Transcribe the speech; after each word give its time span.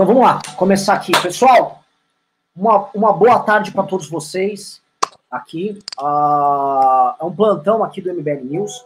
Então 0.00 0.14
vamos 0.14 0.22
lá, 0.22 0.40
começar 0.56 0.94
aqui. 0.94 1.12
Pessoal, 1.20 1.84
uma, 2.56 2.88
uma 2.94 3.12
boa 3.12 3.38
tarde 3.40 3.70
para 3.70 3.82
todos 3.82 4.08
vocês 4.08 4.80
aqui. 5.30 5.78
Uh, 6.00 7.12
é 7.20 7.22
um 7.22 7.30
plantão 7.30 7.84
aqui 7.84 8.00
do 8.00 8.10
MBL 8.10 8.42
News. 8.44 8.82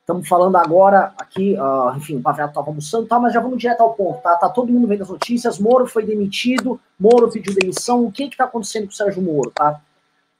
Estamos 0.00 0.26
falando 0.26 0.56
agora 0.56 1.14
aqui, 1.16 1.54
uh, 1.56 1.96
enfim, 1.96 2.16
o 2.16 2.20
Pavel 2.20 2.48
estava 2.48 2.66
almoçando, 2.66 3.06
tá, 3.06 3.20
mas 3.20 3.32
já 3.32 3.38
vamos 3.38 3.56
direto 3.56 3.82
ao 3.82 3.94
ponto, 3.94 4.20
tá? 4.20 4.34
Tá 4.34 4.48
todo 4.48 4.72
mundo 4.72 4.88
vendo 4.88 5.02
as 5.02 5.08
notícias. 5.08 5.60
Moro 5.60 5.86
foi 5.86 6.04
demitido, 6.04 6.80
Moro 6.98 7.30
pediu 7.30 7.54
demissão. 7.54 8.04
O 8.04 8.10
que 8.10 8.24
está 8.24 8.42
acontecendo 8.42 8.86
com 8.86 8.92
o 8.92 8.96
Sérgio 8.96 9.22
Moro, 9.22 9.52
tá? 9.52 9.80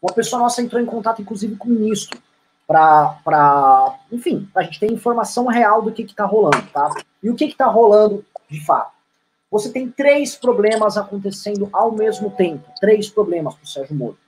Uma 0.02 0.12
pessoa 0.12 0.42
nossa 0.42 0.60
entrou 0.60 0.82
em 0.82 0.86
contato, 0.86 1.22
inclusive, 1.22 1.54
com 1.54 1.68
o 1.68 1.70
ministro, 1.70 2.18
para, 2.66 3.94
enfim, 4.10 4.48
a 4.52 4.64
gente 4.64 4.80
ter 4.80 4.90
informação 4.90 5.46
real 5.46 5.80
do 5.80 5.92
que 5.92 6.02
está 6.02 6.24
rolando, 6.24 6.66
tá? 6.72 6.92
E 7.22 7.30
o 7.30 7.36
que 7.36 7.44
está 7.44 7.66
rolando 7.66 8.24
de 8.50 8.66
fato? 8.66 8.97
Você 9.50 9.70
tem 9.70 9.90
três 9.90 10.36
problemas 10.36 10.96
acontecendo 10.96 11.68
ao 11.72 11.91
mesmo 11.91 12.30
tempo. 12.30 12.68
Três 12.80 13.09
problemas 13.09 13.54
para 13.54 13.64
o 13.64 13.66
Sérgio 13.66 13.96
Moro. 13.96 14.18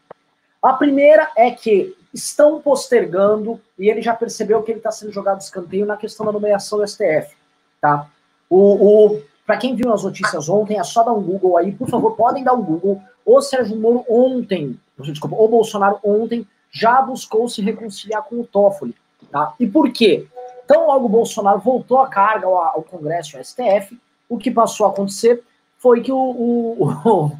A 0.63 0.73
primeira 0.73 1.31
é 1.37 1.51
que 1.51 1.95
estão 2.13 2.61
postergando, 2.61 3.61
e 3.79 3.89
ele 3.89 4.03
já 4.03 4.15
percebeu 4.15 4.63
que 4.63 4.73
ele 4.73 4.79
está 4.79 4.91
sendo 4.91 5.13
jogado 5.13 5.41
escanteio 5.41 5.87
na 5.87 5.97
questão 5.97 6.27
da 6.27 6.33
nomeação 6.33 6.79
do 6.79 6.87
STF. 6.87 7.35
Tá? 7.81 8.09
O, 8.49 9.15
o 9.15 9.23
Para 9.47 9.57
quem 9.57 9.75
viu 9.75 9.93
as 9.93 10.03
notícias 10.03 10.49
ontem, 10.49 10.79
é 10.79 10.85
só 10.85 11.03
dar 11.03 11.13
um 11.13 11.23
Google 11.23 11.57
aí, 11.57 11.73
por 11.73 11.89
favor, 11.89 12.17
podem 12.17 12.43
dar 12.43 12.55
um 12.55 12.63
Google. 12.63 13.03
O 13.25 13.41
Sérgio 13.41 13.77
Moro 13.77 14.05
ontem, 14.09 14.79
desculpa, 14.99 15.37
o 15.37 15.49
Bolsonaro 15.49 15.99
ontem 16.03 16.47
já 16.71 17.01
buscou 17.03 17.49
se 17.49 17.63
reconciliar 17.63 18.23
com 18.25 18.41
o 18.41 18.47
Toffoli. 18.47 18.95
Tá? 19.31 19.55
E 19.61 19.67
por 19.67 19.93
quê? 19.93 20.27
Então, 20.65 20.87
logo 20.87 21.07
o 21.07 21.09
Bolsonaro 21.09 21.61
voltou 21.61 21.99
a 21.99 22.09
carga 22.09 22.47
ao, 22.47 22.57
ao 22.57 22.83
Congresso, 22.83 23.37
ao 23.37 23.45
STF, 23.45 23.99
o 24.31 24.39
que 24.39 24.51
passou 24.51 24.87
a 24.87 24.91
acontecer 24.91 25.43
foi 25.77 26.01
que 26.01 26.13
o, 26.13 26.17
o, 26.17 27.33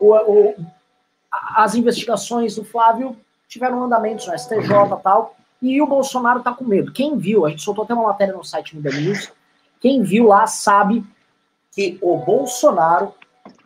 o, 0.00 0.54
as 1.30 1.74
investigações 1.74 2.54
do 2.54 2.64
Flávio 2.64 3.16
tiveram 3.48 3.82
andamentos 3.82 4.28
no 4.28 4.38
STJ 4.38 4.56
e 4.60 5.02
tal, 5.02 5.36
e 5.60 5.82
o 5.82 5.86
Bolsonaro 5.86 6.42
tá 6.42 6.52
com 6.52 6.64
medo. 6.64 6.92
Quem 6.92 7.18
viu, 7.18 7.44
a 7.44 7.50
gente 7.50 7.62
soltou 7.62 7.84
até 7.84 7.94
uma 7.94 8.04
matéria 8.04 8.32
no 8.32 8.44
site 8.44 8.76
Media 8.76 9.00
News, 9.00 9.32
quem 9.80 10.02
viu 10.02 10.28
lá 10.28 10.46
sabe 10.46 11.04
que 11.72 11.98
o 12.00 12.16
Bolsonaro, 12.18 13.12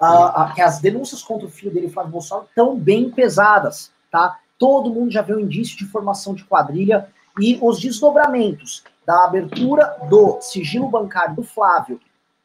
a, 0.00 0.44
a, 0.44 0.52
que 0.52 0.62
as 0.62 0.80
denúncias 0.80 1.22
contra 1.22 1.46
o 1.46 1.50
filho 1.50 1.72
dele, 1.72 1.90
Flávio 1.90 2.12
Bolsonaro, 2.12 2.46
estão 2.48 2.76
bem 2.76 3.10
pesadas, 3.10 3.92
tá? 4.10 4.38
Todo 4.58 4.92
mundo 4.92 5.10
já 5.10 5.22
viu 5.22 5.38
indício 5.38 5.76
de 5.76 5.86
formação 5.86 6.34
de 6.34 6.44
quadrilha 6.44 7.08
e 7.40 7.58
os 7.62 7.78
desdobramentos 7.78 8.82
da 9.06 9.24
abertura 9.24 9.96
do 10.08 10.40
sigilo 10.40 10.88
bancário 10.88 11.36
do 11.36 11.42
Flávio 11.42 12.00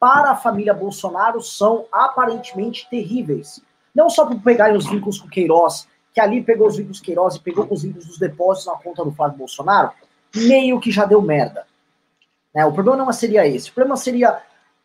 para 0.06 0.30
a 0.30 0.36
família 0.36 0.72
Bolsonaro 0.72 1.42
são 1.42 1.88
aparentemente 1.92 2.88
terríveis. 2.92 3.60
Não 3.92 4.08
só 4.08 4.24
por 4.24 4.40
pegarem 4.40 4.78
os 4.78 4.86
vínculos 4.86 5.20
com 5.20 5.28
Queiroz, 5.28 5.88
que 6.14 6.22
ali 6.22 6.44
pegou 6.44 6.68
os 6.68 6.78
vínculos 6.78 7.00
Queiroz 7.00 7.34
e 7.34 7.40
pegou 7.40 7.66
os 7.72 7.82
vínculos 7.82 8.06
dos 8.06 8.20
depósitos 8.20 8.72
na 8.72 8.80
conta 8.80 9.04
do 9.04 9.12
Flávio 9.12 9.40
Bolsonaro, 9.40 9.90
meio 10.36 10.80
que 10.80 10.92
já 10.92 11.06
deu 11.06 11.24
merda. 11.24 11.66
Né? 12.54 12.64
O 12.68 12.72
problema 12.72 13.04
não 13.04 13.12
seria 13.12 13.48
esse. 13.48 13.72
O 13.72 13.74
problema 13.74 13.98
seria, 13.98 14.44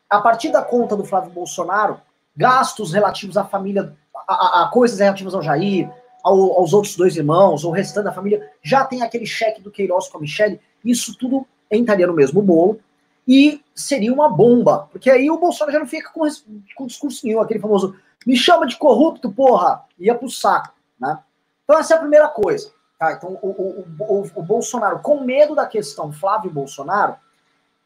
a 0.08 0.20
partir 0.22 0.48
da 0.48 0.62
conta 0.62 0.96
do 0.96 1.04
Flávio 1.04 1.30
Bolsonaro, 1.32 2.00
gastos 2.34 2.94
relativos 2.94 3.36
à 3.36 3.44
família, 3.44 3.94
a, 4.26 4.34
a, 4.34 4.64
a 4.64 4.68
coisas 4.68 5.00
relativas 5.00 5.34
ao 5.34 5.42
Jair, 5.42 5.90
ao, 6.24 6.58
aos 6.58 6.72
outros 6.72 6.96
dois 6.96 7.14
irmãos, 7.14 7.62
ou 7.62 7.72
restante 7.72 8.04
da 8.04 8.12
família, 8.12 8.50
já 8.62 8.86
tem 8.86 9.02
aquele 9.02 9.26
cheque 9.26 9.60
do 9.60 9.70
Queiroz 9.70 10.08
com 10.08 10.16
a 10.16 10.20
Michelle, 10.22 10.58
isso 10.82 11.14
tudo 11.18 11.46
entraria 11.70 12.06
no 12.06 12.14
mesmo 12.14 12.40
bolo 12.40 12.80
e 13.26 13.62
seria 13.74 14.12
uma 14.12 14.28
bomba, 14.28 14.88
porque 14.90 15.10
aí 15.10 15.30
o 15.30 15.38
Bolsonaro 15.38 15.72
já 15.72 15.78
não 15.78 15.86
fica 15.86 16.10
com, 16.10 16.26
com 16.74 16.86
discurso 16.86 17.26
nenhum, 17.26 17.40
aquele 17.40 17.60
famoso 17.60 17.96
me 18.26 18.36
chama 18.36 18.66
de 18.66 18.76
corrupto, 18.76 19.30
porra, 19.30 19.84
ia 19.98 20.14
pro 20.14 20.28
saco, 20.28 20.74
né? 20.98 21.18
Então 21.64 21.78
essa 21.78 21.94
é 21.94 21.96
a 21.96 22.00
primeira 22.00 22.28
coisa, 22.28 22.70
tá? 22.98 23.12
Então 23.12 23.38
o, 23.40 23.48
o, 23.48 23.86
o, 24.00 24.30
o 24.34 24.42
Bolsonaro, 24.42 24.98
com 25.00 25.24
medo 25.24 25.54
da 25.54 25.66
questão 25.66 26.12
Flávio 26.12 26.50
Bolsonaro, 26.50 27.16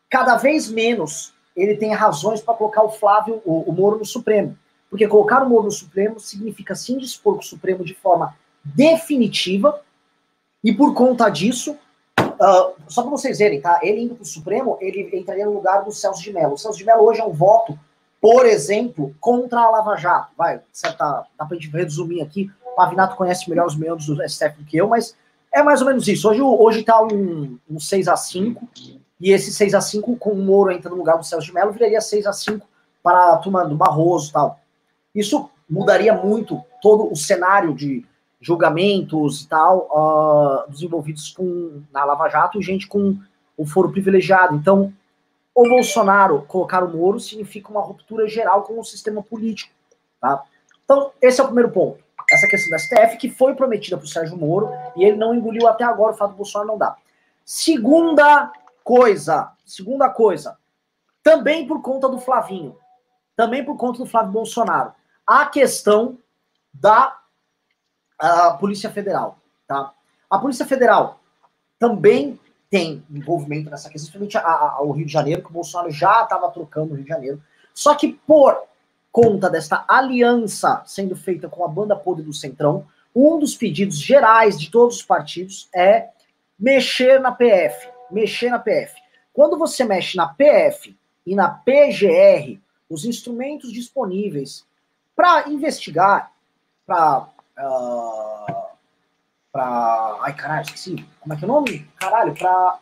cada 0.08 0.36
vez 0.36 0.68
menos 0.68 1.34
ele 1.56 1.76
tem 1.76 1.92
razões 1.92 2.40
para 2.40 2.54
colocar 2.54 2.82
o 2.82 2.90
Flávio, 2.90 3.40
o, 3.44 3.70
o 3.70 3.72
Moro 3.72 3.98
no 3.98 4.04
Supremo. 4.04 4.58
Porque 4.90 5.06
colocar 5.06 5.42
o 5.42 5.48
Moro 5.48 5.64
no 5.64 5.70
Supremo 5.70 6.18
significa 6.18 6.74
se 6.74 6.92
indispor 6.92 7.34
com 7.34 7.40
o 7.40 7.44
Supremo 7.44 7.84
de 7.84 7.94
forma 7.94 8.34
definitiva, 8.64 9.80
e 10.62 10.72
por 10.72 10.94
conta 10.94 11.28
disso, 11.28 11.76
Uh, 12.44 12.74
só 12.88 13.00
para 13.00 13.10
vocês 13.10 13.38
verem, 13.38 13.58
tá? 13.58 13.80
Ele 13.82 14.02
indo 14.02 14.14
para 14.16 14.22
o 14.22 14.26
Supremo, 14.26 14.76
ele 14.78 15.08
entraria 15.16 15.46
no 15.46 15.54
lugar 15.54 15.82
do 15.82 15.90
Celso 15.90 16.22
de 16.22 16.30
Mello. 16.30 16.52
O 16.52 16.58
Celso 16.58 16.76
de 16.76 16.84
Mello 16.84 17.02
hoje 17.02 17.22
é 17.22 17.24
um 17.24 17.32
voto, 17.32 17.78
por 18.20 18.44
exemplo, 18.44 19.14
contra 19.18 19.60
a 19.60 19.70
Lava 19.70 19.96
Jato. 19.96 20.32
Vai, 20.36 20.60
certa, 20.70 21.24
dá 21.38 21.46
para 21.46 21.56
gente 21.56 21.70
resumir 21.70 22.20
aqui. 22.20 22.50
O 22.66 22.76
Pavinato 22.76 23.16
conhece 23.16 23.48
melhor 23.48 23.66
os 23.66 23.74
membros 23.74 24.06
do 24.06 24.28
STF 24.28 24.58
do 24.58 24.64
que 24.64 24.76
eu, 24.76 24.88
mas 24.88 25.16
é 25.50 25.62
mais 25.62 25.80
ou 25.80 25.86
menos 25.86 26.06
isso. 26.06 26.28
Hoje, 26.28 26.42
hoje 26.42 26.82
tá 26.82 27.02
um, 27.02 27.58
um 27.70 27.80
6 27.80 28.08
a 28.08 28.16
5 28.16 28.68
e 29.18 29.30
esse 29.30 29.50
6 29.50 29.72
a 29.72 29.80
5 29.80 30.16
com 30.16 30.30
o 30.30 30.36
Moro 30.36 30.70
entrando 30.70 30.94
no 30.94 30.98
lugar 30.98 31.16
do 31.16 31.24
Celso 31.24 31.46
de 31.46 31.54
Mello, 31.54 31.72
viraria 31.72 32.00
6 32.00 32.26
a 32.26 32.32
5 32.32 32.66
para 33.02 33.32
a 33.32 33.36
turma 33.38 33.64
do 33.64 33.74
Barroso 33.74 34.28
e 34.28 34.32
tal. 34.32 34.60
Isso 35.14 35.48
mudaria 35.70 36.12
muito 36.12 36.62
todo 36.82 37.10
o 37.10 37.16
cenário 37.16 37.72
de 37.72 38.04
julgamentos 38.44 39.42
e 39.42 39.48
tal, 39.48 39.88
uh, 39.90 40.70
dos 40.70 40.82
envolvidos 40.82 41.32
com, 41.32 41.82
na 41.90 42.04
Lava 42.04 42.28
Jato 42.28 42.60
e 42.60 42.62
gente 42.62 42.86
com 42.86 43.16
o 43.56 43.64
foro 43.64 43.90
privilegiado. 43.90 44.54
Então, 44.54 44.92
o 45.54 45.68
Bolsonaro 45.68 46.42
colocar 46.42 46.84
o 46.84 46.94
Moro 46.94 47.18
significa 47.18 47.70
uma 47.70 47.80
ruptura 47.80 48.28
geral 48.28 48.62
com 48.62 48.78
o 48.78 48.84
sistema 48.84 49.22
político. 49.22 49.72
Tá? 50.20 50.42
Então, 50.84 51.12
esse 51.22 51.40
é 51.40 51.42
o 51.42 51.46
primeiro 51.46 51.70
ponto. 51.70 52.04
Essa 52.30 52.46
questão 52.46 52.70
da 52.70 52.78
STF, 52.78 53.16
que 53.16 53.30
foi 53.30 53.54
prometida 53.54 53.96
para 53.96 54.04
o 54.04 54.08
Sérgio 54.08 54.36
Moro, 54.36 54.70
e 54.96 55.04
ele 55.04 55.16
não 55.16 55.34
engoliu 55.34 55.66
até 55.66 55.84
agora, 55.84 56.12
o 56.12 56.16
fato 56.16 56.32
do 56.32 56.36
Bolsonaro 56.36 56.68
não 56.68 56.78
dá. 56.78 56.96
Segunda 57.44 58.52
coisa, 58.82 59.52
segunda 59.64 60.10
coisa, 60.10 60.56
também 61.22 61.66
por 61.66 61.80
conta 61.80 62.08
do 62.08 62.18
Flavinho, 62.18 62.76
também 63.36 63.64
por 63.64 63.76
conta 63.76 63.98
do 63.98 64.06
Flávio 64.06 64.32
Bolsonaro, 64.32 64.92
a 65.26 65.46
questão 65.46 66.18
da 66.72 67.18
a 68.24 68.50
Polícia 68.52 68.90
Federal, 68.90 69.38
tá? 69.66 69.92
A 70.30 70.38
Polícia 70.38 70.64
Federal 70.66 71.20
também 71.78 72.38
tem 72.70 73.04
envolvimento 73.10 73.70
nessa 73.70 73.88
questão, 73.88 74.10
principalmente 74.10 74.38
a, 74.38 74.76
a, 74.76 74.82
o 74.82 74.90
Rio 74.92 75.06
de 75.06 75.12
Janeiro, 75.12 75.42
que 75.42 75.50
o 75.50 75.52
Bolsonaro 75.52 75.90
já 75.90 76.22
estava 76.22 76.50
trocando 76.50 76.92
o 76.92 76.96
Rio 76.96 77.04
de 77.04 77.10
Janeiro. 77.10 77.42
Só 77.72 77.94
que 77.94 78.12
por 78.26 78.62
conta 79.12 79.48
desta 79.48 79.84
aliança 79.86 80.82
sendo 80.86 81.14
feita 81.14 81.48
com 81.48 81.64
a 81.64 81.68
banda 81.68 81.94
podre 81.94 82.24
do 82.24 82.32
Centrão, 82.32 82.86
um 83.14 83.38
dos 83.38 83.54
pedidos 83.54 84.00
gerais 84.00 84.58
de 84.58 84.70
todos 84.70 84.96
os 84.96 85.02
partidos 85.02 85.68
é 85.72 86.08
mexer 86.58 87.20
na 87.20 87.30
PF. 87.30 87.88
Mexer 88.10 88.50
na 88.50 88.58
PF. 88.58 88.94
Quando 89.32 89.56
você 89.56 89.84
mexe 89.84 90.16
na 90.16 90.26
PF 90.26 90.96
e 91.26 91.34
na 91.34 91.48
PGR, 91.48 92.58
os 92.88 93.04
instrumentos 93.04 93.72
disponíveis 93.72 94.66
para 95.14 95.48
investigar, 95.48 96.32
para 96.86 97.28
uh, 97.58 98.64
pra. 99.52 100.18
Ai, 100.22 100.34
caralho, 100.34 100.64
esqueci. 100.64 101.06
Como 101.20 101.32
é 101.32 101.36
que 101.36 101.44
é 101.44 101.48
o 101.48 101.50
nome? 101.50 101.88
Caralho, 101.96 102.34
pra. 102.34 102.78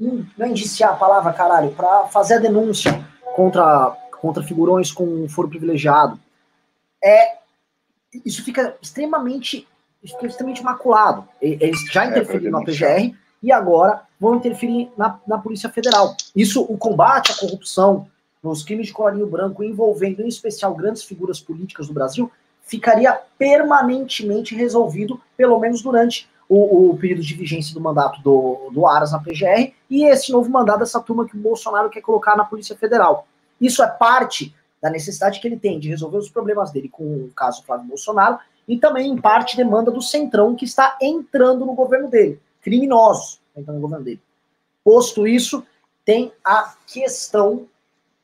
Não 0.00 0.46
é 0.46 0.48
indiciar 0.48 0.92
a 0.92 0.96
palavra, 0.96 1.32
caralho, 1.32 1.72
pra 1.72 2.08
fazer 2.08 2.34
a 2.34 2.38
denúncia 2.38 2.92
contra, 3.36 3.90
contra 4.20 4.42
figurões 4.42 4.90
com 4.90 5.28
foro 5.28 5.48
privilegiado. 5.48 6.18
É, 7.04 7.38
isso 8.24 8.44
fica 8.44 8.76
extremamente, 8.80 9.68
isso 10.02 10.14
fica 10.14 10.26
extremamente 10.26 10.62
maculado. 10.62 11.28
Eles 11.40 11.80
já 11.90 12.04
é, 12.04 12.08
interferiram 12.08 12.58
na 12.58 12.64
PGR 12.64 13.14
e 13.42 13.52
agora 13.52 14.02
vão 14.18 14.36
interferir 14.36 14.90
na, 14.96 15.20
na 15.26 15.38
Polícia 15.38 15.68
Federal. 15.68 16.16
Isso, 16.34 16.62
o 16.62 16.76
combate 16.76 17.32
à 17.32 17.36
corrupção, 17.36 18.08
nos 18.42 18.62
crimes 18.62 18.88
de 18.88 18.92
colarinho 18.92 19.26
branco, 19.26 19.62
envolvendo 19.62 20.22
em 20.22 20.28
especial 20.28 20.74
grandes 20.74 21.04
figuras 21.04 21.40
políticas 21.40 21.86
do 21.86 21.94
Brasil, 21.94 22.30
ficaria 22.72 23.20
permanentemente 23.38 24.54
resolvido, 24.54 25.20
pelo 25.36 25.58
menos 25.58 25.82
durante 25.82 26.26
o, 26.48 26.90
o, 26.90 26.96
período 26.96 27.20
de 27.20 27.34
vigência 27.34 27.74
do 27.74 27.80
mandato 27.82 28.22
do, 28.22 28.70
do 28.72 28.86
Aras 28.86 29.12
na 29.12 29.18
PGR 29.18 29.74
e 29.90 30.04
esse 30.04 30.32
novo 30.32 30.48
mandato 30.48 30.78
dessa 30.78 30.98
turma 30.98 31.26
que 31.26 31.36
o 31.36 31.40
Bolsonaro 31.40 31.90
quer 31.90 32.00
colocar 32.00 32.34
na 32.34 32.46
Polícia 32.46 32.74
Federal. 32.74 33.26
Isso 33.60 33.82
é 33.82 33.86
parte 33.86 34.54
da 34.80 34.88
necessidade 34.88 35.38
que 35.38 35.46
ele 35.46 35.58
tem 35.58 35.78
de 35.78 35.90
resolver 35.90 36.16
os 36.16 36.30
problemas 36.30 36.70
dele 36.70 36.88
com 36.88 37.04
o 37.04 37.30
caso 37.36 37.62
Flávio 37.62 37.88
Bolsonaro 37.88 38.38
e 38.66 38.78
também, 38.78 39.10
em 39.10 39.20
parte, 39.20 39.54
demanda 39.54 39.90
do 39.90 40.00
Centrão 40.00 40.56
que 40.56 40.64
está 40.64 40.96
entrando 41.02 41.66
no 41.66 41.74
governo 41.74 42.08
dele, 42.08 42.40
criminosos 42.62 43.38
entrando 43.54 43.76
no 43.76 43.82
governo 43.82 44.04
dele. 44.04 44.20
Posto 44.82 45.26
isso, 45.26 45.62
tem 46.06 46.32
a 46.42 46.74
questão 46.86 47.66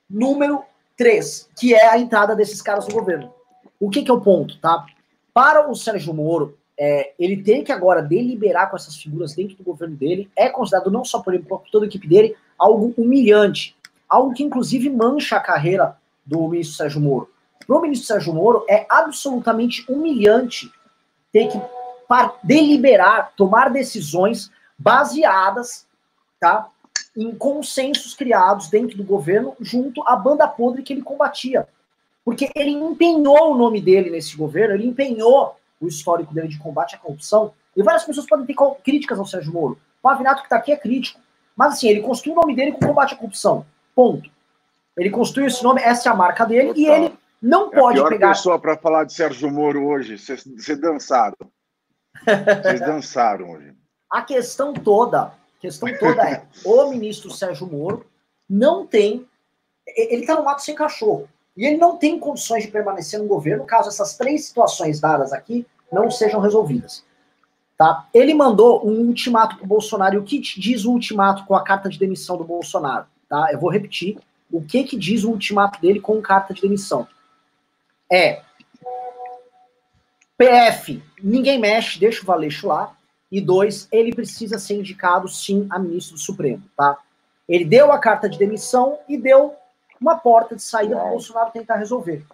número 0.08 0.62
3, 0.96 1.50
que 1.54 1.74
é 1.74 1.86
a 1.86 1.98
entrada 1.98 2.34
desses 2.34 2.62
caras 2.62 2.88
no 2.88 2.94
governo. 2.94 3.37
O 3.80 3.90
que, 3.90 4.02
que 4.02 4.10
é 4.10 4.14
o 4.14 4.20
ponto, 4.20 4.58
tá? 4.58 4.84
Para 5.32 5.70
o 5.70 5.74
Sérgio 5.74 6.12
Moro, 6.12 6.58
é, 6.78 7.12
ele 7.18 7.42
tem 7.42 7.64
que 7.64 7.72
agora 7.72 8.02
deliberar 8.02 8.70
com 8.70 8.76
essas 8.76 8.96
figuras 8.96 9.34
dentro 9.34 9.56
do 9.56 9.64
governo 9.64 9.96
dele, 9.96 10.30
é 10.36 10.48
considerado 10.48 10.90
não 10.90 11.04
só 11.04 11.20
por 11.20 11.34
ele, 11.34 11.42
por 11.42 11.62
toda 11.70 11.86
a 11.86 11.88
equipe 11.88 12.06
dele, 12.08 12.36
algo 12.58 12.94
humilhante. 12.96 13.76
Algo 14.08 14.32
que, 14.32 14.42
inclusive, 14.42 14.88
mancha 14.88 15.36
a 15.36 15.40
carreira 15.40 15.96
do 16.24 16.48
ministro 16.48 16.76
Sérgio 16.76 17.00
Moro. 17.00 17.30
Para 17.66 17.76
o 17.76 17.82
ministro 17.82 18.06
Sérgio 18.06 18.32
Moro, 18.32 18.64
é 18.68 18.86
absolutamente 18.88 19.84
humilhante 19.90 20.72
ter 21.32 21.48
que 21.48 21.60
deliberar, 22.42 23.32
tomar 23.36 23.70
decisões 23.70 24.50
baseadas 24.78 25.86
tá, 26.40 26.68
em 27.16 27.34
consensos 27.34 28.14
criados 28.14 28.68
dentro 28.70 28.96
do 28.96 29.04
governo 29.04 29.54
junto 29.60 30.02
à 30.06 30.16
banda 30.16 30.48
podre 30.48 30.82
que 30.82 30.92
ele 30.92 31.02
combatia. 31.02 31.68
Porque 32.24 32.50
ele 32.54 32.70
empenhou 32.70 33.52
o 33.52 33.56
nome 33.56 33.80
dele 33.80 34.10
nesse 34.10 34.36
governo, 34.36 34.74
ele 34.74 34.86
empenhou 34.86 35.56
o 35.80 35.86
histórico 35.86 36.34
dele 36.34 36.48
de 36.48 36.58
combate 36.58 36.94
à 36.94 36.98
corrupção. 36.98 37.52
E 37.76 37.82
várias 37.82 38.04
pessoas 38.04 38.26
podem 38.26 38.44
ter 38.44 38.54
críticas 38.82 39.18
ao 39.18 39.26
Sérgio 39.26 39.52
Moro. 39.52 39.78
O 40.00 40.02
Pavinato 40.02 40.40
que 40.40 40.46
está 40.46 40.56
aqui 40.56 40.72
é 40.72 40.76
crítico. 40.76 41.20
Mas 41.56 41.74
assim, 41.74 41.88
ele 41.88 42.02
construiu 42.02 42.36
o 42.36 42.40
nome 42.40 42.54
dele 42.54 42.72
com 42.72 42.86
combate 42.86 43.14
à 43.14 43.16
corrupção. 43.16 43.64
Ponto. 43.94 44.30
Ele 44.96 45.10
construiu 45.10 45.46
esse 45.46 45.62
nome, 45.62 45.80
essa 45.80 46.08
é 46.08 46.12
a 46.12 46.14
marca 46.14 46.44
dele, 46.44 46.68
Total. 46.68 46.82
e 46.82 46.86
ele 46.86 47.14
não 47.40 47.68
é 47.68 47.76
pode 47.76 47.98
a 47.98 48.02
pior 48.02 48.08
pegar. 48.10 48.28
pessoa 48.30 48.58
para 48.58 48.76
falar 48.76 49.04
de 49.04 49.12
Sérgio 49.12 49.50
Moro 49.50 49.86
hoje. 49.86 50.18
Vocês 50.18 50.80
dançaram. 50.80 51.36
Vocês 52.62 52.80
dançaram 52.80 53.50
hoje. 53.52 53.74
A 54.10 54.22
questão 54.22 54.74
toda, 54.74 55.22
a 55.22 55.32
questão 55.60 55.88
toda 55.98 56.28
é: 56.28 56.42
o 56.64 56.90
ministro 56.90 57.30
Sérgio 57.30 57.66
Moro 57.66 58.04
não 58.48 58.86
tem. 58.86 59.26
Ele 59.86 60.22
está 60.22 60.34
no 60.34 60.44
mato 60.44 60.62
sem 60.62 60.74
cachorro. 60.74 61.28
E 61.58 61.66
ele 61.66 61.76
não 61.76 61.96
tem 61.96 62.20
condições 62.20 62.62
de 62.62 62.70
permanecer 62.70 63.18
no 63.18 63.26
governo 63.26 63.64
caso 63.64 63.88
essas 63.88 64.16
três 64.16 64.44
situações 64.44 65.00
dadas 65.00 65.32
aqui 65.32 65.66
não 65.90 66.08
sejam 66.08 66.38
resolvidas. 66.38 67.04
Tá? 67.76 68.06
Ele 68.14 68.32
mandou 68.32 68.86
um 68.86 69.08
ultimato 69.08 69.56
para 69.56 69.64
o 69.64 69.68
Bolsonaro. 69.68 70.14
E 70.14 70.18
o 70.18 70.22
que 70.22 70.38
diz 70.38 70.84
o 70.84 70.92
ultimato 70.92 71.44
com 71.46 71.56
a 71.56 71.64
carta 71.64 71.88
de 71.88 71.98
demissão 71.98 72.36
do 72.36 72.44
Bolsonaro? 72.44 73.06
Tá? 73.28 73.48
Eu 73.50 73.58
vou 73.58 73.70
repetir. 73.70 74.18
O 74.48 74.62
que, 74.62 74.84
que 74.84 74.96
diz 74.96 75.24
o 75.24 75.30
ultimato 75.30 75.80
dele 75.80 75.98
com 75.98 76.22
carta 76.22 76.54
de 76.54 76.62
demissão? 76.62 77.08
É 78.10 78.42
PF, 80.38 81.02
ninguém 81.20 81.58
mexe, 81.58 81.98
deixa 81.98 82.22
o 82.22 82.24
Valeixo 82.24 82.68
lá. 82.68 82.96
E 83.32 83.40
dois, 83.40 83.88
ele 83.90 84.14
precisa 84.14 84.60
ser 84.60 84.74
indicado 84.74 85.28
sim 85.28 85.66
a 85.70 85.78
ministro 85.78 86.14
do 86.14 86.20
Supremo, 86.20 86.62
tá? 86.76 86.96
Ele 87.48 87.64
deu 87.64 87.90
a 87.90 87.98
carta 87.98 88.28
de 88.28 88.38
demissão 88.38 89.00
e 89.08 89.18
deu 89.18 89.56
uma 90.00 90.16
porta 90.16 90.56
de 90.56 90.62
saída 90.62 90.96
para 90.96 91.06
o 91.06 91.10
Bolsonaro 91.10 91.50
tentar 91.50 91.76
resolver. 91.76 92.24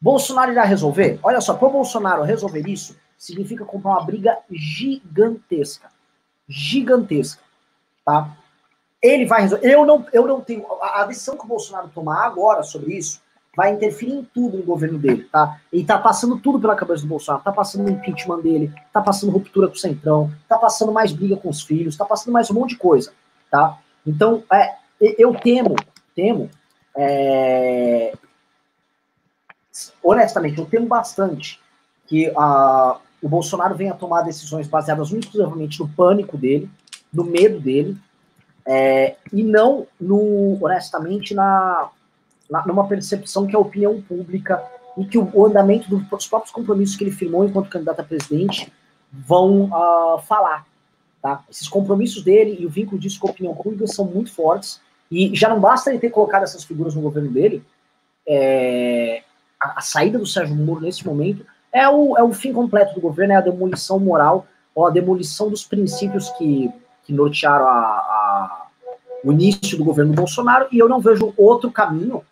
Bolsonaro 0.00 0.52
irá 0.52 0.64
resolver? 0.64 1.18
Olha 1.22 1.40
só, 1.40 1.54
para 1.54 1.68
o 1.68 1.72
Bolsonaro 1.72 2.22
resolver 2.22 2.66
isso, 2.66 2.96
significa 3.18 3.64
comprar 3.64 3.90
uma 3.90 4.04
briga 4.04 4.38
gigantesca. 4.50 5.90
Gigantesca. 6.48 7.42
Tá? 8.04 8.34
Ele 9.02 9.26
vai 9.26 9.42
resolver. 9.42 9.66
Eu 9.66 9.84
não, 9.84 10.06
eu 10.12 10.26
não 10.26 10.40
tenho. 10.40 10.66
A, 10.80 11.02
a 11.02 11.04
decisão 11.04 11.36
que 11.36 11.44
o 11.44 11.48
Bolsonaro 11.48 11.88
tomar 11.88 12.24
agora 12.24 12.62
sobre 12.62 12.94
isso 12.94 13.20
vai 13.54 13.72
interferir 13.72 14.14
em 14.14 14.24
tudo 14.24 14.58
no 14.58 14.62
governo 14.62 14.98
dele, 14.98 15.24
tá? 15.24 15.60
Ele 15.72 15.84
tá 15.84 15.98
passando 15.98 16.38
tudo 16.38 16.60
pela 16.60 16.76
cabeça 16.76 17.02
do 17.02 17.08
Bolsonaro, 17.08 17.42
tá 17.42 17.52
passando 17.52 17.86
o 17.86 17.90
impeachment 17.90 18.40
dele, 18.40 18.72
tá 18.92 19.00
passando 19.00 19.32
ruptura 19.32 19.66
com 19.66 19.74
o 19.74 19.78
Centrão, 19.78 20.32
tá 20.48 20.56
passando 20.56 20.92
mais 20.92 21.12
briga 21.12 21.36
com 21.36 21.48
os 21.48 21.62
filhos, 21.62 21.96
tá 21.96 22.04
passando 22.04 22.32
mais 22.32 22.48
um 22.50 22.54
monte 22.54 22.70
de 22.70 22.76
coisa, 22.76 23.12
tá? 23.50 23.76
Então, 24.06 24.44
é, 24.52 24.76
eu 25.00 25.34
temo, 25.34 25.74
temo, 26.14 26.48
é, 27.02 28.12
honestamente, 30.02 30.58
eu 30.58 30.66
temo 30.66 30.86
bastante 30.86 31.58
que 32.06 32.30
a, 32.36 32.98
o 33.22 33.28
Bolsonaro 33.28 33.74
venha 33.74 33.94
tomar 33.94 34.22
decisões 34.22 34.68
baseadas 34.68 35.10
exclusivamente 35.10 35.80
no 35.80 35.88
pânico 35.88 36.36
dele, 36.36 36.68
no 37.10 37.24
medo 37.24 37.58
dele, 37.58 37.96
é, 38.66 39.16
e 39.32 39.42
não, 39.42 39.86
no, 39.98 40.58
honestamente, 40.60 41.34
na 41.34 41.88
numa 42.66 42.86
percepção 42.88 43.46
que 43.46 43.54
a 43.54 43.60
opinião 43.60 44.02
pública 44.02 44.62
e 44.98 45.04
que 45.04 45.16
o, 45.16 45.46
andamento 45.46 45.88
dos 45.88 46.26
próprios 46.26 46.52
compromissos 46.52 46.96
que 46.96 47.04
ele 47.04 47.12
firmou 47.12 47.44
enquanto 47.44 47.70
candidato 47.70 48.00
a 48.00 48.04
presidente 48.04 48.72
vão 49.12 49.66
uh, 49.66 50.20
falar. 50.22 50.66
Tá? 51.22 51.44
Esses 51.48 51.68
compromissos 51.68 52.24
dele 52.24 52.56
e 52.58 52.66
o 52.66 52.70
vínculo 52.70 53.00
disso 53.00 53.20
com 53.20 53.28
a 53.28 53.30
opinião 53.30 53.54
pública 53.54 53.86
são 53.86 54.04
muito 54.04 54.32
fortes 54.32 54.80
e 55.10 55.34
já 55.34 55.48
não 55.48 55.60
basta 55.60 55.90
ele 55.90 55.98
ter 55.98 56.10
colocado 56.10 56.44
essas 56.44 56.64
figuras 56.64 56.94
no 56.94 57.02
governo 57.02 57.30
dele, 57.30 57.64
é, 58.26 59.22
a, 59.60 59.78
a, 59.78 59.80
saída 59.80 60.18
do 60.18 60.26
Sérgio 60.26 60.54
Moro 60.54 60.80
nesse 60.80 61.06
momento 61.06 61.44
é 61.72 61.88
o, 61.88 62.16
é 62.16 62.22
o 62.22 62.32
fim 62.32 62.52
completo 62.52 62.94
do 62.94 63.00
governo, 63.00 63.32
é 63.32 63.36
a 63.36 63.40
demolição 63.40 63.98
moral 63.98 64.46
ou 64.74 64.86
a 64.86 64.90
demolição 64.90 65.50
dos 65.50 65.64
princípios 65.64 66.30
que, 66.30 66.70
que 67.04 67.12
nortearam 67.12 67.66
a, 67.66 67.70
a, 67.70 68.66
o 69.24 69.32
início 69.32 69.76
do 69.76 69.84
governo 69.84 70.12
Bolsonaro 70.12 70.68
e 70.70 70.78
eu 70.78 70.88
não 70.88 71.00
vejo 71.00 71.34
outro 71.36 71.70
caminho 71.70 72.24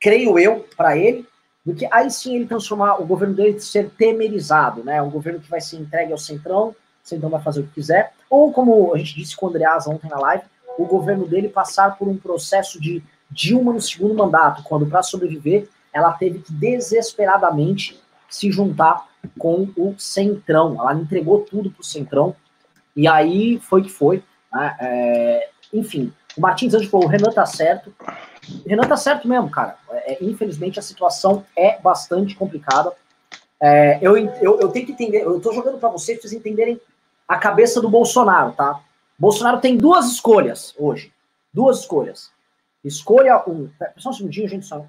creio 0.00 0.38
eu, 0.38 0.66
para 0.76 0.96
ele, 0.96 1.26
do 1.64 1.74
que 1.74 1.86
aí 1.92 2.10
sim 2.10 2.34
ele 2.34 2.46
transformar 2.46 3.00
o 3.00 3.06
governo 3.06 3.34
dele 3.34 3.60
ser 3.60 3.90
temerizado, 3.90 4.82
né? 4.82 5.00
Um 5.02 5.10
governo 5.10 5.40
que 5.40 5.50
vai 5.50 5.60
ser 5.60 5.76
entregue 5.76 6.10
ao 6.10 6.18
Centrão, 6.18 6.68
o 6.68 6.74
Centrão 7.04 7.28
vai 7.28 7.42
fazer 7.42 7.60
o 7.60 7.66
que 7.66 7.74
quiser, 7.74 8.12
ou 8.30 8.50
como 8.50 8.94
a 8.94 8.98
gente 8.98 9.14
disse 9.14 9.36
com 9.36 9.46
o 9.46 9.48
Andreasa 9.50 9.90
ontem 9.90 10.08
na 10.08 10.18
live, 10.18 10.44
o 10.82 10.86
governo 10.86 11.26
dele 11.26 11.48
passar 11.48 11.96
por 11.96 12.08
um 12.08 12.16
processo 12.16 12.80
de 12.80 13.02
Dilma 13.30 13.72
no 13.72 13.80
segundo 13.80 14.14
mandato, 14.14 14.62
quando 14.64 14.86
para 14.86 15.02
sobreviver 15.02 15.68
ela 15.92 16.12
teve 16.12 16.40
que 16.40 16.52
desesperadamente 16.52 18.00
se 18.28 18.50
juntar 18.50 19.06
com 19.38 19.68
o 19.76 19.94
Centrão. 19.98 20.76
Ela 20.78 20.94
entregou 20.94 21.40
tudo 21.40 21.70
para 21.70 21.80
o 21.80 21.84
Centrão 21.84 22.34
e 22.96 23.06
aí 23.06 23.58
foi 23.60 23.82
que 23.82 23.88
foi. 23.88 24.22
Né? 24.52 24.76
É, 24.80 25.48
enfim, 25.72 26.12
o 26.36 26.40
Martins 26.40 26.74
antes 26.74 26.88
falou: 26.88 27.06
o 27.06 27.08
Renan 27.08 27.30
tá 27.30 27.46
certo. 27.46 27.92
Renan 28.66 28.82
tá 28.82 28.96
certo 28.96 29.28
mesmo, 29.28 29.50
cara. 29.50 29.76
É, 29.92 30.24
infelizmente 30.24 30.78
a 30.78 30.82
situação 30.82 31.44
é 31.56 31.78
bastante 31.80 32.34
complicada. 32.34 32.92
É, 33.62 33.98
eu, 34.00 34.16
eu, 34.16 34.58
eu 34.60 34.68
tenho 34.68 34.86
que 34.86 34.92
entender, 34.92 35.22
eu 35.22 35.40
tô 35.40 35.52
jogando 35.52 35.78
para 35.78 35.90
vocês, 35.90 36.18
pra 36.18 36.28
vocês 36.28 36.40
entenderem 36.40 36.80
a 37.28 37.36
cabeça 37.36 37.80
do 37.80 37.90
Bolsonaro, 37.90 38.52
tá? 38.52 38.80
Bolsonaro 39.20 39.60
tem 39.60 39.76
duas 39.76 40.06
escolhas 40.06 40.74
hoje. 40.78 41.12
Duas 41.52 41.80
escolhas. 41.80 42.32
Escolha 42.82 43.44
um. 43.46 43.70
Só 43.98 44.08
um 44.08 44.12
segundinho, 44.14 44.48
gente, 44.48 44.64
só. 44.64 44.86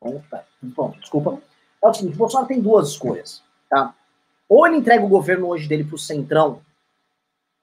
Opa, 0.00 0.44
pronto, 0.74 0.98
desculpa. 0.98 1.40
É 1.82 1.86
o 1.86 1.94
seguinte, 1.94 2.16
Bolsonaro 2.16 2.48
tem 2.48 2.60
duas 2.60 2.88
escolhas, 2.88 3.44
tá? 3.68 3.94
Ou 4.48 4.66
ele 4.66 4.78
entrega 4.78 5.04
o 5.04 5.08
governo 5.08 5.46
hoje 5.46 5.68
dele 5.68 5.84
para 5.84 5.94
o 5.94 5.98
Centrão, 5.98 6.62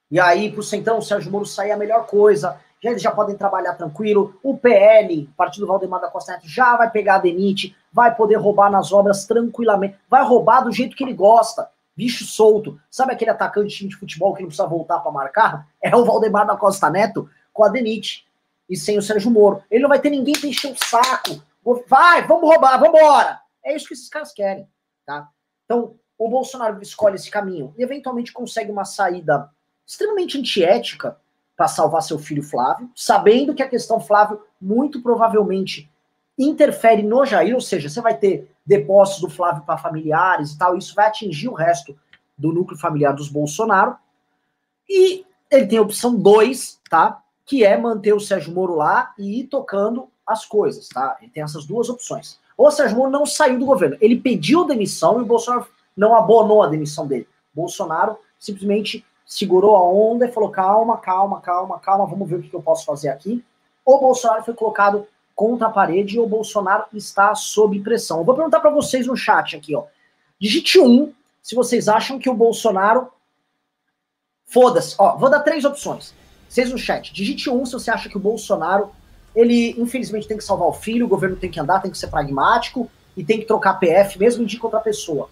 e 0.10 0.20
aí 0.20 0.52
para 0.52 0.62
o 0.62 0.64
Centrão 0.64 1.00
o 1.00 1.02
Sérgio 1.02 1.32
Moro 1.32 1.46
sair 1.46 1.72
a 1.72 1.78
melhor 1.78 2.06
coisa, 2.06 2.62
já 2.82 2.90
eles 2.90 3.02
já 3.02 3.12
podem 3.12 3.36
trabalhar 3.36 3.74
tranquilo, 3.74 4.40
o 4.44 4.58
PL, 4.58 5.30
Partido 5.36 5.66
Valdemar 5.66 6.00
da 6.00 6.10
Costa 6.10 6.34
Neto, 6.34 6.48
já 6.48 6.76
vai 6.76 6.90
pegar 6.90 7.16
a 7.16 7.20
Denite, 7.20 7.76
vai 7.92 8.14
poder 8.14 8.36
roubar 8.36 8.70
nas 8.70 8.92
obras 8.92 9.26
tranquilamente, 9.26 9.98
vai 10.10 10.24
roubar 10.24 10.62
do 10.62 10.72
jeito 10.72 10.96
que 10.96 11.04
ele 11.04 11.14
gosta, 11.14 11.70
bicho 11.96 12.26
solto. 12.26 12.80
Sabe 12.92 13.14
aquele 13.14 13.32
atacante 13.32 13.70
de 13.70 13.76
time 13.76 13.90
de 13.90 13.96
futebol 13.96 14.34
que 14.36 14.42
não 14.42 14.50
precisa 14.50 14.68
voltar 14.68 15.00
para 15.00 15.12
marcar? 15.12 15.68
É 15.82 15.96
o 15.96 16.06
Valdemar 16.06 16.46
da 16.46 16.56
Costa 16.56 16.90
Neto 16.90 17.28
com 17.52 17.64
a 17.64 17.70
Denite 17.70 18.28
e 18.70 18.78
sem 18.78 18.98
o 18.98 19.02
Sérgio 19.02 19.32
Moro. 19.32 19.64
Ele 19.72 19.82
não 19.82 19.90
vai 19.90 20.00
ter 20.00 20.12
ninguém 20.12 20.38
para 20.38 20.48
encher 20.48 20.72
o 20.72 20.78
saco. 20.78 21.42
Vai, 21.88 22.26
vamos 22.28 22.48
roubar, 22.48 22.80
vamos 22.80 23.00
embora. 23.00 23.42
É 23.66 23.76
isso 23.76 23.88
que 23.88 23.94
esses 23.94 24.08
caras 24.08 24.32
querem, 24.32 24.68
tá? 25.06 25.28
Então, 25.66 25.96
o 26.18 26.30
Bolsonaro 26.30 26.82
escolhe 26.82 27.16
esse 27.16 27.30
caminho 27.30 27.74
e 27.78 27.84
eventualmente 27.84 28.32
consegue 28.32 28.72
uma 28.72 28.86
saída 28.86 29.50
extremamente 29.86 30.38
antiética 30.38 31.18
para 31.58 31.68
salvar 31.68 32.04
seu 32.04 32.20
filho 32.20 32.44
Flávio, 32.44 32.88
sabendo 32.96 33.56
que 33.56 33.64
a 33.64 33.68
questão 33.68 34.00
Flávio 34.00 34.40
muito 34.62 35.02
provavelmente 35.02 35.92
interfere 36.38 37.02
no 37.02 37.26
Jair, 37.26 37.56
ou 37.56 37.62
seja, 37.62 37.90
você 37.90 38.00
vai 38.00 38.16
ter 38.16 38.56
depósitos 38.64 39.22
do 39.22 39.30
Flávio 39.30 39.64
para 39.64 39.78
familiares 39.78 40.52
e 40.52 40.58
tal, 40.58 40.78
isso 40.78 40.94
vai 40.94 41.08
atingir 41.08 41.50
o 41.50 41.54
resto 41.54 41.98
do 42.38 42.54
núcleo 42.54 42.80
familiar 42.80 43.14
dos 43.14 43.28
Bolsonaro. 43.28 43.96
E 44.88 45.26
ele 45.50 45.66
tem 45.66 45.80
a 45.80 45.82
opção 45.82 46.16
2, 46.16 46.80
tá? 46.88 47.24
Que 47.44 47.64
é 47.64 47.76
manter 47.76 48.14
o 48.14 48.20
Sérgio 48.20 48.54
Moro 48.54 48.76
lá 48.76 49.14
e 49.18 49.40
ir 49.40 49.46
tocando 49.46 50.08
as 50.28 50.46
coisas, 50.46 50.88
tá? 50.90 51.18
Ele 51.20 51.32
tem 51.32 51.42
essas 51.42 51.66
duas 51.66 51.90
opções. 51.90 52.40
Ou 52.56 52.68
o 52.68 52.72
Sérgio 52.72 52.98
Moro 52.98 53.10
não 53.10 53.26
saiu 53.26 53.58
do 53.58 53.66
governo, 53.66 53.98
ele 54.00 54.20
pediu 54.20 54.66
demissão 54.66 55.18
e 55.18 55.24
o 55.24 55.26
Bolsonaro 55.26 55.68
não 55.96 56.16
abonou 56.16 56.62
a 56.62 56.68
demissão 56.68 57.08
dele. 57.08 57.28
Bolsonaro 57.52 58.20
simplesmente 58.38 59.04
segurou 59.28 59.76
a 59.76 59.84
onda 59.84 60.26
e 60.26 60.32
falou: 60.32 60.50
calma, 60.50 60.98
calma, 60.98 61.42
calma, 61.42 61.78
calma, 61.80 62.08
vamos 62.08 62.28
ver 62.28 62.38
o 62.38 62.42
que 62.42 62.54
eu 62.54 62.62
posso 62.62 62.86
fazer 62.86 63.10
aqui. 63.10 63.44
O 63.86 64.00
Bolsonaro 64.00 64.44
foi 64.44 64.54
colocado 64.54 65.06
contra 65.36 65.68
a 65.68 65.70
parede 65.70 66.16
e 66.16 66.20
o 66.20 66.26
Bolsonaro 66.26 66.86
está 66.94 67.36
sob 67.36 67.80
pressão. 67.82 68.20
Eu 68.20 68.24
vou 68.24 68.34
perguntar 68.34 68.62
para 68.62 68.72
vocês 68.72 69.06
no 69.06 69.16
chat 69.16 69.56
aqui, 69.56 69.76
ó. 69.76 69.84
Digite 70.40 70.80
um 70.80 71.14
se 71.44 71.54
vocês 71.54 71.88
acham 71.88 72.18
que 72.18 72.30
o 72.30 72.34
Bolsonaro. 72.34 73.10
Foda-se. 74.46 74.96
Ó, 74.98 75.18
vou 75.18 75.30
dar 75.30 75.42
três 75.42 75.66
opções. 75.66 76.14
Vocês 76.48 76.72
no 76.72 76.78
chat. 76.78 77.14
Digite 77.14 77.50
um 77.50 77.66
se 77.66 77.74
você 77.74 77.92
acha 77.92 78.08
que 78.08 78.18
o 78.18 78.22
Bolsonaro. 78.22 78.92
Ele, 79.36 79.76
infelizmente, 79.78 80.28
tem 80.28 80.38
que 80.38 80.44
salvar 80.44 80.68
o 80.68 80.74
filho, 80.74 81.06
o 81.06 81.10
governo 81.10 81.36
tem 81.36 81.52
que 81.52 81.60
andar, 81.60 81.80
tem 81.80 81.92
que 81.92 81.98
ser 81.98 82.08
pragmático 82.08 82.90
e 83.16 83.24
tem 83.24 83.40
que 83.40 83.46
trocar 83.46 83.76
PF, 83.76 84.18
mesmo 84.18 84.42
indique 84.42 84.66
outra 84.66 84.80
pessoa 84.80 85.30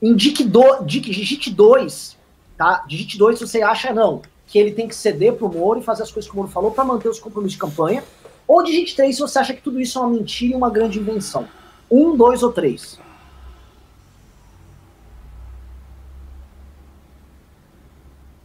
indique, 0.00 0.44
do, 0.44 0.84
digite 0.84 1.50
dois 1.50 2.17
Tá? 2.58 2.84
Digite 2.88 3.16
2 3.16 3.38
se 3.38 3.46
você 3.46 3.62
acha 3.62 3.94
não, 3.94 4.20
que 4.48 4.58
ele 4.58 4.72
tem 4.72 4.88
que 4.88 4.94
ceder 4.96 5.34
pro 5.34 5.48
Moro 5.48 5.78
e 5.78 5.82
fazer 5.82 6.02
as 6.02 6.10
coisas 6.10 6.28
que 6.28 6.36
o 6.36 6.40
Moro 6.40 6.50
falou 6.50 6.72
para 6.72 6.84
manter 6.84 7.08
os 7.08 7.20
compromissos 7.20 7.52
de 7.52 7.60
campanha. 7.60 8.02
Ou 8.48 8.64
digite 8.64 8.96
3 8.96 9.14
se 9.14 9.22
você 9.22 9.38
acha 9.38 9.54
que 9.54 9.62
tudo 9.62 9.80
isso 9.80 9.96
é 9.96 10.02
uma 10.02 10.10
mentira 10.10 10.54
e 10.54 10.56
uma 10.56 10.68
grande 10.68 10.98
invenção. 10.98 11.46
Um, 11.88 12.16
dois 12.16 12.42
ou 12.42 12.52
três. 12.52 12.98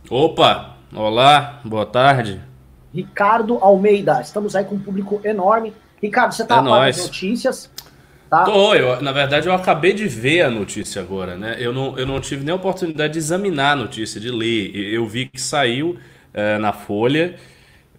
Opa, 0.09 0.77
olá, 0.93 1.59
boa 1.65 1.85
tarde. 1.85 2.39
Ricardo 2.93 3.57
Almeida, 3.59 4.21
estamos 4.21 4.55
aí 4.55 4.63
com 4.63 4.75
um 4.75 4.79
público 4.79 5.19
enorme. 5.23 5.73
Ricardo, 5.99 6.33
você 6.33 6.45
tá 6.45 6.57
é 6.57 6.89
as 6.89 6.97
notícias? 6.97 7.71
Tá? 8.33 8.45
Tô, 8.45 8.73
eu, 8.73 8.99
na 8.99 9.11
verdade 9.11 9.47
eu 9.47 9.53
acabei 9.53 9.93
de 9.93 10.07
ver 10.07 10.41
a 10.41 10.49
notícia 10.49 10.99
agora, 10.99 11.37
né? 11.37 11.55
Eu 11.59 11.71
não, 11.71 11.95
eu 11.99 12.03
não 12.03 12.19
tive 12.19 12.43
nem 12.43 12.51
a 12.51 12.55
oportunidade 12.55 13.13
de 13.13 13.19
examinar 13.19 13.73
a 13.73 13.75
notícia, 13.75 14.19
de 14.19 14.31
ler. 14.31 14.75
Eu 14.75 15.05
vi 15.05 15.27
que 15.27 15.39
saiu 15.39 15.99
é, 16.33 16.57
na 16.57 16.73
Folha, 16.73 17.35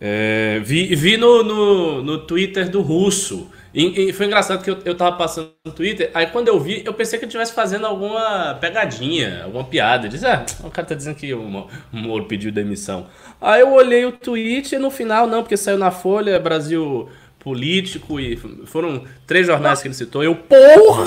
é, 0.01 0.61
vi, 0.65 0.93
vi 0.97 1.17
no, 1.17 1.45
no, 1.45 2.03
no 2.03 2.19
Twitter 2.27 2.69
do 2.69 2.81
Russo. 2.81 3.49
E, 3.73 4.09
e, 4.09 4.13
foi 4.13 4.27
engraçado 4.27 4.63
que 4.65 4.71
eu, 4.71 4.79
eu 4.85 4.97
tava 4.97 5.17
passando 5.17 5.53
no 5.65 5.73
Twitter, 5.73 6.11
aí 6.15 6.27
quando 6.27 6.49
eu 6.49 6.59
vi, 6.59 6.83
eu 6.85 6.95
pensei 6.95 7.19
que 7.19 7.25
ele 7.25 7.29
estivesse 7.29 7.53
fazendo 7.53 7.87
alguma 7.87 8.55
pegadinha, 8.61 9.45
alguma 9.45 9.65
piada. 9.65 10.09
Diz, 10.09 10.25
ah, 10.25 10.45
o 10.65 10.71
cara 10.71 10.89
tá 10.89 10.97
dizendo 10.97 11.15
que 11.15 11.33
o 11.33 11.69
Moro 11.93 12.25
pediu 12.25 12.51
demissão. 12.51 13.07
Aí 13.41 13.61
eu 13.61 13.73
olhei 13.73 14.05
o 14.05 14.11
tweet 14.11 14.75
e 14.75 14.79
no 14.79 14.91
final, 14.91 15.29
não, 15.29 15.43
porque 15.43 15.57
saiu 15.57 15.79
na 15.79 15.93
Folha, 15.93 16.41
Brasil 16.41 17.09
político 17.45 18.19
e 18.19 18.37
foram 18.65 19.05
três 19.27 19.47
jornais 19.47 19.83
que 19.83 19.87
ele 19.87 19.95
citou. 19.95 20.25
Eu, 20.25 20.35
porra! 20.35 21.05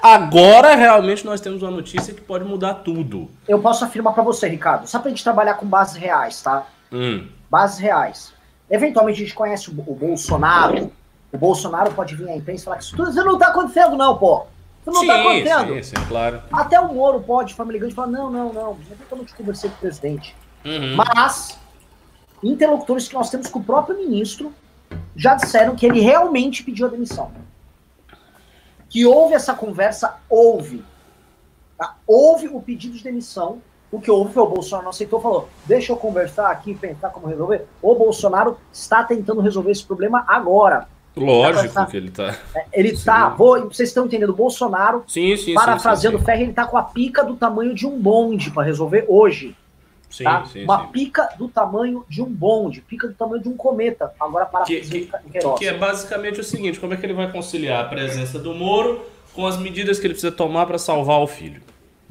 Agora 0.00 0.76
realmente 0.76 1.26
nós 1.26 1.40
temos 1.40 1.60
uma 1.62 1.72
notícia 1.72 2.14
que 2.14 2.20
pode 2.20 2.44
mudar 2.44 2.74
tudo. 2.74 3.28
Eu 3.48 3.58
posso 3.58 3.84
afirmar 3.84 4.12
para 4.12 4.22
você, 4.22 4.48
Ricardo, 4.48 4.86
só 4.86 5.00
pra 5.00 5.10
gente 5.10 5.24
trabalhar 5.24 5.54
com 5.54 5.66
bases 5.66 5.96
reais, 5.96 6.40
tá? 6.40 6.66
Hum. 6.92 7.26
Bases 7.50 7.78
reais. 7.78 8.32
Eventualmente 8.70 9.20
a 9.20 9.24
gente 9.24 9.34
conhece 9.34 9.70
o, 9.70 9.72
o 9.86 9.94
Bolsonaro, 9.94 10.92
o 11.32 11.36
Bolsonaro 11.36 11.92
pode 11.92 12.14
vir 12.14 12.28
à 12.28 12.36
imprensa 12.36 12.62
e 12.62 12.64
falar 12.64 12.76
que 12.76 12.84
isso 12.84 12.96
tudo 12.96 13.12
não 13.12 13.34
está 13.34 13.48
acontecendo, 13.48 13.96
não, 13.96 14.16
pô. 14.16 14.46
Isso 14.82 14.90
não 14.90 15.02
está 15.02 15.20
acontecendo. 15.20 15.74
Sim, 15.74 15.82
sim, 15.82 16.06
claro. 16.08 16.42
Até 16.52 16.78
o 16.80 16.92
Moro 16.92 17.20
pode, 17.20 17.54
elegante, 17.58 17.94
falar: 17.94 18.08
não, 18.08 18.30
não, 18.30 18.52
não, 18.52 18.76
eu 19.10 19.16
não 19.16 19.24
te 19.24 19.34
conversei 19.34 19.68
com 19.70 19.76
o 19.76 19.80
presidente. 19.80 20.34
Uhum. 20.64 20.96
Mas, 20.96 21.58
interlocutores 22.42 23.08
que 23.08 23.14
nós 23.14 23.30
temos 23.30 23.48
com 23.48 23.58
o 23.58 23.64
próprio 23.64 23.96
ministro 23.96 24.52
já 25.16 25.34
disseram 25.34 25.76
que 25.76 25.86
ele 25.86 26.00
realmente 26.00 26.62
pediu 26.62 26.86
a 26.86 26.90
demissão. 26.90 27.30
Que 28.88 29.06
houve 29.06 29.34
essa 29.34 29.54
conversa, 29.54 30.16
houve. 30.28 30.84
Tá? 31.78 31.96
Houve 32.06 32.48
o 32.48 32.60
pedido 32.60 32.96
de 32.96 33.02
demissão. 33.02 33.60
O 33.90 34.00
que 34.00 34.10
houve 34.10 34.32
foi 34.32 34.42
o 34.42 34.46
Bolsonaro 34.46 34.84
não 34.84 34.90
aceitou, 34.90 35.20
falou: 35.20 35.48
deixa 35.66 35.92
eu 35.92 35.96
conversar 35.96 36.50
aqui, 36.50 36.74
pensar 36.74 37.10
como 37.10 37.26
resolver. 37.26 37.66
O 37.80 37.94
Bolsonaro 37.94 38.56
está 38.72 39.04
tentando 39.04 39.40
resolver 39.40 39.70
esse 39.70 39.84
problema 39.84 40.24
agora. 40.26 40.88
Lógico 41.14 41.74
tá, 41.74 41.86
que 41.86 41.96
ele 41.96 42.10
tá. 42.10 42.34
É, 42.54 42.64
ele 42.72 42.96
sim. 42.96 43.04
tá. 43.04 43.28
Vou, 43.28 43.68
vocês 43.68 43.90
estão 43.90 44.06
entendendo? 44.06 44.30
O 44.30 44.36
Bolsonaro, 44.36 45.04
sim, 45.06 45.36
sim, 45.36 45.52
parafraseando 45.52 46.16
o 46.16 46.20
Ferro, 46.22 46.40
ele 46.40 46.52
tá 46.54 46.66
com 46.66 46.78
a 46.78 46.82
pica 46.82 47.22
do 47.22 47.36
tamanho 47.36 47.74
de 47.74 47.86
um 47.86 47.98
bonde 47.98 48.50
para 48.50 48.62
resolver 48.62 49.04
hoje. 49.08 49.54
Sim, 50.12 50.24
tá? 50.24 50.44
sim, 50.44 50.64
Uma 50.64 50.88
pica 50.88 51.26
do 51.38 51.48
tamanho 51.48 52.04
de 52.06 52.20
um 52.20 52.26
bonde, 52.26 52.82
pica 52.82 53.08
do 53.08 53.14
tamanho 53.14 53.42
de 53.42 53.48
um 53.48 53.56
cometa. 53.56 54.12
Agora 54.20 54.44
para 54.44 54.66
que, 54.66 54.82
que, 54.82 55.10
que 55.58 55.66
é 55.66 55.72
basicamente 55.72 56.38
o 56.38 56.44
seguinte: 56.44 56.78
como 56.78 56.92
é 56.92 56.98
que 56.98 57.06
ele 57.06 57.14
vai 57.14 57.32
conciliar 57.32 57.86
a 57.86 57.88
presença 57.88 58.38
do 58.38 58.52
Moro 58.52 59.02
com 59.32 59.46
as 59.46 59.56
medidas 59.56 59.98
que 59.98 60.06
ele 60.06 60.12
precisa 60.12 60.30
tomar 60.30 60.66
para 60.66 60.76
salvar 60.76 61.18
o 61.20 61.26
filho? 61.26 61.62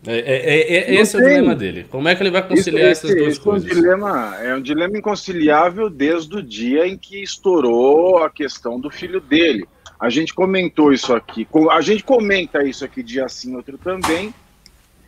É, 0.07 0.17
é, 0.17 0.17
é, 0.17 0.95
é 0.95 0.95
esse 0.95 1.15
tem. 1.15 1.21
é 1.21 1.23
o 1.23 1.29
dilema 1.29 1.55
dele. 1.55 1.85
Como 1.91 2.07
é 2.07 2.15
que 2.15 2.23
ele 2.23 2.31
vai 2.31 2.47
conciliar 2.47 2.91
esse, 2.91 3.05
essas 3.05 3.15
duas 3.15 3.33
esse 3.33 3.39
coisas? 3.39 3.69
É 3.69 3.73
um, 3.73 3.75
dilema, 3.75 4.37
é 4.41 4.55
um 4.55 4.61
dilema 4.61 4.97
inconciliável 4.97 5.87
desde 5.87 6.37
o 6.37 6.41
dia 6.41 6.87
em 6.87 6.97
que 6.97 7.21
estourou 7.21 8.23
a 8.23 8.31
questão 8.31 8.79
do 8.79 8.89
filho 8.89 9.21
dele. 9.21 9.67
A 9.99 10.09
gente 10.09 10.33
comentou 10.33 10.91
isso 10.91 11.13
aqui, 11.13 11.47
a 11.69 11.81
gente 11.81 12.03
comenta 12.03 12.63
isso 12.63 12.83
aqui 12.83 13.03
dia 13.03 13.29
sim, 13.29 13.55
outro 13.55 13.77
também. 13.77 14.33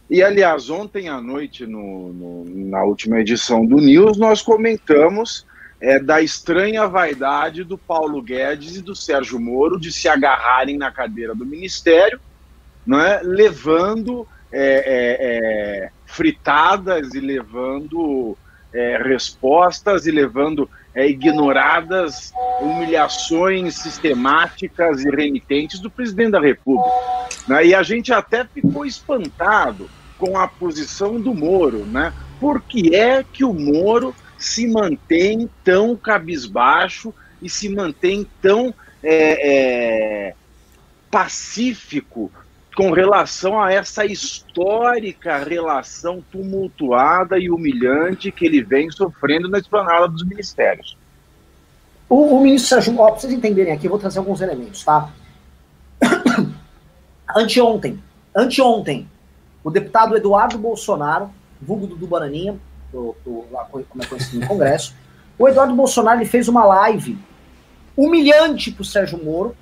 E, 0.10 0.22
aliás, 0.22 0.70
ontem 0.70 1.10
à 1.10 1.22
noite, 1.22 1.66
no, 1.66 2.14
no, 2.14 2.46
na 2.70 2.84
última 2.84 3.20
edição 3.20 3.66
do 3.66 3.78
News, 3.78 4.18
nós 4.18 4.42
comentamos 4.42 5.46
é, 5.80 6.00
da 6.00 6.22
estranha 6.22 6.88
vaidade 6.88 7.64
do 7.64 7.78
Paulo 7.78 8.22
Guedes 8.22 8.78
e 8.78 8.82
do 8.82 8.96
Sérgio 8.96 9.40
Moro 9.40 9.80
de 9.80 9.92
se 9.92 10.08
agarrarem 10.08 10.78
na 10.78 10.92
cadeira 10.92 11.34
do 11.34 11.46
ministério, 11.46 12.20
não 12.86 13.00
é, 13.00 13.22
levando 13.24 14.28
é, 14.52 14.60
é, 14.62 15.86
é, 15.86 15.90
fritadas 16.06 17.14
e 17.14 17.20
levando 17.20 18.38
é, 18.74 18.98
respostas 18.98 20.06
e 20.06 20.12
levando 20.12 20.70
é, 20.96 21.08
ignoradas 21.08 22.34
humilhações 22.62 23.76
sistemáticas 23.76 25.04
e 25.04 25.10
remitentes 25.10 25.80
do 25.80 25.90
presidente 25.90 26.32
da 26.32 26.40
República. 26.40 26.90
Né? 27.48 27.68
E 27.68 27.76
a 27.76 27.84
gente 27.84 28.14
até 28.14 28.46
ficou 28.46 28.86
espantado 28.86 29.90
com 30.18 30.38
a 30.38 30.48
posição 30.48 31.20
do 31.20 31.34
Moro. 31.34 31.86
Né? 31.86 32.14
Por 32.40 32.62
que 32.62 32.96
é 32.96 33.24
que 33.24 33.44
o 33.44 33.54
Moro 33.54 34.16
se 34.38 34.68
mantém 34.68 35.50
tão 35.64 35.96
cabisbaixo 35.96 37.14
e 37.42 37.50
se 37.50 37.70
mantém 37.70 38.28
tão 38.42 38.74
é, 39.02 40.30
é, 40.30 40.36
pacífico 41.10 42.32
com 42.76 42.92
relação 42.92 43.62
a 43.62 43.72
essa 43.72 44.06
histórica 44.06 45.38
relação 45.38 46.24
tumultuada 46.32 47.38
e 47.38 47.50
humilhante 47.50 48.32
que 48.32 48.46
ele 48.46 48.64
vem 48.64 48.90
sofrendo 48.90 49.48
na 49.48 49.60
esplanada 49.60 50.08
dos 50.08 50.24
ministérios. 50.26 50.98
O, 52.10 52.38
o 52.38 52.42
ministro 52.42 52.70
Sérgio, 52.70 53.00
ó, 53.00 53.12
pra 53.12 53.20
vocês 53.20 53.34
entenderem 53.34 53.74
aqui, 53.74 53.86
eu 53.86 53.92
vou 53.92 54.00
trazer 54.00 54.20
alguns 54.20 54.42
elementos, 54.42 54.84
tá? 54.84 55.10
anteontem, 57.36 58.02
anteontem, 58.36 59.08
o 59.64 59.72
deputado 59.72 60.16
Eduardo 60.16 60.58
Bolsonaro, 60.58 61.30
vulgo 61.62 61.88
do 61.88 62.08
Bananinha, 62.08 62.58
do, 62.92 63.16
do, 63.24 63.46
lá, 63.52 63.66
como 63.66 64.04
é 64.04 64.06
conhecido 64.06 64.42
no 64.42 64.48
Congresso, 64.48 64.94
o 65.38 65.48
Eduardo 65.48 65.74
Bolsonaro 65.74 66.20
ele 66.20 66.30
fez 66.30 66.48
uma 66.48 66.64
live 66.66 67.18
humilhante 67.96 68.72
pro 68.72 68.84
Sérgio 68.84 69.24
Moro, 69.24 69.56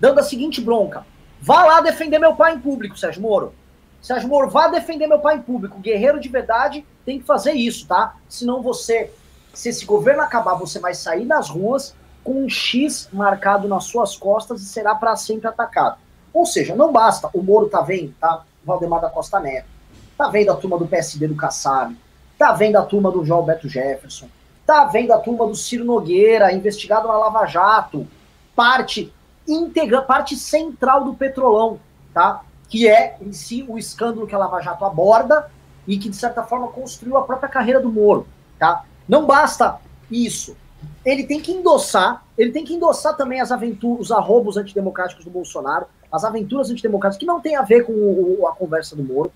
dando 0.00 0.18
a 0.18 0.22
seguinte 0.22 0.60
bronca. 0.60 1.04
Vá 1.44 1.64
lá 1.64 1.80
defender 1.80 2.20
meu 2.20 2.36
pai 2.36 2.54
em 2.54 2.60
público, 2.60 2.96
Sérgio 2.96 3.20
Moro. 3.20 3.52
Sérgio 4.00 4.28
Moro, 4.28 4.48
vá 4.48 4.68
defender 4.68 5.08
meu 5.08 5.18
pai 5.18 5.38
em 5.38 5.42
público. 5.42 5.80
Guerreiro 5.80 6.20
de 6.20 6.28
verdade 6.28 6.86
tem 7.04 7.18
que 7.18 7.26
fazer 7.26 7.50
isso, 7.50 7.84
tá? 7.84 8.14
Senão 8.28 8.62
você, 8.62 9.10
se 9.52 9.68
esse 9.68 9.84
governo 9.84 10.22
acabar, 10.22 10.54
você 10.54 10.78
vai 10.78 10.94
sair 10.94 11.24
nas 11.24 11.50
ruas 11.50 11.96
com 12.22 12.44
um 12.44 12.48
X 12.48 13.08
marcado 13.12 13.66
nas 13.66 13.84
suas 13.84 14.16
costas 14.16 14.62
e 14.62 14.66
será 14.66 14.94
para 14.94 15.16
sempre 15.16 15.48
atacado. 15.48 15.98
Ou 16.32 16.46
seja, 16.46 16.76
não 16.76 16.92
basta. 16.92 17.28
O 17.34 17.42
Moro 17.42 17.68
tá 17.68 17.80
vendo, 17.80 18.14
tá? 18.20 18.44
Valdemar 18.64 19.00
da 19.00 19.10
Costa 19.10 19.40
Neto. 19.40 19.66
Tá 20.16 20.28
vendo 20.28 20.52
a 20.52 20.54
turma 20.54 20.78
do 20.78 20.86
PSD 20.86 21.26
do 21.26 21.34
Kassab. 21.34 21.96
Tá 22.38 22.52
vendo 22.52 22.76
a 22.76 22.82
turma 22.82 23.10
do 23.10 23.24
João 23.24 23.40
Alberto 23.40 23.68
Jefferson. 23.68 24.28
Tá 24.64 24.84
vendo 24.84 25.12
a 25.12 25.18
turma 25.18 25.44
do 25.48 25.56
Ciro 25.56 25.84
Nogueira, 25.84 26.52
investigado 26.52 27.08
na 27.08 27.18
Lava 27.18 27.46
Jato. 27.46 28.06
Parte 28.54 29.12
integra, 29.46 30.02
parte 30.02 30.36
central 30.36 31.04
do 31.04 31.14
Petrolão, 31.14 31.78
tá? 32.12 32.42
Que 32.68 32.88
é, 32.88 33.16
em 33.20 33.32
si, 33.32 33.64
o 33.68 33.78
escândalo 33.78 34.26
que 34.26 34.34
a 34.34 34.38
Lava 34.38 34.60
Jato 34.60 34.84
aborda 34.84 35.50
e 35.86 35.98
que, 35.98 36.08
de 36.08 36.16
certa 36.16 36.42
forma, 36.42 36.68
construiu 36.68 37.16
a 37.16 37.22
própria 37.22 37.48
carreira 37.48 37.80
do 37.80 37.90
Moro, 37.90 38.26
tá? 38.58 38.84
Não 39.08 39.26
basta 39.26 39.78
isso. 40.10 40.56
Ele 41.04 41.24
tem 41.24 41.40
que 41.40 41.52
endossar, 41.52 42.24
ele 42.38 42.52
tem 42.52 42.64
que 42.64 42.74
endossar 42.74 43.16
também 43.16 43.40
as 43.40 43.50
aventuras, 43.50 44.06
os 44.06 44.12
arrobos 44.12 44.56
antidemocráticos 44.56 45.24
do 45.24 45.30
Bolsonaro, 45.30 45.86
as 46.10 46.24
aventuras 46.24 46.70
antidemocráticas 46.70 47.18
que 47.18 47.26
não 47.26 47.40
tem 47.40 47.56
a 47.56 47.62
ver 47.62 47.84
com 47.84 47.92
o, 47.92 48.46
a 48.46 48.54
conversa 48.54 48.94
do 48.94 49.02
Moro. 49.02 49.32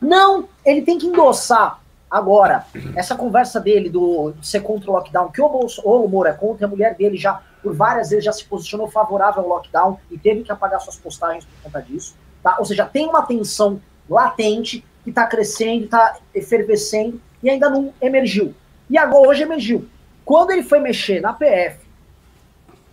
Não, 0.00 0.48
ele 0.64 0.82
tem 0.82 0.98
que 0.98 1.06
endossar 1.06 1.80
agora 2.10 2.64
essa 2.94 3.16
conversa 3.16 3.60
dele 3.60 3.90
do 3.90 4.32
de 4.32 4.46
ser 4.46 4.60
contra 4.60 4.90
o 4.90 4.94
lockdown, 4.94 5.30
que 5.30 5.42
o, 5.42 5.48
Bolso, 5.48 5.82
o 5.82 6.08
Moro 6.08 6.28
é 6.28 6.32
contra, 6.32 6.66
a 6.66 6.70
mulher 6.70 6.94
dele 6.94 7.16
já 7.16 7.42
por 7.64 7.74
várias 7.74 8.10
vezes 8.10 8.26
já 8.26 8.32
se 8.32 8.44
posicionou 8.44 8.86
favorável 8.90 9.42
ao 9.42 9.48
lockdown 9.48 9.98
e 10.10 10.18
teve 10.18 10.42
que 10.42 10.52
apagar 10.52 10.78
suas 10.82 10.96
postagens 10.96 11.46
por 11.46 11.62
conta 11.62 11.80
disso. 11.80 12.14
Tá? 12.42 12.56
Ou 12.58 12.64
seja, 12.66 12.84
tem 12.84 13.08
uma 13.08 13.22
tensão 13.22 13.80
latente 14.08 14.84
que 15.02 15.08
está 15.08 15.26
crescendo, 15.26 15.84
está 15.84 16.18
efervescendo 16.34 17.18
e 17.42 17.48
ainda 17.48 17.70
não 17.70 17.94
emergiu. 18.02 18.54
E 18.90 18.98
agora 18.98 19.30
hoje 19.30 19.42
emergiu. 19.42 19.88
Quando 20.26 20.50
ele 20.50 20.62
foi 20.62 20.78
mexer 20.78 21.22
na 21.22 21.32
PF 21.32 21.80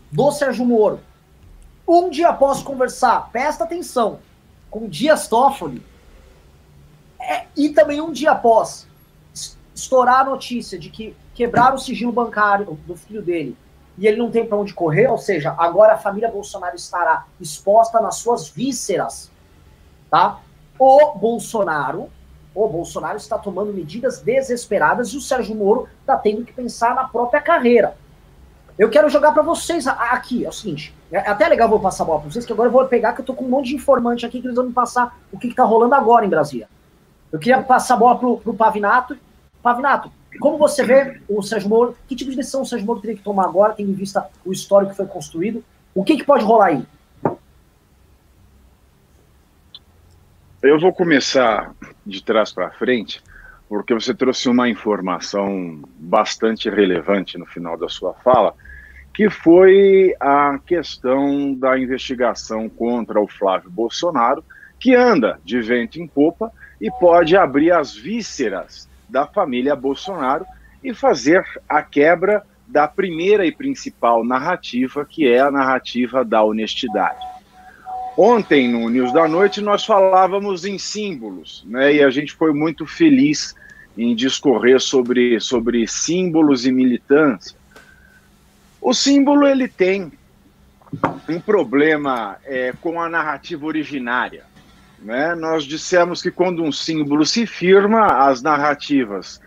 do 0.10 0.32
Sérgio 0.32 0.66
Moro, 0.66 1.01
um 1.86 2.10
dia 2.10 2.30
após 2.30 2.62
conversar, 2.62 3.30
presta 3.30 3.66
atenção, 3.66 4.20
com 4.70 4.88
Dias 4.88 5.28
Toffoli, 5.28 5.86
é, 7.20 7.46
e 7.58 7.70
também 7.70 8.00
um 8.00 8.12
dia 8.12 8.32
após 8.32 8.88
estourar 9.75 10.22
a 10.22 10.30
notícia 10.30 10.80
de 10.80 10.90
que 10.90 11.13
quebraram 11.34 11.75
o 11.75 11.80
sigilo 11.80 12.12
bancário 12.12 12.80
do 12.88 12.96
filho 12.96 13.22
dele 13.22 13.58
e 13.98 14.07
ele 14.07 14.17
não 14.17 14.31
tem 14.31 14.45
para 14.45 14.57
onde 14.57 14.74
correr, 14.74 15.07
ou 15.07 15.17
seja, 15.17 15.53
agora 15.57 15.93
a 15.93 15.98
família 15.98 16.29
Bolsonaro 16.29 16.75
estará 16.75 17.25
exposta 17.39 18.00
nas 18.00 18.15
suas 18.15 18.50
vísceras, 18.50 19.31
tá? 20.10 20.39
O 20.79 21.13
Bolsonaro 21.15 22.10
o 22.53 22.67
Bolsonaro 22.67 23.17
está 23.17 23.38
tomando 23.38 23.74
medidas 23.74 24.21
desesperadas 24.21 25.10
e 25.10 25.17
o 25.17 25.21
Sérgio 25.21 25.55
Moro 25.55 25.88
está 26.01 26.17
tendo 26.17 26.43
que 26.43 26.51
pensar 26.51 26.93
na 26.93 27.05
própria 27.05 27.41
carreira. 27.41 27.95
Eu 28.77 28.89
quero 28.89 29.10
jogar 29.10 29.31
para 29.31 29.43
vocês 29.43 29.88
aqui, 29.88 30.45
é 30.45 30.50
o 30.50 30.51
seguinte, 30.51 30.93
é 31.12 31.19
até 31.19 31.48
legal 31.48 31.69
vou 31.69 31.79
passar 31.79 32.03
a 32.03 32.07
bola 32.07 32.19
para 32.21 32.31
vocês, 32.31 32.45
que 32.45 32.51
agora 32.51 32.67
eu 32.67 32.74
vou 32.74 32.86
pegar 32.88 33.13
que 33.13 33.21
eu 33.21 33.25
tô 33.25 33.33
com 33.33 33.45
um 33.45 33.50
monte 33.50 33.69
de 33.69 33.75
informante 33.75 34.25
aqui 34.25 34.41
que 34.41 34.48
eles 34.48 34.55
vão 34.55 34.65
me 34.65 34.74
passar 34.74 35.17
o 35.31 35.38
que, 35.38 35.48
está 35.48 35.63
rolando 35.63 35.95
agora 35.95 36.25
em 36.25 36.29
Brasília. 36.29 36.67
Eu 37.31 37.39
queria 37.39 37.62
passar 37.62 37.93
a 37.93 37.98
bola 37.98 38.17
pro, 38.17 38.38
pro 38.38 38.53
Pavinato. 38.53 39.17
Pavinato, 39.62 40.12
como 40.39 40.57
você 40.57 40.83
vê 40.83 41.21
o 41.27 41.41
Sérgio 41.41 41.69
Moro, 41.69 41.95
que 42.07 42.15
tipo 42.15 42.31
de 42.31 42.38
decisão 42.38 42.61
o 42.61 42.65
Sérgio 42.65 42.85
Moro 42.85 43.01
teria 43.01 43.15
que 43.15 43.23
tomar 43.23 43.45
agora, 43.45 43.73
tendo 43.73 43.91
em 43.91 43.95
vista 43.95 44.29
o 44.45 44.51
histórico 44.51 44.91
que 44.91 44.97
foi 44.97 45.05
construído? 45.05 45.63
O 45.93 46.03
que, 46.03 46.17
que 46.17 46.23
pode 46.23 46.43
rolar 46.43 46.67
aí? 46.67 46.85
Eu 50.61 50.79
vou 50.79 50.93
começar 50.93 51.73
de 52.05 52.23
trás 52.23 52.53
para 52.53 52.71
frente, 52.71 53.21
porque 53.67 53.93
você 53.93 54.13
trouxe 54.13 54.47
uma 54.47 54.69
informação 54.69 55.81
bastante 55.97 56.69
relevante 56.69 57.38
no 57.38 57.45
final 57.45 57.77
da 57.77 57.89
sua 57.89 58.13
fala, 58.13 58.53
que 59.13 59.29
foi 59.29 60.15
a 60.19 60.59
questão 60.65 61.53
da 61.53 61.77
investigação 61.77 62.69
contra 62.69 63.19
o 63.19 63.27
Flávio 63.27 63.69
Bolsonaro, 63.69 64.43
que 64.79 64.95
anda 64.95 65.39
de 65.43 65.59
vento 65.61 66.00
em 66.00 66.07
popa 66.07 66.51
e 66.79 66.89
pode 66.91 67.35
abrir 67.35 67.71
as 67.71 67.95
vísceras 67.95 68.88
da 69.12 69.27
família 69.27 69.75
Bolsonaro 69.75 70.46
e 70.82 70.94
fazer 70.94 71.46
a 71.68 71.84
quebra 71.84 72.44
da 72.65 72.88
primeira 72.88 73.46
e 73.46 73.51
principal 73.51 74.24
narrativa, 74.24 75.06
que 75.06 75.27
é 75.27 75.41
a 75.41 75.51
narrativa 75.51 76.24
da 76.24 76.41
honestidade. 76.41 77.20
Ontem, 78.18 78.70
no 78.70 78.89
News 78.89 79.12
da 79.13 79.27
Noite, 79.27 79.62
nós 79.62 79.86
falávamos 79.86 80.65
em 80.65 80.77
símbolos, 80.77 81.63
né? 81.68 81.96
E 81.96 82.03
a 82.03 82.10
gente 82.10 82.34
foi 82.34 82.53
muito 82.53 82.86
feliz 82.86 83.53
em 83.98 84.15
discorrer 84.15 84.80
sobre, 84.80 85.39
sobre 85.39 85.86
símbolos 85.88 86.65
e 86.65 86.72
militância. 86.72 87.58
O 88.82 88.94
símbolo 88.94 89.46
ele 89.46 89.68
tem 89.68 90.12
um 91.27 91.39
problema 91.39 92.38
é, 92.46 92.74
com 92.82 93.01
a 93.01 93.10
narrativa 93.10 93.65
originária. 93.65 94.44
Né? 95.01 95.34
Nós 95.34 95.63
dissemos 95.63 96.22
que 96.22 96.29
quando 96.29 96.63
um 96.63 96.72
símbolo 96.72 97.25
se 97.25 97.46
firma, 97.46 98.27
as 98.27 98.41
narrativas 98.41 99.41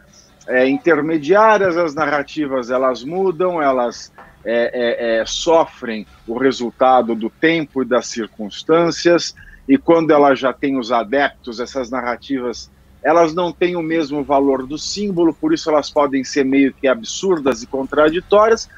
é, 0.48 0.68
intermediárias, 0.68 1.76
as 1.76 1.94
narrativas 1.94 2.70
elas 2.70 3.04
mudam, 3.04 3.62
elas 3.62 4.12
é, 4.44 4.70
é, 4.74 5.20
é, 5.20 5.26
sofrem 5.26 6.06
o 6.26 6.36
resultado 6.36 7.14
do 7.14 7.30
tempo 7.30 7.82
e 7.82 7.86
das 7.86 8.08
circunstâncias, 8.08 9.34
e 9.68 9.78
quando 9.78 10.10
ela 10.10 10.34
já 10.34 10.52
tem 10.52 10.76
os 10.78 10.92
adeptos, 10.92 11.60
essas 11.60 11.90
narrativas 11.90 12.70
elas 13.02 13.34
não 13.34 13.52
têm 13.52 13.76
o 13.76 13.82
mesmo 13.82 14.24
valor 14.24 14.66
do 14.66 14.78
símbolo, 14.78 15.34
por 15.34 15.52
isso 15.52 15.68
elas 15.68 15.90
podem 15.90 16.24
ser 16.24 16.42
meio 16.42 16.72
que 16.72 16.88
absurdas 16.88 17.62
e 17.62 17.66
contraditórias, 17.66 18.68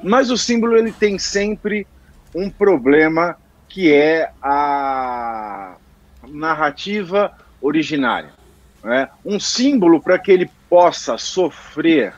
mas 0.00 0.30
o 0.30 0.38
símbolo 0.38 0.76
ele 0.76 0.92
tem 0.92 1.18
sempre 1.18 1.84
um 2.32 2.48
problema 2.48 3.36
que 3.68 3.92
é 3.92 4.30
a 4.40 5.74
narrativa 6.28 7.32
originária. 7.60 8.32
Né? 8.82 9.08
Um 9.24 9.40
símbolo 9.40 10.00
para 10.00 10.18
que 10.18 10.30
ele 10.30 10.50
possa 10.68 11.16
sofrer 11.16 12.14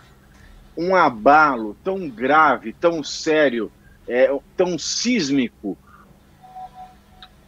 um 0.77 0.95
abalo 0.95 1.77
tão 1.83 2.09
grave, 2.09 2.73
tão 2.73 3.03
sério, 3.03 3.71
é, 4.07 4.31
tão 4.57 4.79
sísmico 4.79 5.77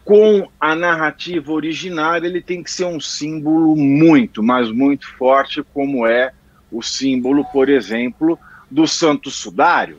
com 0.09 0.49
a 0.59 0.75
narrativa 0.75 1.53
originária, 1.53 2.27
ele 2.27 2.41
tem 2.41 2.63
que 2.63 2.71
ser 2.71 2.87
um 2.87 2.99
símbolo 2.99 3.77
muito, 3.77 4.43
mas 4.43 4.71
muito 4.71 5.07
forte, 5.17 5.63
como 5.75 6.07
é 6.07 6.33
o 6.73 6.83
símbolo, 6.83 7.45
por 7.53 7.69
exemplo, 7.69 8.39
do 8.71 8.89
Santo 8.89 9.31
Sudário. 9.31 9.99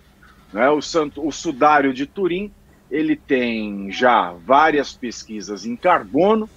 Né? 0.51 0.67
O, 0.69 0.81
Santo, 0.81 1.23
o 1.23 1.31
Sudário 1.31 1.93
de 1.93 2.07
Turim, 2.07 2.51
ele 2.89 3.15
tem 3.15 3.91
já 3.91 4.33
várias 4.45 4.93
pesquisas 4.93 5.65
em 5.65 5.75
carbono 5.75 6.49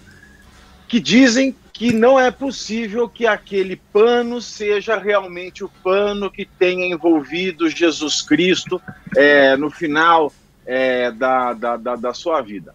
que 0.88 1.00
dizem 1.00 1.54
que 1.72 1.92
não 1.92 2.20
é 2.20 2.30
possível 2.30 3.08
que 3.08 3.26
aquele 3.26 3.76
pano 3.76 4.40
seja 4.40 4.98
realmente 4.98 5.64
o 5.64 5.68
pano 5.82 6.30
que 6.30 6.44
tenha 6.44 6.86
envolvido 6.86 7.68
Jesus 7.68 8.20
Cristo 8.20 8.80
é, 9.16 9.56
no 9.56 9.70
final 9.70 10.32
é, 10.66 11.10
da, 11.10 11.54
da, 11.54 11.76
da, 11.76 11.96
da 11.96 12.14
sua 12.14 12.40
vida. 12.40 12.74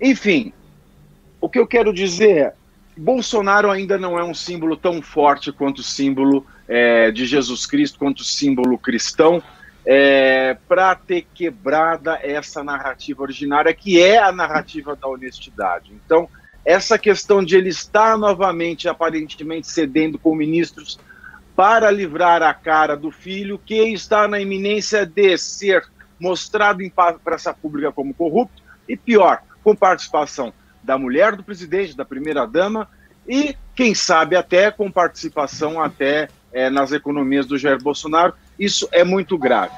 Enfim, 0.00 0.52
o 1.40 1.48
que 1.48 1.58
eu 1.58 1.66
quero 1.66 1.92
dizer 1.92 2.36
é: 2.38 2.54
Bolsonaro 2.96 3.70
ainda 3.70 3.98
não 3.98 4.18
é 4.18 4.24
um 4.24 4.34
símbolo 4.34 4.76
tão 4.76 5.02
forte 5.02 5.52
quanto 5.52 5.78
o 5.78 5.84
símbolo 5.84 6.46
é, 6.68 7.10
de 7.10 7.26
Jesus 7.26 7.66
Cristo, 7.66 7.98
quanto 7.98 8.20
o 8.20 8.24
símbolo 8.24 8.78
cristão, 8.78 9.42
é, 9.84 10.56
para 10.68 10.94
ter 10.94 11.26
quebrada 11.34 12.18
essa 12.22 12.62
narrativa 12.62 13.22
originária, 13.22 13.74
que 13.74 14.00
é 14.00 14.18
a 14.18 14.30
narrativa 14.30 14.94
da 14.94 15.08
honestidade. 15.08 15.92
Então, 15.92 16.28
essa 16.64 16.96
questão 16.98 17.44
de 17.44 17.56
ele 17.56 17.70
estar 17.70 18.16
novamente, 18.16 18.88
aparentemente, 18.88 19.66
cedendo 19.66 20.18
com 20.18 20.34
ministros 20.34 20.98
para 21.56 21.90
livrar 21.90 22.42
a 22.42 22.54
cara 22.54 22.96
do 22.96 23.10
filho, 23.10 23.58
que 23.58 23.74
está 23.74 24.28
na 24.28 24.40
iminência 24.40 25.04
de 25.04 25.36
ser 25.36 25.84
mostrado 26.18 26.82
em 26.82 26.90
praça 26.90 27.52
pública 27.52 27.90
como 27.90 28.14
corrupto, 28.14 28.62
e 28.88 28.96
pior, 28.96 29.42
com 29.62 29.74
participação 29.74 30.52
da 30.82 30.96
mulher 30.96 31.36
do 31.36 31.42
presidente, 31.42 31.96
da 31.96 32.04
primeira-dama, 32.04 32.88
e, 33.26 33.56
quem 33.74 33.94
sabe, 33.94 34.36
até 34.36 34.70
com 34.70 34.90
participação 34.90 35.80
até 35.80 36.28
é, 36.52 36.68
nas 36.68 36.92
economias 36.92 37.46
do 37.46 37.56
Jair 37.56 37.80
Bolsonaro. 37.80 38.34
Isso 38.58 38.88
é 38.92 39.04
muito 39.04 39.36
grave. 39.38 39.74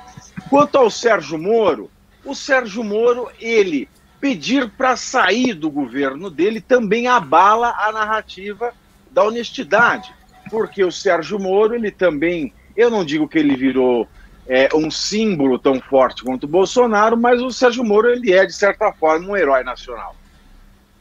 Quanto 0.51 0.77
ao 0.77 0.91
Sérgio 0.91 1.39
Moro, 1.39 1.91
o 2.25 2.35
Sérgio 2.35 2.83
Moro, 2.83 3.31
ele 3.41 3.89
pedir 4.21 4.71
para 4.71 4.97
sair 4.97 5.53
do 5.53 5.71
governo 5.71 6.31
dele 6.31 6.61
também 6.61 7.07
abala 7.07 7.75
a 7.79 7.93
narrativa 7.93 8.73
da 9.11 9.23
honestidade, 9.23 10.13
porque 10.51 10.83
o 10.83 10.91
Sérgio 10.91 11.39
Moro, 11.39 11.75
ele 11.75 11.91
também, 11.91 12.53
eu 12.77 12.91
não 12.91 13.05
digo 13.05 13.29
que 13.29 13.39
ele 13.39 13.55
virou 13.55 14.09
é, 14.47 14.69
um 14.75 14.91
símbolo 14.91 15.59
tão 15.59 15.81
forte 15.81 16.23
quanto 16.23 16.45
o 16.45 16.49
Bolsonaro, 16.49 17.17
mas 17.17 17.41
o 17.41 17.51
Sérgio 17.51 17.85
Moro, 17.85 18.09
ele 18.09 18.33
é, 18.33 18.45
de 18.47 18.55
certa 18.55 18.93
forma, 18.93 19.29
um 19.29 19.37
herói 19.37 19.63
nacional. 19.63 20.17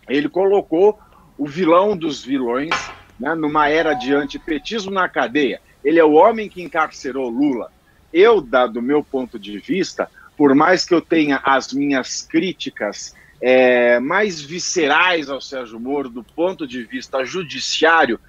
Ele 0.08 0.30
colocou 0.30 1.00
o 1.38 1.48
vilão 1.48 1.96
dos 1.96 2.24
vilões 2.24 2.72
né, 3.20 3.34
numa 3.36 3.70
era 3.70 3.94
de 3.94 4.14
antipetismo 4.14 4.92
na 4.92 5.08
cadeia. 5.08 5.62
Ele 5.84 6.00
é 6.00 6.04
o 6.04 6.14
homem 6.14 6.50
que 6.50 6.62
encarcerou 6.62 7.30
Lula. 7.30 7.72
Eu, 8.12 8.40
do 8.42 8.82
meu 8.82 9.04
ponto 9.04 9.40
de 9.40 9.58
vista, 9.58 10.10
por 10.38 10.54
mais 10.54 10.86
que 10.86 10.94
eu 10.94 11.02
tenha 11.02 11.42
as 11.44 11.74
minhas 11.74 12.22
críticas 12.22 13.16
é, 13.42 14.00
mais 14.00 14.42
viscerais 14.42 15.30
ao 15.30 15.42
Sérgio 15.42 15.80
Moro 15.80 16.10
do 16.10 16.24
ponto 16.24 16.68
de 16.68 16.84
vista 16.84 17.26
judiciário, 17.26 18.20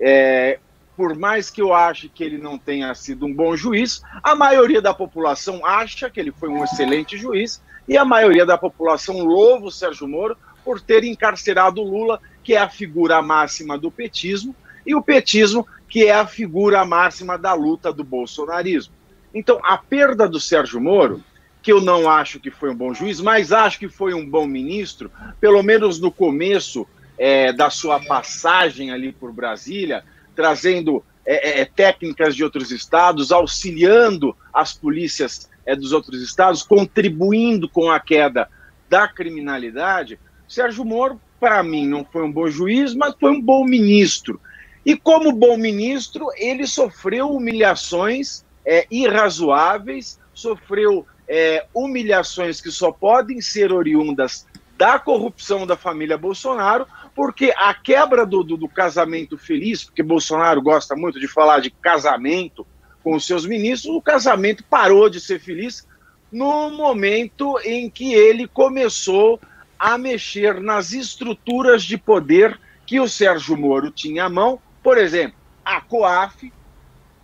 é, 0.00 0.58
por 0.96 1.16
mais 1.16 1.50
que 1.50 1.60
eu 1.60 1.74
ache 1.74 2.08
que 2.08 2.22
ele 2.22 2.38
não 2.38 2.58
tenha 2.58 2.94
sido 2.94 3.26
um 3.26 3.34
bom 3.34 3.56
juiz, 3.56 4.02
a 4.22 4.34
maioria 4.34 4.80
da 4.80 4.94
população 4.94 5.64
acha 5.64 6.08
que 6.08 6.20
ele 6.20 6.32
foi 6.32 6.48
um 6.48 6.62
excelente 6.64 7.16
juiz 7.16 7.62
e 7.88 7.96
a 7.96 8.04
maioria 8.04 8.46
da 8.46 8.56
população 8.56 9.24
louva 9.24 9.66
o 9.66 9.70
Sérgio 9.70 10.06
Moro 10.06 10.36
por 10.64 10.80
ter 10.80 11.04
encarcerado 11.04 11.82
Lula, 11.82 12.20
que 12.44 12.54
é 12.54 12.58
a 12.58 12.68
figura 12.68 13.20
máxima 13.20 13.76
do 13.76 13.90
petismo, 13.90 14.54
e 14.86 14.94
o 14.94 15.02
petismo, 15.02 15.66
que 15.92 16.06
é 16.06 16.14
a 16.14 16.26
figura 16.26 16.86
máxima 16.86 17.36
da 17.36 17.52
luta 17.52 17.92
do 17.92 18.02
bolsonarismo. 18.02 18.94
Então, 19.34 19.60
a 19.62 19.76
perda 19.76 20.26
do 20.26 20.40
Sérgio 20.40 20.80
Moro 20.80 21.22
que 21.62 21.70
eu 21.70 21.80
não 21.80 22.10
acho 22.10 22.40
que 22.40 22.50
foi 22.50 22.70
um 22.70 22.74
bom 22.74 22.92
juiz, 22.92 23.20
mas 23.20 23.52
acho 23.52 23.78
que 23.78 23.88
foi 23.88 24.12
um 24.12 24.28
bom 24.28 24.46
ministro, 24.46 25.12
pelo 25.40 25.62
menos 25.62 26.00
no 26.00 26.10
começo 26.10 26.86
é, 27.16 27.52
da 27.52 27.70
sua 27.70 28.00
passagem 28.00 28.90
ali 28.90 29.12
por 29.12 29.32
Brasília, 29.32 30.02
trazendo 30.34 31.04
é, 31.24 31.50
é, 31.50 31.60
é 31.60 31.64
técnicas 31.64 32.34
de 32.34 32.42
outros 32.42 32.72
estados, 32.72 33.30
auxiliando 33.30 34.36
as 34.52 34.74
polícias 34.74 35.48
é, 35.64 35.76
dos 35.76 35.92
outros 35.92 36.20
estados, 36.20 36.64
contribuindo 36.64 37.68
com 37.68 37.92
a 37.92 38.00
queda 38.00 38.48
da 38.88 39.06
criminalidade. 39.06 40.18
Sérgio 40.48 40.84
Moro, 40.84 41.20
para 41.38 41.62
mim, 41.62 41.86
não 41.86 42.04
foi 42.04 42.24
um 42.24 42.32
bom 42.32 42.48
juiz, 42.48 42.92
mas 42.92 43.14
foi 43.20 43.30
um 43.30 43.40
bom 43.40 43.64
ministro. 43.64 44.40
E 44.84 44.96
como 44.96 45.32
bom 45.32 45.56
ministro, 45.56 46.26
ele 46.36 46.66
sofreu 46.66 47.30
humilhações 47.30 48.44
é, 48.64 48.86
irrazoáveis, 48.90 50.18
sofreu 50.34 51.06
é, 51.28 51.66
humilhações 51.74 52.60
que 52.60 52.70
só 52.70 52.90
podem 52.90 53.40
ser 53.40 53.72
oriundas 53.72 54.46
da 54.76 54.98
corrupção 54.98 55.66
da 55.66 55.76
família 55.76 56.18
Bolsonaro, 56.18 56.86
porque 57.14 57.52
a 57.56 57.72
quebra 57.72 58.26
do, 58.26 58.42
do, 58.42 58.56
do, 58.56 58.68
casamento 58.68 59.38
feliz, 59.38 59.84
porque 59.84 60.02
Bolsonaro 60.02 60.60
gosta 60.60 60.96
muito 60.96 61.20
de 61.20 61.28
falar 61.28 61.60
de 61.60 61.70
casamento 61.70 62.66
com 63.04 63.14
os 63.14 63.26
seus 63.26 63.46
ministros, 63.46 63.94
o 63.94 64.02
casamento 64.02 64.64
parou 64.64 65.08
de 65.08 65.20
ser 65.20 65.38
feliz 65.38 65.86
no 66.32 66.70
momento 66.70 67.60
em 67.64 67.88
que 67.90 68.14
ele 68.14 68.48
começou 68.48 69.38
a 69.78 69.98
mexer 69.98 70.60
nas 70.60 70.92
estruturas 70.92 71.82
de 71.84 71.98
poder 71.98 72.58
que 72.86 72.98
o 72.98 73.08
Sérgio 73.08 73.56
Moro 73.56 73.90
tinha 73.90 74.24
à 74.24 74.28
mão, 74.28 74.60
por 74.82 74.98
exemplo, 74.98 75.36
a 75.64 75.80
COAF, 75.80 76.52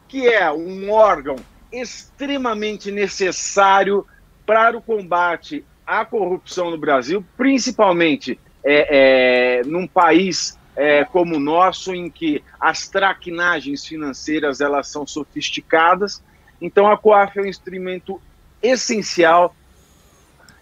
que 0.07 0.29
é 0.29 0.51
um 0.51 0.91
órgão 0.91 1.37
extremamente 1.73 2.91
necessário 2.91 4.07
para 4.47 4.77
o 4.77 4.83
combate 4.83 5.65
à 5.87 6.05
corrupção 6.05 6.71
no 6.71 6.79
Brasil, 6.79 7.25
principalmente 7.37 8.39
é, 8.65 9.61
é, 9.61 9.65
num 9.65 9.87
país 9.87 10.59
é, 10.77 11.05
como 11.05 11.37
o 11.37 11.41
nosso, 11.41 11.93
em 11.93 12.09
que 12.09 12.43
as 12.61 12.89
traquinagens 12.89 13.85
financeiras 13.85 14.61
elas 14.61 14.89
são 14.89 15.07
sofisticadas. 15.07 16.23
Então, 16.61 16.91
a 16.91 16.97
COAF 16.97 17.39
é 17.39 17.43
um 17.43 17.47
instrumento 17.47 18.21
essencial, 18.63 19.55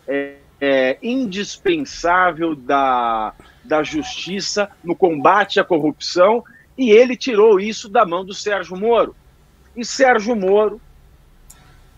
é, 0.09 0.37
é, 0.61 0.98
indispensável 1.02 2.54
da, 2.54 3.35
da 3.62 3.82
justiça 3.82 4.70
no 4.82 4.96
combate 4.96 5.61
à 5.61 5.64
corrupção, 5.64 6.42
e 6.76 6.90
ele 6.90 7.16
tirou 7.16 7.58
isso 7.58 7.88
da 7.88 8.04
mão 8.04 8.24
do 8.24 8.34
Sérgio 8.34 8.76
Moro. 8.76 9.14
E 9.74 9.84
Sérgio 9.84 10.36
Moro 10.36 10.80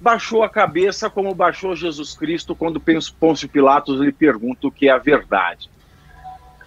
baixou 0.00 0.42
a 0.42 0.48
cabeça 0.48 1.10
como 1.10 1.34
baixou 1.34 1.74
Jesus 1.74 2.16
Cristo 2.16 2.54
quando 2.54 2.80
Pôncio 3.18 3.48
Pilatos 3.48 4.00
lhe 4.00 4.12
pergunta 4.12 4.68
o 4.68 4.70
que 4.72 4.88
é 4.88 4.92
a 4.92 4.98
verdade. 4.98 5.68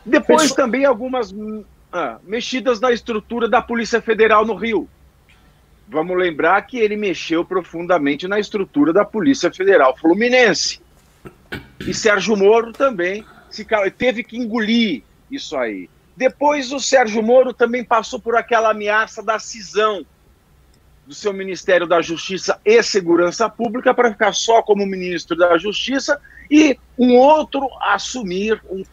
Depois 0.06 0.44
Pessoal... 0.44 0.56
também 0.58 0.86
algumas 0.86 1.34
ah, 1.92 2.18
mexidas 2.24 2.80
na 2.80 2.92
estrutura 2.92 3.48
da 3.48 3.62
Polícia 3.62 4.02
Federal 4.02 4.46
no 4.46 4.56
Rio. 4.56 4.90
Vamos 5.88 6.18
lembrar 6.18 6.62
que 6.62 6.78
ele 6.78 6.96
mexeu 6.96 7.44
profundamente 7.44 8.28
na 8.28 8.40
estrutura 8.40 8.94
da 8.94 9.04
Polícia 9.04 9.52
Federal 9.52 9.96
Fluminense. 9.98 10.82
E 11.86 11.94
Sérgio 11.94 12.36
Moro 12.38 12.72
também 12.72 13.26
se, 13.50 13.66
teve 13.98 14.24
que 14.24 14.38
engolir 14.38 15.04
isso 15.30 15.56
aí. 15.58 15.90
Depois 16.16 16.72
o 16.72 16.80
Sérgio 16.80 17.24
Moro 17.24 17.54
também 17.54 17.84
passou 17.84 18.20
por 18.20 18.36
aquela 18.36 18.72
ameaça 18.72 19.24
da 19.24 19.40
cisão 19.40 20.06
do 21.06 21.16
seu 21.16 21.34
Ministério 21.34 21.88
da 21.88 22.02
Justiça 22.02 22.60
e 22.64 22.82
Segurança 22.84 23.50
Pública 23.50 23.94
para 23.94 24.12
ficar 24.12 24.34
só 24.34 24.62
como 24.62 24.86
ministro 24.86 25.36
da 25.36 25.58
Justiça 25.58 26.20
e 26.50 26.78
um 26.98 27.16
outro 27.16 27.68
assumir, 27.82 28.62
um, 28.70 28.84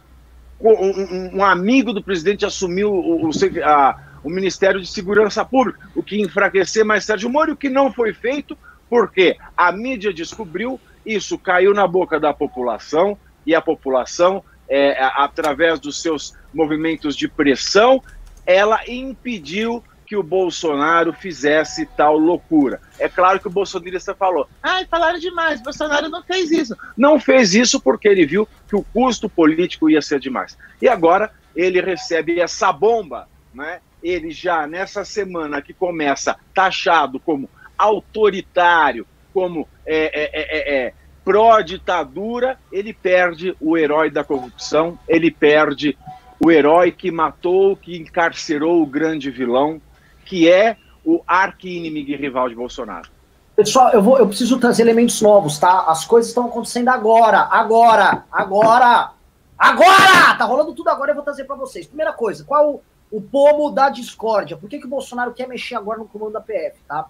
um, 0.61 1.37
um 1.39 1.45
amigo 1.45 1.93
do 1.93 2.03
presidente 2.03 2.47
assumiu 2.47 2.93
o, 2.93 3.29
o, 3.29 3.31
a, 3.65 4.01
o 4.23 4.31
Ministério 4.31 4.81
de 4.81 4.87
Segurança 4.87 5.45
Pública, 5.45 5.79
o 5.95 6.03
que 6.03 6.21
enfraquecer 6.21 6.85
mais 6.85 7.05
Sérgio 7.05 7.31
Moro, 7.31 7.53
o 7.53 7.57
que 7.57 7.69
não 7.69 7.93
foi 7.93 8.13
feito, 8.13 8.57
porque 8.89 9.37
a 9.57 9.71
mídia 9.71 10.13
descobriu, 10.13 10.81
isso 11.05 11.39
caiu 11.39 11.75
na 11.75 11.87
boca 11.87 12.19
da 12.19 12.33
população, 12.33 13.19
e 13.45 13.55
a 13.55 13.61
população, 13.61 14.45
é, 14.69 14.97
através 15.17 15.81
dos 15.81 16.01
seus 16.01 16.35
movimentos 16.53 17.17
de 17.17 17.29
pressão, 17.29 18.03
ela 18.47 18.81
impediu 18.89 19.83
que 20.09 20.17
o 20.17 20.23
Bolsonaro 20.23 21.13
fizesse 21.13 21.85
tal 21.85 22.17
loucura. 22.17 22.81
É 22.99 23.11
claro 23.11 23.39
que 23.39 23.47
o 23.47 23.51
bolsonarista 23.51 24.15
falou: 24.15 24.49
ai, 24.63 24.87
falaram 24.87 25.19
demais, 25.19 25.61
Bolsonaro 25.61 26.09
não 26.09 26.23
fez 26.23 26.51
isso. 26.51 26.75
Não 26.97 27.21
fez 27.21 27.55
isso 27.55 27.79
porque 27.79 28.09
ele 28.09 28.25
viu 28.25 28.49
que 28.67 28.75
o 28.75 28.83
custo 28.83 29.29
político 29.29 29.91
ia 29.91 30.01
ser 30.01 30.19
demais. 30.19 30.57
E 30.81 30.89
agora 30.89 31.31
ele 31.55 31.81
recebe 31.83 32.41
essa 32.41 32.73
bomba, 32.73 33.29
né? 33.53 33.81
Ele 34.03 34.31
já 34.31 34.67
nessa 34.67 35.05
semana 35.05 35.61
que 35.61 35.75
começa 35.75 36.37
taxado 36.55 37.21
como 37.21 37.51
autoritário, 37.77 39.07
como 39.35 39.69
é, 39.85 40.07
é, 40.07 40.31
é, 40.33 40.87
é, 40.87 40.95
pró-ditadura, 41.29 42.59
ele 42.73 42.95
perde 42.95 43.55
o 43.61 43.77
herói 43.77 44.11
da 44.11 44.25
corrupção, 44.25 44.99
ele 45.07 45.31
perde 45.31 45.95
o 46.43 46.51
herói 46.51 46.91
que 46.91 47.11
matou, 47.11 47.77
que 47.77 47.99
encarcerou 47.99 48.83
o 48.83 48.87
grande 48.87 49.31
vilão, 49.31 49.79
que 50.25 50.49
é 50.51 50.79
o 51.05 51.21
arqui-inimigo 51.27 52.11
e 52.13 52.17
rival 52.17 52.49
de 52.49 52.55
Bolsonaro. 52.55 53.11
Pessoal, 53.55 53.91
eu, 53.93 54.01
vou, 54.01 54.17
eu 54.19 54.27
preciso 54.27 54.59
trazer 54.59 54.81
elementos 54.81 55.21
novos, 55.21 55.59
tá? 55.59 55.85
As 55.89 56.07
coisas 56.07 56.31
estão 56.31 56.47
acontecendo 56.47 56.89
agora, 56.89 57.41
agora, 57.51 58.25
agora, 58.33 59.11
agora! 59.59 60.35
Tá 60.39 60.47
rolando 60.47 60.73
tudo 60.73 60.89
agora, 60.89 61.11
eu 61.11 61.15
vou 61.15 61.25
trazer 61.25 61.45
para 61.45 61.57
vocês. 61.57 61.87
Primeira 61.87 62.15
coisa, 62.15 62.43
qual 62.43 62.71
o, 62.71 62.83
o 63.11 63.21
pomo 63.21 63.71
da 63.71 63.91
discórdia? 63.91 64.57
Por 64.57 64.71
que, 64.71 64.79
que 64.79 64.87
o 64.87 64.91
Bolsonaro 64.91 65.35
quer 65.35 65.47
mexer 65.47 65.75
agora 65.75 65.99
no 65.99 66.09
comando 66.09 66.33
da 66.33 66.41
PF, 66.41 66.79
tá? 66.89 67.07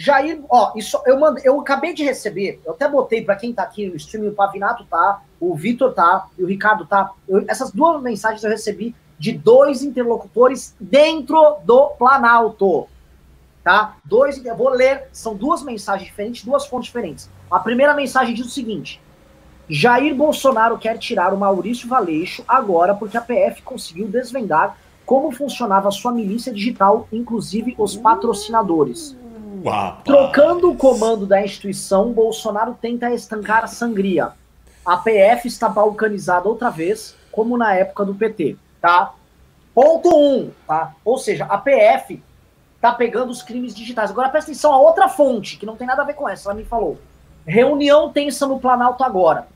Jair, 0.00 0.40
ó, 0.48 0.72
isso 0.76 0.96
eu 1.06 1.18
mandei, 1.18 1.42
eu 1.44 1.58
acabei 1.58 1.92
de 1.92 2.04
receber, 2.04 2.60
eu 2.64 2.70
até 2.70 2.88
botei 2.88 3.24
para 3.24 3.34
quem 3.34 3.52
tá 3.52 3.64
aqui 3.64 3.88
no 3.88 3.96
stream, 3.96 4.28
o 4.28 4.32
Pavinato 4.32 4.84
tá, 4.84 5.22
o 5.40 5.56
Vitor 5.56 5.92
tá, 5.92 6.28
e 6.38 6.44
o 6.44 6.46
Ricardo 6.46 6.86
tá. 6.86 7.10
Eu, 7.28 7.44
essas 7.48 7.72
duas 7.72 8.00
mensagens 8.00 8.44
eu 8.44 8.50
recebi 8.50 8.94
de 9.18 9.32
dois 9.32 9.82
interlocutores 9.82 10.72
dentro 10.78 11.56
do 11.64 11.88
Planalto. 11.98 12.86
Tá? 13.64 13.96
Dois, 14.04 14.44
eu 14.44 14.56
vou 14.56 14.68
ler, 14.68 15.08
são 15.10 15.34
duas 15.34 15.64
mensagens 15.64 16.08
diferentes, 16.08 16.44
duas 16.44 16.64
fontes 16.64 16.86
diferentes. 16.86 17.28
A 17.50 17.58
primeira 17.58 17.92
mensagem 17.92 18.36
diz 18.36 18.46
o 18.46 18.50
seguinte: 18.50 19.00
Jair 19.68 20.14
Bolsonaro 20.14 20.78
quer 20.78 20.96
tirar 20.98 21.34
o 21.34 21.36
Maurício 21.36 21.88
Valeixo 21.88 22.44
agora 22.46 22.94
porque 22.94 23.16
a 23.16 23.20
PF 23.20 23.62
conseguiu 23.62 24.06
desvendar 24.06 24.78
como 25.04 25.32
funcionava 25.32 25.88
a 25.88 25.90
sua 25.90 26.12
milícia 26.12 26.52
digital, 26.52 27.08
inclusive 27.10 27.74
os 27.76 27.96
patrocinadores. 27.96 29.16
Trocando 30.04 30.70
o 30.70 30.76
comando 30.76 31.26
da 31.26 31.42
instituição, 31.42 32.12
Bolsonaro 32.12 32.76
tenta 32.80 33.12
estancar 33.12 33.64
a 33.64 33.68
sangria. 33.68 34.32
A 34.84 34.96
PF 34.96 35.46
está 35.46 35.68
balcanizada 35.68 36.48
outra 36.48 36.70
vez, 36.70 37.16
como 37.30 37.56
na 37.56 37.74
época 37.74 38.04
do 38.04 38.14
PT 38.14 38.56
tá? 38.80 39.14
Ponto 39.74 40.08
1, 40.08 40.12
um, 40.12 40.50
tá? 40.66 40.94
Ou 41.04 41.18
seja, 41.18 41.44
a 41.44 41.58
PF 41.58 42.22
tá 42.80 42.92
pegando 42.92 43.30
os 43.30 43.42
crimes 43.42 43.74
digitais. 43.74 44.10
Agora 44.10 44.28
presta 44.28 44.50
atenção 44.50 44.72
a 44.72 44.78
outra 44.78 45.08
fonte, 45.08 45.56
que 45.56 45.66
não 45.66 45.76
tem 45.76 45.86
nada 45.86 46.02
a 46.02 46.04
ver 46.04 46.14
com 46.14 46.28
essa, 46.28 46.48
ela 46.48 46.58
me 46.58 46.64
falou. 46.64 46.98
Reunião 47.46 48.12
tensa 48.12 48.46
no 48.46 48.58
Planalto 48.58 49.04
agora. 49.04 49.46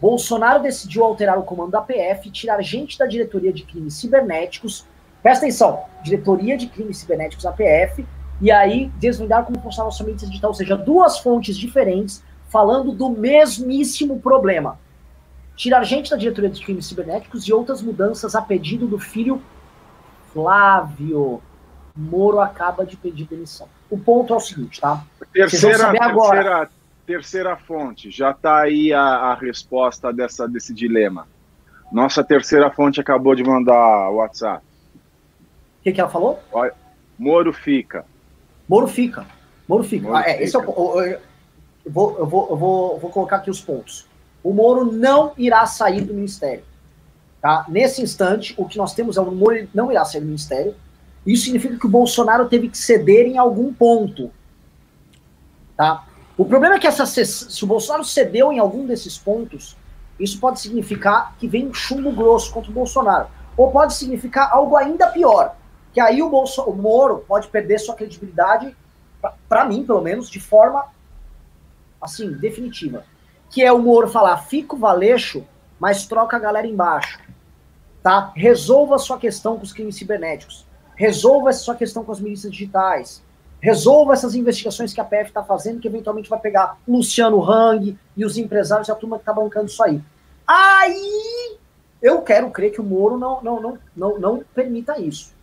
Bolsonaro 0.00 0.62
decidiu 0.62 1.04
alterar 1.04 1.38
o 1.38 1.42
comando 1.42 1.72
da 1.72 1.80
PF, 1.80 2.30
tirar 2.30 2.60
gente 2.62 2.98
da 2.98 3.06
diretoria 3.06 3.52
de 3.52 3.64
crimes 3.64 3.94
cibernéticos. 3.94 4.84
Presta 5.22 5.44
atenção, 5.44 5.84
diretoria 6.02 6.56
de 6.56 6.68
crimes 6.68 6.98
cibernéticos 6.98 7.44
da 7.44 7.52
PF, 7.52 8.06
e 8.40 8.50
aí 8.50 8.90
desvendar 8.96 9.44
como 9.44 9.60
funcionava 9.60 9.94
a 9.98 10.04
mídia 10.04 10.28
digital, 10.28 10.50
ou 10.50 10.54
seja, 10.54 10.76
duas 10.76 11.18
fontes 11.18 11.56
diferentes 11.56 12.22
falando 12.48 12.92
do 12.92 13.10
mesmíssimo 13.10 14.20
problema 14.20 14.78
tirar 15.58 15.82
gente 15.82 16.08
da 16.08 16.16
diretoria 16.16 16.48
de 16.48 16.64
crimes 16.64 16.86
cibernéticos 16.86 17.42
e 17.42 17.52
outras 17.52 17.82
mudanças 17.82 18.36
a 18.36 18.40
pedido 18.40 18.86
do 18.86 18.98
filho 18.98 19.42
Flávio. 20.32 21.42
Moro 21.96 22.38
acaba 22.38 22.86
de 22.86 22.96
pedir 22.96 23.24
demissão. 23.24 23.68
O 23.90 23.98
ponto 23.98 24.32
é 24.32 24.36
o 24.36 24.40
seguinte, 24.40 24.80
tá? 24.80 25.02
Terceira, 25.32 25.90
terceira, 25.90 26.70
terceira 27.04 27.56
fonte, 27.56 28.08
já 28.08 28.30
está 28.30 28.60
aí 28.60 28.92
a, 28.92 29.02
a, 29.02 29.34
resposta 29.34 30.12
dessa, 30.12 30.46
desse 30.46 30.72
dilema. 30.72 31.26
Nossa 31.90 32.22
terceira 32.22 32.70
fonte 32.70 33.00
acabou 33.00 33.34
de 33.34 33.42
mandar 33.42 34.10
o 34.10 34.16
WhatsApp. 34.16 34.64
O 35.80 35.82
que, 35.82 35.92
que 35.92 36.00
ela 36.00 36.08
falou? 36.08 36.40
Moro 37.18 37.52
fica. 37.52 38.04
Moro 38.68 38.86
fica. 38.86 39.26
Moro 39.66 39.84
fica. 39.84 40.06
Moro 40.06 40.16
ah, 40.16 40.22
é, 40.22 40.32
fica. 40.32 40.44
Esse 40.44 40.56
é 40.56 40.58
o, 40.58 40.62
eu, 40.62 41.20
vou, 41.86 42.18
eu, 42.18 42.26
vou, 42.26 42.48
eu 42.50 42.56
vou, 42.56 42.98
vou 42.98 43.10
colocar 43.10 43.36
aqui 43.36 43.50
os 43.50 43.60
pontos 43.60 44.08
o 44.42 44.52
Moro 44.52 44.90
não 44.90 45.32
irá 45.36 45.66
sair 45.66 46.02
do 46.02 46.14
ministério. 46.14 46.64
Tá? 47.40 47.66
Nesse 47.68 48.02
instante, 48.02 48.54
o 48.56 48.66
que 48.66 48.78
nós 48.78 48.94
temos 48.94 49.18
é 49.18 49.20
o 49.20 49.30
Moro 49.30 49.68
não 49.74 49.90
irá 49.90 50.06
sair 50.06 50.22
do 50.22 50.26
ministério. 50.26 50.74
Isso 51.26 51.44
significa 51.44 51.78
que 51.78 51.86
o 51.86 51.90
Bolsonaro 51.90 52.48
teve 52.48 52.68
que 52.70 52.78
ceder 52.78 53.26
em 53.26 53.36
algum 53.36 53.72
ponto. 53.74 54.30
Tá? 55.76 56.06
O 56.36 56.46
problema 56.46 56.76
é 56.76 56.78
que 56.78 56.86
essa, 56.86 57.04
se 57.04 57.62
o 57.62 57.66
Bolsonaro 57.66 58.04
cedeu 58.04 58.50
em 58.50 58.58
algum 58.58 58.86
desses 58.86 59.18
pontos, 59.18 59.76
isso 60.18 60.40
pode 60.40 60.60
significar 60.60 61.36
que 61.38 61.46
vem 61.46 61.68
um 61.68 61.74
chumbo 61.74 62.10
grosso 62.12 62.50
contra 62.50 62.70
o 62.70 62.74
Bolsonaro. 62.74 63.28
Ou 63.54 63.70
pode 63.70 63.94
significar 63.94 64.50
algo 64.50 64.76
ainda 64.76 65.08
pior, 65.08 65.56
que 65.98 66.00
aí 66.00 66.22
o, 66.22 66.30
Bolso, 66.30 66.62
o 66.62 66.76
Moro 66.76 67.24
pode 67.26 67.48
perder 67.48 67.80
sua 67.80 67.96
credibilidade, 67.96 68.76
para 69.48 69.64
mim, 69.64 69.84
pelo 69.84 70.00
menos, 70.00 70.30
de 70.30 70.38
forma 70.38 70.86
assim, 72.00 72.30
definitiva 72.32 73.04
que 73.50 73.62
é 73.62 73.72
o 73.72 73.78
Moro 73.78 74.08
falar, 74.08 74.36
fica 74.38 74.74
o 74.74 74.78
Valeixo, 74.78 75.44
mas 75.78 76.06
troca 76.06 76.36
a 76.36 76.40
galera 76.40 76.66
embaixo. 76.66 77.18
Tá? 78.02 78.32
Resolva 78.36 78.98
sua 78.98 79.18
questão 79.18 79.56
com 79.56 79.64
os 79.64 79.72
crimes 79.72 79.96
cibernéticos. 79.96 80.66
Resolva 80.94 81.52
sua 81.52 81.74
questão 81.74 82.04
com 82.04 82.12
as 82.12 82.20
milícias 82.20 82.52
digitais. 82.52 83.22
Resolva 83.60 84.12
essas 84.12 84.34
investigações 84.34 84.92
que 84.92 85.00
a 85.00 85.04
PF 85.04 85.30
está 85.30 85.42
fazendo, 85.42 85.80
que 85.80 85.88
eventualmente 85.88 86.30
vai 86.30 86.38
pegar 86.38 86.78
Luciano 86.86 87.42
Hang 87.42 87.98
e 88.16 88.24
os 88.24 88.36
empresários 88.36 88.88
e 88.88 88.92
a 88.92 88.94
turma 88.94 89.16
que 89.16 89.22
está 89.22 89.32
bancando 89.32 89.66
isso 89.66 89.82
aí. 89.82 90.00
Aí 90.46 91.56
eu 92.00 92.22
quero 92.22 92.50
crer 92.50 92.70
que 92.70 92.80
o 92.80 92.84
Moro 92.84 93.16
não, 93.16 93.42
não, 93.42 93.60
não, 93.60 93.78
não, 93.96 94.18
não 94.18 94.44
permita 94.54 95.00
isso. 95.00 95.34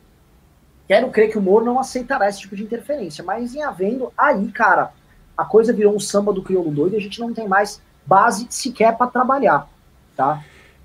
Quero 0.88 1.10
crer 1.10 1.32
que 1.32 1.38
o 1.38 1.41
Moro 1.41 1.65
não 1.65 1.80
aceitará 1.80 2.30
esse 2.30 2.41
tipo 2.41 2.56
de 2.56 2.63
interferência. 2.63 3.24
Mas 3.24 3.56
em 3.56 3.63
havendo, 3.63 4.13
aí, 4.17 4.48
cara, 4.50 4.91
a 5.38 5.43
coisa 5.43 5.74
virou 5.74 5.95
um 5.95 6.00
samba 6.00 6.32
do 6.32 6.43
crioulo 6.43 6.71
doido 6.71 6.93
e 6.93 6.98
a 6.98 7.02
gente 7.02 7.19
não 7.19 7.34
tem 7.34 7.48
mais 7.48 7.82
base 8.06 8.45
sequer 8.50 8.95
para 8.95 9.08
trabalhar, 9.08 9.67
tá? 10.15 10.43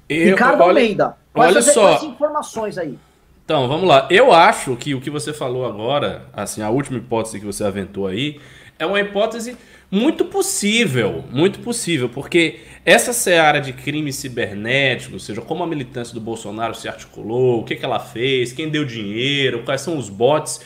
Eu, 0.08 0.30
Ricardo 0.30 0.62
olha, 0.62 0.80
Almeida, 0.80 1.16
olha 1.34 1.62
só, 1.62 2.02
informações 2.04 2.78
aí. 2.78 2.98
Então, 3.44 3.68
vamos 3.68 3.86
lá. 3.86 4.08
Eu 4.10 4.32
acho 4.32 4.76
que 4.76 4.94
o 4.94 5.00
que 5.00 5.10
você 5.10 5.32
falou 5.32 5.66
agora, 5.66 6.24
assim, 6.32 6.62
a 6.62 6.70
última 6.70 6.98
hipótese 6.98 7.38
que 7.38 7.46
você 7.46 7.64
aventou 7.64 8.06
aí, 8.06 8.40
é 8.78 8.86
uma 8.86 9.00
hipótese 9.00 9.56
muito 9.90 10.24
possível, 10.24 11.24
muito 11.30 11.58
possível, 11.58 12.08
porque 12.08 12.60
essa 12.84 13.12
seara 13.12 13.60
de 13.60 13.72
crime 13.72 14.12
cibernético, 14.12 15.14
ou 15.14 15.18
seja, 15.18 15.40
como 15.40 15.64
a 15.64 15.66
militância 15.66 16.14
do 16.14 16.20
Bolsonaro 16.20 16.74
se 16.74 16.88
articulou, 16.88 17.60
o 17.60 17.64
que, 17.64 17.74
que 17.74 17.84
ela 17.84 17.98
fez, 17.98 18.52
quem 18.52 18.68
deu 18.68 18.84
dinheiro, 18.84 19.62
quais 19.64 19.80
são 19.80 19.98
os 19.98 20.08
bots, 20.08 20.60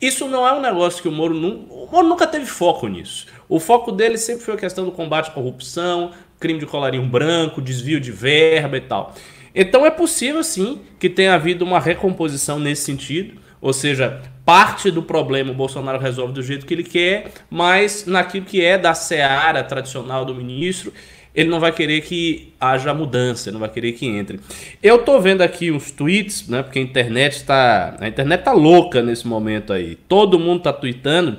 isso 0.00 0.26
não 0.28 0.48
é 0.48 0.52
um 0.54 0.62
negócio 0.62 1.02
que 1.02 1.08
o 1.08 1.12
Moro, 1.12 1.36
o 1.36 1.88
Moro 1.92 2.08
nunca 2.08 2.26
teve 2.26 2.46
foco 2.46 2.88
nisso. 2.88 3.26
O 3.48 3.60
foco 3.60 3.92
dele 3.92 4.16
sempre 4.16 4.44
foi 4.44 4.54
a 4.54 4.56
questão 4.56 4.86
do 4.86 4.92
combate 4.92 5.28
à 5.28 5.32
corrupção, 5.32 6.12
crime 6.38 6.58
de 6.58 6.64
colarinho 6.64 7.06
branco, 7.06 7.60
desvio 7.60 8.00
de 8.00 8.10
verba 8.10 8.78
e 8.78 8.80
tal. 8.80 9.14
Então 9.54 9.84
é 9.84 9.90
possível 9.90 10.42
sim 10.42 10.80
que 10.98 11.10
tenha 11.10 11.34
havido 11.34 11.66
uma 11.66 11.78
recomposição 11.78 12.58
nesse 12.58 12.82
sentido, 12.82 13.40
ou 13.60 13.74
seja, 13.74 14.22
parte 14.50 14.90
do 14.90 15.00
problema 15.00 15.52
o 15.52 15.54
Bolsonaro 15.54 15.96
resolve 15.96 16.32
do 16.32 16.42
jeito 16.42 16.66
que 16.66 16.74
ele 16.74 16.82
quer, 16.82 17.30
mas 17.48 18.04
naquilo 18.04 18.44
que 18.44 18.60
é 18.60 18.76
da 18.76 18.94
seara 18.94 19.62
tradicional 19.62 20.24
do 20.24 20.34
ministro, 20.34 20.92
ele 21.32 21.48
não 21.48 21.60
vai 21.60 21.70
querer 21.70 22.00
que 22.00 22.52
haja 22.60 22.92
mudança, 22.92 23.52
não 23.52 23.60
vai 23.60 23.68
querer 23.68 23.92
que 23.92 24.08
entre. 24.08 24.40
Eu 24.82 24.98
tô 25.04 25.20
vendo 25.20 25.42
aqui 25.42 25.70
uns 25.70 25.92
tweets, 25.92 26.48
né? 26.48 26.64
Porque 26.64 26.80
a 26.80 26.82
internet 26.82 27.34
está, 27.34 27.96
a 28.00 28.08
internet 28.08 28.42
tá 28.42 28.50
louca 28.50 29.00
nesse 29.00 29.24
momento 29.24 29.72
aí. 29.72 29.94
Todo 30.08 30.36
mundo 30.36 30.64
tá 30.64 30.72
tweetando 30.72 31.38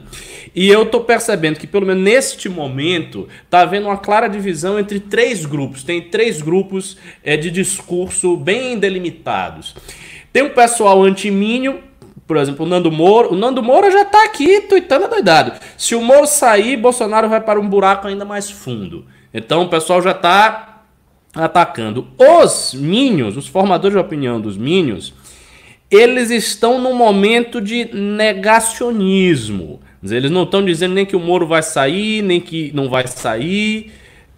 e 0.56 0.70
eu 0.70 0.86
tô 0.86 1.02
percebendo 1.02 1.60
que 1.60 1.68
pelo 1.68 1.86
menos 1.86 2.02
neste 2.02 2.48
momento 2.48 3.28
tá 3.50 3.60
havendo 3.60 3.88
uma 3.88 3.98
clara 3.98 4.30
divisão 4.30 4.80
entre 4.80 5.02
três 5.02 5.46
grupos. 5.46 5.84
Tem 5.84 6.02
três 6.02 6.42
grupos 6.42 6.98
é, 7.22 7.36
de 7.36 7.52
discurso 7.52 8.38
bem 8.38 8.80
delimitados. 8.80 9.76
Tem 10.32 10.44
um 10.44 10.52
pessoal 10.52 11.04
antimínio, 11.04 11.91
por 12.32 12.38
exemplo, 12.38 12.66
o 12.66 12.70
Nando 12.70 12.90
Moro. 12.90 13.34
O 13.34 13.36
Nando 13.36 13.62
Moro 13.62 13.92
já 13.92 14.06
tá 14.06 14.24
aqui 14.24 14.62
tweetando 14.62 15.10
doidado. 15.10 15.52
Se 15.76 15.96
o 15.96 16.02
Moro 16.02 16.26
sair, 16.26 16.78
Bolsonaro 16.78 17.28
vai 17.28 17.42
para 17.42 17.60
um 17.60 17.68
buraco 17.68 18.08
ainda 18.08 18.24
mais 18.24 18.50
fundo. 18.50 19.06
Então 19.34 19.64
o 19.64 19.68
pessoal 19.68 20.02
já 20.02 20.12
está 20.12 20.82
atacando. 21.36 22.08
Os 22.18 22.74
Minions, 22.74 23.36
os 23.36 23.48
formadores 23.48 23.98
de 23.98 24.02
opinião 24.02 24.40
dos 24.40 24.56
Minions, 24.56 25.14
eles 25.90 26.30
estão 26.30 26.80
num 26.80 26.96
momento 26.96 27.60
de 27.60 27.94
negacionismo. 27.94 29.82
Eles 30.02 30.32
não 30.32 30.44
estão 30.44 30.64
dizendo 30.64 30.94
nem 30.94 31.06
que 31.06 31.18
o 31.18 31.20
Moro 31.20 31.46
vai 31.46 31.62
sair, 31.62 32.22
nem 32.22 32.40
que 32.40 32.72
não 32.74 32.88
vai 32.90 33.08
sair. 33.08 33.92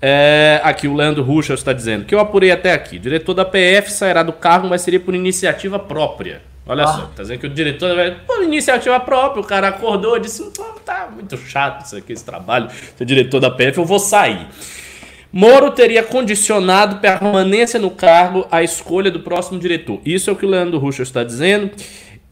É, 0.05 0.59
aqui 0.65 0.85
o 0.85 0.93
Leandro 0.93 1.23
Ruxa 1.23 1.53
está 1.53 1.71
dizendo 1.71 2.03
que 2.03 2.13
eu 2.13 2.19
apurei 2.19 2.51
até 2.51 2.73
aqui. 2.73 2.97
O 2.97 2.99
diretor 2.99 3.33
da 3.33 3.45
PF 3.45 3.89
sairá 3.89 4.21
do 4.21 4.33
cargo, 4.33 4.67
mas 4.67 4.81
seria 4.81 4.99
por 4.99 5.15
iniciativa 5.15 5.79
própria. 5.79 6.41
Olha 6.65 6.83
ah. 6.83 6.87
só, 6.87 7.01
tá 7.15 7.21
dizendo 7.21 7.39
que 7.39 7.47
o 7.47 7.49
diretor 7.49 7.95
vai 7.95 8.11
por 8.11 8.43
iniciativa 8.43 8.99
própria, 8.99 9.41
o 9.41 9.45
cara 9.45 9.69
acordou 9.69 10.17
e 10.17 10.19
disse: 10.19 10.43
tá 10.83 11.09
muito 11.09 11.37
chato 11.37 11.85
isso 11.85 11.95
aqui, 11.95 12.11
esse 12.11 12.25
trabalho, 12.25 12.69
ser 12.97 13.05
diretor 13.05 13.39
da 13.39 13.49
PF, 13.49 13.77
eu 13.77 13.85
vou 13.85 13.97
sair. 13.97 14.45
Moro 15.31 15.71
teria 15.71 16.03
condicionado 16.03 16.97
permanência 16.97 17.79
no 17.79 17.89
cargo 17.89 18.45
à 18.51 18.61
escolha 18.61 19.09
do 19.09 19.21
próximo 19.21 19.57
diretor. 19.57 20.01
Isso 20.05 20.29
é 20.29 20.33
o 20.33 20.35
que 20.35 20.45
o 20.45 20.49
Leandro 20.49 20.79
Russo 20.79 21.01
está 21.01 21.23
dizendo. 21.23 21.71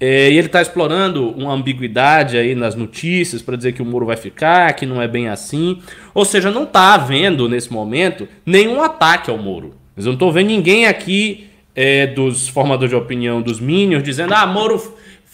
É, 0.04 0.32
e 0.32 0.38
ele 0.40 0.48
está 0.48 0.60
explorando 0.60 1.30
uma 1.30 1.54
ambiguidade 1.54 2.36
aí 2.36 2.56
nas 2.56 2.74
notícias 2.74 3.44
para 3.44 3.56
dizer 3.56 3.74
que 3.74 3.84
o 3.84 3.86
Moro 3.86 4.08
vai 4.08 4.18
ficar, 4.18 4.74
que 4.74 4.84
não 4.84 5.00
é 5.00 5.08
bem 5.08 5.30
assim. 5.30 5.80
Ou 6.12 6.26
seja, 6.26 6.50
não 6.50 6.64
está 6.64 6.96
havendo 6.96 7.48
nesse 7.48 7.72
momento 7.72 8.28
nenhum 8.44 8.82
ataque 8.82 9.30
ao 9.30 9.38
Moro. 9.38 9.76
Mas 9.96 10.06
eu 10.06 10.10
não 10.10 10.16
estou 10.16 10.32
vendo 10.32 10.48
ninguém 10.48 10.88
aqui 10.88 11.48
é, 11.76 12.08
dos 12.08 12.48
formadores 12.48 12.90
de 12.90 12.96
opinião 12.96 13.44
dos 13.44 13.60
Minions 13.60 14.02
dizendo: 14.02 14.34
ah, 14.34 14.48
Moro 14.48 14.82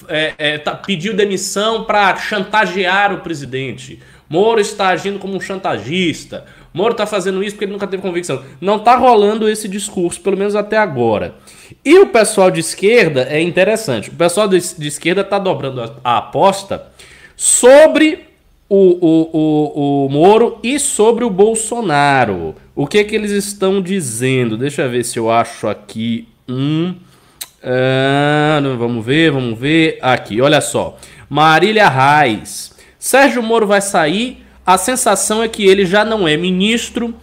é, 0.10 0.34
é 0.38 0.58
tá, 0.58 0.76
pediu 0.76 1.16
demissão 1.16 1.86
para 1.86 2.14
chantagear 2.18 3.14
o 3.14 3.20
presidente. 3.20 4.02
Moro 4.30 4.60
está 4.60 4.90
agindo 4.90 5.18
como 5.18 5.34
um 5.34 5.40
chantagista. 5.40 6.44
Moro 6.78 6.92
está 6.92 7.08
fazendo 7.08 7.44
isso 7.44 7.56
porque 7.56 7.66
ele 7.66 7.72
nunca 7.74 7.88
teve 7.88 8.04
convicção. 8.04 8.44
Não 8.62 8.76
está 8.76 8.96
rolando 8.96 9.50
esse 9.50 9.68
discurso, 9.68 10.22
pelo 10.22 10.38
menos 10.38 10.56
até 10.56 10.78
agora. 10.78 11.34
E 11.84 11.98
o 11.98 12.08
pessoal 12.08 12.52
de 12.52 12.60
esquerda 12.60 13.28
é 13.30 13.42
interessante. 13.42 14.10
O 14.10 14.13
pessoal 14.13 14.48
de, 14.48 14.60
de 14.76 14.88
esquerda 14.88 15.22
está 15.22 15.40
dobrando 15.40 15.82
a, 15.82 15.96
a, 16.04 16.18
aposta 16.20 16.86
sobre 17.36 18.28
o, 18.70 18.78
o, 18.78 19.30
o, 19.34 20.06
o 20.06 20.10
Moro 20.10 20.60
e 20.62 20.80
sobre 20.80 21.26
o 21.26 21.30
Bolsonaro. 21.32 22.56
O 22.76 22.86
que, 22.86 23.04
que 23.04 23.16
eles 23.16 23.32
estão 23.32 23.82
dizendo? 23.82 24.56
Deixa 24.56 24.84
eu 24.84 24.90
ver 24.92 25.04
se 25.04 25.18
eu 25.18 25.32
acho 25.32 25.68
aqui 25.68 26.28
um. 26.48 26.94
Ah, 27.63 28.62
vamos 28.78 29.04
ver, 29.04 29.32
vamos 29.32 29.58
ver. 29.58 29.98
Aqui, 30.00 30.40
olha 30.40 30.62
só. 30.62 30.96
Marília 31.28 31.90
Reis. 31.90 32.76
Sérgio 33.00 33.42
Moro 33.42 33.66
vai 33.66 33.82
sair 33.82 34.46
a 34.68 34.78
sensação 34.78 35.42
é 35.42 35.48
que 35.48 35.66
ele 35.66 35.86
já 35.86 36.04
não 36.04 36.28
é 36.28 36.36
ministro 36.38 37.16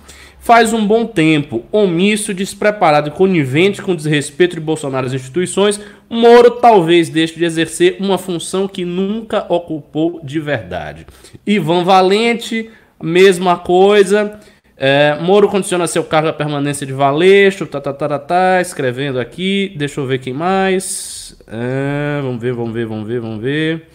faz 0.45 0.75
um 0.75 0.87
bom 0.87 1.07
tempo, 1.07 1.65
omisso, 1.73 2.35
despreparado 2.35 3.09
e 3.09 3.11
conivente 3.11 3.81
com 3.81 3.97
desrespeito 3.97 4.57
de 4.57 4.61
Bolsonaro 4.61 5.07
às 5.07 5.15
instituições, 5.15 5.81
Moro 6.11 6.51
talvez 6.51 7.09
deixe 7.09 7.35
de 7.35 7.47
exercer 7.47 7.97
uma 7.99 8.19
função 8.19 8.69
que 8.69 8.85
nunca 8.85 9.47
ocupou 9.49 10.21
de 10.23 10.39
verdade. 10.39 11.07
Ivan 11.47 11.83
Valente, 11.83 12.71
mesma 13.03 13.57
coisa. 13.57 14.39
É, 14.77 15.19
Moro 15.19 15.49
condiciona 15.49 15.87
seu 15.87 16.05
cargo 16.05 16.29
à 16.29 16.33
permanência 16.33 16.87
de 16.87 16.93
Valeixo, 16.93 17.65
tá, 17.65 17.81
tá, 17.81 17.95
tá, 17.95 18.07
tá, 18.07 18.19
tá, 18.19 18.61
escrevendo 18.61 19.19
aqui. 19.19 19.73
Deixa 19.77 19.99
eu 19.99 20.07
ver 20.07 20.19
quem 20.19 20.35
mais. 20.35 21.39
É, 21.49 22.21
vamos 22.21 22.41
ver, 22.43 22.53
vamos 22.53 22.75
ver, 22.75 22.87
vamos 22.87 23.09
ver, 23.09 23.21
vamos 23.21 23.41
ver. 23.41 23.89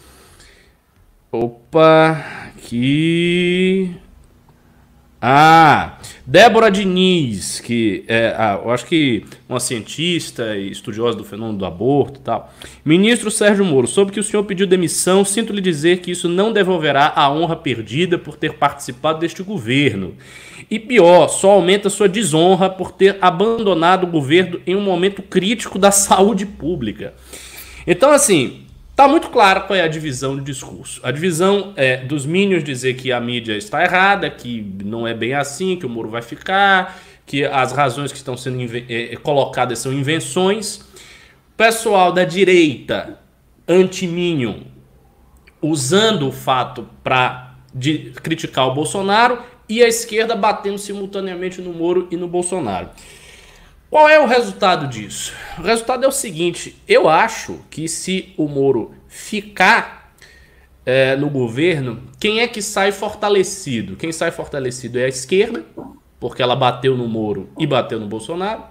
Opa, 1.32 2.26
aqui. 2.60 3.96
Ah, 5.22 5.98
Débora 6.26 6.72
Diniz, 6.72 7.60
que 7.60 8.06
é, 8.08 8.34
ah, 8.38 8.62
eu 8.64 8.72
acho 8.72 8.86
que 8.86 9.26
uma 9.50 9.60
cientista 9.60 10.56
e 10.56 10.72
estudiosa 10.72 11.18
do 11.18 11.26
fenômeno 11.26 11.58
do 11.58 11.66
aborto 11.66 12.20
e 12.20 12.24
tal. 12.24 12.54
Ministro 12.86 13.30
Sérgio 13.30 13.66
Moro, 13.66 13.86
soube 13.86 14.14
que 14.14 14.20
o 14.20 14.24
senhor 14.24 14.44
pediu 14.44 14.66
demissão, 14.66 15.26
sinto 15.26 15.52
lhe 15.52 15.62
dizer 15.62 16.00
que 16.00 16.12
isso 16.12 16.30
não 16.30 16.54
devolverá 16.54 17.12
a 17.16 17.30
honra 17.30 17.56
perdida 17.56 18.18
por 18.18 18.38
ter 18.38 18.54
participado 18.54 19.20
deste 19.20 19.44
governo. 19.44 20.16
E 20.72 20.80
pior, 20.80 21.28
só 21.28 21.52
aumenta 21.52 21.90
sua 21.90 22.08
desonra 22.08 22.70
por 22.70 22.92
ter 22.92 23.18
abandonado 23.20 24.06
o 24.06 24.12
governo 24.12 24.62
em 24.66 24.76
um 24.76 24.82
momento 24.82 25.22
crítico 25.22 25.78
da 25.78 25.92
saúde 25.92 26.46
pública. 26.46 27.14
Então, 27.86 28.12
assim, 28.12 28.69
Está 29.00 29.08
muito 29.08 29.30
claro 29.30 29.62
qual 29.62 29.80
é 29.80 29.82
a 29.82 29.88
divisão 29.88 30.36
do 30.36 30.42
discurso. 30.42 31.00
A 31.06 31.10
divisão 31.10 31.72
é 31.78 31.96
dos 31.96 32.26
Minions 32.26 32.66
dizer 32.66 32.96
que 32.96 33.14
a 33.14 33.20
mídia 33.22 33.56
está 33.56 33.82
errada, 33.82 34.30
que 34.30 34.62
não 34.84 35.08
é 35.08 35.14
bem 35.14 35.34
assim, 35.34 35.78
que 35.78 35.86
o 35.86 35.90
muro 35.90 36.10
vai 36.10 36.22
ficar, 36.22 37.00
que 37.26 37.46
as 37.46 37.72
razões 37.72 38.12
que 38.12 38.18
estão 38.18 38.36
sendo 38.36 38.60
é, 38.62 39.14
é, 39.14 39.16
colocadas 39.16 39.80
são 39.80 39.94
invenções. 39.94 40.80
O 40.80 41.56
pessoal 41.56 42.12
da 42.12 42.26
direita, 42.26 43.18
anti-Minion, 43.66 44.64
usando 45.62 46.28
o 46.28 46.32
fato 46.34 46.86
para 47.02 47.56
criticar 48.22 48.68
o 48.68 48.74
Bolsonaro 48.74 49.40
e 49.70 49.82
a 49.82 49.88
esquerda 49.88 50.36
batendo 50.36 50.78
simultaneamente 50.78 51.62
no 51.62 51.72
Moro 51.72 52.06
e 52.12 52.18
no 52.18 52.28
Bolsonaro. 52.28 52.90
Qual 53.90 54.08
é 54.08 54.20
o 54.20 54.28
resultado 54.28 54.88
disso? 54.88 55.34
O 55.58 55.64
resultado 55.64 56.06
é 56.06 56.08
o 56.08 56.12
seguinte: 56.12 56.76
eu 56.88 57.10
acho 57.10 57.60
que 57.72 57.88
se 57.88 58.34
o 58.38 58.48
Moro 58.48 58.94
ficar 59.08 60.14
é, 60.86 61.16
no 61.16 61.28
governo, 61.28 62.04
quem 62.20 62.40
é 62.40 62.48
que 62.48 62.62
sai 62.62 62.92
fortalecido? 62.92 63.96
Quem 63.96 64.12
sai 64.12 64.30
fortalecido 64.30 65.00
é 65.00 65.06
a 65.06 65.10
esquerda, 65.10 65.66
porque 66.20 66.42
ela 66.42 66.56
bateu 66.56 66.96
no 66.96 67.08
Moro 67.08 67.50
e 67.58 67.66
bateu 67.66 68.00
no 68.00 68.06
Bolsonaro. 68.06 68.64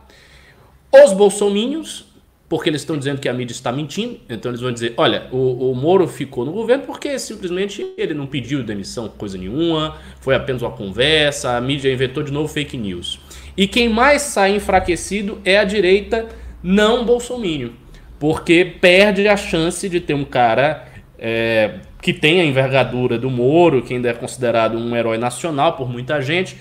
Os 0.93 1.13
bolsominions, 1.13 2.07
porque 2.49 2.71
eles 2.71 2.83
estão 2.83 2.97
dizendo 2.97 3.21
que 3.21 3.29
a 3.29 3.33
mídia 3.33 3.53
está 3.53 3.73
mentindo, 3.73 4.21
então 4.29 4.53
eles 4.53 4.61
vão 4.61 4.71
dizer: 4.71 4.95
olha, 4.97 5.27
o, 5.33 5.73
o 5.73 5.75
Moro 5.75 6.07
ficou 6.07 6.45
no 6.45 6.53
governo 6.53 6.85
porque 6.85 7.19
simplesmente 7.19 7.93
ele 7.99 8.15
não 8.15 8.29
pediu 8.29 8.63
demissão, 8.63 9.09
coisa 9.09 9.37
nenhuma, 9.37 9.97
foi 10.21 10.37
apenas 10.37 10.63
uma 10.63 10.71
conversa, 10.71 11.57
a 11.57 11.61
mídia 11.61 11.93
inventou 11.93 12.23
de 12.23 12.31
novo 12.33 12.47
fake 12.47 12.77
news. 12.77 13.19
E 13.59 13.67
quem 13.67 13.89
mais 13.89 14.23
sai 14.23 14.55
enfraquecido 14.55 15.41
é 15.45 15.59
a 15.59 15.65
direita 15.65 16.29
não 16.63 17.05
bolsomínio, 17.05 17.75
porque 18.17 18.65
perde 18.65 19.27
a 19.27 19.37
chance 19.37 19.89
de 19.89 20.01
ter 20.01 20.15
um 20.15 20.25
cara 20.25 20.87
é, 21.19 21.81
que 22.01 22.13
tem 22.13 22.41
a 22.41 22.45
envergadura 22.45 23.19
do 23.19 23.29
Moro, 23.29 23.83
que 23.83 23.95
ainda 23.95 24.11
é 24.11 24.15
considerado 24.15 24.79
um 24.79 24.95
herói 24.95 25.19
nacional 25.19 25.73
por 25.73 25.91
muita 25.91 26.23
gente, 26.23 26.57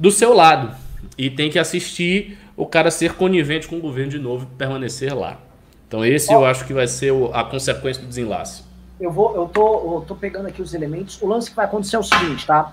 do 0.00 0.10
seu 0.10 0.32
lado. 0.32 0.74
E 1.18 1.28
tem 1.28 1.50
que 1.50 1.58
assistir 1.58 2.38
o 2.56 2.64
cara 2.64 2.90
ser 2.90 3.12
conivente 3.12 3.68
com 3.68 3.76
o 3.76 3.80
governo 3.80 4.12
de 4.12 4.18
novo 4.18 4.48
e 4.50 4.56
permanecer 4.56 5.14
lá. 5.14 5.38
Então 5.86 6.02
esse 6.02 6.32
eu 6.32 6.46
acho 6.46 6.66
que 6.66 6.72
vai 6.72 6.86
ser 6.86 7.12
a 7.34 7.44
consequência 7.44 8.02
do 8.02 8.08
desenlace. 8.08 8.62
Eu 8.98 9.12
vou, 9.12 9.36
eu 9.36 9.46
tô, 9.48 9.96
eu 9.96 10.04
tô 10.08 10.14
pegando 10.14 10.48
aqui 10.48 10.62
os 10.62 10.72
elementos. 10.72 11.20
O 11.20 11.26
lance 11.26 11.50
que 11.50 11.56
vai 11.56 11.66
acontecer 11.66 11.96
é 11.96 11.98
o 11.98 12.02
seguinte, 12.02 12.46
tá? 12.46 12.72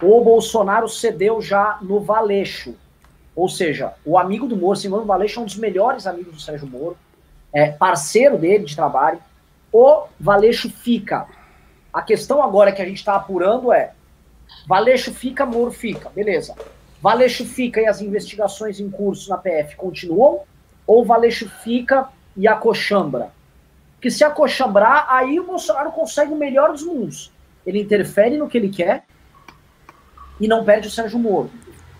O 0.00 0.22
Bolsonaro 0.22 0.88
cedeu 0.88 1.42
já 1.42 1.76
no 1.82 1.98
Valeixo. 1.98 2.72
Ou 3.34 3.48
seja, 3.48 3.94
o 4.04 4.18
amigo 4.18 4.46
do 4.46 4.56
Moro, 4.56 4.76
Simão 4.76 5.04
Valeixo, 5.04 5.38
é 5.38 5.42
um 5.42 5.46
dos 5.46 5.56
melhores 5.56 6.06
amigos 6.06 6.34
do 6.34 6.40
Sérgio 6.40 6.66
Moro. 6.66 6.96
é, 7.52 7.70
parceiro 7.70 8.38
dele 8.38 8.64
de 8.64 8.76
trabalho. 8.76 9.18
O 9.72 10.04
Valeixo 10.18 10.70
fica. 10.70 11.26
A 11.92 12.02
questão 12.02 12.42
agora 12.42 12.72
que 12.72 12.82
a 12.82 12.84
gente 12.84 12.98
está 12.98 13.16
apurando 13.16 13.72
é: 13.72 13.92
Valeixo 14.66 15.12
fica, 15.12 15.46
Moro 15.46 15.72
fica, 15.72 16.08
beleza. 16.10 16.54
Valeixo 17.00 17.44
fica 17.44 17.80
e 17.80 17.86
as 17.86 18.00
investigações 18.00 18.78
em 18.78 18.90
curso 18.90 19.30
na 19.30 19.38
PF 19.38 19.74
continuam? 19.76 20.40
Ou 20.86 21.04
Valeixo 21.04 21.48
fica 21.48 22.08
e 22.36 22.46
acochambra? 22.46 23.30
Porque 23.94 24.10
se 24.10 24.24
acochambrar, 24.24 25.06
aí 25.08 25.38
o 25.38 25.46
Bolsonaro 25.46 25.92
consegue 25.92 26.32
o 26.32 26.36
melhor 26.36 26.72
dos 26.72 26.82
mundos. 26.82 27.32
Ele 27.66 27.80
interfere 27.80 28.36
no 28.36 28.48
que 28.48 28.58
ele 28.58 28.68
quer 28.68 29.04
e 30.40 30.48
não 30.48 30.64
perde 30.64 30.88
o 30.88 30.90
Sérgio 30.90 31.18
Moro. 31.18 31.50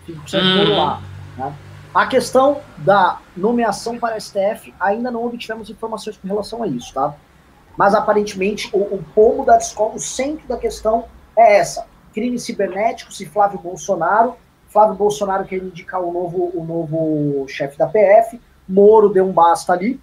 Fica 0.05 0.19
o 0.19 0.29
Sérgio 0.29 0.49
hum. 0.49 0.57
Moro 0.57 0.75
lá. 0.75 1.01
Né? 1.41 1.55
A 1.93 2.07
questão 2.07 2.61
da 2.77 3.19
nomeação 3.35 3.97
para 3.97 4.19
STF, 4.19 4.73
ainda 4.79 5.11
não 5.11 5.25
obtivemos 5.25 5.69
informações 5.69 6.17
com 6.17 6.27
relação 6.27 6.63
a 6.63 6.67
isso, 6.67 6.93
tá? 6.93 7.13
Mas 7.77 7.93
aparentemente 7.93 8.69
o, 8.71 8.79
o 8.79 9.03
pomo 9.13 9.45
da 9.45 9.57
discussão, 9.57 9.95
o 9.95 9.99
centro 9.99 10.47
da 10.47 10.57
questão 10.57 11.05
é 11.35 11.57
essa: 11.57 11.85
crime 12.13 12.39
cibernético, 12.39 13.11
se 13.11 13.25
Flávio 13.25 13.59
Bolsonaro, 13.59 14.35
Flávio 14.69 14.95
Bolsonaro 14.95 15.43
quer 15.43 15.57
indicar 15.57 16.01
o 16.01 16.13
novo, 16.13 16.51
o 16.53 16.63
novo 16.63 17.45
chefe 17.49 17.77
da 17.77 17.87
PF, 17.87 18.39
Moro 18.67 19.09
deu 19.09 19.27
um 19.27 19.33
basta 19.33 19.73
ali, 19.73 19.99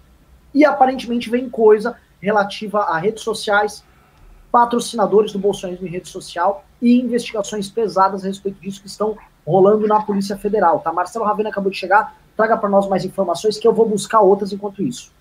e 0.53 0.63
aparentemente 0.63 1.29
vem 1.29 1.49
coisa 1.49 1.95
relativa 2.21 2.81
a 2.81 2.99
redes 2.99 3.23
sociais, 3.23 3.83
patrocinadores 4.51 5.31
do 5.31 5.39
bolsonarismo 5.39 5.87
em 5.87 5.91
rede 5.91 6.07
social 6.07 6.65
e 6.81 6.99
investigações 6.99 7.69
pesadas 7.69 8.23
a 8.23 8.27
respeito 8.27 8.59
disso 8.59 8.81
que 8.81 8.87
estão 8.87 9.17
rolando 9.49 9.87
na 9.87 10.01
Polícia 10.01 10.37
Federal, 10.37 10.79
tá? 10.79 10.93
Marcelo 10.93 11.25
Ravena 11.25 11.49
acabou 11.49 11.71
de 11.71 11.77
chegar, 11.77 12.15
traga 12.37 12.55
para 12.55 12.69
nós 12.69 12.87
mais 12.87 13.03
informações 13.03 13.57
que 13.57 13.67
eu 13.67 13.73
vou 13.73 13.87
buscar 13.87 14.21
outras 14.21 14.53
enquanto 14.53 14.83
isso. 14.83 15.11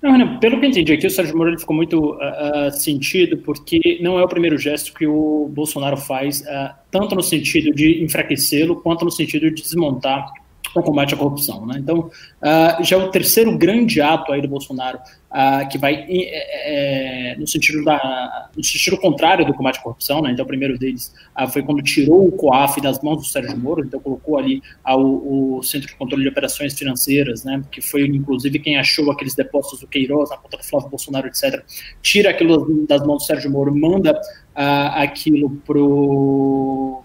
Não, 0.00 0.12
Renan, 0.12 0.38
pelo 0.38 0.60
que 0.60 0.66
entendi 0.66 0.92
aqui, 0.92 1.08
o 1.08 1.10
Sérgio 1.10 1.36
Moro 1.36 1.58
ficou 1.58 1.74
muito 1.74 2.14
uh, 2.14 2.70
sentido 2.70 3.38
porque 3.38 3.98
não 4.00 4.16
é 4.16 4.22
o 4.22 4.28
primeiro 4.28 4.56
gesto 4.56 4.94
que 4.94 5.04
o 5.08 5.50
Bolsonaro 5.52 5.96
faz, 5.96 6.42
uh, 6.42 6.72
tanto 6.88 7.16
no 7.16 7.22
sentido 7.22 7.74
de 7.74 8.04
enfraquecê-lo, 8.04 8.76
quanto 8.76 9.04
no 9.04 9.10
sentido 9.10 9.50
de 9.50 9.60
desmontar 9.60 10.32
o 10.74 10.82
combate 10.82 11.14
à 11.14 11.16
corrupção. 11.16 11.66
Né? 11.66 11.76
Então, 11.78 11.98
uh, 12.00 12.84
já 12.84 12.96
é 12.96 12.98
o 12.98 13.10
terceiro 13.10 13.56
grande 13.56 14.00
ato 14.00 14.32
aí 14.32 14.40
do 14.40 14.48
Bolsonaro 14.48 14.98
uh, 14.98 15.68
que 15.68 15.78
vai 15.78 16.06
é, 16.08 17.32
é, 17.32 17.36
no, 17.36 17.46
sentido 17.46 17.84
da, 17.84 18.50
no 18.56 18.62
sentido 18.62 18.96
contrário 18.98 19.46
do 19.46 19.54
combate 19.54 19.78
à 19.78 19.82
corrupção. 19.82 20.22
Né? 20.22 20.32
Então, 20.32 20.44
o 20.44 20.48
primeiro 20.48 20.78
deles 20.78 21.14
uh, 21.40 21.48
foi 21.48 21.62
quando 21.62 21.82
tirou 21.82 22.28
o 22.28 22.32
COAF 22.32 22.80
das 22.80 23.00
mãos 23.02 23.16
do 23.16 23.24
Sérgio 23.24 23.56
Moro, 23.56 23.84
então 23.84 24.00
colocou 24.00 24.38
ali 24.38 24.62
o, 24.86 25.58
o, 25.58 25.62
Centro 25.62 25.88
de 25.88 25.96
Controle 25.96 26.22
de 26.22 26.28
Operações 26.28 26.76
Financeiras, 26.78 27.44
né? 27.44 27.62
que 27.70 27.80
foi 27.80 28.06
inclusive 28.06 28.58
quem 28.58 28.78
achou 28.78 29.10
aqueles 29.10 29.34
depósitos 29.34 29.80
do 29.80 29.86
Queiroz 29.86 30.30
na 30.30 30.36
conta 30.36 30.56
do 30.56 30.64
Flávio 30.64 30.88
Bolsonaro, 30.88 31.26
etc. 31.26 31.62
Tira 32.02 32.30
aquilo 32.30 32.86
das 32.86 33.04
mãos 33.06 33.18
do 33.18 33.24
Sérgio 33.24 33.50
Moro, 33.50 33.74
manda 33.74 34.18
aquilo 34.54 35.50
pro 35.64 37.04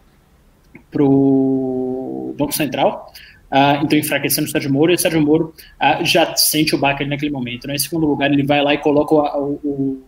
pro 0.94 2.36
Banco 2.38 2.54
Central, 2.54 3.12
Uh, 3.54 3.84
então 3.84 4.00
enfraquecendo 4.00 4.48
o 4.48 4.50
Sérgio 4.50 4.74
Moro, 4.74 4.92
e 4.92 4.96
o 4.96 4.98
Sérgio 4.98 5.22
Moro 5.22 5.54
uh, 5.80 6.04
já 6.04 6.36
sente 6.36 6.74
o 6.74 6.78
baque 6.80 7.06
naquele 7.06 7.32
momento. 7.32 7.68
Né? 7.68 7.76
Em 7.76 7.80
segundo 7.80 8.08
lugar, 8.08 8.32
ele 8.34 8.44
vai 8.44 8.64
lá 8.64 8.74
e 8.74 8.80
coloca 8.80 9.14
o, 9.14 9.60
o, 9.64 10.04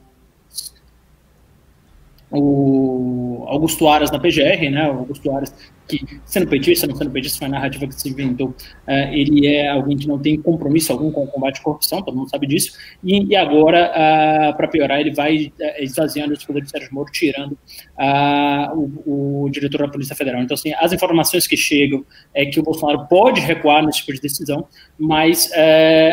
o 2.31 3.45
Augusto 3.47 3.87
Aras 3.87 4.09
na 4.09 4.17
PGR, 4.17 4.71
né? 4.71 4.89
O 4.89 4.99
Augusto 4.99 5.31
Aras 5.31 5.53
que, 5.87 6.05
sendo 6.25 6.47
petista, 6.47 6.87
não 6.87 6.95
sendo 6.95 7.11
petista, 7.11 7.39
foi 7.39 7.47
a 7.47 7.51
narrativa 7.51 7.87
que 7.87 7.95
se 7.95 8.09
inventou, 8.09 8.49
uh, 8.49 8.91
ele 9.11 9.47
é 9.47 9.69
alguém 9.69 9.97
que 9.97 10.07
não 10.07 10.19
tem 10.19 10.41
compromisso 10.41 10.91
algum 10.91 11.11
com 11.11 11.23
o 11.23 11.27
combate 11.27 11.59
à 11.59 11.63
corrupção, 11.63 12.01
todo 12.01 12.15
mundo 12.15 12.29
sabe 12.29 12.47
disso, 12.47 12.77
e, 13.03 13.25
e 13.25 13.35
agora, 13.35 13.89
uh, 13.89 14.49
ah, 14.49 14.53
para 14.55 14.67
piorar, 14.67 14.99
ele 14.99 15.13
vai 15.13 15.47
uh, 15.47 15.83
esvaziando 15.83 16.33
os 16.33 16.43
poderes 16.43 16.67
de 16.67 16.71
Sérgio 16.71 16.93
Moro, 16.93 17.11
tirando 17.11 17.57
o, 18.75 19.43
o, 19.45 19.49
diretor 19.49 19.79
da 19.79 19.87
Polícia 19.87 20.15
Federal. 20.15 20.41
Então, 20.41 20.55
assim, 20.55 20.73
as 20.73 20.91
informações 20.91 21.47
que 21.47 21.55
chegam 21.55 22.05
é 22.33 22.45
que 22.45 22.59
o 22.59 22.63
Bolsonaro 22.63 23.07
pode 23.07 23.41
recuar 23.41 23.85
nesse 23.85 23.99
tipo 23.99 24.13
de 24.13 24.21
decisão, 24.21 24.67
mas 24.97 25.51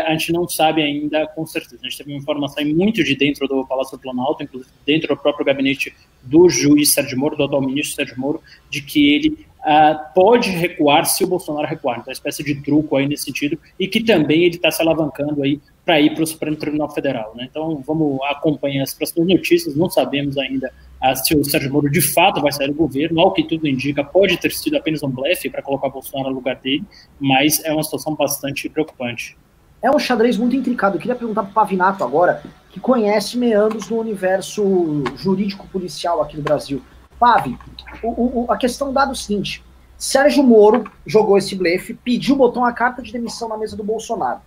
a 0.07 0.11
gente 0.12 0.33
não 0.33 0.49
sabe 0.49 0.83
ainda 0.83 1.27
com 1.29 1.47
certeza. 1.47 1.79
A 1.81 1.88
gente 1.88 1.99
teve 1.99 2.12
uma 2.12 2.18
informação 2.18 2.64
muito 2.64 3.05
de 3.05 3.14
dentro 3.14 3.47
do 3.47 3.66
Palácio 3.66 3.97
do 3.97 4.01
Planalto, 4.01 4.42
inclusive 4.42 4.71
dentro 4.85 5.09
do 5.09 5.16
próprio 5.16 5.47
gabinete 5.47 5.95
do 6.23 6.49
juiz 6.49 6.92
Sérgio 6.92 7.18
Moro, 7.18 7.37
do 7.37 7.45
atual 7.45 7.62
ministro 7.62 7.95
Sérgio 7.97 8.18
Moro, 8.18 8.42
de 8.68 8.83
que 8.83 9.14
ele 9.14 9.47
uh, 9.62 10.12
pode 10.14 10.51
recuar 10.51 11.07
se 11.07 11.25
o 11.25 11.27
Bolsonaro 11.27 11.66
recuar. 11.66 11.99
Então, 11.99 12.11
é 12.11 12.11
uma 12.11 12.12
espécie 12.12 12.42
de 12.42 12.61
truco 12.62 12.97
aí 12.97 13.07
nesse 13.07 13.25
sentido, 13.25 13.59
e 13.79 13.87
que 13.87 14.03
também 14.03 14.45
ele 14.45 14.57
está 14.57 14.71
se 14.71 14.83
alavancando 14.83 15.42
aí 15.42 15.61
para 15.85 16.01
ir 16.01 16.14
para 16.14 16.23
o 16.25 16.27
Supremo 16.27 16.57
Tribunal 16.57 16.90
Federal. 16.90 17.33
Né? 17.35 17.47
Então, 17.51 17.83
vamos 17.87 18.18
acompanhar 18.25 18.83
as 18.83 18.95
próximas 18.95 19.29
notícias. 19.29 19.77
Não 19.77 19.90
sabemos 19.90 20.37
ainda 20.38 20.73
se 21.15 21.35
o 21.37 21.45
Sérgio 21.45 21.73
Moro 21.73 21.91
de 21.91 22.01
fato 22.01 22.41
vai 22.41 22.53
sair 22.53 22.69
do 22.69 22.75
governo. 22.75 23.21
Ao 23.21 23.33
que 23.33 23.43
tudo 23.43 23.67
indica, 23.67 24.05
pode 24.05 24.37
ter 24.37 24.53
sido 24.53 24.77
apenas 24.77 25.03
um 25.03 25.09
blefe 25.09 25.51
para 25.51 25.62
colocar 25.62 25.88
Bolsonaro 25.88 26.31
no 26.31 26.37
lugar 26.37 26.57
dele, 26.57 26.85
mas 27.19 27.62
é 27.65 27.73
uma 27.73 27.83
situação 27.83 28.15
bastante 28.15 28.69
preocupante. 28.69 29.37
É 29.83 29.91
um 29.91 29.99
xadrez 29.99 30.37
muito 30.37 30.55
intricado. 30.55 30.97
Eu 30.97 31.01
queria 31.01 31.17
perguntar 31.17 31.43
para 31.43 31.51
o 31.51 31.55
Pavinato 31.55 32.05
agora, 32.05 32.43
que 32.71 32.79
conhece 32.79 33.37
meandros 33.37 33.91
no 33.91 33.99
universo 33.99 35.03
jurídico 35.17 35.67
policial 35.67 36.23
aqui 36.23 36.37
no 36.37 36.43
Brasil. 36.43 36.81
Pavi, 37.19 37.59
o, 38.03 38.45
o, 38.45 38.53
a 38.53 38.57
questão 38.57 38.93
dada 38.93 39.11
é 39.11 39.12
o 39.12 39.17
seguinte: 39.17 39.62
Sérgio 39.99 40.45
Moro 40.45 40.85
jogou 41.05 41.37
esse 41.37 41.55
blefe, 41.57 41.95
pediu, 41.95 42.37
botou 42.37 42.62
uma 42.62 42.73
carta 42.73 43.03
de 43.03 43.12
demissão 43.12 43.49
na 43.49 43.57
mesa 43.57 43.77
do 43.77 43.85
Bolsonaro. 43.85 44.41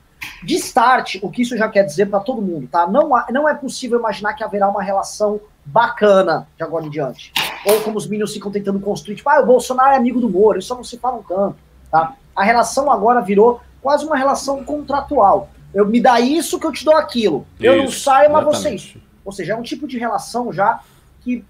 De 0.44 0.56
start, 0.56 1.18
o 1.22 1.30
que 1.30 1.42
isso 1.42 1.58
já 1.58 1.68
quer 1.68 1.84
dizer 1.84 2.08
para 2.08 2.20
todo 2.20 2.42
mundo, 2.42 2.68
tá? 2.68 2.88
Não, 2.88 3.10
não 3.32 3.48
é 3.48 3.54
possível 3.54 4.00
imaginar 4.00 4.34
que 4.34 4.44
haverá 4.44 4.70
uma 4.70 4.82
relação 4.82 5.40
bacana 5.66 6.48
de 6.56 6.64
agora 6.64 6.86
em 6.86 6.90
diante. 6.90 7.34
Ou 7.66 7.82
como 7.82 7.98
os 7.98 8.08
meninos 8.08 8.34
ficam 8.34 8.52
tentando 8.52 8.80
construir, 8.80 9.16
tipo, 9.16 9.30
ah, 9.30 9.42
o 9.42 9.46
Bolsonaro 9.46 9.94
é 9.94 9.98
amigo 9.98 10.22
do 10.22 10.30
Moro, 10.30 10.60
isso 10.60 10.74
não 10.76 10.84
se 10.84 10.98
fala 10.98 11.18
um 11.18 11.24
tanto, 11.24 11.58
tá? 11.90 12.16
A 12.36 12.44
relação 12.44 12.92
agora 12.92 13.22
virou 13.22 13.62
quase 13.82 14.06
uma 14.06 14.16
relação 14.16 14.64
contratual. 14.64 15.50
Eu 15.74 15.86
me 15.88 16.00
dá 16.00 16.20
isso 16.20 16.60
que 16.60 16.66
eu 16.66 16.72
te 16.72 16.86
dou 16.86 16.96
aquilo. 16.96 17.46
Eu 17.60 17.78
não 17.78 17.92
saio, 17.92 18.32
mas 18.32 18.46
vocês. 18.46 18.96
Ou 19.24 19.32
seja, 19.32 19.54
é 19.54 19.56
um 19.56 19.62
tipo 19.62 19.88
de 19.88 19.98
relação 19.98 20.54
já 20.54 20.80
que, 21.22 21.44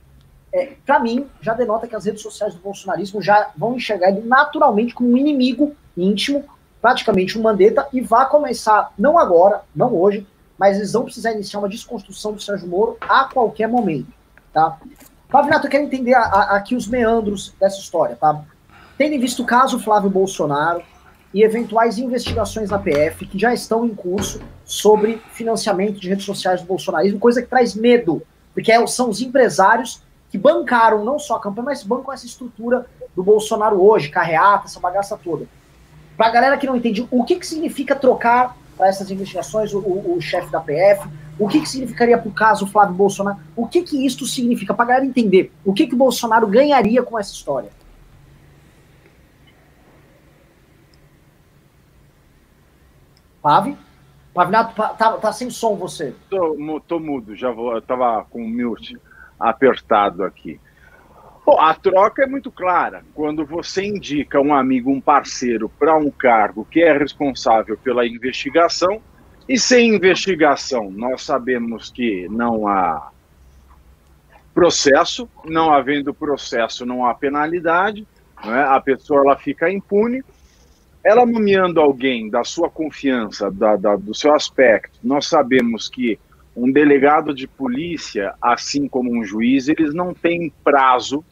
é, 0.53 0.73
para 0.85 0.99
mim, 0.99 1.27
já 1.41 1.53
denota 1.53 1.87
que 1.87 1.95
as 1.95 2.05
redes 2.05 2.21
sociais 2.21 2.53
do 2.53 2.61
bolsonarismo 2.61 3.21
já 3.21 3.51
vão 3.55 3.75
enxergar 3.75 4.09
ele 4.09 4.21
naturalmente 4.21 4.93
como 4.93 5.11
um 5.11 5.17
inimigo 5.17 5.75
íntimo, 5.97 6.45
praticamente 6.81 7.37
um 7.37 7.41
mandeta, 7.41 7.87
e 7.91 8.01
vai 8.01 8.27
começar, 8.29 8.91
não 8.97 9.17
agora, 9.17 9.61
não 9.75 9.93
hoje, 9.93 10.25
mas 10.57 10.77
eles 10.77 10.93
vão 10.93 11.03
precisar 11.03 11.31
iniciar 11.31 11.59
uma 11.59 11.69
desconstrução 11.69 12.33
do 12.33 12.41
Sérgio 12.41 12.67
Moro 12.67 12.97
a 13.01 13.25
qualquer 13.25 13.67
momento, 13.67 14.07
tá? 14.53 14.77
Pavinato, 15.29 15.67
eu 15.67 15.71
quero 15.71 15.83
entender 15.83 16.13
a, 16.13 16.21
a, 16.21 16.55
aqui 16.57 16.75
os 16.75 16.87
meandros 16.87 17.53
dessa 17.59 17.79
história, 17.79 18.15
tá? 18.15 18.43
Tendo 18.97 19.19
visto 19.19 19.43
o 19.43 19.45
caso 19.45 19.79
Flávio 19.79 20.09
Bolsonaro, 20.09 20.81
e 21.35 21.43
eventuais 21.43 21.97
investigações 21.97 22.69
na 22.69 22.79
PF 22.79 23.25
que 23.25 23.37
já 23.37 23.53
estão 23.53 23.85
em 23.85 23.93
curso 23.93 24.39
sobre 24.63 25.21
financiamento 25.33 25.99
de 25.99 26.07
redes 26.07 26.23
sociais 26.23 26.61
do 26.61 26.67
bolsonarismo, 26.67 27.19
coisa 27.19 27.41
que 27.41 27.49
traz 27.49 27.75
medo, 27.75 28.23
porque 28.53 28.71
é 28.71 28.87
são 28.87 29.09
os 29.09 29.19
empresários 29.19 30.01
que 30.31 30.37
bancaram 30.37 31.03
não 31.03 31.19
só 31.19 31.35
a 31.35 31.41
campanha, 31.41 31.65
mas 31.65 31.83
bancam 31.83 32.13
essa 32.13 32.25
estrutura 32.25 32.85
do 33.13 33.21
Bolsonaro 33.21 33.83
hoje, 33.83 34.07
carreata, 34.07 34.67
essa 34.67 34.79
bagaça 34.79 35.19
toda. 35.21 35.45
Para 36.15 36.27
a 36.27 36.31
galera 36.31 36.57
que 36.57 36.65
não 36.65 36.77
entende, 36.77 37.05
o 37.11 37.25
que, 37.25 37.35
que 37.35 37.45
significa 37.45 37.97
trocar 37.97 38.55
para 38.77 38.87
essas 38.87 39.09
investigações 39.09 39.73
o, 39.73 39.79
o, 39.79 40.17
o 40.17 40.21
chefe 40.21 40.51
da 40.51 40.59
PF? 40.59 41.07
O 41.37 41.47
que, 41.47 41.59
que 41.59 41.69
significaria 41.69 42.17
para 42.17 42.29
o 42.29 42.33
caso 42.33 42.67
Flávio 42.67 42.95
Bolsonaro? 42.95 43.37
O 43.55 43.67
que, 43.67 43.81
que 43.81 44.05
isso 44.05 44.25
significa? 44.25 44.73
Para 44.73 44.85
a 44.85 44.87
galera 44.87 45.05
entender, 45.05 45.51
o 45.63 45.73
que, 45.73 45.87
que 45.87 45.95
o 45.95 45.97
Bolsonaro 45.97 46.47
ganharia 46.47 47.03
com 47.03 47.19
essa 47.19 47.33
história? 47.33 47.69
Pave? 53.41 53.77
Pavinato, 54.33 54.75
tá, 54.75 55.13
tá 55.13 55.31
sem 55.31 55.49
som 55.49 55.75
você. 55.75 56.13
Tô, 56.29 56.81
tô 56.85 56.99
mudo, 56.99 57.35
já 57.35 57.51
vou. 57.51 57.73
Eu 57.73 57.81
tava 57.81 58.25
com 58.29 58.43
o 58.43 58.49
mute 58.49 58.97
apertado 59.39 60.23
aqui. 60.23 60.59
Bom, 61.45 61.59
a 61.59 61.73
troca 61.73 62.23
é 62.23 62.27
muito 62.27 62.51
clara. 62.51 63.03
Quando 63.13 63.45
você 63.45 63.85
indica 63.85 64.41
um 64.41 64.53
amigo, 64.53 64.91
um 64.91 64.99
parceiro 64.99 65.69
para 65.69 65.95
um 65.95 66.09
cargo 66.09 66.65
que 66.69 66.81
é 66.81 66.97
responsável 66.97 67.77
pela 67.77 68.05
investigação, 68.05 69.01
e 69.47 69.59
sem 69.59 69.93
investigação, 69.93 70.89
nós 70.89 71.21
sabemos 71.21 71.91
que 71.91 72.27
não 72.29 72.67
há 72.67 73.11
processo, 74.55 75.29
não 75.45 75.71
havendo 75.71 76.13
processo, 76.13 76.83
não 76.83 77.05
há 77.05 77.13
penalidade, 77.13 78.07
né? 78.43 78.63
a 78.67 78.79
pessoa 78.79 79.21
ela 79.21 79.37
fica 79.37 79.69
impune 79.69 80.23
ela 81.05 81.23
nomeando 81.23 81.79
alguém 81.79 82.31
da 82.31 82.43
sua 82.43 82.67
confiança, 82.67 83.51
da, 83.51 83.75
da, 83.75 83.95
do 83.95 84.15
seu 84.15 84.33
aspecto, 84.33 84.97
nós 85.03 85.27
sabemos 85.27 85.87
que 85.87 86.17
um 86.55 86.71
delegado 86.71 87.31
de 87.31 87.47
polícia, 87.47 88.33
assim 88.41 88.87
como 88.87 89.15
um 89.15 89.23
juiz, 89.23 89.67
eles 89.67 89.93
não 89.93 90.15
têm 90.15 90.51
prazo 90.63 91.23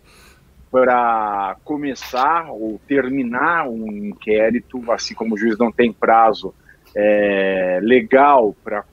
para 0.74 1.56
começar 1.64 2.50
ou 2.50 2.82
terminar 2.88 3.70
um 3.70 3.86
inquérito, 3.92 4.92
assim 4.92 5.14
como 5.14 5.36
o 5.36 5.38
juiz 5.38 5.56
não 5.56 5.72
tem 5.72 5.94
prazo 5.94 6.52
é, 6.96 7.80
legal 7.84 8.56
para 8.64 8.84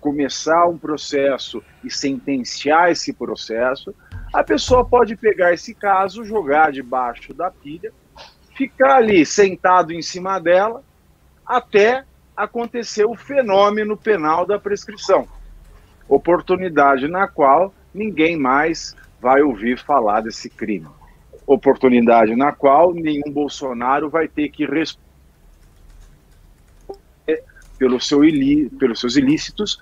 começar 0.00 0.66
um 0.66 0.76
processo 0.76 1.62
e 1.84 1.92
sentenciar 1.92 2.90
esse 2.90 3.12
processo, 3.12 3.94
a 4.34 4.42
pessoa 4.42 4.84
pode 4.84 5.14
pegar 5.14 5.54
esse 5.54 5.72
caso, 5.74 6.24
jogar 6.24 6.72
debaixo 6.72 7.32
da 7.32 7.52
pilha, 7.52 7.92
ficar 8.56 8.96
ali 8.96 9.24
sentado 9.24 9.92
em 9.92 10.02
cima 10.02 10.40
dela 10.40 10.82
até 11.46 12.02
acontecer 12.36 13.04
o 13.04 13.14
fenômeno 13.14 13.96
penal 13.96 14.44
da 14.44 14.58
prescrição. 14.58 15.28
Oportunidade 16.08 17.06
na 17.06 17.28
qual 17.28 17.72
ninguém 17.94 18.36
mais 18.36 18.96
vai 19.20 19.40
ouvir 19.40 19.78
falar 19.78 20.22
desse 20.22 20.50
crime. 20.50 20.97
Oportunidade 21.48 22.36
na 22.36 22.52
qual 22.52 22.92
nenhum 22.92 23.32
Bolsonaro 23.32 24.10
vai 24.10 24.28
ter 24.28 24.50
que 24.50 24.66
responder 24.66 25.08
pelo 27.78 27.98
seu 27.98 28.22
ilí 28.22 28.68
pelos 28.68 29.00
seus 29.00 29.16
ilícitos, 29.16 29.80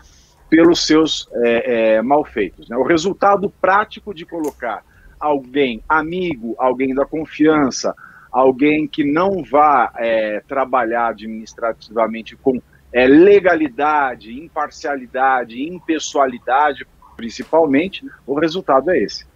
pelos 0.48 0.86
seus 0.86 1.28
é, 1.32 1.96
é, 1.96 2.02
malfeitos. 2.02 2.68
Né? 2.68 2.76
O 2.76 2.84
resultado 2.84 3.50
prático 3.60 4.14
de 4.14 4.24
colocar 4.24 4.84
alguém 5.18 5.82
amigo, 5.88 6.54
alguém 6.56 6.94
da 6.94 7.04
confiança, 7.04 7.94
alguém 8.30 8.86
que 8.86 9.02
não 9.02 9.42
vá 9.42 9.92
é, 9.96 10.40
trabalhar 10.46 11.08
administrativamente 11.08 12.36
com 12.36 12.62
é, 12.92 13.08
legalidade, 13.08 14.32
imparcialidade, 14.32 15.60
impessoalidade, 15.60 16.86
principalmente, 17.16 18.06
o 18.24 18.38
resultado 18.38 18.90
é 18.90 18.98
esse. 18.98 19.26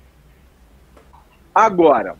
Agora, 1.54 2.16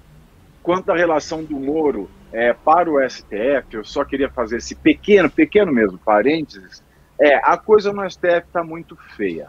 quanto 0.62 0.90
à 0.90 0.96
relação 0.96 1.44
do 1.44 1.58
Moro 1.58 2.10
é, 2.32 2.52
para 2.52 2.90
o 2.90 3.00
STF, 3.08 3.74
eu 3.74 3.84
só 3.84 4.04
queria 4.04 4.30
fazer 4.30 4.58
esse 4.58 4.74
pequeno, 4.74 5.30
pequeno 5.30 5.72
mesmo 5.72 5.98
parênteses, 5.98 6.82
é, 7.20 7.36
a 7.36 7.56
coisa 7.56 7.92
no 7.92 8.08
STF 8.08 8.46
está 8.46 8.64
muito 8.64 8.96
feia. 9.16 9.48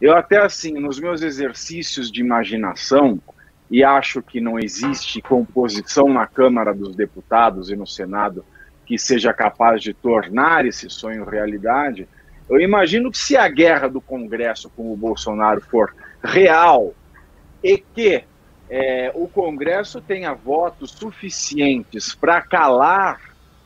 Eu 0.00 0.14
até 0.16 0.38
assim, 0.38 0.74
nos 0.74 1.00
meus 1.00 1.22
exercícios 1.22 2.10
de 2.10 2.20
imaginação, 2.20 3.20
e 3.70 3.84
acho 3.84 4.22
que 4.22 4.40
não 4.40 4.58
existe 4.58 5.20
composição 5.20 6.08
na 6.08 6.26
Câmara 6.26 6.72
dos 6.72 6.96
Deputados 6.96 7.70
e 7.70 7.76
no 7.76 7.86
Senado 7.86 8.44
que 8.86 8.96
seja 8.96 9.34
capaz 9.34 9.82
de 9.82 9.92
tornar 9.92 10.64
esse 10.64 10.88
sonho 10.88 11.28
realidade. 11.28 12.08
Eu 12.48 12.58
imagino 12.58 13.10
que 13.10 13.18
se 13.18 13.36
a 13.36 13.46
guerra 13.46 13.86
do 13.86 14.00
Congresso 14.00 14.70
com 14.70 14.90
o 14.90 14.96
Bolsonaro 14.96 15.60
for 15.60 15.94
real 16.22 16.94
e 17.62 17.76
que 17.76 18.24
é, 18.70 19.10
o 19.14 19.26
Congresso 19.28 20.00
tenha 20.00 20.34
votos 20.34 20.90
suficientes 20.90 22.14
para 22.14 22.42
calar 22.42 23.20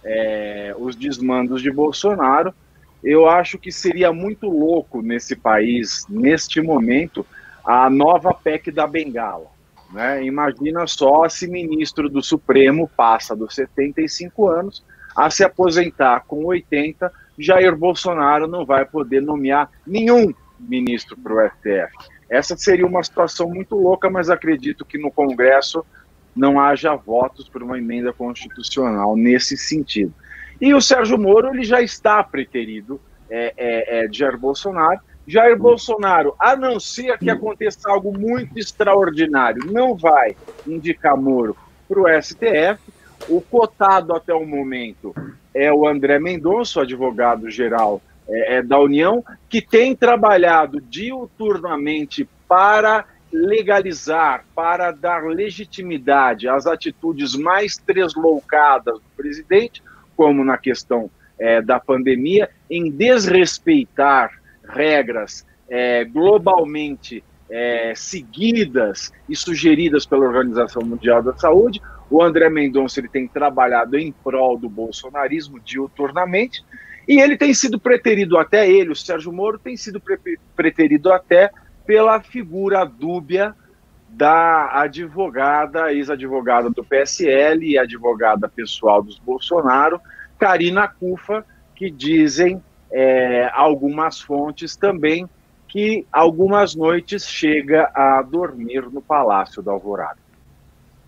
é, 0.05 0.74
os 0.78 0.96
desmandos 0.96 1.62
de 1.62 1.70
Bolsonaro, 1.70 2.55
eu 3.03 3.28
acho 3.28 3.59
que 3.59 3.72
seria 3.72 4.12
muito 4.12 4.48
louco 4.48 5.03
nesse 5.03 5.34
país, 5.34 6.07
neste 6.09 6.61
momento, 6.61 7.26
a 7.64 7.90
nova 7.90 8.32
PEC 8.32 8.70
da 8.70 8.86
Bengala. 8.86 9.50
Né? 9.92 10.24
Imagina 10.24 10.86
só 10.86 11.28
se 11.28 11.48
ministro 11.48 12.09
do 12.09 12.22
Supremo 12.22 12.88
passa 12.96 13.34
dos 13.34 13.55
75 13.55 14.48
anos 14.48 14.84
a 15.16 15.28
se 15.30 15.44
aposentar 15.44 16.24
com 16.26 16.44
80, 16.46 17.12
Jair 17.38 17.76
Bolsonaro 17.76 18.46
não 18.46 18.64
vai 18.64 18.84
poder 18.84 19.20
nomear 19.20 19.70
nenhum 19.86 20.32
ministro 20.59 21.16
para 21.16 21.32
o 21.34 21.50
STF. 21.50 22.11
Essa 22.33 22.57
seria 22.57 22.87
uma 22.87 23.03
situação 23.03 23.47
muito 23.51 23.76
louca, 23.76 24.09
mas 24.09 24.30
acredito 24.30 24.87
que 24.87 24.97
no 24.97 25.11
Congresso 25.11 25.85
não 26.35 26.59
haja 26.59 26.95
votos 26.95 27.47
por 27.47 27.62
uma 27.62 27.76
emenda 27.76 28.11
constitucional 28.11 29.14
nesse 29.14 29.55
sentido. 29.55 30.14
E 30.59 30.72
o 30.72 30.80
Sérgio 30.80 31.18
Moro 31.18 31.49
ele 31.49 31.62
já 31.62 31.83
está 31.83 32.24
preterido 32.24 32.99
é, 33.28 33.53
é, 33.55 33.99
é, 33.99 34.09
de 34.09 34.20
Jair 34.20 34.39
Bolsonaro, 34.39 34.99
Jair 35.26 35.59
Bolsonaro, 35.59 36.35
a 36.39 36.57
não 36.57 36.80
ser 36.80 37.18
que 37.18 37.28
aconteça 37.28 37.91
algo 37.91 38.18
muito 38.18 38.59
extraordinário, 38.59 39.70
não 39.70 39.95
vai 39.95 40.35
indicar 40.66 41.18
Moro 41.18 41.55
para 41.87 42.01
o 42.01 42.22
STF. 42.22 42.80
O 43.28 43.43
cotado 43.43 44.14
até 44.14 44.33
o 44.33 44.47
momento 44.47 45.14
é 45.55 45.70
o 45.70 45.87
André 45.87 46.18
Mendonça, 46.18 46.80
advogado-geral 46.80 48.01
é, 48.28 48.56
é, 48.56 48.62
da 48.62 48.78
União, 48.78 49.24
que 49.48 49.60
tem 49.60 49.94
trabalhado 49.96 50.80
diuturnamente 50.80 52.28
para 52.48 53.04
legalizar, 53.32 54.44
para 54.54 54.90
dar 54.90 55.24
legitimidade 55.24 56.48
às 56.48 56.66
atitudes 56.66 57.34
mais 57.34 57.76
tresloucadas 57.76 58.94
do 58.94 59.08
presidente, 59.16 59.82
como 60.14 60.44
na 60.44 60.58
questão 60.58 61.10
é, 61.38 61.62
da 61.62 61.80
pandemia, 61.80 62.50
em 62.70 62.90
desrespeitar 62.90 64.30
regras 64.68 65.46
é, 65.68 66.04
globalmente 66.04 67.24
é, 67.48 67.92
seguidas 67.94 69.12
e 69.28 69.34
sugeridas 69.34 70.06
pela 70.06 70.26
Organização 70.26 70.82
Mundial 70.82 71.22
da 71.22 71.34
Saúde. 71.34 71.80
O 72.10 72.22
André 72.22 72.48
Mendonça 72.50 73.00
ele 73.00 73.08
tem 73.08 73.26
trabalhado 73.26 73.98
em 73.98 74.12
prol 74.12 74.58
do 74.58 74.68
bolsonarismo 74.68 75.58
diuturnamente 75.58 76.62
e 77.12 77.20
ele 77.20 77.36
tem 77.36 77.52
sido 77.52 77.78
preterido 77.78 78.38
até 78.38 78.66
ele, 78.66 78.92
o 78.92 78.96
Sérgio 78.96 79.30
Moro, 79.30 79.58
tem 79.58 79.76
sido 79.76 80.00
pre 80.00 80.18
preterido 80.56 81.12
até 81.12 81.50
pela 81.84 82.18
figura 82.20 82.86
dúbia 82.86 83.54
da 84.08 84.80
advogada, 84.80 85.92
ex-advogada 85.92 86.70
do 86.70 86.82
PSL 86.82 87.66
e 87.66 87.76
advogada 87.76 88.48
pessoal 88.48 89.02
dos 89.02 89.18
Bolsonaro, 89.18 90.00
Karina 90.38 90.88
Cufa, 90.88 91.44
que 91.74 91.90
dizem 91.90 92.62
é, 92.90 93.50
algumas 93.52 94.18
fontes 94.18 94.74
também 94.74 95.28
que 95.68 96.06
algumas 96.10 96.74
noites 96.74 97.26
chega 97.26 97.90
a 97.94 98.22
dormir 98.22 98.90
no 98.90 99.02
Palácio 99.02 99.62
da 99.62 99.70
Alvorada. 99.70 100.16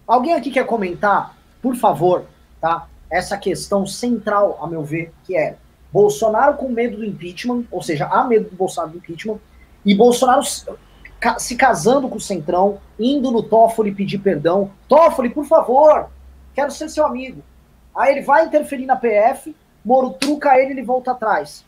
Alguém 0.07 0.35
aqui 0.35 0.51
quer 0.51 0.67
comentar, 0.67 1.35
por 1.63 1.75
favor, 1.77 2.27
tá? 2.61 2.89
Essa 3.11 3.39
questão 3.39 3.87
central, 3.87 4.59
a 4.63 4.67
meu 4.67 4.83
ver, 4.83 5.11
que 5.25 5.35
é 5.35 5.57
Bolsonaro 5.95 6.57
com 6.57 6.69
medo 6.69 6.97
do 6.97 7.05
impeachment, 7.05 7.63
ou 7.71 7.81
seja, 7.81 8.07
há 8.07 8.25
medo 8.25 8.51
do 8.51 8.57
Bolsonaro 8.57 8.91
do 8.91 8.99
impeachment, 8.99 9.39
e 9.87 9.95
Bolsonaro 9.95 10.43
se 10.43 11.55
casando 11.55 12.09
com 12.09 12.17
o 12.17 12.21
Centrão, 12.21 12.81
indo 12.99 13.31
no 13.31 13.45
Toffoli 13.45 13.95
pedir 13.95 14.19
perdão. 14.19 14.73
Toffoli, 14.89 15.31
por 15.31 15.45
favor, 15.45 16.11
quero 16.53 16.73
ser 16.73 16.89
seu 16.89 17.07
amigo. 17.07 17.45
Aí 17.95 18.11
ele 18.11 18.23
vai 18.23 18.45
interferir 18.45 18.87
na 18.87 18.97
PF, 18.97 19.55
Moro 19.85 20.15
truca 20.15 20.59
ele 20.59 20.71
e 20.71 20.73
ele 20.73 20.83
volta 20.83 21.13
atrás. 21.13 21.65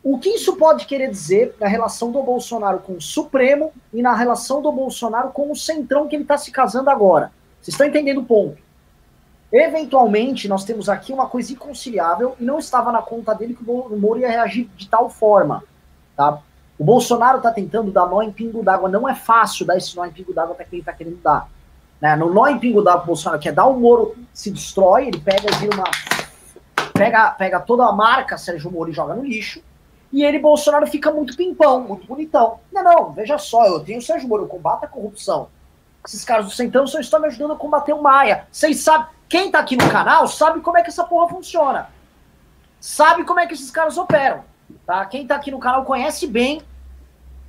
O 0.00 0.16
que 0.18 0.28
isso 0.28 0.54
pode 0.56 0.86
querer 0.86 1.10
dizer 1.10 1.56
na 1.58 1.66
relação 1.66 2.12
do 2.12 2.22
Bolsonaro 2.22 2.78
com 2.78 2.92
o 2.92 3.00
Supremo 3.00 3.72
e 3.92 4.00
na 4.00 4.14
relação 4.14 4.62
do 4.62 4.70
Bolsonaro 4.70 5.30
com 5.30 5.50
o 5.50 5.56
Centrão 5.56 6.06
que 6.06 6.14
ele 6.14 6.22
está 6.22 6.38
se 6.38 6.52
casando 6.52 6.88
agora? 6.88 7.32
Vocês 7.60 7.74
estão 7.74 7.86
entendendo 7.86 8.20
o 8.20 8.24
ponto? 8.24 8.62
Eventualmente, 9.56 10.48
nós 10.48 10.64
temos 10.64 10.88
aqui 10.88 11.12
uma 11.12 11.28
coisa 11.28 11.52
inconciliável 11.52 12.34
e 12.40 12.44
não 12.44 12.58
estava 12.58 12.90
na 12.90 13.00
conta 13.00 13.32
dele 13.32 13.54
que 13.54 13.62
o 13.64 13.96
Moro 13.96 14.18
ia 14.18 14.28
reagir 14.28 14.68
de 14.76 14.88
tal 14.88 15.08
forma. 15.08 15.62
Tá? 16.16 16.40
O 16.76 16.82
Bolsonaro 16.82 17.36
está 17.36 17.52
tentando 17.52 17.92
dar 17.92 18.06
nó 18.06 18.20
em 18.20 18.32
pingo 18.32 18.64
d'água. 18.64 18.88
Não 18.88 19.08
é 19.08 19.14
fácil 19.14 19.64
dar 19.64 19.76
esse 19.76 19.94
nó 19.94 20.04
em 20.04 20.10
pingo 20.10 20.34
d'água 20.34 20.56
para 20.56 20.64
quem 20.64 20.80
está 20.80 20.92
querendo 20.92 21.22
dar. 21.22 21.48
Né? 22.00 22.16
No 22.16 22.34
nó 22.34 22.48
em 22.48 22.58
pingo 22.58 22.82
d'água, 22.82 23.04
o 23.04 23.06
Bolsonaro 23.06 23.40
quer 23.40 23.52
dar, 23.52 23.66
o 23.66 23.78
Moro 23.78 24.16
se 24.32 24.50
destrói, 24.50 25.06
ele 25.06 25.20
pega, 25.20 25.56
vira 25.58 25.76
uma. 25.76 25.84
Pega, 26.92 27.30
pega 27.30 27.60
toda 27.60 27.86
a 27.86 27.92
marca 27.92 28.36
Sérgio 28.36 28.72
Moro 28.72 28.90
e 28.90 28.92
joga 28.92 29.14
no 29.14 29.24
lixo 29.24 29.62
e 30.14 30.22
ele, 30.22 30.38
Bolsonaro, 30.38 30.86
fica 30.86 31.10
muito 31.10 31.36
pimpão, 31.36 31.80
muito 31.80 32.06
bonitão. 32.06 32.60
Não, 32.72 32.84
não, 32.84 33.12
veja 33.12 33.36
só, 33.36 33.66
eu 33.66 33.80
tenho 33.80 33.98
o 33.98 34.02
Sérgio 34.02 34.28
Moro, 34.28 34.44
eu 34.44 34.48
combato 34.48 34.84
a 34.84 34.88
corrupção. 34.88 35.48
Esses 36.06 36.24
caras 36.24 36.44
do 36.44 36.52
Centrão 36.52 36.86
só 36.86 37.00
estão 37.00 37.18
me 37.18 37.26
ajudando 37.26 37.54
a 37.54 37.56
combater 37.56 37.92
o 37.92 38.00
Maia. 38.00 38.46
Vocês 38.52 38.80
sabem, 38.84 39.08
quem 39.28 39.50
tá 39.50 39.58
aqui 39.58 39.76
no 39.76 39.88
canal 39.88 40.26
sabe 40.28 40.60
como 40.60 40.78
é 40.78 40.82
que 40.82 40.90
essa 40.90 41.04
porra 41.04 41.28
funciona. 41.28 41.88
Sabe 42.80 43.24
como 43.24 43.40
é 43.40 43.46
que 43.46 43.54
esses 43.54 43.70
caras 43.70 43.96
operam. 43.96 44.44
Tá? 44.86 45.04
Quem 45.06 45.26
tá 45.26 45.36
aqui 45.36 45.50
no 45.50 45.58
canal 45.58 45.84
conhece 45.84 46.26
bem, 46.26 46.62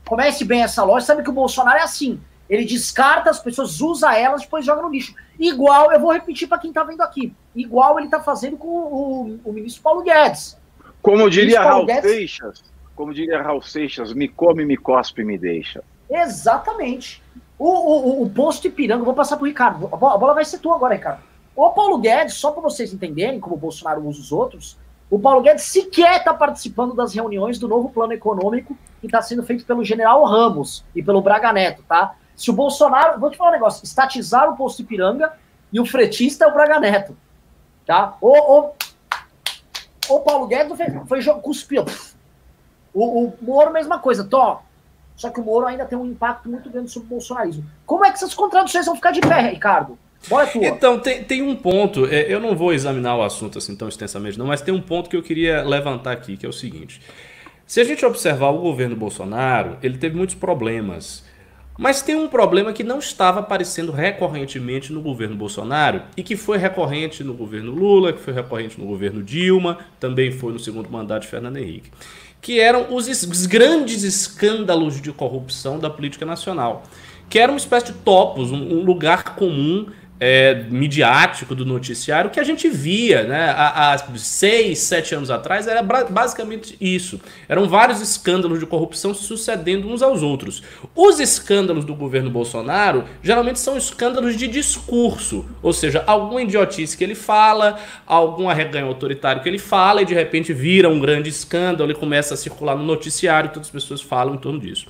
conhece 0.05 0.45
bem 0.45 0.63
essa 0.63 0.83
loja, 0.83 1.05
sabe 1.05 1.23
que 1.23 1.29
o 1.29 1.33
Bolsonaro 1.33 1.77
é 1.77 1.83
assim. 1.83 2.19
Ele 2.49 2.63
descarta 2.63 3.29
as 3.29 3.39
pessoas, 3.39 3.81
usa 3.81 4.15
elas, 4.15 4.41
depois 4.41 4.65
joga 4.65 4.81
no 4.81 4.89
lixo. 4.89 5.15
Igual, 5.39 5.91
eu 5.91 5.99
vou 5.99 6.11
repetir 6.11 6.47
para 6.47 6.59
quem 6.59 6.71
tá 6.71 6.83
vendo 6.83 7.01
aqui, 7.01 7.33
igual 7.55 7.99
ele 7.99 8.07
tá 8.07 8.19
fazendo 8.19 8.55
com 8.55 8.67
o, 8.67 9.39
o 9.43 9.51
ministro 9.51 9.81
Paulo 9.81 10.03
Guedes. 10.03 10.57
Como 11.01 11.29
diria 11.29 11.61
Raul 11.61 11.85
Guedes... 11.85 12.11
Seixas, 12.11 12.63
como 12.95 13.13
diria 13.13 13.41
Raul 13.41 13.61
Seixas, 13.61 14.13
me 14.13 14.27
come, 14.27 14.63
me 14.63 14.77
cospe, 14.77 15.23
me 15.23 15.37
deixa. 15.37 15.83
Exatamente. 16.09 17.21
O, 17.57 17.67
o, 17.67 18.23
o 18.23 18.29
posto 18.29 18.67
Ipiranga, 18.67 19.03
vou 19.03 19.13
passar 19.13 19.37
pro 19.37 19.45
Ricardo. 19.45 19.87
A 19.91 19.97
bola 19.97 20.33
vai 20.33 20.45
ser 20.45 20.59
tua 20.59 20.75
agora, 20.75 20.93
Ricardo. 20.93 21.23
O 21.55 21.69
Paulo 21.71 21.97
Guedes, 21.99 22.35
só 22.35 22.51
para 22.51 22.61
vocês 22.61 22.93
entenderem 22.93 23.39
como 23.39 23.55
o 23.55 23.57
Bolsonaro 23.57 24.05
usa 24.05 24.19
os 24.19 24.31
outros, 24.31 24.77
o 25.09 25.17
Paulo 25.17 25.41
Guedes 25.41 25.63
sequer 25.65 26.17
está 26.17 26.33
participando 26.33 26.93
das 26.93 27.13
reuniões 27.13 27.57
do 27.57 27.67
novo 27.67 27.89
plano 27.89 28.13
econômico 28.13 28.77
que 28.99 29.05
está 29.05 29.21
sendo 29.21 29.43
feito 29.43 29.65
pelo 29.65 29.83
general 29.83 30.23
Ramos 30.25 30.83
e 30.95 31.01
pelo 31.01 31.21
Braga 31.21 31.53
Neto, 31.53 31.83
tá? 31.87 32.15
Se 32.35 32.49
o 32.49 32.53
Bolsonaro, 32.53 33.19
vou 33.19 33.31
te 33.31 33.37
falar 33.37 33.51
um 33.51 33.53
negócio, 33.53 33.83
estatizar 33.85 34.51
o 34.51 34.57
posto 34.57 34.81
Ipiranga 34.81 35.31
e 35.71 35.79
o 35.79 35.85
fretista 35.85 36.45
é 36.45 36.47
o 36.47 36.53
Braga 36.53 36.79
Neto, 36.79 37.15
tá? 37.85 38.17
Ô, 38.19 38.31
ô 38.31 38.71
o 40.09 40.19
Paulo 40.19 40.47
Guedes 40.47 40.77
foi, 41.07 41.21
foi 41.21 41.41
cuspiu. 41.41 41.85
O, 42.93 43.25
o 43.25 43.33
Moro, 43.41 43.71
mesma 43.71 43.99
coisa, 43.99 44.23
Tó. 44.23 44.63
Só 45.15 45.29
que 45.29 45.39
o 45.39 45.43
Moro 45.43 45.65
ainda 45.65 45.85
tem 45.85 45.97
um 45.97 46.05
impacto 46.05 46.49
muito 46.49 46.69
grande 46.69 46.91
sobre 46.91 47.07
o 47.07 47.09
bolsonarismo. 47.09 47.65
Como 47.85 48.05
é 48.05 48.09
que 48.09 48.17
essas 48.17 48.33
contradições 48.33 48.85
vão 48.85 48.95
ficar 48.95 49.11
de 49.11 49.21
pé, 49.21 49.39
Ricardo? 49.49 49.97
Bora 50.27 50.47
tua. 50.47 50.65
Então, 50.65 50.99
tem, 50.99 51.23
tem 51.23 51.41
um 51.41 51.55
ponto, 51.55 52.05
é, 52.05 52.31
eu 52.31 52.39
não 52.39 52.55
vou 52.55 52.73
examinar 52.73 53.15
o 53.15 53.23
assunto 53.23 53.57
assim 53.57 53.75
tão 53.75 53.87
extensamente, 53.87 54.37
não, 54.37 54.47
mas 54.47 54.61
tem 54.61 54.73
um 54.73 54.81
ponto 54.81 55.09
que 55.09 55.15
eu 55.15 55.23
queria 55.23 55.63
levantar 55.63 56.11
aqui, 56.11 56.37
que 56.37 56.45
é 56.45 56.49
o 56.49 56.53
seguinte. 56.53 57.01
Se 57.67 57.81
a 57.81 57.83
gente 57.83 58.05
observar 58.05 58.49
o 58.49 58.59
governo 58.59 58.95
Bolsonaro, 58.95 59.77
ele 59.81 59.97
teve 59.97 60.15
muitos 60.15 60.35
problemas. 60.35 61.23
Mas 61.77 62.01
tem 62.01 62.15
um 62.15 62.27
problema 62.27 62.71
que 62.71 62.83
não 62.83 62.99
estava 62.99 63.41
aparecendo 63.41 63.91
recorrentemente 63.91 64.93
no 64.93 65.01
governo 65.01 65.35
Bolsonaro 65.35 66.03
e 66.15 66.23
que 66.23 66.37
foi 66.37 66.57
recorrente 66.57 67.21
no 67.23 67.33
governo 67.33 67.71
Lula, 67.71 68.13
que 68.13 68.21
foi 68.21 68.33
recorrente 68.33 68.79
no 68.79 68.85
governo 68.85 69.21
Dilma, 69.21 69.79
também 69.99 70.31
foi 70.31 70.53
no 70.53 70.59
segundo 70.59 70.89
mandato 70.89 71.23
de 71.23 71.27
Fernando 71.27 71.57
Henrique, 71.57 71.91
que 72.39 72.61
eram 72.61 72.93
os, 72.95 73.45
grandes 73.45 74.03
escândalos 74.03 75.01
de 75.01 75.11
corrupção 75.11 75.77
da 75.77 75.89
política 75.89 76.25
nacional, 76.25 76.83
que 77.27 77.39
era 77.39 77.51
uma 77.51 77.57
espécie 77.57 77.87
de 77.87 77.93
topos, 77.93 78.51
um, 78.51 78.79
um 78.79 78.83
lugar 78.85 79.35
comum 79.35 79.87
é, 80.19 80.63
midiático 80.69 81.53
do 81.53 81.65
noticiário 81.65 82.29
que 82.29 82.39
a 82.39 82.43
gente 82.43 82.69
via 82.69 83.23
né, 83.23 83.49
há, 83.49 83.93
há 83.93 83.97
seis, 84.17 84.79
sete 84.79 85.13
anos 85.13 85.29
atrás 85.29 85.67
era 85.67 85.83
basicamente 85.83 86.77
isso. 86.79 87.19
Eram 87.49 87.67
vários 87.67 88.01
escândalos 88.01 88.59
de 88.59 88.65
corrupção 88.65 89.13
sucedendo 89.13 89.89
uns 89.89 90.01
aos 90.01 90.23
outros. 90.23 90.63
Os 90.95 91.19
escândalos 91.19 91.83
do 91.83 91.93
governo 91.93 92.29
Bolsonaro 92.29 93.03
geralmente 93.21 93.59
são 93.59 93.77
escândalos 93.77 94.37
de 94.37 94.47
discurso, 94.47 95.45
ou 95.61 95.73
seja, 95.73 96.03
alguma 96.07 96.41
idiotice 96.41 96.97
que 96.97 97.03
ele 97.03 97.15
fala, 97.15 97.77
algum 98.05 98.49
arreganho 98.49 98.87
autoritário 98.87 99.41
que 99.41 99.49
ele 99.49 99.59
fala 99.59 100.01
e 100.01 100.05
de 100.05 100.13
repente 100.13 100.53
vira 100.53 100.89
um 100.89 100.99
grande 100.99 101.29
escândalo 101.29 101.91
e 101.91 101.95
começa 101.95 102.33
a 102.33 102.37
circular 102.37 102.75
no 102.75 102.83
noticiário 102.83 103.49
e 103.49 103.53
todas 103.53 103.67
as 103.67 103.71
pessoas 103.71 104.01
falam 104.01 104.35
em 104.35 104.37
torno 104.37 104.59
disso. 104.59 104.87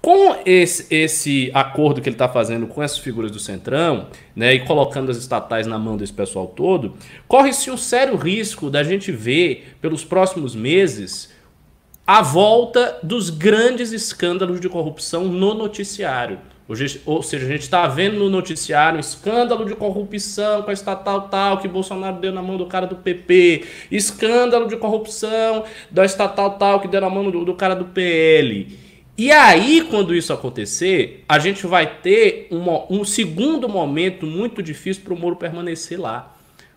Com 0.00 0.36
esse, 0.46 0.86
esse 0.94 1.50
acordo 1.52 2.00
que 2.00 2.08
ele 2.08 2.14
está 2.14 2.28
fazendo 2.28 2.66
com 2.68 2.82
essas 2.82 2.98
figuras 2.98 3.30
do 3.30 3.40
Centrão, 3.40 4.06
né, 4.34 4.54
e 4.54 4.60
colocando 4.60 5.10
as 5.10 5.16
estatais 5.16 5.66
na 5.66 5.78
mão 5.78 5.96
desse 5.96 6.12
pessoal 6.12 6.46
todo, 6.46 6.94
corre-se 7.26 7.70
um 7.70 7.76
sério 7.76 8.16
risco 8.16 8.70
da 8.70 8.84
gente 8.84 9.10
ver, 9.10 9.76
pelos 9.80 10.04
próximos 10.04 10.54
meses, 10.54 11.30
a 12.06 12.22
volta 12.22 12.98
dos 13.02 13.28
grandes 13.28 13.92
escândalos 13.92 14.60
de 14.60 14.68
corrupção 14.68 15.24
no 15.24 15.52
noticiário. 15.52 16.38
Ou 17.04 17.22
seja, 17.22 17.46
a 17.46 17.48
gente 17.48 17.62
está 17.62 17.86
vendo 17.88 18.18
no 18.18 18.28
noticiário 18.28 19.00
escândalo 19.00 19.64
de 19.64 19.74
corrupção 19.74 20.62
com 20.62 20.70
a 20.70 20.72
estatal 20.72 21.22
tal 21.22 21.58
que 21.58 21.66
Bolsonaro 21.66 22.18
deu 22.18 22.30
na 22.30 22.42
mão 22.42 22.58
do 22.58 22.66
cara 22.66 22.86
do 22.86 22.94
PP, 22.94 23.64
escândalo 23.90 24.68
de 24.68 24.76
corrupção 24.76 25.64
da 25.90 26.04
estatal 26.04 26.52
tal 26.52 26.78
que 26.80 26.86
deu 26.86 27.00
na 27.00 27.08
mão 27.08 27.30
do, 27.30 27.44
do 27.44 27.54
cara 27.54 27.74
do 27.74 27.86
PL. 27.86 28.87
E 29.18 29.32
aí, 29.32 29.84
quando 29.90 30.14
isso 30.14 30.32
acontecer, 30.32 31.24
a 31.28 31.40
gente 31.40 31.66
vai 31.66 32.00
ter 32.00 32.46
uma, 32.52 32.84
um 32.88 33.04
segundo 33.04 33.68
momento 33.68 34.24
muito 34.24 34.62
difícil 34.62 35.02
para 35.02 35.12
o 35.12 35.18
Moro 35.18 35.34
permanecer 35.34 36.00
lá. 36.00 36.36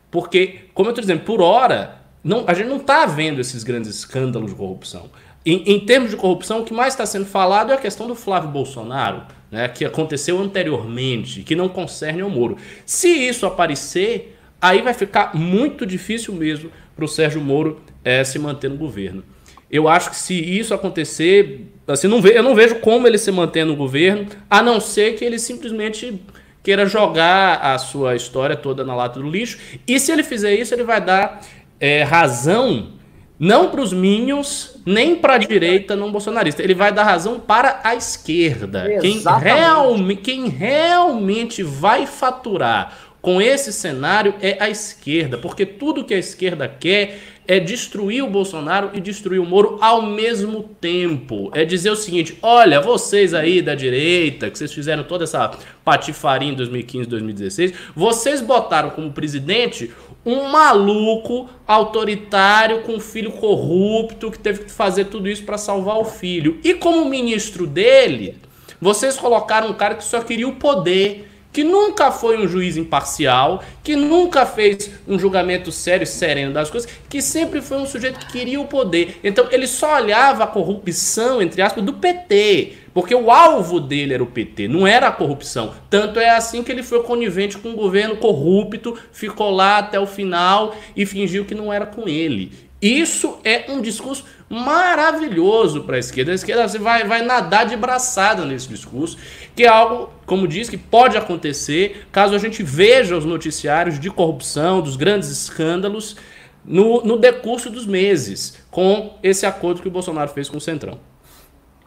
Porque, 0.10 0.62
como 0.74 0.90
eu 0.90 0.92
estou 0.92 1.04
dizendo, 1.04 1.22
por 1.22 1.40
hora, 1.40 2.02
não, 2.24 2.44
a 2.48 2.56
gente 2.56 2.68
não 2.68 2.78
está 2.78 3.06
vendo 3.06 3.40
esses 3.40 3.64
grandes 3.64 3.92
escândalos 3.92 4.50
de 4.50 4.58
corrupção. 4.58 5.12
Em, 5.46 5.72
em 5.72 5.80
termos 5.82 6.10
de 6.10 6.18
corrupção, 6.18 6.62
o 6.62 6.66
que 6.66 6.74
mais 6.74 6.96
está 6.96 7.06
sendo 7.06 7.28
falado 7.28 7.72
é 7.72 7.76
a 7.76 7.78
questão 7.78 8.08
do 8.08 8.16
Flávio 8.16 8.50
Bolsonaro, 8.50 9.22
né, 9.52 9.68
que 9.68 9.86
aconteceu 9.86 10.40
anteriormente, 10.40 11.44
que 11.44 11.56
não 11.56 11.70
concerne 11.70 12.24
ao 12.24 12.30
Moro. 12.30 12.58
Se 12.88 13.08
isso 13.08 13.46
aparecer, 13.46 14.36
aí 14.60 14.82
vai 14.82 14.96
ficar 14.96 15.36
muito 15.36 15.86
difícil 15.86 16.34
mesmo 16.34 16.72
para 16.96 17.06
o 17.06 17.08
Sérgio 17.08 17.40
Moro 17.40 17.82
é, 18.04 18.24
se 18.24 18.40
manter 18.40 18.70
no 18.70 18.78
governo. 18.78 19.24
Eu 19.72 19.88
acho 19.88 20.10
que 20.10 20.18
se 20.18 20.34
isso 20.34 20.74
acontecer, 20.74 21.72
assim, 21.94 22.08
não 22.08 22.22
ve, 22.22 22.36
eu 22.36 22.44
não 22.44 22.56
vejo 22.56 22.76
como 22.76 23.08
ele 23.08 23.18
se 23.18 23.32
manter 23.32 23.66
no 23.66 23.76
governo, 23.76 24.28
a 24.50 24.62
não 24.62 24.80
ser 24.80 25.16
que 25.16 25.26
ele 25.26 25.40
simplesmente 25.40 26.22
queira 26.64 26.86
jogar 26.86 27.56
a 27.62 27.78
sua 27.78 28.16
história 28.16 28.56
toda 28.56 28.84
na 28.84 28.96
lata 28.96 29.20
do 29.20 29.30
lixo. 29.30 29.58
E 29.88 30.00
se 30.00 30.12
ele 30.12 30.24
fizer 30.24 30.54
isso, 30.54 30.74
ele 30.74 30.84
vai 30.84 31.02
dar 31.02 31.42
é, 31.80 32.04
razão 32.04 32.94
não 33.40 33.72
para 33.72 33.82
os 33.82 33.92
Minions, 33.92 34.76
nem 34.86 35.16
para 35.16 35.34
a 35.34 35.38
direita 35.40 35.96
não 35.96 36.12
bolsonarista. 36.12 36.62
Ele 36.62 36.76
vai 36.76 36.92
dar 36.92 37.04
razão 37.04 37.40
para 37.40 37.82
a 37.84 37.96
esquerda. 37.96 39.00
Quem, 39.02 39.20
real, 39.40 39.96
quem 40.22 40.48
realmente 40.48 41.64
vai 41.64 42.06
faturar 42.06 42.96
com 43.20 43.42
esse 43.42 43.74
cenário 43.74 44.36
é 44.42 44.58
a 44.60 44.70
esquerda, 44.70 45.40
porque 45.40 45.66
tudo 45.66 46.04
que 46.04 46.14
a 46.14 46.20
esquerda 46.20 46.68
quer 46.68 47.20
é 47.52 47.60
destruir 47.60 48.24
o 48.24 48.30
Bolsonaro 48.30 48.92
e 48.94 49.02
destruir 49.02 49.42
o 49.42 49.46
Moro 49.46 49.78
ao 49.82 50.02
mesmo 50.02 50.64
tempo. 50.80 51.52
É 51.54 51.66
dizer 51.66 51.90
o 51.90 51.98
seguinte: 51.98 52.38
olha, 52.42 52.80
vocês 52.80 53.34
aí 53.34 53.62
da 53.62 53.76
direita, 53.76 54.50
que 54.50 54.58
vocês 54.58 54.72
fizeram 54.72 55.04
toda 55.04 55.26
essa 55.26 55.52
patifaria 55.84 56.48
em 56.48 56.54
2015, 56.54 57.10
2016, 57.10 57.74
vocês 57.94 58.40
botaram 58.40 58.92
como 58.92 59.12
presidente 59.12 59.92
um 60.26 60.48
maluco 60.48 61.50
autoritário 61.68 62.84
com 62.84 62.94
um 62.94 63.00
filho 63.02 63.34
corrupto 63.34 64.32
que 64.32 64.40
teve 64.40 64.64
que 64.64 64.72
fazer 64.72 65.06
tudo 65.06 65.28
isso 65.28 65.44
para 65.44 65.58
salvar 65.58 65.98
o 65.98 66.06
filho. 66.06 66.58
E 66.64 66.74
como 66.74 67.04
ministro 67.04 67.68
dele, 67.68 68.38
vocês 68.80 69.18
colocaram 69.18 69.72
um 69.72 69.74
cara 69.74 69.96
que 69.96 70.06
só 70.06 70.22
queria 70.22 70.48
o 70.48 70.56
poder 70.56 71.31
que 71.52 71.64
nunca 71.64 72.12
foi 72.12 72.38
um 72.38 72.48
juiz 72.48 72.78
imparcial, 72.78 73.64
que 73.84 73.96
nunca 73.96 74.46
fez 74.46 74.92
um 75.08 75.20
julgamento 75.20 75.72
sério 75.72 76.04
e 76.04 76.08
sereno 76.08 76.54
das 76.54 76.70
coisas, 76.70 76.90
que 77.10 77.22
sempre 77.22 77.62
foi 77.62 77.78
um 77.78 77.86
sujeito 77.86 78.20
que 78.20 78.32
queria 78.32 78.60
o 78.60 78.68
poder. 78.68 79.20
Então 79.24 79.48
ele 79.52 79.68
só 79.68 79.96
olhava 79.96 80.44
a 80.44 80.48
corrupção, 80.48 81.42
entre 81.42 81.62
aspas, 81.62 81.84
do 81.84 81.94
PT. 81.94 82.74
Porque 82.94 83.16
o 83.16 83.32
alvo 83.32 83.80
dele 83.80 84.14
era 84.14 84.24
o 84.24 84.28
PT, 84.28 84.68
não 84.68 84.86
era 84.86 85.08
a 85.08 85.12
corrupção. 85.12 85.74
Tanto 85.90 86.20
é 86.20 86.30
assim 86.30 86.62
que 86.62 86.72
ele 86.72 86.84
foi 86.84 87.02
conivente 87.04 87.58
com 87.58 87.70
um 87.70 87.76
governo 87.76 88.18
corrupto, 88.18 88.98
ficou 89.14 89.50
lá 89.50 89.78
até 89.78 89.98
o 89.98 90.06
final 90.06 90.76
e 90.96 91.06
fingiu 91.06 91.46
que 91.46 91.56
não 91.56 91.72
era 91.72 91.86
com 91.86 92.08
ele. 92.08 92.52
Isso 92.82 93.38
é 93.44 93.66
um 93.70 93.80
discurso 93.80 94.26
maravilhoso 94.52 95.84
para 95.84 95.96
a 95.96 96.00
esquerda. 96.00 96.34
A 96.34 96.36
esquerda 96.36 96.68
você 96.68 96.78
vai, 96.78 97.06
vai 97.06 97.22
nadar 97.22 97.66
de 97.66 97.78
braçada 97.78 98.46
nesse 98.46 98.68
discurso, 98.68 99.18
que 99.56 99.64
é 99.64 99.68
algo, 99.68 100.10
como 100.26 100.46
diz, 100.48 100.70
que 100.70 100.78
pode 100.78 101.16
acontecer 101.16 102.06
caso 102.12 102.36
a 102.36 102.38
gente 102.38 102.62
veja 102.62 103.16
os 103.16 103.24
noticiários 103.24 103.98
de 103.98 104.10
corrupção, 104.10 104.82
dos 104.82 104.98
grandes 104.98 105.30
escândalos, 105.30 106.18
no, 106.66 107.02
no 107.02 107.18
decurso 107.18 107.70
dos 107.70 107.86
meses, 107.88 108.62
com 108.70 109.18
esse 109.24 109.46
acordo 109.46 109.82
que 109.82 109.88
o 109.88 109.92
Bolsonaro 109.92 110.30
fez 110.30 110.50
com 110.50 110.58
o 110.58 110.62
Centrão. 110.62 111.00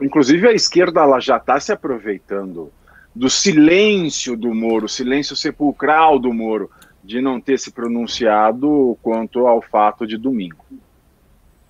Inclusive, 0.01 0.49
a 0.49 0.53
esquerda 0.53 1.03
ela 1.03 1.21
já 1.21 1.37
está 1.37 1.61
se 1.61 1.71
aproveitando 1.71 2.73
do 3.15 3.29
silêncio 3.29 4.37
do 4.37 4.53
Moro, 4.53 4.89
silêncio 4.89 5.37
sepulcral 5.37 6.19
do 6.19 6.33
Moro, 6.33 6.71
de 7.05 7.21
não 7.21 7.39
ter 7.41 7.59
se 7.59 7.71
pronunciado 7.71 8.99
quanto 9.03 9.47
ao 9.47 9.61
fato 9.61 10.07
de 10.07 10.17
domingo. 10.17 10.65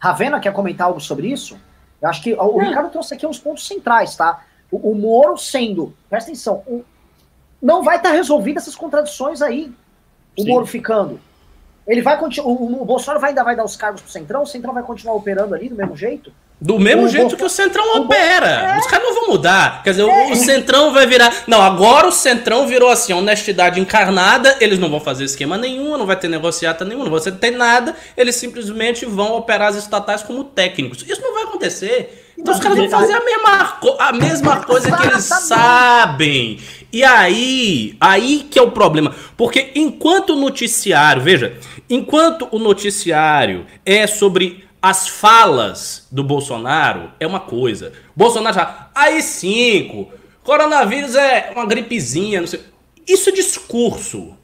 Ravena 0.05 0.38
quer 0.38 0.52
comentar 0.52 0.88
algo 0.88 1.00
sobre 1.00 1.28
isso? 1.28 1.59
Eu 2.02 2.11
acho 2.11 2.22
que 2.22 2.34
o 2.34 2.59
Ricardo 2.59 2.90
trouxe 2.90 3.14
aqui 3.14 3.26
uns 3.26 3.38
pontos 3.38 3.66
centrais, 3.66 4.14
tá? 4.14 4.44
O, 4.70 4.90
o 4.90 4.94
Moro 4.94 5.38
sendo, 5.38 5.94
presta 6.11 6.30
atenção, 6.30 6.62
o, 6.66 6.84
não 7.62 7.82
vai 7.82 7.96
estar 7.96 8.11
tá 8.11 8.14
resolvido 8.14 8.59
essas 8.59 8.74
contradições 8.74 9.40
aí. 9.40 9.72
O 10.36 10.42
Sim. 10.42 10.48
Moro 10.50 10.66
ficando. 10.66 11.18
Ele 11.86 12.02
vai 12.02 12.18
continuar. 12.18 12.48
O, 12.48 12.82
o, 12.82 12.84
Bolsonaro 12.84 13.18
vai, 13.18 13.30
ainda 13.30 13.42
vai 13.42 13.57
dar 13.57 13.64
os 13.64 13.76
cargos 13.76 14.02
pro 14.02 14.11
Centrão, 14.11 14.42
o 14.42 14.46
Centrão 14.46 14.74
vai 14.74 14.82
continuar 14.82 15.14
operando 15.14 15.55
ali 15.55 15.70
do 15.70 15.74
mesmo 15.74 15.96
jeito? 15.96 16.30
Do 16.61 16.78
mesmo 16.78 17.05
o 17.05 17.09
jeito 17.09 17.36
que 17.36 17.44
o 17.44 17.48
Centrão 17.48 17.98
opera. 17.98 18.46
É. 18.46 18.78
Os 18.78 18.86
caras 18.86 19.05
não 19.05 19.14
vão 19.14 19.28
mudar. 19.28 19.82
Quer 19.82 19.90
dizer, 19.90 20.09
é. 20.09 20.32
o 20.32 20.36
Centrão 20.36 20.92
vai 20.92 21.07
virar. 21.07 21.32
Não, 21.46 21.61
agora 21.61 22.07
o 22.07 22.12
Centrão 22.12 22.66
virou 22.66 22.90
assim, 22.90 23.12
honestidade 23.12 23.80
encarnada. 23.80 24.57
Eles 24.61 24.78
não 24.78 24.88
vão 24.88 25.00
fazer 25.00 25.24
esquema 25.24 25.59
nenhum, 25.59 25.98
não 25.98 26.07
vai 26.07 26.16
ter 26.16 26.28
negociata 26.28 26.84
nenhuma, 26.84 27.05
não 27.05 27.12
vai 27.12 27.32
ter 27.32 27.50
nada. 27.50 27.94
Eles 28.16 28.36
simplesmente 28.36 29.05
vão 29.05 29.36
operar 29.36 29.68
as 29.68 29.76
estatais 29.76 30.22
como 30.22 30.44
técnicos. 30.44 31.05
Isso 31.07 31.20
não 31.20 31.34
vai 31.34 31.44
acontecer. 31.44 32.32
Então 32.38 32.55
os 32.55 32.61
caras 32.61 32.78
vão 32.78 32.88
fazer 32.88 33.12
a 33.12 33.24
mesma, 33.24 33.78
a 33.98 34.12
mesma 34.12 34.57
coisa 34.62 34.96
que 34.96 35.07
eles 35.07 35.24
sabem. 35.24 36.59
E 36.92 37.02
aí, 37.02 37.96
aí 38.00 38.46
que 38.50 38.59
é 38.59 38.62
o 38.62 38.70
problema. 38.70 39.14
Porque 39.36 39.72
enquanto 39.74 40.30
o 40.30 40.36
noticiário, 40.36 41.20
veja, 41.20 41.59
enquanto 41.90 42.48
o 42.50 42.59
noticiário 42.59 43.66
é 43.84 44.07
sobre 44.07 44.64
as 44.85 45.09
falas 45.09 46.07
do 46.12 46.22
Bolsonaro 46.22 47.11
é 47.18 47.26
uma 47.26 47.41
coisa. 47.41 47.95
Bolsonaro 48.14 48.55
já, 48.55 48.91
aí 48.95 49.22
cinco, 49.22 50.12
coronavírus 50.43 51.16
é 51.16 51.51
uma 51.53 51.64
gripezinha, 51.64 52.41
não 52.41 52.47
sei. 52.47 52.62
Isso 53.09 53.30
é 53.30 53.32
discurso. 53.32 54.37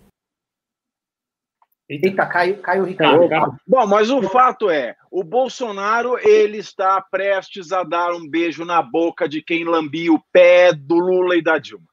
Eita, 1.87 2.25
caiu, 2.25 2.57
caiu 2.63 2.85
o 2.85 2.87
Ricardo. 2.87 3.29
Bom, 3.67 3.87
mas 3.87 4.09
o 4.09 4.23
fato 4.23 4.71
é, 4.71 4.97
o 5.11 5.23
Bolsonaro 5.23 6.19
ele 6.19 6.57
está 6.57 6.99
prestes 7.03 7.71
a 7.71 7.83
dar 7.83 8.15
um 8.15 8.27
beijo 8.27 8.65
na 8.65 8.81
boca 8.81 9.29
de 9.29 9.43
quem 9.43 9.65
lambia 9.65 10.11
o 10.11 10.23
pé 10.33 10.73
do 10.73 10.95
Lula 10.95 11.37
e 11.37 11.43
da 11.43 11.59
Dilma. 11.59 11.85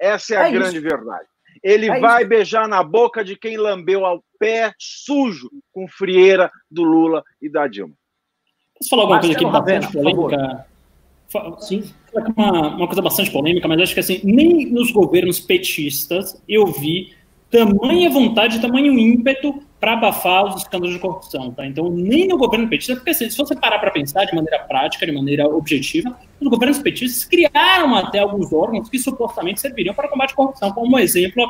Essa 0.00 0.36
é 0.36 0.38
a 0.38 0.48
é 0.48 0.52
grande 0.52 0.78
isso. 0.78 0.88
verdade. 0.88 1.26
Ele 1.62 1.90
é 1.90 2.00
vai 2.00 2.24
beijar 2.24 2.68
na 2.68 2.82
boca 2.82 3.24
de 3.24 3.36
quem 3.36 3.56
lambeu 3.56 4.04
ao 4.04 4.24
pé 4.38 4.72
sujo 4.78 5.50
com 5.72 5.86
frieira 5.86 6.50
do 6.70 6.82
Lula 6.82 7.22
e 7.40 7.48
da 7.48 7.66
Dilma. 7.66 7.94
Posso 8.78 8.90
falar 8.90 9.02
alguma 9.02 9.20
coisa 9.20 9.34
aqui 9.34 9.44
bastante 9.44 9.92
polêmica? 9.92 10.66
Sim. 11.60 11.84
Uma, 12.36 12.76
uma 12.76 12.86
coisa 12.86 13.02
bastante 13.02 13.30
polêmica, 13.30 13.68
mas 13.68 13.80
acho 13.80 13.94
que 13.94 14.00
assim, 14.00 14.20
nem 14.24 14.66
nos 14.66 14.90
governos 14.90 15.38
petistas 15.38 16.42
eu 16.48 16.66
vi 16.66 17.14
tamanha 17.50 18.10
vontade, 18.10 18.60
tamanho 18.60 18.98
ímpeto 18.98 19.62
para 19.80 19.94
abafar 19.94 20.44
os 20.44 20.56
escândalos 20.56 20.92
de 20.92 21.00
corrupção, 21.00 21.50
tá? 21.52 21.66
Então, 21.66 21.88
nem 21.88 22.28
no 22.28 22.36
governo 22.36 22.68
petista, 22.68 22.94
porque 22.96 23.10
assim, 23.10 23.30
se 23.30 23.36
você 23.36 23.56
parar 23.56 23.78
para 23.78 23.90
pensar 23.90 24.26
de 24.26 24.34
maneira 24.34 24.58
prática, 24.60 25.06
de 25.06 25.12
maneira 25.12 25.48
objetiva, 25.48 26.14
os 26.38 26.48
governos 26.48 26.78
petistas 26.78 27.24
criaram 27.24 27.94
até 27.94 28.18
alguns 28.18 28.52
órgãos 28.52 28.90
que 28.90 28.98
supostamente 28.98 29.58
serviriam 29.58 29.94
para 29.94 30.06
combate 30.08 30.32
à 30.32 30.36
corrupção, 30.36 30.70
como 30.72 30.98
exemplo 30.98 31.42
a 31.42 31.48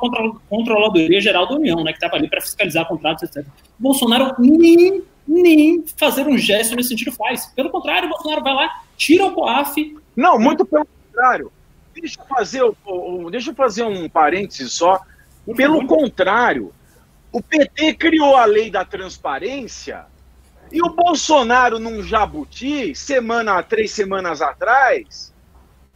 Controladoria 0.48 1.20
Geral 1.20 1.48
da 1.48 1.56
União, 1.56 1.82
né, 1.82 1.90
que 1.90 1.98
estava 1.98 2.14
ali 2.14 2.28
para 2.28 2.40
fiscalizar 2.40 2.86
contratos, 2.86 3.24
etc. 3.24 3.44
O 3.78 3.82
Bolsonaro 3.82 4.36
nem, 4.38 5.02
nem 5.26 5.84
fazer 5.96 6.24
um 6.28 6.38
gesto 6.38 6.76
nesse 6.76 6.90
sentido 6.90 7.10
faz. 7.10 7.46
Pelo 7.46 7.70
contrário, 7.70 8.06
o 8.06 8.10
Bolsonaro 8.10 8.44
vai 8.44 8.54
lá, 8.54 8.82
tira 8.96 9.26
o 9.26 9.32
COAF. 9.32 9.96
Não, 10.14 10.38
muito 10.38 10.64
pelo 10.64 10.86
contrário. 10.86 11.50
Deixa 11.92 12.20
eu 12.20 12.26
fazer, 12.26 12.62
deixa 13.32 13.50
eu 13.50 13.54
fazer 13.54 13.82
um 13.82 14.08
parênteses 14.08 14.72
só. 14.72 15.00
Pelo 15.56 15.84
contrário, 15.86 16.72
o 17.32 17.42
PT 17.42 17.94
criou 17.94 18.36
a 18.36 18.44
lei 18.44 18.70
da 18.70 18.84
transparência 18.84 20.06
e 20.72 20.80
o 20.82 20.90
Bolsonaro, 20.90 21.78
num 21.78 22.02
jabuti, 22.02 22.94
semana, 22.94 23.60
três 23.62 23.90
semanas 23.90 24.40
atrás, 24.40 25.34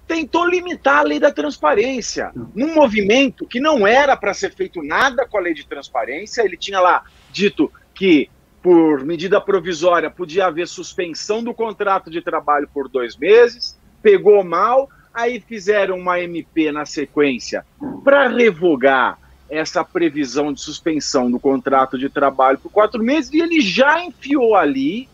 tentou 0.07 0.47
limitar 0.47 0.99
a 0.99 1.03
lei 1.03 1.21
da 1.21 1.33
transparência. 1.33 2.33
Num 2.55 2.75
movimento 2.75 3.47
que 3.47 3.61
não 3.61 3.87
era 3.87 4.17
para 4.17 4.35
ser 4.35 4.53
feito 4.53 4.83
nada 4.83 5.27
com 5.27 5.39
a 5.39 5.41
lei 5.41 5.55
de 5.55 5.67
transparência, 5.67 6.43
ele 6.43 6.57
tinha 6.57 6.81
lá 6.81 7.05
dito 7.31 7.71
que, 7.95 8.29
por 8.61 9.05
medida 9.05 9.41
provisória, 9.41 10.11
podia 10.11 10.47
haver 10.47 10.67
suspensão 10.67 11.43
do 11.43 11.55
contrato 11.55 12.11
de 12.11 12.21
trabalho 12.21 12.69
por 12.73 12.89
dois 12.89 13.17
meses, 13.17 13.79
pegou 14.03 14.43
mal, 14.43 14.89
aí 15.13 15.41
fizeram 15.41 15.99
uma 15.99 16.21
MP 16.21 16.73
na 16.73 16.85
sequência 16.85 17.65
para 18.03 18.27
revogar 18.27 19.19
essa 19.57 19.85
previsão 19.85 20.53
de 20.53 20.61
suspensão 20.61 21.31
do 21.31 21.39
contrato 21.39 21.99
de 21.99 22.09
trabalho 22.09 22.59
por 22.59 22.71
quatro 22.71 23.03
meses 23.03 23.33
e 23.33 23.41
ele 23.41 23.61
já 23.61 24.03
enfiou 24.03 24.55
ali 24.55 25.09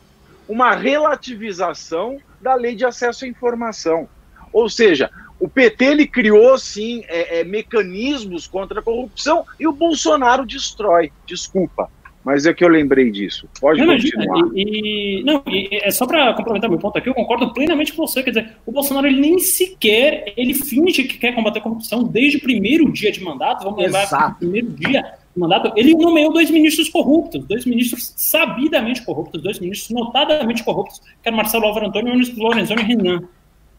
uma 0.48 0.74
relativização 0.74 2.18
da 2.40 2.54
lei 2.54 2.74
de 2.74 2.84
acesso 2.84 3.24
à 3.24 3.28
informação. 3.28 4.08
Ou 4.52 4.68
seja, 4.68 5.10
o 5.38 5.48
PT 5.48 5.84
ele 5.84 6.06
criou 6.06 6.58
sim 6.58 7.04
é, 7.06 7.40
é, 7.40 7.44
mecanismos 7.44 8.46
contra 8.46 8.80
a 8.80 8.82
corrupção 8.82 9.46
e 9.58 9.66
o 9.66 9.72
Bolsonaro 9.72 10.44
destrói. 10.44 11.12
Desculpa. 11.24 11.90
Mas 12.30 12.46
é 12.46 12.54
que 12.54 12.62
eu 12.62 12.68
lembrei 12.68 13.10
disso. 13.10 13.48
Pode 13.60 13.80
não, 13.80 13.92
continuar. 13.92 14.52
E, 14.54 15.18
e, 15.18 15.24
não, 15.24 15.42
e 15.48 15.68
é 15.82 15.90
só 15.90 16.06
para 16.06 16.32
complementar 16.32 16.70
meu 16.70 16.78
ponto 16.78 16.96
aqui, 16.96 17.08
eu 17.08 17.14
concordo 17.14 17.52
plenamente 17.52 17.92
com 17.92 18.06
você. 18.06 18.22
Quer 18.22 18.30
dizer, 18.30 18.52
o 18.64 18.70
Bolsonaro 18.70 19.08
ele 19.08 19.20
nem 19.20 19.40
sequer 19.40 20.32
ele 20.36 20.54
finge 20.54 21.02
que 21.02 21.18
quer 21.18 21.34
combater 21.34 21.58
a 21.58 21.62
corrupção 21.62 22.04
desde 22.04 22.36
o 22.36 22.40
primeiro 22.40 22.88
dia 22.92 23.10
de 23.10 23.20
mandato. 23.20 23.64
Vamos 23.64 23.82
lembrar 23.82 24.04
Exato. 24.04 24.38
que 24.38 24.44
no 24.44 24.52
primeiro 24.52 24.68
dia 24.68 25.02
de 25.34 25.40
mandato 25.40 25.72
ele 25.74 25.92
nomeou 25.96 26.32
dois 26.32 26.48
ministros 26.52 26.88
corruptos, 26.88 27.44
dois 27.46 27.66
ministros 27.66 28.14
sabidamente 28.16 29.02
corruptos, 29.04 29.42
dois 29.42 29.58
ministros 29.58 29.90
notadamente 29.90 30.62
corruptos, 30.62 31.00
que 31.00 31.28
eram 31.28 31.36
Marcelo 31.36 31.64
Álvaro 31.64 31.88
Antônio 31.88 32.14
e 32.14 32.40
Lorenzoni 32.40 32.82
Renan. 32.84 33.24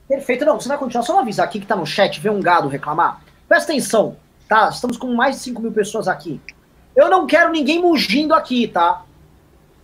Perfeito, 0.10 0.44
não, 0.44 0.60
você 0.60 0.68
vai 0.68 0.78
continuar. 0.78 1.06
Só 1.06 1.18
avisar 1.18 1.46
aqui 1.46 1.62
que 1.62 1.66
tá 1.66 1.78
no 1.78 1.86
chat, 1.86 2.20
vê 2.20 2.30
um 2.30 2.42
gado 2.42 2.68
reclamar. 2.68 3.22
Presta 3.48 3.72
atenção, 3.72 4.18
tá? 4.46 4.68
Estamos 4.68 4.98
com 4.98 5.08
mais 5.16 5.38
de 5.38 5.42
5 5.44 5.62
mil 5.62 5.72
pessoas 5.72 6.10
aqui. 6.10 6.42
Eu 6.96 7.10
não 7.10 7.26
quero 7.26 7.52
ninguém 7.52 7.82
mugindo 7.82 8.34
aqui, 8.34 8.68
tá? 8.68 9.06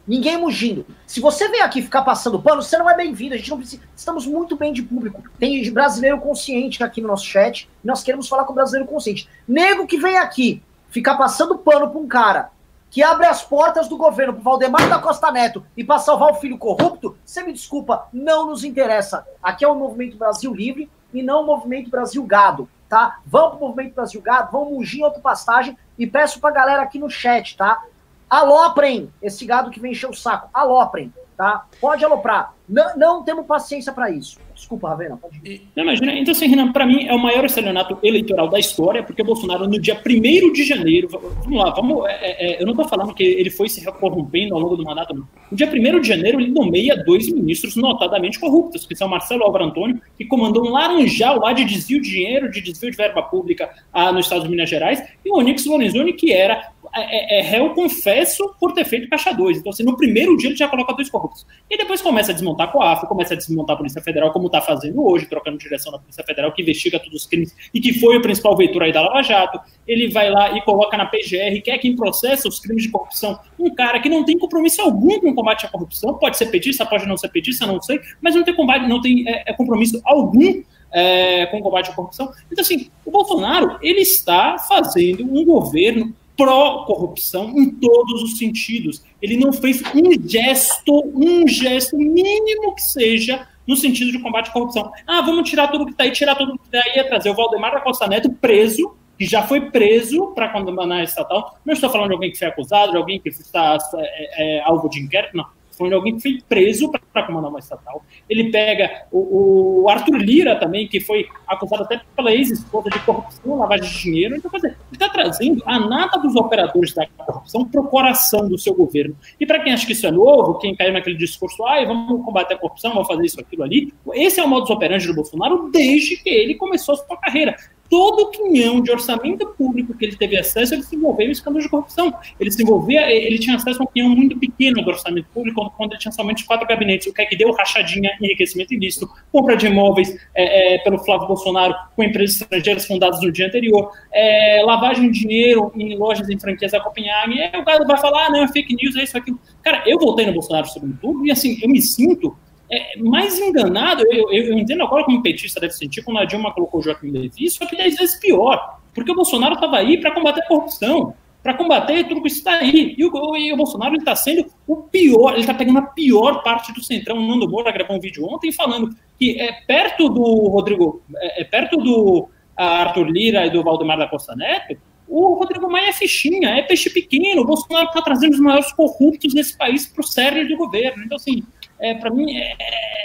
Ninguém 0.08 0.38
mugindo. 0.38 0.86
Se 1.06 1.20
você 1.20 1.50
vem 1.50 1.62
aqui 1.62 1.82
ficar 1.82 2.02
passando 2.02 2.42
pano, 2.42 2.62
você 2.62 2.78
não 2.78 2.90
é 2.90 2.96
bem-vindo. 2.96 3.34
A 3.34 3.38
gente 3.38 3.50
não 3.50 3.58
precisa. 3.58 3.84
Estamos 3.96 4.26
muito 4.26 4.56
bem 4.56 4.72
de 4.72 4.82
público. 4.82 5.22
Tem 5.38 5.70
brasileiro 5.72 6.20
consciente 6.20 6.82
aqui 6.84 7.02
no 7.02 7.10
nosso 7.10 7.26
chat. 7.26 7.70
Nós 7.84 8.04
queremos 8.04 8.28
falar 8.28 8.46
com 8.46 8.54
o 8.54 8.56
brasileiro 8.56 8.88
consciente. 8.88 9.28
Nego 9.48 9.86
que 9.86 9.98
vem 9.98 10.18
aqui 10.18 10.62
ficar 10.90 11.18
passando 11.18 11.58
pano 11.58 11.90
pra 11.90 12.00
um 12.00 12.08
cara 12.08 12.52
que 12.90 13.04
abre 13.04 13.26
as 13.26 13.44
portas 13.44 13.90
do 13.90 13.98
governo 13.98 14.34
pro 14.34 14.44
Valdemar 14.44 14.88
da 14.88 14.98
Costa 14.98 15.30
Neto 15.30 15.66
e 15.76 15.84
para 15.84 16.00
salvar 16.00 16.32
o 16.32 16.36
filho 16.36 16.58
corrupto, 16.58 17.18
você 17.26 17.44
me 17.44 17.52
desculpa, 17.52 18.08
não 18.14 18.46
nos 18.46 18.64
interessa. 18.64 19.28
Aqui 19.44 19.66
é 19.66 19.68
o 19.68 19.76
Movimento 19.76 20.16
Brasil 20.16 20.54
Livre 20.54 20.90
e 21.14 21.22
não 21.22 21.44
o 21.44 21.46
Movimento 21.46 21.90
Brasil 21.90 22.24
Gado 22.24 22.70
tá? 22.88 23.20
Vão 23.26 23.52
pro 23.52 23.60
Movimento 23.60 23.94
Brasil 23.94 24.22
Gado, 24.22 24.52
vão 24.52 24.72
mugir 24.72 25.02
em 25.02 25.04
outra 25.04 25.20
pastagem 25.20 25.78
e 25.98 26.06
peço 26.06 26.40
pra 26.40 26.52
galera 26.52 26.82
aqui 26.82 27.00
no 27.00 27.10
chat, 27.10 27.58
tá? 27.58 27.84
Aloprem 28.30 29.12
esse 29.22 29.46
gado 29.46 29.72
que 29.72 29.80
vem 29.80 29.92
encher 29.92 30.10
o 30.10 30.14
saco. 30.14 30.50
Aloprem, 30.54 31.14
tá? 31.36 31.66
Pode 31.80 32.04
aloprar. 32.04 32.54
Não, 32.68 32.96
não 32.98 33.24
temos 33.24 33.46
paciência 33.46 33.92
para 33.94 34.10
isso. 34.10 34.40
Desculpa, 34.58 34.90
Ravena. 34.90 35.16
Pode. 35.18 35.62
Não, 35.76 35.84
imagina. 35.84 36.14
Então, 36.14 36.32
assim, 36.32 36.48
Renan, 36.48 36.72
para 36.72 36.86
mim 36.86 37.06
é 37.06 37.14
o 37.14 37.20
maior 37.20 37.46
estelionato 37.46 37.98
eleitoral 38.02 38.50
da 38.50 38.58
história, 38.58 39.04
porque 39.04 39.22
o 39.22 39.26
Bolsonaro, 39.26 39.68
no 39.68 39.80
dia 39.80 40.02
1 40.04 40.52
de 40.52 40.64
janeiro, 40.64 41.08
vamos 41.10 41.58
lá, 41.58 41.70
vamos, 41.70 42.06
é, 42.08 42.12
é, 42.12 42.56
é 42.56 42.62
eu 42.62 42.66
não 42.66 42.74
estou 42.74 42.88
falando 42.88 43.14
que 43.14 43.24
ele 43.24 43.52
foi 43.52 43.70
se 43.70 43.86
corrompendo 43.86 44.56
ao 44.56 44.60
longo 44.60 44.76
do 44.76 44.84
mandato, 44.84 45.14
não. 45.14 45.28
No 45.52 45.56
dia 45.56 45.68
1 45.68 46.02
de 46.02 46.08
janeiro, 46.08 46.42
ele 46.42 46.52
nomeia 46.52 47.02
dois 47.06 47.32
ministros 47.32 47.76
notadamente 47.76 48.40
corruptos, 48.40 48.86
que 48.86 48.96
são 48.96 49.08
Marcelo 49.08 49.44
Álvaro 49.44 49.66
Antônio, 49.66 50.02
que 50.18 50.26
comandou 50.26 50.66
um 50.68 50.72
laranjal 50.72 51.40
lá 51.40 51.54
de 51.54 51.64
desvio 51.64 52.02
de 52.02 52.10
dinheiro, 52.10 52.50
de 52.50 52.60
desvio 52.60 52.90
de 52.90 52.98
verba 52.98 53.22
pública 53.22 53.70
ah, 53.94 54.12
estado 54.20 54.44
de 54.44 54.50
Minas 54.50 54.70
Gerais, 54.70 55.04
e 55.24 55.30
o 55.30 55.38
Onyx 55.38 55.66
Lorenzoni, 55.66 56.14
que 56.14 56.34
era 56.34 56.72
é, 56.96 57.38
é, 57.38 57.40
é 57.40 57.42
réu 57.42 57.74
confesso 57.74 58.56
por 58.60 58.74
ter 58.74 58.86
feito 58.86 59.10
caixa 59.10 59.32
2. 59.32 59.60
Então, 59.60 59.72
assim, 59.72 59.84
no 59.84 59.96
primeiro 59.96 60.36
dia 60.38 60.50
ele 60.50 60.56
já 60.56 60.68
coloca 60.68 60.94
dois 60.94 61.10
corruptos. 61.10 61.46
E 61.70 61.78
depois 61.78 62.02
começa 62.02 62.32
a 62.32 62.34
desmontar 62.34 62.70
a 62.70 62.72
COAF, 62.72 63.08
começa 63.08 63.34
a 63.34 63.38
desmontar 63.38 63.76
a 63.76 63.78
Polícia 63.78 64.02
Federal, 64.02 64.32
como 64.32 64.48
está 64.48 64.62
fazendo 64.62 65.06
hoje, 65.06 65.26
trocando 65.26 65.58
direção 65.58 65.92
da 65.92 66.00
Polícia 66.00 66.24
Federal, 66.24 66.52
que 66.52 66.62
investiga 66.62 67.00
todos 67.00 67.22
os 67.22 67.28
crimes 67.28 67.56
e 67.74 67.80
que 67.80 67.94
foi 68.00 68.18
o 68.18 68.22
principal 68.22 68.56
vetor 68.56 68.84
aí 68.84 68.92
da 68.92 69.02
Lava 69.02 69.22
Jato. 69.22 69.60
Ele 69.88 70.10
vai 70.10 70.30
lá 70.30 70.58
e 70.58 70.62
coloca 70.62 70.98
na 70.98 71.06
PGR, 71.06 71.62
quer 71.64 71.78
quem 71.78 71.96
processa 71.96 72.48
os 72.48 72.60
crimes 72.60 72.84
de 72.84 72.90
corrupção, 72.90 73.40
um 73.60 73.74
cara 73.74 74.00
que 74.00 74.10
não 74.10 74.24
tem 74.24 74.38
compromisso 74.38 74.82
algum 74.82 75.20
com 75.20 75.30
o 75.30 75.36
combate 75.36 75.66
à 75.66 75.70
corrupção, 75.70 76.14
pode 76.16 76.38
ser 76.38 76.48
petista, 76.48 76.86
pode 76.86 77.06
não 77.06 77.18
ser 77.18 77.30
petista, 77.30 77.66
não 77.66 77.82
sei, 77.82 78.00
mas 78.22 78.36
não 78.36 78.44
tem 78.44 78.56
combate, 78.56 78.88
não 78.88 79.02
tem 79.02 79.28
é, 79.28 79.52
é 79.52 79.54
compromisso 79.54 80.02
algum 80.04 80.64
é, 80.92 81.46
com 81.48 81.60
o 81.60 81.62
combate 81.62 81.92
à 81.92 81.94
corrupção. 81.94 82.32
Então, 82.52 82.62
assim, 82.62 82.90
o 83.06 83.12
Bolsonaro, 83.12 83.78
ele 83.82 84.02
está 84.02 84.58
fazendo 84.58 85.24
um 85.24 85.44
governo 85.46 86.14
pró-corrupção 86.38 87.50
em 87.58 87.72
todos 87.72 88.22
os 88.22 88.38
sentidos. 88.38 89.04
Ele 89.22 89.36
não 89.36 89.52
fez 89.52 89.82
um 89.94 90.30
gesto, 90.30 91.04
um 91.14 91.48
gesto 91.48 91.98
mínimo 91.98 92.76
que 92.76 92.82
seja 92.82 93.48
no 93.68 93.76
sentido 93.76 94.12
de 94.12 94.20
combate 94.20 94.50
à 94.50 94.54
corrupção. 94.54 94.92
Ah, 95.06 95.22
vamos 95.22 95.50
tirar 95.50 95.68
tudo 95.68 95.86
que 95.86 95.92
está 95.92 96.04
aí, 96.06 96.12
tirar 96.12 96.36
tudo 96.36 96.58
que 96.58 96.66
está 96.66 96.78
aí, 96.78 97.00
é 97.00 97.04
trazer 97.04 97.30
o 97.32 97.34
Valdemar 97.34 97.74
da 97.74 97.82
Costa 97.82 98.08
Neto 98.08 98.32
preso, 98.32 98.96
que 99.18 99.26
já 99.26 99.44
foi 99.44 99.70
preso 99.72 100.28
para 100.28 100.48
condenar 100.50 101.00
a 101.00 101.04
estatal. 101.04 101.58
Não 101.66 101.74
estou 101.74 101.90
falando 101.90 102.10
de 102.10 102.14
alguém 102.14 102.32
que 102.32 102.38
foi 102.38 102.48
acusado, 102.48 102.92
de 102.92 102.98
alguém 102.98 103.20
que 103.20 103.30
está 103.30 103.78
é, 103.96 104.58
é, 104.58 104.64
alvo 104.64 104.88
de 104.88 105.02
inquérito, 105.02 105.36
não 105.36 105.57
foi 105.78 105.94
alguém 105.94 106.16
que 106.16 106.22
foi 106.22 106.42
preso 106.48 106.92
para 107.14 107.24
comandar 107.24 107.50
uma 107.50 107.60
estatal. 107.60 108.04
Ele 108.30 108.52
pega 108.52 109.06
o, 109.12 109.84
o, 109.84 109.90
Arthur 109.90 110.18
Lira 110.18 110.56
também, 110.56 110.88
que 110.88 111.00
foi 111.00 111.28
acusado 111.48 111.84
até 111.84 112.02
pela 112.16 112.34
ex-esposa 112.34 112.90
de 112.90 113.00
corrupção, 113.00 113.60
lavagem 113.60 113.90
de 113.90 114.02
dinheiro. 114.02 114.36
Então, 114.36 114.50
quer 114.50 114.58
dizer, 114.58 114.70
ele 114.70 114.78
está 114.94 115.10
trazendo 115.10 115.64
a 115.66 115.80
nata 115.80 116.20
dos 116.20 116.36
operadores 116.36 116.94
da 116.94 117.06
corrupção 117.08 117.66
para 117.66 117.82
o 117.82 117.88
coração 117.88 118.48
do 118.48 118.58
seu 118.58 118.74
governo. 118.74 119.16
E 119.40 119.46
para 119.46 119.60
quem 119.60 119.74
acha 119.74 119.86
que 119.86 119.94
isso 119.94 120.08
é 120.08 120.12
novo, 120.12 120.58
quem 120.58 120.76
caiu 120.76 120.94
naquele 120.94 121.18
discurso, 121.18 121.66
ah, 121.66 121.84
vamos 121.86 122.26
combater 122.26 122.56
a 122.56 122.58
corrupção, 122.58 122.94
vamos 122.94 123.08
fazer 123.08 123.26
isso, 123.26 123.40
aquilo 123.40 123.64
ali, 123.64 123.94
esse 124.14 124.40
é 124.40 124.44
o 124.44 124.48
modus 124.48 124.70
operandi 124.70 125.08
do 125.08 125.14
Bolsonaro 125.14 125.70
desde 125.72 126.18
que 126.18 126.30
ele 126.30 126.56
começou 126.56 126.96
a 126.96 126.98
sua 126.98 127.18
carreira 127.18 127.56
todo 127.90 128.22
o 128.22 128.30
quinhão 128.32 128.82
de 128.82 128.92
orçamento 128.92 129.46
público 129.58 129.94
que 129.98 130.06
ele 130.06 130.16
teve 130.16 130.38
acesso, 130.38 130.74
ele 130.74 130.84
se 130.84 130.96
envolveu 130.96 131.28
em 131.28 131.32
escândalo 131.32 131.64
de 131.64 131.70
corrupção. 131.70 132.14
Ele 132.40 132.52
se 132.52 132.62
envolvia, 132.62 133.10
ele 133.12 133.40
tinha 133.40 133.56
acesso 133.56 133.82
a 133.82 133.84
um 133.84 133.88
quinhão 133.88 134.10
muito 134.10 134.38
pequeno 134.38 134.82
do 134.82 134.90
orçamento 134.90 135.28
público, 135.34 135.74
quando 135.78 135.92
ele 135.92 136.00
tinha 136.00 136.12
somente 136.12 136.46
quatro 136.46 136.68
gabinetes, 136.68 137.08
o 137.08 137.14
que 137.14 137.22
é 137.22 137.26
que 137.26 137.36
deu 137.36 137.52
rachadinha, 137.52 138.12
enriquecimento 138.22 138.74
ilícito, 138.74 139.10
compra 139.32 139.56
de 139.56 139.68
imóveis 139.68 140.16
é, 140.36 140.76
é, 140.76 140.78
pelo 140.80 141.00
Flávio 141.00 141.28
Bolsonaro 141.28 141.76
com 141.96 142.04
empresas 142.04 142.42
estrangeiras 142.42 142.86
fundadas 142.86 143.22
no 143.22 143.32
dia 143.32 143.48
anterior, 143.48 143.92
é, 144.14 144.62
lavagem 144.66 145.12
de 145.12 145.20
dinheiro 145.20 145.72
em 145.76 145.98
lojas 145.98 146.30
em 146.30 146.40
franquias 146.40 146.72
da 146.72 146.80
Copenhague, 146.80 147.40
o 147.58 147.64
cara 147.64 147.86
vai 147.86 147.98
falar, 147.98 148.28
ah, 148.28 148.30
não, 148.32 148.44
é 148.44 148.48
fake 148.48 148.76
news, 148.76 148.96
é 148.96 149.04
isso, 149.04 149.18
aquilo. 149.18 149.40
Cara, 149.64 149.84
eu 149.86 149.98
voltei 150.00 150.26
no 150.26 150.34
Bolsonaro 150.34 150.68
sobre 150.68 150.94
tudo, 151.02 151.26
e 151.26 151.32
assim, 151.32 151.58
eu 151.62 151.70
me 151.70 151.82
sinto 151.82 152.36
é, 152.70 152.98
mais 153.00 153.40
enganado, 153.40 154.04
eu, 154.12 154.32
eu, 154.32 154.44
eu, 154.48 154.58
entendo 154.58 154.84
agora 154.84 155.04
como 155.06 155.22
petista 155.22 155.60
deve 155.60 155.74
sentir 155.74 156.04
quando 156.04 156.20
a 156.20 156.26
Dilma 156.26 156.54
colocou 156.54 156.80
o 156.80 156.84
Joaquim 156.84 157.12
Levy, 157.12 157.50
só 157.50 157.66
que 157.66 157.78
dez 157.78 157.96
vezes 157.96 158.20
pior, 158.20 158.80
porque 158.94 159.12
o 159.12 159.16
Bolsonaro 159.16 159.56
estava 159.56 159.78
aí 159.78 160.00
para 160.00 160.12
combater 160.12 160.42
a 160.42 160.48
corrupção, 160.48 161.14
para 161.42 161.54
combater 161.54 162.04
tudo 162.08 162.22
que 162.22 162.28
está 162.28 162.56
aí. 162.56 162.94
E 162.98 163.06
o, 163.06 163.38
e 163.38 163.54
o 163.54 163.58
Bolsonaro 163.58 163.96
está 163.96 164.16
sendo 164.16 164.52
o 164.68 164.76
pior, 164.78 165.32
ele 165.32 165.42
está 165.42 165.54
pegando 165.54 165.80
a 165.80 165.84
pior 165.84 166.44
parte 166.44 166.74
do 166.74 166.84
Centrão. 166.84 167.18
O 167.18 167.26
Nando 167.26 167.50
Moura 167.50 167.72
gravou 167.72 167.96
um 167.96 168.02
vídeo 168.02 168.26
ontem 168.26 168.52
falando 168.52 168.94
que 169.18 169.40
é 169.40 169.54
perto 169.66 170.10
do 170.10 170.22
Rodrigo, 170.22 171.02
é, 171.16 171.42
é 171.42 171.44
perto 171.46 171.78
do 171.78 172.28
Arthur 172.58 173.08
Lira 173.08 173.46
e 173.46 173.50
do 173.50 173.64
Valdemar 173.64 173.98
da 173.98 174.08
Costa 174.08 174.36
Neto, 174.36 174.78
O 175.08 175.36
Rodrigo 175.36 175.72
Maia 175.72 175.90
é 175.90 175.94
fichinha, 175.94 176.50
é 176.50 176.64
peixe 176.64 176.90
pequeno. 176.90 177.44
O 177.44 177.46
Bolsonaro 177.46 177.88
está 177.88 178.02
trazendo 178.02 178.34
os 178.34 178.40
maiores 178.40 178.72
corruptos 178.74 179.34
desse 179.34 179.56
país 179.56 179.88
para 179.88 180.02
o 180.02 180.08
cerne 180.08 180.50
do 180.50 180.58
governo. 180.58 181.04
Então, 181.04 181.16
assim, 181.16 181.44
é, 181.80 181.94
para 181.94 182.10
mim 182.10 182.36
é, 182.36 182.56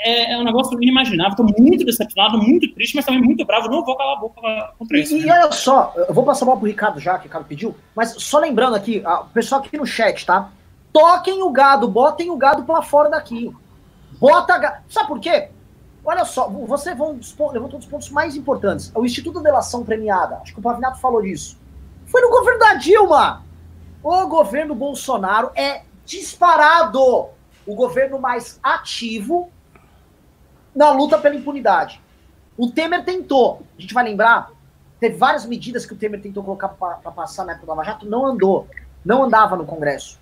é, 0.04 0.32
é, 0.32 0.38
um 0.38 0.44
negócio 0.44 0.80
inimaginável. 0.82 1.32
Estou 1.32 1.64
muito 1.64 1.84
decepcionado, 1.84 2.38
muito 2.38 2.72
triste, 2.74 2.96
mas 2.96 3.04
também 3.04 3.22
muito 3.22 3.44
bravo. 3.44 3.68
Não 3.68 3.84
vou 3.84 3.96
calar 3.96 4.16
a 4.16 4.20
boca 4.20 4.74
contra 4.78 4.98
isso. 4.98 5.16
E, 5.16 5.20
né? 5.20 5.26
e 5.26 5.30
olha 5.30 5.52
só, 5.52 5.92
eu 5.96 6.14
vou 6.14 6.24
passar 6.24 6.44
mal 6.44 6.56
pro 6.56 6.66
Ricardo 6.66 6.98
já, 6.98 7.14
que 7.14 7.20
o 7.20 7.28
Ricardo 7.28 7.46
pediu, 7.46 7.74
mas 7.94 8.14
só 8.18 8.38
lembrando 8.38 8.74
aqui, 8.74 9.02
o 9.04 9.24
pessoal 9.26 9.60
aqui 9.60 9.76
no 9.76 9.86
chat, 9.86 10.24
tá? 10.24 10.50
Toquem 10.92 11.42
o 11.42 11.50
gado, 11.50 11.88
botem 11.88 12.30
o 12.30 12.36
gado 12.36 12.64
para 12.64 12.82
fora 12.82 13.08
daqui. 13.08 13.50
Bota 14.18 14.58
gado. 14.58 14.82
Sabe 14.88 15.08
por 15.08 15.20
quê? 15.20 15.48
Olha 16.04 16.24
só, 16.24 16.48
você 16.48 16.90
levantou 16.90 17.76
um 17.76 17.78
dos 17.78 17.86
pontos 17.86 18.10
mais 18.10 18.34
importantes. 18.36 18.90
O 18.94 19.04
Instituto 19.04 19.38
de 19.38 19.44
Delação 19.44 19.84
Premiada, 19.84 20.38
acho 20.42 20.52
que 20.52 20.58
o 20.58 20.62
Pavinato 20.62 20.98
falou 21.00 21.22
disso. 21.22 21.56
Foi 22.06 22.20
no 22.20 22.28
governo 22.28 22.58
da 22.58 22.74
Dilma. 22.74 23.42
O 24.02 24.26
governo 24.26 24.74
Bolsonaro 24.74 25.50
é 25.54 25.82
disparado 26.04 27.28
o 27.66 27.74
governo 27.74 28.18
mais 28.18 28.58
ativo 28.62 29.50
na 30.74 30.90
luta 30.90 31.18
pela 31.18 31.34
impunidade. 31.34 32.00
O 32.56 32.70
Temer 32.70 33.04
tentou, 33.04 33.62
a 33.76 33.80
gente 33.80 33.94
vai 33.94 34.04
lembrar, 34.04 34.50
teve 35.00 35.16
várias 35.16 35.46
medidas 35.46 35.86
que 35.86 35.92
o 35.92 35.96
Temer 35.96 36.20
tentou 36.20 36.42
colocar 36.42 36.68
para 36.68 36.96
passar 37.10 37.44
na 37.44 37.52
época 37.52 37.66
do 37.66 37.70
Lava 37.70 37.84
Jato, 37.84 38.06
não 38.06 38.26
andou, 38.26 38.68
não 39.04 39.24
andava 39.24 39.56
no 39.56 39.64
Congresso. 39.64 40.20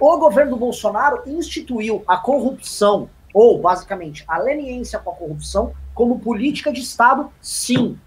O 0.00 0.16
governo 0.18 0.52
do 0.52 0.56
Bolsonaro 0.56 1.22
instituiu 1.26 2.04
a 2.06 2.16
corrupção, 2.16 3.10
ou 3.34 3.60
basicamente 3.60 4.24
a 4.28 4.38
leniência 4.38 4.98
com 4.98 5.10
a 5.10 5.14
corrupção, 5.14 5.72
como 5.94 6.20
política 6.20 6.72
de 6.72 6.80
Estado, 6.80 7.30
sim. 7.40 7.98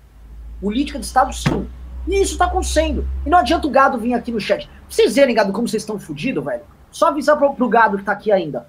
Política 0.61 0.97
de 0.97 1.05
Estado, 1.05 1.34
sim. 1.34 1.67
E 2.07 2.21
isso 2.21 2.34
está 2.34 2.45
acontecendo. 2.45 3.07
E 3.25 3.29
não 3.29 3.38
adianta 3.38 3.67
o 3.67 3.69
gado 3.69 3.99
vir 3.99 4.13
aqui 4.13 4.32
no 4.32 4.39
chat. 4.39 4.69
Vocês 4.89 5.15
verem, 5.15 5.36
gado, 5.36 5.51
como 5.51 5.67
vocês 5.67 5.84
estão 5.84 5.99
fodidos, 5.99 6.43
velho. 6.43 6.63
Só 6.92 7.08
avisar 7.08 7.38
pro, 7.38 7.54
pro 7.54 7.70
gado 7.70 7.98
que 7.98 8.04
tá 8.04 8.12
aqui 8.12 8.32
ainda. 8.32 8.68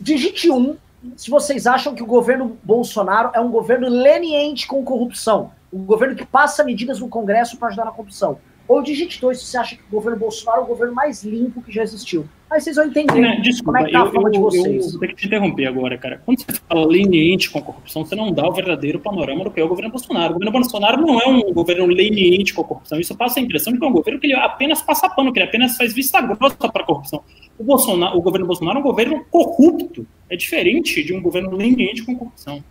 Digite 0.00 0.50
um 0.50 0.76
se 1.16 1.30
vocês 1.30 1.66
acham 1.66 1.94
que 1.94 2.02
o 2.02 2.06
governo 2.06 2.58
Bolsonaro 2.62 3.30
é 3.32 3.40
um 3.40 3.50
governo 3.50 3.88
leniente 3.88 4.66
com 4.66 4.84
corrupção. 4.84 5.52
Um 5.72 5.84
governo 5.84 6.16
que 6.16 6.26
passa 6.26 6.64
medidas 6.64 7.00
no 7.00 7.08
Congresso 7.08 7.56
para 7.56 7.68
ajudar 7.68 7.84
na 7.84 7.92
corrupção. 7.92 8.38
Ou 8.68 8.82
digite 8.82 9.18
dois 9.18 9.40
se 9.40 9.46
você 9.46 9.56
acha 9.56 9.76
que 9.76 9.82
o 9.82 9.90
governo 9.90 10.18
Bolsonaro 10.18 10.60
é 10.60 10.64
o 10.64 10.66
governo 10.66 10.94
mais 10.94 11.24
limpo 11.24 11.62
que 11.62 11.72
já 11.72 11.82
existiu. 11.82 12.28
Aí 12.50 12.60
vocês 12.60 12.76
vão 12.76 12.86
entender 12.86 13.20
não, 13.20 13.40
desculpa, 13.40 13.78
como 13.78 13.78
é 13.78 13.84
que 13.86 13.92
tá 13.92 14.02
a 14.02 14.10
fama 14.10 14.30
de 14.30 14.38
vocês. 14.38 14.84
Eu, 14.84 14.90
vou 14.92 15.00
ter 15.00 15.08
que 15.08 15.16
te 15.16 15.26
interromper 15.26 15.66
agora, 15.66 15.98
cara. 15.98 16.22
Quando 16.24 16.40
você 16.40 16.60
fala 16.66 16.86
leniente 16.86 17.50
com 17.50 17.58
a 17.58 17.62
corrupção, 17.62 18.04
você 18.04 18.14
não 18.14 18.32
dá 18.32 18.46
o 18.46 18.52
verdadeiro 18.52 19.00
panorama 19.00 19.44
do 19.44 19.50
que 19.50 19.60
é 19.60 19.64
o 19.64 19.68
governo 19.68 19.90
Bolsonaro. 19.90 20.30
O 20.30 20.34
governo 20.34 20.52
Bolsonaro 20.52 21.00
não 21.00 21.20
é 21.20 21.26
um 21.26 21.52
governo 21.52 21.86
leniente 21.86 22.52
com 22.52 22.62
a 22.62 22.64
corrupção. 22.64 23.00
Isso 23.00 23.14
passa 23.16 23.40
a 23.40 23.42
impressão 23.42 23.72
de 23.72 23.78
que 23.78 23.84
é 23.84 23.88
um 23.88 23.92
governo 23.92 24.20
que 24.20 24.26
ele 24.26 24.34
apenas 24.34 24.82
passa 24.82 25.08
pano, 25.08 25.32
que 25.32 25.38
ele 25.38 25.48
apenas 25.48 25.76
faz 25.76 25.94
vista 25.94 26.20
grossa 26.20 26.56
para 26.56 26.82
a 26.82 26.86
corrupção. 26.86 27.22
O, 27.58 27.64
Bolsonaro, 27.64 28.16
o 28.16 28.22
governo 28.22 28.46
Bolsonaro 28.46 28.78
é 28.78 28.80
um 28.80 28.84
governo 28.84 29.24
corrupto. 29.30 30.06
É 30.28 30.36
diferente 30.36 31.02
de 31.02 31.14
um 31.14 31.20
governo 31.20 31.54
leniente 31.54 32.02
com 32.02 32.16
corrupção. 32.16 32.62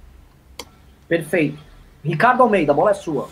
Perfeito. 1.08 1.60
Ricardo 2.04 2.42
Almeida, 2.42 2.72
a 2.72 2.76
bola 2.76 2.92
é 2.92 2.96
sua. 2.96 3.30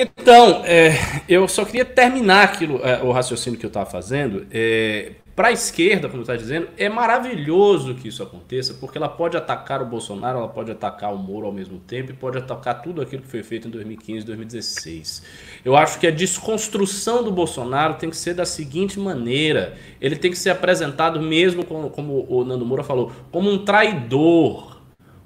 Então, 0.00 0.62
é, 0.64 0.92
eu 1.28 1.48
só 1.48 1.64
queria 1.64 1.84
terminar 1.84 2.44
aquilo, 2.44 2.80
é, 2.86 3.02
o 3.02 3.10
raciocínio 3.10 3.58
que 3.58 3.66
eu 3.66 3.68
estava 3.68 3.90
fazendo. 3.90 4.46
É, 4.48 5.14
Para 5.34 5.48
a 5.48 5.52
esquerda, 5.52 6.08
como 6.08 6.22
está 6.22 6.36
dizendo, 6.36 6.68
é 6.76 6.88
maravilhoso 6.88 7.96
que 7.96 8.06
isso 8.06 8.22
aconteça, 8.22 8.74
porque 8.74 8.96
ela 8.96 9.08
pode 9.08 9.36
atacar 9.36 9.82
o 9.82 9.86
Bolsonaro, 9.86 10.38
ela 10.38 10.48
pode 10.48 10.70
atacar 10.70 11.12
o 11.12 11.18
Moro 11.18 11.46
ao 11.46 11.52
mesmo 11.52 11.80
tempo 11.80 12.12
e 12.12 12.14
pode 12.14 12.38
atacar 12.38 12.80
tudo 12.80 13.02
aquilo 13.02 13.22
que 13.22 13.28
foi 13.28 13.42
feito 13.42 13.66
em 13.66 13.70
2015 13.72 14.22
e 14.22 14.26
2016. 14.26 15.22
Eu 15.64 15.76
acho 15.76 15.98
que 15.98 16.06
a 16.06 16.12
desconstrução 16.12 17.24
do 17.24 17.32
Bolsonaro 17.32 17.94
tem 17.94 18.08
que 18.08 18.16
ser 18.16 18.34
da 18.34 18.44
seguinte 18.44 19.00
maneira: 19.00 19.76
ele 20.00 20.14
tem 20.16 20.30
que 20.30 20.38
ser 20.38 20.50
apresentado 20.50 21.20
mesmo, 21.20 21.64
como, 21.64 21.90
como 21.90 22.24
o 22.28 22.44
Nando 22.44 22.64
Moura 22.64 22.84
falou, 22.84 23.10
como 23.32 23.50
um 23.50 23.64
traidor, 23.64 24.80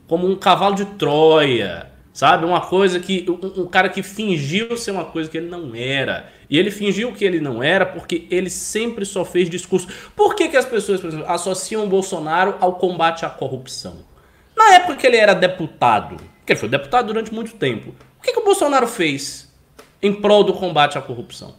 como 0.06 0.26
um 0.26 0.36
cavalo 0.36 0.74
de 0.74 0.86
Troia 0.86 1.91
Sabe? 2.12 2.44
Uma 2.44 2.60
coisa 2.60 3.00
que. 3.00 3.24
Um, 3.28 3.62
um, 3.62 3.66
cara 3.66 3.88
que 3.88 4.02
fingiu 4.02 4.76
ser 4.76 4.90
uma 4.90 5.04
coisa 5.04 5.30
que 5.30 5.38
ele 5.38 5.48
não 5.48 5.74
era. 5.74 6.30
E 6.48 6.58
ele 6.58 6.70
fingiu 6.70 7.12
que 7.12 7.24
ele 7.24 7.40
não 7.40 7.62
era 7.62 7.86
porque 7.86 8.26
ele 8.30 8.50
sempre 8.50 9.06
só 9.06 9.24
fez 9.24 9.48
discurso. 9.48 9.88
Por 10.14 10.34
que, 10.34 10.48
que 10.48 10.56
as 10.56 10.66
pessoas, 10.66 11.00
por 11.00 11.08
exemplo, 11.08 11.26
associam 11.26 11.84
o 11.84 11.88
Bolsonaro 11.88 12.56
ao 12.60 12.74
combate 12.74 13.24
à 13.24 13.30
corrupção? 13.30 14.04
Na 14.54 14.74
época 14.74 14.96
que 14.96 15.06
ele 15.06 15.16
era 15.16 15.34
deputado, 15.34 16.16
que 16.44 16.52
ele 16.52 16.60
foi 16.60 16.68
deputado 16.68 17.06
durante 17.06 17.32
muito 17.32 17.54
tempo, 17.56 17.94
o 18.18 18.22
que, 18.22 18.32
que 18.32 18.38
o 18.38 18.44
Bolsonaro 18.44 18.86
fez 18.86 19.50
em 20.02 20.12
prol 20.12 20.44
do 20.44 20.52
combate 20.52 20.98
à 20.98 21.00
corrupção? 21.00 21.54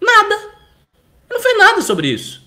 Nada. 0.00 0.34
Ele 0.34 1.38
não 1.38 1.40
fez 1.40 1.58
nada 1.58 1.80
sobre 1.82 2.08
isso. 2.08 2.44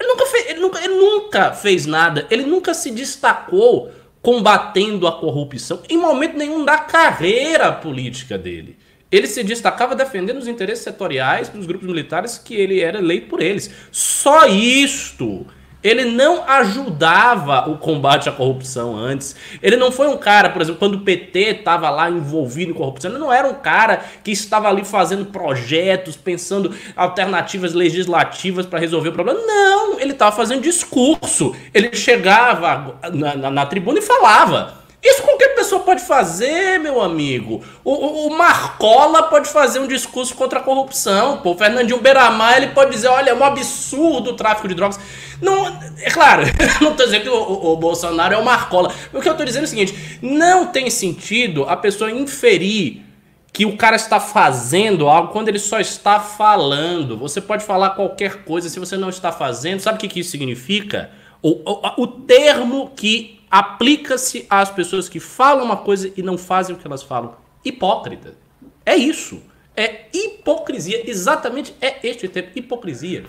Ele 0.00 0.08
nunca 0.08 0.26
fez, 0.26 0.50
ele 0.50 0.60
nunca, 0.60 0.84
ele 0.84 0.94
nunca 0.94 1.52
fez 1.52 1.86
nada. 1.86 2.26
Ele 2.28 2.44
nunca 2.44 2.74
se 2.74 2.90
destacou 2.90 3.92
combatendo 4.22 5.06
a 5.06 5.12
corrupção 5.12 5.82
em 5.90 5.98
momento 5.98 6.38
nenhum 6.38 6.64
da 6.64 6.78
carreira 6.78 7.72
política 7.72 8.38
dele. 8.38 8.78
Ele 9.10 9.26
se 9.26 9.42
destacava 9.44 9.94
defendendo 9.94 10.38
os 10.38 10.48
interesses 10.48 10.84
setoriais 10.84 11.50
dos 11.50 11.66
grupos 11.66 11.86
militares 11.86 12.38
que 12.38 12.54
ele 12.54 12.80
era 12.80 12.98
eleito 12.98 13.26
por 13.26 13.42
eles. 13.42 13.70
Só 13.90 14.46
isto 14.46 15.46
ele 15.82 16.04
não 16.04 16.48
ajudava 16.48 17.68
o 17.68 17.76
combate 17.76 18.28
à 18.28 18.32
corrupção 18.32 18.96
antes. 18.96 19.34
Ele 19.62 19.76
não 19.76 19.90
foi 19.90 20.08
um 20.08 20.16
cara, 20.16 20.50
por 20.50 20.62
exemplo, 20.62 20.78
quando 20.78 20.94
o 20.94 21.00
PT 21.00 21.38
estava 21.38 21.90
lá 21.90 22.10
envolvido 22.10 22.70
em 22.70 22.74
corrupção, 22.74 23.10
ele 23.10 23.18
não 23.18 23.32
era 23.32 23.48
um 23.48 23.54
cara 23.54 24.04
que 24.22 24.30
estava 24.30 24.68
ali 24.68 24.84
fazendo 24.84 25.26
projetos, 25.26 26.16
pensando 26.16 26.74
alternativas 26.96 27.72
legislativas 27.72 28.66
para 28.66 28.78
resolver 28.78 29.08
o 29.08 29.12
problema. 29.12 29.40
Não, 29.40 29.98
ele 29.98 30.12
estava 30.12 30.34
fazendo 30.34 30.62
discurso. 30.62 31.54
Ele 31.74 31.94
chegava 31.94 32.98
na, 33.12 33.34
na, 33.34 33.50
na 33.50 33.66
tribuna 33.66 33.98
e 33.98 34.02
falava. 34.02 34.81
Isso 35.02 35.22
qualquer 35.22 35.48
pessoa 35.56 35.82
pode 35.82 36.00
fazer, 36.02 36.78
meu 36.78 37.00
amigo. 37.00 37.60
O, 37.82 38.28
o, 38.28 38.30
Marcola 38.30 39.24
pode 39.24 39.48
fazer 39.48 39.80
um 39.80 39.88
discurso 39.88 40.32
contra 40.36 40.60
a 40.60 40.62
corrupção. 40.62 41.38
Pô. 41.38 41.52
O 41.52 41.58
Fernandinho 41.58 42.00
Beiramar 42.00 42.56
ele 42.56 42.68
pode 42.68 42.92
dizer: 42.92 43.08
olha, 43.08 43.30
é 43.30 43.34
um 43.34 43.44
absurdo 43.44 44.30
o 44.30 44.34
tráfico 44.34 44.68
de 44.68 44.74
drogas. 44.74 45.00
Não, 45.40 45.66
é 46.00 46.08
claro, 46.08 46.44
não 46.80 46.92
estou 46.92 47.06
dizendo 47.06 47.22
que 47.22 47.28
o, 47.28 47.34
o, 47.34 47.72
o, 47.72 47.76
Bolsonaro 47.76 48.32
é 48.32 48.38
o 48.38 48.44
Marcola. 48.44 48.94
O 49.12 49.20
que 49.20 49.28
eu 49.28 49.32
estou 49.32 49.44
dizendo 49.44 49.64
é 49.64 49.66
o 49.66 49.68
seguinte: 49.68 50.18
não 50.22 50.66
tem 50.66 50.88
sentido 50.88 51.64
a 51.68 51.76
pessoa 51.76 52.08
inferir 52.08 53.02
que 53.52 53.66
o 53.66 53.76
cara 53.76 53.96
está 53.96 54.20
fazendo 54.20 55.08
algo 55.08 55.32
quando 55.32 55.48
ele 55.48 55.58
só 55.58 55.80
está 55.80 56.20
falando. 56.20 57.18
Você 57.18 57.40
pode 57.40 57.64
falar 57.64 57.90
qualquer 57.90 58.44
coisa 58.44 58.68
se 58.68 58.78
você 58.78 58.96
não 58.96 59.08
está 59.08 59.32
fazendo. 59.32 59.80
Sabe 59.80 59.98
o 59.98 60.00
que, 60.00 60.08
que 60.08 60.20
isso 60.20 60.30
significa? 60.30 61.10
O, 61.42 61.50
o, 61.50 62.02
o 62.02 62.06
termo 62.06 62.90
que 62.94 63.40
aplica-se 63.50 64.46
às 64.48 64.70
pessoas 64.70 65.08
que 65.08 65.20
falam 65.20 65.64
uma 65.64 65.76
coisa 65.76 66.10
e 66.16 66.22
não 66.22 66.38
fazem 66.38 66.74
o 66.74 66.78
que 66.78 66.86
elas 66.86 67.02
falam. 67.02 67.36
Hipócrita. 67.64 68.34
É 68.86 68.96
isso. 68.96 69.42
É 69.76 70.06
hipocrisia. 70.12 71.08
Exatamente 71.08 71.74
é 71.80 72.06
este 72.06 72.28
termo, 72.28 72.50
hipocrisia. 72.54 73.24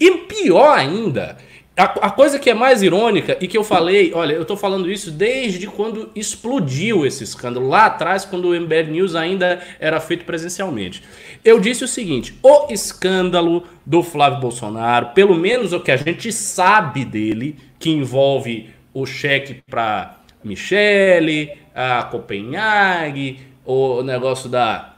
E 0.00 0.10
pior 0.18 0.76
ainda, 0.76 1.36
a, 1.84 2.10
coisa 2.10 2.40
que 2.40 2.50
é 2.50 2.54
mais 2.54 2.82
irônica 2.82 3.38
e 3.40 3.46
que 3.46 3.56
eu 3.56 3.62
falei, 3.62 4.12
olha, 4.12 4.32
eu 4.32 4.44
tô 4.44 4.56
falando 4.56 4.90
isso 4.90 5.12
desde 5.12 5.68
quando 5.68 6.10
explodiu 6.14 7.06
esse 7.06 7.22
escândalo, 7.22 7.68
lá 7.68 7.86
atrás, 7.86 8.24
quando 8.24 8.48
o 8.48 8.60
MBL 8.60 8.90
News 8.90 9.14
ainda 9.14 9.60
era 9.78 10.00
feito 10.00 10.24
presencialmente. 10.24 11.04
Eu 11.44 11.60
disse 11.60 11.84
o 11.84 11.88
seguinte: 11.88 12.36
o 12.42 12.72
escândalo 12.72 13.62
do 13.86 14.02
Flávio 14.02 14.40
Bolsonaro, 14.40 15.10
pelo 15.14 15.36
menos 15.36 15.72
o 15.72 15.78
que 15.78 15.92
a 15.92 15.96
gente 15.96 16.32
sabe 16.32 17.04
dele, 17.04 17.56
que 17.78 17.90
envolve 17.90 18.70
o 18.92 19.06
cheque 19.06 19.62
para 19.70 20.18
Michele, 20.42 21.52
a 21.72 22.02
Copenhague, 22.02 23.38
o 23.64 24.02
negócio 24.02 24.48
da 24.48 24.97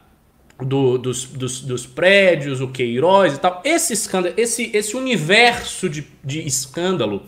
do, 0.64 0.98
dos, 0.98 1.24
dos, 1.24 1.60
dos, 1.60 1.86
prédios, 1.86 2.60
o 2.60 2.68
Queiroz 2.68 3.34
e 3.34 3.38
tal. 3.38 3.60
Esse 3.64 3.92
escândalo, 3.92 4.34
esse, 4.36 4.70
esse 4.74 4.96
universo 4.96 5.88
de, 5.88 6.06
de 6.22 6.46
escândalo 6.46 7.22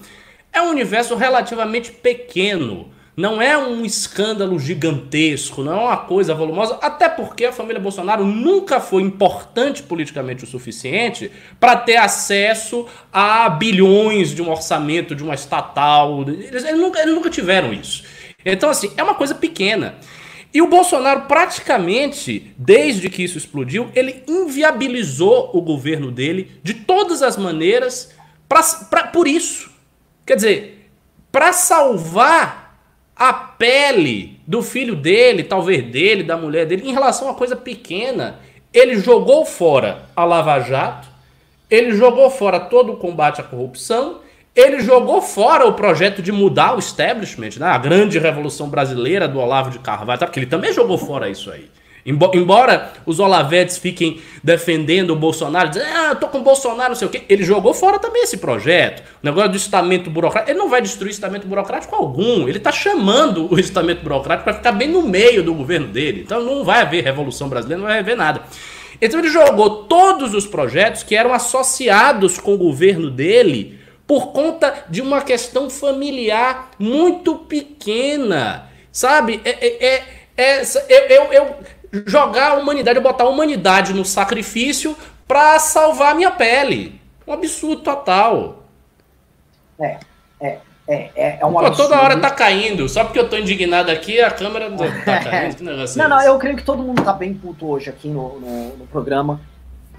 é 0.53 0.61
um 0.61 0.71
universo 0.71 1.15
relativamente 1.17 1.91
pequeno. 1.91 2.91
Não 3.15 3.43
é 3.43 3.59
um 3.59 3.85
escândalo 3.85 4.59
gigantesco, 4.59 5.63
não 5.63 5.73
é 5.75 5.85
uma 5.85 5.97
coisa 5.99 6.35
volumosa, 6.35 6.79
até 6.81 7.11
porque 7.11 7.45
a 7.45 7.53
família 7.53 7.79
Bolsonaro 7.79 8.25
nunca 8.25 8.81
foi 8.81 9.03
importante 9.03 9.83
politicamente 9.83 10.45
o 10.45 10.47
suficiente 10.47 11.31
para 11.61 11.77
ter 11.77 11.99
acesso 11.99 12.87
a 13.13 13.51
bilhões 13.51 14.35
de 14.35 14.41
um 14.41 14.51
orçamento 14.51 15.15
de 15.15 15.23
uma 15.23 15.35
estatal. 15.35 16.23
Eles, 16.27 16.65
eles, 16.65 16.81
nunca, 16.81 17.03
eles 17.03 17.15
nunca 17.15 17.29
tiveram 17.29 17.71
isso. 17.75 18.03
Então, 18.45 18.71
assim, 18.71 18.91
é 18.97 19.03
uma 19.03 19.15
coisa 19.15 19.35
pequena. 19.35 19.97
E 20.55 20.61
o 20.61 20.69
Bolsonaro, 20.69 21.23
praticamente, 21.23 22.53
desde 22.59 23.09
que 23.09 23.23
isso 23.23 23.39
explodiu, 23.39 23.91
ele 23.95 24.23
inviabilizou 24.29 25.51
o 25.55 25.63
governo 25.63 26.11
dele 26.11 26.61
de 26.63 26.75
todas 26.75 27.23
as 27.23 27.39
maneiras 27.39 28.15
pra, 28.49 28.63
pra, 28.91 29.07
por 29.07 29.27
isso. 29.27 29.71
Quer 30.27 30.37
dizer, 30.37 30.91
para 31.31 31.55
salvar 31.55 32.77
a 33.17 33.33
pele 33.33 34.41
do 34.47 34.63
filho 34.63 34.95
dele, 34.95 35.43
talvez 35.43 35.85
dele, 35.91 36.23
da 36.23 36.37
mulher 36.37 36.67
dele, 36.67 36.89
em 36.89 36.93
relação 36.93 37.29
a 37.29 37.31
uma 37.31 37.37
coisa 37.37 37.57
pequena, 37.57 38.41
ele 38.75 38.97
jogou 38.97 39.47
fora 39.47 40.07
a 40.15 40.25
Lava 40.25 40.61
Jato, 40.61 41.09
ele 41.71 41.97
jogou 41.97 42.29
fora 42.29 42.61
todo 42.61 42.93
o 42.93 42.97
combate 42.97 43.41
à 43.41 43.45
corrupção, 43.45 44.21
ele 44.55 44.81
jogou 44.81 45.23
fora 45.23 45.67
o 45.67 45.73
projeto 45.73 46.21
de 46.21 46.31
mudar 46.31 46.77
o 46.77 46.79
establishment, 46.79 47.59
né? 47.59 47.67
a 47.67 47.79
grande 47.79 48.19
revolução 48.19 48.69
brasileira 48.69 49.27
do 49.27 49.39
Olavo 49.39 49.71
de 49.71 49.79
Carvalho, 49.79 50.21
tá? 50.21 50.27
porque 50.27 50.41
ele 50.41 50.47
também 50.47 50.73
jogou 50.73 50.99
fora 50.99 51.29
isso 51.31 51.51
aí. 51.51 51.71
Embora 52.05 52.93
os 53.07 53.21
Olavetes 53.21 53.79
fiquem 53.79 54.21
defendendo 54.43 55.11
o 55.11 55.17
Bolsonaro, 55.17 55.69
dizendo, 55.69 55.87
ah, 55.95 56.15
tô 56.17 56.27
com 56.27 56.39
o 56.39 56.43
Bolsonaro, 56.43 56.91
não 56.91 56.97
sei 56.97 57.07
o 57.07 57.11
quê, 57.11 57.23
ele 57.29 57.45
jogou 57.45 57.73
fora 57.73 57.97
também 57.99 58.25
esse 58.25 58.39
projeto. 58.39 59.03
O 59.23 59.25
negócio 59.25 59.51
do 59.51 59.57
estamento 59.57 60.11
burocrático, 60.11 60.51
ele 60.51 60.59
não 60.59 60.69
vai 60.69 60.83
destruir 60.83 61.13
estamento 61.13 61.47
burocrático 61.47 61.95
algum, 61.95 62.49
ele 62.49 62.59
tá 62.59 62.73
chamando 62.73 63.53
o 63.53 63.59
estamento 63.59 64.03
burocrático 64.03 64.45
para 64.45 64.55
ficar 64.55 64.73
bem 64.73 64.89
no 64.89 65.03
meio 65.03 65.45
do 65.45 65.55
governo 65.55 65.87
dele. 65.87 66.23
Então 66.23 66.43
não 66.43 66.65
vai 66.65 66.81
haver 66.81 67.05
revolução 67.05 67.49
brasileira, 67.49 67.81
não 67.81 67.89
vai 67.89 68.01
haver 68.01 68.17
nada. 68.17 68.43
Então 69.01 69.21
ele 69.21 69.29
jogou 69.29 69.85
todos 69.85 70.35
os 70.35 70.45
projetos 70.45 71.05
que 71.05 71.15
eram 71.15 71.33
associados 71.33 72.37
com 72.37 72.55
o 72.55 72.59
governo 72.59 73.11
dele 73.11 73.79
por 74.07 74.33
conta 74.33 74.85
de 74.89 75.01
uma 75.01 75.23
questão 75.23 75.71
familiar 75.71 76.71
muito 76.79 77.37
pequena. 77.37 78.69
Sabe? 78.91 79.41
É, 79.45 79.51
é, 79.51 80.05
é, 80.37 80.63
é 80.63 80.63
eu, 80.89 81.33
eu, 81.33 81.33
eu 81.33 81.57
jogar 82.07 82.53
a 82.53 82.55
humanidade, 82.55 83.01
botar 83.01 83.25
a 83.25 83.29
humanidade 83.29 83.93
no 83.93 84.05
sacrifício 84.05 84.97
para 85.27 85.59
salvar 85.59 86.13
a 86.13 86.15
minha 86.15 86.31
pele. 86.31 87.01
Um 87.27 87.33
absurdo 87.33 87.83
total. 87.83 88.65
É, 89.81 89.99
é. 90.41 90.59
É, 90.89 91.11
é, 91.15 91.39
é 91.41 91.47
um 91.47 91.53
Pô, 91.53 91.71
toda 91.71 92.01
hora 92.01 92.19
tá 92.19 92.31
caindo. 92.31 92.89
Só 92.89 93.05
porque 93.05 93.19
eu 93.19 93.29
tô 93.29 93.37
indignado 93.37 93.91
aqui, 93.91 94.21
a 94.21 94.31
câmera 94.31 94.71
tá 95.05 95.21
caindo. 95.23 95.57
Que 95.57 95.63
negócio 95.63 95.97
não, 95.97 96.05
é 96.05 96.09
não, 96.09 96.23
eu 96.23 96.39
creio 96.39 96.57
que 96.57 96.65
todo 96.65 96.83
mundo 96.83 97.03
tá 97.03 97.13
bem 97.13 97.33
puto 97.33 97.67
hoje 97.67 97.89
aqui 97.89 98.09
no, 98.09 98.41
no, 98.41 98.77
no, 98.77 98.87
programa. 98.89 99.41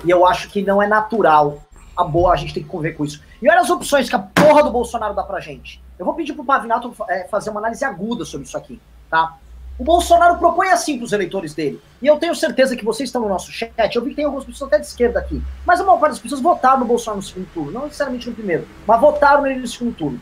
E 0.03 0.09
eu 0.09 0.25
acho 0.25 0.49
que 0.49 0.61
não 0.61 0.81
é 0.81 0.87
natural. 0.87 1.63
A 1.95 2.03
boa, 2.03 2.33
a 2.33 2.35
gente 2.35 2.53
tem 2.53 2.63
que 2.63 2.69
conviver 2.69 2.93
com 2.93 3.05
isso. 3.05 3.21
E 3.41 3.49
olha 3.49 3.59
as 3.59 3.69
opções 3.69 4.09
que 4.09 4.15
a 4.15 4.19
porra 4.19 4.63
do 4.63 4.71
Bolsonaro 4.71 5.13
dá 5.13 5.23
pra 5.23 5.39
gente. 5.39 5.81
Eu 5.97 6.05
vou 6.05 6.15
pedir 6.15 6.33
pro 6.33 6.43
Pavinato 6.43 6.93
é, 7.07 7.27
fazer 7.27 7.49
uma 7.49 7.59
análise 7.59 7.85
aguda 7.85 8.25
sobre 8.25 8.47
isso 8.47 8.57
aqui, 8.57 8.81
tá? 9.09 9.37
O 9.77 9.83
Bolsonaro 9.83 10.37
propõe 10.37 10.69
assim 10.69 10.97
para 10.97 11.05
os 11.05 11.13
eleitores 11.13 11.53
dele. 11.55 11.81
E 12.01 12.05
eu 12.05 12.17
tenho 12.17 12.35
certeza 12.35 12.75
que 12.75 12.85
vocês 12.85 13.09
estão 13.09 13.21
no 13.21 13.29
nosso 13.29 13.51
chat. 13.51 13.73
Eu 13.95 14.03
vi 14.03 14.11
que 14.11 14.17
tem 14.17 14.25
algumas 14.25 14.45
pessoas 14.45 14.67
até 14.67 14.79
de 14.79 14.85
esquerda 14.85 15.19
aqui. 15.19 15.41
Mas 15.65 15.81
a 15.81 15.83
maior 15.83 15.99
parte 15.99 16.11
das 16.11 16.19
pessoas 16.19 16.41
votaram 16.41 16.79
no 16.79 16.85
Bolsonaro 16.85 17.17
no 17.17 17.23
segundo 17.23 17.47
turno. 17.53 17.71
Não 17.71 17.85
necessariamente 17.85 18.29
no 18.29 18.35
primeiro, 18.35 18.67
mas 18.85 19.01
votaram 19.01 19.41
nele 19.41 19.61
no 19.61 19.67
segundo 19.67 19.95
turno. 19.95 20.21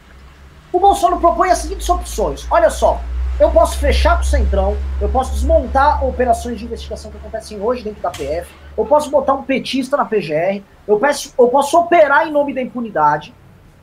O 0.72 0.80
Bolsonaro 0.80 1.19
propõe 1.19 1.49
as 1.49 1.57
seguintes 1.57 1.89
opções. 1.89 2.47
Olha 2.49 2.69
só. 2.69 3.01
Eu 3.39 3.49
posso 3.49 3.78
fechar 3.80 4.17
com 4.17 4.22
o 4.22 4.26
Centrão, 4.26 4.78
eu 5.01 5.09
posso 5.09 5.34
desmontar 5.34 6.05
operações 6.05 6.59
de 6.59 6.65
investigação 6.65 7.09
que 7.09 7.17
acontecem 7.17 7.59
hoje 7.59 7.84
dentro 7.84 7.99
da 7.99 8.11
PF, 8.11 8.47
eu 8.82 8.86
posso 8.86 9.09
botar 9.09 9.34
um 9.34 9.43
petista 9.43 9.97
na 9.97 10.05
PGR, 10.05 10.61
eu, 10.88 10.99
peço, 10.99 11.34
eu 11.38 11.47
posso 11.47 11.77
operar 11.79 12.27
em 12.27 12.32
nome 12.32 12.53
da 12.53 12.61
impunidade, 12.61 13.34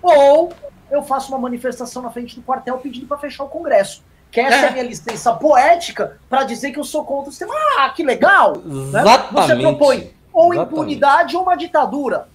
ou 0.03 0.53
eu 0.91 1.03
faço 1.03 1.33
uma 1.33 1.39
manifestação 1.39 2.03
na 2.03 2.11
frente 2.11 2.35
do 2.35 2.43
quartel 2.43 2.79
pedindo 2.79 3.07
para 3.07 3.19
fechar 3.19 3.45
o 3.45 3.49
Congresso 3.49 4.03
que 4.31 4.41
essa 4.41 4.67
é 4.67 4.69
a 4.69 4.73
minha 4.73 4.85
licença 4.85 5.33
poética 5.35 6.19
para 6.29 6.45
dizer 6.45 6.73
que 6.73 6.79
eu 6.79 6.85
sou 6.85 7.05
contra 7.05 7.31
o 7.31 7.33
sistema. 7.33 7.55
Ah, 7.79 7.89
que 7.91 8.03
legal! 8.03 8.59
Né? 8.59 9.03
Você 9.33 9.57
propõe 9.57 10.13
ou 10.33 10.53
Exatamente. 10.53 10.73
impunidade 10.73 11.37
ou 11.37 11.43
uma 11.43 11.57
ditadura. 11.57 12.29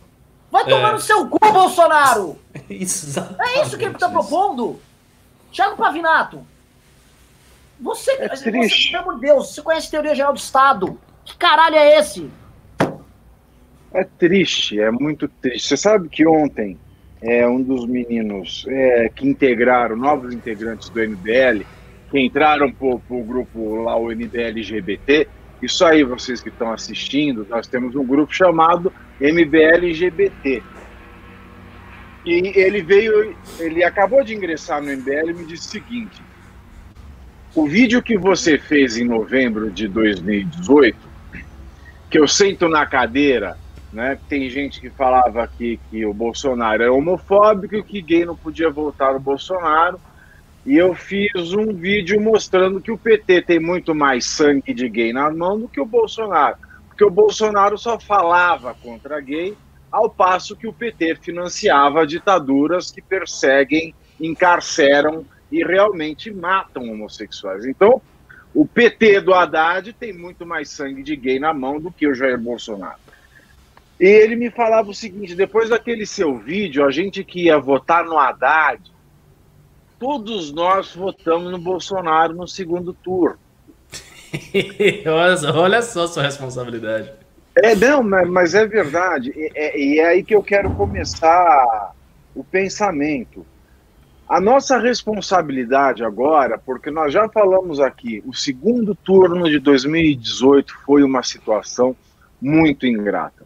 Vai 0.51 0.65
tomar 0.65 0.89
é. 0.89 0.91
no 0.93 0.99
seu 0.99 1.27
cu, 1.27 1.39
Bolsonaro! 1.51 2.37
Exatamente. 2.69 3.57
É 3.57 3.61
isso 3.61 3.77
que 3.77 3.85
ele 3.85 3.93
está 3.93 4.09
propondo. 4.09 4.79
Thiago 5.51 5.77
Pavinato, 5.77 6.45
você, 7.79 8.11
é 8.13 8.29
você, 8.29 8.51
pelo 8.51 9.03
amor 9.03 9.15
de 9.15 9.21
Deus, 9.21 9.53
você 9.53 9.61
conhece 9.61 9.87
a 9.87 9.91
teoria 9.91 10.15
geral 10.15 10.33
do 10.33 10.39
Estado? 10.39 10.99
Que 11.23 11.37
caralho 11.37 11.75
é 11.75 11.99
esse? 11.99 12.29
É 13.93 14.03
triste, 14.03 14.79
é 14.79 14.89
muito 14.89 15.27
triste. 15.27 15.67
Você 15.67 15.77
sabe 15.77 16.09
que 16.09 16.25
ontem 16.25 16.77
é 17.21 17.47
um 17.47 17.61
dos 17.61 17.85
meninos 17.85 18.65
é, 18.67 19.09
que 19.15 19.27
integraram, 19.27 19.95
novos 19.95 20.33
integrantes 20.33 20.89
do 20.89 20.99
MBL, 20.99 21.63
que 22.09 22.19
entraram 22.19 22.71
para 22.71 22.87
o 22.87 23.23
grupo 23.23 23.83
lá, 23.83 23.95
o 23.95 24.07
MBL 24.07 24.47
LGBT. 24.47 25.27
Isso 25.61 25.85
aí, 25.85 26.03
vocês 26.03 26.41
que 26.41 26.49
estão 26.49 26.73
assistindo, 26.73 27.45
nós 27.49 27.67
temos 27.67 27.95
um 27.95 28.05
grupo 28.05 28.33
chamado 28.33 28.91
MBL 29.21 29.85
LGBT. 29.85 30.63
E 32.25 32.59
ele 32.59 32.81
veio, 32.81 33.35
ele 33.59 33.83
acabou 33.83 34.23
de 34.23 34.33
ingressar 34.33 34.81
no 34.81 34.91
MBL 34.91 35.29
e 35.29 35.33
me 35.33 35.45
disse 35.45 35.67
o 35.67 35.71
seguinte: 35.71 36.21
o 37.53 37.67
vídeo 37.67 38.01
que 38.01 38.17
você 38.17 38.57
fez 38.57 38.97
em 38.97 39.03
novembro 39.03 39.69
de 39.69 39.87
2018, 39.87 40.97
que 42.09 42.17
eu 42.17 42.27
sento 42.27 42.67
na 42.67 42.85
cadeira, 42.85 43.57
né? 43.93 44.17
Tem 44.27 44.49
gente 44.49 44.81
que 44.81 44.89
falava 44.89 45.47
que, 45.47 45.79
que 45.89 46.05
o 46.05 46.13
Bolsonaro 46.13 46.83
é 46.83 46.89
homofóbico 46.89 47.75
e 47.75 47.83
que 47.83 48.01
gay 48.01 48.25
não 48.25 48.35
podia 48.35 48.69
votar 48.69 49.13
no 49.13 49.19
Bolsonaro 49.19 49.99
e 50.65 50.77
eu 50.77 50.95
fiz 50.95 51.53
um 51.53 51.73
vídeo 51.73 52.21
mostrando 52.21 52.79
que 52.79 52.91
o 52.91 52.97
PT 52.97 53.41
tem 53.41 53.59
muito 53.59 53.93
mais 53.93 54.25
sangue 54.25 54.73
de 54.73 54.87
gay 54.87 55.11
na 55.11 55.29
mão 55.29 55.59
do 55.59 55.67
que 55.67 55.79
o 55.79 55.85
Bolsonaro. 55.85 56.55
Porque 56.87 57.03
o 57.03 57.09
Bolsonaro 57.09 57.77
só 57.77 57.99
falava 57.99 58.73
contra 58.81 59.19
gay, 59.19 59.57
ao 59.91 60.09
passo 60.09 60.55
que 60.55 60.67
o 60.67 60.71
PT 60.71 61.15
financiava 61.15 62.07
ditaduras 62.07 62.91
que 62.91 63.01
perseguem, 63.01 63.93
encarceram 64.19 65.25
e 65.51 65.63
realmente 65.63 66.31
matam 66.31 66.89
homossexuais. 66.89 67.65
Então, 67.65 68.01
o 68.55 68.65
PT 68.65 69.19
do 69.19 69.33
Haddad 69.33 69.91
tem 69.91 70.13
muito 70.13 70.45
mais 70.45 70.69
sangue 70.69 71.03
de 71.03 71.15
gay 71.15 71.39
na 71.39 71.53
mão 71.53 71.79
do 71.79 71.91
que 71.91 72.07
o 72.07 72.15
Jair 72.15 72.39
Bolsonaro. 72.39 73.02
E 73.99 74.05
ele 74.05 74.35
me 74.35 74.49
falava 74.49 74.89
o 74.89 74.95
seguinte: 74.95 75.35
depois 75.35 75.69
daquele 75.69 76.05
seu 76.05 76.37
vídeo, 76.37 76.85
a 76.85 76.91
gente 76.91 77.23
que 77.23 77.45
ia 77.45 77.59
votar 77.59 78.03
no 78.05 78.17
Haddad 78.17 78.93
todos 80.03 80.51
nós 80.51 80.93
votamos 80.93 81.49
no 81.49 81.57
Bolsonaro 81.57 82.33
no 82.33 82.45
segundo 82.45 82.93
turno. 82.93 83.39
olha, 85.55 85.81
só 85.81 86.07
sua 86.07 86.23
responsabilidade. 86.23 87.09
É, 87.55 87.73
não, 87.73 88.03
mas 88.03 88.53
é 88.53 88.67
verdade. 88.67 89.31
E 89.33 89.51
é, 89.55 89.79
e 89.79 89.99
é 89.99 90.07
aí 90.07 90.23
que 90.23 90.35
eu 90.35 90.43
quero 90.43 90.71
começar 90.71 91.93
o 92.35 92.43
pensamento. 92.43 93.45
A 94.27 94.41
nossa 94.41 94.77
responsabilidade 94.77 96.03
agora, 96.03 96.57
porque 96.57 96.91
nós 96.91 97.13
já 97.13 97.29
falamos 97.29 97.79
aqui, 97.79 98.21
o 98.25 98.33
segundo 98.33 98.93
turno 98.93 99.49
de 99.49 99.57
2018 99.57 100.73
foi 100.85 101.01
uma 101.03 101.23
situação 101.23 101.95
muito 102.41 102.85
ingrata. 102.85 103.45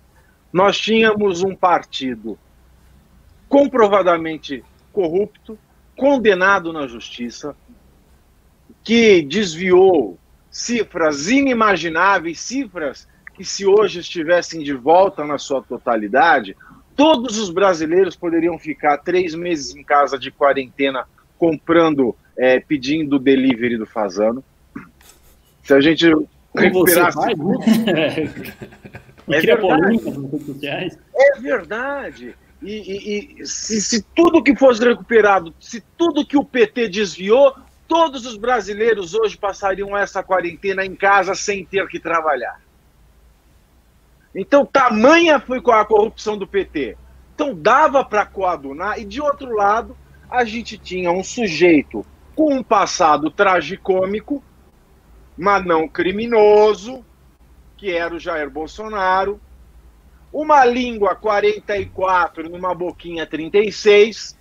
Nós 0.58 0.76
tínhamos 0.76 1.44
um 1.44 1.56
partido 1.56 2.36
comprovadamente 3.48 4.64
corrupto, 4.92 5.56
condenado 5.96 6.74
na 6.74 6.88
justiça, 6.88 7.56
que 8.84 9.22
desviou 9.22 10.18
cifras 10.50 11.28
inimagináveis, 11.28 12.40
cifras 12.40 13.08
que, 13.36 13.46
se 13.46 13.68
hoje 13.68 14.00
estivessem 14.00 14.64
de 14.64 14.74
volta 14.74 15.24
na 15.24 15.38
sua 15.38 15.62
totalidade, 15.62 16.58
todos 16.96 17.38
os 17.38 17.52
brasileiros 17.52 18.16
poderiam 18.16 18.58
ficar 18.58 18.98
três 18.98 19.36
meses 19.36 19.76
em 19.76 19.84
casa 19.84 20.18
de 20.18 20.32
quarentena 20.32 21.06
comprando, 21.38 22.16
é, 22.36 22.60
pedindo 22.60 23.20
delivery 23.20 23.78
do 23.78 23.86
Fazano. 23.86 24.44
Se 25.62 25.76
a 25.76 25.80
gente 25.80 26.12
recuperasse. 26.56 27.16
Vai, 27.16 27.36
né? 27.36 28.98
é, 29.28 29.42
verdade. 29.42 30.98
é 31.16 31.40
verdade. 31.40 32.36
E, 32.62 32.72
e, 32.72 33.42
e 33.42 33.46
se, 33.46 33.82
se, 33.82 34.02
tudo 34.02 34.42
que 34.42 34.56
fosse 34.56 34.84
recuperado, 34.84 35.54
se 35.60 35.82
tudo 35.98 36.26
que 36.26 36.38
o 36.38 36.44
PT 36.44 36.90
desviou, 36.90 37.54
todos 37.88 38.26
os 38.26 38.38
brasileiros 38.38 39.14
hoje 39.14 39.38
passariam 39.38 39.96
essa 39.96 40.24
quarentena 40.24 40.86
em 40.86 40.96
casa 40.96 41.36
sem 41.36 41.66
ter 41.66 41.88
que 41.88 42.00
trabalhar. 42.00 42.60
Então, 44.34 44.66
tamanha 44.66 45.40
foi 45.40 45.62
a 45.66 45.86
corrupção 45.86 46.38
do 46.38 46.48
PT. 46.48 46.98
Então, 47.34 47.56
dava 47.56 48.04
para 48.04 48.26
coadunar, 48.26 49.00
e 49.00 49.06
de 49.06 49.22
outro 49.22 49.54
lado, 49.56 49.96
a 50.30 50.44
gente 50.44 50.78
tinha 50.78 51.12
um 51.12 51.24
sujeito 51.24 52.06
com 52.36 52.54
um 52.54 52.64
passado 52.64 53.32
tragicômico, 53.32 54.44
mas 55.38 55.66
não 55.66 55.88
criminoso, 55.88 57.04
que 57.78 57.92
era 57.92 58.14
o 58.14 58.20
Jair 58.20 58.50
Bolsonaro, 58.50 59.40
uma 60.34 60.66
língua 60.66 61.16
44 61.16 62.50
numa 62.50 62.74
boquinha 62.74 63.26
36, 63.26 64.38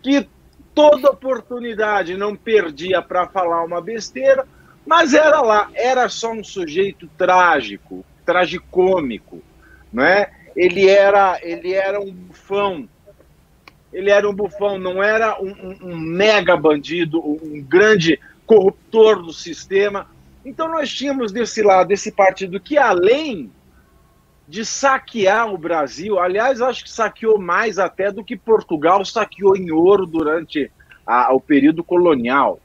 que 0.00 0.26
toda 0.74 1.10
oportunidade 1.10 2.16
não 2.16 2.34
perdia 2.34 3.02
para 3.02 3.26
falar 3.26 3.64
uma 3.64 3.80
besteira, 3.80 4.46
mas 4.86 5.14
era 5.14 5.40
lá, 5.40 5.70
era 5.74 6.08
só 6.08 6.32
um 6.32 6.44
sujeito 6.44 7.08
trágico, 7.16 8.04
tragicômico, 8.24 9.42
né? 9.92 10.28
Ele 10.56 10.88
era, 10.88 11.38
ele 11.42 11.72
era 11.72 12.00
um 12.00 12.12
bufão, 12.12 12.88
ele 13.92 14.10
era 14.10 14.28
um 14.28 14.34
bufão, 14.34 14.78
não 14.78 15.02
era 15.02 15.40
um, 15.40 15.50
um, 15.50 15.78
um 15.90 15.96
mega 15.96 16.56
bandido, 16.56 17.20
um 17.20 17.62
grande 17.62 18.20
corruptor 18.46 19.22
do 19.22 19.32
sistema, 19.32 20.08
Então 20.44 20.68
nós 20.68 20.92
tínhamos 20.92 21.32
desse 21.32 21.62
lado 21.62 21.92
esse 21.92 22.12
partido 22.12 22.60
que, 22.60 22.76
além 22.76 23.50
de 24.46 24.64
saquear 24.64 25.52
o 25.52 25.56
Brasil, 25.56 26.18
aliás, 26.18 26.60
acho 26.60 26.84
que 26.84 26.90
saqueou 26.90 27.38
mais 27.38 27.78
até 27.78 28.12
do 28.12 28.22
que 28.22 28.36
Portugal 28.36 29.02
saqueou 29.04 29.56
em 29.56 29.70
ouro 29.70 30.04
durante 30.04 30.70
a, 31.06 31.32
o 31.32 31.40
período 31.40 31.82
colonial. 31.82 32.60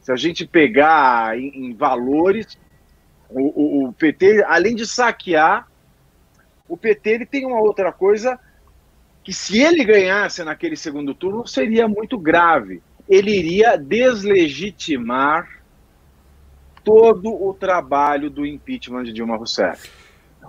Se 0.00 0.10
a 0.10 0.16
gente 0.16 0.44
pegar 0.44 1.38
em, 1.38 1.66
em 1.66 1.74
valores, 1.74 2.58
o, 3.28 3.84
o, 3.84 3.88
o, 3.88 3.92
PT, 3.92 4.42
além 4.44 4.74
de 4.74 4.84
saquear, 4.86 5.68
o 6.68 6.76
PT 6.76 7.10
ele 7.10 7.26
tem 7.26 7.46
uma 7.46 7.60
outra 7.60 7.92
coisa 7.92 8.38
que, 9.22 9.32
se 9.32 9.60
ele 9.60 9.84
ganhasse 9.84 10.42
naquele 10.42 10.74
segundo 10.74 11.14
turno, 11.14 11.46
seria 11.46 11.86
muito 11.86 12.18
grave. 12.18 12.82
Ele 13.08 13.30
iria 13.30 13.76
deslegitimar 13.76 15.59
todo 16.84 17.30
o 17.32 17.54
trabalho 17.54 18.30
do 18.30 18.44
impeachment 18.46 19.04
de 19.04 19.12
Dilma 19.12 19.36
Rousseff. 19.36 19.90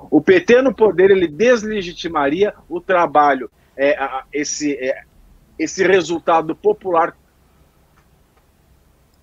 O 0.09 0.21
PT 0.21 0.61
no 0.61 0.73
poder 0.73 1.11
ele 1.11 1.27
deslegitimaria 1.27 2.53
o 2.67 2.79
trabalho, 2.79 3.49
é, 3.77 3.97
esse, 4.33 4.73
é, 4.73 5.03
esse 5.59 5.85
resultado 5.85 6.55
popular. 6.55 7.15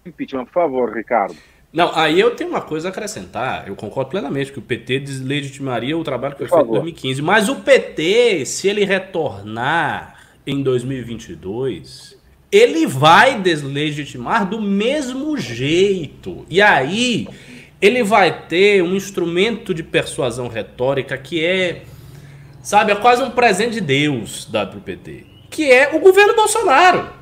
Impeachment, 0.04 0.44
por 0.46 0.52
favor, 0.52 0.94
Ricardo. 0.94 1.36
Não, 1.72 1.94
aí 1.94 2.18
eu 2.18 2.34
tenho 2.34 2.50
uma 2.50 2.62
coisa 2.62 2.88
a 2.88 2.90
acrescentar. 2.90 3.68
Eu 3.68 3.76
concordo 3.76 4.10
plenamente 4.10 4.52
que 4.52 4.58
o 4.58 4.62
PT 4.62 5.00
deslegitimaria 5.00 5.96
o 5.98 6.04
trabalho 6.04 6.34
que 6.34 6.46
foi 6.46 6.48
feito 6.48 6.68
em 6.68 6.72
2015. 6.72 7.22
Mas 7.22 7.48
o 7.48 7.56
PT, 7.56 8.46
se 8.46 8.68
ele 8.68 8.84
retornar 8.84 10.18
em 10.46 10.62
2022, 10.62 12.17
ele 12.50 12.86
vai 12.86 13.40
deslegitimar 13.40 14.48
do 14.48 14.60
mesmo 14.60 15.36
jeito. 15.36 16.46
E 16.48 16.60
aí 16.60 17.28
ele 17.80 18.02
vai 18.02 18.46
ter 18.46 18.82
um 18.82 18.94
instrumento 18.94 19.72
de 19.72 19.82
persuasão 19.82 20.48
retórica 20.48 21.16
que 21.16 21.44
é, 21.44 21.82
sabe, 22.62 22.92
é 22.92 22.96
quase 22.96 23.22
um 23.22 23.30
presente 23.30 23.74
de 23.74 23.80
Deus 23.80 24.46
dado 24.50 24.70
para 24.70 24.78
o 24.78 24.82
PT, 24.82 25.24
que 25.50 25.70
é 25.70 25.94
o 25.94 26.00
governo 26.00 26.34
Bolsonaro. 26.34 27.17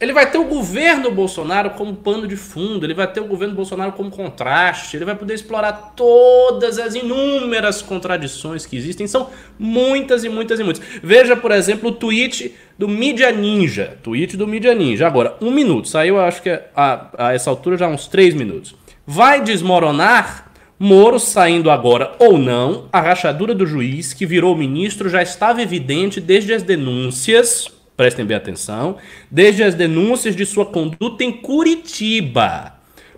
Ele 0.00 0.12
vai 0.12 0.30
ter 0.30 0.38
o 0.38 0.44
governo 0.44 1.10
Bolsonaro 1.10 1.70
como 1.70 1.92
pano 1.92 2.28
de 2.28 2.36
fundo, 2.36 2.86
ele 2.86 2.94
vai 2.94 3.10
ter 3.10 3.20
o 3.20 3.24
governo 3.24 3.54
Bolsonaro 3.54 3.90
como 3.92 4.10
contraste, 4.10 4.96
ele 4.96 5.04
vai 5.04 5.16
poder 5.16 5.34
explorar 5.34 5.94
todas 5.96 6.78
as 6.78 6.94
inúmeras 6.94 7.82
contradições 7.82 8.64
que 8.64 8.76
existem. 8.76 9.08
São 9.08 9.28
muitas 9.58 10.22
e 10.22 10.28
muitas 10.28 10.60
e 10.60 10.62
muitas. 10.62 10.84
Veja, 11.02 11.36
por 11.36 11.50
exemplo, 11.50 11.88
o 11.88 11.92
tweet 11.92 12.54
do 12.78 12.86
Mídia 12.86 13.32
Ninja. 13.32 13.98
Tweet 14.00 14.36
do 14.36 14.46
Mídia 14.46 14.72
Ninja. 14.72 15.04
Agora, 15.04 15.36
um 15.40 15.50
minuto. 15.50 15.88
Saiu, 15.88 16.20
acho 16.20 16.42
que 16.42 16.50
a, 16.76 17.08
a 17.18 17.34
essa 17.34 17.50
altura 17.50 17.76
já 17.76 17.88
uns 17.88 18.06
três 18.06 18.34
minutos. 18.34 18.76
Vai 19.04 19.42
desmoronar? 19.42 20.48
Moro 20.78 21.18
saindo 21.18 21.72
agora 21.72 22.14
ou 22.20 22.38
não, 22.38 22.84
a 22.92 23.00
rachadura 23.00 23.52
do 23.52 23.66
juiz 23.66 24.14
que 24.14 24.24
virou 24.24 24.54
ministro 24.54 25.08
já 25.08 25.20
estava 25.20 25.60
evidente 25.60 26.20
desde 26.20 26.54
as 26.54 26.62
denúncias 26.62 27.66
prestem 27.98 28.24
bem 28.24 28.36
atenção, 28.36 28.96
desde 29.28 29.64
as 29.64 29.74
denúncias 29.74 30.36
de 30.36 30.46
sua 30.46 30.64
conduta 30.64 31.24
em 31.24 31.32
Curitiba. 31.32 32.74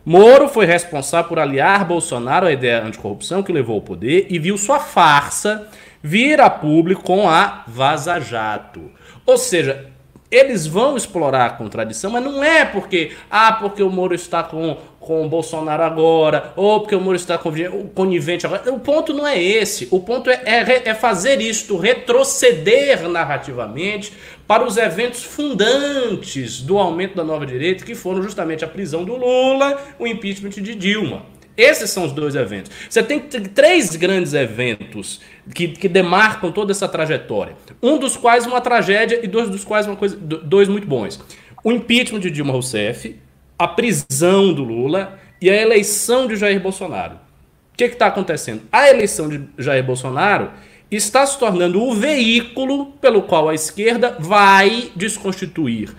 Moro 0.07 0.49
foi 0.49 0.65
responsável 0.65 1.29
por 1.29 1.39
aliar 1.39 1.85
Bolsonaro 1.85 2.47
à 2.47 2.53
ideia 2.53 2.83
anticorrupção 2.83 3.43
que 3.43 3.53
levou 3.53 3.75
ao 3.75 3.83
poder 3.83 4.27
e 4.31 4.39
viu 4.39 4.57
sua 4.57 4.81
farsa 4.81 5.69
vir 6.03 6.41
a 6.41 6.49
público 6.49 7.03
com 7.03 7.29
a 7.29 7.63
Vaza 7.67 8.19
Jato. 8.21 8.91
Ou 9.27 9.37
seja, 9.37 9.91
eles 10.31 10.67
vão 10.67 10.97
explorar 10.97 11.47
a 11.47 11.51
contradição, 11.51 12.13
mas 12.13 12.23
não 12.23 12.43
é 12.43 12.65
porque, 12.65 13.13
ah, 13.29 13.53
porque 13.53 13.83
o 13.83 13.91
Moro 13.91 14.15
está 14.15 14.45
com, 14.45 14.79
com 15.01 15.27
o 15.27 15.29
Bolsonaro 15.29 15.83
agora, 15.83 16.53
ou 16.55 16.81
porque 16.81 16.95
o 16.95 17.01
Moro 17.01 17.17
está 17.17 17.37
com 17.37 17.51
conivente 17.89 18.47
agora. 18.47 18.73
O 18.73 18.79
ponto 18.79 19.13
não 19.13 19.27
é 19.27 19.43
esse. 19.43 19.89
O 19.91 19.99
ponto 19.99 20.31
é, 20.31 20.41
é, 20.45 20.89
é 20.91 20.95
fazer 20.95 21.41
isto 21.41 21.77
retroceder 21.77 23.09
narrativamente 23.09 24.13
para 24.51 24.67
os 24.67 24.77
eventos 24.77 25.23
fundantes 25.23 26.61
do 26.61 26.77
aumento 26.77 27.15
da 27.15 27.23
nova 27.23 27.47
direita, 27.47 27.85
que 27.85 27.95
foram 27.95 28.21
justamente 28.21 28.65
a 28.65 28.67
prisão 28.67 29.05
do 29.05 29.15
Lula, 29.15 29.81
o 29.97 30.09
impeachment 30.09 30.51
de 30.51 30.75
Dilma. 30.75 31.25
Esses 31.57 31.89
são 31.91 32.05
os 32.05 32.11
dois 32.11 32.35
eventos. 32.35 32.73
Você 32.91 33.01
tem 33.01 33.21
três 33.21 33.95
grandes 33.95 34.35
eventos 34.35 35.21
que, 35.55 35.69
que 35.69 35.89
demarcam 35.89 36.51
toda 36.51 36.73
essa 36.73 36.89
trajetória. 36.89 37.55
Um 37.81 37.97
dos 37.97 38.17
quais 38.17 38.45
uma 38.45 38.61
tragédia 38.61 39.21
e 39.23 39.29
dois 39.29 39.49
dos 39.49 39.65
quais 39.65 39.87
uma 39.87 39.95
coisa, 39.95 40.17
dois 40.17 40.67
muito 40.69 40.89
bons. 40.89 41.25
O 41.63 41.71
impeachment 41.71 42.19
de 42.19 42.29
Dilma 42.33 42.53
Rousseff, 42.53 43.21
a 43.57 43.69
prisão 43.69 44.53
do 44.53 44.65
Lula 44.65 45.17
e 45.41 45.49
a 45.49 45.55
eleição 45.55 46.27
de 46.27 46.35
Jair 46.35 46.61
Bolsonaro. 46.61 47.15
O 47.73 47.77
que 47.77 47.85
está 47.85 48.09
acontecendo? 48.09 48.63
A 48.73 48.91
eleição 48.91 49.29
de 49.29 49.43
Jair 49.57 49.85
Bolsonaro 49.85 50.51
está 50.91 51.25
se 51.25 51.39
tornando 51.39 51.83
o 51.83 51.95
veículo 51.95 52.87
pelo 53.01 53.23
qual 53.23 53.49
a 53.49 53.55
esquerda 53.55 54.17
vai 54.19 54.91
desconstituir 54.97 55.95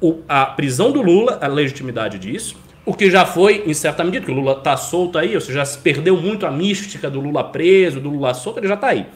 o, 0.00 0.20
a 0.28 0.46
prisão 0.46 0.92
do 0.92 1.00
Lula, 1.00 1.38
a 1.40 1.46
legitimidade 1.46 2.18
disso, 2.18 2.56
o 2.84 2.94
que 2.94 3.10
já 3.10 3.24
foi, 3.26 3.64
em 3.66 3.74
certa 3.74 4.04
medida, 4.04 4.26
que 4.26 4.30
o 4.30 4.34
Lula 4.34 4.52
está 4.52 4.76
solto 4.76 5.18
aí, 5.18 5.34
ou 5.34 5.40
seja, 5.40 5.58
já 5.58 5.64
se 5.64 5.78
perdeu 5.78 6.16
muito 6.16 6.46
a 6.46 6.50
mística 6.50 7.10
do 7.10 7.20
Lula 7.20 7.42
preso, 7.42 7.98
do 7.98 8.10
Lula 8.10 8.34
solto, 8.34 8.60
ele 8.60 8.68
já 8.68 8.74
está 8.74 8.88
aí. 8.88 9.06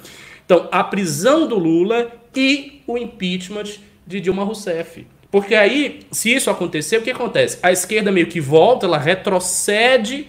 Então, 0.44 0.68
a 0.72 0.82
prisão 0.82 1.46
do 1.46 1.56
Lula 1.56 2.10
e 2.34 2.82
o 2.86 2.98
impeachment 2.98 3.78
de 4.06 4.20
Dilma 4.20 4.42
Rousseff. 4.42 5.06
Porque 5.30 5.54
aí, 5.54 6.00
se 6.10 6.34
isso 6.34 6.50
acontecer, 6.50 6.96
o 6.96 7.02
que 7.02 7.10
acontece? 7.10 7.58
A 7.62 7.70
esquerda 7.70 8.10
meio 8.10 8.26
que 8.26 8.40
volta, 8.40 8.86
ela 8.86 8.98
retrocede 8.98 10.26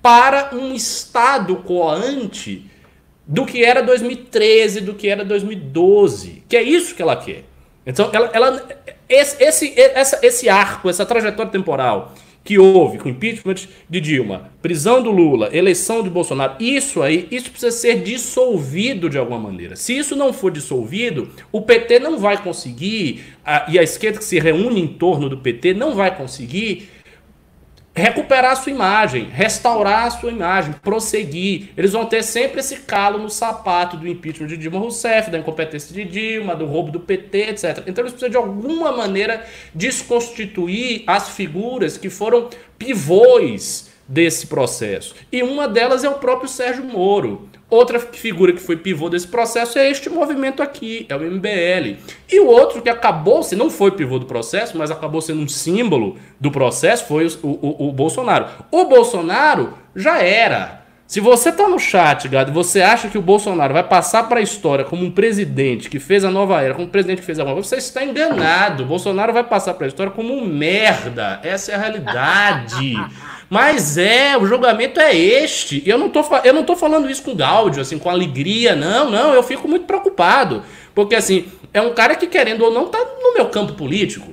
para 0.00 0.54
um 0.54 0.72
estado 0.72 1.56
coante 1.56 2.70
do 3.26 3.46
que 3.46 3.64
era 3.64 3.82
2013, 3.82 4.80
do 4.80 4.94
que 4.94 5.08
era 5.08 5.24
2012. 5.24 6.42
Que 6.48 6.56
é 6.56 6.62
isso 6.62 6.94
que 6.94 7.02
ela 7.02 7.16
quer. 7.16 7.44
Então, 7.86 8.10
ela, 8.12 8.30
ela 8.32 8.68
esse, 9.08 9.42
esse, 9.42 9.74
essa, 9.78 10.18
esse 10.22 10.48
arco, 10.48 10.88
essa 10.88 11.04
trajetória 11.04 11.52
temporal 11.52 12.14
que 12.44 12.58
houve 12.58 12.98
com 12.98 13.08
impeachment 13.08 13.66
de 13.88 14.00
Dilma, 14.00 14.50
prisão 14.60 15.02
do 15.02 15.10
Lula, 15.10 15.48
eleição 15.50 16.02
de 16.02 16.10
Bolsonaro, 16.10 16.56
isso 16.60 17.00
aí, 17.00 17.26
isso 17.30 17.50
precisa 17.50 17.72
ser 17.72 18.02
dissolvido 18.02 19.08
de 19.08 19.16
alguma 19.16 19.38
maneira. 19.38 19.76
Se 19.76 19.96
isso 19.96 20.14
não 20.14 20.30
for 20.30 20.52
dissolvido, 20.52 21.30
o 21.50 21.62
PT 21.62 22.00
não 22.00 22.18
vai 22.18 22.36
conseguir, 22.42 23.24
a, 23.42 23.64
e 23.70 23.78
a 23.78 23.82
esquerda 23.82 24.18
que 24.18 24.24
se 24.24 24.38
reúne 24.38 24.78
em 24.78 24.86
torno 24.86 25.30
do 25.30 25.38
PT 25.38 25.72
não 25.72 25.94
vai 25.94 26.14
conseguir 26.14 26.90
recuperar 27.94 28.52
a 28.52 28.56
sua 28.56 28.72
imagem, 28.72 29.28
restaurar 29.32 30.06
a 30.06 30.10
sua 30.10 30.30
imagem, 30.30 30.74
prosseguir. 30.82 31.70
Eles 31.76 31.92
vão 31.92 32.04
ter 32.04 32.22
sempre 32.24 32.60
esse 32.60 32.78
calo 32.80 33.18
no 33.18 33.30
sapato 33.30 33.96
do 33.96 34.08
impeachment 34.08 34.48
de 34.48 34.56
Dilma 34.56 34.78
Rousseff, 34.78 35.30
da 35.30 35.38
incompetência 35.38 35.94
de 35.94 36.04
Dilma, 36.04 36.56
do 36.56 36.66
roubo 36.66 36.90
do 36.90 37.00
PT, 37.00 37.50
etc. 37.50 37.84
Então 37.86 38.02
eles 38.02 38.12
precisam 38.12 38.30
de 38.30 38.36
alguma 38.36 38.90
maneira 38.90 39.44
desconstituir 39.74 41.04
as 41.06 41.30
figuras 41.30 41.96
que 41.96 42.10
foram 42.10 42.50
pivôs 42.76 43.90
desse 44.08 44.48
processo. 44.48 45.14
E 45.30 45.42
uma 45.42 45.68
delas 45.68 46.04
é 46.04 46.08
o 46.08 46.14
próprio 46.14 46.48
Sérgio 46.48 46.84
Moro. 46.84 47.48
Outra 47.74 47.98
figura 47.98 48.52
que 48.52 48.60
foi 48.60 48.76
pivô 48.76 49.08
desse 49.08 49.26
processo 49.26 49.80
é 49.80 49.90
este 49.90 50.08
movimento 50.08 50.62
aqui, 50.62 51.06
é 51.08 51.16
o 51.16 51.20
MBL. 51.20 51.96
E 52.30 52.38
o 52.38 52.46
outro 52.46 52.80
que 52.80 52.88
acabou, 52.88 53.42
se 53.42 53.56
não 53.56 53.68
foi 53.68 53.90
pivô 53.90 54.16
do 54.16 54.26
processo, 54.26 54.78
mas 54.78 54.92
acabou 54.92 55.20
sendo 55.20 55.40
um 55.40 55.48
símbolo 55.48 56.16
do 56.38 56.52
processo, 56.52 57.06
foi 57.06 57.26
o, 57.26 57.48
o, 57.48 57.88
o 57.88 57.92
Bolsonaro. 57.92 58.46
O 58.70 58.84
Bolsonaro 58.84 59.74
já 59.92 60.22
era. 60.22 60.84
Se 61.04 61.18
você 61.18 61.50
tá 61.50 61.68
no 61.68 61.78
chat, 61.80 62.28
gado, 62.28 62.52
e 62.52 62.54
você 62.54 62.80
acha 62.80 63.08
que 63.08 63.18
o 63.18 63.22
Bolsonaro 63.22 63.74
vai 63.74 63.82
passar 63.82 64.28
para 64.28 64.38
a 64.38 64.42
história 64.42 64.84
como 64.84 65.04
um 65.04 65.10
presidente 65.10 65.90
que 65.90 65.98
fez 65.98 66.24
a 66.24 66.30
nova 66.30 66.62
era, 66.62 66.74
como 66.74 66.86
um 66.86 66.90
presidente 66.90 67.20
que 67.20 67.26
fez 67.26 67.40
a 67.40 67.44
nova 67.44 67.60
você 67.60 67.76
está 67.76 68.04
enganado. 68.04 68.84
O 68.84 68.86
Bolsonaro 68.86 69.32
vai 69.32 69.44
passar 69.44 69.74
para 69.74 69.86
a 69.86 69.88
história 69.88 70.12
como 70.12 70.32
um 70.32 70.46
merda. 70.46 71.40
Essa 71.42 71.72
é 71.72 71.74
a 71.74 71.78
realidade. 71.78 72.94
Mas 73.50 73.98
é, 73.98 74.36
o 74.36 74.46
julgamento 74.46 75.00
é 75.00 75.14
este. 75.14 75.82
E 75.84 75.88
eu 75.88 75.98
não 75.98 76.08
tô, 76.08 76.24
eu 76.44 76.52
não 76.52 76.64
tô 76.64 76.76
falando 76.76 77.10
isso 77.10 77.22
com 77.22 77.34
gáudio, 77.34 77.82
assim, 77.82 77.98
com 77.98 78.10
alegria, 78.10 78.74
não, 78.74 79.10
não. 79.10 79.34
Eu 79.34 79.42
fico 79.42 79.68
muito 79.68 79.86
preocupado. 79.86 80.62
Porque, 80.94 81.14
assim, 81.14 81.46
é 81.72 81.80
um 81.80 81.92
cara 81.92 82.14
que, 82.14 82.26
querendo 82.26 82.64
ou 82.64 82.72
não, 82.72 82.88
tá 82.88 82.98
no 83.22 83.34
meu 83.34 83.46
campo 83.46 83.74
político. 83.74 84.32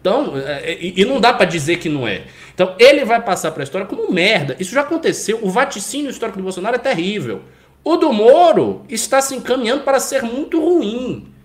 Então, 0.00 0.34
é, 0.36 0.72
é 0.72 0.78
e 0.80 1.04
não 1.04 1.20
dá 1.20 1.32
para 1.32 1.46
dizer 1.46 1.76
que 1.76 1.88
não 1.88 2.06
é. 2.06 2.22
Então, 2.54 2.74
ele 2.78 3.04
vai 3.04 3.22
passar 3.22 3.50
para 3.50 3.62
a 3.62 3.64
história 3.64 3.86
como 3.86 4.10
merda. 4.10 4.56
Isso 4.58 4.74
já 4.74 4.80
aconteceu. 4.80 5.38
O 5.42 5.50
vaticínio 5.50 6.10
histórico 6.10 6.38
do 6.38 6.44
Bolsonaro 6.44 6.76
é 6.76 6.78
terrível. 6.78 7.42
O 7.84 7.96
do 7.96 8.12
Moro 8.12 8.84
está 8.88 9.20
se 9.20 9.34
encaminhando 9.34 9.84
para 9.84 10.00
ser 10.00 10.22
muito 10.22 10.60
ruim 10.60 11.35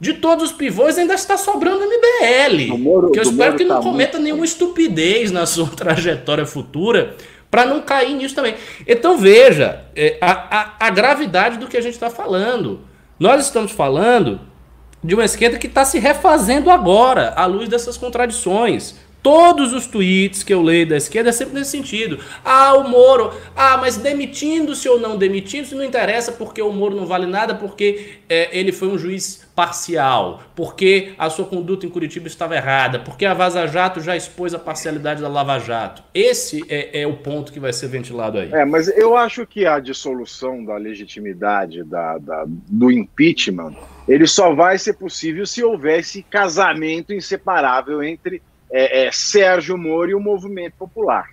de 0.00 0.14
todos 0.14 0.50
os 0.50 0.52
pivôs 0.52 0.98
ainda 0.98 1.14
está 1.14 1.36
sobrando 1.36 1.84
MBL. 1.84 2.76
Moro, 2.78 3.10
que 3.10 3.18
eu 3.18 3.22
espero 3.22 3.56
que 3.56 3.64
não 3.64 3.76
tá 3.76 3.82
cometa 3.82 4.18
muito... 4.18 4.24
nenhuma 4.24 4.44
estupidez 4.44 5.30
na 5.30 5.46
sua 5.46 5.68
trajetória 5.74 6.44
futura 6.44 7.16
para 7.50 7.64
não 7.64 7.82
cair 7.82 8.14
nisso 8.14 8.34
também. 8.34 8.56
Então 8.86 9.16
veja 9.16 9.84
é, 9.94 10.18
a, 10.20 10.32
a, 10.32 10.86
a 10.86 10.90
gravidade 10.90 11.58
do 11.58 11.68
que 11.68 11.76
a 11.76 11.80
gente 11.80 11.94
está 11.94 12.10
falando. 12.10 12.80
Nós 13.18 13.44
estamos 13.44 13.70
falando 13.70 14.40
de 15.02 15.14
uma 15.14 15.24
esquerda 15.24 15.58
que 15.58 15.66
está 15.66 15.84
se 15.84 15.98
refazendo 15.98 16.70
agora, 16.70 17.32
à 17.36 17.46
luz 17.46 17.68
dessas 17.68 17.96
contradições. 17.96 18.96
Todos 19.24 19.72
os 19.72 19.86
tweets 19.86 20.42
que 20.42 20.52
eu 20.52 20.60
leio 20.60 20.86
da 20.86 20.98
esquerda 20.98 21.30
é 21.30 21.32
sempre 21.32 21.54
nesse 21.54 21.70
sentido. 21.70 22.18
Ah, 22.44 22.74
o 22.74 22.86
Moro. 22.86 23.32
Ah, 23.56 23.78
mas 23.78 23.96
demitindo-se 23.96 24.86
ou 24.86 25.00
não 25.00 25.16
demitindo-se 25.16 25.74
não 25.74 25.82
interessa 25.82 26.30
porque 26.30 26.60
o 26.60 26.70
Moro 26.70 26.94
não 26.94 27.06
vale 27.06 27.24
nada, 27.24 27.54
porque 27.54 28.18
é, 28.28 28.50
ele 28.52 28.70
foi 28.70 28.88
um 28.88 28.98
juiz 28.98 29.48
parcial, 29.56 30.42
porque 30.54 31.14
a 31.16 31.30
sua 31.30 31.46
conduta 31.46 31.86
em 31.86 31.88
Curitiba 31.88 32.26
estava 32.26 32.54
errada, 32.54 32.98
porque 32.98 33.24
a 33.24 33.32
Vaza 33.32 33.66
Jato 33.66 33.98
já 34.02 34.14
expôs 34.14 34.52
a 34.52 34.58
parcialidade 34.58 35.22
da 35.22 35.28
Lava 35.28 35.58
Jato. 35.58 36.02
Esse 36.12 36.62
é, 36.68 37.00
é 37.00 37.06
o 37.06 37.16
ponto 37.16 37.50
que 37.50 37.58
vai 37.58 37.72
ser 37.72 37.86
ventilado 37.86 38.36
aí. 38.36 38.52
É, 38.52 38.66
mas 38.66 38.88
eu 38.88 39.16
acho 39.16 39.46
que 39.46 39.64
a 39.64 39.80
dissolução 39.80 40.62
da 40.62 40.76
legitimidade 40.76 41.82
da, 41.82 42.18
da 42.18 42.44
do 42.46 42.92
impeachment 42.92 43.74
ele 44.06 44.26
só 44.26 44.54
vai 44.54 44.76
ser 44.76 44.92
possível 44.94 45.46
se 45.46 45.64
houvesse 45.64 46.22
casamento 46.24 47.14
inseparável 47.14 48.02
entre 48.02 48.42
é, 48.76 49.06
é, 49.06 49.12
Sérgio 49.12 49.78
Moro 49.78 50.10
e 50.10 50.14
o 50.16 50.20
movimento 50.20 50.74
popular. 50.76 51.30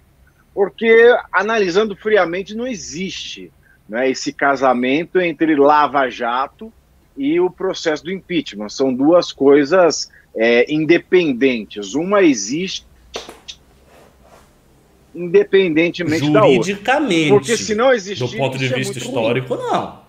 Porque, 0.53 1.11
analisando 1.33 1.95
friamente, 1.95 2.53
não 2.53 2.67
existe 2.67 3.51
né, 3.89 4.07
esse 4.11 4.31
casamento 4.31 5.19
entre 5.19 5.55
Lava 5.55 6.07
Jato 6.07 6.71
e 7.17 7.39
o 7.39 7.49
processo 7.49 8.03
do 8.03 8.11
impeachment. 8.11 8.69
São 8.69 8.93
duas 8.93 9.31
coisas 9.31 10.11
é, 10.35 10.71
independentes. 10.71 11.95
Uma 11.95 12.21
existe 12.21 12.85
independentemente 15.15 16.31
da 16.31 16.45
outra. 16.45 16.63
Juridicamente. 16.63 17.29
Porque 17.29 17.57
se 17.57 17.73
não 17.73 17.91
existir. 17.91 18.23
Do 18.23 18.37
ponto 18.37 18.57
de 18.57 18.71
é 18.71 18.77
vista 18.77 18.99
histórico, 18.99 19.55
ruim. 19.55 19.67
não. 19.67 20.01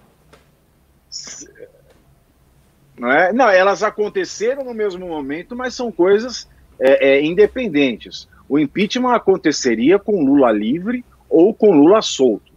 Não, 2.98 3.10
é? 3.10 3.32
não, 3.32 3.48
elas 3.48 3.82
aconteceram 3.82 4.62
no 4.62 4.74
mesmo 4.74 5.08
momento, 5.08 5.56
mas 5.56 5.74
são 5.74 5.90
coisas 5.90 6.46
é, 6.78 7.10
é, 7.10 7.24
independentes. 7.24 8.28
O 8.48 8.58
impeachment 8.58 9.14
aconteceria 9.14 9.98
com 9.98 10.24
Lula 10.24 10.50
livre 10.50 11.04
ou 11.28 11.54
com 11.54 11.72
Lula 11.72 12.02
solto. 12.02 12.52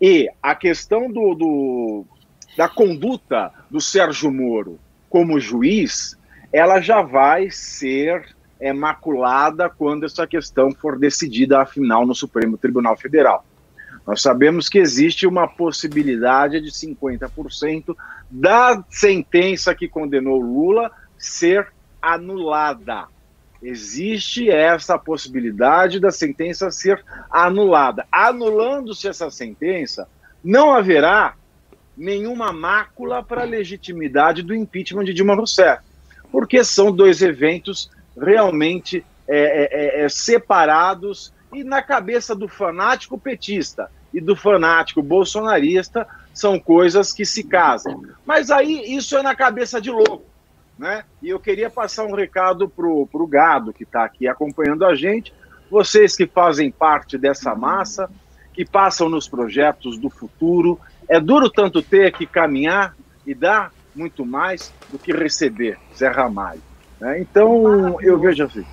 E 0.00 0.28
a 0.42 0.54
questão 0.54 1.10
do, 1.10 1.34
do, 1.34 2.04
da 2.56 2.68
conduta 2.68 3.52
do 3.70 3.80
Sérgio 3.80 4.30
Moro 4.30 4.78
como 5.08 5.40
juiz, 5.40 6.16
ela 6.52 6.80
já 6.80 7.00
vai 7.02 7.50
ser 7.50 8.36
é, 8.60 8.72
maculada 8.72 9.68
quando 9.68 10.04
essa 10.04 10.26
questão 10.26 10.72
for 10.72 10.98
decidida, 10.98 11.62
afinal, 11.62 12.06
no 12.06 12.14
Supremo 12.14 12.58
Tribunal 12.58 12.96
Federal. 12.96 13.44
Nós 14.06 14.22
sabemos 14.22 14.68
que 14.68 14.78
existe 14.78 15.26
uma 15.26 15.48
possibilidade 15.48 16.60
de 16.60 16.70
50% 16.70 17.96
da 18.30 18.82
sentença 18.88 19.74
que 19.74 19.88
condenou 19.88 20.40
Lula 20.40 20.92
ser 21.18 21.72
anulada. 22.14 23.08
Existe 23.62 24.50
essa 24.50 24.98
possibilidade 24.98 25.98
da 25.98 26.10
sentença 26.10 26.70
ser 26.70 27.02
anulada. 27.30 28.06
Anulando-se 28.12 29.08
essa 29.08 29.30
sentença, 29.30 30.08
não 30.44 30.74
haverá 30.74 31.34
nenhuma 31.96 32.52
mácula 32.52 33.22
para 33.22 33.42
a 33.42 33.46
legitimidade 33.46 34.42
do 34.42 34.54
impeachment 34.54 35.04
de 35.04 35.14
Dilma 35.14 35.34
Rousseff, 35.34 35.82
porque 36.30 36.62
são 36.62 36.92
dois 36.92 37.22
eventos 37.22 37.90
realmente 38.20 39.04
é, 39.26 40.00
é, 40.00 40.04
é, 40.04 40.08
separados 40.08 41.32
e 41.52 41.64
na 41.64 41.82
cabeça 41.82 42.34
do 42.34 42.46
fanático 42.46 43.18
petista 43.18 43.90
e 44.12 44.20
do 44.20 44.36
fanático 44.36 45.02
bolsonarista 45.02 46.06
são 46.32 46.60
coisas 46.60 47.12
que 47.12 47.24
se 47.24 47.42
casam. 47.42 48.02
Mas 48.24 48.50
aí 48.50 48.94
isso 48.94 49.16
é 49.16 49.22
na 49.22 49.34
cabeça 49.34 49.80
de 49.80 49.90
louco. 49.90 50.35
Né? 50.78 51.04
E 51.22 51.30
eu 51.30 51.40
queria 51.40 51.70
passar 51.70 52.04
um 52.04 52.14
recado 52.14 52.68
para 52.68 52.86
o 52.86 53.26
gado 53.26 53.72
que 53.72 53.84
está 53.84 54.04
aqui 54.04 54.28
acompanhando 54.28 54.84
a 54.84 54.94
gente, 54.94 55.32
vocês 55.70 56.14
que 56.14 56.26
fazem 56.26 56.70
parte 56.70 57.16
dessa 57.16 57.54
massa, 57.54 58.10
que 58.52 58.64
passam 58.64 59.08
nos 59.08 59.28
projetos 59.28 59.98
do 59.98 60.08
futuro. 60.08 60.78
É 61.08 61.20
duro 61.20 61.50
tanto 61.50 61.82
ter 61.82 62.12
que 62.12 62.26
caminhar 62.26 62.96
e 63.26 63.34
dar 63.34 63.72
muito 63.94 64.24
mais 64.24 64.72
do 64.90 64.98
que 64.98 65.12
receber, 65.12 65.78
Zé 65.94 66.08
Ramalho. 66.08 66.62
Né? 67.00 67.20
Então, 67.20 68.00
eu 68.00 68.18
vejo 68.18 68.44
assim. 68.44 68.64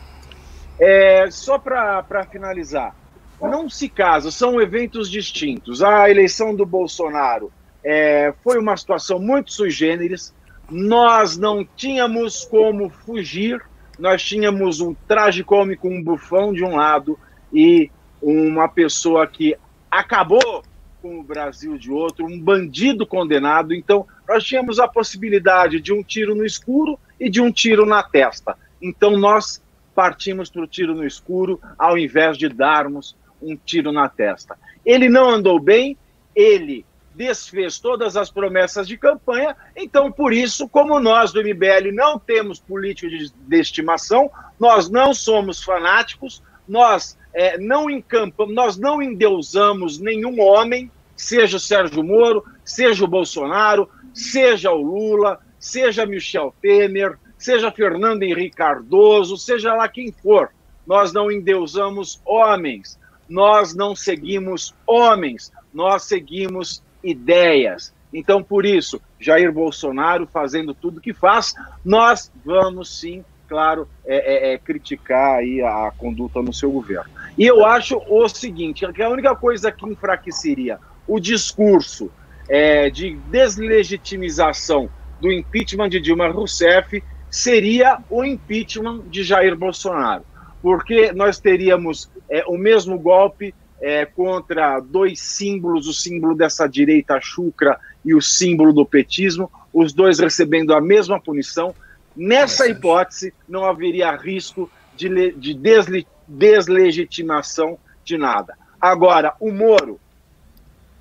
É, 0.80 1.30
só 1.32 1.58
para 1.58 2.26
finalizar, 2.32 2.96
não 3.42 3.70
se 3.70 3.90
casa, 3.90 4.32
são 4.32 4.60
eventos 4.62 5.10
distintos. 5.10 5.84
A 5.84 6.10
eleição 6.10 6.56
do 6.56 6.66
Bolsonaro 6.66 7.52
é, 7.84 8.34
foi 8.44 8.58
uma 8.58 8.76
situação 8.78 9.20
muito 9.20 9.52
sui 9.52 9.70
generis, 9.70 10.34
nós 10.74 11.38
não 11.38 11.64
tínhamos 11.64 12.44
como 12.46 12.90
fugir, 12.90 13.64
nós 14.00 14.24
tínhamos 14.24 14.82
um 14.82 14.94
tragicômico, 15.08 15.88
um 15.88 16.04
bufão 16.04 16.52
de 16.52 16.64
um 16.64 16.76
lado 16.76 17.18
e 17.54 17.92
uma 18.20 18.68
pessoa 18.68 19.28
que 19.28 19.56
acabou 19.92 20.64
com 21.00 21.20
o 21.20 21.24
Brasil 21.24 21.78
de 21.78 21.92
outro, 21.92 22.26
um 22.26 22.40
bandido 22.40 23.06
condenado. 23.06 23.74
Então, 23.74 24.08
nós 24.28 24.44
tínhamos 24.44 24.80
a 24.80 24.88
possibilidade 24.88 25.80
de 25.80 25.94
um 25.94 26.02
tiro 26.02 26.34
no 26.34 26.46
escuro 26.46 26.98
e 27.20 27.30
de 27.30 27.40
um 27.40 27.52
tiro 27.52 27.86
na 27.86 28.02
testa. 28.02 28.58
Então, 28.82 29.18
nós 29.18 29.62
partimos 29.94 30.50
para 30.50 30.64
o 30.64 30.68
tiro 30.68 30.96
no 30.96 31.06
escuro 31.06 31.60
ao 31.78 31.98
invés 31.98 32.38
de 32.38 32.50
darmos 32.50 33.16
um 33.42 33.56
tiro 33.56 33.92
na 33.92 34.10
testa. 34.10 34.58
Ele 34.84 35.08
não 35.08 35.30
andou 35.30 35.60
bem, 35.60 35.96
ele 36.36 36.84
desfez 37.16 37.80
todas 37.80 38.18
as 38.18 38.32
promessas 38.32 38.88
de 38.88 38.98
campanha, 38.98 39.56
então 39.76 40.12
por 40.12 40.34
isso, 40.34 40.68
como 40.68 41.00
nós 41.00 41.32
do 41.32 41.42
MBL 41.42 41.92
não 41.94 42.18
temos 42.18 42.60
político 42.60 43.10
de, 43.10 43.32
de 43.32 43.60
estimação, 43.60 44.30
nós 44.60 44.90
não 44.90 45.14
somos 45.14 45.64
fanáticos, 45.64 46.42
nós 46.68 47.18
é, 47.34 47.58
não 47.58 47.90
encampamos, 47.90 48.54
nós 48.54 48.78
não 48.78 49.02
endeusamos 49.02 50.00
nenhum 50.00 50.40
homem, 50.42 50.92
seja 51.16 51.58
o 51.58 51.60
Sérgio 51.60 52.04
Moro, 52.04 52.44
seja 52.64 53.04
o 53.04 53.08
Bolsonaro, 53.08 53.90
seja 54.14 54.72
o 54.72 54.82
Lula, 54.82 55.40
seja 55.60 56.06
Michel 56.06 56.54
Temer, 56.62 57.18
seja 57.38 57.72
Fernando 57.72 58.24
Henrique 58.24 58.56
Cardoso, 58.56 59.38
seja 59.38 59.74
lá 59.74 59.88
quem 59.88 60.12
for. 60.12 60.50
Nós 60.86 61.14
não 61.14 61.32
endeusamos 61.32 62.22
homens, 62.26 63.00
nós 63.28 63.74
não 63.74 63.96
seguimos 63.96 64.76
homens, 64.86 65.52
nós 65.74 66.04
seguimos 66.04 66.84
ideias. 67.04 67.94
Então, 68.14 68.44
por 68.44 68.66
isso, 68.66 69.02
Jair 69.20 69.52
Bolsonaro 69.52 70.28
fazendo 70.28 70.74
tudo 70.74 71.02
que 71.02 71.14
faz, 71.14 71.54
nós 71.84 72.32
vamos 72.46 73.00
sim, 73.00 73.26
claro, 73.48 73.88
é, 74.06 74.52
é, 74.52 74.54
é, 74.54 74.58
criticar 74.58 75.40
aí 75.40 75.62
a 75.62 75.92
conduta 75.98 76.42
no 76.42 76.54
seu 76.54 76.72
governo. 76.72 77.10
E 77.38 77.46
eu 77.46 77.66
acho 77.66 78.02
o 78.08 78.28
seguinte, 78.30 78.86
que 78.94 79.02
a 79.02 79.10
única 79.10 79.36
coisa 79.36 79.72
que 79.72 79.86
enfraqueceria 79.86 80.80
o 81.08 81.20
discurso 81.20 82.12
é, 82.48 82.90
de 82.90 83.16
deslegitimização 83.30 84.90
do 85.20 85.32
impeachment 85.32 85.90
de 85.90 86.00
Dilma 86.00 86.28
Rousseff 86.28 87.04
seria 87.30 87.98
o 88.10 88.24
impeachment 88.24 89.02
de 89.08 89.24
Jair 89.24 89.56
Bolsonaro, 89.56 90.24
porque 90.62 91.12
nós 91.12 91.40
teríamos 91.40 92.10
é, 92.30 92.44
o 92.46 92.58
mesmo 92.58 93.00
golpe 93.00 93.56
é, 93.84 94.06
contra 94.06 94.80
dois 94.80 95.20
símbolos, 95.20 95.90
o 95.90 95.94
símbolo 95.94 96.34
dessa 96.34 96.66
direita 96.68 97.20
chucra 97.20 97.78
e 98.06 98.16
o 98.16 98.22
símbolo 98.22 98.72
do 98.72 98.86
petismo, 98.86 99.52
os 99.74 99.92
dois 99.92 100.20
recebendo 100.20 100.74
a 100.74 100.80
mesma 100.80 101.20
punição. 101.20 101.76
Nessa 102.16 102.66
hipótese, 102.66 103.34
não 103.48 103.66
haveria 103.66 104.16
risco 104.16 104.72
de, 104.96 105.34
de 105.34 105.54
desle, 105.54 106.08
deslegitimação 106.26 107.78
de 108.06 108.18
nada. 108.18 108.58
Agora, 108.80 109.36
o 109.38 109.52
Moro, 109.52 110.00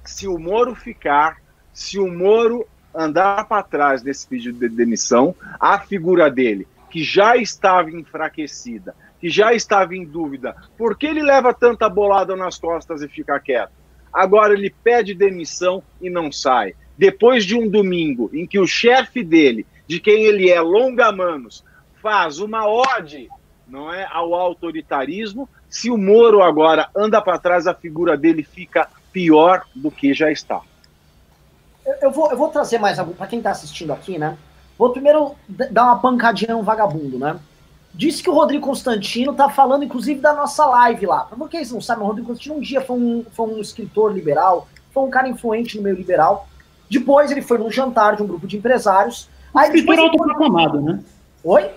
se 0.05 0.27
o 0.27 0.37
Moro 0.37 0.75
ficar, 0.75 1.37
se 1.73 2.01
o 2.01 2.11
Moro 2.11 2.67
andar 2.93 3.45
para 3.45 3.63
trás 3.63 4.03
nesse 4.03 4.27
pedido 4.27 4.59
de 4.59 4.69
demissão, 4.69 5.37
a 5.61 5.79
figura 5.79 6.29
dele, 6.29 6.67
que 6.91 7.05
já 7.05 7.37
estava 7.37 7.93
enfraquecida, 7.93 8.93
que 9.23 9.31
já 9.31 9.55
estava 9.55 9.95
em 9.95 10.05
dúvida, 10.05 10.57
por 10.77 10.99
que 10.99 11.07
ele 11.07 11.23
leva 11.23 11.55
tanta 11.55 11.89
bolada 11.89 12.35
nas 12.35 12.59
costas 12.59 13.03
e 13.03 13.09
fica 13.09 13.39
quieto? 13.39 13.71
Agora 14.13 14.53
ele 14.53 14.75
pede 14.83 15.15
demissão 15.15 15.81
e 16.01 16.11
não 16.11 16.33
sai. 16.33 16.75
Depois 16.99 17.45
de 17.45 17.57
um 17.57 17.69
domingo 17.69 18.29
em 18.33 18.49
que 18.49 18.59
o 18.59 18.67
chefe 18.67 19.23
dele, 19.23 19.65
de 19.87 20.01
quem 20.01 20.25
ele 20.25 20.51
é 20.51 20.61
longa-manos, 20.61 21.65
faz 22.03 22.41
uma 22.41 22.67
ode 22.67 23.29
não 23.69 23.95
é, 23.95 24.07
ao 24.11 24.35
autoritarismo, 24.35 25.49
se 25.71 25.89
o 25.89 25.97
Moro 25.97 26.43
agora 26.43 26.91
anda 26.95 27.23
para 27.23 27.39
trás, 27.39 27.69
a 27.69 27.73
figura 27.73 28.17
dele 28.17 28.43
fica 28.43 28.89
pior 29.13 29.63
do 29.73 29.89
que 29.89 30.13
já 30.13 30.33
está. 30.33 30.61
Eu, 31.87 31.95
eu 32.03 32.11
vou, 32.11 32.29
eu 32.29 32.37
vou 32.37 32.49
trazer 32.49 32.79
mais 32.79 32.99
algo 32.99 33.15
para 33.15 33.29
quem 33.29 33.39
está 33.39 33.53
assistindo 33.53 33.93
aqui, 33.93 34.19
né? 34.19 34.37
Vou 34.77 34.91
primeiro 34.91 35.37
dar 35.49 35.85
uma 35.85 36.01
pancadinha 36.01 36.55
no 36.55 36.63
vagabundo, 36.65 37.21
né? 37.21 37.39
Disse 37.95 38.23
que 38.23 38.31
o 38.31 38.35
Rodrigo 38.35 38.67
Constantino 38.67 39.35
tá 39.35 39.51
falando, 39.51 39.85
inclusive, 39.85 40.21
da 40.21 40.33
nossa 40.33 40.65
live 40.65 41.07
lá. 41.07 41.25
Pra 41.25 41.37
vocês 41.37 41.71
não 41.71 41.81
sabem, 41.81 42.05
o 42.05 42.07
Rodrigo 42.07 42.29
Constantino 42.29 42.57
um 42.57 42.61
dia 42.61 42.81
foi 42.81 42.97
um, 42.97 43.25
foi 43.33 43.47
um 43.47 43.61
escritor 43.61 44.13
liberal, 44.13 44.67
foi 44.93 45.03
um 45.03 45.11
cara 45.11 45.29
influente 45.29 45.77
no 45.77 45.83
meio 45.83 45.97
liberal. 45.97 46.49
Depois 46.91 47.31
ele 47.31 47.43
foi 47.43 47.59
num 47.59 47.71
jantar 47.71 48.17
de 48.17 48.23
um 48.23 48.27
grupo 48.27 48.47
de 48.47 48.57
empresários. 48.57 49.29
Aí 49.55 49.69
escritor 49.69 49.99
autoproclamado, 49.99 50.81
né? 50.81 51.01
Oi? 51.45 51.71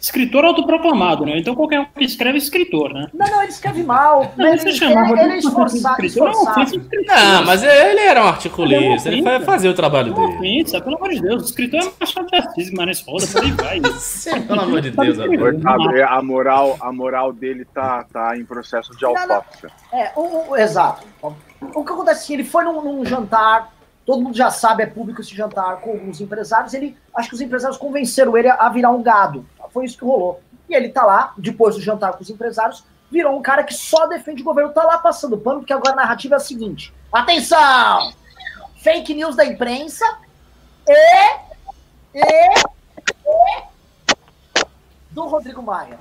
Escritor 0.00 0.44
autoproclamado, 0.44 1.26
né? 1.26 1.38
Então 1.38 1.54
qualquer 1.54 1.80
um 1.80 1.84
que 1.86 2.04
escreve 2.04 2.34
é 2.34 2.38
escritor, 2.38 2.92
né? 2.92 3.08
Não, 3.12 3.26
não, 3.26 3.42
ele 3.42 3.50
escreve 3.50 3.82
mal. 3.82 4.32
Não, 4.36 4.46
ele, 4.46 4.58
você 4.58 4.72
chama, 4.72 5.10
ele, 5.10 5.20
ele 5.20 5.32
é 5.32 5.38
esforçado. 5.38 6.04
esforçado. 6.04 6.88
Não, 7.06 7.44
mas 7.44 7.62
ele 7.62 8.00
era 8.00 8.24
um 8.24 8.28
articulista, 8.28 9.08
ele 9.08 9.22
vai 9.22 9.40
fazer 9.40 9.68
o 9.68 9.74
trabalho 9.74 10.14
dele. 10.14 10.26
Ofensa, 10.34 10.80
pelo 10.80 10.96
amor 10.96 11.10
de 11.10 11.20
Deus, 11.20 11.42
o 11.42 11.44
escritor 11.46 11.80
é 11.80 11.92
Machado 11.98 12.26
de 12.28 12.36
Assis, 12.36 12.72
Maris 12.72 13.04
Roda, 13.06 13.26
por 13.26 13.42
aí 13.42 13.50
vai. 13.52 13.80
pelo 14.46 14.60
amor 14.60 14.80
de 14.80 14.90
Deus, 14.90 15.16
Coitado, 15.18 16.02
a 16.08 16.22
moral, 16.22 16.76
a 16.80 16.92
moral 16.92 17.32
dele 17.32 17.64
tá, 17.64 18.04
tá 18.04 18.36
em 18.36 18.44
processo 18.44 18.96
de 18.96 19.04
autópsia. 19.04 19.70
É, 19.92 20.12
o, 20.14 20.50
o, 20.50 20.56
exato. 20.56 21.06
O 21.74 21.84
que 21.84 21.92
acontece 21.92 22.22
assim, 22.22 22.34
ele 22.34 22.44
foi 22.44 22.64
num, 22.64 22.80
num 22.80 23.04
jantar 23.04 23.72
todo 24.08 24.22
mundo 24.22 24.34
já 24.34 24.50
sabe, 24.50 24.82
é 24.82 24.86
público 24.86 25.20
esse 25.20 25.36
jantar 25.36 25.82
com 25.82 25.90
alguns 25.90 26.18
empresários. 26.18 26.72
Ele, 26.72 26.96
acho 27.14 27.28
que 27.28 27.34
os 27.34 27.42
empresários 27.42 27.76
convenceram 27.76 28.38
ele 28.38 28.48
a 28.48 28.66
virar 28.70 28.88
um 28.88 29.02
gado. 29.02 29.44
Foi 29.78 29.84
isso 29.84 29.96
que 29.96 30.04
rolou. 30.04 30.40
E 30.68 30.74
ele 30.74 30.88
tá 30.88 31.06
lá, 31.06 31.32
depois 31.38 31.76
do 31.76 31.80
jantar 31.80 32.14
com 32.14 32.22
os 32.24 32.28
empresários, 32.28 32.82
virou 33.08 33.38
um 33.38 33.40
cara 33.40 33.62
que 33.62 33.72
só 33.72 34.08
defende 34.08 34.42
o 34.42 34.44
governo, 34.44 34.72
tá 34.72 34.82
lá 34.82 34.98
passando 34.98 35.38
pano, 35.38 35.60
porque 35.60 35.72
agora 35.72 35.92
a 35.92 35.96
narrativa 35.96 36.34
é 36.34 36.38
a 36.38 36.40
seguinte: 36.40 36.92
atenção! 37.12 38.12
Fake 38.82 39.14
news 39.14 39.36
da 39.36 39.44
imprensa 39.44 40.04
e. 40.88 41.30
e. 42.12 42.24
e 43.24 43.62
do 45.12 45.28
Rodrigo 45.28 45.62
Maia. 45.62 45.96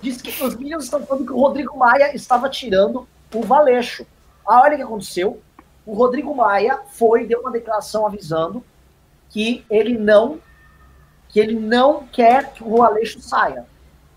Diz 0.00 0.22
que 0.22 0.30
os 0.44 0.54
meninos 0.54 0.84
estão 0.84 1.04
falando 1.04 1.26
que 1.26 1.32
o 1.32 1.40
Rodrigo 1.40 1.76
Maia 1.76 2.14
estava 2.14 2.48
tirando 2.48 3.08
o 3.34 3.42
Valeixo. 3.42 4.06
A 4.46 4.60
olha 4.60 4.74
o 4.74 4.76
que 4.76 4.82
aconteceu 4.84 5.42
o 5.84 5.94
Rodrigo 5.94 6.32
Maia 6.32 6.80
foi 6.90 7.26
deu 7.26 7.40
uma 7.40 7.50
declaração 7.50 8.06
avisando 8.06 8.64
que 9.30 9.64
ele 9.68 9.98
não 9.98 10.40
que 11.36 11.40
ele 11.40 11.60
não 11.60 12.06
quer 12.06 12.54
que 12.54 12.64
o 12.64 12.82
Aleixo 12.82 13.20
saia. 13.20 13.66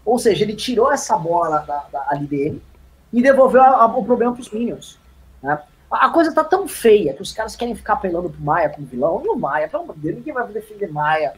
Ou 0.05 0.17
seja, 0.17 0.45
ele 0.45 0.55
tirou 0.55 0.89
essa 0.89 1.17
bola 1.17 1.57
da, 1.67 1.83
da, 1.91 2.05
ali 2.07 2.25
dele 2.25 2.63
e 3.11 3.21
devolveu 3.21 3.61
a, 3.61 3.83
a, 3.83 3.85
o 3.87 4.05
problema 4.05 4.31
para 4.31 4.39
os 4.39 4.49
Minions. 4.49 4.97
Né? 5.43 5.61
A 5.91 6.09
coisa 6.11 6.33
tá 6.33 6.45
tão 6.45 6.65
feia 6.65 7.13
que 7.13 7.21
os 7.21 7.33
caras 7.33 7.57
querem 7.57 7.75
ficar 7.75 7.95
apelando 7.95 8.29
pro 8.29 8.41
Maia 8.41 8.69
como 8.69 8.87
vilão. 8.87 9.21
E 9.25 9.27
o 9.27 9.35
Maia, 9.35 9.67
pelo 9.67 9.83
amor 9.83 9.95
de 9.95 10.01
Deus, 10.03 10.15
ninguém 10.15 10.33
vai 10.33 10.47
defender 10.47 10.89
Maia. 10.93 11.33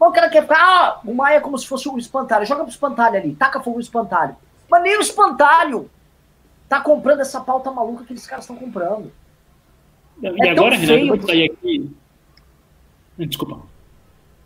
O 0.00 0.10
cara 0.10 0.28
quer 0.28 0.42
ficar, 0.42 0.58
ah, 0.58 1.00
o 1.04 1.14
Maia 1.14 1.36
é 1.36 1.40
como 1.40 1.56
se 1.56 1.68
fosse 1.68 1.88
o 1.88 1.96
espantalho. 1.96 2.44
Joga 2.44 2.64
pro 2.64 2.72
espantalho 2.72 3.16
ali, 3.16 3.32
taca 3.36 3.60
fogo 3.60 3.76
no 3.76 3.82
espantalho. 3.82 4.34
Mas 4.68 4.82
nem 4.82 4.98
o 4.98 5.00
espantalho 5.00 5.88
tá 6.68 6.80
comprando 6.80 7.20
essa 7.20 7.40
pauta 7.40 7.70
maluca 7.70 8.02
que 8.02 8.14
esses 8.14 8.26
caras 8.26 8.46
estão 8.46 8.56
comprando. 8.56 9.12
E 10.20 10.26
é 10.26 10.50
agora, 10.50 10.74
Renato, 10.74 10.98
acabou 10.98 11.16
de 11.18 11.26
sair 11.26 11.52
aqui. 11.52 11.96
Desculpa. 13.16 13.69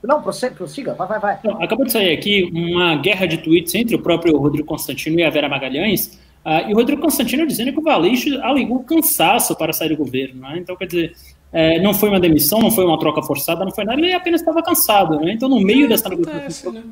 Não, 0.07 0.23
prossiga, 0.23 0.95
vai, 0.95 1.09
vai, 1.09 1.19
vai. 1.19 1.39
Não, 1.43 1.63
acabou 1.63 1.87
de 1.87 1.93
sair 1.93 2.13
aqui 2.13 2.51
uma 2.53 2.97
guerra 2.97 3.27
de 3.27 3.39
tweets 3.39 3.75
entre 3.75 3.97
o 3.97 3.99
próprio 3.99 4.37
Rodrigo 4.37 4.67
Constantino 4.67 5.19
e 5.19 5.25
a 5.25 5.31
Vera 5.31 5.49
Magalhães. 5.49 6.19
Uh, 6.45 6.69
e 6.69 6.73
o 6.75 6.77
Rodrigo 6.77 7.01
Constantino 7.01 7.47
dizendo 7.47 7.73
que 7.73 7.79
o 7.79 7.83
Valeixo 7.83 8.39
alegou 8.43 8.85
cansaço 8.85 9.57
para 9.57 9.73
sair 9.73 9.89
do 9.89 9.97
governo. 9.97 10.43
Né? 10.43 10.59
Então, 10.59 10.77
quer 10.77 10.87
dizer, 10.87 11.13
é, 11.51 11.81
não 11.81 11.95
foi 11.95 12.11
uma 12.11 12.21
demissão, 12.21 12.59
não 12.59 12.71
foi 12.71 12.85
uma 12.85 12.99
troca 12.99 13.23
forçada, 13.23 13.65
não 13.65 13.73
foi 13.73 13.85
nada, 13.85 13.99
ele 13.99 14.13
apenas 14.13 14.43
estava 14.43 14.63
cansado. 14.63 15.19
Né? 15.21 15.33
Então, 15.33 15.49
no 15.49 15.59
meio 15.61 15.87
é, 15.87 15.89
dessa 15.89 16.09
negociação, 16.11 16.73
né? 16.73 16.83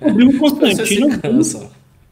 o 0.00 0.04
Rodrigo 0.08 0.38
Constantino 0.38 1.08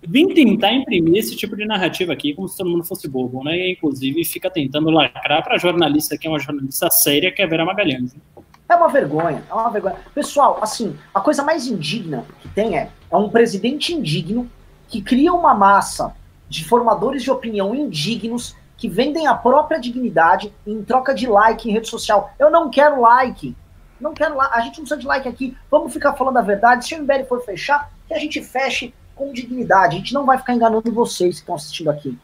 vim 0.06 0.28
tentar 0.34 0.72
imprimir 0.72 1.18
esse 1.18 1.36
tipo 1.36 1.56
de 1.56 1.64
narrativa 1.64 2.12
aqui, 2.12 2.34
como 2.34 2.48
se 2.48 2.56
todo 2.56 2.68
mundo 2.68 2.84
fosse 2.84 3.08
bobo, 3.08 3.42
né? 3.44 3.56
E, 3.56 3.72
inclusive, 3.72 4.24
fica 4.24 4.50
tentando 4.50 4.90
lacrar 4.90 5.42
para 5.42 5.54
a 5.54 5.58
jornalista 5.58 6.18
que 6.18 6.26
é 6.26 6.30
uma 6.30 6.38
jornalista 6.38 6.90
séria, 6.90 7.30
que 7.30 7.40
é 7.40 7.44
a 7.44 7.48
Vera 7.48 7.64
Magalhães. 7.64 8.12
Né? 8.12 8.20
É 8.68 8.74
uma 8.74 8.88
vergonha, 8.88 9.44
é 9.48 9.52
uma 9.52 9.70
vergonha. 9.70 9.96
Pessoal, 10.14 10.58
assim, 10.62 10.98
a 11.12 11.20
coisa 11.20 11.42
mais 11.42 11.66
indigna 11.66 12.24
que 12.40 12.48
tem 12.48 12.78
é, 12.78 12.90
é 13.10 13.16
um 13.16 13.28
presidente 13.28 13.92
indigno 13.92 14.50
que 14.88 15.02
cria 15.02 15.32
uma 15.32 15.54
massa 15.54 16.14
de 16.48 16.64
formadores 16.64 17.22
de 17.22 17.30
opinião 17.30 17.74
indignos 17.74 18.56
que 18.76 18.88
vendem 18.88 19.26
a 19.26 19.34
própria 19.34 19.78
dignidade 19.78 20.52
em 20.66 20.82
troca 20.82 21.14
de 21.14 21.26
like 21.26 21.68
em 21.68 21.72
rede 21.72 21.88
social. 21.88 22.32
Eu 22.38 22.50
não 22.50 22.70
quero 22.70 23.00
like. 23.00 23.56
Não 24.00 24.12
quero 24.12 24.36
like. 24.36 24.52
A 24.54 24.60
gente 24.60 24.78
não 24.78 24.84
precisa 24.84 25.00
de 25.00 25.06
like 25.06 25.28
aqui. 25.28 25.56
Vamos 25.70 25.92
ficar 25.92 26.14
falando 26.14 26.38
a 26.38 26.42
verdade. 26.42 26.86
Se 26.86 26.94
o 26.94 27.02
MBL 27.02 27.24
for 27.28 27.42
fechar, 27.44 27.90
que 28.06 28.14
a 28.14 28.18
gente 28.18 28.42
feche 28.42 28.92
com 29.14 29.32
dignidade. 29.32 29.96
A 29.96 29.98
gente 29.98 30.14
não 30.14 30.26
vai 30.26 30.38
ficar 30.38 30.54
enganando 30.54 30.92
vocês 30.92 31.36
que 31.36 31.40
estão 31.42 31.54
assistindo 31.54 31.90
aqui. 31.90 32.18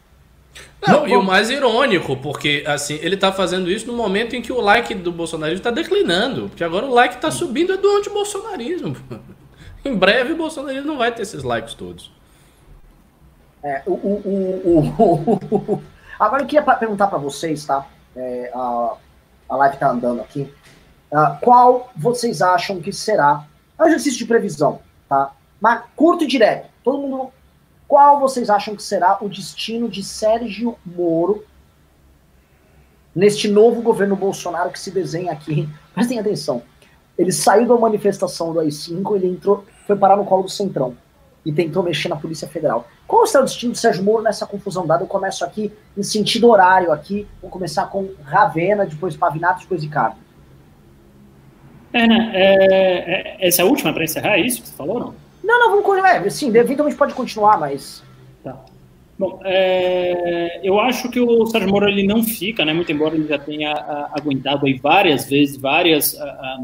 Não, 0.85 1.01
não 1.01 1.07
e 1.07 1.15
o 1.15 1.23
mais 1.23 1.49
irônico, 1.49 2.17
porque 2.17 2.63
assim, 2.67 2.95
ele 3.01 3.15
tá 3.15 3.31
fazendo 3.31 3.69
isso 3.69 3.87
no 3.87 3.93
momento 3.93 4.35
em 4.35 4.41
que 4.41 4.51
o 4.51 4.59
like 4.59 4.93
do 4.95 5.11
bolsonarismo 5.11 5.59
está 5.59 5.71
declinando. 5.71 6.49
Porque 6.49 6.63
agora 6.63 6.85
o 6.85 6.93
like 6.93 7.15
está 7.15 7.29
subindo 7.29 7.73
é 7.73 7.77
do 7.77 7.89
anti-bolsonarismo. 7.97 8.95
em 9.85 9.95
breve 9.95 10.33
o 10.33 10.37
bolsonarismo 10.37 10.87
não 10.87 10.97
vai 10.97 11.11
ter 11.13 11.21
esses 11.21 11.43
likes 11.43 11.73
todos. 11.73 12.11
É, 13.63 13.83
o, 13.85 13.91
o, 13.93 15.39
o, 15.51 15.81
Agora 16.19 16.43
eu 16.43 16.47
queria 16.47 16.63
perguntar 16.75 17.07
para 17.07 17.17
vocês, 17.17 17.65
tá? 17.65 17.87
É, 18.15 18.51
a, 18.53 18.93
a 19.49 19.55
live 19.55 19.77
tá 19.77 19.89
andando 19.89 20.21
aqui. 20.21 20.51
Uh, 21.11 21.37
qual 21.41 21.91
vocês 21.95 22.41
acham 22.41 22.79
que 22.79 22.93
será? 22.93 23.45
É 23.77 23.83
um 23.83 23.87
exercício 23.87 24.19
de 24.19 24.25
previsão, 24.25 24.79
tá? 25.09 25.33
Mas 25.59 25.83
curto 25.95 26.23
e 26.23 26.27
direto. 26.27 26.69
Todo 26.83 26.99
mundo. 26.99 27.31
Qual 27.91 28.21
vocês 28.21 28.49
acham 28.49 28.73
que 28.73 28.81
será 28.81 29.17
o 29.19 29.27
destino 29.27 29.89
de 29.89 30.01
Sérgio 30.01 30.77
Moro 30.85 31.43
neste 33.13 33.49
novo 33.49 33.81
governo 33.81 34.15
Bolsonaro 34.15 34.69
que 34.69 34.79
se 34.79 34.89
desenha 34.89 35.33
aqui? 35.33 35.67
Prestem 35.93 36.17
atenção. 36.17 36.61
Ele 37.17 37.33
saiu 37.33 37.67
da 37.67 37.75
manifestação 37.75 38.53
do 38.53 38.61
AI-5, 38.61 39.13
ele 39.17 39.27
entrou, 39.27 39.65
foi 39.85 39.97
parar 39.97 40.15
no 40.15 40.23
colo 40.23 40.43
do 40.43 40.49
Centrão 40.49 40.95
e 41.45 41.51
tentou 41.51 41.83
mexer 41.83 42.07
na 42.07 42.15
Polícia 42.15 42.47
Federal. 42.47 42.87
Qual 43.05 43.27
será 43.27 43.43
o 43.43 43.45
destino 43.45 43.73
de 43.73 43.79
Sérgio 43.79 44.05
Moro 44.05 44.23
nessa 44.23 44.45
confusão 44.45 44.87
dada? 44.87 45.03
Eu 45.03 45.07
começo 45.07 45.43
aqui 45.43 45.69
em 45.97 46.01
sentido 46.01 46.47
horário 46.47 46.93
aqui. 46.93 47.27
Vou 47.41 47.51
começar 47.51 47.87
com 47.87 48.11
Ravena, 48.23 48.85
depois 48.85 49.17
Pavinato, 49.17 49.63
depois 49.63 49.83
Ricardo. 49.83 50.15
Né? 51.91 52.31
É, 52.33 53.41
é, 53.43 53.47
essa 53.49 53.63
é 53.63 53.65
última 53.65 53.91
para 53.91 54.05
encerrar 54.05 54.37
é 54.37 54.39
isso 54.39 54.61
que 54.61 54.69
você 54.69 54.75
falou, 54.77 54.97
não? 54.97 55.20
Não, 55.43 55.59
não, 55.59 55.69
vamos 55.71 55.85
continuar. 55.85 56.25
É, 56.25 56.29
sim, 56.29 56.55
eventualmente 56.55 56.97
pode 56.97 57.13
continuar, 57.13 57.59
mas. 57.59 58.03
Tá. 58.43 58.57
Bom, 59.17 59.39
é, 59.43 60.59
eu 60.63 60.79
acho 60.79 61.09
que 61.09 61.19
o 61.19 61.45
Sérgio 61.45 61.69
Moro 61.69 61.87
ele 61.87 62.03
não 62.03 62.23
fica, 62.23 62.65
né? 62.65 62.73
Muito 62.73 62.91
embora 62.91 63.15
ele 63.15 63.27
já 63.27 63.37
tenha 63.37 63.71
a, 63.71 64.11
aguentado 64.13 64.65
aí 64.65 64.73
várias 64.73 65.29
vezes, 65.29 65.57
várias 65.57 66.19
a, 66.19 66.25
a, 66.25 66.63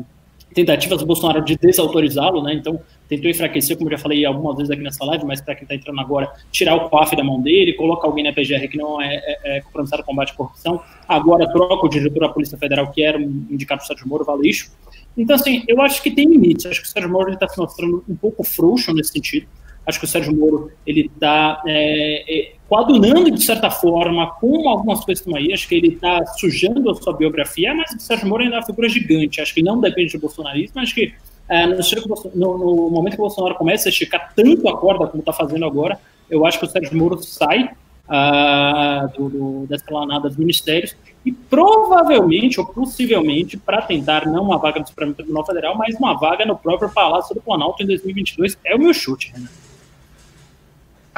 tentativas 0.54 0.98
do 0.98 1.06
Bolsonaro 1.06 1.46
de 1.46 1.56
desautorizá-lo, 1.56 2.42
né? 2.42 2.56
Então 2.56 2.80
tentou 3.08 3.30
enfraquecer, 3.30 3.78
como 3.78 3.92
já 3.92 3.98
falei 4.00 4.26
algumas 4.26 4.58
vezes 4.58 4.72
aqui 4.72 4.82
nessa 4.82 5.06
live, 5.06 5.24
mas 5.24 5.40
para 5.40 5.54
quem 5.54 5.64
está 5.64 5.76
entrando 5.76 6.02
agora, 6.02 6.32
tirar 6.52 6.76
o 6.76 6.90
COAF 6.90 7.16
da 7.16 7.24
mão 7.24 7.40
dele, 7.40 7.74
coloca 7.74 8.08
alguém 8.08 8.24
na 8.24 8.34
PGR 8.34 8.68
que 8.68 8.78
não 8.78 9.00
é, 9.00 9.16
é, 9.16 9.58
é 9.58 9.62
compromissado 9.62 10.02
com 10.04 10.12
combate 10.12 10.34
à 10.34 10.36
corrupção, 10.36 10.82
agora 11.08 11.48
troca 11.52 11.86
o 11.86 11.90
diretor 11.90 12.22
da 12.22 12.30
Polícia 12.30 12.58
Federal, 12.58 12.92
que 12.92 13.04
era 13.04 13.20
um 13.20 13.46
indicado 13.52 13.82
por 13.82 13.88
Sérgio 13.88 14.08
Moro, 14.08 14.26
Valeixo, 14.26 14.72
então, 15.18 15.36
assim, 15.36 15.64
eu 15.68 15.82
acho 15.82 16.02
que 16.02 16.12
tem 16.12 16.30
limites. 16.30 16.66
Acho 16.66 16.82
que 16.82 16.88
o 16.88 16.92
Sérgio 16.92 17.12
Moro 17.12 17.34
está 17.34 17.48
se 17.48 17.58
mostrando 17.58 18.04
um 18.08 18.16
pouco 18.16 18.44
frouxo 18.44 18.94
nesse 18.94 19.12
sentido. 19.12 19.48
Acho 19.86 20.00
que 20.00 20.06
o 20.06 20.08
Sérgio 20.08 20.36
Moro 20.36 20.72
ele 20.86 21.10
está 21.14 21.62
é, 21.66 22.24
é, 22.28 22.54
coadunando 22.68 23.32
de 23.32 23.42
certa 23.42 23.72
forma 23.72 24.30
com 24.36 24.68
algumas 24.70 25.04
coisas 25.04 25.24
que 25.24 25.36
aí. 25.36 25.54
Acho 25.54 25.68
que 25.68 25.76
ele 25.76 25.94
está 25.94 26.26
sujando 26.38 26.90
a 26.92 26.96
sua 26.96 27.14
biografia, 27.14 27.74
mas 27.74 27.92
o 27.96 28.00
Sérgio 28.00 28.28
Moro 28.28 28.44
ainda 28.44 28.58
é 28.58 28.60
uma 28.60 28.66
figura 28.66 28.88
gigante. 28.90 29.42
Acho 29.42 29.54
que 29.54 29.64
não 29.64 29.80
depende 29.80 30.14
do 30.14 30.20
bolsonarismo. 30.20 30.80
Acho 30.82 30.94
que 30.94 31.14
é, 31.50 31.66
no, 31.66 32.58
no, 32.58 32.90
momento 32.90 33.14
que 33.16 33.22
o 33.22 33.24
Bolsonaro 33.24 33.56
começa 33.56 33.88
a 33.88 33.90
esticar 33.90 34.34
tanto 34.36 34.68
a 34.68 34.78
corda 34.78 35.08
como 35.08 35.22
está 35.22 35.32
fazendo 35.32 35.66
agora, 35.66 35.98
eu 36.30 36.46
acho 36.46 36.60
que 36.60 36.66
o 36.66 36.70
Sérgio 36.70 36.98
Moro 36.98 37.24
sai 37.24 37.72
uh, 38.08 39.08
do, 39.18 39.30
do, 39.30 39.68
da 39.68 39.76
esplanada 39.76 40.28
dos 40.28 40.38
ministérios 40.38 40.96
e 41.26 41.32
provavelmente 41.32 42.60
ou 42.60 42.66
possivelmente 42.66 43.58
para 43.58 43.82
tentar 43.82 44.26
não 44.26 44.44
uma 44.44 44.58
vaga 44.58 44.80
no 44.80 44.88
Supremo 44.88 45.14
Tribunal 45.14 45.46
Federal, 45.46 45.78
mas 45.78 45.96
uma 45.96 46.18
vaga 46.18 46.46
no 46.46 46.58
próprio 46.58 46.90
Palácio 46.90 47.36
do 47.36 47.42
Planalto 47.42 47.84
em 47.84 47.88
2022. 47.88 48.58
É 48.64 48.76
o 48.76 48.80
meu 48.80 48.94
chute, 48.94 49.32
Renan. 49.34 49.50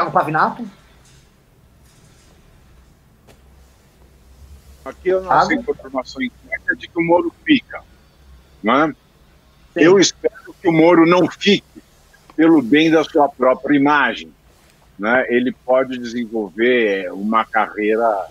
o 0.07 0.11
Pavinato? 0.11 0.67
Aqui 4.83 5.09
eu 5.09 5.21
não 5.21 5.45
sei 5.45 5.57
informação 5.57 6.21
incerta 6.21 6.75
de 6.75 6.87
que 6.87 6.97
o 6.97 7.03
Moro 7.03 7.31
fica. 7.45 7.83
Não 8.63 8.85
é? 8.85 8.95
Eu 9.75 9.99
espero 9.99 10.55
que 10.59 10.67
o 10.67 10.71
Moro 10.71 11.05
não 11.05 11.29
fique 11.29 11.83
pelo 12.35 12.61
bem 12.61 12.89
da 12.89 13.03
sua 13.03 13.29
própria 13.29 13.75
imagem 13.75 14.33
né, 14.99 15.25
ele 15.29 15.51
pode 15.65 15.97
desenvolver 15.97 17.11
uma 17.13 17.45
carreira 17.45 18.27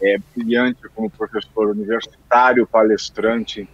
é, 0.00 0.16
brilhante 0.34 0.88
como 0.94 1.10
professor 1.10 1.68
universitário, 1.68 2.66
palestrante, 2.66 3.68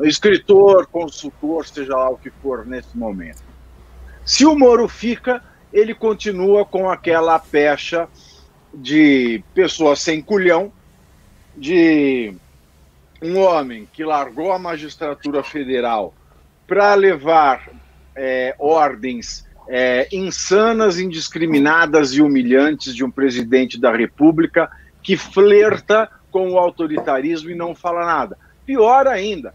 escritor, 0.00 0.86
consultor, 0.86 1.66
seja 1.66 1.96
lá 1.96 2.10
o 2.10 2.18
que 2.18 2.30
for 2.30 2.66
nesse 2.66 2.96
momento. 2.96 3.42
Se 4.24 4.44
o 4.44 4.58
Moro 4.58 4.88
fica, 4.88 5.42
ele 5.72 5.94
continua 5.94 6.64
com 6.64 6.90
aquela 6.90 7.38
pecha 7.38 8.08
de 8.72 9.42
pessoa 9.54 9.94
sem 9.94 10.20
culhão, 10.20 10.72
de 11.56 12.34
um 13.22 13.38
homem 13.38 13.88
que 13.92 14.04
largou 14.04 14.52
a 14.52 14.58
magistratura 14.58 15.42
federal 15.42 16.14
para 16.66 16.94
levar 16.94 17.68
é, 18.14 18.54
ordens 18.58 19.44
é, 19.72 20.08
insanas, 20.10 20.98
indiscriminadas 20.98 22.12
e 22.12 22.20
humilhantes 22.20 22.92
de 22.92 23.04
um 23.04 23.10
presidente 23.10 23.78
da 23.78 23.94
República 23.94 24.68
que 25.00 25.16
flerta 25.16 26.10
com 26.28 26.50
o 26.50 26.58
autoritarismo 26.58 27.50
e 27.50 27.54
não 27.54 27.72
fala 27.72 28.04
nada. 28.04 28.36
Pior 28.66 29.06
ainda, 29.06 29.54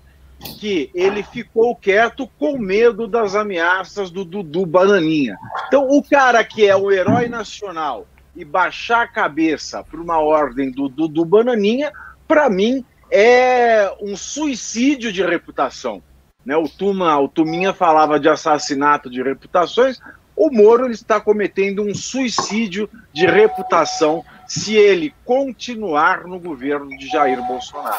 que 0.58 0.90
ele 0.96 1.22
ficou 1.22 1.76
quieto 1.76 2.30
com 2.40 2.58
medo 2.58 3.08
das 3.08 3.36
ameaças 3.36 4.10
do 4.10 4.24
Dudu 4.24 4.66
Bananinha. 4.66 5.38
Então, 5.68 5.86
o 5.90 6.02
cara 6.02 6.46
que 6.46 6.66
é 6.66 6.76
o 6.76 6.90
herói 6.90 7.28
nacional 7.28 8.08
e 8.34 8.46
baixar 8.46 9.02
a 9.02 9.08
cabeça 9.08 9.84
para 9.84 10.00
uma 10.00 10.20
ordem 10.20 10.72
do 10.72 10.88
Dudu 10.88 11.26
Bananinha, 11.26 11.92
para 12.26 12.50
mim, 12.50 12.86
é 13.12 13.94
um 14.02 14.16
suicídio 14.16 15.12
de 15.12 15.22
reputação. 15.22 16.02
Né? 16.46 16.56
O, 16.56 16.70
Tuma, 16.70 17.18
o 17.20 17.28
Tuminha 17.28 17.74
falava 17.74 18.20
de 18.20 18.30
assassinato 18.30 19.10
de 19.10 19.22
reputações, 19.22 20.00
o 20.36 20.52
Moro 20.52 20.92
está 20.92 21.20
cometendo 21.20 21.82
um 21.82 21.96
suicídio 21.96 22.90
de 23.14 23.26
reputação 23.26 24.24
se 24.46 24.76
ele 24.76 25.14
continuar 25.24 26.26
no 26.26 26.40
governo 26.40 26.90
de 26.98 27.08
Jair 27.08 27.42
Bolsonaro. 27.42 27.98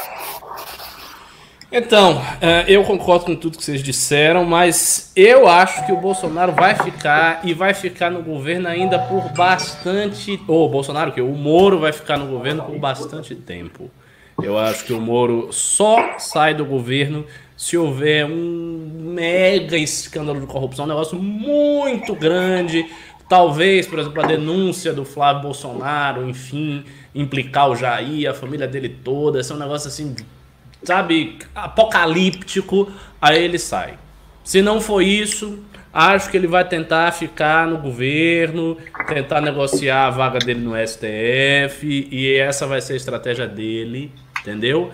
Então, 1.73 2.23
é, 2.41 2.65
eu 2.69 2.85
concordo 2.85 3.25
com 3.25 3.35
tudo 3.35 3.59
que 3.59 3.65
vocês 3.65 3.83
disseram, 3.83 4.45
mas 4.45 5.11
eu 5.17 5.49
acho 5.49 5.85
que 5.85 5.93
o 5.93 5.97
Bolsonaro 5.97 6.53
vai 6.53 6.77
ficar 6.77 7.41
e 7.43 7.53
vai 7.53 7.75
ficar 7.75 8.09
no 8.09 8.23
governo 8.23 8.69
ainda 8.69 8.99
por 8.99 9.31
bastante. 9.33 10.41
Ou 10.47 10.67
o 10.67 10.69
Bolsonaro, 10.69 11.13
o 11.25 11.35
Moro 11.35 11.81
vai 11.81 11.93
ficar 11.93 12.19
no 12.19 12.27
governo 12.27 12.63
por 12.63 12.79
bastante 12.79 13.35
tempo. 13.35 13.91
Eu 14.41 14.57
acho 14.57 14.85
que 14.85 14.93
o 14.93 15.01
Moro 15.01 15.49
só 15.51 16.19
sai 16.19 16.55
do 16.55 16.65
governo 16.65 17.27
se 17.57 17.77
houver 17.77 18.27
um 18.27 19.13
mega 19.15 19.77
escândalo 19.77 20.41
de 20.41 20.47
corrupção, 20.47 20.85
um 20.85 20.89
negócio 20.89 21.19
muito 21.19 22.15
grande. 22.15 22.87
Talvez, 23.29 23.87
por 23.87 23.99
exemplo, 23.99 24.23
a 24.23 24.27
denúncia 24.27 24.93
do 24.93 25.05
Flávio 25.05 25.43
Bolsonaro, 25.43 26.29
enfim, 26.29 26.85
implicar 27.15 27.71
o 27.71 27.75
Jair, 27.75 28.31
a 28.31 28.35
família 28.35 28.69
dele 28.69 28.89
toda. 28.89 29.41
Esse 29.41 29.51
é 29.51 29.55
um 29.55 29.59
negócio 29.59 29.89
assim, 29.89 30.15
sabe, 30.83 31.39
apocalíptico. 31.55 32.93
Aí 33.21 33.43
ele 33.43 33.59
sai. 33.59 33.99
Se 34.45 34.63
não 34.63 34.81
for 34.81 35.01
isso, 35.01 35.59
acho 35.93 36.31
que 36.31 36.37
ele 36.37 36.47
vai 36.47 36.69
tentar 36.69 37.11
ficar 37.13 37.67
no 37.67 37.79
governo, 37.79 38.77
tentar 39.09 39.41
negociar 39.41 40.07
a 40.07 40.11
vaga 40.11 40.39
dele 40.39 40.61
no 40.61 40.75
STF, 40.77 42.09
e 42.13 42.37
essa 42.37 42.67
vai 42.67 42.81
ser 42.81 42.93
a 42.93 42.97
estratégia 42.97 43.49
dele 43.49 44.13
entendeu? 44.47 44.93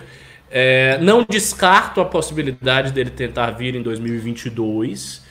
É, 0.55 0.99
não 1.01 1.25
descarto 1.27 1.99
a 1.99 2.05
possibilidade 2.05 2.91
dele 2.91 3.09
tentar 3.09 3.49
vir 3.49 3.73
em 3.73 3.81
2022, 3.81 5.23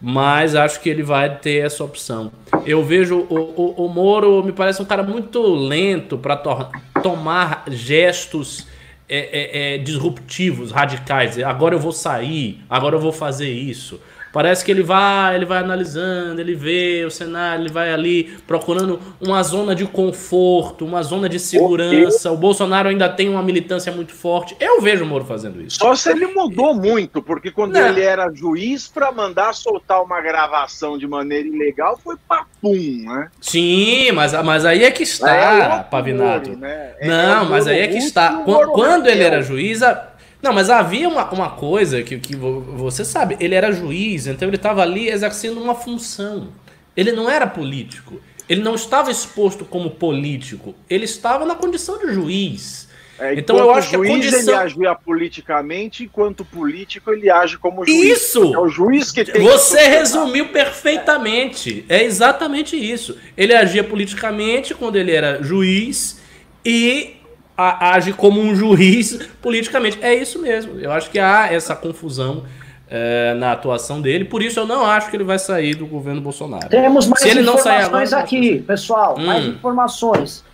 mas 0.00 0.54
acho 0.54 0.80
que 0.80 0.88
ele 0.88 1.02
vai 1.02 1.36
ter 1.36 1.62
essa 1.62 1.84
opção. 1.84 2.32
Eu 2.64 2.82
vejo 2.82 3.18
o, 3.28 3.34
o, 3.34 3.84
o 3.84 3.88
Moro 3.90 4.42
me 4.42 4.50
parece 4.50 4.80
um 4.80 4.86
cara 4.86 5.02
muito 5.02 5.42
lento 5.42 6.16
para 6.16 6.36
to 6.38 6.70
tomar 7.02 7.64
gestos 7.68 8.66
é, 9.06 9.18
é, 9.18 9.74
é, 9.74 9.78
disruptivos, 9.78 10.70
radicais. 10.70 11.38
Agora 11.40 11.74
eu 11.74 11.78
vou 11.78 11.92
sair, 11.92 12.64
agora 12.70 12.96
eu 12.96 13.00
vou 13.00 13.12
fazer 13.12 13.50
isso. 13.50 14.00
Parece 14.32 14.64
que 14.64 14.70
ele 14.70 14.82
vai, 14.82 15.34
ele 15.34 15.44
vai 15.44 15.58
analisando, 15.58 16.40
ele 16.40 16.54
vê 16.54 17.04
o 17.04 17.10
cenário, 17.10 17.62
ele 17.62 17.72
vai 17.72 17.92
ali 17.92 18.24
procurando 18.46 18.98
uma 19.20 19.42
zona 19.42 19.74
de 19.74 19.84
conforto, 19.84 20.84
uma 20.84 21.02
zona 21.02 21.28
de 21.28 21.38
segurança. 21.38 22.32
O 22.32 22.36
Bolsonaro 22.36 22.88
ainda 22.88 23.08
tem 23.08 23.28
uma 23.28 23.42
militância 23.42 23.92
muito 23.92 24.12
forte. 24.12 24.56
Eu 24.58 24.80
vejo 24.80 25.04
o 25.04 25.06
Moro 25.06 25.24
fazendo 25.24 25.60
isso. 25.60 25.78
Só 25.78 25.94
se 25.94 26.10
ele 26.10 26.26
mudou 26.28 26.74
muito, 26.74 27.20
porque 27.22 27.50
quando 27.50 27.74
Não. 27.74 27.86
ele 27.88 28.00
era 28.00 28.32
juiz 28.32 28.88
para 28.88 29.12
mandar 29.12 29.54
soltar 29.54 30.02
uma 30.02 30.20
gravação 30.20 30.96
de 30.96 31.06
maneira 31.06 31.46
ilegal 31.46 31.98
foi 32.02 32.16
papum, 32.26 33.04
né? 33.04 33.28
Sim, 33.40 34.12
mas, 34.12 34.32
mas 34.44 34.64
aí 34.64 34.84
é 34.84 34.90
que 34.90 35.02
está, 35.02 35.30
é 35.30 35.82
Pavinato. 35.82 36.56
Né? 36.56 36.94
É 36.98 37.08
Não, 37.08 37.50
mas 37.50 37.66
aí 37.66 37.80
é 37.80 37.88
que 37.88 37.98
está. 37.98 38.42
Quando 38.44 39.08
ele 39.08 39.22
era 39.22 39.42
juiz, 39.42 39.82
a 39.82 40.11
não, 40.42 40.52
mas 40.52 40.68
havia 40.68 41.08
uma, 41.08 41.30
uma 41.30 41.50
coisa 41.50 42.02
que, 42.02 42.18
que 42.18 42.34
você 42.34 43.04
sabe, 43.04 43.36
ele 43.38 43.54
era 43.54 43.70
juiz, 43.70 44.26
então 44.26 44.48
ele 44.48 44.56
estava 44.56 44.82
ali 44.82 45.08
exercendo 45.08 45.62
uma 45.62 45.74
função. 45.74 46.48
Ele 46.96 47.12
não 47.12 47.30
era 47.30 47.46
político. 47.46 48.20
Ele 48.48 48.60
não 48.60 48.74
estava 48.74 49.10
exposto 49.10 49.64
como 49.64 49.90
político. 49.90 50.74
Ele 50.90 51.04
estava 51.04 51.46
na 51.46 51.54
condição 51.54 51.96
de 51.98 52.12
juiz. 52.12 52.88
É, 53.18 53.34
então 53.34 53.56
eu 53.56 53.70
acho 53.70 53.88
que 53.88 53.94
a 53.94 53.98
condição... 53.98 54.40
ele 54.40 54.52
agia 54.52 54.94
politicamente, 54.96 56.02
enquanto 56.02 56.44
político 56.44 57.12
ele 57.12 57.30
age 57.30 57.56
como 57.56 57.86
juiz. 57.86 58.18
Isso! 58.18 58.52
É 58.52 58.58
o 58.58 58.68
juiz 58.68 59.12
que 59.12 59.24
tem 59.24 59.40
Você 59.42 59.78
que 59.78 59.88
resumiu 59.88 60.48
perfeitamente. 60.48 61.84
É 61.88 62.02
exatamente 62.02 62.76
isso. 62.76 63.16
Ele 63.36 63.54
agia 63.54 63.84
politicamente 63.84 64.74
quando 64.74 64.96
ele 64.96 65.12
era 65.12 65.40
juiz 65.40 66.20
e 66.64 67.21
age 67.56 68.12
como 68.12 68.40
um 68.40 68.54
juiz 68.54 69.28
politicamente. 69.40 69.98
É 70.02 70.14
isso 70.14 70.40
mesmo. 70.40 70.78
Eu 70.78 70.92
acho 70.92 71.10
que 71.10 71.18
há 71.18 71.52
essa 71.52 71.76
confusão 71.76 72.44
é, 72.88 73.34
na 73.34 73.52
atuação 73.52 74.00
dele. 74.00 74.24
Por 74.24 74.42
isso 74.42 74.60
eu 74.60 74.66
não 74.66 74.84
acho 74.84 75.10
que 75.10 75.16
ele 75.16 75.24
vai 75.24 75.38
sair 75.38 75.74
do 75.74 75.86
governo 75.86 76.20
Bolsonaro. 76.20 76.68
Temos 76.68 77.06
mais 77.06 77.22
Se 77.22 77.28
ele 77.30 77.40
informações 77.40 77.64
não 77.64 77.72
sair 77.72 77.84
agora, 77.86 78.18
aqui, 78.18 78.62
pessoal. 78.62 79.16
Hum. 79.18 79.26
Mais 79.26 79.46
informações. 79.46 80.44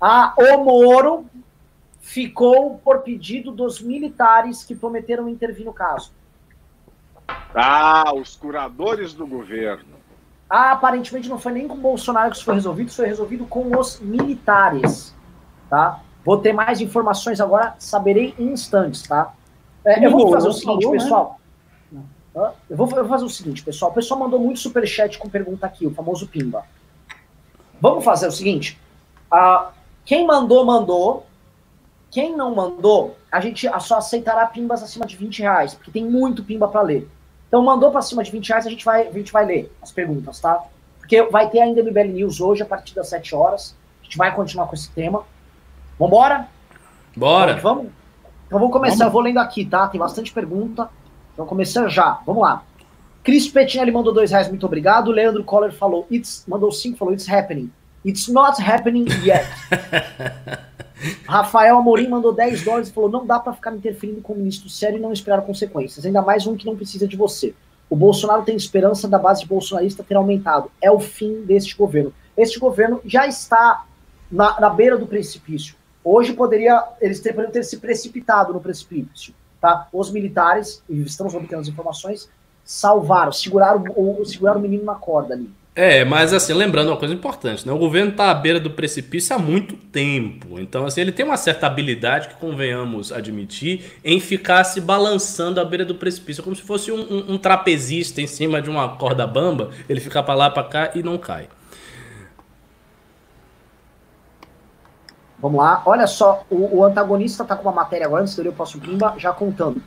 A 0.00 0.32
o 0.36 0.64
Moro 0.64 1.26
ficou 2.00 2.78
por 2.78 3.00
pedido 3.00 3.50
dos 3.50 3.80
militares 3.80 4.64
que 4.64 4.74
prometeram 4.74 5.28
intervir 5.28 5.66
no 5.66 5.72
caso. 5.72 6.12
Ah, 7.54 8.12
os 8.14 8.36
curadores 8.36 9.12
do 9.12 9.26
governo. 9.26 9.98
Ah, 10.48 10.72
aparentemente 10.72 11.28
não 11.28 11.38
foi 11.38 11.52
nem 11.52 11.68
com 11.68 11.74
o 11.74 11.80
Bolsonaro 11.80 12.30
que 12.30 12.36
isso 12.36 12.44
foi 12.44 12.54
resolvido, 12.54 12.88
isso 12.88 12.96
foi 12.96 13.06
resolvido 13.06 13.44
com 13.44 13.76
os 13.76 14.00
militares. 14.00 15.14
Tá? 15.68 16.00
Vou 16.24 16.38
ter 16.38 16.52
mais 16.52 16.80
informações 16.80 17.40
agora, 17.40 17.74
saberei 17.78 18.34
em 18.38 18.52
instantes, 18.52 19.02
tá? 19.02 19.34
É, 19.84 20.04
eu 20.04 20.10
vou 20.10 20.30
fazer 20.30 20.48
o 20.48 20.52
seguinte, 20.52 20.82
falou, 20.82 20.92
né? 20.92 21.02
pessoal. 21.02 21.40
Né? 21.92 22.02
Eu, 22.68 22.76
vou, 22.76 22.88
eu 22.90 22.96
vou 22.96 23.08
fazer 23.08 23.24
o 23.24 23.30
seguinte, 23.30 23.62
pessoal. 23.62 23.90
O 23.90 23.94
pessoal 23.94 24.20
mandou 24.20 24.38
muito 24.38 24.60
superchat 24.60 25.18
com 25.18 25.28
pergunta 25.28 25.66
aqui, 25.66 25.86
o 25.86 25.94
famoso 25.94 26.26
Pimba. 26.26 26.64
Vamos 27.80 28.04
fazer 28.04 28.26
o 28.26 28.32
seguinte. 28.32 28.78
Uh, 29.32 29.70
quem 30.04 30.26
mandou, 30.26 30.64
mandou. 30.64 31.26
Quem 32.10 32.34
não 32.34 32.54
mandou, 32.54 33.16
a 33.30 33.38
gente 33.38 33.68
só 33.80 33.98
aceitará 33.98 34.46
pimbas 34.46 34.82
acima 34.82 35.04
de 35.04 35.14
20 35.14 35.40
reais, 35.40 35.74
porque 35.74 35.90
tem 35.90 36.04
muito 36.04 36.42
pimba 36.42 36.66
para 36.66 36.80
ler. 36.80 37.06
Então, 37.46 37.62
mandou 37.62 37.90
para 37.90 38.00
cima 38.00 38.22
de 38.22 38.30
20 38.30 38.48
reais, 38.48 38.66
a 38.66 38.70
gente, 38.70 38.84
vai, 38.84 39.08
a 39.08 39.12
gente 39.12 39.30
vai 39.30 39.44
ler 39.44 39.72
as 39.82 39.92
perguntas, 39.92 40.40
tá? 40.40 40.64
Porque 40.98 41.22
vai 41.24 41.50
ter 41.50 41.60
ainda 41.60 41.82
MBL 41.82 42.12
News 42.12 42.40
hoje, 42.40 42.62
a 42.62 42.66
partir 42.66 42.94
das 42.94 43.08
7 43.08 43.34
horas. 43.34 43.76
A 44.00 44.04
gente 44.04 44.16
vai 44.16 44.34
continuar 44.34 44.66
com 44.66 44.74
esse 44.74 44.90
tema. 44.90 45.24
Vambora? 45.98 46.48
Bora. 47.16 47.56
Vamos? 47.56 47.86
Então 48.46 48.58
vamos 48.58 48.72
começar, 48.72 48.98
vamos. 48.98 49.12
vou 49.12 49.22
lendo 49.22 49.38
aqui, 49.38 49.64
tá? 49.64 49.88
Tem 49.88 49.98
bastante 49.98 50.32
pergunta. 50.32 50.88
Então 51.34 51.44
começando 51.44 51.88
já. 51.88 52.20
Vamos 52.24 52.42
lá. 52.42 52.62
Cris 53.22 53.48
Petinelli 53.48 53.92
mandou 53.92 54.12
dois 54.12 54.30
reais, 54.30 54.48
muito 54.48 54.64
obrigado. 54.64 55.10
Leandro 55.10 55.44
Coller 55.44 55.72
falou, 55.72 56.06
it's, 56.10 56.44
mandou 56.48 56.72
cinco, 56.72 56.96
falou, 56.96 57.12
it's 57.12 57.28
happening. 57.28 57.70
It's 58.04 58.28
not 58.28 58.62
happening 58.62 59.06
yet. 59.24 59.46
Rafael 61.26 61.76
Amorim 61.76 62.08
mandou 62.08 62.32
10 62.32 62.64
dólares 62.64 62.88
e 62.88 62.92
falou: 62.92 63.10
não 63.10 63.26
dá 63.26 63.38
para 63.38 63.52
ficar 63.52 63.74
interferindo 63.74 64.20
com 64.20 64.32
o 64.32 64.36
ministro 64.36 64.68
sério 64.68 64.98
e 64.98 65.00
não 65.00 65.12
esperar 65.12 65.42
consequências. 65.42 66.06
Ainda 66.06 66.22
mais 66.22 66.46
um 66.46 66.56
que 66.56 66.66
não 66.66 66.76
precisa 66.76 67.06
de 67.06 67.16
você. 67.16 67.54
O 67.90 67.96
Bolsonaro 67.96 68.42
tem 68.42 68.56
esperança 68.56 69.08
da 69.08 69.18
base 69.18 69.46
bolsonarista 69.46 70.04
ter 70.04 70.14
aumentado. 70.14 70.70
É 70.80 70.90
o 70.90 71.00
fim 71.00 71.42
deste 71.42 71.76
governo. 71.76 72.12
Este 72.36 72.58
governo 72.58 73.00
já 73.04 73.26
está 73.26 73.84
na, 74.30 74.60
na 74.60 74.70
beira 74.70 74.96
do 74.96 75.06
precipício. 75.06 75.74
Hoje 76.10 76.32
poderia, 76.32 76.82
eles 77.02 77.20
poderiam 77.20 77.50
ter 77.50 77.62
se 77.62 77.76
precipitado 77.76 78.54
no 78.54 78.60
precipício, 78.60 79.34
tá? 79.60 79.88
Os 79.92 80.10
militares, 80.10 80.82
e 80.88 81.02
estamos 81.02 81.34
obtendo 81.34 81.60
as 81.60 81.68
informações, 81.68 82.30
salvaram, 82.64 83.30
seguraram 83.30 83.84
o, 83.94 84.24
seguraram 84.24 84.58
o 84.58 84.62
menino 84.62 84.84
na 84.84 84.94
corda 84.94 85.34
ali. 85.34 85.50
É, 85.74 86.06
mas 86.06 86.32
assim, 86.32 86.54
lembrando 86.54 86.88
uma 86.88 86.96
coisa 86.96 87.12
importante, 87.12 87.66
né? 87.66 87.74
O 87.74 87.78
governo 87.78 88.12
está 88.12 88.30
à 88.30 88.34
beira 88.34 88.58
do 88.58 88.70
precipício 88.70 89.36
há 89.36 89.38
muito 89.38 89.76
tempo. 89.76 90.58
Então, 90.58 90.86
assim, 90.86 91.02
ele 91.02 91.12
tem 91.12 91.26
uma 91.26 91.36
certa 91.36 91.66
habilidade 91.66 92.28
que 92.28 92.36
convenhamos 92.36 93.12
admitir 93.12 93.84
em 94.02 94.18
ficar 94.18 94.64
se 94.64 94.80
balançando 94.80 95.60
à 95.60 95.64
beira 95.64 95.84
do 95.84 95.94
precipício, 95.94 96.42
como 96.42 96.56
se 96.56 96.62
fosse 96.62 96.90
um, 96.90 97.00
um, 97.00 97.34
um 97.34 97.38
trapezista 97.38 98.22
em 98.22 98.26
cima 98.26 98.62
de 98.62 98.70
uma 98.70 98.96
corda 98.96 99.26
bamba, 99.26 99.72
ele 99.86 100.00
fica 100.00 100.22
para 100.22 100.34
lá, 100.34 100.50
para 100.50 100.64
cá 100.64 100.90
e 100.94 101.02
não 101.02 101.18
cai. 101.18 101.48
Vamos 105.40 105.58
lá. 105.58 105.82
Olha 105.86 106.06
só, 106.06 106.44
o, 106.50 106.78
o 106.78 106.84
antagonista 106.84 107.42
está 107.42 107.54
com 107.54 107.62
uma 107.62 107.72
matéria 107.72 108.06
agora, 108.06 108.22
antes 108.22 108.34
de 108.34 108.44
eu 108.44 108.50
o 108.50 108.54
próximo 108.54 108.82
Pimba, 108.82 109.14
já 109.16 109.32
contando. 109.32 109.80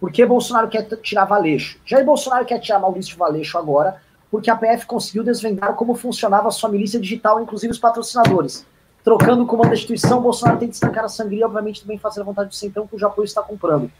Por 0.00 0.10
que 0.10 0.24
Bolsonaro 0.26 0.68
quer 0.68 0.82
tirar 1.00 1.24
Valeixo? 1.24 1.78
Jair 1.84 2.04
Bolsonaro 2.04 2.44
quer 2.44 2.58
tirar 2.58 2.78
Maurício 2.78 3.16
Valeixo 3.16 3.56
agora, 3.56 4.00
porque 4.30 4.50
a 4.50 4.56
PF 4.56 4.84
conseguiu 4.86 5.24
desvendar 5.24 5.74
como 5.74 5.94
funcionava 5.94 6.48
a 6.48 6.50
sua 6.50 6.68
milícia 6.68 7.00
digital, 7.00 7.40
inclusive 7.40 7.72
os 7.72 7.78
patrocinadores. 7.78 8.66
Trocando 9.02 9.44
o 9.44 9.46
comando 9.46 9.68
da 9.68 9.74
instituição, 9.74 10.20
Bolsonaro 10.20 10.58
tem 10.58 10.68
que 10.68 10.74
estancar 10.74 11.04
a 11.04 11.08
sangria, 11.08 11.46
obviamente 11.46 11.80
também 11.80 11.96
fazer 11.96 12.20
a 12.20 12.24
vontade 12.24 12.48
do 12.48 12.54
Centrão, 12.54 12.86
cujo 12.86 13.06
apoio 13.06 13.24
está 13.24 13.40
comprando. 13.40 13.90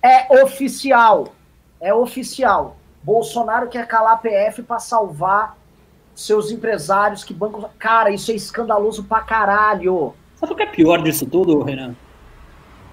É 0.00 0.42
oficial. 0.42 1.28
É 1.80 1.92
oficial. 1.92 2.76
Bolsonaro 3.02 3.68
quer 3.68 3.86
calar 3.86 4.14
a 4.14 4.16
PF 4.16 4.62
para 4.62 4.78
salvar 4.78 5.56
seus 6.18 6.50
empresários 6.50 7.22
que 7.22 7.32
bancam. 7.32 7.70
Cara, 7.78 8.10
isso 8.10 8.32
é 8.32 8.34
escandaloso 8.34 9.04
pra 9.04 9.20
caralho. 9.20 10.14
Sabe 10.34 10.52
o 10.52 10.56
que 10.56 10.64
é 10.64 10.66
pior 10.66 11.00
disso 11.00 11.24
tudo, 11.26 11.62
Renan? 11.62 11.94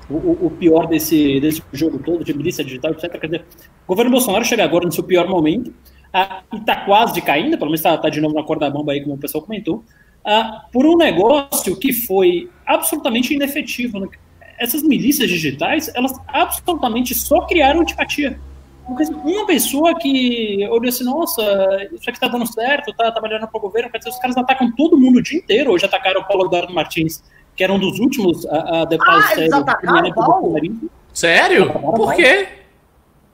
O, 0.07 0.45
o, 0.45 0.52
pior 0.52 0.85
desse, 0.85 1.39
desse 1.39 1.64
jogo 1.73 1.97
todo, 1.97 2.23
de 2.23 2.31
milícia 2.31 2.64
digital, 2.64 2.91
etc. 2.91 3.19
Quer 3.19 3.26
dizer, 3.26 3.45
o 3.85 3.88
governo 3.88 4.11
Bolsonaro 4.11 4.45
chega 4.45 4.64
agora 4.64 4.85
no 4.85 4.91
seu 4.91 5.03
pior 5.03 5.27
momento 5.27 5.73
ah, 6.14 6.43
e 6.53 6.57
está 6.57 6.85
quase 6.85 7.19
caindo, 7.22 7.57
pelo 7.57 7.72
menos 7.72 7.80
está 7.80 7.97
tá 7.97 8.10
de 8.10 8.22
novo 8.22 8.35
na 8.35 8.43
corda 8.43 8.69
bamba 8.69 8.91
aí, 8.91 9.02
como 9.02 9.15
o 9.15 9.18
pessoal 9.18 9.43
comentou, 9.43 9.84
ah, 10.23 10.68
por 10.72 10.85
um 10.85 10.95
negócio 10.95 11.76
que 11.80 11.91
foi 11.91 12.47
absolutamente 12.64 13.34
inefetivo. 13.34 13.99
Né? 13.99 14.07
Essas 14.60 14.84
milícias 14.84 15.27
digitais, 15.27 15.91
elas 15.95 16.14
absolutamente 16.27 17.15
só 17.15 17.41
criaram 17.41 17.81
antipatia. 17.81 18.39
Uma 18.88 19.48
pessoa 19.48 19.98
que 19.98 20.68
olhou 20.70 20.90
assim, 20.90 21.03
nossa, 21.03 21.41
isso 21.91 22.07
aqui 22.07 22.20
tá 22.20 22.28
dando 22.28 22.45
certo, 22.52 22.94
tá 22.94 23.12
trabalhando 23.12 23.48
para 23.48 23.57
o 23.57 23.62
governo, 23.62 23.90
quer 23.90 23.98
dizer, 23.98 24.12
os 24.12 24.20
caras 24.20 24.38
atacam 24.38 24.72
todo 24.76 24.98
mundo 24.98 25.18
o 25.18 25.24
dia 25.24 25.40
inteiro. 25.40 25.72
Hoje 25.72 25.86
atacaram 25.86 26.22
o 26.22 26.28
Paulo 26.28 26.45
Eduardo 26.45 26.74
Martins, 26.74 27.24
que 27.56 27.64
era 27.64 27.74
um 27.74 27.80
dos 27.80 27.99
últimos 27.99 28.45
a, 28.45 28.82
a 28.82 28.86
deputados 28.86 29.26
ah, 29.26 29.40
eles 29.40 29.53
atacaram? 29.53 29.95
Sério? 31.12 31.72
Por 31.72 32.14
quê? 32.14 32.48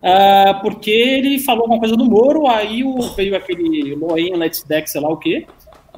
Uh, 0.02 0.62
porque 0.62 0.90
ele 0.90 1.38
falou 1.40 1.64
alguma 1.64 1.80
coisa 1.80 1.96
do 1.96 2.06
Moro, 2.06 2.48
aí 2.48 2.84
o, 2.84 3.02
veio 3.14 3.36
aquele 3.36 3.94
Loen 3.96 4.36
Let's 4.36 4.64
Deck, 4.64 4.90
sei 4.90 5.02
lá 5.02 5.10
o 5.10 5.18
quê, 5.18 5.46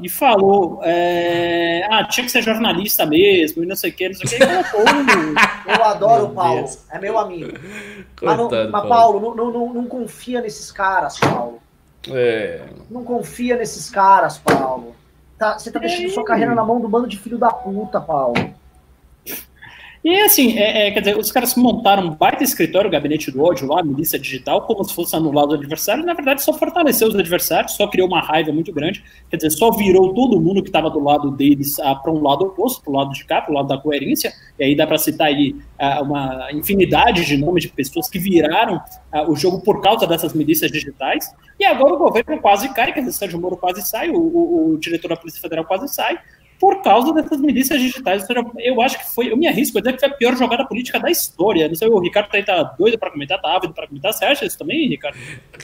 e 0.02 0.10
falou, 0.10 0.80
é, 0.84 1.88
ah, 1.90 2.03
tinha 2.06 2.26
que 2.26 2.32
ser 2.32 2.41
jornalista 2.41 3.06
mesmo, 3.06 3.64
e 3.64 3.65
não 3.65 3.76
sei 3.76 3.91
o 3.91 3.94
que, 3.94 4.10
não 4.10 4.15
sei 4.15 4.26
o 4.26 4.30
que, 4.30 4.44
e 4.44 4.64
colocou. 4.72 4.94
Eu 5.78 5.84
adoro 5.84 6.26
o 6.26 6.30
Paulo, 6.30 6.60
Deus. 6.61 6.80
é 6.90 6.99
meu 6.99 7.18
amigo. 7.18 7.52
Coitado, 8.18 8.44
mas, 8.44 8.52
não, 8.52 8.72
mas 8.72 8.88
Paulo, 8.88 9.22
Paulo 9.22 9.36
não, 9.36 9.52
não, 9.52 9.74
não, 9.74 9.86
confia 9.86 10.41
nesses 10.41 10.72
caras, 10.72 11.20
Paulo. 11.20 11.60
É. 12.10 12.61
Não 12.90 13.03
confia 13.03 13.56
nesses 13.56 13.90
caras, 13.90 14.38
Paulo. 14.38 14.95
Tá, 15.38 15.57
você 15.60 15.72
tá 15.72 15.80
deixando 15.80 16.10
sua 16.10 16.26
carreira 16.26 16.56
na 16.56 16.64
mão 16.64 16.80
do 16.80 16.90
bando 16.90 17.07
de 17.07 17.18
filho 17.18 17.38
da 17.38 17.52
puta, 17.52 18.02
Paulo. 18.02 18.53
E 20.04 20.20
assim, 20.20 20.58
é, 20.58 20.88
é, 20.88 20.92
quer 20.92 21.00
dizer, 21.00 21.18
os 21.18 21.32
caras 21.32 21.56
montaram 21.56 22.08
um 22.08 22.10
baita 22.10 22.44
escritório, 22.44 22.90
o 22.90 22.92
gabinete 22.92 23.32
do 23.32 23.42
ódio 23.42 23.66
lá, 23.66 23.80
a 23.80 23.84
milícia 23.84 24.20
digital, 24.20 24.64
como 24.64 24.84
se 24.84 24.94
fosse 24.94 25.16
anular 25.16 25.46
os 25.46 25.54
adversários. 25.54 26.06
Na 26.06 26.14
verdade, 26.14 26.44
só 26.44 26.52
fortaleceu 26.52 27.08
os 27.08 27.16
adversários, 27.16 27.72
só 27.72 27.88
criou 27.88 28.10
uma 28.10 28.20
raiva 28.20 28.52
muito 28.52 28.74
grande. 28.74 29.02
Quer 29.30 29.38
dizer, 29.38 29.52
só 29.52 29.72
virou 29.72 30.14
todo 30.14 30.42
mundo 30.42 30.62
que 30.62 30.68
estava 30.68 30.90
do 30.90 31.00
lado 31.00 31.32
deles 31.32 31.80
ah, 31.80 31.96
para 31.96 32.12
um 32.12 32.22
lado 32.22 32.44
oposto, 32.44 32.84
para 32.84 32.92
o 32.92 32.96
lado 32.98 33.14
de 33.14 33.24
cá, 33.24 33.42
para 33.42 33.52
o 33.52 33.56
lado 33.56 33.70
da 33.70 33.78
coerência. 33.78 34.34
E 34.60 34.66
aí 34.66 34.76
dá 34.76 34.86
para 34.86 34.98
citar 34.98 35.28
aí 35.28 35.56
ah, 35.80 36.02
uma 36.02 36.50
infinidade 36.52 37.26
de 37.26 37.38
nomes 37.38 37.64
de 37.64 37.70
pessoas 37.70 38.10
que 38.10 38.20
viraram 38.20 38.82
ah, 39.10 39.32
o 39.32 39.38
jogo 39.38 39.62
por 39.62 39.82
causa 39.82 40.06
dessas 40.06 40.34
milícias 40.34 40.70
digitais. 40.70 41.34
E 41.58 41.64
agora 41.64 41.94
o 41.94 41.98
governo 41.98 42.42
quase 42.42 42.68
cai, 42.74 42.92
quer 42.92 43.00
dizer, 43.00 43.14
Sérgio 43.14 43.40
Moro 43.40 43.56
quase 43.56 43.82
sai, 43.84 44.10
o, 44.10 44.18
o, 44.18 44.74
o 44.74 44.78
diretor 44.78 45.08
da 45.08 45.16
Polícia 45.16 45.42
Federal 45.42 45.64
quase 45.64 45.88
sai 45.88 46.20
por 46.60 46.82
causa 46.82 47.14
dessas 47.14 47.40
milícias 47.40 47.80
digitais. 47.80 48.26
Eu 48.60 48.82
acho 48.82 49.00
que 49.00 49.14
foi, 49.14 49.32
eu 49.32 49.38
me 49.38 49.48
arrisco 49.48 49.78
a 49.78 49.82
dizer 49.82 49.94
que 49.94 50.00
foi 50.00 50.10
a 50.10 50.14
pior 50.14 50.36
jogada 50.36 50.66
política 50.66 51.00
da 51.00 51.10
história. 51.10 51.68
Não 51.68 51.76
sei, 51.76 51.88
o 51.88 52.00
Ricardo 52.00 52.30
tá 52.30 52.38
aí 52.38 52.44
tá 52.44 52.64
doido 52.64 52.98
para 52.98 53.12
comentar, 53.12 53.42
tá 53.42 53.56
ávido 53.56 53.74
para 53.74 53.88
comentar. 53.88 54.14
Você 54.14 54.26
acha 54.26 54.46
isso 54.46 54.58
também, 54.58 54.88
Ricardo? 54.88 55.18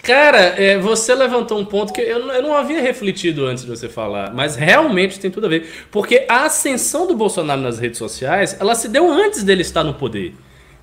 Cara, 0.03 0.39
é, 0.39 0.77
você 0.77 1.15
levantou 1.15 1.59
um 1.59 1.65
ponto 1.65 1.93
que 1.93 2.01
eu, 2.01 2.19
eu 2.31 2.41
não 2.41 2.53
havia 2.53 2.81
refletido 2.81 3.45
antes 3.45 3.63
de 3.63 3.69
você 3.69 3.87
falar, 3.87 4.33
mas 4.33 4.55
realmente 4.55 5.19
tem 5.19 5.31
tudo 5.31 5.45
a 5.47 5.49
ver. 5.49 5.87
Porque 5.91 6.25
a 6.27 6.45
ascensão 6.45 7.07
do 7.07 7.15
Bolsonaro 7.15 7.61
nas 7.61 7.79
redes 7.79 7.97
sociais, 7.97 8.57
ela 8.59 8.75
se 8.75 8.87
deu 8.87 9.11
antes 9.11 9.43
dele 9.43 9.61
estar 9.61 9.83
no 9.83 9.93
poder. 9.93 10.33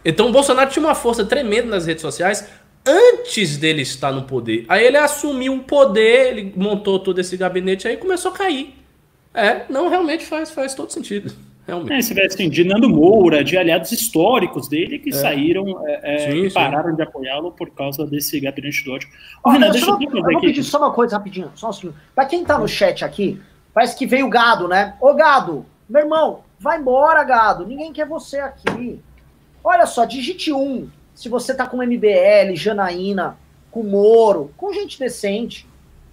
Então 0.04 0.28
o 0.28 0.32
Bolsonaro 0.32 0.70
tinha 0.70 0.84
uma 0.84 0.94
força 0.94 1.24
tremenda 1.24 1.68
nas 1.68 1.84
redes 1.84 2.02
sociais 2.02 2.48
antes 2.86 3.56
dele 3.56 3.82
estar 3.82 4.12
no 4.12 4.22
poder. 4.22 4.64
Aí 4.68 4.86
ele 4.86 4.96
assumiu 4.96 5.54
o 5.54 5.64
poder, 5.64 6.28
ele 6.28 6.52
montou 6.56 6.98
todo 7.00 7.18
esse 7.18 7.36
gabinete 7.36 7.88
aí 7.88 7.94
e 7.94 7.96
começou 7.98 8.30
a 8.30 8.34
cair. 8.34 8.74
É, 9.36 9.66
não, 9.68 9.88
realmente 9.88 10.24
faz, 10.24 10.50
faz 10.50 10.74
todo 10.74 10.90
sentido. 10.90 11.32
Realmente. 11.66 11.92
É, 11.92 12.00
você 12.00 12.14
vê 12.14 12.24
assim, 12.24 12.48
de 12.48 12.64
Nando 12.64 12.88
Moura, 12.88 13.44
de 13.44 13.58
aliados 13.58 13.92
históricos 13.92 14.66
dele 14.66 14.98
que 14.98 15.10
é. 15.10 15.12
saíram 15.12 15.84
é, 15.86 16.14
é 16.14 16.30
sim, 16.30 16.46
e 16.46 16.50
pararam 16.50 16.90
sim. 16.90 16.96
de 16.96 17.02
apoiá-lo 17.02 17.52
por 17.52 17.70
causa 17.70 18.06
desse 18.06 18.40
gabinete 18.40 18.82
do 18.84 18.92
ódio. 18.92 19.08
Oh, 19.44 19.50
Renan, 19.50 19.70
deixa 19.70 19.90
eu, 19.90 19.98
eu 20.00 20.22
vou 20.22 20.40
pedir 20.40 20.62
só 20.62 20.78
uma 20.78 20.92
coisa 20.92 21.16
rapidinho, 21.18 21.50
só 21.54 21.68
um 21.68 21.72
segundo. 21.72 21.96
Pra 22.14 22.24
quem 22.24 22.44
tá 22.44 22.56
no 22.56 22.66
chat 22.66 23.04
aqui, 23.04 23.38
parece 23.74 23.96
que 23.96 24.06
veio 24.06 24.26
o 24.26 24.30
gado, 24.30 24.68
né? 24.68 24.94
Ô 25.00 25.12
gado, 25.12 25.66
meu 25.88 26.02
irmão, 26.02 26.40
vai 26.58 26.78
embora, 26.78 27.22
gado. 27.24 27.66
Ninguém 27.66 27.92
quer 27.92 28.06
você 28.06 28.38
aqui. 28.38 29.00
Olha 29.62 29.86
só, 29.86 30.04
digite 30.04 30.52
um. 30.52 30.88
Se 31.14 31.28
você 31.28 31.52
tá 31.52 31.66
com 31.66 31.78
MBL, 31.78 32.54
Janaína, 32.54 33.36
com 33.72 33.82
Moro, 33.82 34.52
com 34.56 34.72
gente 34.72 34.98
decente. 34.98 35.66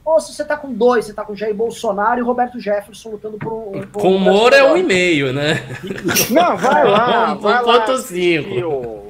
Ou 0.05 0.19
se 0.19 0.34
você 0.34 0.43
tá 0.43 0.57
com 0.57 0.73
dois, 0.73 1.05
você 1.05 1.13
tá 1.13 1.23
com 1.23 1.34
Jair 1.34 1.55
Bolsonaro 1.55 2.19
e 2.19 2.23
Roberto 2.23 2.59
Jefferson 2.59 3.11
lutando 3.11 3.38
por 3.38 3.53
um. 3.53 3.81
Por 3.88 4.01
com 4.01 4.15
o 4.15 4.19
Moro 4.19 4.53
é 4.53 4.63
um 4.63 4.75
e 4.75 4.84
meio, 4.84 5.31
né? 5.31 5.65
Não, 6.30 6.57
vai 6.57 6.84
lá. 6.84 7.34
vai, 7.35 7.63
lá 7.63 7.84
assistir, 7.85 8.63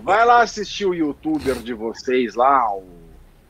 vai 0.03 0.25
lá 0.25 0.41
assistir 0.43 0.85
o 0.85 0.93
youtuber 0.93 1.55
de 1.55 1.73
vocês 1.73 2.35
lá, 2.35 2.71
o, 2.71 2.83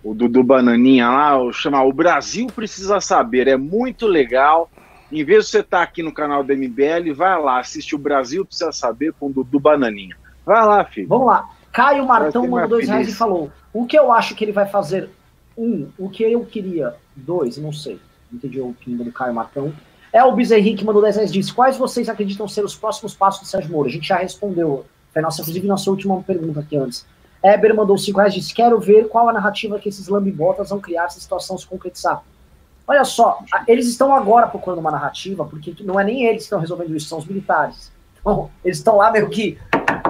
o 0.04 0.14
Dudu 0.14 0.42
Bananinha 0.42 1.10
lá, 1.10 1.38
o, 1.38 1.52
chama 1.52 1.84
O 1.84 1.92
Brasil 1.92 2.48
Precisa 2.48 3.02
Saber. 3.02 3.50
É 3.50 3.58
muito 3.58 4.08
legal. 4.08 4.70
Em 5.12 5.24
vez 5.26 5.46
de 5.46 5.52
você 5.52 5.60
estar 5.60 5.80
tá 5.80 5.84
aqui 5.84 6.02
no 6.02 6.14
canal 6.14 6.46
do 6.46 6.56
MBL, 6.56 7.14
vai 7.14 7.40
lá, 7.42 7.60
assiste 7.60 7.94
o 7.94 8.00
Brasil 8.00 8.46
Precisa 8.46 8.72
Saber 8.72 9.14
com 9.20 9.28
o 9.28 9.34
Dudu 9.34 9.60
Bananinha. 9.60 10.16
Vai 10.46 10.66
lá, 10.66 10.86
filho. 10.86 11.10
Vamos 11.10 11.28
lá. 11.28 11.50
Caio 11.74 12.06
Martão 12.06 12.48
mandou 12.48 12.70
dois 12.70 12.88
reais 12.88 13.10
e 13.10 13.14
falou: 13.14 13.52
o 13.74 13.86
que 13.86 13.98
eu 13.98 14.14
acho 14.14 14.34
que 14.34 14.46
ele 14.46 14.52
vai 14.54 14.68
fazer? 14.68 15.10
Um, 15.58 15.90
o 15.98 16.10
que 16.10 16.24
eu 16.24 16.46
queria 16.46 16.96
Dois, 17.16 17.58
não 17.58 17.72
sei. 17.72 18.00
Entendi 18.32 18.60
o 18.60 18.74
pimba 18.74 19.04
do 19.04 19.12
Caio 19.12 19.34
Marcão. 19.34 19.72
É 20.12 20.24
o 20.24 20.32
Bezerri 20.32 20.76
que 20.76 20.86
mandou 20.86 21.02
10 21.02 21.16
reais 21.16 21.34
disse: 21.34 21.54
Quais 21.54 21.78
vocês 21.78 22.10
acreditam 22.10 22.48
ser 22.48 22.64
os 22.64 22.76
próximos 22.76 23.14
passos 23.14 23.42
do 23.42 23.48
Sérgio 23.48 23.72
Moro? 23.72 23.88
A 23.88 23.92
gente 23.92 24.08
já 24.08 24.18
respondeu. 24.18 24.86
Foi 25.12 25.22
nossa, 25.22 25.42
inclusive, 25.42 25.68
nossa 25.68 25.90
última 25.90 26.22
pergunta 26.24 26.60
aqui 26.60 26.76
antes. 26.76 27.06
Eber 27.44 27.76
mandou 27.76 27.98
5 27.98 28.18
reais 28.18 28.34
disse: 28.34 28.54
Quero 28.54 28.80
ver 28.80 29.08
qual 29.08 29.30
a 29.30 29.34
narrativa 29.34 29.80
que 29.80 29.90
esses 29.90 30.08
lambibotas 30.08 30.70
vão 30.70 30.80
criar 30.80 31.10
se 31.10 31.20
a 31.20 31.22
situação 31.22 31.58
se 31.58 31.68
concretizar. 31.68 32.24
Olha 32.88 33.06
só, 33.06 33.40
eles 33.68 33.88
estão 33.88 34.14
agora 34.14 34.48
procurando 34.48 34.80
uma 34.80 34.92
narrativa, 34.92 35.46
porque 35.46 35.74
não 35.84 35.98
é 36.00 36.04
nem 36.04 36.26
eles 36.26 36.40
que 36.40 36.44
estão 36.44 36.60
resolvendo 36.60 36.96
isso, 36.96 37.08
são 37.08 37.18
os 37.18 37.26
militares. 37.26 37.92
Então, 38.20 38.50
eles 38.64 38.78
estão 38.78 38.98
lá 38.98 39.10
meio 39.10 39.30
que 39.30 39.58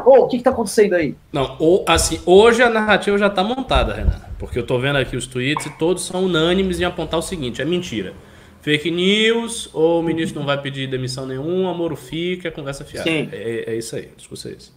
Ô, 0.06 0.24
o 0.24 0.28
que, 0.28 0.38
está 0.38 0.50
acontecendo 0.50 0.94
aí? 0.94 1.16
Não, 1.32 1.56
ou, 1.60 1.86
assim, 1.88 2.20
hoje 2.26 2.62
a 2.62 2.70
narrativa 2.70 3.18
já 3.18 3.28
está 3.28 3.44
montada, 3.44 3.94
Renan. 3.94 4.22
Porque 4.38 4.58
eu 4.58 4.64
estou 4.64 4.80
vendo 4.80 4.98
aqui 4.98 5.16
os 5.16 5.26
tweets 5.26 5.66
e 5.66 5.70
todos 5.78 6.06
são 6.06 6.26
unânimes 6.26 6.80
em 6.80 6.84
apontar 6.84 7.20
o 7.20 7.24
seguinte: 7.24 7.62
é 7.62 7.66
mentira. 7.66 8.14
Fake 8.62 8.90
news, 8.92 9.70
ou 9.74 10.00
o 10.00 10.04
ministro 10.04 10.40
não 10.40 10.46
vai 10.46 10.62
pedir 10.62 10.88
demissão 10.88 11.26
nenhuma, 11.26 11.74
Moro 11.74 11.96
fica, 11.96 12.50
conversa 12.52 12.86
fiada. 12.86 13.10
Sim. 13.10 13.30
É, 13.32 13.72
é 13.74 13.76
isso 13.76 13.96
aí, 13.96 14.10
discurso 14.16 14.48
é 14.48 14.52
esse. 14.52 14.72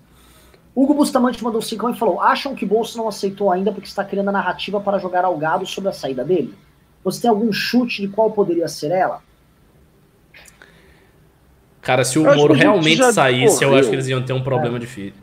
Hugo 0.74 0.92
Bustamante 0.92 1.42
mandou 1.42 1.62
5 1.62 1.90
e 1.90 1.94
falou: 1.96 2.20
acham 2.20 2.54
que 2.54 2.66
Bolso 2.66 2.98
não 2.98 3.08
aceitou 3.08 3.50
ainda 3.50 3.72
porque 3.72 3.88
está 3.88 4.04
criando 4.04 4.28
a 4.28 4.32
narrativa 4.32 4.80
para 4.80 4.98
jogar 4.98 5.24
ao 5.24 5.36
gado 5.36 5.64
sobre 5.66 5.88
a 5.88 5.92
saída 5.92 6.24
dele? 6.24 6.54
Você 7.02 7.22
tem 7.22 7.30
algum 7.30 7.52
chute 7.52 8.02
de 8.02 8.08
qual 8.08 8.30
poderia 8.30 8.68
ser 8.68 8.90
ela? 8.90 9.22
Cara, 11.86 12.04
se 12.04 12.18
o 12.18 12.24
Moro 12.24 12.52
realmente 12.52 13.00
saísse, 13.12 13.62
eu 13.62 13.72
acho 13.76 13.88
que 13.88 13.94
eles 13.94 14.08
iam 14.08 14.20
ter 14.20 14.32
um 14.32 14.42
problema 14.42 14.76
é. 14.76 14.80
difícil. 14.80 15.14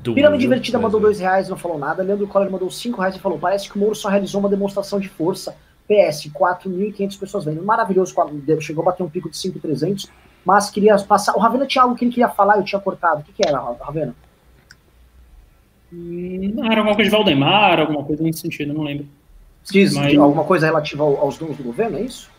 Pirâmide 0.00 0.42
Divertida 0.42 0.78
mandou 0.78 1.00
dois 1.00 1.18
reais 1.18 1.48
não 1.48 1.56
falou 1.56 1.76
nada. 1.76 2.04
Leandro 2.04 2.28
Coller 2.28 2.48
mandou 2.48 2.70
cinco 2.70 3.00
reais 3.00 3.16
e 3.16 3.18
falou: 3.18 3.36
parece 3.36 3.68
que 3.68 3.76
o 3.76 3.80
Moro 3.80 3.96
só 3.96 4.08
realizou 4.08 4.38
uma 4.38 4.48
demonstração 4.48 5.00
de 5.00 5.08
força. 5.08 5.56
PS, 5.88 6.30
4.500 6.32 7.18
pessoas 7.18 7.44
vendo. 7.44 7.64
Maravilhoso, 7.64 8.14
chegou 8.60 8.82
a 8.82 8.84
bater 8.84 9.02
um 9.02 9.08
pico 9.08 9.28
de 9.28 9.36
5.300, 9.36 10.08
mas 10.44 10.70
queria 10.70 10.96
passar. 10.98 11.34
O 11.34 11.40
Ravena 11.40 11.66
tinha 11.66 11.82
algo 11.82 11.96
que 11.96 12.04
ele 12.04 12.12
queria 12.12 12.28
falar, 12.28 12.58
eu 12.58 12.64
tinha 12.64 12.80
cortado. 12.80 13.22
O 13.22 13.24
que, 13.24 13.32
que 13.32 13.48
era, 13.48 13.58
Ravena? 13.58 14.14
Hum, 15.92 16.54
era 16.64 16.76
alguma 16.76 16.94
coisa 16.94 17.10
de 17.10 17.16
Valdemar, 17.16 17.80
alguma 17.80 18.04
coisa 18.04 18.22
nesse 18.22 18.38
sentido, 18.38 18.72
não 18.72 18.84
lembro. 18.84 19.08
Diz 19.68 19.94
mas... 19.94 20.16
alguma 20.16 20.44
coisa 20.44 20.66
relativa 20.66 21.02
aos 21.02 21.36
donos 21.36 21.56
do 21.56 21.64
governo, 21.64 21.98
é 21.98 22.02
isso? 22.02 22.30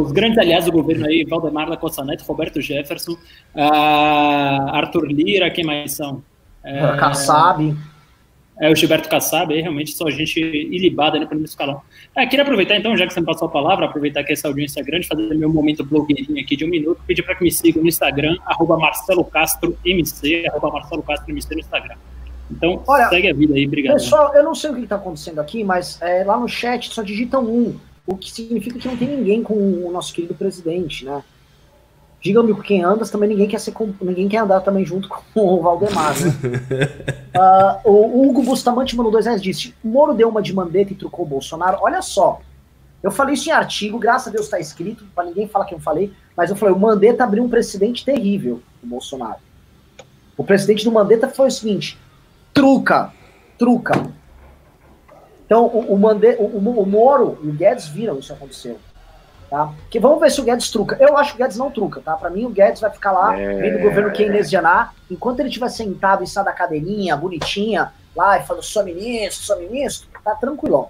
Os 0.00 0.12
grandes 0.12 0.38
aliados 0.38 0.66
do 0.66 0.72
governo 0.72 1.06
aí, 1.06 1.24
Valdemar 1.24 1.68
da 1.68 1.76
Costa 1.76 2.04
Neto, 2.04 2.24
Roberto 2.24 2.60
Jefferson, 2.60 3.12
uh, 3.12 4.70
Arthur 4.72 5.06
Lira, 5.06 5.50
quem 5.50 5.64
mais 5.64 5.92
são? 5.92 6.22
É, 6.62 6.96
Kassab. 6.96 7.76
É, 8.60 8.70
o 8.70 8.76
Gilberto 8.76 9.08
Kassab, 9.08 9.52
aí 9.52 9.60
realmente 9.60 9.90
só 9.92 10.08
gente 10.10 10.38
ilibada 10.38 11.18
no 11.18 11.26
primeiro 11.26 11.48
escalão. 11.48 11.82
É, 12.14 12.24
queria 12.24 12.44
aproveitar 12.44 12.76
então, 12.76 12.96
já 12.96 13.04
que 13.04 13.12
você 13.12 13.18
me 13.20 13.26
passou 13.26 13.48
a 13.48 13.50
palavra, 13.50 13.86
aproveitar 13.86 14.22
que 14.22 14.32
essa 14.32 14.46
audiência 14.46 14.80
é 14.80 14.84
grande, 14.84 15.08
fazer 15.08 15.34
meu 15.34 15.52
momento 15.52 15.84
blogueirinho 15.84 16.40
aqui 16.40 16.56
de 16.56 16.64
um 16.64 16.68
minuto, 16.68 17.00
pedir 17.04 17.24
para 17.24 17.34
que 17.34 17.42
me 17.42 17.50
sigam 17.50 17.82
no 17.82 17.88
Instagram, 17.88 18.36
arroba 18.46 18.78
Marcelo 18.78 19.24
Castro 19.24 19.76
MC, 19.84 20.46
arroba 20.46 20.70
Marcelo 20.70 21.02
Castro 21.02 21.32
MC 21.32 21.52
no 21.52 21.60
Instagram. 21.60 21.96
Então, 22.56 22.82
Olha, 22.86 23.08
segue 23.08 23.28
a 23.28 23.34
vida 23.34 23.54
aí, 23.54 23.66
obrigado. 23.66 23.94
Pessoal, 23.94 24.34
eu 24.34 24.42
não 24.42 24.54
sei 24.54 24.70
o 24.70 24.74
que 24.74 24.82
está 24.82 24.96
acontecendo 24.96 25.40
aqui, 25.40 25.64
mas 25.64 26.00
é, 26.00 26.24
lá 26.24 26.38
no 26.38 26.48
chat 26.48 26.92
só 26.92 27.02
digitam 27.02 27.44
um, 27.44 27.76
o 28.06 28.16
que 28.16 28.30
significa 28.30 28.78
que 28.78 28.88
não 28.88 28.96
tem 28.96 29.08
ninguém 29.08 29.42
com 29.42 29.54
o 29.54 29.90
nosso 29.90 30.12
querido 30.12 30.34
presidente, 30.34 31.04
né? 31.04 31.22
Diga-me 32.20 32.54
com 32.54 32.62
quem 32.62 32.82
andas, 32.82 33.10
também 33.10 33.28
ninguém 33.28 33.46
quer 33.46 33.60
ser 33.60 33.72
com, 33.72 33.92
ninguém 34.00 34.28
quer 34.28 34.38
andar 34.38 34.60
também 34.60 34.84
junto 34.84 35.08
com 35.08 35.20
o 35.34 35.60
Valdemar, 35.60 36.14
né? 36.18 36.30
uh, 37.36 37.80
o 37.90 38.26
Hugo 38.26 38.42
Bustamante 38.42 38.96
mandou 38.96 39.12
dois 39.12 39.26
reais 39.26 39.42
disse: 39.42 39.74
Moro 39.84 40.14
deu 40.14 40.30
uma 40.30 40.40
de 40.40 40.54
mandeta 40.54 40.92
e 40.92 40.96
trucou 40.96 41.26
o 41.26 41.28
Bolsonaro. 41.28 41.78
Olha 41.82 42.00
só, 42.00 42.40
eu 43.02 43.10
falei 43.10 43.34
isso 43.34 43.50
em 43.50 43.52
artigo, 43.52 43.98
graças 43.98 44.28
a 44.28 44.30
Deus 44.30 44.46
está 44.46 44.58
escrito, 44.58 45.04
para 45.14 45.24
ninguém 45.24 45.46
falar 45.46 45.66
que 45.66 45.74
eu 45.74 45.80
falei, 45.80 46.14
mas 46.34 46.48
eu 46.48 46.56
falei: 46.56 46.74
o 46.74 46.78
Mandetta 46.78 47.24
abriu 47.24 47.44
um 47.44 47.48
precedente 47.50 48.02
terrível 48.02 48.62
o 48.82 48.86
Bolsonaro. 48.86 49.40
O 50.36 50.44
precedente 50.44 50.84
do 50.84 50.92
Mandetta 50.92 51.28
foi 51.28 51.48
o 51.48 51.50
seguinte: 51.50 51.98
truca, 52.54 53.12
truca. 53.58 54.06
Então, 55.44 55.66
o, 55.66 55.92
o, 55.92 55.98
Mande, 55.98 56.36
o, 56.38 56.46
o 56.46 56.86
Moro 56.86 57.38
e 57.42 57.48
o 57.48 57.52
Guedes 57.52 57.88
viram 57.88 58.18
isso 58.18 58.32
acontecer. 58.32 58.78
Tá? 59.50 59.72
Que 59.90 60.00
vamos 60.00 60.20
ver 60.20 60.30
se 60.30 60.40
o 60.40 60.44
Guedes 60.44 60.70
truca. 60.70 60.96
Eu 60.98 61.18
acho 61.18 61.32
que 61.32 61.36
o 61.36 61.42
Guedes 61.42 61.58
não 61.58 61.70
truca, 61.70 62.00
tá? 62.00 62.16
Para 62.16 62.30
mim, 62.30 62.46
o 62.46 62.50
Guedes 62.50 62.80
vai 62.80 62.90
ficar 62.90 63.12
lá, 63.12 63.38
é... 63.38 63.54
vendo 63.56 63.78
o 63.78 63.82
governo 63.82 64.10
keynesianar, 64.12 64.94
enquanto 65.10 65.40
ele 65.40 65.48
estiver 65.48 65.68
sentado 65.68 66.22
em 66.22 66.26
sala 66.26 66.46
da 66.46 66.52
cadeirinha, 66.52 67.16
bonitinha, 67.16 67.92
lá, 68.16 68.38
e 68.38 68.42
falando, 68.44 68.62
sou 68.62 68.84
ministro, 68.84 69.44
sou 69.44 69.58
ministro, 69.58 70.08
tá 70.24 70.34
tranquilão. 70.34 70.88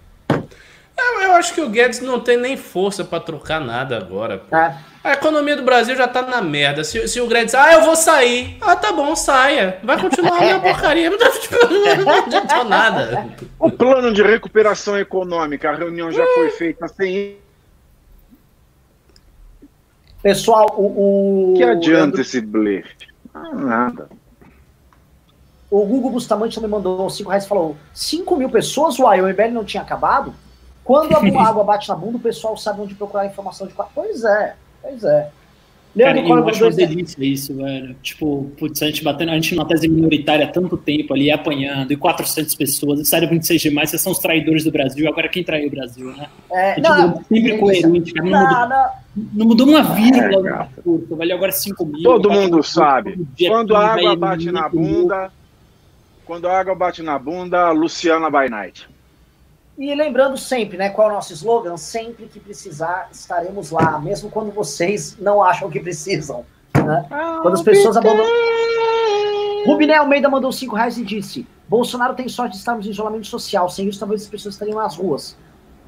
Eu, 0.97 1.23
eu 1.23 1.33
acho 1.35 1.53
que 1.53 1.61
o 1.61 1.69
Guedes 1.69 2.01
não 2.01 2.21
tem 2.21 2.37
nem 2.37 2.57
força 2.57 3.05
para 3.05 3.19
trocar 3.19 3.61
nada 3.61 3.99
agora. 3.99 4.43
É. 4.53 4.94
A 5.05 5.13
economia 5.13 5.55
do 5.55 5.63
Brasil 5.63 5.95
já 5.95 6.09
tá 6.09 6.23
na 6.23 6.41
merda. 6.41 6.83
Se, 6.83 7.07
se 7.07 7.21
o 7.21 7.29
Guedes, 7.29 7.55
ah, 7.55 7.75
eu 7.75 7.83
vou 7.83 7.95
sair. 7.95 8.57
Ah, 8.59 8.75
tá 8.75 8.91
bom, 8.91 9.15
saia. 9.15 9.79
Vai 9.85 10.01
continuar 10.01 10.39
a 10.39 10.41
minha 10.41 10.61
porcaria. 10.61 11.11
Não 12.05 12.25
adiantou 12.25 12.65
nada. 12.65 13.27
O 13.59 13.71
plano 13.71 14.15
de 14.15 14.23
recuperação 14.23 14.99
econômica, 14.99 15.69
a 15.69 15.75
reunião 15.75 16.11
já 16.11 16.25
foi 16.35 16.49
feita 16.49 16.89
sem 16.89 17.37
Pessoal, 20.23 20.75
o. 20.75 21.53
o 21.53 21.55
que 21.55 21.63
adianta 21.63 22.23
esse 22.23 22.41
blefe? 22.41 23.09
Ah, 23.35 23.55
nada. 23.55 24.09
O 25.71 25.85
Google 25.85 26.13
Bustamante 26.13 26.55
também 26.55 26.71
mandou 26.71 27.11
5 27.11 27.29
reais 27.29 27.45
e 27.45 27.49
falou: 27.49 27.77
5 27.93 28.35
mil 28.37 28.49
pessoas, 28.49 28.99
uai, 28.99 29.21
o 29.21 29.29
MBL 29.29 29.53
não 29.53 29.67
tinha 29.67 29.83
acabado? 29.83 30.35
Quando 30.83 31.15
a 31.15 31.47
água 31.47 31.63
bate 31.63 31.91
na 31.91 31.95
bunda, 31.95 32.17
o 32.17 32.21
pessoal 32.21 32.57
sabe 32.57 32.81
onde 32.81 32.95
procurar 32.95 33.27
informação 33.27 33.67
de. 33.67 33.75
Pois 33.95 34.25
é, 34.25 34.57
pois 34.85 35.05
é. 35.05 35.31
Cara, 35.97 36.19
eu 36.19 36.49
acho 36.49 36.65
uma 36.65 36.71
delícia 36.73 37.25
isso, 37.25 37.55
velho. 37.55 37.95
Tipo, 38.03 38.51
putz, 38.59 38.83
a 38.83 38.87
gente 38.87 39.05
batendo, 39.05 39.31
a 39.31 39.35
gente 39.35 39.55
numa 39.55 39.65
tese 39.65 39.87
minoritária 39.87 40.45
há 40.45 40.49
tanto 40.49 40.77
tempo 40.77 41.15
ali, 41.15 41.31
apanhando, 41.31 41.93
e 41.93 41.97
400 41.97 42.53
pessoas, 42.57 42.99
e 42.99 43.05
sério 43.05 43.29
26G+, 43.29 43.73
vocês 43.73 44.03
são 44.03 44.11
os 44.11 44.19
traidores 44.19 44.65
do 44.65 44.73
Brasil, 44.73 45.09
agora 45.09 45.29
quem 45.29 45.45
traiu 45.45 45.69
o 45.69 45.71
Brasil, 45.71 46.07
né? 46.09 46.27
É, 46.51 46.81
não, 46.81 47.23
sempre 47.23 47.59
coerente, 47.59 48.13
cara, 48.13 48.29
não, 48.29 48.41
não, 48.41 48.49
mudou, 48.49 49.29
não 49.35 49.47
mudou 49.47 49.69
uma 49.69 49.83
vírgula 49.95 50.49
é, 50.49 50.59
no 50.59 50.67
discurso, 50.67 51.17
velho, 51.17 51.35
agora 51.35 51.53
5 51.53 51.87
mil. 51.87 52.03
Todo 52.03 52.31
mundo 52.31 52.63
sabe, 52.65 53.25
quando 53.47 53.77
a 53.77 53.87
água 53.95 54.17
bate 54.17 54.51
na 54.51 54.69
bunda, 54.69 55.31
quando 56.25 56.49
a 56.49 56.59
água 56.59 56.75
bate 56.75 57.03
na 57.03 57.17
bunda, 57.21 57.71
Luciana 57.71 58.29
by 58.29 58.51
night. 58.51 58.89
E 59.77 59.93
lembrando 59.95 60.37
sempre, 60.37 60.79
né, 60.79 60.89
qual 60.91 61.09
é 61.09 61.11
o 61.11 61.15
nosso 61.15 61.33
slogan? 61.33 61.77
Sempre 61.77 62.27
que 62.27 62.39
precisar, 62.39 63.09
estaremos 63.11 63.71
lá, 63.71 63.99
mesmo 63.99 64.31
quando 64.31 64.53
vocês 64.53 65.17
não 65.19 65.43
acham 65.43 65.69
que 65.69 65.81
precisam. 65.81 66.45
Né? 66.77 67.07
Ah, 67.11 67.41
quando 67.43 67.55
as 67.55 67.63
pessoas 67.63 67.97
abandonam. 67.97 68.31
Rubiné 69.67 69.97
Almeida 69.97 70.29
mandou 70.29 70.53
5 70.53 70.77
reais 70.77 70.97
e 70.99 71.05
disse: 71.05 71.47
Bolsonaro 71.69 72.15
tem 72.15 72.29
sorte 72.29 72.53
de 72.53 72.59
estarmos 72.59 72.87
em 72.87 72.91
isolamento 72.91 73.27
social, 73.27 73.69
sem 73.69 73.89
isso 73.89 73.99
talvez 73.99 74.23
as 74.23 74.29
pessoas 74.29 74.55
estariam 74.55 74.79
nas 74.79 74.97
ruas. 74.97 75.37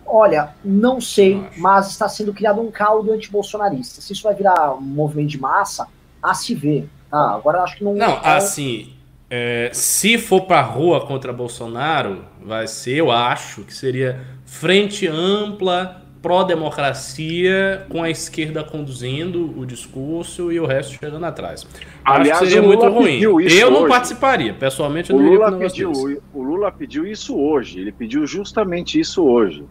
Olha, 0.04 0.54
não 0.64 1.00
sei, 1.00 1.46
mas 1.56 1.88
está 1.90 2.08
sendo 2.08 2.32
criado 2.32 2.60
um 2.60 2.70
caldo 2.70 3.12
anti-bolsonarista. 3.12 4.00
Se 4.00 4.12
isso 4.12 4.22
vai 4.22 4.34
virar 4.34 4.74
um 4.74 4.80
movimento 4.80 5.30
de 5.30 5.40
massa, 5.40 5.88
a 6.22 6.32
se 6.32 6.54
ver. 6.54 6.88
Tá? 7.10 7.34
Agora 7.34 7.62
acho 7.62 7.76
que 7.76 7.84
não. 7.84 7.94
Não, 7.94 8.12
é... 8.12 8.36
assim, 8.36 8.95
é, 9.28 9.70
se 9.72 10.18
for 10.18 10.42
para 10.42 10.60
rua 10.62 11.04
contra 11.04 11.32
Bolsonaro, 11.32 12.24
vai 12.42 12.66
ser, 12.66 12.96
eu 12.96 13.10
acho, 13.10 13.62
que 13.62 13.74
seria 13.74 14.20
frente 14.44 15.06
ampla, 15.08 16.02
pró-democracia, 16.22 17.86
com 17.88 18.02
a 18.02 18.10
esquerda 18.10 18.62
conduzindo 18.62 19.52
o 19.58 19.66
discurso 19.66 20.52
e 20.52 20.60
o 20.60 20.66
resto 20.66 20.94
chegando 20.94 21.24
atrás. 21.24 21.66
Aliás, 22.04 22.30
acho 22.30 22.40
que 22.40 22.50
seria 22.50 22.62
muito 22.62 22.88
ruim. 22.88 23.20
Eu 23.20 23.70
não 23.70 23.80
hoje. 23.80 23.88
participaria, 23.88 24.54
pessoalmente 24.54 25.10
eu 25.10 25.16
o 25.16 25.20
Lula 25.20 25.50
não 25.50 25.58
pediu, 25.58 25.92
O 26.32 26.42
Lula 26.42 26.70
pediu 26.70 27.06
isso 27.06 27.36
hoje, 27.36 27.80
ele 27.80 27.92
pediu 27.92 28.26
justamente 28.26 28.98
isso 28.98 29.24
hoje. 29.24 29.64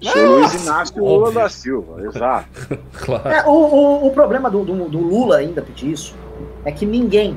Sou 0.00 0.38
Luiz 0.38 0.54
Inácio 0.64 0.98
Lula 0.98 1.30
da 1.30 1.48
Silva, 1.48 2.02
exato. 2.04 2.78
claro. 2.92 3.28
É, 3.28 3.46
o, 3.46 3.52
o, 3.52 4.06
o, 4.08 4.10
problema 4.10 4.50
do, 4.50 4.64
do, 4.64 4.88
do 4.88 4.98
Lula 4.98 5.36
ainda 5.36 5.62
pedir 5.62 5.92
isso 5.92 6.16
é 6.64 6.72
que 6.72 6.84
ninguém 6.84 7.36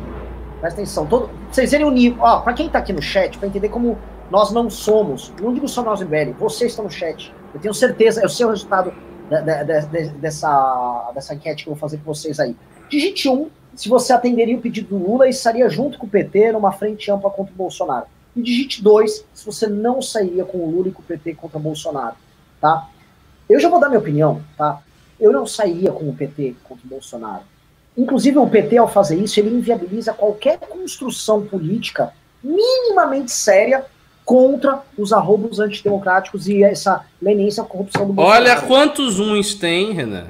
Presta 0.65 0.81
atenção. 0.81 1.05
Todo, 1.05 1.29
vocês 1.51 1.69
verem 1.69 1.85
o 1.85 1.91
nível. 1.91 2.23
Ó, 2.23 2.39
pra 2.39 2.51
quem 2.51 2.67
tá 2.67 2.79
aqui 2.79 2.91
no 2.91 2.99
chat, 2.99 3.37
pra 3.37 3.47
entender 3.47 3.69
como 3.69 3.99
nós 4.31 4.51
não 4.51 4.67
somos, 4.67 5.31
não 5.39 5.53
digo 5.53 5.67
só 5.69 5.83
nós, 5.83 6.01
MBL, 6.01 6.31
vocês 6.39 6.71
estão 6.71 6.85
no 6.85 6.89
chat. 6.89 7.31
Eu 7.53 7.59
tenho 7.59 7.73
certeza, 7.73 8.21
é 8.21 8.25
o 8.25 8.29
seu 8.29 8.49
resultado 8.49 8.91
de, 9.29 9.63
de, 9.63 9.85
de, 9.85 10.09
dessa, 10.15 11.11
dessa 11.13 11.35
enquete 11.35 11.63
que 11.63 11.69
eu 11.69 11.75
vou 11.75 11.79
fazer 11.79 11.97
com 11.97 12.05
vocês 12.05 12.39
aí. 12.39 12.55
Digite 12.89 13.29
um 13.29 13.51
se 13.75 13.87
você 13.87 14.11
atenderia 14.11 14.57
o 14.57 14.61
pedido 14.61 14.97
do 14.97 14.97
Lula 14.97 15.27
e 15.27 15.29
estaria 15.29 15.69
junto 15.69 15.99
com 15.99 16.07
o 16.07 16.09
PT 16.09 16.53
numa 16.53 16.71
frente 16.71 17.11
ampla 17.11 17.29
contra 17.29 17.53
o 17.53 17.55
Bolsonaro. 17.55 18.07
E 18.35 18.41
digite 18.41 18.81
dois 18.81 19.23
se 19.35 19.45
você 19.45 19.67
não 19.67 20.01
sairia 20.01 20.45
com 20.45 20.57
o 20.57 20.71
Lula 20.71 20.87
e 20.87 20.91
com 20.91 21.03
o 21.03 21.05
PT 21.05 21.35
contra 21.35 21.59
o 21.59 21.61
Bolsonaro, 21.61 22.15
tá? 22.59 22.89
Eu 23.47 23.59
já 23.59 23.69
vou 23.69 23.79
dar 23.79 23.89
minha 23.89 23.99
opinião, 23.99 24.41
tá? 24.57 24.81
Eu 25.19 25.31
não 25.31 25.45
sairia 25.45 25.91
com 25.91 26.09
o 26.09 26.15
PT 26.15 26.55
contra 26.63 26.83
o 26.83 26.89
Bolsonaro. 26.89 27.43
Inclusive, 27.97 28.37
o 28.37 28.47
PT, 28.47 28.77
ao 28.77 28.87
fazer 28.87 29.17
isso, 29.17 29.39
ele 29.39 29.55
inviabiliza 29.55 30.13
qualquer 30.13 30.59
construção 30.59 31.45
política 31.45 32.11
minimamente 32.43 33.31
séria 33.31 33.85
contra 34.25 34.81
os 34.97 35.13
arroubos 35.13 35.59
antidemocráticos 35.59 36.47
e 36.47 36.63
essa 36.63 37.05
leniência 37.21 37.63
à 37.63 37.65
corrupção 37.65 38.07
do 38.07 38.13
Bolsonaro. 38.13 38.43
Olha 38.43 38.61
quantos 38.61 39.19
uns 39.19 39.53
tem, 39.53 39.93
Renan. 39.93 40.27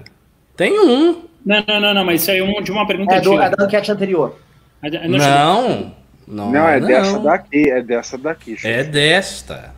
Tem 0.55 0.79
um. 0.79 1.23
Não, 1.45 1.63
não, 1.67 1.79
não, 1.79 1.93
não 1.93 2.05
mas 2.05 2.21
isso 2.21 2.31
aí 2.31 2.39
é 2.39 2.43
um, 2.43 2.61
de 2.61 2.71
uma 2.71 2.85
pergunta 2.85 3.15
é, 3.15 3.21
do, 3.21 3.39
é 3.39 3.49
da 3.49 3.65
enquete 3.65 3.91
anterior. 3.91 4.37
Não, 4.83 5.17
não, 5.17 5.93
não, 6.27 6.51
não 6.51 6.69
é 6.69 6.79
não. 6.79 6.87
dessa 6.87 7.19
daqui, 7.19 7.69
é 7.69 7.81
dessa 7.81 8.17
daqui. 8.17 8.57
É 8.63 8.83
desta. 8.83 9.73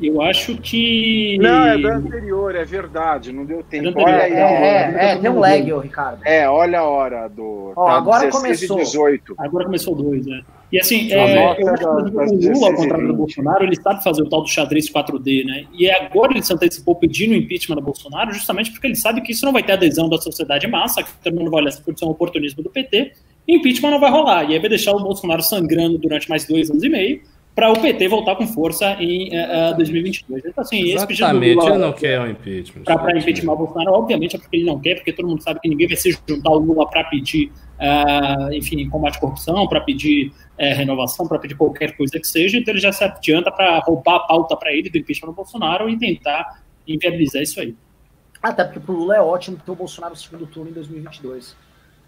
Eu 0.00 0.22
acho 0.22 0.56
que. 0.58 1.36
Não, 1.38 1.66
é 1.66 1.76
do 1.76 1.88
anterior, 1.88 2.54
é 2.54 2.64
verdade, 2.64 3.32
não 3.32 3.44
deu 3.44 3.62
tempo. 3.64 4.00
Olha 4.00 4.22
aí, 4.22 4.32
é, 4.32 4.36
é, 4.36 5.12
é, 5.12 5.16
tem 5.16 5.30
um 5.30 5.40
lag, 5.40 5.72
ô, 5.72 5.80
Ricardo. 5.80 6.20
É, 6.24 6.48
olha 6.48 6.78
a 6.78 6.84
hora 6.84 7.28
do. 7.28 7.72
Ó, 7.74 7.86
tá 7.86 7.92
agora 7.96 8.30
começou. 8.30 8.78
18. 8.78 9.34
Agora 9.38 9.64
começou 9.64 9.94
dois, 9.96 10.24
né? 10.24 10.42
E 10.70 10.78
assim, 10.78 11.10
é, 11.10 11.62
eu 11.62 11.70
acho 11.70 11.80
que 11.80 12.48
o 12.48 12.52
Lula, 12.52 12.68
ao 12.68 12.74
contrário 12.74 13.08
do 13.08 13.14
Bolsonaro, 13.14 13.64
ele 13.64 13.76
sabe 13.80 14.04
fazer 14.04 14.22
o 14.22 14.28
tal 14.28 14.42
do 14.42 14.48
xadrez 14.48 14.88
4D, 14.90 15.44
né? 15.44 15.64
E 15.72 15.90
agora 15.90 16.32
ele 16.32 16.42
se 16.42 16.52
antecipou 16.52 16.94
pedindo 16.94 17.32
o 17.32 17.34
impeachment 17.34 17.76
do 17.76 17.82
Bolsonaro, 17.82 18.32
justamente 18.32 18.70
porque 18.70 18.86
ele 18.86 18.96
sabe 18.96 19.22
que 19.22 19.32
isso 19.32 19.46
não 19.46 19.52
vai 19.52 19.62
ter 19.62 19.72
adesão 19.72 20.08
da 20.08 20.18
sociedade 20.18 20.66
massa, 20.68 21.02
que 21.02 21.10
todo 21.24 21.34
mundo 21.34 21.50
vai 21.50 21.62
olhar 21.62 21.72
por 21.82 21.98
ser 21.98 22.04
um 22.04 22.10
oportunismo 22.10 22.62
do 22.62 22.68
PT, 22.68 23.12
e 23.48 23.56
impeachment 23.56 23.90
não 23.90 24.00
vai 24.00 24.10
rolar. 24.10 24.44
E 24.44 24.52
aí 24.52 24.58
vai 24.58 24.68
deixar 24.68 24.92
o 24.92 25.00
Bolsonaro 25.00 25.42
sangrando 25.42 25.96
durante 25.96 26.28
mais 26.28 26.46
dois 26.46 26.70
anos 26.70 26.84
e 26.84 26.88
meio 26.88 27.22
para 27.58 27.72
o 27.72 27.82
PT 27.82 28.06
voltar 28.06 28.36
com 28.36 28.46
força 28.46 28.96
em 29.00 29.30
uh, 29.30 29.76
2022. 29.76 30.44
Então, 30.46 30.62
assim, 30.62 30.92
Exatamente, 30.92 31.56
Lula, 31.56 31.70
ele 31.70 31.78
não 31.78 31.92
quer 31.92 32.20
o 32.20 32.30
impeachment. 32.30 32.84
Para 32.84 33.18
impeachment 33.18 33.52
o 33.52 33.56
Bolsonaro, 33.56 33.92
obviamente 33.94 34.36
é 34.36 34.38
porque 34.38 34.58
ele 34.58 34.64
não 34.64 34.78
quer, 34.78 34.94
porque 34.94 35.12
todo 35.12 35.26
mundo 35.26 35.42
sabe 35.42 35.58
que 35.58 35.68
ninguém 35.68 35.88
vai 35.88 35.96
se 35.96 36.16
juntar 36.28 36.50
ao 36.50 36.58
Lula 36.60 36.88
para 36.88 37.02
pedir, 37.02 37.50
uh, 37.80 38.52
enfim, 38.52 38.88
combate 38.88 39.16
à 39.16 39.20
corrupção, 39.20 39.66
para 39.66 39.80
pedir 39.80 40.28
uh, 40.28 40.76
renovação, 40.76 41.26
para 41.26 41.40
pedir 41.40 41.56
qualquer 41.56 41.96
coisa 41.96 42.20
que 42.20 42.28
seja, 42.28 42.56
então 42.56 42.72
ele 42.72 42.80
já 42.80 42.92
se 42.92 43.02
adianta 43.02 43.50
para 43.50 43.80
roubar 43.80 44.14
a 44.14 44.20
pauta 44.20 44.56
para 44.56 44.72
ele 44.72 44.88
do 44.88 44.96
impeachment 44.96 45.30
do 45.30 45.34
Bolsonaro 45.34 45.90
e 45.90 45.98
tentar 45.98 46.62
inviabilizar 46.86 47.42
isso 47.42 47.60
aí. 47.60 47.74
Até 48.40 48.62
porque 48.62 48.78
para 48.78 48.94
o 48.94 48.98
Lula 48.98 49.16
é 49.16 49.20
ótimo 49.20 49.56
ter 49.56 49.72
o 49.72 49.74
Bolsonaro 49.74 50.14
no 50.14 50.16
segundo 50.16 50.46
turno 50.46 50.70
em 50.70 50.74
2022. 50.74 51.56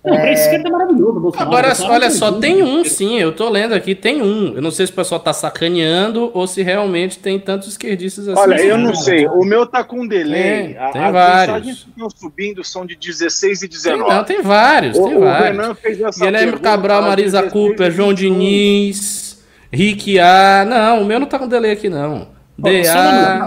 Não, 0.03 0.17
pra 0.17 0.33
esquerda 0.33 0.69
é 0.69 0.73
maravilhoso. 0.73 1.21
Bolsonaro. 1.21 1.51
Agora, 1.51 1.69
Bolsonaro 1.69 1.95
olha 1.95 2.11
só, 2.11 2.33
tem 2.33 2.63
um 2.63 2.83
sim, 2.85 3.19
eu 3.19 3.33
tô 3.33 3.51
lendo 3.51 3.75
aqui, 3.75 3.95
tem 3.95 4.23
um. 4.23 4.55
Eu 4.55 4.63
não 4.63 4.71
sei 4.71 4.87
se 4.87 4.93
o 4.93 4.95
pessoal 4.95 5.21
tá 5.21 5.33
sacaneando 5.35 6.31
ou 6.33 6.47
se 6.47 6.63
realmente 6.63 7.19
tem 7.19 7.39
tantos 7.39 7.69
esquerdistas 7.69 8.27
assim. 8.27 8.41
Olha, 8.41 8.61
eu 8.63 8.79
não 8.79 8.95
sei. 8.95 9.27
O 9.27 9.45
meu 9.45 9.67
tá 9.67 9.85
com 9.85 10.07
delay. 10.07 10.75
Tem, 10.75 10.93
tem 10.93 11.03
As 11.03 11.13
vários. 11.13 11.85
que 11.85 11.91
estão 11.91 12.09
subindo 12.09 12.65
são 12.65 12.87
de 12.87 12.97
16 12.97 13.63
e 13.63 13.69
19. 13.69 14.03
Tem, 14.03 14.17
não, 14.17 14.25
tem 14.25 14.43
vários, 14.43 14.97
o, 14.97 15.05
tem 15.05 15.17
o 15.19 15.21
vários. 15.21 15.59
Renan 15.59 15.75
fez 15.75 16.01
essa 16.01 16.25
Guilherme 16.25 16.59
Cabral, 16.59 17.03
Marisa 17.03 17.43
Cooper, 17.43 17.91
João 17.91 18.15
Diniz, 18.15 19.45
Rick 19.71 20.19
A. 20.19 20.65
Não, 20.67 21.03
o 21.03 21.05
meu 21.05 21.21
não 21.21 21.27
tá 21.27 21.39
com 21.39 21.47
delay 21.47 21.73
aqui, 21.73 21.91
não. 21.91 22.41
DA. 22.57 23.47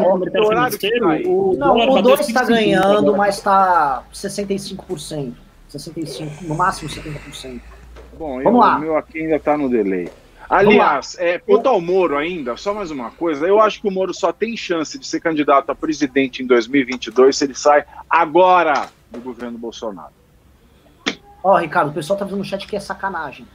Não, 1.58 1.94
o 1.94 2.02
2 2.02 2.28
tá 2.28 2.44
ganhando, 2.44 3.16
mas 3.16 3.40
tá 3.40 4.04
65%. 4.14 5.43
65%, 5.78 6.42
no 6.42 6.56
máximo 6.56 6.90
70%. 6.90 7.60
Bom, 8.18 8.42
Vamos 8.42 8.46
eu, 8.46 8.58
lá. 8.58 8.78
o 8.78 8.80
meu 8.80 8.98
aqui 8.98 9.20
ainda 9.20 9.36
está 9.36 9.58
no 9.58 9.70
delay. 9.70 10.10
Aliás, 10.50 11.16
é, 11.20 11.40
quanto 11.40 11.68
ao 11.68 11.82
Moro 11.82 12.16
ainda, 12.16 12.56
só 12.58 12.74
mais 12.74 12.92
uma 12.92 13.10
coisa, 13.10 13.48
eu 13.48 13.60
acho 13.60 13.82
que 13.82 13.88
o 13.88 13.92
Moro 13.92 14.14
só 14.14 14.32
tem 14.32 14.56
chance 14.56 15.00
de 15.00 15.08
ser 15.08 15.20
candidato 15.20 15.72
a 15.72 15.76
presidente 15.76 16.44
em 16.44 16.46
2022 16.46 17.36
se 17.36 17.46
ele 17.46 17.56
sai 17.56 17.84
agora 18.10 18.88
do 19.10 19.20
governo 19.20 19.58
Bolsonaro. 19.58 20.12
Ó, 21.44 21.58
Ricardo, 21.58 21.90
o 21.90 21.94
pessoal 21.94 22.20
tá 22.20 22.26
dizendo 22.26 22.40
no 22.40 22.46
chat 22.46 22.68
que 22.68 22.76
é 22.76 22.80
sacanagem. 22.80 23.48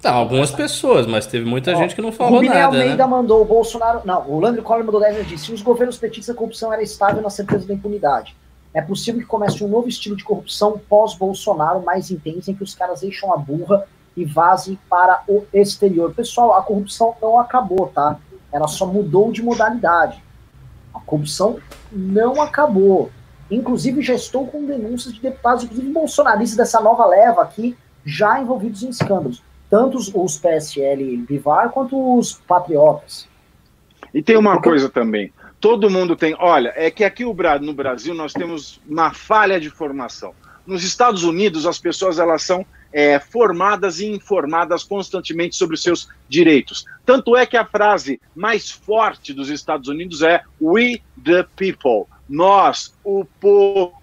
Tá, 0.00 0.12
algumas 0.12 0.50
pessoas, 0.50 1.06
mas 1.06 1.26
teve 1.26 1.44
muita 1.44 1.72
Ó, 1.72 1.76
gente 1.76 1.94
que 1.94 2.02
não 2.02 2.10
falou 2.10 2.34
Rubinei 2.34 2.58
nada. 2.58 2.76
Almeida 2.76 3.04
né? 3.04 3.10
mandou 3.10 3.40
o 3.40 3.44
Bolsonaro. 3.44 4.02
Não, 4.04 4.28
o 4.28 4.40
Landry 4.40 4.60
Collor 4.60 4.84
mandou 4.84 5.00
10 5.00 5.20
e 5.20 5.24
disse: 5.24 5.46
se 5.46 5.52
os 5.52 5.62
governos 5.62 5.96
petistas 5.96 6.34
a 6.34 6.38
corrupção 6.38 6.72
era 6.72 6.82
estável 6.82 7.22
na 7.22 7.30
certeza 7.30 7.66
da 7.66 7.74
impunidade. 7.74 8.36
É 8.74 8.80
possível 8.80 9.20
que 9.20 9.26
comece 9.26 9.62
um 9.62 9.68
novo 9.68 9.88
estilo 9.88 10.16
de 10.16 10.24
corrupção 10.24 10.80
pós-Bolsonaro, 10.88 11.82
mais 11.82 12.10
intenso, 12.10 12.50
em 12.50 12.54
que 12.54 12.62
os 12.62 12.74
caras 12.74 13.02
deixam 13.02 13.32
a 13.32 13.36
burra 13.36 13.86
e 14.16 14.24
vazem 14.24 14.78
para 14.88 15.22
o 15.28 15.44
exterior. 15.52 16.14
Pessoal, 16.14 16.54
a 16.56 16.62
corrupção 16.62 17.14
não 17.20 17.38
acabou, 17.38 17.88
tá? 17.88 18.18
Ela 18.50 18.68
só 18.68 18.86
mudou 18.86 19.30
de 19.30 19.42
modalidade. 19.42 20.22
A 20.94 21.00
corrupção 21.00 21.58
não 21.90 22.40
acabou. 22.40 23.10
Inclusive, 23.50 24.00
já 24.00 24.14
estou 24.14 24.46
com 24.46 24.64
denúncias 24.64 25.12
de 25.12 25.20
deputados, 25.20 25.64
inclusive 25.64 25.92
bolsonaristas 25.92 26.56
dessa 26.56 26.80
nova 26.80 27.06
leva 27.06 27.42
aqui, 27.42 27.76
já 28.04 28.40
envolvidos 28.40 28.82
em 28.82 28.88
escândalos. 28.88 29.42
Tanto 29.68 29.98
os, 29.98 30.38
PSL 30.38 31.24
Vivar 31.28 31.70
quanto 31.70 32.18
os 32.18 32.34
patriotas. 32.46 33.28
E 34.12 34.22
tem 34.22 34.36
uma 34.36 34.60
coisa 34.60 34.88
também 34.88 35.32
todo 35.62 35.88
mundo 35.88 36.16
tem. 36.16 36.34
Olha, 36.40 36.72
é 36.74 36.90
que 36.90 37.04
aqui 37.04 37.24
no 37.24 37.72
Brasil 37.72 38.12
nós 38.12 38.32
temos 38.32 38.80
uma 38.86 39.14
falha 39.14 39.60
de 39.60 39.70
formação. 39.70 40.34
Nos 40.66 40.82
Estados 40.82 41.22
Unidos, 41.22 41.66
as 41.66 41.78
pessoas 41.78 42.18
elas 42.18 42.42
são 42.42 42.66
é, 42.92 43.20
formadas 43.20 44.00
e 44.00 44.06
informadas 44.06 44.82
constantemente 44.82 45.54
sobre 45.54 45.76
os 45.76 45.82
seus 45.82 46.08
direitos. 46.28 46.84
Tanto 47.06 47.36
é 47.36 47.46
que 47.46 47.56
a 47.56 47.64
frase 47.64 48.20
mais 48.34 48.72
forte 48.72 49.32
dos 49.32 49.48
Estados 49.48 49.88
Unidos 49.88 50.20
é 50.22 50.42
We 50.60 51.00
the 51.24 51.44
people. 51.56 52.06
Nós, 52.28 52.92
o 53.04 53.24
povo. 53.24 53.94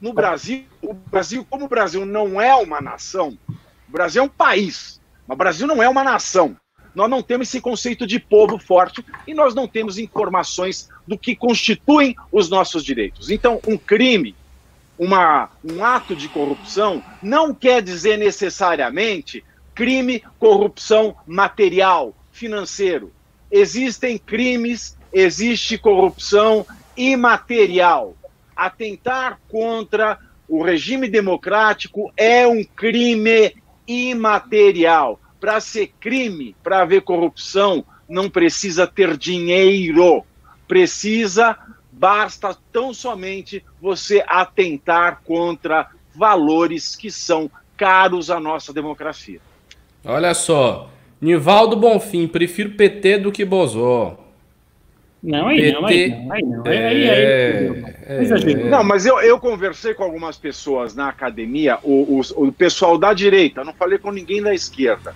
No 0.00 0.12
Brasil, 0.12 0.64
o 0.80 0.94
Brasil, 0.94 1.44
como 1.50 1.64
o 1.64 1.68
Brasil 1.68 2.06
não 2.06 2.40
é 2.40 2.54
uma 2.54 2.80
nação, 2.80 3.36
o 3.88 3.92
Brasil 3.92 4.22
é 4.22 4.24
um 4.24 4.28
país, 4.28 5.00
mas 5.26 5.34
o 5.34 5.38
Brasil 5.38 5.66
não 5.66 5.82
é 5.82 5.88
uma 5.88 6.04
nação 6.04 6.56
nós 6.94 7.10
não 7.10 7.22
temos 7.22 7.48
esse 7.48 7.60
conceito 7.60 8.06
de 8.06 8.18
povo 8.18 8.58
forte 8.58 9.04
e 9.26 9.34
nós 9.34 9.54
não 9.54 9.66
temos 9.66 9.98
informações 9.98 10.88
do 11.06 11.18
que 11.18 11.34
constituem 11.34 12.14
os 12.30 12.48
nossos 12.48 12.84
direitos. 12.84 13.30
Então, 13.30 13.60
um 13.66 13.76
crime, 13.76 14.34
uma, 14.98 15.50
um 15.64 15.84
ato 15.84 16.14
de 16.14 16.28
corrupção, 16.28 17.02
não 17.22 17.52
quer 17.52 17.82
dizer 17.82 18.16
necessariamente 18.16 19.44
crime, 19.74 20.22
corrupção 20.38 21.16
material, 21.26 22.14
financeiro. 22.30 23.12
Existem 23.50 24.16
crimes, 24.16 24.96
existe 25.12 25.76
corrupção 25.76 26.64
imaterial. 26.96 28.16
Atentar 28.54 29.40
contra 29.48 30.18
o 30.48 30.62
regime 30.62 31.08
democrático 31.08 32.12
é 32.16 32.46
um 32.46 32.62
crime 32.62 33.56
imaterial. 33.86 35.18
Para 35.44 35.60
ser 35.60 35.92
crime, 36.00 36.56
para 36.62 36.80
haver 36.80 37.02
corrupção, 37.02 37.84
não 38.08 38.30
precisa 38.30 38.86
ter 38.86 39.14
dinheiro. 39.14 40.24
Precisa, 40.66 41.54
basta 41.92 42.56
tão 42.72 42.94
somente 42.94 43.62
você 43.78 44.24
atentar 44.26 45.20
contra 45.22 45.90
valores 46.14 46.96
que 46.96 47.10
são 47.10 47.50
caros 47.76 48.30
à 48.30 48.40
nossa 48.40 48.72
democracia. 48.72 49.38
Olha 50.02 50.32
só, 50.32 50.88
Nivaldo 51.20 51.76
Bonfim, 51.76 52.26
prefiro 52.26 52.70
PT 52.70 53.18
do 53.18 53.30
que 53.30 53.44
Bozó. 53.44 54.18
Não, 55.22 55.48
aí 55.48 55.60
PT... 55.60 55.72
não, 55.74 55.86
aí 55.86 56.08
não, 56.08 56.32
aí 56.32 56.42
não. 56.42 56.66
Aí, 56.66 56.78
aí, 56.78 56.86
aí, 56.86 57.06
é, 57.06 57.70
é, 58.06 58.64
não, 58.64 58.82
mas 58.82 59.04
eu, 59.04 59.20
eu 59.20 59.38
conversei 59.38 59.92
com 59.92 60.04
algumas 60.04 60.38
pessoas 60.38 60.94
na 60.94 61.10
academia, 61.10 61.78
o, 61.82 62.18
o, 62.18 62.46
o 62.46 62.50
pessoal 62.50 62.96
da 62.96 63.12
direita, 63.12 63.62
não 63.62 63.74
falei 63.74 63.98
com 63.98 64.10
ninguém 64.10 64.42
da 64.42 64.54
esquerda. 64.54 65.14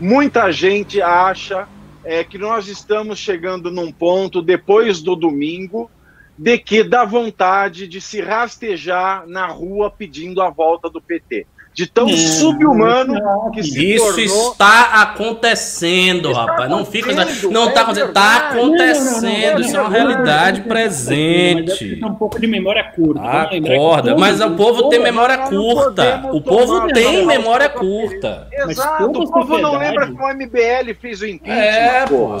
Muita 0.00 0.50
gente 0.50 1.02
acha 1.02 1.68
é, 2.06 2.24
que 2.24 2.38
nós 2.38 2.68
estamos 2.68 3.18
chegando 3.18 3.70
num 3.70 3.92
ponto, 3.92 4.40
depois 4.40 5.02
do 5.02 5.14
domingo, 5.14 5.90
de 6.38 6.56
que 6.56 6.82
dá 6.82 7.04
vontade 7.04 7.86
de 7.86 8.00
se 8.00 8.20
rastejar 8.20 9.26
na 9.26 9.46
rua 9.46 9.90
pedindo 9.90 10.40
a 10.40 10.48
volta 10.48 10.88
do 10.88 11.02
PT 11.02 11.46
de 11.72 11.86
tão 11.86 12.08
é, 12.08 12.16
subhumano 12.16 13.14
que 13.52 13.62
se 13.62 13.94
Isso 13.94 14.04
tornou... 14.04 14.52
está 14.52 15.02
acontecendo, 15.02 16.30
está 16.30 16.44
rapaz. 16.44 16.70
Não 16.70 16.84
fica. 16.84 17.12
Não 17.50 17.68
está 17.68 17.80
é 17.80 17.82
acontecendo. 17.82 18.08
Está 18.08 18.36
acontecendo. 18.36 19.60
Isso 19.60 19.76
é 19.76 19.80
uma 19.80 19.90
realidade 19.90 20.60
presente. 20.62 22.00
um 22.04 22.14
pouco 22.14 22.40
de 22.40 22.46
memória 22.46 22.84
curta. 22.84 23.22
Acorda. 23.22 24.16
Mas 24.16 24.40
o 24.40 24.50
povo 24.52 24.88
tem 24.88 25.00
memória 25.00 25.38
curta. 25.38 26.22
O 26.32 26.40
povo 26.40 26.88
tem 26.92 27.24
memória 27.24 27.68
curta. 27.68 28.48
Exato. 28.52 29.04
O 29.04 29.30
povo 29.30 29.58
não 29.58 29.78
lembra 29.78 30.06
que 30.06 30.12
o 30.12 30.34
MBL 30.34 30.94
fez 31.00 31.20
o 31.20 31.26
impeachment. 31.26 31.54
É, 31.54 32.06
pô. 32.06 32.38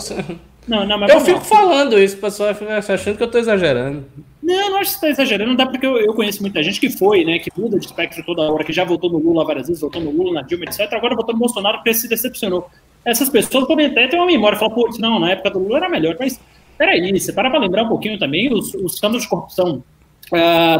Não, 0.68 0.86
não, 0.86 1.08
eu 1.08 1.20
fico 1.20 1.40
falando 1.40 1.98
isso, 1.98 2.16
o 2.16 2.20
pessoal 2.20 2.50
achando 2.50 3.16
que 3.16 3.22
eu 3.22 3.26
estou 3.26 3.40
exagerando. 3.40 4.04
Não, 4.50 4.70
não 4.70 4.78
acho 4.78 4.94
que 4.94 4.98
você 4.98 5.10
está 5.10 5.22
exagerando, 5.22 5.56
dá 5.56 5.64
porque 5.64 5.86
eu, 5.86 5.96
eu, 5.96 6.12
conheço 6.12 6.42
muita 6.42 6.60
gente 6.60 6.80
que 6.80 6.90
foi, 6.90 7.24
né, 7.24 7.38
que 7.38 7.50
muda 7.56 7.78
de 7.78 7.86
espectro 7.86 8.24
toda 8.24 8.42
hora, 8.42 8.64
que 8.64 8.72
já 8.72 8.84
votou 8.84 9.08
no 9.08 9.18
Lula 9.18 9.44
várias 9.44 9.68
vezes, 9.68 9.80
votou 9.80 10.02
no 10.02 10.10
Lula, 10.10 10.32
na 10.32 10.42
Dilma, 10.42 10.64
etc. 10.64 10.92
Agora 10.92 11.14
votou 11.14 11.32
no 11.32 11.38
Bolsonaro 11.38 11.78
porque 11.78 11.94
se 11.94 12.08
decepcionou. 12.08 12.68
Essas 13.04 13.28
pessoas 13.28 13.66
podem 13.68 13.86
até 13.86 14.08
ter 14.08 14.16
uma 14.16 14.26
memória, 14.26 14.58
falar, 14.58 14.74
pô, 14.74 14.90
não, 14.98 15.20
na 15.20 15.30
época 15.30 15.50
do 15.50 15.60
Lula 15.60 15.76
era 15.76 15.88
melhor, 15.88 16.16
mas 16.18 16.40
peraí, 16.76 17.12
você 17.16 17.32
para 17.32 17.48
para 17.48 17.60
lembrar 17.60 17.84
um 17.84 17.88
pouquinho 17.88 18.18
também 18.18 18.52
os, 18.52 18.74
os 18.74 18.94
escândalos 18.94 19.22
de 19.22 19.28
corrupção 19.28 19.84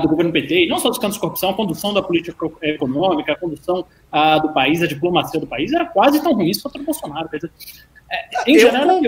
do 0.03 0.09
governo 0.09 0.33
PT, 0.33 0.65
e 0.65 0.69
não 0.69 0.79
só 0.79 0.89
os 0.89 0.97
escândalos 0.97 1.17
de 1.17 1.21
corrupção, 1.21 1.51
a 1.51 1.55
condução 1.55 1.93
da 1.93 2.03
política 2.03 2.47
econômica, 2.63 3.33
a 3.33 3.37
condução 3.37 3.81
uh, 3.81 4.41
do 4.43 4.53
país, 4.53 4.83
a 4.83 4.87
diplomacia 4.87 5.41
do 5.41 5.47
país, 5.47 5.73
era 5.73 5.85
quase 5.87 6.23
tão 6.23 6.33
ruim 6.33 6.53
quanto 6.63 6.81
o 6.81 6.85
Bolsonaro. 6.85 7.29
Quer 7.29 7.37
dizer, 7.37 7.51
é, 8.13 8.51
em 8.51 8.59
geral, 8.59 9.01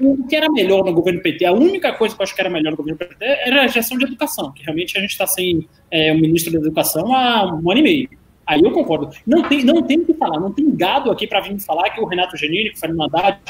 o 0.00 0.26
que 0.28 0.36
era 0.36 0.50
melhor 0.50 0.84
no 0.84 0.92
governo 0.92 1.20
PT, 1.20 1.44
a 1.44 1.52
única 1.52 1.92
coisa 1.92 2.14
que 2.14 2.22
eu 2.22 2.24
acho 2.24 2.34
que 2.34 2.40
era 2.40 2.50
melhor 2.50 2.70
no 2.70 2.76
governo 2.76 2.98
PT 2.98 3.24
era 3.24 3.62
a 3.62 3.66
gestão 3.66 3.98
de 3.98 4.04
educação, 4.04 4.52
que 4.52 4.62
realmente 4.62 4.96
a 4.96 5.00
gente 5.00 5.10
está 5.10 5.26
sem 5.26 5.68
é, 5.90 6.12
o 6.12 6.20
ministro 6.20 6.52
da 6.52 6.58
Educação 6.58 7.14
há 7.14 7.46
um 7.46 7.70
ano 7.70 7.80
e 7.80 7.82
meio. 7.82 8.08
Aí 8.46 8.60
eu 8.62 8.70
concordo. 8.70 9.10
Não 9.26 9.42
tem, 9.42 9.64
não 9.64 9.82
tem 9.82 9.98
o 9.98 10.04
que 10.04 10.14
falar, 10.14 10.38
não 10.38 10.52
tem 10.52 10.70
gado 10.76 11.10
aqui 11.10 11.26
para 11.26 11.40
vir 11.40 11.58
falar 11.60 11.90
que 11.90 12.00
o 12.00 12.04
Renato 12.04 12.36
Genini, 12.36 12.70
o 12.70 12.78
Fernando 12.78 13.14
Haddad, 13.14 13.40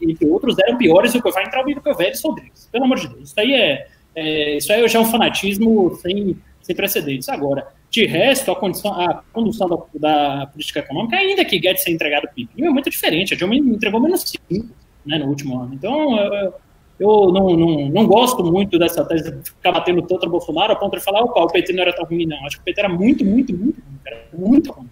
entre 0.00 0.28
outros, 0.28 0.56
eram 0.58 0.76
piores 0.76 1.12
do 1.12 1.22
que 1.22 1.28
o 1.28 1.32
Vai 1.32 1.44
entrar 1.44 1.62
o 1.62 1.64
que 1.64 1.90
o 1.90 1.94
Vélez 1.94 2.22
Rodrigues. 2.22 2.68
Pelo 2.70 2.84
amor 2.84 2.98
de 2.98 3.08
Deus. 3.08 3.30
Isso 3.30 3.40
aí 3.40 3.54
é, 3.54 3.88
é, 4.14 4.56
isso 4.56 4.72
aí 4.72 4.86
já 4.88 4.98
é 4.98 5.02
um 5.02 5.06
fanatismo 5.06 5.94
sem, 5.96 6.36
sem 6.60 6.76
precedentes. 6.76 7.28
Agora, 7.28 7.66
de 7.90 8.06
resto, 8.06 8.50
a, 8.50 8.56
condição, 8.56 8.92
a 8.92 9.22
condução 9.32 9.68
da, 9.68 9.76
da, 9.94 10.46
política 10.46 10.80
econômica, 10.80 11.16
ainda 11.16 11.44
que 11.44 11.58
Guedes 11.58 11.84
tenha 11.84 11.94
entregado 11.94 12.24
o 12.24 12.28
PIB, 12.28 12.50
é 12.64 12.70
muito 12.70 12.90
diferente. 12.90 13.34
A 13.34 13.36
Dilma 13.36 13.54
entregou 13.54 14.00
menos 14.00 14.22
5 14.48 14.68
né, 15.04 15.18
no 15.18 15.26
último 15.26 15.60
ano. 15.60 15.74
Então, 15.74 16.18
eu, 16.18 16.54
eu 16.98 17.32
não, 17.32 17.56
não, 17.56 17.88
não, 17.88 18.06
gosto 18.06 18.44
muito 18.44 18.78
dessa 18.78 19.04
tese 19.04 19.30
de 19.30 19.50
ficar 19.50 19.72
batendo 19.72 20.02
tanto 20.02 20.24
no 20.24 20.32
Bolsonaro 20.32 20.72
a 20.72 20.76
ponto 20.76 20.96
de 20.96 21.04
falar, 21.04 21.22
opa, 21.22 21.40
o 21.42 21.48
PT 21.48 21.72
não 21.72 21.82
era 21.82 21.92
tão 21.92 22.04
ruim, 22.04 22.26
não. 22.26 22.46
Acho 22.46 22.56
que 22.56 22.62
o 22.62 22.64
PT 22.64 22.80
era 22.80 22.88
muito, 22.88 23.24
muito, 23.24 23.54
muito 23.54 23.80
ruim. 23.80 23.98
Muito 24.32 24.72
ruim. 24.72 24.88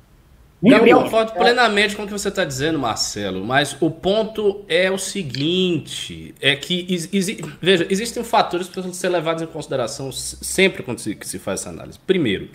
Gabriel, 0.62 1.05
concordo 1.05 1.32
plenamente 1.32 1.97
com 1.97 2.03
o 2.03 2.07
que 2.07 2.12
você 2.12 2.28
está 2.28 2.45
dizendo, 2.45 2.78
Marcelo, 2.78 3.43
mas 3.45 3.74
o 3.81 3.91
ponto 3.91 4.62
é 4.69 4.91
o 4.91 4.99
seguinte: 4.99 6.35
é 6.41 6.55
que, 6.55 6.87
exi 6.91 7.43
veja, 7.62 7.87
existem 7.89 8.23
fatores 8.23 8.66
que 8.66 8.74
precisam 8.74 8.93
ser 8.93 9.09
levados 9.09 9.43
em 9.43 9.47
consideração 9.47 10.12
sempre 10.12 10.82
quando 10.82 10.99
se, 10.99 11.16
se 11.23 11.39
faz 11.39 11.61
essa 11.61 11.70
análise. 11.70 11.99
Primeiro, 12.07 12.51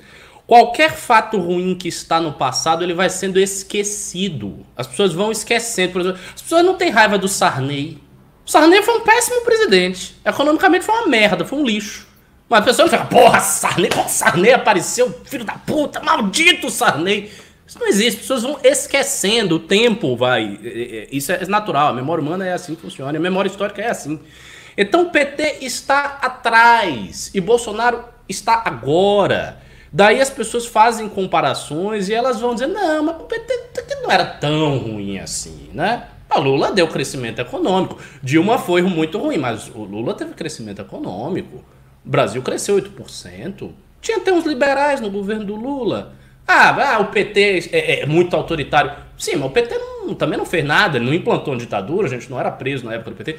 Qualquer 0.48 0.92
fato 0.92 1.40
ruim 1.40 1.74
que 1.74 1.88
está 1.88 2.22
no 2.22 2.32
passado, 2.32 2.84
ele 2.84 2.94
vai 2.94 3.10
sendo 3.10 3.40
esquecido. 3.40 4.64
As 4.78 4.86
pessoas 4.86 5.12
vão 5.12 5.32
esquecendo. 5.32 5.94
Por 5.94 6.02
exemplo, 6.02 6.20
as 6.36 6.42
pessoas 6.42 6.64
não 6.64 6.76
têm 6.76 6.92
raiva 6.92 7.18
do 7.18 7.28
Sarney. 7.28 8.00
O 8.46 8.52
Sarney 8.52 8.84
foi 8.84 8.96
um 8.96 9.02
péssimo 9.02 9.42
presidente. 9.42 10.16
Economicamente 10.24 10.86
foi 10.86 10.94
uma 10.94 11.08
merda, 11.08 11.44
foi 11.44 11.58
um 11.58 11.66
lixo. 11.66 12.08
Mas 12.48 12.60
a 12.60 12.64
pessoa 12.64 12.88
fica, 12.88 13.06
porra, 13.06 13.40
Sarney, 13.40 13.90
porra, 13.90 14.08
Sarney 14.08 14.54
apareceu, 14.54 15.20
filho 15.26 15.44
da 15.44 15.54
puta, 15.54 16.00
maldito 16.00 16.70
Sarney. 16.70 17.32
Isso 17.68 17.80
não 17.80 17.88
existe, 17.88 18.18
as 18.18 18.22
pessoas 18.22 18.44
vão 18.44 18.60
esquecendo, 18.64 19.56
o 19.56 19.60
tempo 19.60 20.16
vai. 20.16 20.60
É, 20.64 20.68
é, 20.68 21.08
isso 21.12 21.32
é 21.32 21.46
natural, 21.48 21.90
a 21.90 21.94
memória 21.94 22.22
humana 22.22 22.46
é 22.46 22.54
assim 22.54 22.76
que 22.76 22.82
funciona, 22.82 23.18
a 23.18 23.22
memória 23.22 23.50
histórica 23.50 23.82
é 23.82 23.90
assim. 23.90 24.20
Então 24.78 25.04
o 25.04 25.10
PT 25.10 25.60
está 25.62 26.20
atrás 26.22 27.32
e 27.34 27.42
Bolsonaro 27.42 28.04
está 28.28 28.62
agora. 28.66 29.62
Daí 29.92 30.20
as 30.20 30.30
pessoas 30.30 30.66
fazem 30.66 31.08
comparações 31.08 32.10
e 32.10 32.14
elas 32.14 32.40
vão 32.40 32.54
dizer, 32.54 32.68
não, 32.68 33.04
mas 33.04 33.16
o 33.16 33.24
PT 33.24 33.56
não 34.04 34.12
era 34.12 34.26
tão 34.26 34.78
ruim 34.78 35.20
assim, 35.20 35.70
né? 35.74 36.08
A 36.30 36.38
Lula 36.38 36.72
deu 36.72 36.88
crescimento 36.88 37.40
econômico. 37.40 37.98
Dilma 38.22 38.58
foi 38.58 38.82
muito 38.82 39.18
ruim, 39.18 39.38
mas 39.38 39.70
o 39.74 39.84
Lula 39.84 40.14
teve 40.14 40.34
crescimento 40.34 40.82
econômico. 40.82 41.64
O 42.06 42.10
Brasil 42.10 42.42
cresceu 42.42 42.76
8%. 42.76 43.72
Tinha 44.02 44.18
até 44.18 44.34
uns 44.34 44.46
liberais 44.46 45.00
no 45.00 45.10
governo 45.10 45.46
do 45.46 45.56
Lula. 45.56 46.14
Ah, 46.48 46.96
ah 46.96 47.00
o 47.00 47.06
PT 47.08 47.70
é, 47.72 48.02
é, 48.02 48.06
muito 48.06 48.36
autoritário. 48.36 48.92
Sim, 49.18 49.38
mas 49.38 49.46
o 49.46 49.50
PT 49.50 49.78
não, 49.78 50.14
também 50.14 50.38
não 50.38 50.46
fez 50.46 50.64
nada, 50.64 51.00
não 51.00 51.14
implantou 51.14 51.54
uma 51.54 51.60
ditadura, 51.60 52.08
a 52.08 52.10
gente 52.10 52.30
não 52.30 52.40
era 52.40 52.52
preso 52.52 52.86
na 52.86 52.94
época 52.94 53.12
do 53.12 53.16
PT. 53.16 53.38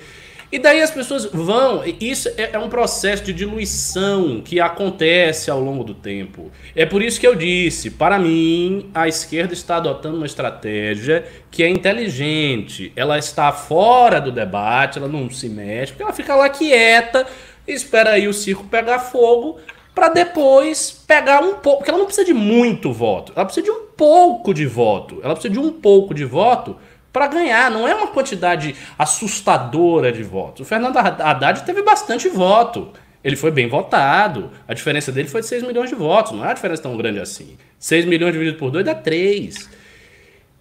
E 0.50 0.60
daí 0.60 0.80
as 0.80 0.92
pessoas 0.92 1.26
vão. 1.26 1.82
Isso 2.00 2.28
é, 2.36 2.50
é 2.52 2.58
um 2.58 2.68
processo 2.68 3.24
de 3.24 3.32
diluição 3.32 4.40
que 4.40 4.60
acontece 4.60 5.50
ao 5.50 5.60
longo 5.60 5.82
do 5.82 5.92
tempo. 5.92 6.52
É 6.74 6.86
por 6.86 7.02
isso 7.02 7.18
que 7.18 7.26
eu 7.26 7.34
disse: 7.34 7.90
para 7.90 8.18
mim, 8.18 8.88
a 8.94 9.08
esquerda 9.08 9.52
está 9.52 9.76
adotando 9.76 10.16
uma 10.16 10.26
estratégia 10.26 11.24
que 11.50 11.64
é 11.64 11.68
inteligente. 11.68 12.92
Ela 12.94 13.18
está 13.18 13.52
fora 13.52 14.20
do 14.20 14.30
debate, 14.30 14.98
ela 14.98 15.08
não 15.08 15.28
se 15.28 15.48
mexe, 15.48 15.92
porque 15.92 16.04
ela 16.04 16.12
fica 16.12 16.36
lá 16.36 16.48
quieta, 16.48 17.26
espera 17.66 18.10
aí 18.10 18.28
o 18.28 18.32
circo 18.32 18.64
pegar 18.64 19.00
fogo 19.00 19.58
para 19.96 20.10
depois 20.10 20.90
pegar 20.90 21.40
um 21.40 21.54
pouco. 21.54 21.78
Porque 21.78 21.90
ela 21.90 21.98
não 21.98 22.04
precisa 22.04 22.26
de 22.26 22.34
muito 22.34 22.92
voto, 22.92 23.32
ela 23.34 23.46
precisa 23.46 23.64
de 23.64 23.70
um 23.70 23.86
pouco 23.96 24.52
de 24.52 24.66
voto. 24.66 25.20
Ela 25.24 25.32
precisa 25.34 25.54
de 25.54 25.58
um 25.58 25.72
pouco 25.72 26.12
de 26.12 26.22
voto 26.22 26.76
para 27.10 27.26
ganhar. 27.26 27.70
Não 27.70 27.88
é 27.88 27.94
uma 27.94 28.08
quantidade 28.08 28.76
assustadora 28.98 30.12
de 30.12 30.22
votos. 30.22 30.60
O 30.60 30.64
Fernando 30.68 30.98
Haddad 30.98 31.62
teve 31.64 31.80
bastante 31.80 32.28
voto. 32.28 32.90
Ele 33.24 33.36
foi 33.36 33.50
bem 33.50 33.68
votado. 33.68 34.50
A 34.68 34.74
diferença 34.74 35.10
dele 35.10 35.28
foi 35.28 35.40
de 35.40 35.46
6 35.46 35.62
milhões 35.62 35.88
de 35.88 35.96
votos. 35.96 36.32
Não 36.32 36.44
é 36.44 36.48
uma 36.48 36.54
diferença 36.54 36.82
tão 36.82 36.94
grande 36.94 37.18
assim. 37.18 37.56
6 37.78 38.04
milhões 38.04 38.34
dividido 38.34 38.58
por 38.58 38.70
2 38.70 38.84
dá 38.84 38.94
3. 38.94 39.70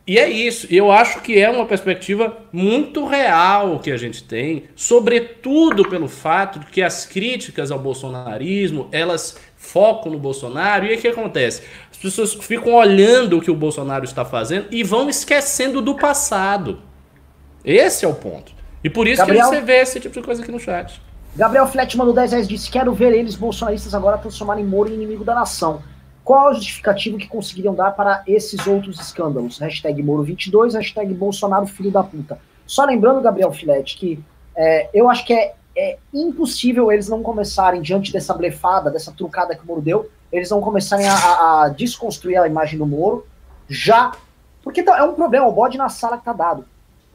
E 0.07 0.19
é 0.19 0.30
isso. 0.30 0.68
Eu 0.69 0.91
acho 0.91 1.22
que 1.22 1.40
é 1.40 1.49
uma 1.49 1.65
perspectiva 1.65 2.38
muito 2.53 3.06
real 3.06 3.80
que 3.80 3.91
a 3.91 3.98
gente 3.98 4.23
tem, 4.23 4.65
sobretudo 4.76 5.90
pelo 5.90 6.07
fato 6.07 6.60
de 6.60 6.68
que 6.68 6.82
as 6.82 7.06
críticas 7.06 7.72
ao 7.72 7.80
bolsonarismo, 7.80 8.88
elas 8.91 9.38
focam 9.57 10.11
no 10.11 10.19
Bolsonaro. 10.19 10.86
E 10.86 10.90
aí 10.90 10.98
o 10.98 11.02
que 11.02 11.07
acontece? 11.07 11.64
As 11.91 11.98
pessoas 11.98 12.34
ficam 12.36 12.73
olhando 12.73 13.38
o 13.38 13.41
que 13.41 13.49
o 13.49 13.56
Bolsonaro 13.56 14.06
está 14.06 14.23
fazendo 14.23 14.68
e 14.69 14.84
vão 14.84 15.10
esquecendo 15.10 15.82
do 15.82 15.95
passado. 15.95 16.80
Esse 17.64 18.06
é 18.06 18.07
o 18.07 18.14
ponto. 18.14 18.53
E 18.84 18.90
por 18.90 19.07
isso 19.07 19.18
Gabriel... 19.18 19.49
que 19.49 19.56
você 19.56 19.61
vê 19.61 19.77
esse 19.77 19.99
tipo 19.99 20.14
de 20.14 20.22
coisa 20.22 20.44
aqui 20.44 20.52
no 20.52 20.60
chat. 20.60 21.02
Gabriel 21.36 21.68
Flet 21.68 21.98
mandou 21.98 22.14
10 22.14 22.32
reais 22.32 22.48
disse: 22.48 22.69
Quero 22.69 22.94
ver 22.94 23.11
eles, 23.11 23.36
bolsonaristas, 23.36 23.95
agora 23.95 24.19
transformarem 24.19 24.64
Moro 24.64 24.90
em 24.90 24.94
inimigo 24.94 25.23
da 25.23 25.34
nação. 25.34 25.82
Qual 26.26 26.47
a 26.47 26.53
justificativa 26.53 27.19
que 27.19 27.27
conseguiriam 27.27 27.76
dar 27.76 27.91
para 27.91 28.23
esses 28.26 28.65
outros 28.65 28.99
escândalos? 28.99 29.60
Hashtag 29.60 30.02
Moro22, 30.02 30.73
hashtag 30.73 31.14
Bolsonaro 31.14 31.68
filho 31.68 31.91
da 31.91 32.02
puta. 32.02 32.39
Só 32.65 32.84
lembrando, 32.84 33.22
Gabriel 33.22 33.52
Filete, 33.52 33.95
que 33.95 34.19
é, 34.56 34.89
eu 34.91 35.07
acho 35.07 35.23
que 35.23 35.31
é, 35.31 35.53
é, 35.77 35.99
impossível 36.11 36.91
eles 36.91 37.07
não 37.07 37.22
começarem, 37.22 37.80
diante 37.80 38.11
dessa 38.11 38.34
blefada, 38.34 38.89
dessa 38.89 39.11
trucada 39.11 39.56
que 39.56 39.61
o 39.61 39.68
Moro 39.68 39.84
deu, 39.84 40.10
eles 40.31 40.49
não 40.49 40.61
começarem 40.61 41.06
a, 41.07 41.14
a 41.65 41.69
desconstruir 41.69 42.38
a 42.38 42.47
imagem 42.47 42.80
do 42.80 42.88
Moro 42.88 43.27
já. 43.69 44.11
Porque 44.64 44.81
tá, 44.81 44.97
é 44.97 45.03
um 45.03 45.14
problema, 45.14 45.45
o 45.45 45.52
bode 45.52 45.77
na 45.77 45.89
sala 45.89 46.18
que 46.18 46.26
tá 46.26 46.34
dado. 46.34 46.65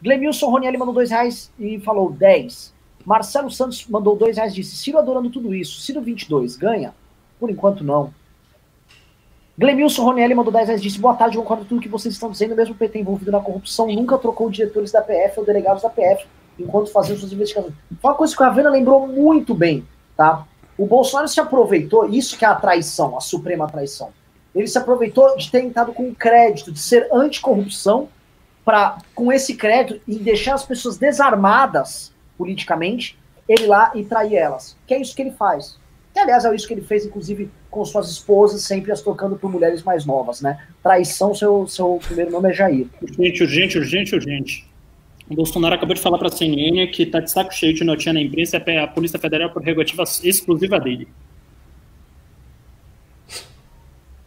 Glemilson 0.01 0.49
Ronielli 0.49 0.79
mandou 0.79 0.95
dois 0.95 1.11
reais 1.11 1.51
e 1.59 1.81
falou 1.81 2.13
10. 2.13 2.73
Marcelo 3.05 3.51
Santos 3.51 3.85
mandou 3.89 4.15
dois 4.15 4.37
reais 4.37 4.53
e 4.53 4.57
disse: 4.57 4.77
Ciro 4.77 4.99
adorando 4.99 5.31
tudo 5.31 5.53
isso. 5.53 5.81
Ciro 5.81 6.01
22, 6.01 6.57
ganha? 6.57 6.95
Por 7.41 7.51
enquanto 7.51 7.83
não. 7.83 8.15
Glemilson 9.61 10.05
Ronielli 10.05 10.35
mandou 10.35 10.51
10 10.51 10.69
reais 10.69 10.81
disse: 10.81 10.99
Boa 10.99 11.15
tarde, 11.15 11.37
concordo 11.37 11.65
com 11.65 11.69
tudo 11.69 11.83
que 11.83 11.89
vocês 11.89 12.15
estão 12.15 12.31
dizendo. 12.31 12.57
Mesmo 12.57 12.75
o 12.75 12.79
PT 12.79 13.01
envolvido 13.01 13.31
na 13.31 13.41
corrupção 13.41 13.89
nunca 13.89 14.17
trocou 14.17 14.49
diretores 14.49 14.91
da 14.91 15.03
PF 15.03 15.39
ou 15.39 15.45
delegados 15.45 15.83
da 15.83 15.91
PF 15.91 16.27
enquanto 16.59 16.91
faziam 16.91 17.19
suas 17.19 17.31
investigações. 17.31 17.75
Foi 18.01 18.11
uma 18.11 18.17
coisa 18.17 18.35
que 18.35 18.43
a 18.43 18.47
Ravena 18.47 18.71
lembrou 18.71 19.07
muito 19.07 19.55
bem, 19.55 19.87
tá? 20.17 20.47
O 20.79 20.87
Bolsonaro 20.87 21.29
se 21.29 21.39
aproveitou, 21.41 22.09
isso 22.09 22.39
que 22.39 22.45
é 22.47 22.49
a 22.49 22.55
traição, 22.55 23.15
a 23.19 23.21
suprema 23.21 23.69
traição. 23.69 24.09
Ele 24.55 24.67
se 24.67 24.79
aproveitou 24.79 25.37
de 25.37 25.51
ter 25.51 25.63
entrado 25.63 25.93
com 25.93 26.15
crédito, 26.15 26.73
de 26.73 26.81
ser 26.81 27.07
anticorrupção, 27.13 28.09
para 28.65 28.97
com 29.15 29.31
esse 29.31 29.57
crédito 29.57 30.01
e 30.09 30.19
deixar 30.19 30.55
as 30.55 30.65
pessoas 30.65 30.97
desarmadas 30.97 32.15
politicamente, 32.39 33.19
ele 33.47 33.67
lá 33.67 33.93
e 33.95 34.05
trair 34.07 34.37
elas. 34.37 34.75
Que 34.87 34.95
é 34.95 35.01
isso 35.03 35.15
que 35.15 35.21
ele 35.21 35.33
faz. 35.33 35.79
Que, 36.15 36.19
aliás, 36.19 36.47
é 36.47 36.55
isso 36.55 36.67
que 36.67 36.73
ele 36.73 36.81
fez, 36.81 37.05
inclusive, 37.05 37.51
com 37.71 37.85
suas 37.85 38.11
esposas, 38.11 38.63
sempre 38.63 38.91
as 38.91 39.01
trocando 39.01 39.37
por 39.37 39.51
mulheres 39.51 39.83
mais 39.83 40.05
novas, 40.05 40.41
né? 40.41 40.67
Traição, 40.83 41.35
seu, 41.35 41.67
seu 41.69 42.01
primeiro 42.05 42.31
nome 42.31 42.51
é 42.51 42.53
Jair. 42.53 42.87
Urgente, 43.01 43.43
urgente, 43.43 43.79
urgente, 43.79 44.15
urgente. 44.15 44.71
O 45.31 45.35
Bolsonaro 45.35 45.77
acabou 45.77 45.95
de 45.95 46.01
falar 46.01 46.19
para 46.19 46.27
a 46.27 46.33
CNN 46.33 46.89
que 46.89 47.05
está 47.05 47.21
de 47.21 47.31
saco 47.31 47.55
cheio 47.55 47.73
de 47.73 47.85
notinha 47.85 48.13
na 48.13 48.21
imprensa 48.21 48.57
é 48.67 48.79
a 48.79 48.89
Polícia 48.89 49.19
Federal 49.19 49.51
por 49.51 49.63
prerrogativa 49.63 50.03
exclusiva 50.25 50.81
dele. 50.81 51.07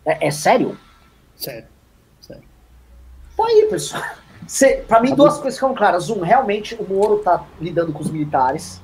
É, 0.06 0.28
é, 0.28 0.32
sério? 0.32 0.78
Sério. 1.36 1.68
Sério. 2.22 2.44
Pô 3.36 3.44
aí, 3.44 3.68
pessoal. 3.70 4.03
Para 4.88 5.02
mim, 5.02 5.15
duas 5.15 5.38
coisas 5.38 5.56
ficam 5.56 5.74
claras. 5.74 6.10
Um, 6.10 6.22
realmente 6.22 6.76
o 6.76 6.84
Moro 6.88 7.20
tá 7.20 7.45
lidando 7.60 7.91
com 7.91 8.02
os 8.02 8.11
militares. 8.11 8.82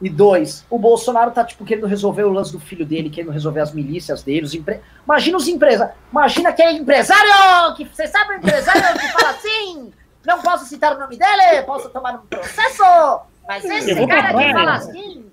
E 0.00 0.10
dois, 0.10 0.66
o 0.68 0.78
Bolsonaro 0.78 1.30
tá, 1.30 1.42
tipo, 1.42 1.64
querendo 1.64 1.86
resolver 1.86 2.24
o 2.24 2.30
lance 2.30 2.52
do 2.52 2.60
filho 2.60 2.84
dele, 2.84 3.08
querendo 3.08 3.32
resolver 3.32 3.60
as 3.60 3.72
milícias 3.72 4.22
dele. 4.22 4.44
Os 4.44 4.54
empre... 4.54 4.80
Imagina 5.04 5.38
os 5.38 5.48
empresários. 5.48 5.96
Imagina 6.12 6.50
aquele 6.50 6.78
empresário 6.78 7.74
que. 7.76 7.84
Você 7.86 8.06
sabe 8.06 8.34
o 8.34 8.36
empresário 8.36 8.82
que 8.98 9.08
fala 9.08 9.30
assim? 9.30 9.92
Não 10.24 10.42
posso 10.42 10.66
citar 10.66 10.94
o 10.94 10.98
nome 10.98 11.16
dele, 11.16 11.62
posso 11.62 11.88
tomar 11.88 12.14
um 12.14 12.26
processo. 12.26 12.82
Mas 13.48 13.64
esse 13.64 14.06
cara 14.06 14.34
que 14.34 14.52
fala 14.52 14.74
assim, 14.74 15.30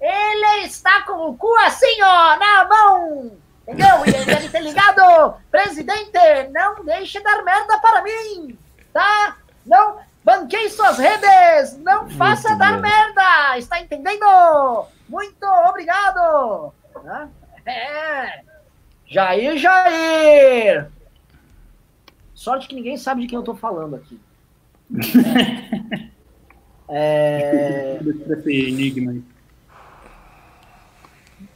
ele 0.00 0.66
está 0.66 1.02
com 1.02 1.30
o 1.30 1.36
cu 1.36 1.52
assim, 1.66 2.02
ó, 2.02 2.36
na 2.36 2.68
mão. 2.68 3.32
Entendeu? 3.66 4.04
E 4.06 4.10
ele 4.10 4.24
deve 4.26 4.48
ter 4.50 4.60
ligado. 4.60 5.34
Presidente, 5.50 6.12
não 6.52 6.84
deixe 6.84 7.18
dar 7.20 7.42
merda 7.42 7.78
para 7.78 8.02
mim. 8.02 8.58
Tá? 8.92 9.38
Não. 9.66 9.96
Banquei 10.24 10.70
suas 10.70 10.98
redes! 10.98 11.78
Não 11.78 12.08
faça 12.10 12.48
Muito 12.48 12.58
dar 12.58 12.80
merda! 12.80 13.58
Está 13.58 13.80
entendendo? 13.80 14.86
Muito 15.08 15.44
obrigado! 15.68 16.72
É. 17.66 18.42
Jair, 19.06 19.58
Jair! 19.58 20.90
Sorte 22.34 22.66
que 22.66 22.74
ninguém 22.74 22.96
sabe 22.96 23.22
de 23.22 23.26
quem 23.26 23.36
eu 23.36 23.44
tô 23.44 23.54
falando 23.54 23.96
aqui. 23.96 24.18
é... 26.88 27.98
enigma 28.46 29.22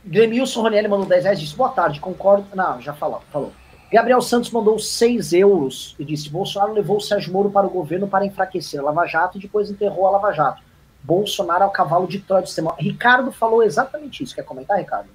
Gremilson 0.05 0.63
Ronielli 0.63 0.89
mandou 0.89 1.07
10 1.07 1.25
reais 1.25 1.39
e 1.39 1.43
disse: 1.43 1.57
Boa 1.57 1.71
tarde, 1.71 2.01
concordo. 2.01 2.47
Não, 2.55 2.81
já 2.81 2.95
falou, 2.95 3.23
falou. 3.31 3.53
Gabriel 3.91 4.21
Santos 4.21 4.51
mandou 4.51 4.79
6 4.79 5.33
euros 5.33 5.97
e 5.99 6.05
disse: 6.05 6.29
Bolsonaro 6.29 6.73
levou 6.73 6.99
o 6.99 7.01
Sérgio 7.01 7.33
Moro 7.33 7.51
para 7.51 7.67
o 7.67 7.71
governo 7.71 8.07
para 8.07 8.27
enfraquecer 8.27 8.81
a 8.81 8.83
Lava 8.83 9.07
Jato 9.07 9.39
e 9.39 9.41
depois 9.41 9.71
enterrou 9.71 10.07
a 10.07 10.11
Lava 10.11 10.33
Jato. 10.33 10.63
Bolsonaro 11.03 11.65
é 11.65 11.67
o 11.67 11.71
cavalo 11.71 12.07
de 12.07 12.19
Troia 12.19 12.43
do 12.43 12.49
sistema. 12.49 12.75
Ricardo 12.79 13.33
falou 13.33 13.63
exatamente 13.63 14.23
isso. 14.23 14.35
Quer 14.35 14.45
comentar, 14.45 14.79
Ricardo? 14.79 15.09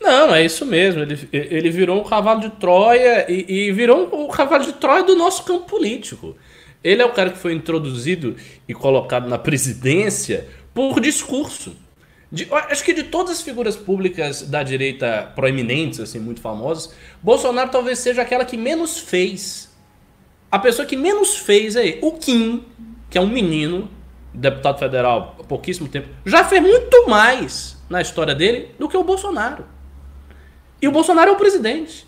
Não, 0.00 0.34
é 0.34 0.42
isso 0.42 0.64
mesmo. 0.64 1.02
Ele, 1.02 1.28
ele 1.30 1.70
virou 1.70 2.00
um 2.00 2.04
cavalo 2.04 2.40
de 2.40 2.50
Troia 2.50 3.30
e, 3.30 3.66
e 3.66 3.72
virou 3.72 4.08
um, 4.08 4.24
um 4.24 4.28
cavalo 4.28 4.64
de 4.64 4.72
Troia 4.72 5.02
do 5.02 5.14
nosso 5.14 5.44
campo 5.44 5.66
político. 5.66 6.34
Ele 6.82 7.02
é 7.02 7.04
o 7.04 7.12
cara 7.12 7.30
que 7.30 7.38
foi 7.38 7.52
introduzido 7.52 8.34
e 8.66 8.72
colocado 8.72 9.28
na 9.28 9.38
presidência 9.38 10.48
por 10.72 10.98
discurso. 11.00 11.76
De, 12.32 12.46
acho 12.52 12.84
que 12.84 12.94
de 12.94 13.04
todas 13.04 13.38
as 13.38 13.42
figuras 13.42 13.76
públicas 13.76 14.42
da 14.42 14.62
direita 14.62 15.32
proeminentes, 15.34 15.98
assim, 15.98 16.20
muito 16.20 16.40
famosas, 16.40 16.94
Bolsonaro 17.20 17.70
talvez 17.70 17.98
seja 17.98 18.22
aquela 18.22 18.44
que 18.44 18.56
menos 18.56 18.98
fez. 18.98 19.68
A 20.50 20.58
pessoa 20.58 20.86
que 20.86 20.96
menos 20.96 21.36
fez 21.36 21.74
é 21.74 21.98
o 22.00 22.12
Kim, 22.12 22.64
que 23.08 23.18
é 23.18 23.20
um 23.20 23.26
menino, 23.26 23.90
deputado 24.32 24.78
federal 24.78 25.36
há 25.40 25.44
pouquíssimo 25.44 25.88
tempo, 25.88 26.08
já 26.24 26.44
fez 26.44 26.62
muito 26.62 27.08
mais 27.08 27.76
na 27.88 28.00
história 28.00 28.34
dele 28.34 28.74
do 28.78 28.88
que 28.88 28.96
o 28.96 29.02
Bolsonaro. 29.02 29.64
E 30.80 30.86
o 30.86 30.92
Bolsonaro 30.92 31.30
é 31.30 31.32
o 31.32 31.36
presidente. 31.36 32.06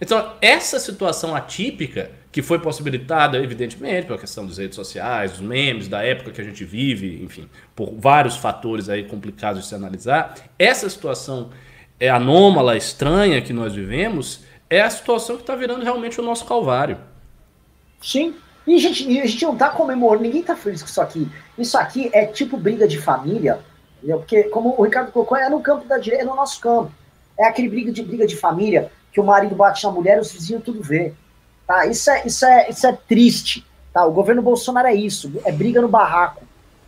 Então, 0.00 0.32
essa 0.40 0.78
situação 0.78 1.36
atípica 1.36 2.10
que 2.32 2.42
foi 2.42 2.58
possibilitada, 2.58 3.38
evidentemente, 3.38 4.06
pela 4.06 4.18
questão 4.18 4.46
das 4.46 4.56
redes 4.56 4.76
sociais, 4.76 5.32
dos 5.32 5.40
memes, 5.40 5.88
da 5.88 6.02
época 6.02 6.30
que 6.30 6.40
a 6.40 6.44
gente 6.44 6.64
vive, 6.64 7.22
enfim, 7.22 7.48
por 7.74 7.92
vários 7.98 8.36
fatores 8.36 8.88
aí 8.88 9.04
complicados 9.04 9.62
de 9.62 9.68
se 9.68 9.74
analisar. 9.74 10.34
Essa 10.58 10.88
situação 10.88 11.50
é 11.98 12.08
anômala, 12.08 12.76
estranha 12.76 13.42
que 13.42 13.52
nós 13.52 13.74
vivemos, 13.74 14.44
é 14.70 14.80
a 14.80 14.88
situação 14.88 15.36
que 15.36 15.42
está 15.42 15.54
virando 15.54 15.82
realmente 15.82 16.20
o 16.20 16.24
nosso 16.24 16.46
calvário. 16.46 16.96
Sim. 18.00 18.34
E 18.66 18.76
a 18.76 18.78
gente, 18.78 19.20
a 19.20 19.26
gente 19.26 19.44
não 19.44 19.54
está 19.54 19.68
comemorando, 19.68 20.22
ninguém 20.22 20.40
está 20.40 20.54
feliz 20.54 20.82
com 20.82 20.88
isso 20.88 21.00
aqui. 21.00 21.28
Isso 21.58 21.76
aqui 21.76 22.08
é 22.12 22.24
tipo 22.24 22.56
briga 22.56 22.86
de 22.86 22.96
família, 22.98 23.58
entendeu? 23.98 24.18
porque, 24.18 24.44
como 24.44 24.74
o 24.78 24.82
Ricardo 24.84 25.10
colocou, 25.10 25.36
é 25.36 25.50
no 25.50 25.60
campo 25.60 25.86
da 25.86 25.98
direita, 25.98 26.24
é 26.24 26.26
no 26.26 26.36
nosso 26.36 26.60
campo. 26.60 26.92
É 27.36 27.46
aquele 27.46 27.68
briga 27.68 27.90
de 27.90 28.02
briga 28.02 28.26
de 28.26 28.36
família 28.36 28.90
que 29.12 29.20
o 29.20 29.24
marido 29.24 29.54
bate 29.54 29.84
na 29.84 29.90
mulher 29.90 30.20
os 30.20 30.32
vizinhos 30.32 30.62
tudo 30.64 30.82
vê. 30.82 31.12
Tá? 31.66 31.86
Isso, 31.86 32.10
é, 32.10 32.26
isso, 32.26 32.44
é, 32.44 32.70
isso 32.70 32.86
é 32.86 32.92
triste. 32.92 33.64
Tá? 33.92 34.04
O 34.04 34.12
governo 34.12 34.42
Bolsonaro 34.42 34.88
é 34.88 34.94
isso, 34.94 35.32
é 35.44 35.52
briga 35.52 35.80
no 35.80 35.88
barraco. 35.88 36.42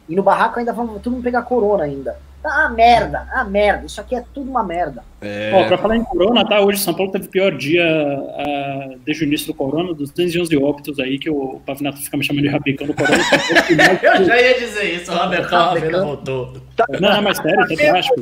E 0.08 0.16
no 0.16 0.22
barraco 0.22 0.58
ainda 0.58 0.72
vamos 0.72 1.00
todo 1.00 1.12
mundo 1.12 1.22
pegar 1.22 1.42
corona 1.42 1.84
ainda. 1.84 2.16
Ah, 2.44 2.68
merda, 2.68 3.28
ah, 3.32 3.44
merda. 3.44 3.86
Isso 3.86 4.00
aqui 4.00 4.16
é 4.16 4.24
tudo 4.34 4.50
uma 4.50 4.64
merda. 4.64 5.04
É... 5.20 5.52
Ó, 5.54 5.68
pra 5.68 5.78
falar 5.78 5.96
em 5.96 6.02
corona, 6.02 6.44
tá? 6.44 6.60
Hoje 6.60 6.80
São 6.80 6.92
Paulo 6.92 7.12
teve 7.12 7.26
o 7.26 7.30
pior 7.30 7.56
dia 7.56 7.84
uh, 7.86 8.98
desde 9.04 9.24
o 9.24 9.26
início 9.26 9.46
do 9.46 9.54
corona, 9.54 9.94
dos 9.94 10.10
211 10.10 10.56
óbitos 10.56 10.98
aí, 10.98 11.20
que 11.20 11.30
o 11.30 11.60
Pavinato 11.64 11.98
fica 11.98 12.16
me 12.16 12.24
chamando 12.24 12.42
de 12.42 12.48
rabicão 12.48 12.86
do 12.88 12.94
corona. 12.94 13.22
Eu 14.02 14.24
já 14.24 14.40
ia 14.40 14.58
dizer 14.58 14.84
isso, 14.96 15.12
o 15.12 15.14
Rabicão, 15.14 16.04
voltou. 16.04 16.52
Não, 17.00 17.10
não, 17.10 17.22
mas 17.22 17.38
sério, 17.38 17.68
você 17.68 17.86
acha? 17.86 18.12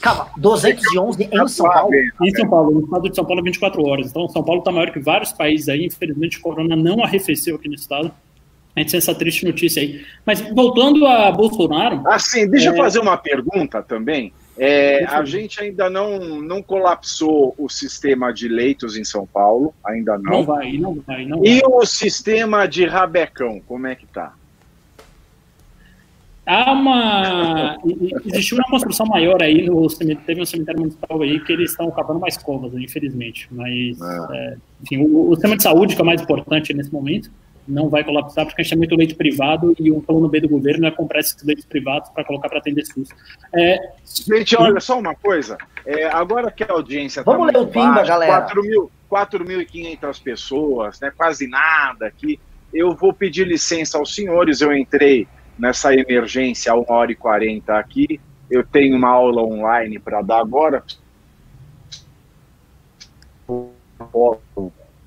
Calma, 0.00 0.28
211 0.36 1.28
em 1.30 1.48
São 1.48 1.68
Paulo? 1.68 1.94
Em 2.22 2.30
São 2.34 2.48
Paulo, 2.48 2.70
no 2.72 2.80
estado 2.84 3.08
de 3.08 3.16
São 3.16 3.24
Paulo, 3.24 3.42
24 3.42 3.86
horas. 3.86 4.10
Então, 4.10 4.28
São 4.28 4.42
Paulo 4.42 4.60
está 4.60 4.72
maior 4.72 4.90
que 4.90 4.98
vários 4.98 5.32
países 5.32 5.68
aí. 5.68 5.86
Infelizmente, 5.86 6.38
o 6.38 6.40
corona 6.40 6.76
não 6.76 7.02
arrefeceu 7.02 7.56
aqui 7.56 7.68
no 7.68 7.74
estado. 7.74 8.12
A 8.74 8.80
gente 8.80 8.90
tem 8.90 8.98
essa 8.98 9.14
triste 9.14 9.44
notícia 9.44 9.80
aí. 9.80 10.04
Mas 10.24 10.40
voltando 10.40 11.06
a 11.06 11.32
Bolsonaro. 11.32 12.02
Assim, 12.06 12.48
deixa 12.48 12.68
é... 12.68 12.72
eu 12.72 12.76
fazer 12.76 12.98
uma 12.98 13.16
pergunta 13.16 13.82
também. 13.82 14.32
É, 14.58 15.04
a 15.04 15.22
gente 15.24 15.60
ainda 15.60 15.90
não, 15.90 16.40
não 16.40 16.62
colapsou 16.62 17.54
o 17.58 17.68
sistema 17.68 18.32
de 18.32 18.48
leitos 18.48 18.96
em 18.96 19.04
São 19.04 19.26
Paulo, 19.26 19.74
ainda 19.84 20.18
não. 20.18 20.32
Não 20.32 20.44
vai, 20.44 20.72
não 20.78 20.94
vai. 21.06 21.26
Não 21.26 21.44
e 21.44 21.60
vai. 21.60 21.70
o 21.70 21.84
sistema 21.84 22.66
de 22.66 22.86
rabecão, 22.86 23.60
como 23.66 23.86
é 23.86 23.94
que 23.94 24.06
tá? 24.06 24.32
Há 26.46 26.72
uma. 26.72 27.76
Existiu 28.24 28.56
uma 28.56 28.70
construção 28.70 29.04
maior 29.06 29.42
aí 29.42 29.66
no 29.66 29.90
cemitério, 29.90 30.24
teve 30.24 30.40
um 30.40 30.46
cemitério 30.46 30.80
municipal 30.80 31.20
aí 31.20 31.40
que 31.40 31.52
eles 31.52 31.72
estão 31.72 31.90
cavando 31.90 32.20
mais 32.20 32.36
covas, 32.36 32.72
infelizmente. 32.74 33.48
Mas, 33.50 34.00
ah. 34.00 34.28
é, 34.32 34.56
enfim, 34.80 34.98
o, 34.98 35.30
o, 35.30 35.34
sistema 35.34 35.56
de 35.56 35.64
saúde, 35.64 35.96
que 35.96 36.00
é 36.00 36.04
o 36.04 36.06
mais 36.06 36.22
importante 36.22 36.72
nesse 36.72 36.92
momento, 36.92 37.32
não 37.66 37.88
vai 37.88 38.04
colapsar 38.04 38.46
porque 38.46 38.60
a 38.60 38.62
gente 38.62 38.70
tem 38.70 38.78
muito 38.78 38.94
leito 38.94 39.16
privado 39.16 39.74
e 39.76 39.90
o 39.90 40.00
plano 40.00 40.28
B 40.28 40.40
do 40.40 40.48
governo 40.48 40.86
é 40.86 40.90
comprar 40.92 41.18
esses 41.18 41.42
leitos 41.42 41.64
privados 41.64 42.10
para 42.10 42.22
colocar 42.22 42.48
para 42.48 42.58
atender 42.58 42.86
SUS. 42.86 43.08
É, 43.52 43.80
gente, 44.04 44.56
olha 44.56 44.78
só 44.78 45.00
uma 45.00 45.16
coisa. 45.16 45.58
É, 45.84 46.04
agora 46.06 46.48
que 46.52 46.62
a 46.62 46.70
audiência 46.70 47.24
tá 47.24 47.32
Vamos 47.32 47.52
ler 47.52 47.58
o 47.58 47.66
Pimba, 47.66 48.04
galera. 48.04 48.46
4.500 49.10 50.22
pessoas, 50.22 51.00
né, 51.00 51.12
quase 51.16 51.48
nada 51.48 52.06
aqui. 52.06 52.38
Eu 52.72 52.94
vou 52.94 53.12
pedir 53.12 53.46
licença 53.46 53.98
aos 53.98 54.14
senhores. 54.14 54.60
Eu 54.60 54.72
entrei 54.76 55.26
nessa 55.58 55.94
emergência 55.94 56.72
a 56.72 56.76
1 56.76 56.84
hora 56.88 57.12
e 57.12 57.16
40 57.16 57.76
aqui. 57.76 58.20
Eu 58.50 58.64
tenho 58.64 58.96
uma 58.96 59.08
aula 59.08 59.42
online 59.42 59.98
para 59.98 60.22
dar 60.22 60.40
agora. 60.40 60.84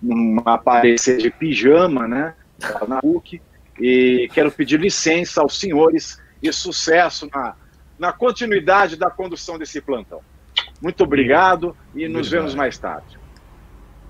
Uma 0.01 0.53
aparecer 0.53 1.17
de 1.17 1.29
pijama, 1.29 2.07
né? 2.07 2.33
Na 2.87 3.01
PUC. 3.01 3.41
E 3.79 4.29
quero 4.33 4.51
pedir 4.51 4.79
licença 4.79 5.41
aos 5.41 5.59
senhores 5.59 6.21
e 6.41 6.51
sucesso 6.51 7.29
na, 7.33 7.55
na 7.97 8.11
continuidade 8.11 8.95
da 8.95 9.09
condução 9.09 9.57
desse 9.57 9.79
plantão. 9.81 10.21
Muito 10.81 11.03
obrigado 11.03 11.75
e 11.93 12.07
nos 12.07 12.29
vemos 12.29 12.55
mais 12.55 12.77
tarde. 12.77 13.18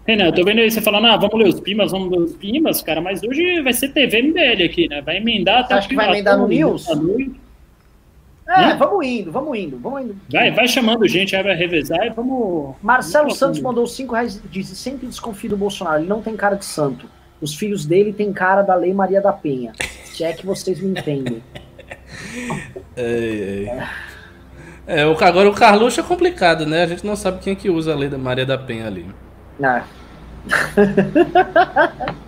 Renan, 0.10 0.26
eu 0.26 0.34
tô 0.34 0.44
vendo 0.44 0.60
aí 0.60 0.72
você 0.72 0.82
falando, 0.82 1.06
ah, 1.06 1.18
vamos 1.18 1.38
ler 1.38 1.48
os 1.48 1.60
Pimas, 1.60 1.92
vamos 1.92 2.10
ler 2.10 2.18
os 2.18 2.34
Pimas, 2.34 2.82
cara, 2.82 3.00
mas 3.00 3.22
hoje 3.22 3.62
vai 3.62 3.74
ser 3.74 3.90
TV 3.90 4.24
MBL 4.24 4.66
aqui, 4.66 4.88
né? 4.88 5.02
Vai 5.04 5.18
emendar 5.18 5.60
até. 5.60 5.76
Acho 5.76 5.88
que 5.88 5.96
vai 5.96 6.10
emendar 6.10 6.36
no 6.36 6.48
News? 6.48 6.88
É, 8.48 8.74
vamos 8.74 9.06
indo, 9.06 9.32
vamos 9.32 9.56
indo, 9.56 9.78
vamos 9.78 10.02
indo. 10.02 10.16
Vai, 10.32 10.50
vai 10.50 10.68
chamando 10.68 11.08
gente, 11.08 11.36
aí 11.36 11.44
vai 11.44 11.56
revezar 11.56 12.08
e 12.08 12.10
vamos. 12.10 12.76
Marcelo 12.82 13.26
vamos 13.26 13.38
Santos 13.38 13.62
mandou 13.62 13.86
5 13.86 14.12
reais 14.12 14.42
disse: 14.50 14.76
sempre 14.76 15.06
desconfio 15.06 15.52
do 15.52 15.58
Bolsonaro, 15.58 16.00
ele 16.00 16.10
não 16.10 16.24
tem 16.24 16.36
cara 16.36 16.56
de 16.56 16.66
santo. 16.66 17.08
Os 17.40 17.54
filhos 17.54 17.86
dele 17.86 18.12
têm 18.12 18.34
cara 18.34 18.64
da 18.64 18.74
Lei 18.74 18.92
Maria 18.92 19.22
da 19.22 19.32
Penha. 19.32 19.74
Se 20.06 20.24
é 20.24 20.34
que 20.34 20.44
vocês 20.44 20.82
me 20.82 20.90
entendem. 20.90 21.44
é, 22.98 23.86
é. 24.88 25.02
é, 25.02 25.02
agora 25.04 25.48
o 25.48 25.54
Carluxo 25.54 26.00
é 26.00 26.04
complicado, 26.04 26.66
né? 26.66 26.82
A 26.82 26.88
gente 26.88 27.06
não 27.06 27.16
sabe 27.16 27.40
quem 27.42 27.54
é 27.54 27.56
que 27.56 27.70
usa 27.70 27.94
a 27.94 27.96
Lei 27.96 28.10
da 28.10 28.18
Maria 28.18 28.46
da 28.46 28.58
Penha 28.58 28.88
ali. 28.88 29.06
Ah. 29.62 29.84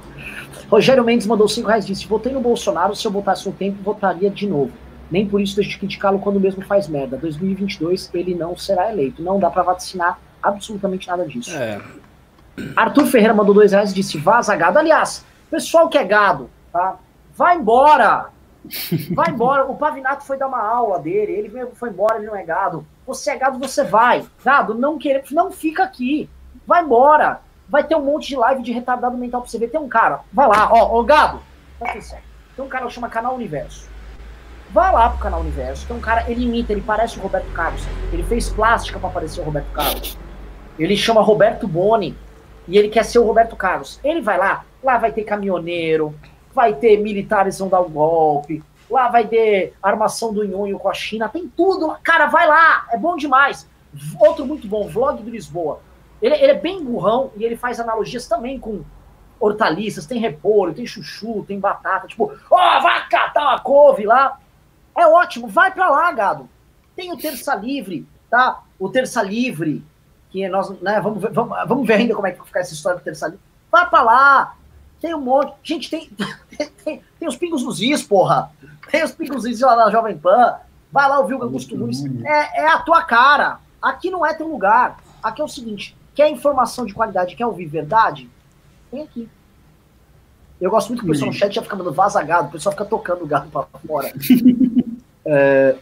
Rogério 0.69 1.03
Mendes 1.03 1.27
mandou 1.27 1.47
5 1.47 1.67
reais 1.67 1.85
disse: 1.85 2.07
Votei 2.07 2.31
no 2.31 2.39
Bolsonaro, 2.39 2.95
se 2.95 3.05
eu 3.05 3.11
votasse 3.11 3.45
no 3.47 3.53
tempo, 3.53 3.83
votaria 3.83 4.29
de 4.29 4.47
novo. 4.47 4.71
Nem 5.09 5.27
por 5.27 5.41
isso 5.41 5.55
deixo 5.55 5.71
de 5.71 5.77
criticá-lo 5.77 6.19
quando 6.19 6.39
mesmo 6.39 6.63
faz 6.63 6.87
merda. 6.87 7.17
2022 7.17 8.09
ele 8.13 8.33
não 8.33 8.55
será 8.55 8.89
eleito. 8.89 9.21
Não 9.21 9.37
dá 9.37 9.49
para 9.49 9.63
vacinar 9.63 10.17
absolutamente 10.41 11.07
nada 11.09 11.27
disso. 11.27 11.51
É. 11.53 11.81
Arthur 12.75 13.05
Ferreira 13.07 13.33
mandou 13.33 13.53
2 13.53 13.73
reais 13.73 13.91
e 13.91 13.95
disse: 13.95 14.17
Vaza 14.17 14.55
gado. 14.55 14.79
Aliás, 14.79 15.25
pessoal 15.49 15.89
que 15.89 15.97
é 15.97 16.03
gado, 16.03 16.49
tá? 16.71 16.97
Vai 17.35 17.57
embora! 17.57 18.29
Vai 19.13 19.31
embora. 19.31 19.65
O 19.65 19.75
Pavinato 19.75 20.23
foi 20.23 20.37
dar 20.37 20.47
uma 20.47 20.61
aula 20.61 20.99
dele, 20.99 21.31
ele 21.31 21.49
mesmo 21.49 21.75
foi 21.75 21.89
embora, 21.89 22.17
ele 22.17 22.27
não 22.27 22.35
é 22.35 22.43
gado. 22.43 22.85
Você 23.05 23.31
é 23.31 23.37
gado, 23.37 23.59
você 23.59 23.83
vai. 23.83 24.23
Gado, 24.43 24.75
não 24.75 24.97
querer, 24.97 25.23
não 25.31 25.51
fica 25.51 25.83
aqui. 25.83 26.29
Vai 26.65 26.83
embora. 26.83 27.41
Vai 27.71 27.85
ter 27.85 27.95
um 27.95 28.03
monte 28.03 28.27
de 28.27 28.35
live 28.35 28.61
de 28.61 28.73
retardado 28.73 29.17
mental 29.17 29.39
pra 29.39 29.49
você 29.49 29.57
ver. 29.57 29.69
Tem 29.69 29.79
um 29.79 29.87
cara, 29.87 30.19
vai 30.33 30.45
lá, 30.45 30.69
ó, 30.73 30.99
ó, 30.99 31.03
gado. 31.03 31.39
Tá. 31.79 31.93
Tem 31.93 32.65
um 32.65 32.67
cara 32.67 32.85
que 32.85 32.91
chama 32.91 33.07
Canal 33.07 33.33
Universo. 33.33 33.89
Vai 34.71 34.91
lá 34.91 35.09
pro 35.09 35.19
Canal 35.19 35.39
Universo. 35.39 35.87
Tem 35.87 35.95
um 35.95 36.01
cara, 36.01 36.29
ele 36.29 36.43
imita, 36.43 36.73
ele 36.73 36.81
parece 36.81 37.17
o 37.17 37.21
Roberto 37.21 37.49
Carlos. 37.53 37.81
Ele 38.11 38.23
fez 38.23 38.49
plástica 38.49 38.99
para 38.99 39.09
parecer 39.09 39.39
o 39.39 39.45
Roberto 39.45 39.71
Carlos. 39.71 40.17
Ele 40.77 40.97
chama 40.97 41.21
Roberto 41.21 41.65
Boni 41.65 42.13
e 42.67 42.77
ele 42.77 42.89
quer 42.89 43.05
ser 43.05 43.19
o 43.19 43.25
Roberto 43.25 43.55
Carlos. 43.55 44.01
Ele 44.03 44.21
vai 44.21 44.37
lá, 44.37 44.65
lá 44.83 44.97
vai 44.97 45.13
ter 45.13 45.23
caminhoneiro, 45.23 46.13
vai 46.53 46.73
ter 46.73 46.97
militares 46.97 47.57
vão 47.59 47.69
dar 47.69 47.79
um 47.79 47.89
golpe, 47.89 48.61
lá 48.89 49.07
vai 49.07 49.25
ter 49.25 49.73
armação 49.81 50.33
do 50.33 50.43
Nhonho 50.43 50.77
com 50.77 50.89
a 50.89 50.93
China, 50.93 51.29
tem 51.29 51.47
tudo. 51.47 51.95
Cara, 52.03 52.25
vai 52.25 52.45
lá, 52.47 52.85
é 52.91 52.97
bom 52.97 53.15
demais. 53.15 53.65
Outro 54.19 54.45
muito 54.45 54.67
bom, 54.67 54.89
vlog 54.89 55.23
do 55.23 55.29
Lisboa. 55.29 55.79
Ele, 56.21 56.35
ele 56.35 56.51
é 56.51 56.59
bem 56.59 56.83
burrão 56.83 57.31
e 57.35 57.43
ele 57.43 57.55
faz 57.55 57.79
analogias 57.79 58.27
também 58.27 58.59
com 58.59 58.83
hortaliças, 59.39 60.05
tem 60.05 60.19
repolho, 60.19 60.73
tem 60.73 60.85
chuchu, 60.85 61.43
tem 61.47 61.59
batata, 61.59 62.07
tipo, 62.07 62.31
ó, 62.49 62.77
oh, 62.77 62.81
vai 62.81 63.07
catar 63.09 63.41
uma 63.41 63.59
couve 63.59 64.05
lá. 64.05 64.39
É 64.95 65.07
ótimo, 65.07 65.47
vai 65.47 65.71
para 65.71 65.89
lá, 65.89 66.11
gado. 66.11 66.47
Tem 66.95 67.11
o 67.11 67.17
Terça 67.17 67.55
Livre, 67.55 68.07
tá? 68.29 68.61
O 68.77 68.89
Terça 68.89 69.23
Livre, 69.23 69.83
que 70.29 70.47
nós, 70.47 70.69
né, 70.81 71.01
vamos 71.01 71.21
ver, 71.21 71.31
vamos, 71.31 71.57
vamos 71.67 71.87
ver 71.87 71.93
ainda 71.95 72.13
como 72.13 72.27
é 72.27 72.31
que 72.31 72.37
vai 72.37 72.45
ficar 72.45 72.59
essa 72.59 72.73
história 72.73 72.99
do 72.99 73.03
Terça 73.03 73.27
Livre. 73.27 73.41
Vai 73.71 73.89
para 73.89 74.03
lá. 74.03 74.55
Tem 74.99 75.15
um 75.15 75.21
monte. 75.21 75.55
Gente, 75.63 75.89
tem, 75.89 76.09
tem, 76.83 77.01
tem, 77.19 77.27
os 77.27 77.35
pingos 77.35 77.63
dos 77.63 77.81
is, 77.81 78.03
porra. 78.03 78.51
Tem 78.91 79.03
os 79.03 79.11
pingos 79.11 79.37
dos 79.37 79.45
is 79.47 79.61
lá 79.61 79.75
na 79.75 79.89
Jovem 79.89 80.17
Pan. 80.17 80.57
Vai 80.91 81.07
lá 81.07 81.19
ouvir 81.19 81.35
o 81.35 81.41
Augusto 81.41 81.75
Nunes. 81.75 82.03
É, 82.25 82.61
é 82.61 82.67
a 82.67 82.79
tua 82.79 83.01
cara. 83.03 83.59
Aqui 83.81 84.11
não 84.11 84.25
é 84.25 84.33
teu 84.33 84.47
lugar. 84.47 84.97
Aqui 85.23 85.41
é 85.41 85.43
o 85.43 85.47
seguinte: 85.47 85.97
Quer 86.21 86.29
informação 86.29 86.85
de 86.85 86.93
qualidade, 86.93 87.35
quer 87.35 87.47
ouvir 87.47 87.65
verdade? 87.65 88.29
Vem 88.91 89.01
aqui. 89.01 89.27
Eu 90.61 90.69
gosto 90.69 90.89
muito 90.89 90.99
que 90.99 91.07
o 91.07 91.11
pessoal 91.11 91.31
no 91.31 91.35
chat 91.35 91.51
já 91.51 91.63
fica 91.63 91.75
mandando 91.75 91.95
vazagado, 91.95 92.49
o 92.49 92.51
pessoal 92.51 92.73
fica 92.73 92.85
tocando 92.85 93.23
o 93.23 93.25
gato 93.25 93.49
pra 93.49 93.65
fora. 93.87 94.13
é, 95.25 95.75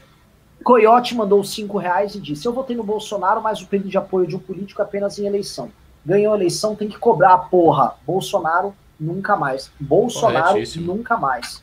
Coyote 0.64 1.14
mandou 1.14 1.44
5 1.44 1.78
reais 1.78 2.16
e 2.16 2.22
disse: 2.22 2.46
Eu 2.46 2.54
votei 2.54 2.74
no 2.74 2.86
Bolsonaro, 2.86 3.42
mas 3.42 3.62
o 3.62 3.68
período 3.68 3.90
de 3.90 3.98
apoio 3.98 4.26
de 4.26 4.38
um 4.38 4.40
político 4.40 4.82
é 4.82 4.86
apenas 4.86 5.20
em 5.20 5.26
eleição. 5.26 5.74
Ganhou 6.06 6.32
a 6.32 6.38
eleição, 6.38 6.74
tem 6.74 6.88
que 6.88 6.98
cobrar, 6.98 7.38
porra. 7.50 7.96
Bolsonaro, 8.08 8.74
nunca 8.98 9.36
mais. 9.36 9.70
Bolsonaro, 9.78 10.58
nunca 10.78 11.18
mais. 11.18 11.62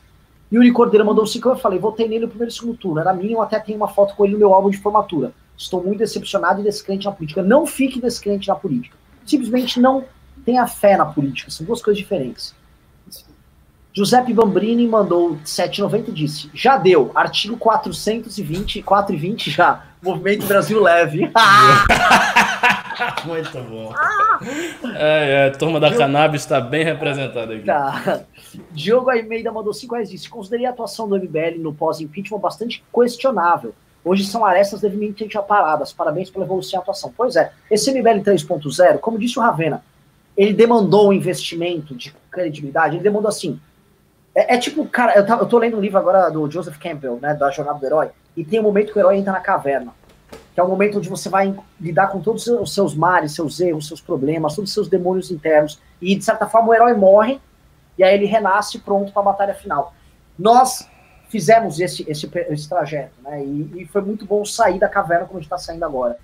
E 0.51 0.55
o 0.55 0.59
Uri 0.59 0.71
Cordeiro 0.71 1.03
mandou 1.03 1.25
5, 1.25 1.49
eu 1.49 1.55
falei, 1.55 1.79
votei 1.79 2.07
nele 2.07 2.25
no 2.25 2.29
primeiro 2.29 2.51
e 2.51 2.55
segundo 2.55 2.77
turno. 2.77 2.99
Era 2.99 3.11
minha, 3.11 3.37
eu 3.37 3.41
até 3.41 3.59
tenho 3.59 3.79
uma 3.79 3.87
foto 3.87 4.15
com 4.15 4.23
ele 4.23 4.33
no 4.33 4.39
meu 4.39 4.53
álbum 4.53 4.69
de 4.69 4.77
formatura. 4.77 5.33
Estou 5.57 5.83
muito 5.83 5.99
decepcionado 5.99 6.61
e 6.61 6.63
descrente 6.63 7.05
na 7.05 7.11
política. 7.11 7.41
Não 7.41 7.65
fique 7.65 7.99
descrente 7.99 8.47
na 8.47 8.55
política. 8.55 8.95
Simplesmente 9.25 9.79
não 9.79 10.05
tenha 10.45 10.67
fé 10.67 10.95
na 10.95 11.05
política. 11.05 11.49
São 11.49 11.65
duas 11.65 11.81
coisas 11.81 11.97
diferentes. 11.97 12.55
Giuseppe 13.91 14.31
Bambrini 14.31 14.87
mandou 14.87 15.37
7,90 15.43 16.09
e 16.09 16.11
disse: 16.11 16.51
Já 16.53 16.77
deu, 16.77 17.11
artigo 17.15 17.57
420, 17.57 18.83
420 18.83 19.49
já. 19.49 19.85
Movimento 20.03 20.45
Brasil 20.45 20.79
Leve. 20.79 21.31
Muito 23.25 23.59
bom. 23.63 23.91
É, 24.95 25.31
é, 25.31 25.47
a 25.47 25.51
turma 25.51 25.79
da 25.79 25.87
Diogo... 25.87 26.03
cannabis 26.03 26.41
está 26.41 26.61
bem 26.61 26.83
representada 26.83 27.55
aqui. 27.55 27.65
Tá. 27.65 28.21
Diogo 28.71 29.09
Almeida 29.09 29.51
mandou 29.51 29.73
5 29.73 29.95
reais 29.95 30.09
e 30.09 30.11
disse: 30.11 30.29
Considerei 30.29 30.67
a 30.67 30.69
atuação 30.69 31.09
do 31.09 31.17
MBL 31.17 31.57
no 31.57 31.73
pós-impeachment 31.73 32.39
bastante 32.39 32.83
questionável 32.93 33.73
Hoje 34.07 34.25
são 34.25 34.45
arestas 34.45 34.81
devidamente 34.81 35.37
aparadas. 35.37 35.91
Parabéns 35.91 36.29
pela 36.29 36.45
evolução 36.45 36.79
e 36.79 36.81
atuação. 36.81 37.13
Pois 37.15 37.35
é, 37.35 37.51
esse 37.69 37.91
MBL 37.91 38.21
3.0, 38.21 38.99
como 38.99 39.19
disse 39.19 39.37
o 39.37 39.41
Ravena, 39.41 39.83
ele 40.37 40.53
demandou 40.53 41.09
um 41.09 41.13
investimento 41.13 41.93
de 41.93 42.15
credibilidade, 42.31 42.95
ele 42.95 43.03
demandou 43.03 43.27
assim. 43.27 43.59
É, 44.33 44.55
é 44.55 44.57
tipo, 44.57 44.85
cara, 44.87 45.17
eu, 45.17 45.25
tá, 45.25 45.35
eu 45.37 45.45
tô 45.45 45.57
lendo 45.57 45.77
um 45.77 45.81
livro 45.81 45.97
agora 45.97 46.29
do 46.29 46.49
Joseph 46.49 46.77
Campbell, 46.77 47.19
né, 47.19 47.33
da 47.33 47.49
Jornada 47.49 47.79
do 47.79 47.85
Herói, 47.85 48.09
e 48.35 48.45
tem 48.45 48.59
um 48.59 48.63
momento 48.63 48.93
que 48.93 48.99
o 48.99 49.01
herói 49.01 49.17
entra 49.17 49.33
na 49.33 49.39
caverna, 49.39 49.93
que 50.53 50.59
é 50.59 50.63
o 50.63 50.67
momento 50.67 50.99
onde 50.99 51.09
você 51.09 51.27
vai 51.27 51.53
lidar 51.81 52.07
com 52.07 52.21
todos 52.21 52.45
os 52.45 52.73
seus 52.73 52.93
males, 52.93 53.33
seus 53.33 53.59
erros, 53.59 53.87
seus 53.87 53.99
problemas, 53.99 54.55
todos 54.55 54.69
os 54.69 54.73
seus 54.75 54.87
demônios 54.87 55.31
internos, 55.31 55.81
e 55.99 56.15
de 56.15 56.23
certa 56.23 56.47
forma 56.47 56.69
o 56.69 56.73
herói 56.73 56.93
morre, 56.93 57.41
e 57.97 58.03
aí 58.03 58.13
ele 58.13 58.25
renasce 58.25 58.77
pronto 58.77 59.11
para 59.11 59.23
a 59.23 59.25
batalha 59.25 59.55
final. 59.55 59.93
Nós 60.37 60.87
fizemos 61.29 61.79
esse, 61.79 62.05
esse, 62.09 62.29
esse 62.49 62.69
trajeto, 62.69 63.13
né? 63.23 63.43
E, 63.43 63.81
e, 63.81 63.85
foi 63.85 64.01
muito 64.01 64.25
bom 64.25 64.43
sair 64.45 64.79
da 64.79 64.87
caverna 64.87 65.25
como 65.25 65.37
a 65.37 65.41
gente 65.41 65.47
está 65.47 65.57
saindo 65.57 65.83
agora. 65.83 66.17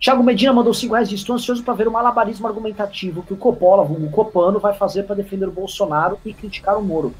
Thiago 0.00 0.22
Medina 0.22 0.52
mandou 0.52 0.72
5 0.72 0.94
reais 0.94 1.08
de 1.08 1.14
estou 1.14 1.36
ansioso 1.36 1.62
para 1.62 1.74
ver 1.74 1.86
o 1.86 1.92
malabarismo 1.92 2.46
argumentativo 2.46 3.22
que 3.22 3.34
o 3.34 3.36
Coppola, 3.36 3.82
o 3.82 4.10
Copano, 4.10 4.58
vai 4.58 4.72
fazer 4.72 5.02
para 5.02 5.14
defender 5.14 5.46
o 5.46 5.52
Bolsonaro 5.52 6.18
e 6.24 6.32
criticar 6.32 6.78
o 6.78 6.82
Moro. 6.82 7.14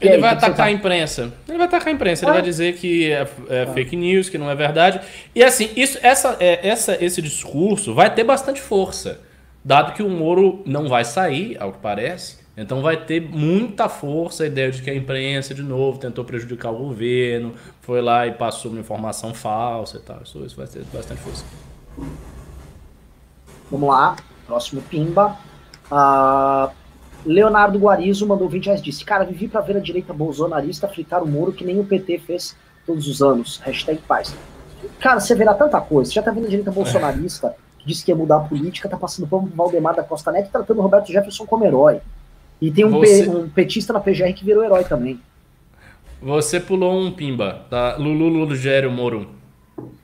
E 0.00 0.06
ele 0.06 0.14
aí, 0.14 0.20
vai 0.20 0.32
atacar 0.32 0.66
a 0.66 0.70
imprensa. 0.70 1.32
Ele 1.46 1.58
vai 1.58 1.66
atacar 1.66 1.88
a 1.88 1.90
imprensa. 1.92 2.24
Ele 2.24 2.32
vai 2.32 2.42
dizer 2.42 2.74
que 2.74 3.12
é, 3.12 3.28
é 3.50 3.66
fake 3.66 3.94
news, 3.94 4.30
que 4.30 4.38
não 4.38 4.50
é 4.50 4.54
verdade. 4.54 5.00
E 5.34 5.44
assim, 5.44 5.70
isso, 5.76 5.98
essa, 6.02 6.36
é, 6.40 6.66
essa, 6.66 6.96
esse 7.04 7.20
discurso 7.20 7.94
vai 7.94 8.12
ter 8.12 8.24
bastante 8.24 8.60
força, 8.60 9.20
dado 9.62 9.92
que 9.92 10.02
o 10.02 10.08
Moro 10.08 10.62
não 10.64 10.88
vai 10.88 11.04
sair, 11.04 11.56
ao 11.60 11.70
que 11.70 11.78
parece. 11.78 12.41
Então 12.56 12.82
vai 12.82 12.98
ter 12.98 13.20
muita 13.20 13.88
força 13.88 14.44
a 14.44 14.46
ideia 14.46 14.70
de 14.70 14.82
que 14.82 14.90
a 14.90 14.94
imprensa, 14.94 15.54
de 15.54 15.62
novo, 15.62 15.98
tentou 15.98 16.24
prejudicar 16.24 16.70
o 16.70 16.76
governo, 16.76 17.54
foi 17.80 18.02
lá 18.02 18.26
e 18.26 18.32
passou 18.32 18.70
uma 18.70 18.80
informação 18.80 19.32
falsa 19.32 19.96
e 19.96 20.00
tal. 20.00 20.20
Isso, 20.22 20.44
isso 20.44 20.56
vai 20.56 20.66
ter 20.66 20.84
bastante 20.92 21.20
força. 21.20 21.44
Vamos 23.70 23.88
lá, 23.88 24.16
próximo 24.46 24.82
Pimba. 24.82 25.38
Uh, 25.90 26.70
Leonardo 27.24 27.78
Guarizo 27.78 28.26
mandou 28.26 28.48
20 28.48 28.66
reais 28.66 28.82
disse: 28.82 29.02
Cara, 29.02 29.24
vivi 29.24 29.48
para 29.48 29.62
ver 29.62 29.78
a 29.78 29.80
direita 29.80 30.12
bolsonarista 30.12 30.86
fritar 30.88 31.22
o 31.22 31.26
muro 31.26 31.52
que 31.52 31.64
nem 31.64 31.80
o 31.80 31.84
PT 31.84 32.18
fez 32.18 32.54
todos 32.84 33.08
os 33.08 33.22
anos. 33.22 33.58
Hashtag 33.64 34.00
paz. 34.02 34.34
Cara, 35.00 35.20
você 35.20 35.34
verá 35.34 35.54
tanta 35.54 35.80
coisa. 35.80 36.10
Você 36.10 36.16
já 36.16 36.22
tá 36.22 36.30
vendo 36.30 36.46
a 36.46 36.50
direita 36.50 36.70
bolsonarista 36.70 37.54
que 37.78 37.86
disse 37.86 38.04
que 38.04 38.10
ia 38.10 38.16
mudar 38.16 38.36
a 38.36 38.40
política, 38.40 38.88
tá 38.88 38.96
passando 38.96 39.26
pano 39.26 39.46
pro 39.46 39.56
Valdemar 39.56 39.94
da 39.94 40.04
Costa 40.04 40.30
Neto 40.30 40.50
tratando 40.50 40.78
o 40.78 40.82
Roberto 40.82 41.10
Jefferson 41.10 41.46
como 41.46 41.64
herói. 41.64 42.00
E 42.62 42.70
tem 42.70 42.84
um, 42.84 42.90
Você... 42.90 43.28
um 43.28 43.48
petista 43.48 43.92
na 43.92 43.98
PGR 43.98 44.32
que 44.32 44.44
virou 44.44 44.62
herói 44.62 44.84
também. 44.84 45.20
Você 46.22 46.60
pulou 46.60 46.96
um 46.96 47.10
pimba, 47.10 47.66
tá? 47.68 47.96
Lulu 47.96 48.28
Lugério 48.28 48.88
Moro. 48.88 49.26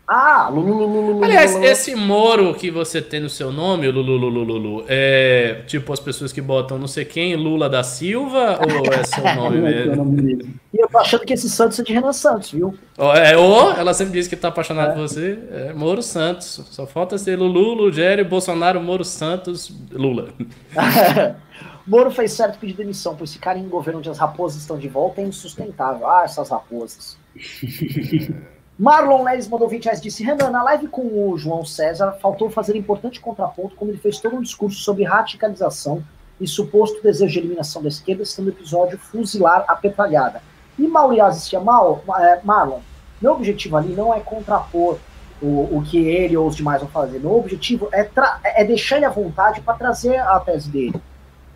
Ah, 0.04 0.48
Lulu, 0.48 0.72
Lulu, 0.72 1.06
Lulu. 1.12 1.24
Aliás, 1.24 1.54
esse 1.54 1.94
Moro 1.94 2.52
que 2.54 2.68
você 2.68 3.00
tem 3.00 3.20
no 3.20 3.28
seu 3.28 3.52
nome, 3.52 3.88
Lulu, 3.88 4.16
Lulu, 4.16 4.42
Lulu, 4.42 4.84
é 4.88 5.62
tipo 5.68 5.92
as 5.92 6.00
pessoas 6.00 6.32
que 6.32 6.40
botam 6.40 6.78
não 6.78 6.88
sei 6.88 7.04
quem, 7.04 7.36
Lula 7.36 7.68
da 7.68 7.84
Silva, 7.84 8.58
ou 8.58 8.92
é 8.92 9.04
seu 9.06 9.22
nome 9.36 9.58
mesmo? 9.58 10.54
E 10.74 10.82
eu 10.82 10.88
tô 10.88 10.98
achando 10.98 11.24
que 11.24 11.34
esse 11.34 11.48
Santos 11.48 11.78
é 11.78 11.84
de 11.84 11.92
Renan 11.92 12.12
Santos, 12.12 12.50
viu? 12.50 12.74
É, 13.14 13.36
ou 13.36 13.70
ela 13.70 13.94
sempre 13.94 14.14
diz 14.14 14.26
que 14.26 14.34
tá 14.34 14.48
apaixonada 14.48 14.92
é. 14.92 14.94
por 14.94 15.02
você, 15.02 15.38
é 15.52 15.72
Moro 15.74 16.02
Santos. 16.02 16.60
Só 16.70 16.86
falta 16.86 17.16
ser 17.18 17.36
Lulu, 17.38 17.74
Lugério, 17.74 18.24
Bolsonaro, 18.24 18.80
Moro 18.80 19.04
Santos, 19.04 19.72
Lula. 19.92 20.30
Moro 21.88 22.10
fez 22.10 22.32
certo 22.32 22.58
pedir 22.58 22.74
demissão, 22.74 23.16
pois 23.16 23.32
ficar 23.32 23.56
em 23.56 23.66
governo 23.66 24.00
onde 24.00 24.10
as 24.10 24.18
raposas 24.18 24.60
estão 24.60 24.76
de 24.76 24.88
volta 24.88 25.22
é 25.22 25.24
insustentável. 25.24 26.06
Ah, 26.06 26.22
essas 26.22 26.50
raposas. 26.50 27.16
Marlon 28.78 29.24
Leles 29.24 29.48
mandou 29.48 29.66
20 29.66 29.84
reais 29.86 30.00
disse: 30.00 30.22
Renan, 30.22 30.50
na 30.50 30.62
live 30.64 30.86
com 30.88 31.30
o 31.30 31.38
João 31.38 31.64
César, 31.64 32.12
faltou 32.20 32.50
fazer 32.50 32.76
importante 32.76 33.18
contraponto, 33.18 33.74
como 33.74 33.90
ele 33.90 33.96
fez 33.96 34.20
todo 34.20 34.36
um 34.36 34.42
discurso 34.42 34.78
sobre 34.80 35.02
radicalização 35.04 36.04
e 36.38 36.46
suposto 36.46 37.02
desejo 37.02 37.32
de 37.32 37.38
eliminação 37.38 37.80
da 37.82 37.88
esquerda, 37.88 38.22
sendo 38.26 38.48
o 38.48 38.50
episódio 38.50 38.98
fuzilar 38.98 39.64
a 39.66 39.74
petralhada. 39.74 40.42
E 40.78 40.86
Mauriás 40.86 41.36
dizia: 41.36 41.58
Mal, 41.58 42.04
é, 42.18 42.40
Marlon, 42.44 42.80
meu 43.20 43.32
objetivo 43.32 43.78
ali 43.78 43.94
não 43.94 44.12
é 44.12 44.20
contrapor 44.20 44.98
o, 45.40 45.78
o 45.78 45.82
que 45.82 46.06
ele 46.06 46.36
ou 46.36 46.46
os 46.46 46.54
demais 46.54 46.82
vão 46.82 46.90
fazer. 46.90 47.18
Meu 47.18 47.34
objetivo 47.34 47.88
é, 47.92 48.06
é 48.44 48.62
deixar 48.62 48.96
ele 48.96 49.06
à 49.06 49.10
vontade 49.10 49.62
para 49.62 49.72
trazer 49.72 50.18
a 50.18 50.38
tese 50.38 50.68
dele. 50.68 51.00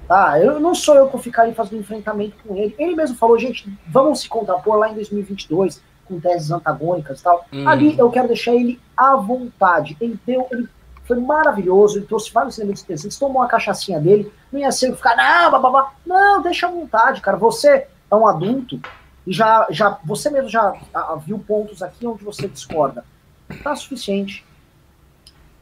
Tá? 0.09 0.39
Eu 0.41 0.61
não 0.61 0.75
sou 0.75 0.95
eu 0.95 1.07
que 1.07 1.13
vou 1.13 1.23
ficar 1.23 1.43
ali 1.43 1.55
fazendo 1.55 1.81
enfrentamento 1.81 2.37
com 2.47 2.57
ele. 2.57 2.75
Ele 2.79 2.95
mesmo 2.95 3.17
falou, 3.17 3.39
gente, 3.39 3.73
vamos 3.87 4.21
se 4.21 4.29
contrapor 4.29 4.77
lá 4.77 4.91
em 4.91 4.95
2022 4.95 5.81
com 6.05 6.21
teses 6.21 6.51
antagônicas 6.51 7.21
e 7.21 7.23
tal. 7.23 7.47
Hum. 7.53 7.69
Ali 7.69 7.99
eu 7.99 8.11
quero 8.11 8.29
deixar 8.29 8.55
ele 8.55 8.81
à 8.97 9.17
vontade. 9.17 9.97
Ele 10.01 10.19
deu, 10.27 10.47
ele 10.51 10.69
foi 11.05 11.19
maravilhoso, 11.19 11.99
ele 11.99 12.07
trouxe 12.07 12.33
vários 12.33 12.59
elementos 12.59 12.83
interessantes, 12.83 13.19
tomou 13.19 13.43
uma 13.43 13.49
cachaçinha 13.49 14.01
dele, 14.01 14.33
não 14.51 14.61
ia 14.61 14.73
ser 14.73 14.95
ficar, 14.95 15.17
não, 15.17 15.51
bababá. 15.51 15.93
Não, 16.05 16.43
deixa 16.43 16.67
à 16.67 16.71
vontade, 16.71 17.21
cara. 17.21 17.37
Você 17.37 17.87
é 18.11 18.15
um 18.15 18.27
adulto 18.27 18.81
e 19.27 19.33
já, 19.33 19.67
já 19.71 19.99
você 20.05 20.31
mesmo 20.31 20.49
já 20.49 20.75
viu 21.25 21.39
pontos 21.39 21.83
aqui 21.83 22.07
onde 22.07 22.25
você 22.25 22.49
discorda. 22.49 23.05
Tá 23.63 23.75
suficiente. 23.77 24.45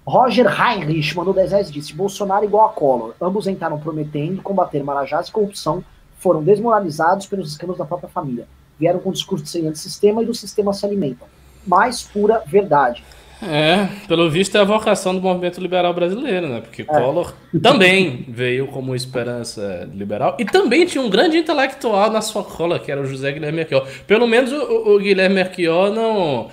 Roger 0.06 0.46
Heinrich 0.46 1.16
mandou 1.16 1.34
10 1.34 1.50
reais 1.50 1.68
e 1.68 1.72
disse: 1.72 1.94
Bolsonaro 1.94 2.44
igual 2.44 2.66
a 2.66 2.72
Collor. 2.72 3.14
Ambos 3.20 3.46
entraram 3.46 3.78
prometendo 3.78 4.42
combater 4.42 4.82
marajás 4.82 5.28
e 5.28 5.32
corrupção, 5.32 5.84
foram 6.18 6.42
desmoralizados 6.42 7.26
pelos 7.26 7.52
escândalos 7.52 7.78
da 7.78 7.84
própria 7.84 8.08
família. 8.08 8.46
Vieram 8.78 8.98
com 8.98 9.10
o 9.10 9.12
discurso 9.12 9.44
de 9.44 9.50
ser 9.50 9.76
sistema 9.76 10.22
e 10.22 10.26
do 10.26 10.34
sistema 10.34 10.72
se 10.72 10.84
alimentam. 10.86 11.28
Mais 11.66 12.02
pura 12.02 12.42
verdade. 12.46 13.04
É, 13.42 13.88
pelo 14.06 14.28
visto 14.28 14.56
é 14.56 14.60
a 14.60 14.64
vocação 14.64 15.14
do 15.14 15.20
movimento 15.22 15.60
liberal 15.60 15.94
brasileiro, 15.94 16.46
né? 16.46 16.60
Porque 16.60 16.82
é. 16.82 16.84
Collor 16.84 17.32
também 17.62 18.26
veio 18.28 18.66
como 18.66 18.94
esperança 18.94 19.88
liberal 19.94 20.36
e 20.38 20.44
também 20.44 20.84
tinha 20.84 21.02
um 21.02 21.08
grande 21.08 21.38
intelectual 21.38 22.10
na 22.10 22.20
sua 22.20 22.44
cola, 22.44 22.78
que 22.78 22.92
era 22.92 23.00
o 23.00 23.06
José 23.06 23.32
Guilherme 23.32 23.56
Merquior. 23.56 23.86
Pelo 24.06 24.26
menos 24.26 24.52
o, 24.52 24.94
o 24.94 24.98
Guilherme 24.98 25.36
Merquior 25.36 25.90
não 25.90 26.50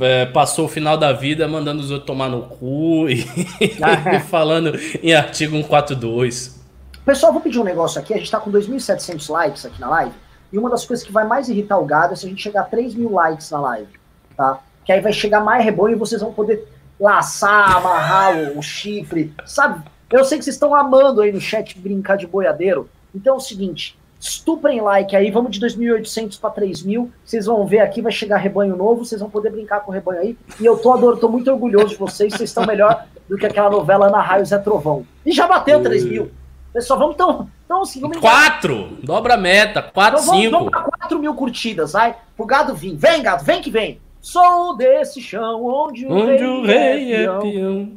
é, 0.00 0.26
passou 0.26 0.66
o 0.66 0.68
final 0.68 0.96
da 0.96 1.12
vida 1.12 1.46
mandando 1.46 1.80
os 1.80 1.90
outros 1.90 2.06
tomar 2.06 2.28
no 2.28 2.42
cu 2.42 3.08
e, 3.08 3.24
e 3.60 4.20
falando 4.20 4.72
em 5.02 5.14
artigo 5.14 5.56
142. 5.56 6.56
Pessoal, 7.04 7.32
vou 7.32 7.40
pedir 7.40 7.58
um 7.58 7.64
negócio 7.64 8.00
aqui. 8.00 8.12
A 8.12 8.18
gente 8.18 8.30
tá 8.30 8.40
com 8.40 8.50
2.700 8.50 9.30
likes 9.30 9.64
aqui 9.64 9.80
na 9.80 9.88
live. 9.88 10.12
E 10.52 10.58
uma 10.58 10.68
das 10.68 10.84
coisas 10.84 11.04
que 11.04 11.12
vai 11.12 11.24
mais 11.26 11.48
irritar 11.48 11.78
o 11.78 11.84
gado 11.84 12.12
é 12.12 12.16
se 12.16 12.26
a 12.26 12.28
gente 12.28 12.42
chegar 12.42 12.62
a 12.62 12.64
3 12.64 12.94
mil 12.94 13.12
likes 13.12 13.50
na 13.50 13.60
live. 13.60 13.88
Tá? 14.36 14.60
Que 14.84 14.92
aí 14.92 15.00
vai 15.00 15.12
chegar 15.12 15.40
mais 15.40 15.64
rebanho 15.64 15.96
e 15.96 15.98
vocês 15.98 16.20
vão 16.20 16.32
poder 16.32 16.66
laçar, 16.98 17.76
amarrar 17.76 18.36
o, 18.36 18.58
o 18.58 18.62
chifre. 18.62 19.32
Sabe? 19.44 19.84
Eu 20.10 20.24
sei 20.24 20.38
que 20.38 20.44
vocês 20.44 20.56
estão 20.56 20.74
amando 20.74 21.20
aí 21.20 21.32
no 21.32 21.40
chat 21.40 21.78
brincar 21.78 22.16
de 22.16 22.26
boiadeiro. 22.26 22.88
Então 23.14 23.34
é 23.34 23.36
o 23.36 23.40
seguinte: 23.40 23.98
Estuprem 24.18 24.80
like 24.80 25.14
aí, 25.14 25.30
vamos 25.30 25.50
de 25.50 25.60
2.800 25.60 26.40
para 26.40 26.50
3.000. 26.50 27.08
Vocês 27.24 27.46
vão 27.46 27.66
ver 27.66 27.80
aqui, 27.80 28.00
vai 28.00 28.12
chegar 28.12 28.38
rebanho 28.38 28.76
novo, 28.76 29.04
vocês 29.04 29.20
vão 29.20 29.30
poder 29.30 29.50
brincar 29.50 29.80
com 29.80 29.90
o 29.90 29.94
rebanho 29.94 30.20
aí. 30.20 30.38
E 30.58 30.64
eu 30.64 30.78
tô 30.78 30.92
adoro, 30.92 31.16
tô 31.16 31.28
muito 31.28 31.50
orgulhoso 31.50 31.88
de 31.88 31.96
vocês, 31.96 32.32
vocês 32.32 32.50
estão 32.50 32.66
melhor 32.66 33.06
do 33.28 33.36
que 33.36 33.46
aquela 33.46 33.70
novela 33.70 34.06
Ana 34.06 34.20
Raio 34.20 34.46
Zé 34.46 34.58
Trovão. 34.58 35.06
E 35.24 35.32
já 35.32 35.46
bateu 35.46 35.82
3 35.82 36.04
mil. 36.04 36.30
Pessoal, 36.72 36.98
vamos 36.98 37.14
então. 37.14 37.48
Então, 37.64 37.82
assim, 37.82 38.00
vamos 38.00 38.18
Quatro! 38.18 38.98
Dobra 39.02 39.34
a 39.34 39.36
meta, 39.36 39.82
quatro, 39.82 40.20
então, 40.20 40.34
cinco. 40.34 40.50
Vamos, 40.50 40.70
vamos 40.72 40.90
4 40.98 41.18
mil 41.18 41.34
curtidas, 41.34 41.92
vai. 41.92 42.16
Pro 42.36 42.46
gado 42.46 42.74
vir. 42.74 42.94
Vem, 42.96 43.22
gado, 43.22 43.44
vem 43.44 43.60
que 43.60 43.70
vem. 43.70 44.00
Sou 44.20 44.76
desse 44.76 45.20
chão 45.20 45.64
onde 45.64 46.06
o 46.06 46.12
onde 46.12 46.32
rei, 46.32 46.44
o 46.44 46.62
rei 46.64 47.12
é, 47.14 47.22
é 47.24 47.38
peão. 47.38 47.92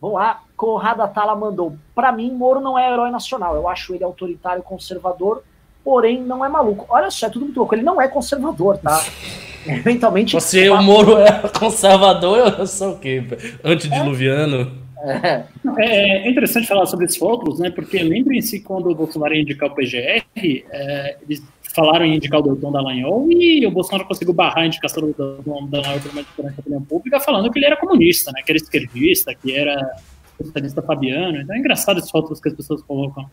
Vamos 0.00 0.16
lá. 0.16 0.42
Conrado 0.58 1.02
Atala 1.02 1.36
mandou. 1.36 1.76
Para 1.94 2.10
mim, 2.10 2.32
Moro 2.32 2.60
não 2.60 2.76
é 2.76 2.92
herói 2.92 3.12
nacional. 3.12 3.54
Eu 3.54 3.68
acho 3.68 3.94
ele 3.94 4.02
autoritário 4.02 4.60
conservador, 4.60 5.44
porém 5.84 6.20
não 6.20 6.44
é 6.44 6.48
maluco. 6.48 6.84
Olha 6.88 7.12
só, 7.12 7.28
é 7.28 7.30
tudo 7.30 7.44
muito 7.44 7.58
louco. 7.58 7.76
Ele 7.76 7.84
não 7.84 8.02
é 8.02 8.08
conservador, 8.08 8.76
tá? 8.76 9.00
Eventualmente. 9.64 10.34
Você, 10.34 10.68
o 10.68 10.82
Moro 10.82 11.16
é 11.18 11.30
conservador, 11.56 12.56
eu 12.58 12.66
sou 12.66 12.94
o 12.94 12.98
quê? 12.98 13.22
Antediluviano? 13.62 14.72
É. 15.00 15.44
é. 15.78 16.26
é 16.26 16.30
interessante 16.30 16.66
falar 16.66 16.86
sobre 16.86 17.06
esses 17.06 17.20
rótulos, 17.20 17.60
né? 17.60 17.70
Porque 17.70 18.02
lembrem-se 18.02 18.58
quando 18.60 18.90
o 18.90 18.94
Bolsonaro 18.96 19.34
ia 19.34 19.42
indicar 19.42 19.70
o 19.70 19.74
PGR, 19.76 20.24
é, 20.36 21.16
eles 21.22 21.40
falaram 21.72 22.04
em 22.04 22.16
indicar 22.16 22.40
o 22.40 22.42
Doutor 22.42 22.72
Dallagnol 22.72 23.30
e 23.30 23.64
o 23.64 23.70
Bolsonaro 23.70 24.08
conseguiu 24.08 24.34
barrar 24.34 24.64
a 24.64 24.66
indicação 24.66 25.02
do 25.02 25.12
Doutor 25.12 25.68
Dallagnol 25.68 26.24
para 26.36 26.48
a 26.48 26.52
opinião 26.58 26.82
pública, 26.82 27.20
falando 27.20 27.48
que 27.52 27.60
ele 27.60 27.66
era 27.66 27.76
comunista, 27.76 28.32
né? 28.32 28.42
Que 28.44 28.50
era 28.50 28.56
esquerdista, 28.56 29.32
que 29.36 29.56
era 29.56 29.96
socialista 30.44 30.82
Fabiano. 30.82 31.40
Então 31.40 31.54
é 31.54 31.58
engraçado 31.58 31.98
esses 31.98 32.10
rótulos 32.10 32.40
que 32.40 32.48
as 32.48 32.54
pessoas 32.54 32.82
colocam. 32.82 33.28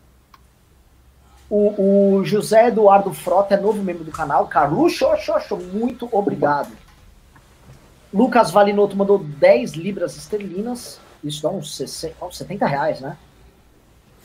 O, 1.48 2.16
o 2.18 2.24
José 2.24 2.68
Eduardo 2.68 3.12
Frota 3.12 3.54
é 3.54 3.60
novo 3.60 3.82
membro 3.82 4.04
do 4.04 4.10
canal. 4.10 4.46
Carluxo, 4.48 5.06
muito 5.72 6.08
obrigado. 6.10 6.70
Lucas 8.12 8.50
Valinotto 8.50 8.96
mandou 8.96 9.18
10 9.18 9.72
libras 9.72 10.16
esterlinas. 10.16 11.00
Isso 11.22 11.42
dá 11.42 11.50
uns 11.50 11.76
60, 11.76 12.24
uns 12.24 12.36
70 12.36 12.66
reais, 12.66 13.00
né? 13.00 13.16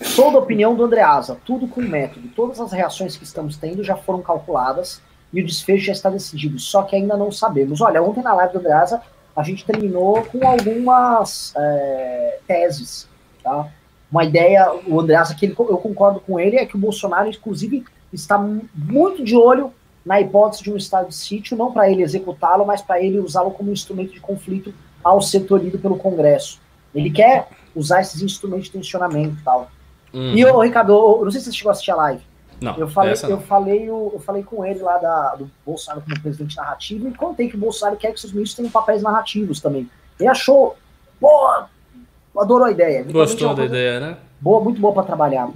Sou 0.02 0.32
da 0.32 0.40
opinião 0.40 0.76
do 0.76 0.84
Andreasa. 0.84 1.38
Tudo 1.45 1.68
com 1.68 1.82
método. 1.82 2.28
Todas 2.30 2.60
as 2.60 2.72
reações 2.72 3.16
que 3.16 3.24
estamos 3.24 3.56
tendo 3.58 3.84
já 3.84 3.95
foram 3.95 4.22
calculadas 4.22 5.02
e 5.32 5.41
o 5.41 5.45
desfecho 5.45 5.86
já 5.86 5.91
está 5.91 6.10
decidido. 6.10 6.58
Só 6.58 6.84
que 6.84 6.95
ainda 6.95 7.16
não 7.16 7.32
sabemos. 7.32 7.82
Olha, 7.82 8.02
ontem 8.02 8.24
na 8.24 8.34
live 8.34 8.53
do 8.53 8.60
Andreasa 8.60 9.02
a 9.41 9.43
gente 9.43 9.65
terminou 9.65 10.23
com 10.26 10.47
algumas 10.47 11.51
é, 11.57 12.39
teses, 12.47 13.07
tá? 13.43 13.68
Uma 14.11 14.23
ideia, 14.23 14.72
o 14.88 14.99
Andreas, 14.99 15.34
que 15.34 15.45
ele, 15.45 15.55
eu 15.57 15.77
concordo 15.77 16.19
com 16.19 16.39
ele, 16.39 16.57
é 16.57 16.65
que 16.65 16.76
o 16.76 16.80
Bolsonaro, 16.80 17.27
inclusive, 17.27 17.84
está 18.13 18.38
muito 18.76 19.23
de 19.23 19.35
olho 19.35 19.73
na 20.05 20.22
hipótese 20.22 20.63
de 20.63 20.72
um 20.72 20.77
estado 20.77 21.07
de 21.07 21.15
sítio, 21.15 21.57
não 21.57 21.72
para 21.72 21.89
ele 21.89 22.03
executá-lo, 22.03 22.65
mas 22.65 22.81
para 22.81 23.01
ele 23.01 23.19
usá-lo 23.19 23.51
como 23.51 23.72
instrumento 23.72 24.13
de 24.13 24.19
conflito 24.19 24.73
ao 25.03 25.22
ser 25.22 25.41
tolhido 25.41 25.80
pelo 25.80 25.97
Congresso. 25.97 26.59
Ele 26.93 27.09
quer 27.09 27.47
usar 27.76 28.01
esses 28.01 28.22
instrumentos 28.22 28.65
de 28.65 28.73
tensionamento 28.73 29.38
e 29.39 29.43
tal. 29.43 29.72
Uhum. 30.13 30.35
E, 30.35 30.45
ô, 30.45 30.61
Ricardo, 30.61 30.91
eu 30.91 31.23
não 31.23 31.31
sei 31.31 31.39
se 31.39 31.47
você 31.47 31.57
chegou 31.57 31.69
a 31.69 31.73
assistir 31.73 31.91
a 31.91 31.95
live. 31.95 32.22
Não, 32.62 32.78
eu 32.78 32.88
falei, 32.88 33.14
eu 33.28 33.42
falei, 33.42 33.90
eu, 33.90 34.12
eu 34.14 34.20
falei 34.20 34.44
com 34.44 34.64
ele 34.64 34.80
lá 34.82 35.00
da, 35.00 35.36
do 35.36 35.50
Bolsonaro 35.66 36.04
como 36.04 36.22
presidente 36.22 36.56
narrativo 36.56 37.08
e 37.08 37.14
contei 37.14 37.50
que 37.50 37.56
o 37.56 37.60
Bolsonaro 37.60 37.98
quer 37.98 38.14
que 38.14 38.20
seus 38.20 38.32
ministros 38.32 38.56
tenham 38.56 38.70
papéis 38.70 39.02
narrativos 39.02 39.60
também. 39.60 39.90
Ele 40.20 40.30
achou, 40.30 40.78
pô, 41.20 41.64
adorou 42.38 42.66
a 42.68 42.72
ideia. 42.72 43.04
Gostou 43.04 43.56
da 43.56 43.66
ideia, 43.66 44.00
né? 44.00 44.18
Boa, 44.40 44.64
muito 44.64 44.80
boa 44.80 44.94
para 44.94 45.04
trabalhar. 45.04 45.50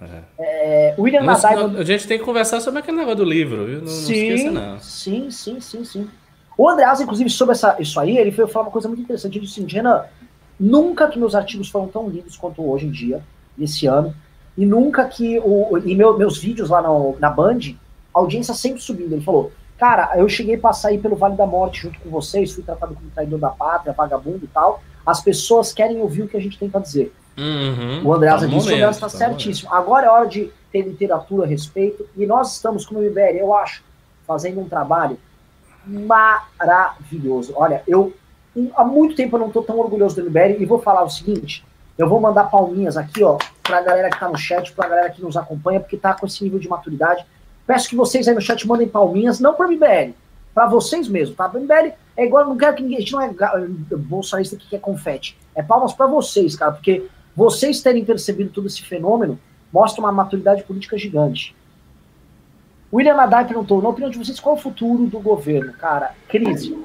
É. 0.00 0.22
É, 0.38 0.94
William 0.98 1.20
não, 1.20 1.34
Nadai. 1.34 1.56
a 1.76 1.84
gente 1.84 2.08
tem 2.08 2.18
que 2.18 2.24
conversar 2.24 2.60
sobre 2.60 2.80
aquele 2.80 2.96
negócio 2.96 3.18
do 3.18 3.24
livro, 3.24 3.66
viu? 3.66 3.80
Não, 3.82 3.86
sim, 3.86 4.28
não 4.28 4.34
esqueça, 4.34 4.50
não. 4.50 4.80
Sim, 4.80 5.30
sim, 5.30 5.60
sim, 5.60 5.84
sim. 5.84 6.10
O 6.58 6.68
Andreas, 6.68 7.00
inclusive, 7.00 7.30
sobre 7.30 7.52
essa, 7.52 7.76
isso 7.78 8.00
aí, 8.00 8.18
ele 8.18 8.32
foi 8.32 8.48
falar 8.48 8.66
uma 8.66 8.72
coisa 8.72 8.88
muito 8.88 9.02
interessante. 9.02 9.38
Ele 9.38 9.46
disse 9.46 9.60
assim, 9.60 9.72
Renan, 9.72 10.04
nunca 10.58 11.06
que 11.08 11.18
meus 11.18 11.34
artigos 11.34 11.68
foram 11.68 11.86
tão 11.86 12.08
lidos 12.08 12.36
quanto 12.36 12.68
hoje 12.68 12.86
em 12.86 12.90
dia, 12.90 13.22
esse 13.58 13.86
ano, 13.86 14.14
e 14.56 14.66
nunca 14.66 15.04
que 15.06 15.38
o, 15.38 15.78
e 15.84 15.94
meu, 15.94 16.16
meus 16.16 16.38
vídeos 16.38 16.70
lá 16.70 16.82
no, 16.82 17.16
na 17.18 17.30
Band, 17.30 17.58
a 18.14 18.18
audiência 18.18 18.54
sempre 18.54 18.80
subindo. 18.80 19.12
Ele 19.12 19.24
falou, 19.24 19.52
cara, 19.78 20.12
eu 20.16 20.28
cheguei 20.28 20.56
a 20.56 20.60
passar 20.60 20.88
aí 20.88 20.98
pelo 20.98 21.16
Vale 21.16 21.36
da 21.36 21.46
Morte 21.46 21.82
junto 21.82 21.98
com 22.00 22.10
vocês, 22.10 22.52
fui 22.52 22.62
tratado 22.62 22.94
como 22.94 23.10
traidor 23.10 23.38
da 23.38 23.50
pátria, 23.50 23.92
vagabundo 23.92 24.44
e 24.44 24.48
tal. 24.48 24.82
As 25.06 25.22
pessoas 25.22 25.72
querem 25.72 26.00
ouvir 26.00 26.22
o 26.22 26.28
que 26.28 26.36
a 26.36 26.40
gente 26.40 26.58
tem 26.58 26.68
para 26.68 26.80
dizer. 26.80 27.12
Uhum, 27.38 28.06
o 28.06 28.12
Andreas 28.12 28.42
tá 28.42 28.46
disse, 28.46 28.68
o 28.68 28.72
Andreas 28.74 28.96
está 28.96 29.08
tá 29.08 29.16
certíssimo. 29.16 29.70
Momento. 29.70 29.82
Agora 29.82 30.06
é 30.06 30.10
hora 30.10 30.26
de 30.26 30.52
ter 30.70 30.82
literatura 30.82 31.44
a 31.44 31.48
respeito, 31.48 32.06
e 32.16 32.26
nós 32.26 32.52
estamos, 32.52 32.84
como 32.84 33.00
o 33.00 33.04
IBR, 33.04 33.38
eu 33.38 33.54
acho, 33.54 33.82
fazendo 34.26 34.60
um 34.60 34.68
trabalho 34.68 35.18
maravilhoso. 35.86 37.52
Olha, 37.56 37.82
eu 37.88 38.12
há 38.76 38.84
muito 38.84 39.14
tempo 39.14 39.36
eu 39.36 39.40
não 39.40 39.46
estou 39.48 39.62
tão 39.62 39.78
orgulhoso 39.78 40.16
do 40.16 40.28
MBL 40.28 40.60
e 40.60 40.66
vou 40.66 40.78
falar 40.78 41.02
o 41.02 41.10
seguinte: 41.10 41.64
eu 42.00 42.08
vou 42.08 42.18
mandar 42.18 42.44
palminhas 42.44 42.96
aqui, 42.96 43.22
ó, 43.22 43.36
para 43.62 43.76
a 43.76 43.82
galera 43.82 44.08
que 44.08 44.16
está 44.16 44.26
no 44.26 44.38
chat, 44.38 44.72
para 44.72 44.86
a 44.86 44.88
galera 44.88 45.10
que 45.10 45.20
nos 45.20 45.36
acompanha, 45.36 45.78
porque 45.78 45.96
está 45.96 46.14
com 46.14 46.26
esse 46.26 46.42
nível 46.42 46.58
de 46.58 46.66
maturidade. 46.66 47.26
Peço 47.66 47.90
que 47.90 47.94
vocês 47.94 48.26
aí 48.26 48.34
no 48.34 48.40
chat 48.40 48.66
mandem 48.66 48.88
palminhas, 48.88 49.38
não 49.38 49.52
para 49.52 49.68
o 49.68 49.70
MBL, 49.70 50.14
para 50.54 50.66
vocês 50.66 51.06
mesmo, 51.08 51.34
tá? 51.34 51.46
MBL 51.46 51.92
é 52.16 52.24
igual, 52.24 52.46
não 52.46 52.56
quero 52.56 52.74
que 52.74 52.82
ninguém, 52.82 52.96
a 52.96 53.00
gente 53.00 53.12
não 53.12 53.20
é 53.20 53.30
bolsonarista 53.98 54.56
que 54.56 54.66
quer 54.66 54.80
confete. 54.80 55.36
É 55.54 55.62
palmas 55.62 55.92
para 55.92 56.06
vocês, 56.06 56.56
cara, 56.56 56.72
porque 56.72 57.06
vocês 57.36 57.82
terem 57.82 58.02
percebido 58.02 58.48
todo 58.48 58.66
esse 58.66 58.82
fenômeno 58.82 59.38
mostra 59.70 60.00
uma 60.00 60.10
maturidade 60.10 60.62
política 60.62 60.96
gigante. 60.96 61.54
William 62.90 63.14
Nadai 63.14 63.46
perguntou, 63.46 63.82
na 63.82 63.90
opinião 63.90 64.10
de 64.10 64.16
vocês, 64.16 64.40
qual 64.40 64.56
é 64.56 64.58
o 64.58 64.62
futuro 64.62 65.06
do 65.06 65.20
governo? 65.20 65.74
Cara, 65.74 66.14
crise. 66.26 66.76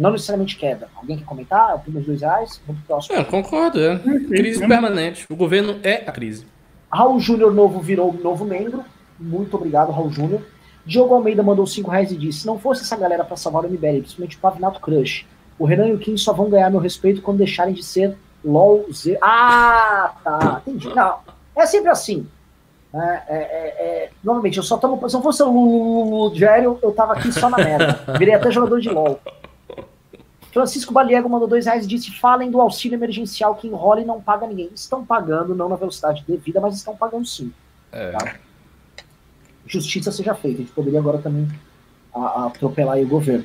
Não 0.00 0.10
necessariamente 0.12 0.56
queda. 0.56 0.88
Alguém 0.96 1.18
quer 1.18 1.24
comentar? 1.24 1.76
O 1.86 1.90
dos 1.90 2.06
dois 2.06 2.22
reais? 2.22 2.60
Vamos 2.66 2.82
pro 2.82 2.94
próximo. 2.94 3.18
É, 3.18 3.22
concordo, 3.22 3.78
é. 3.78 3.98
Crise 3.98 4.66
permanente. 4.66 5.26
O 5.28 5.36
governo 5.36 5.78
é 5.82 5.96
a 6.06 6.12
crise. 6.12 6.46
Raul 6.90 7.20
Júnior 7.20 7.52
novo 7.52 7.80
virou 7.80 8.10
novo 8.12 8.46
membro. 8.46 8.82
Muito 9.18 9.54
obrigado, 9.54 9.92
Raul 9.92 10.10
Júnior. 10.10 10.40
Diogo 10.86 11.14
Almeida 11.14 11.42
mandou 11.42 11.66
5 11.66 11.90
reais 11.90 12.10
e 12.10 12.16
disse: 12.16 12.40
se 12.40 12.46
não 12.46 12.58
fosse 12.58 12.82
essa 12.82 12.96
galera 12.96 13.22
para 13.24 13.36
salvar 13.36 13.64
o 13.64 13.68
MBL, 13.68 14.00
principalmente 14.00 14.38
o 14.38 14.40
Pavinato 14.40 14.80
Crush, 14.80 15.26
o 15.58 15.66
Renan 15.66 15.88
e 15.88 15.92
o 15.92 15.98
Kim 15.98 16.16
só 16.16 16.32
vão 16.32 16.48
ganhar 16.48 16.70
meu 16.70 16.80
respeito 16.80 17.20
quando 17.20 17.36
deixarem 17.36 17.74
de 17.74 17.82
ser 17.82 18.16
LOL 18.42 18.86
Z. 18.90 19.18
Ah, 19.20 20.14
tá. 20.24 20.62
Entendi. 20.66 20.88
Não. 20.94 21.18
É 21.54 21.66
sempre 21.66 21.90
assim. 21.90 22.26
É, 22.92 22.98
é, 22.98 23.22
é, 23.28 23.36
é, 23.78 24.10
normalmente, 24.24 24.56
eu 24.56 24.62
só 24.62 24.78
tomo. 24.78 25.06
Se 25.08 25.14
não 25.14 25.22
fosse 25.22 25.42
o 25.42 25.50
Lulu 25.50 26.34
Gério, 26.34 26.78
eu 26.82 26.90
tava 26.90 27.12
aqui 27.12 27.30
só 27.30 27.50
na 27.50 27.58
merda. 27.58 28.00
Virei 28.18 28.34
até 28.34 28.50
jogador 28.50 28.80
de 28.80 28.88
LOL. 28.88 29.20
Francisco 30.52 30.92
Baliego 30.92 31.28
mandou 31.28 31.46
dois 31.46 31.66
reais 31.66 31.84
e 31.84 31.88
disse: 31.88 32.10
falem 32.10 32.50
do 32.50 32.60
auxílio 32.60 32.96
emergencial 32.96 33.54
que 33.54 33.68
enrola 33.68 34.00
e 34.00 34.04
não 34.04 34.20
paga 34.20 34.46
ninguém. 34.46 34.70
Estão 34.74 35.04
pagando, 35.04 35.54
não 35.54 35.68
na 35.68 35.76
velocidade 35.76 36.24
devida, 36.26 36.60
mas 36.60 36.74
estão 36.74 36.96
pagando 36.96 37.26
sim. 37.26 37.52
É. 37.92 38.10
Tá? 38.10 38.34
Justiça 39.66 40.10
seja 40.10 40.34
feita. 40.34 40.58
A 40.58 40.60
gente 40.62 40.72
poderia 40.72 40.98
agora 40.98 41.18
também 41.18 41.48
a, 42.12 42.20
a 42.20 42.46
atropelar 42.46 42.98
o 42.98 43.06
governo. 43.06 43.44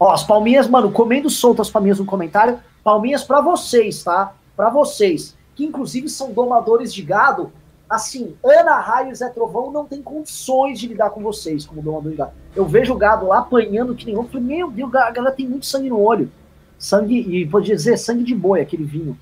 Ó, 0.00 0.12
as 0.12 0.24
palminhas, 0.24 0.68
mano, 0.68 0.90
comendo 0.92 1.28
solto 1.28 1.60
as 1.60 1.70
palminhas 1.70 1.98
no 1.98 2.06
comentário. 2.06 2.58
Palminhas 2.82 3.24
para 3.24 3.40
vocês, 3.40 4.02
tá? 4.02 4.32
Para 4.56 4.70
vocês. 4.70 5.36
Que 5.54 5.64
inclusive 5.64 6.08
são 6.08 6.32
domadores 6.32 6.94
de 6.94 7.02
gado 7.02 7.52
assim, 7.88 8.34
Ana 8.44 8.78
Raio 8.80 9.10
e 9.10 9.14
Zé 9.14 9.28
Trovão 9.28 9.70
não 9.70 9.84
tem 9.84 10.02
condições 10.02 10.78
de 10.78 10.88
lidar 10.88 11.10
com 11.10 11.22
vocês 11.22 11.66
como 11.66 11.82
domador 11.82 12.10
de 12.10 12.16
gado. 12.16 12.32
Eu 12.54 12.66
vejo 12.66 12.92
o 12.92 12.96
gado 12.96 13.26
lá 13.26 13.38
apanhando 13.38 13.94
que 13.94 14.06
nenhum. 14.06 14.22
Eu 14.22 14.28
falei, 14.28 14.46
meu 14.46 14.70
Deus, 14.70 14.94
a 14.94 15.10
galera 15.10 15.34
tem 15.34 15.46
muito 15.46 15.66
sangue 15.66 15.88
no 15.88 16.00
olho. 16.00 16.30
Sangue, 16.78 17.18
e 17.18 17.46
pode 17.46 17.66
dizer, 17.66 17.96
sangue 17.96 18.22
de 18.22 18.34
boi, 18.34 18.60
aquele 18.60 18.84
vinho. 18.84 19.18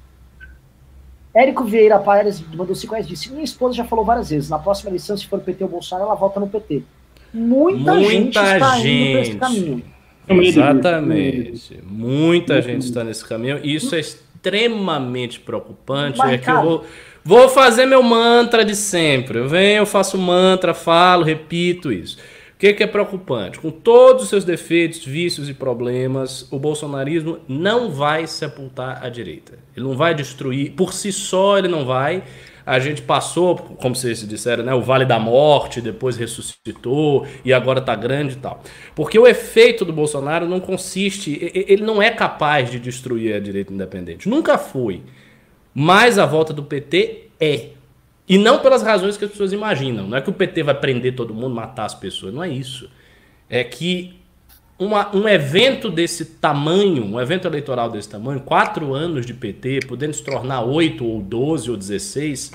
Érico 1.34 1.64
Vieira 1.64 1.98
Paes 1.98 2.42
mandou 2.54 2.74
5 2.74 2.92
reais 2.92 3.06
disse: 3.06 3.30
Minha 3.30 3.44
esposa 3.44 3.74
já 3.74 3.84
falou 3.84 4.04
várias 4.04 4.30
vezes, 4.30 4.48
na 4.48 4.58
próxima 4.58 4.88
eleição, 4.88 5.16
se 5.16 5.26
for 5.26 5.38
PT 5.38 5.64
ou 5.64 5.70
Bolsonaro, 5.70 6.08
ela 6.08 6.14
volta 6.14 6.40
no 6.40 6.48
PT. 6.48 6.82
Muita, 7.32 7.94
Muita 7.94 8.10
gente, 8.10 8.28
está 8.28 8.78
gente. 8.78 8.88
indo 8.88 9.18
esse 9.18 9.36
caminho. 9.36 9.82
Exatamente. 10.28 11.82
Muita 11.86 12.62
gente 12.62 12.86
está 12.86 13.04
nesse 13.04 13.24
caminho. 13.24 13.60
E 13.62 13.74
isso 13.74 13.94
é 13.94 14.00
extremamente 14.00 15.40
preocupante. 15.40 16.18
Mas, 16.18 16.32
é 16.32 16.38
que 16.38 16.44
cara, 16.46 16.60
eu 16.60 16.64
vou 16.64 16.84
Vou 17.26 17.48
fazer 17.48 17.86
meu 17.86 18.04
mantra 18.04 18.64
de 18.64 18.76
sempre. 18.76 19.40
Eu 19.40 19.48
venho, 19.48 19.78
eu 19.78 19.86
faço 19.86 20.16
mantra, 20.16 20.72
falo, 20.72 21.24
repito 21.24 21.90
isso. 21.90 22.18
O 22.54 22.56
que, 22.56 22.72
que, 22.72 22.84
é 22.84 22.86
preocupante? 22.86 23.58
Com 23.58 23.68
todos 23.68 24.22
os 24.22 24.28
seus 24.28 24.44
defeitos, 24.44 25.04
vícios 25.04 25.48
e 25.48 25.52
problemas, 25.52 26.46
o 26.52 26.58
bolsonarismo 26.60 27.40
não 27.48 27.90
vai 27.90 28.28
sepultar 28.28 29.04
a 29.04 29.08
direita. 29.08 29.58
Ele 29.76 29.84
não 29.84 29.96
vai 29.96 30.14
destruir, 30.14 30.70
por 30.74 30.92
si 30.92 31.10
só 31.10 31.58
ele 31.58 31.66
não 31.66 31.84
vai. 31.84 32.22
A 32.64 32.78
gente 32.78 33.02
passou, 33.02 33.56
como 33.56 33.96
vocês 33.96 34.26
disseram, 34.26 34.62
né, 34.62 34.72
o 34.72 34.80
Vale 34.80 35.04
da 35.04 35.18
Morte, 35.18 35.80
depois 35.80 36.16
ressuscitou 36.16 37.26
e 37.44 37.52
agora 37.52 37.80
está 37.80 37.96
grande 37.96 38.34
e 38.34 38.38
tal. 38.38 38.62
Porque 38.94 39.18
o 39.18 39.26
efeito 39.26 39.84
do 39.84 39.92
Bolsonaro 39.92 40.46
não 40.46 40.60
consiste, 40.60 41.36
ele 41.52 41.82
não 41.82 42.00
é 42.00 42.10
capaz 42.10 42.70
de 42.70 42.78
destruir 42.78 43.34
a 43.34 43.40
direita 43.40 43.72
independente. 43.72 44.28
Nunca 44.28 44.56
foi. 44.56 45.02
Mas 45.78 46.18
a 46.18 46.24
volta 46.24 46.54
do 46.54 46.62
PT 46.62 47.28
é. 47.38 47.68
E 48.26 48.38
não 48.38 48.60
pelas 48.60 48.82
razões 48.82 49.18
que 49.18 49.26
as 49.26 49.30
pessoas 49.30 49.52
imaginam. 49.52 50.08
Não 50.08 50.16
é 50.16 50.22
que 50.22 50.30
o 50.30 50.32
PT 50.32 50.62
vai 50.62 50.74
prender 50.74 51.14
todo 51.14 51.34
mundo, 51.34 51.54
matar 51.54 51.84
as 51.84 51.94
pessoas. 51.94 52.32
Não 52.32 52.42
é 52.42 52.48
isso. 52.48 52.90
É 53.46 53.62
que 53.62 54.18
uma, 54.78 55.14
um 55.14 55.28
evento 55.28 55.90
desse 55.90 56.24
tamanho, 56.24 57.04
um 57.04 57.20
evento 57.20 57.46
eleitoral 57.46 57.90
desse 57.90 58.08
tamanho, 58.08 58.40
quatro 58.40 58.94
anos 58.94 59.26
de 59.26 59.34
PT, 59.34 59.80
podendo 59.86 60.14
se 60.14 60.24
tornar 60.24 60.62
oito 60.62 61.04
ou 61.04 61.20
doze 61.20 61.70
ou 61.70 61.76
dezesseis, 61.76 62.52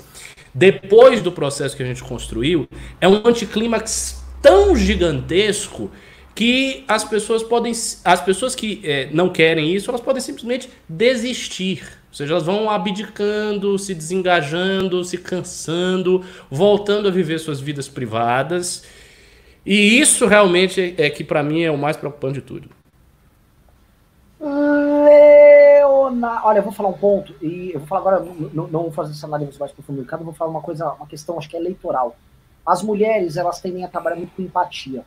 depois 0.52 1.22
do 1.22 1.30
processo 1.30 1.76
que 1.76 1.82
a 1.84 1.86
gente 1.86 2.02
construiu, 2.02 2.68
é 3.00 3.06
um 3.06 3.24
anticlímax 3.24 4.20
tão 4.42 4.74
gigantesco 4.74 5.92
que 6.34 6.82
as 6.88 7.04
pessoas 7.04 7.44
podem. 7.44 7.72
As 8.04 8.20
pessoas 8.20 8.56
que 8.56 8.80
é, 8.82 9.08
não 9.12 9.28
querem 9.28 9.72
isso, 9.72 9.92
elas 9.92 10.00
podem 10.00 10.20
simplesmente 10.20 10.68
desistir. 10.88 12.01
Ou 12.12 12.16
seja, 12.16 12.34
elas 12.34 12.44
vão 12.44 12.68
abdicando, 12.68 13.78
se 13.78 13.94
desengajando, 13.94 15.02
se 15.02 15.16
cansando, 15.16 16.22
voltando 16.50 17.08
a 17.08 17.10
viver 17.10 17.38
suas 17.38 17.58
vidas 17.58 17.88
privadas. 17.88 18.84
E 19.64 19.98
isso 19.98 20.26
realmente 20.26 20.94
é 20.98 21.08
que 21.08 21.24
para 21.24 21.42
mim 21.42 21.62
é 21.62 21.70
o 21.70 21.78
mais 21.78 21.96
preocupante 21.96 22.34
de 22.34 22.42
tudo. 22.42 22.68
Leonardo. 24.38 26.46
Olha, 26.46 26.58
eu 26.58 26.62
vou 26.62 26.72
falar 26.72 26.90
um 26.90 26.98
ponto, 26.98 27.34
e 27.40 27.70
eu 27.72 27.78
vou 27.78 27.88
falar 27.88 28.00
agora, 28.02 28.32
não, 28.52 28.68
vou 28.68 28.92
fazer 28.92 29.12
essa 29.12 29.26
análise 29.26 29.58
mais 29.58 29.72
profunda 29.72 29.96
do 29.96 30.02
mercado, 30.02 30.22
vou 30.22 30.34
falar 30.34 30.50
uma 30.50 30.60
coisa, 30.60 30.92
uma 30.92 31.06
questão, 31.06 31.38
acho 31.38 31.48
que 31.48 31.56
é 31.56 31.60
eleitoral. 31.60 32.14
As 32.66 32.82
mulheres, 32.82 33.38
elas 33.38 33.58
tendem 33.58 33.86
a 33.86 33.88
trabalhar 33.88 34.16
muito 34.16 34.36
com 34.36 34.42
empatia. 34.42 35.02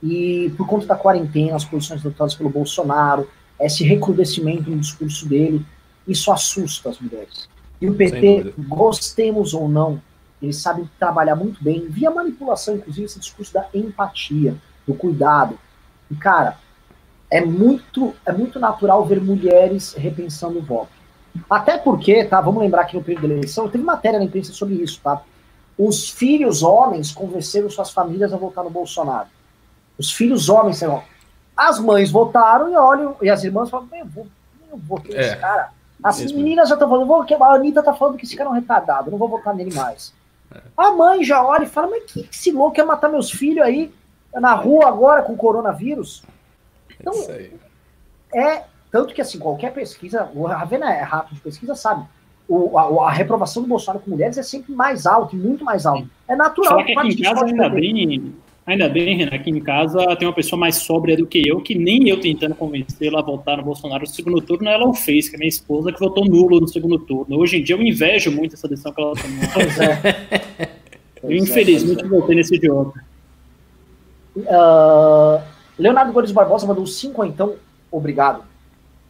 E 0.00 0.54
por 0.56 0.68
conta 0.68 0.86
da 0.86 0.94
quarentena, 0.94 1.56
as 1.56 1.64
posições 1.64 2.00
adotadas 2.00 2.36
pelo 2.36 2.48
Bolsonaro, 2.48 3.28
esse 3.58 3.82
recrudescimento 3.82 4.70
no 4.70 4.78
discurso 4.78 5.28
dele, 5.28 5.66
isso 6.08 6.32
assusta 6.32 6.90
as 6.90 6.98
mulheres. 6.98 7.48
E 7.80 7.88
o 7.88 7.94
PT, 7.94 8.54
gostemos 8.66 9.54
ou 9.54 9.68
não, 9.68 10.02
eles 10.42 10.56
sabem 10.56 10.88
trabalhar 10.98 11.36
muito 11.36 11.62
bem, 11.62 11.86
via 11.88 12.10
manipulação, 12.10 12.76
inclusive, 12.76 13.04
esse 13.04 13.20
discurso 13.20 13.52
da 13.52 13.66
empatia, 13.74 14.56
do 14.86 14.94
cuidado. 14.94 15.58
E, 16.10 16.16
cara, 16.16 16.58
é 17.30 17.44
muito, 17.44 18.14
é 18.24 18.32
muito 18.32 18.58
natural 18.58 19.04
ver 19.04 19.20
mulheres 19.20 19.94
repensando 19.94 20.58
o 20.58 20.62
voto. 20.62 20.90
Até 21.48 21.76
porque, 21.76 22.24
tá? 22.24 22.40
Vamos 22.40 22.62
lembrar 22.62 22.84
que 22.84 22.96
no 22.96 23.02
período 23.02 23.28
da 23.28 23.34
eleição, 23.34 23.68
teve 23.68 23.84
matéria 23.84 24.18
na 24.18 24.24
imprensa 24.24 24.52
sobre 24.52 24.74
isso, 24.74 25.00
tá? 25.02 25.22
Os 25.76 26.08
filhos 26.08 26.62
homens 26.62 27.12
convenceram 27.12 27.70
suas 27.70 27.90
famílias 27.90 28.32
a 28.32 28.36
votar 28.36 28.64
no 28.64 28.70
Bolsonaro. 28.70 29.28
Os 29.96 30.12
filhos 30.12 30.48
homens, 30.48 30.82
as 31.56 31.78
mães 31.78 32.10
votaram 32.10 32.72
e 32.72 32.76
olham, 32.76 33.16
e 33.22 33.28
as 33.28 33.44
irmãs 33.44 33.70
falam, 33.70 33.88
eu 33.92 34.06
vou, 34.06 34.26
eu 34.70 34.78
votei 34.78 35.14
é. 35.14 35.20
esse 35.20 35.36
cara. 35.36 35.70
As 36.02 36.20
Mesmo. 36.20 36.38
meninas 36.38 36.68
já 36.68 36.74
estão 36.74 36.88
falando, 36.88 37.06
vou, 37.06 37.22
a 37.22 37.54
Anitta 37.54 37.82
tá 37.82 37.92
falando 37.92 38.16
que 38.16 38.24
esse 38.24 38.36
cara 38.36 38.48
é 38.48 38.52
um 38.52 38.54
retardado, 38.54 39.10
não 39.10 39.18
vou 39.18 39.28
votar 39.28 39.54
nele 39.54 39.74
mais. 39.74 40.14
É. 40.54 40.60
A 40.76 40.92
mãe 40.92 41.24
já 41.24 41.44
olha 41.44 41.64
e 41.64 41.68
fala, 41.68 41.88
mas 41.88 42.04
que 42.04 42.28
esse 42.30 42.52
louco 42.52 42.74
quer 42.76 42.86
matar 42.86 43.08
meus 43.08 43.30
filhos 43.30 43.64
aí 43.64 43.92
na 44.34 44.54
rua 44.54 44.86
agora 44.86 45.22
com 45.22 45.36
coronavírus? 45.36 46.22
Então, 47.00 47.14
é, 48.34 48.64
tanto 48.90 49.12
que 49.12 49.20
assim, 49.20 49.38
qualquer 49.38 49.72
pesquisa, 49.72 50.30
o 50.34 50.46
Ravena 50.46 50.92
é 50.92 51.02
rápido 51.02 51.34
de 51.34 51.40
pesquisa, 51.40 51.74
sabe? 51.74 52.06
o, 52.48 52.78
a, 52.78 53.08
a, 53.08 53.10
reprovação 53.10 53.62
do 53.62 53.68
Bolsonaro 53.68 54.02
com 54.02 54.10
mulheres 54.10 54.38
é 54.38 54.42
sempre 54.42 54.72
mais 54.72 55.06
alta, 55.06 55.36
muito 55.36 55.64
mais 55.64 55.84
alta. 55.84 56.08
É 56.26 56.34
natural. 56.34 56.78
Só 56.78 56.84
que 56.84 56.98
aqui 56.98 57.08
em 57.08 57.22
casa 57.22 57.44
ainda 57.44 57.68
bem, 57.68 58.34
ainda 58.68 58.88
bem, 58.88 59.16
Renan, 59.16 59.34
aqui 59.34 59.50
em 59.50 59.60
casa 59.60 59.98
tem 60.16 60.28
uma 60.28 60.34
pessoa 60.34 60.60
mais 60.60 60.76
sóbria 60.76 61.16
do 61.16 61.26
que 61.26 61.48
eu, 61.48 61.60
que 61.60 61.74
nem 61.74 62.08
eu 62.08 62.20
tentando 62.20 62.54
convencê-la 62.54 63.20
a 63.20 63.22
votar 63.22 63.56
no 63.56 63.64
Bolsonaro 63.64 64.02
no 64.02 64.06
segundo 64.06 64.40
turno, 64.42 64.68
ela 64.68 64.86
o 64.86 64.92
fez, 64.92 65.28
que 65.28 65.36
é 65.36 65.38
minha 65.38 65.48
esposa, 65.48 65.90
que 65.90 65.98
votou 65.98 66.26
nulo 66.26 66.60
no 66.60 66.68
segundo 66.68 66.98
turno. 66.98 67.38
Hoje 67.38 67.56
em 67.58 67.62
dia 67.64 67.74
eu 67.74 67.82
invejo 67.82 68.30
muito 68.30 68.54
essa 68.54 68.68
decisão 68.68 68.92
que 68.92 69.00
ela 69.00 69.14
tomou. 69.14 69.38
Pois 71.20 71.30
é. 71.30 71.34
eu, 71.34 71.42
infelizmente, 71.42 72.04
é. 72.04 72.08
voltei 72.08 72.36
nesse 72.36 72.54
idiota. 72.54 73.02
Uh, 74.36 75.42
Leonardo 75.76 76.12
Gomes 76.12 76.30
Barbosa 76.30 76.66
mandou 76.66 76.86
cinco, 76.86 77.24
então, 77.24 77.54
obrigado. 77.90 78.44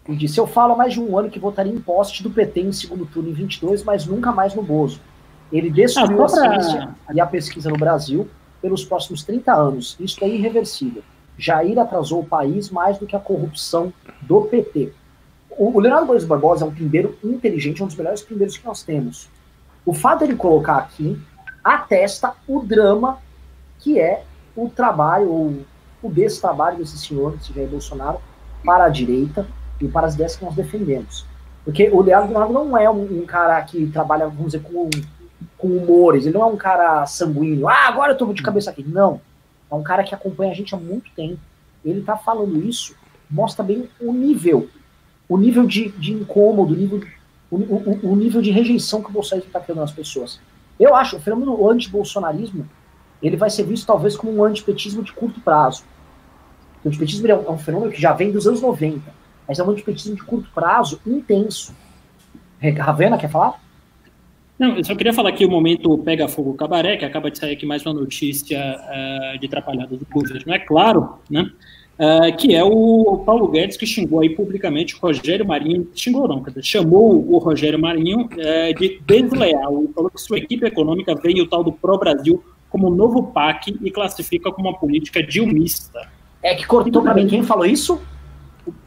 E 0.09 0.17
disse: 0.17 0.41
Eu 0.41 0.47
falo 0.47 0.73
há 0.73 0.77
mais 0.77 0.95
de 0.95 1.01
um 1.01 1.19
ano 1.19 1.29
que 1.29 1.39
votaria 1.39 1.73
em 1.73 1.79
poste 1.79 2.23
do 2.23 2.31
PT 2.31 2.61
em 2.61 2.73
segundo 2.73 3.05
turno 3.05 3.29
em 3.29 3.35
22, 3.35 3.85
mas 3.85 4.07
nunca 4.07 4.33
mais 4.33 4.55
no 4.55 4.63
Bozo. 4.63 5.01
Ele 5.53 5.69
destruiu 5.69 6.23
ah, 6.23 6.25
a 6.25 6.29
ciência 6.29 6.89
e 7.13 7.21
a 7.21 7.27
pesquisa 7.27 7.69
no 7.69 7.77
Brasil 7.77 8.29
pelos 8.61 8.85
próximos 8.85 9.23
30 9.23 9.53
anos. 9.53 9.97
Isso 10.01 10.23
é 10.25 10.29
irreversível. 10.29 11.03
Jair 11.37 11.79
atrasou 11.79 12.21
o 12.21 12.27
país 12.27 12.71
mais 12.71 12.99
do 12.99 13.07
que 13.07 13.15
a 13.15 13.21
corrupção 13.21 13.93
do 14.23 14.43
PT. 14.43 14.93
O, 15.51 15.79
Leonardo 15.81 16.07
Boris 16.07 16.25
Barbosa 16.25 16.65
é 16.65 16.69
um 16.69 16.75
pimbeiro 16.75 17.19
inteligente, 17.23 17.83
um 17.83 17.87
dos 17.87 17.97
melhores 17.97 18.23
pimbeiros 18.23 18.57
que 18.57 18.67
nós 18.67 18.83
temos. 18.83 19.29
O 19.85 19.93
fato 19.93 20.19
de 20.19 20.25
ele 20.27 20.37
colocar 20.37 20.77
aqui 20.77 21.21
atesta 21.63 22.35
o 22.47 22.61
drama 22.61 23.19
que 23.79 23.99
é 23.99 24.25
o 24.57 24.69
trabalho, 24.69 25.31
ou 25.31 25.55
o 26.03 26.11
destrabalho 26.11 26.79
desse 26.79 26.99
senhor, 26.99 27.37
esse 27.41 27.53
Jair 27.53 27.69
Bolsonaro, 27.69 28.21
para 28.65 28.85
a 28.85 28.89
direita, 28.89 29.47
e 29.81 29.89
para 29.89 30.07
as 30.07 30.15
ideias 30.15 30.37
que 30.37 30.45
nós 30.45 30.55
defendemos. 30.55 31.27
Porque 31.65 31.89
o 31.91 32.01
Leonardo 32.01 32.53
não 32.53 32.77
é 32.77 32.89
um, 32.91 33.21
um, 33.21 33.27
cara 33.27 33.61
que 33.63 33.87
trabalha, 33.89 34.27
vamos 34.27 34.53
dizer, 34.53 34.63
com, 34.63 34.89
com 35.59 35.69
humores, 35.69 36.25
ele 36.25 36.35
não 36.35 36.43
é 36.43 36.47
um 36.47 36.57
cara 36.57 37.05
sanguíneo, 37.05 37.69
ah, 37.69 37.89
agora 37.89 38.13
eu 38.13 38.17
tô 38.17 38.33
de 38.33 38.43
cabeça 38.43 38.71
aqui. 38.71 38.83
Não. 38.83 39.21
É 39.71 39.75
um 39.75 39.83
cara 39.83 40.05
que 40.05 40.15
acompanha 40.15 40.53
a 40.53 40.55
gente 40.55 40.75
há 40.75 40.79
muito 40.79 41.11
tempo. 41.15 41.39
Ele 41.85 42.01
tá 42.01 42.17
falando 42.17 42.65
isso, 42.67 42.95
mostra 43.31 43.65
bem 43.65 43.89
o 44.01 44.13
nível, 44.13 44.69
o 45.29 45.37
nível 45.37 45.67
de, 45.67 45.91
de 45.91 46.13
incômodo, 46.13 46.73
o 46.73 46.77
nível, 46.77 47.03
o, 47.51 47.57
o, 47.57 48.13
o 48.13 48.17
nível 48.17 48.41
de 48.41 48.51
rejeição 48.51 49.03
que 49.03 49.11
o 49.11 49.13
Bolsonaro 49.13 49.47
está 49.47 49.61
criando 49.61 49.81
nas 49.81 49.93
pessoas. 49.93 50.41
Eu 50.79 50.95
acho, 50.95 51.17
o 51.17 51.21
fenômeno 51.21 51.69
anti-bolsonarismo, 51.69 52.69
ele 53.23 53.37
vai 53.37 53.51
ser 53.51 53.65
visto 53.65 53.87
talvez 53.87 54.17
como 54.17 54.33
um 54.33 54.45
antipetismo 54.45 55.03
de 55.03 55.13
curto 55.13 55.41
prazo. 55.41 55.85
O 56.85 56.89
antipetismo 56.89 57.27
é 57.27 57.35
um, 57.35 57.45
é 57.47 57.51
um 57.51 57.59
fenômeno 57.59 57.93
que 57.93 58.01
já 58.01 58.13
vem 58.13 58.31
dos 58.31 58.47
anos 58.47 58.63
90 58.63 59.19
mas 59.49 59.59
é 59.59 59.65
um 59.65 59.71
antipetismo 59.71 60.15
de 60.15 60.23
curto 60.23 60.51
prazo 60.55 61.01
intenso. 61.07 61.75
Ravena, 62.79 63.17
quer 63.17 63.31
falar? 63.31 63.59
Não, 64.59 64.77
eu 64.77 64.85
só 64.85 64.95
queria 64.95 65.13
falar 65.13 65.29
aqui 65.29 65.45
o 65.45 65.51
momento 65.51 65.97
Pega 65.99 66.27
Fogo 66.27 66.55
Cabaré, 66.55 66.97
que 66.97 67.05
acaba 67.05 67.31
de 67.31 67.39
sair 67.39 67.53
aqui 67.53 67.65
mais 67.65 67.87
uma 67.87 67.95
notícia 67.95 68.59
uh, 68.59 69.39
de 69.39 69.47
atrapalhadas 69.47 69.97
do 69.97 70.07
governo, 70.11 70.53
é 70.53 70.59
claro, 70.59 71.19
né? 71.31 71.49
Uh, 71.99 72.37
que 72.37 72.55
é 72.55 72.63
o 72.63 73.23
Paulo 73.27 73.49
Guedes 73.49 73.77
que 73.77 73.85
xingou 73.85 74.21
aí 74.21 74.31
publicamente 74.31 74.95
o 74.95 74.99
Rogério 75.01 75.45
Marinho, 75.47 75.89
xingou 75.95 76.29
não, 76.29 76.41
dizer, 76.43 76.65
chamou 76.65 77.25
o 77.29 77.39
Rogério 77.39 77.79
Marinho 77.79 78.27
uh, 78.27 78.79
de 78.79 79.01
desleal 79.05 79.85
e 79.85 79.93
falou 79.93 80.11
que 80.11 80.21
sua 80.21 80.39
equipe 80.39 80.67
econômica 80.67 81.15
veio 81.15 81.45
o 81.45 81.49
tal 81.49 81.63
do 81.63 81.73
Pro 81.73 81.99
Brasil 81.99 82.43
como 82.71 82.91
novo 82.91 83.25
PAC 83.33 83.77
e 83.81 83.91
classifica 83.91 84.51
como 84.53 84.69
uma 84.69 84.79
política 84.79 85.23
dilmista. 85.23 86.09
É 86.43 86.55
que 86.55 86.67
cortou 86.67 87.03
para 87.03 87.15
mim 87.15 87.27
quem 87.27 87.43
falou 87.43 87.67
isso? 87.67 88.01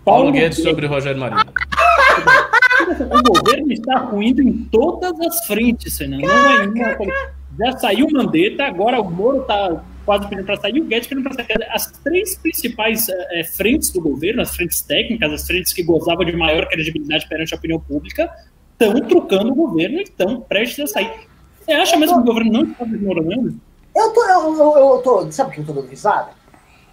Paulo, 0.04 0.24
Paulo 0.24 0.32
Guedes 0.32 0.62
sobre 0.62 0.86
Rogério 0.88 1.20
Marinho. 1.20 1.46
O 2.82 3.22
governo 3.24 3.72
está 3.72 3.98
ruindo 4.00 4.42
em 4.42 4.66
todas 4.72 5.14
as 5.22 5.46
frentes, 5.46 5.98
Fernando. 5.98 6.22
Não 6.22 6.86
é. 6.86 7.32
Já 7.60 7.78
saiu 7.78 8.08
o 8.08 8.12
Mandetta, 8.12 8.66
agora 8.66 9.00
o 9.00 9.10
Moro 9.10 9.42
está 9.42 9.84
quase 10.06 10.28
pedindo 10.28 10.46
para 10.46 10.58
sair, 10.58 10.80
o 10.80 10.86
Guedes 10.86 11.08
pedindo 11.08 11.24
para 11.24 11.34
sair. 11.34 11.68
As 11.70 11.92
três 12.04 12.36
principais 12.38 13.08
é, 13.10 13.44
frentes 13.44 13.92
do 13.92 14.02
governo, 14.02 14.42
as 14.42 14.56
frentes 14.56 14.82
técnicas, 14.82 15.32
as 15.32 15.46
frentes 15.46 15.74
que 15.74 15.84
gozavam 15.84 16.26
de 16.26 16.36
maior 16.36 16.68
credibilidade 16.68 17.28
perante 17.28 17.54
a 17.54 17.58
opinião 17.58 17.80
pública, 17.80 18.30
estão 18.72 19.00
trocando 19.02 19.52
o 19.52 19.56
governo 19.56 20.00
e 20.00 20.04
estão 20.04 20.42
prestes 20.42 20.86
a 20.86 20.88
sair. 20.88 21.12
Você 21.60 21.72
acha 21.74 21.98
mesmo 21.98 22.16
que 22.16 22.22
o 22.22 22.26
governo 22.26 22.52
não 22.52 22.64
está 22.64 22.86
desmoronando? 22.86 23.60
Eu 23.96 24.14
tô, 24.14 24.24
eu, 24.24 24.58
eu, 24.58 24.78
eu 24.78 25.02
tô, 25.04 25.32
sabe 25.32 25.50
por 25.50 25.56
que 25.56 25.62
eu 25.62 25.66
tô 25.66 25.82
dando 25.82 25.90
risada? 25.90 26.32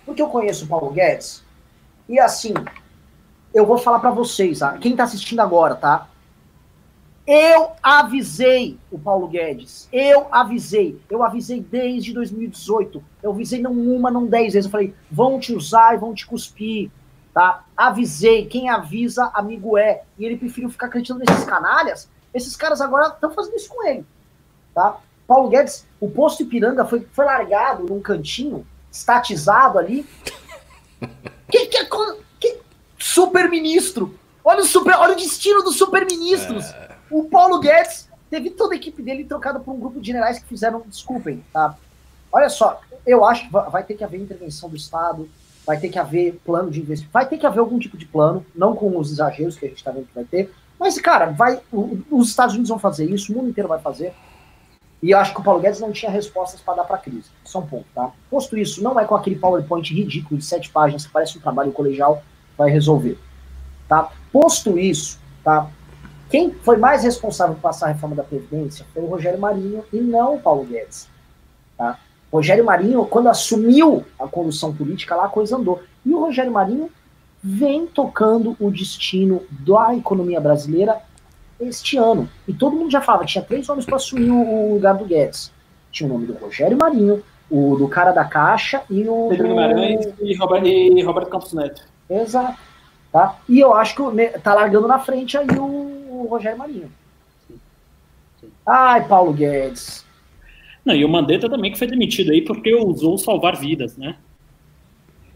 Porque 0.05 0.21
eu 0.21 0.29
conheço 0.29 0.65
o 0.65 0.69
Paulo 0.69 0.91
Guedes 0.91 1.45
e 2.09 2.19
assim, 2.19 2.55
eu 3.53 3.67
vou 3.67 3.79
falar 3.79 3.99
para 3.99 4.11
vocês, 4.11 4.61
tá? 4.61 4.79
quem 4.79 4.97
tá 4.97 5.05
assistindo 5.05 5.41
agora, 5.41 5.75
tá? 5.75 6.09
Eu 7.31 7.73
avisei 7.83 8.79
o 8.91 8.99
Paulo 8.99 9.29
Guedes. 9.29 9.87
Eu 9.93 10.29
avisei. 10.33 10.99
Eu 11.11 11.23
avisei 11.23 11.61
desde 11.61 12.15
2018. 12.15 13.05
Eu 13.23 13.33
avisei 13.33 13.61
não 13.61 13.73
uma, 13.73 14.11
não 14.11 14.25
dez 14.25 14.55
vezes. 14.55 14.65
Eu 14.65 14.71
falei, 14.71 14.95
vão 15.11 15.39
te 15.39 15.55
usar 15.55 15.95
e 15.95 15.99
vão 15.99 16.15
te 16.15 16.27
cuspir. 16.27 16.91
Tá? 17.35 17.67
Avisei. 17.77 18.47
Quem 18.47 18.71
avisa, 18.71 19.31
amigo 19.35 19.77
é. 19.77 20.05
E 20.19 20.25
ele 20.25 20.39
preferiu 20.39 20.71
ficar 20.71 20.87
acreditando 20.87 21.21
nesses 21.21 21.45
canalhas. 21.45 22.09
Esses 22.33 22.57
caras 22.57 22.81
agora 22.81 23.09
estão 23.09 23.31
fazendo 23.31 23.57
isso 23.57 23.69
com 23.69 23.87
ele. 23.87 24.07
Tá? 24.75 24.97
Paulo 25.27 25.51
Guedes, 25.51 25.87
o 26.01 26.09
posto 26.09 26.43
Ipiranga 26.43 26.87
foi, 26.87 27.07
foi 27.13 27.27
largado 27.27 27.85
num 27.85 28.01
cantinho, 28.01 28.67
estatizado 28.91 29.79
ali. 29.79 30.07
Que, 31.51 31.67
que, 31.67 31.85
que 32.41 32.59
super-ministro? 32.99 34.19
Olha 34.45 34.63
o, 34.63 34.67
super, 34.67 34.97
olha 34.97 35.13
o 35.13 35.17
destino 35.17 35.63
dos 35.63 35.77
super-ministros. 35.77 36.65
É... 36.67 36.97
O 37.11 37.25
Paulo 37.25 37.59
Guedes 37.59 38.09
teve 38.31 38.51
toda 38.51 38.75
a 38.75 38.77
equipe 38.77 39.03
dele 39.03 39.25
trocada 39.25 39.59
por 39.59 39.73
um 39.73 39.81
grupo 39.81 40.01
de 40.01 40.07
generais 40.07 40.39
que 40.39 40.47
fizeram, 40.47 40.83
desculpem, 40.87 41.45
tá? 41.53 41.77
Olha 42.31 42.49
só, 42.49 42.81
eu 43.07 43.25
acho 43.25 43.47
que 43.47 43.53
vai 43.53 43.83
ter 43.83 43.95
que 43.95 44.05
haver 44.05 44.21
intervenção 44.21 44.69
do 44.69 44.77
Estado, 44.77 45.29
vai 45.67 45.79
ter 45.79 45.89
que 45.89 45.99
haver 45.99 46.39
plano 46.45 46.71
de 46.71 46.81
investimento, 46.81 47.13
vai 47.13 47.27
ter 47.27 47.39
que 47.39 47.47
haver 47.47 47.61
algum 47.61 47.79
tipo 47.79 47.97
de 47.97 48.05
plano, 48.05 48.45
não 48.55 48.75
com 48.75 48.97
os 48.99 49.11
exageros 49.11 49.57
que 49.57 49.65
a 49.65 49.69
gente 49.69 49.79
está 49.79 49.91
vendo 49.91 50.07
que 50.07 50.15
vai 50.15 50.25
ter, 50.25 50.51
mas, 50.79 51.01
cara, 51.01 51.27
vai, 51.27 51.61
os 52.11 52.29
Estados 52.29 52.55
Unidos 52.55 52.69
vão 52.69 52.79
fazer 52.79 53.11
isso, 53.11 53.33
o 53.33 53.37
mundo 53.37 53.51
inteiro 53.51 53.69
vai 53.69 53.81
fazer. 53.81 54.15
E 55.03 55.11
eu 55.11 55.19
acho 55.19 55.33
que 55.33 55.41
o 55.41 55.45
Paulo 55.45 55.61
Guedes 55.61 55.81
não 55.81 55.93
tinha 55.93 56.11
respostas 56.11 56.61
para 56.61 56.75
dar 56.75 56.85
para 56.85 56.97
a 56.97 56.99
crise. 56.99 57.31
Só 57.45 57.61
um 57.61 57.67
ponto, 57.67 57.87
tá? 57.95 58.11
Posto 58.31 58.57
isso, 58.57 58.83
não 58.83 58.99
é 58.99 59.05
com 59.05 59.15
aquele 59.15 59.37
PowerPoint 59.37 59.95
ridículo 59.95 60.39
de 60.39 60.45
sete 60.45 60.71
páginas 60.71 61.07
que 61.07 61.13
parece 61.13 61.39
um 61.39 61.41
trabalho 61.41 61.73
colegial 61.73 62.23
vai 62.57 62.71
resolver, 62.71 63.17
tá? 63.89 64.11
Posto 64.33 64.77
isso, 64.79 65.21
tá? 65.45 65.71
Quem 66.29 66.53
foi 66.53 66.77
mais 66.77 67.05
responsável 67.05 67.55
por 67.55 67.63
passar 67.63 67.87
a 67.87 67.93
reforma 67.93 68.17
da 68.17 68.25
Previdência 68.25 68.85
foi 68.93 69.03
o 69.03 69.07
Rogério 69.07 69.39
Marinho 69.39 69.85
e 69.93 70.01
não 70.01 70.35
o 70.35 70.41
Paulo 70.41 70.65
Guedes, 70.65 71.09
tá? 71.77 71.99
Rogério 72.31 72.65
Marinho, 72.65 73.07
quando 73.07 73.29
assumiu 73.29 74.05
a 74.19 74.27
condução 74.27 74.75
política, 74.75 75.15
lá 75.15 75.27
a 75.27 75.31
coisa 75.31 75.57
andou. 75.57 75.81
E 76.05 76.13
o 76.13 76.21
Rogério 76.21 76.53
Marinho 76.53 76.91
vem 77.43 77.87
tocando 77.87 78.57
o 78.61 78.71
destino 78.71 79.43
da 79.51 79.95
economia 79.95 80.41
brasileira 80.41 81.01
este 81.61 81.97
ano. 81.97 82.29
E 82.47 82.53
todo 82.53 82.77
mundo 82.77 82.91
já 82.91 83.01
falava, 83.01 83.25
tinha 83.25 83.43
três 83.43 83.67
nomes 83.67 83.85
para 83.85 83.97
assumir 83.97 84.31
o, 84.31 84.75
lugar 84.75 84.95
do 84.95 85.05
Guedes. 85.05 85.53
Tinha 85.91 86.09
o 86.09 86.13
nome 86.13 86.27
do 86.27 86.35
Rogério 86.35 86.77
Marinho, 86.77 87.23
o 87.51 87.77
do 87.77 87.89
cara 87.89 88.13
da 88.13 88.25
Caixa 88.25 88.83
e 88.91 89.09
o. 89.09 89.29
Pedro 89.29 89.49
Guimarães 89.49 90.07
e, 90.21 90.35
Robert, 90.37 90.65
e 90.65 91.03
Roberto 91.03 91.31
Campos 91.31 91.53
Neto. 91.53 91.83
Exato. 92.09 92.59
Tá? 93.13 93.39
E 93.49 93.59
eu 93.59 93.75
acho 93.75 93.95
que 93.95 94.39
tá 94.41 94.55
largando 94.55 94.87
na 94.87 94.99
frente 94.99 95.37
aí 95.37 95.47
o, 95.59 95.63
o 95.63 96.27
Rogério 96.31 96.59
Marinho. 96.59 96.93
Ai, 98.67 99.07
Paulo 99.09 99.33
Guedes. 99.33 100.05
Não, 100.85 100.95
e 100.95 101.05
o 101.05 101.09
Mandetta 101.09 101.49
também 101.49 101.73
que 101.73 101.79
foi 101.79 101.87
demitido 101.87 102.33
aí 102.33 102.43
porque 102.43 102.73
ousou 102.75 103.17
salvar 103.17 103.57
vidas, 103.57 103.97
né? 103.97 104.17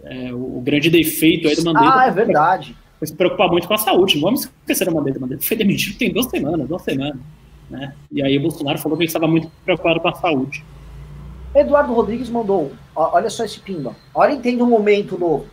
É, 0.04 0.32
o, 0.32 0.58
o, 0.58 0.60
grande 0.60 0.90
defeito 0.90 1.48
aí 1.48 1.56
do 1.56 1.64
Mandetta. 1.64 1.94
Ah, 1.94 2.06
é 2.06 2.10
verdade 2.10 2.76
se 3.06 3.14
preocupar 3.14 3.48
muito 3.48 3.66
com 3.66 3.74
a 3.74 3.78
saúde. 3.78 4.14
Não 4.14 4.22
vamos 4.22 4.44
esquecer 4.44 4.84
da 4.84 4.92
Mandetta. 4.92 5.18
Mandetta 5.18 5.42
foi 5.44 5.56
demitido 5.56 5.98
tem 5.98 6.12
duas 6.12 6.26
semanas, 6.26 6.68
duas 6.68 6.82
semanas. 6.82 7.20
Né? 7.68 7.94
E 8.10 8.22
aí 8.22 8.36
o 8.36 8.42
Bolsonaro 8.42 8.78
falou 8.78 8.96
que 8.96 9.04
ele 9.04 9.08
estava 9.08 9.26
muito 9.26 9.50
preocupado 9.64 10.00
com 10.00 10.08
a 10.08 10.14
saúde. 10.14 10.64
Eduardo 11.54 11.92
Rodrigues 11.92 12.30
mandou, 12.30 12.72
olha 12.94 13.28
só 13.28 13.44
esse 13.44 13.60
pimba. 13.60 13.94
Olha, 14.14 14.32
entende 14.32 14.62
um 14.62 14.68
momento 14.68 15.18
novo. 15.18 15.46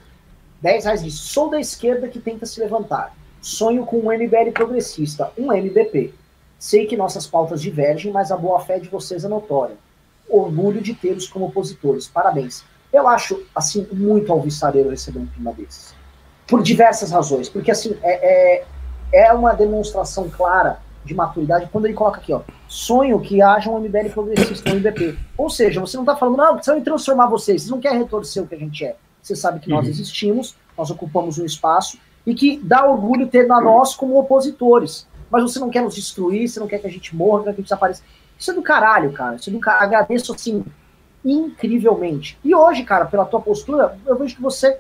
10 0.62 0.86
reais 0.86 1.04
diz, 1.04 1.16
sou 1.16 1.50
da 1.50 1.60
esquerda 1.60 2.08
que 2.08 2.20
tenta 2.20 2.46
se 2.46 2.60
levantar. 2.60 3.16
Sonho 3.42 3.86
com 3.86 3.98
um 3.98 4.12
MBL 4.12 4.52
progressista, 4.54 5.32
um 5.38 5.52
MBP. 5.52 6.14
Sei 6.58 6.86
que 6.86 6.98
nossas 6.98 7.26
pautas 7.26 7.62
divergem, 7.62 8.12
mas 8.12 8.32
a 8.32 8.38
boa-fé 8.38 8.80
de 8.80 8.90
vocês 8.90 9.24
é 9.24 9.28
notória. 9.28 9.76
Orgulho 10.30 10.82
de 10.82 10.94
tê-los 10.94 11.28
como 11.28 11.46
opositores. 11.46 12.08
Parabéns. 12.08 12.64
Eu 12.92 13.08
acho, 13.08 13.42
assim, 13.56 13.88
muito 13.92 14.32
alvissareiro 14.32 14.90
receber 14.90 15.20
um 15.20 15.26
pimba 15.26 15.54
desses 15.54 15.99
por 16.50 16.62
diversas 16.64 17.12
razões. 17.12 17.48
Porque, 17.48 17.72
assim, 17.72 17.96
é, 18.02 18.62
é, 18.62 18.66
é, 19.12 19.34
uma 19.34 19.54
demonstração 19.54 20.30
clara 20.30 20.80
de 21.06 21.14
maturidade 21.14 21.70
quando 21.72 21.86
ele 21.86 21.94
coloca 21.94 22.20
aqui, 22.20 22.34
ó, 22.34 22.42
sonho 22.68 23.20
que 23.20 23.42
haja 23.42 23.70
um 23.70 23.80
MBL 23.80 24.10
progressista, 24.12 24.72
um 24.72 24.78
IBP. 24.78 25.18
Ou 25.38 25.50
seja, 25.50 25.80
você 25.80 25.96
não 25.96 26.04
está 26.04 26.16
falando, 26.16 26.38
não, 26.38 26.54
precisamos 26.56 26.84
transformar 26.84 27.28
vocês, 27.28 27.62
vocês 27.62 27.72
não 27.72 27.80
querem 27.80 28.00
retorcer 28.00 28.44
o 28.44 28.48
que 28.48 28.56
a 28.56 28.60
gente 28.60 28.86
é. 28.86 28.96
Você 29.22 29.36
sabe 29.36 29.60
que 29.60 29.70
nós 29.70 29.86
uhum. 29.86 29.92
existimos, 29.92 30.56
nós 30.78 30.90
ocupamos 30.90 31.38
um 31.38 31.46
espaço 31.46 31.98
e 32.26 32.36
que 32.36 32.60
dá 32.64 32.86
orgulho 32.86 33.28
ter 33.28 33.50
a 33.52 33.62
nós 33.62 33.96
como 33.96 34.20
opositores. 34.20 35.08
mas 35.32 35.44
você 35.44 35.60
não 35.60 35.70
quer 35.70 35.82
nos 35.82 35.96
destruir, 35.96 36.48
você 36.48 36.60
não 36.60 36.68
quer 36.68 36.80
que 36.80 36.88
a 36.88 36.92
gente 36.92 37.16
morra, 37.16 37.40
quer 37.40 37.44
que 37.44 37.50
a 37.50 37.54
gente 37.54 37.64
desapareça. 37.64 38.04
Isso 38.38 38.52
é 38.52 38.54
do 38.54 38.62
caralho, 38.62 39.12
cara. 39.12 39.36
Isso 39.36 39.50
é 39.50 39.54
do 39.54 39.60
caralho. 39.60 39.84
Agradeço, 39.84 40.34
assim, 40.34 40.64
incrivelmente. 41.24 42.38
E 42.44 42.56
hoje, 42.56 42.84
cara, 42.84 43.06
pela 43.06 43.26
tua 43.26 43.42
postura, 43.42 43.98
eu 44.06 44.18
vejo 44.18 44.36
que 44.36 44.42
você 44.42 44.80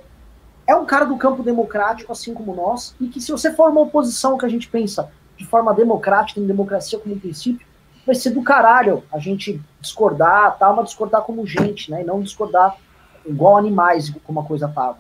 é 0.69 0.75
um 0.75 0.85
cara 0.85 1.03
do 1.03 1.17
campo 1.17 1.41
democrático, 1.41 2.11
assim 2.11 2.31
como 2.31 2.53
nós, 2.53 2.95
e 3.01 3.07
que 3.07 3.19
se 3.19 3.31
você 3.31 3.51
for 3.51 3.71
uma 3.71 3.81
oposição 3.81 4.37
que 4.37 4.45
a 4.45 4.49
gente 4.49 4.69
pensa 4.69 5.11
de 5.35 5.43
forma 5.43 5.73
democrática, 5.73 6.39
em 6.39 6.45
democracia 6.45 6.99
como 6.99 7.19
princípio, 7.19 7.65
vai 8.05 8.13
ser 8.13 8.29
do 8.29 8.43
caralho 8.43 9.03
a 9.11 9.17
gente 9.17 9.59
discordar, 9.81 10.59
tá? 10.59 10.71
Mas 10.71 10.89
discordar 10.89 11.23
como 11.23 11.45
gente, 11.47 11.89
né? 11.89 12.01
E 12.01 12.05
não 12.05 12.21
discordar 12.21 12.77
igual 13.25 13.57
animais, 13.57 14.13
como 14.23 14.41
a 14.41 14.43
coisa 14.43 14.67
tava. 14.67 14.99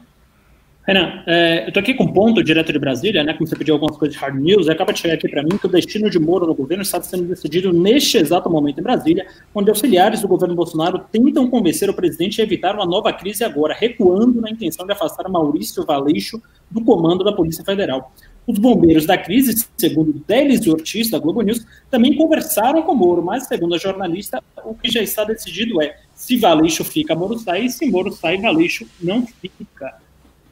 Renan, 0.89 1.21
é, 1.27 1.67
eu 1.67 1.71
tô 1.71 1.79
aqui 1.79 1.93
com 1.93 2.05
um 2.05 2.11
ponto 2.11 2.43
direto 2.43 2.73
de 2.73 2.79
Brasília, 2.79 3.23
né? 3.23 3.33
Como 3.33 3.45
você 3.47 3.55
pediu 3.55 3.75
algumas 3.75 3.95
coisas 3.95 4.17
de 4.17 4.19
hard 4.19 4.41
news, 4.41 4.67
acaba 4.67 4.91
de 4.91 4.99
chegar 4.99 5.13
aqui 5.13 5.29
para 5.29 5.43
mim 5.43 5.55
que 5.55 5.67
o 5.67 5.69
destino 5.69 6.09
de 6.09 6.17
Moro 6.17 6.47
no 6.47 6.55
governo 6.55 6.81
está 6.81 6.99
sendo 6.99 7.25
decidido 7.25 7.71
neste 7.71 8.17
exato 8.17 8.49
momento 8.49 8.79
em 8.79 8.81
Brasília, 8.81 9.27
onde 9.53 9.69
auxiliares 9.69 10.21
do 10.21 10.27
governo 10.27 10.55
Bolsonaro 10.55 10.97
tentam 11.11 11.47
convencer 11.47 11.91
o 11.91 11.93
presidente 11.93 12.41
a 12.41 12.43
evitar 12.43 12.73
uma 12.73 12.87
nova 12.87 13.13
crise 13.13 13.43
agora, 13.43 13.75
recuando 13.79 14.41
na 14.41 14.49
intenção 14.49 14.83
de 14.83 14.91
afastar 14.91 15.29
Maurício 15.29 15.85
Valeixo 15.85 16.41
do 16.71 16.83
comando 16.83 17.23
da 17.23 17.33
Polícia 17.33 17.63
Federal. 17.63 18.11
Os 18.47 18.57
bombeiros 18.57 19.05
da 19.05 19.15
crise, 19.15 19.63
segundo 19.77 20.23
Delis 20.27 20.65
Ortiz, 20.65 21.11
da 21.11 21.19
Globo 21.19 21.43
News, 21.43 21.63
também 21.91 22.15
conversaram 22.15 22.81
com 22.81 22.95
Moro, 22.95 23.21
mas, 23.21 23.45
segundo 23.45 23.75
a 23.75 23.77
jornalista, 23.77 24.41
o 24.65 24.73
que 24.73 24.89
já 24.89 25.03
está 25.03 25.23
decidido 25.23 25.79
é 25.83 25.97
se 26.15 26.35
Valeixo 26.35 26.83
fica, 26.83 27.13
Moro 27.13 27.37
sai, 27.37 27.65
e 27.65 27.69
se 27.69 27.85
Moro 27.91 28.11
sai, 28.11 28.39
Valeixo 28.39 28.87
não 28.99 29.23
fica. 29.27 30.08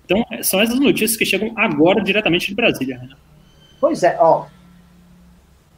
Então, 0.07 0.25
são 0.41 0.61
essas 0.61 0.79
notícias 0.79 1.17
que 1.17 1.25
chegam 1.25 1.51
agora 1.55 2.01
diretamente 2.01 2.47
de 2.47 2.55
Brasília, 2.55 2.97
Renan. 2.97 3.17
Pois 3.79 4.03
é, 4.03 4.17
ó. 4.19 4.45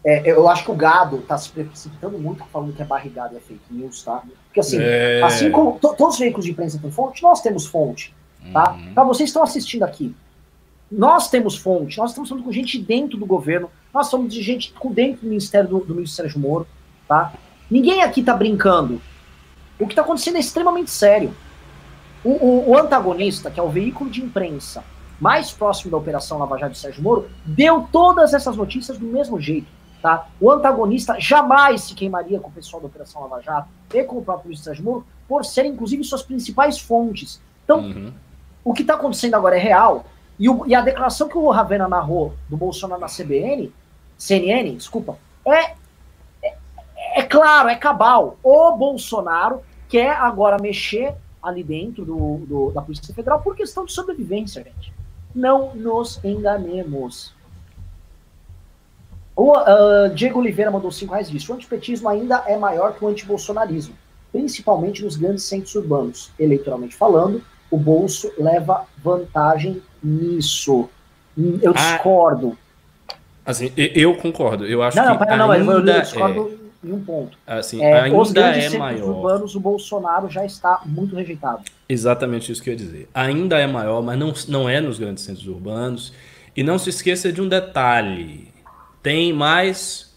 É, 0.06 0.32
eu 0.32 0.48
acho 0.48 0.64
que 0.64 0.72
o 0.72 0.76
gado 0.76 1.18
tá 1.24 1.38
se 1.38 1.50
precipitando 1.50 2.18
muito 2.18 2.44
falando 2.46 2.74
que 2.74 2.82
é 2.82 2.86
barrigado 2.86 3.34
e 3.34 3.38
é 3.38 3.40
fake 3.42 3.62
news, 3.72 4.02
tá? 4.04 4.24
Porque 4.46 4.62
assim, 4.62 4.78
é... 4.80 5.22
assim 5.22 5.52
como 5.52 5.78
todos 5.78 6.14
os 6.14 6.20
veículos 6.20 6.46
de 6.46 6.52
imprensa 6.52 6.80
têm 6.80 6.90
fonte, 6.90 7.22
nós 7.22 7.42
temos 7.42 7.66
fonte, 7.66 8.14
tá? 8.54 8.72
Uhum. 8.72 8.94
Para 8.94 9.04
vocês 9.04 9.28
que 9.28 9.32
estão 9.32 9.44
assistindo 9.44 9.84
aqui, 9.84 10.16
nós 10.90 11.30
temos 11.30 11.58
fonte, 11.58 11.98
nós 11.98 12.12
estamos 12.12 12.30
falando 12.30 12.46
com 12.46 12.52
gente 12.52 12.80
dentro 12.80 13.18
do 13.18 13.26
governo, 13.26 13.70
nós 13.94 14.08
somos 14.08 14.34
de 14.34 14.42
gente 14.42 14.72
com 14.74 14.92
dentro 14.92 15.24
do 15.24 15.28
Ministério 15.28 15.70
do, 15.70 15.80
do 15.80 15.94
Ministro 15.94 16.24
Sérgio 16.24 16.40
Moro, 16.40 16.66
tá? 17.06 17.34
Ninguém 17.70 18.02
aqui 18.02 18.24
tá 18.24 18.34
brincando. 18.34 19.02
O 19.78 19.86
que 19.86 19.94
está 19.94 20.02
acontecendo 20.02 20.38
é 20.38 20.40
extremamente 20.40 20.92
sério. 20.92 21.34
O, 22.24 22.30
o, 22.30 22.70
o, 22.72 22.78
antagonista, 22.78 23.50
que 23.50 23.60
é 23.60 23.64
o 23.64 23.70
veículo 23.70 24.10
de 24.10 24.22
imprensa 24.22 24.84
mais 25.20 25.52
próximo 25.52 25.92
da 25.92 25.98
Operação 25.98 26.38
Lava 26.38 26.58
Jato 26.58 26.74
de 26.74 26.80
Sérgio 26.80 27.04
Moro, 27.04 27.30
deu 27.46 27.88
todas 27.92 28.34
essas 28.34 28.56
notícias 28.56 28.98
do 28.98 29.06
mesmo 29.06 29.40
jeito. 29.40 29.68
Tá? 30.02 30.28
O 30.40 30.50
antagonista 30.50 31.20
jamais 31.20 31.84
se 31.84 31.94
queimaria 31.94 32.40
com 32.40 32.48
o 32.48 32.52
pessoal 32.52 32.82
da 32.82 32.88
Operação 32.88 33.22
Lava 33.22 33.42
Jato 33.42 33.68
e 33.94 34.04
com 34.04 34.18
o 34.18 34.24
próprio 34.24 34.48
Luiz 34.48 34.62
Sérgio 34.62 34.84
Moro, 34.84 35.06
por 35.28 35.44
serem, 35.44 35.72
inclusive, 35.72 36.04
suas 36.04 36.24
principais 36.24 36.80
fontes. 36.80 37.42
Então, 37.66 37.80
uhum. 37.80 38.14
o 38.64 38.74
que 38.74 38.82
está 38.82 38.94
acontecendo 38.94 39.36
agora 39.36 39.58
é 39.58 39.60
real, 39.60 40.06
e, 40.40 40.50
o, 40.50 40.66
e, 40.66 40.74
a 40.74 40.82
declaração 40.82 41.28
que 41.28 41.38
o 41.38 41.50
Ravena 41.50 41.88
narrou 41.88 42.34
do 42.48 42.56
Bolsonaro 42.56 43.02
na 43.02 43.08
CBN, 43.08 43.74
CNN, 44.18 44.76
desculpa, 44.76 45.18
é, 45.46 45.74
é, 46.42 46.56
é 47.16 47.24
claro, 47.24 47.68
é 47.68 47.76
cabal. 47.76 48.38
O 48.42 48.72
Bolsonaro 48.72 49.62
quer 49.90 50.12
agora 50.12 50.58
mexer 50.62 51.14
ali 51.42 51.64
dentro 51.64 52.06
do, 52.06 52.38
do, 52.46 52.72
da 52.72 52.82
Polícia 52.82 53.14
Federal 53.14 53.42
por 53.42 53.56
questão 53.56 53.86
de 53.86 53.94
sobrevivência, 53.94 54.64
gente. 54.64 54.94
Não 55.34 55.74
nos 55.76 56.24
enganemos. 56.24 57.34
O 59.36 59.54
uh, 59.54 60.14
Diego 60.14 60.40
Oliveira 60.40 60.70
mandou 60.70 60.92
5 60.92 61.14
reais 61.14 61.30
disso. 61.30 61.52
O 61.52 61.56
antipetismo 61.56 62.10
ainda 62.10 62.44
é 62.46 62.58
maior 62.58 62.94
que 62.94 63.06
o 63.06 63.08
antibolsonarismo, 63.08 63.96
principalmente 64.32 65.04
nos 65.04 65.16
grandes 65.16 65.44
centros 65.46 65.74
urbanos. 65.76 66.32
Eleitoralmente 66.38 66.96
falando, 66.96 67.42
o 67.72 67.78
bolso 67.78 68.32
leva 68.38 68.86
vantagem 69.02 69.82
nisso. 70.04 70.90
Eu 71.62 71.72
ah, 71.72 71.94
discordo. 71.94 72.58
Assim, 73.46 73.72
eu 73.78 74.16
concordo. 74.18 74.66
Eu 74.66 74.84
acho 74.84 74.98
não, 74.98 75.18
que 75.18 75.26
não, 75.26 75.38
não, 75.38 75.52
ainda 75.52 75.94
eu 75.94 76.02
discordo 76.02 76.52
é 76.54 76.59
em 76.84 76.92
um 76.92 77.04
ponto. 77.04 77.38
Assim, 77.46 77.84
é, 77.84 78.02
ainda 78.02 78.18
os 78.18 78.32
grandes 78.32 78.74
é 78.74 78.78
maior. 78.78 79.10
urbanos, 79.10 79.56
o 79.56 79.60
Bolsonaro 79.60 80.30
já 80.30 80.46
está 80.46 80.82
muito 80.86 81.16
rejeitado. 81.16 81.64
Exatamente 81.88 82.52
isso 82.52 82.62
que 82.64 82.70
eu 82.70 82.74
ia 82.74 82.78
dizer. 82.78 83.10
Ainda 83.14 83.58
é 83.58 83.68
maior, 83.68 84.02
mas 84.02 84.18
não, 84.18 84.34
não 84.48 84.70
é 84.70 84.80
nos 84.80 84.98
grandes 84.98 85.24
centros 85.24 85.48
urbanos. 85.48 86.14
E 86.56 86.64
não 86.64 86.78
se 86.78 86.90
esqueça 86.90 87.32
de 87.32 87.42
um 87.42 87.48
detalhe. 87.48 88.48
Tem 89.04 89.32
mais 89.34 90.16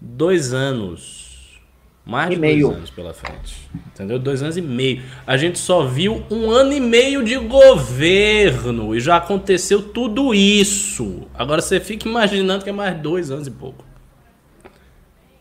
dois 0.00 0.52
anos. 0.52 1.60
Mais 2.04 2.32
e 2.32 2.34
de 2.34 2.40
meio. 2.40 2.66
dois 2.68 2.78
anos 2.78 2.90
pela 2.90 3.14
frente. 3.14 3.70
Entendeu? 3.86 4.18
Dois 4.18 4.42
anos 4.42 4.56
e 4.56 4.62
meio. 4.62 5.02
A 5.26 5.36
gente 5.36 5.58
só 5.58 5.84
viu 5.84 6.24
um 6.30 6.50
ano 6.50 6.72
e 6.72 6.80
meio 6.80 7.22
de 7.22 7.36
governo. 7.36 8.94
E 8.94 9.00
já 9.00 9.16
aconteceu 9.16 9.82
tudo 9.82 10.34
isso. 10.34 11.22
Agora 11.34 11.62
você 11.62 11.78
fica 11.78 12.08
imaginando 12.08 12.64
que 12.64 12.70
é 12.70 12.72
mais 12.72 12.98
dois 13.00 13.30
anos 13.30 13.46
e 13.46 13.50
pouco. 13.50 13.91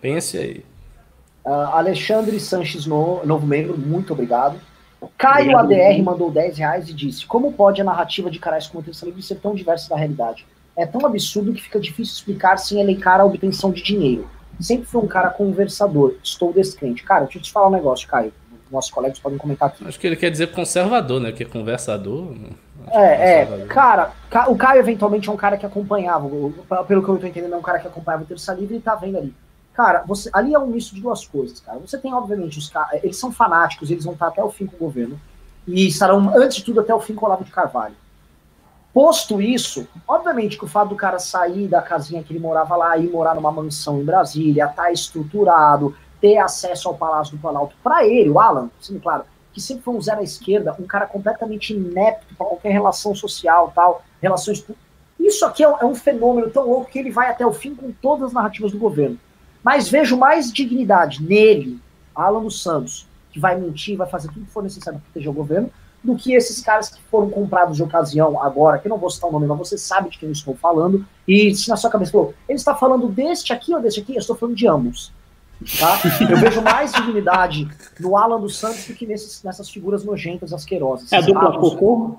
Pense 0.01 0.37
aí. 0.37 0.65
Uh, 1.45 1.49
Alexandre 1.49 2.39
Sanches, 2.39 2.85
no, 2.85 3.23
novo 3.25 3.45
membro, 3.45 3.77
muito 3.77 4.13
obrigado. 4.13 4.59
Caio 5.17 5.57
ADR 5.57 6.01
mandou 6.03 6.29
10 6.29 6.57
reais 6.57 6.89
e 6.89 6.93
disse: 6.93 7.25
Como 7.25 7.53
pode 7.53 7.81
a 7.81 7.83
narrativa 7.83 8.29
de 8.29 8.39
Carais 8.39 8.67
como 8.67 8.83
Terça 8.83 9.05
Livre 9.05 9.21
ser 9.21 9.35
tão 9.35 9.55
diversa 9.55 9.89
da 9.89 9.95
realidade? 9.95 10.45
É 10.75 10.85
tão 10.85 11.05
absurdo 11.05 11.53
que 11.53 11.61
fica 11.61 11.79
difícil 11.79 12.13
explicar 12.15 12.57
sem 12.57 12.79
elencar 12.79 13.19
a 13.19 13.25
obtenção 13.25 13.71
de 13.71 13.81
dinheiro. 13.81 14.27
Sempre 14.59 14.85
foi 14.85 15.01
um 15.01 15.07
cara 15.07 15.29
conversador. 15.29 16.15
Estou 16.23 16.53
descrente. 16.53 17.03
Cara, 17.03 17.23
deixa 17.23 17.39
eu 17.39 17.41
te 17.41 17.51
falar 17.51 17.67
um 17.67 17.71
negócio, 17.71 18.07
Caio. 18.07 18.31
Nossos 18.71 18.91
colegas 18.91 19.19
podem 19.19 19.37
comentar 19.37 19.69
aqui. 19.69 19.85
Acho 19.85 19.99
que 19.99 20.07
ele 20.07 20.15
quer 20.15 20.29
dizer 20.29 20.51
conservador, 20.51 21.19
né? 21.19 21.31
Que 21.31 21.43
é 21.43 21.45
conversador. 21.45 22.35
É, 22.89 23.41
é. 23.41 23.65
Cara, 23.67 24.11
o 24.47 24.55
Caio 24.55 24.79
eventualmente 24.79 25.27
é 25.27 25.31
um 25.31 25.37
cara 25.37 25.57
que 25.57 25.65
acompanhava. 25.65 26.29
Pelo 26.87 27.03
que 27.03 27.09
eu 27.09 27.15
estou 27.15 27.29
entendendo, 27.29 27.53
é 27.53 27.57
um 27.57 27.61
cara 27.61 27.79
que 27.79 27.87
acompanhava 27.87 28.23
o 28.23 28.27
Terça 28.27 28.53
Livre 28.53 28.77
e 28.77 28.79
tá 28.79 28.95
vendo 28.95 29.17
ali 29.17 29.33
Cara, 29.73 30.03
você, 30.05 30.29
ali 30.33 30.53
é 30.53 30.59
um 30.59 30.67
misto 30.67 30.93
de 30.93 31.01
duas 31.01 31.25
coisas, 31.25 31.59
cara. 31.59 31.79
Você 31.79 31.97
tem, 31.97 32.13
obviamente, 32.13 32.59
os 32.59 32.69
caras. 32.69 33.03
Eles 33.03 33.17
são 33.17 33.31
fanáticos, 33.31 33.89
eles 33.89 34.03
vão 34.03 34.13
estar 34.13 34.27
até 34.27 34.43
o 34.43 34.49
fim 34.49 34.65
com 34.65 34.75
o 34.75 34.79
governo. 34.79 35.19
E 35.65 35.87
estarão, 35.87 36.35
antes 36.35 36.57
de 36.57 36.63
tudo, 36.65 36.81
até 36.81 36.93
o 36.93 36.99
fim 36.99 37.15
com 37.15 37.25
o 37.25 37.29
Olavo 37.29 37.43
de 37.43 37.51
Carvalho. 37.51 37.95
Posto 38.93 39.41
isso, 39.41 39.87
obviamente 40.05 40.57
que 40.57 40.65
o 40.65 40.67
fato 40.67 40.89
do 40.89 40.95
cara 40.97 41.17
sair 41.17 41.65
da 41.67 41.81
casinha 41.81 42.21
que 42.21 42.33
ele 42.33 42.41
morava 42.41 42.75
lá 42.75 42.97
e 42.97 43.07
morar 43.07 43.35
numa 43.35 43.51
mansão 43.51 44.01
em 44.01 44.03
Brasília, 44.03 44.65
estar 44.65 44.83
tá 44.83 44.91
estruturado, 44.91 45.95
ter 46.19 46.37
acesso 46.37 46.89
ao 46.89 46.95
Palácio 46.95 47.37
do 47.37 47.41
Planalto, 47.41 47.73
para 47.81 48.05
ele, 48.05 48.29
o 48.29 48.37
Alan, 48.37 48.69
sendo 48.81 48.99
claro, 48.99 49.23
que 49.53 49.61
sempre 49.61 49.83
foi 49.83 49.93
um 49.93 50.01
zero 50.01 50.19
à 50.19 50.23
esquerda, 50.23 50.75
um 50.77 50.85
cara 50.85 51.05
completamente 51.05 51.73
inepto 51.73 52.35
para 52.35 52.47
qualquer 52.47 52.71
relação 52.71 53.15
social, 53.15 53.71
tal, 53.73 54.03
relações. 54.21 54.65
Isso 55.17 55.45
aqui 55.45 55.63
é 55.63 55.69
um, 55.69 55.77
é 55.79 55.85
um 55.85 55.95
fenômeno 55.95 56.49
tão 56.49 56.67
louco 56.67 56.91
que 56.91 56.99
ele 56.99 57.11
vai 57.11 57.29
até 57.29 57.45
o 57.45 57.53
fim 57.53 57.73
com 57.73 57.93
todas 57.93 58.27
as 58.27 58.33
narrativas 58.33 58.73
do 58.73 58.77
governo. 58.77 59.17
Mas 59.63 59.89
vejo 59.89 60.17
mais 60.17 60.51
dignidade 60.51 61.23
nele, 61.23 61.79
Alan 62.15 62.43
dos 62.43 62.61
Santos, 62.61 63.07
que 63.31 63.39
vai 63.39 63.59
mentir, 63.59 63.97
vai 63.97 64.07
fazer 64.07 64.27
tudo 64.29 64.45
que 64.45 64.51
for 64.51 64.63
necessário 64.63 64.99
para 64.99 65.05
proteger 65.05 65.29
o 65.29 65.33
governo, 65.33 65.71
do 66.03 66.15
que 66.15 66.33
esses 66.33 66.61
caras 66.61 66.89
que 66.89 67.01
foram 67.11 67.29
comprados 67.29 67.77
de 67.77 67.83
ocasião 67.83 68.41
agora, 68.41 68.79
que 68.79 68.87
eu 68.87 68.89
não 68.89 68.97
vou 68.97 69.09
citar 69.09 69.29
o 69.29 69.33
nome, 69.33 69.45
mas 69.45 69.57
você 69.57 69.77
sabe 69.77 70.09
de 70.09 70.17
quem 70.17 70.27
eu 70.27 70.33
estou 70.33 70.55
falando, 70.55 71.05
e 71.27 71.53
se 71.53 71.69
na 71.69 71.77
sua 71.77 71.91
cabeça 71.91 72.11
falou, 72.11 72.33
ele 72.49 72.57
está 72.57 72.73
falando 72.73 73.07
deste 73.07 73.53
aqui 73.53 73.73
ou 73.73 73.79
deste 73.79 74.01
aqui, 74.01 74.15
eu 74.15 74.19
estou 74.19 74.35
falando 74.35 74.55
de 74.55 74.67
ambos. 74.67 75.11
Tá? 75.79 75.99
Eu 76.27 76.37
vejo 76.37 76.59
mais 76.61 76.91
dignidade 76.91 77.69
no 77.99 78.17
Alan 78.17 78.39
dos 78.39 78.57
Santos 78.57 78.87
do 78.87 78.95
que 78.95 79.05
nesses, 79.05 79.43
nessas 79.43 79.69
figuras 79.69 80.03
nojentas, 80.03 80.51
asquerosas. 80.51 81.11
É 81.11 81.17
a 81.17 81.21
dupla 81.21 81.59
cocô? 81.59 82.17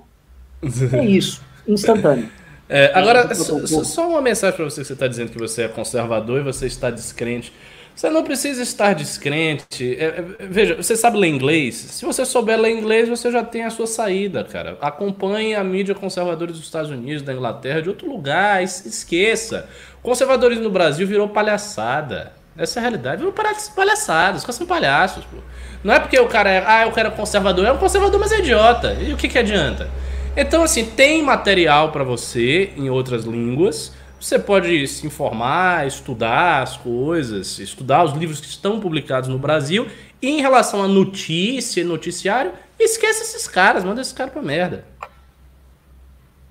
É 0.92 1.04
isso, 1.04 1.42
instantâneo. 1.66 2.30
É, 2.74 2.90
agora, 2.94 3.34
só 3.34 4.08
uma 4.08 4.22
mensagem 4.22 4.56
para 4.56 4.64
você 4.64 4.80
que 4.80 4.86
você 4.86 4.94
está 4.94 5.06
dizendo 5.06 5.30
que 5.30 5.38
você 5.38 5.64
é 5.64 5.68
conservador 5.68 6.40
e 6.40 6.42
você 6.42 6.66
está 6.66 6.88
descrente. 6.88 7.52
Você 7.94 8.08
não 8.08 8.24
precisa 8.24 8.62
estar 8.62 8.94
descrente. 8.94 9.94
É, 10.00 10.04
é, 10.04 10.24
veja, 10.48 10.76
você 10.76 10.96
sabe 10.96 11.18
ler 11.18 11.28
inglês? 11.28 11.74
Se 11.74 12.06
você 12.06 12.24
souber 12.24 12.58
ler 12.58 12.70
inglês, 12.70 13.10
você 13.10 13.30
já 13.30 13.44
tem 13.44 13.64
a 13.64 13.68
sua 13.68 13.86
saída, 13.86 14.42
cara. 14.42 14.78
Acompanhe 14.80 15.54
a 15.54 15.62
mídia 15.62 15.94
conservadora 15.94 16.50
dos 16.50 16.62
Estados 16.62 16.90
Unidos, 16.90 17.20
da 17.20 17.34
Inglaterra, 17.34 17.82
de 17.82 17.90
outro 17.90 18.08
lugar. 18.08 18.62
Esqueça. 18.62 19.68
O 19.98 20.02
conservadorismo 20.02 20.64
no 20.64 20.70
Brasil 20.70 21.06
virou 21.06 21.28
palhaçada. 21.28 22.32
Essa 22.56 22.78
é 22.78 22.80
a 22.80 22.82
realidade. 22.84 23.18
Virou 23.18 23.34
palhaçada. 23.76 24.38
Os 24.38 24.44
caras 24.44 24.56
são 24.56 24.66
palhaços, 24.66 25.26
pô. 25.26 25.36
Não 25.84 25.92
é 25.92 26.00
porque 26.00 26.18
o 26.18 26.26
cara 26.26 26.50
é. 26.50 26.64
Ah, 26.66 26.86
eu 26.86 26.92
quero 26.92 27.10
conservador. 27.12 27.66
É 27.66 27.72
um 27.72 27.76
conservador, 27.76 28.18
mas 28.18 28.32
é 28.32 28.38
idiota. 28.38 28.94
E 28.94 29.12
o 29.12 29.16
que, 29.18 29.28
que 29.28 29.38
adianta? 29.38 29.90
Então, 30.36 30.62
assim, 30.62 30.86
tem 30.86 31.22
material 31.22 31.92
para 31.92 32.04
você 32.04 32.72
em 32.76 32.88
outras 32.88 33.24
línguas. 33.24 33.92
Você 34.18 34.38
pode 34.38 34.86
se 34.88 35.06
informar, 35.06 35.86
estudar 35.86 36.62
as 36.62 36.76
coisas, 36.76 37.58
estudar 37.58 38.04
os 38.04 38.12
livros 38.12 38.40
que 38.40 38.46
estão 38.46 38.80
publicados 38.80 39.28
no 39.28 39.38
Brasil. 39.38 39.86
E 40.22 40.28
em 40.28 40.40
relação 40.40 40.82
a 40.82 40.88
notícia 40.88 41.82
e 41.82 41.84
noticiário, 41.84 42.52
esquece 42.78 43.22
esses 43.22 43.46
caras, 43.46 43.84
manda 43.84 44.00
esses 44.00 44.12
caras 44.12 44.32
pra 44.32 44.40
merda. 44.40 44.86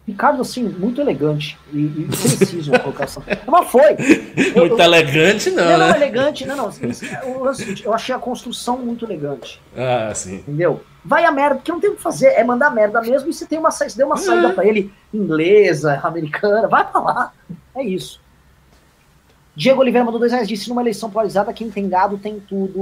Ricardo, 0.07 0.41
assim, 0.41 0.63
muito 0.63 0.99
elegante 0.99 1.57
e, 1.71 1.79
e 1.79 2.07
preciso 2.07 2.73
a 2.75 2.79
colocação. 2.79 3.23
Mas 3.47 3.67
foi. 3.69 3.95
Eu, 4.53 4.67
muito 4.67 4.75
eu, 4.75 4.79
elegante, 4.79 5.49
não. 5.49 5.63
Não, 5.63 5.77
né? 5.77 5.87
não, 5.87 5.95
elegante, 5.95 6.45
não, 6.45 6.57
não. 6.57 6.69
Eu 7.83 7.93
achei 7.93 8.13
a 8.13 8.19
construção 8.19 8.77
muito 8.77 9.05
elegante. 9.05 9.61
Ah, 9.75 10.11
sim. 10.13 10.35
Entendeu? 10.35 10.83
Vai 11.03 11.25
a 11.25 11.31
merda, 11.31 11.55
porque 11.55 11.71
não 11.71 11.79
tem 11.79 11.89
o 11.89 11.95
que 11.95 12.01
fazer, 12.01 12.27
é 12.27 12.43
mandar 12.43 12.69
merda 12.69 13.01
mesmo 13.01 13.29
e 13.29 13.33
você 13.33 13.45
tem 13.45 13.57
uma, 13.57 13.69
deu 13.95 14.05
uma 14.05 14.17
saída 14.17 14.49
é. 14.49 14.53
pra 14.53 14.65
ele, 14.65 14.93
inglesa, 15.13 15.99
americana, 16.03 16.67
vai 16.67 16.89
pra 16.89 17.01
lá. 17.01 17.33
É 17.73 17.83
isso. 17.83 18.21
Diego 19.55 19.81
Oliveira 19.81 20.05
mandou 20.05 20.19
dois 20.19 20.31
reais, 20.31 20.47
disse, 20.47 20.69
numa 20.69 20.81
eleição 20.81 21.09
polarizada, 21.09 21.51
quem 21.51 21.71
tem 21.71 21.89
gado 21.89 22.17
tem 22.17 22.39
tudo. 22.39 22.79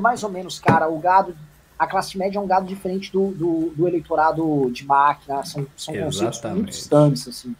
Mais 0.00 0.22
ou 0.22 0.30
menos, 0.30 0.58
cara. 0.58 0.88
O 0.88 0.98
gado 0.98 1.36
a 1.78 1.86
classe 1.86 2.18
média 2.18 2.38
é 2.38 2.40
um 2.40 2.46
gado 2.46 2.66
diferente 2.66 3.12
do, 3.12 3.28
do, 3.28 3.72
do 3.76 3.86
eleitorado 3.86 4.68
de 4.72 4.84
máquina, 4.84 5.44
são, 5.44 5.64
são 5.76 5.94
conceitos 5.94 6.42
muito 6.44 6.70
distantes, 6.70 7.28
assim. 7.28 7.54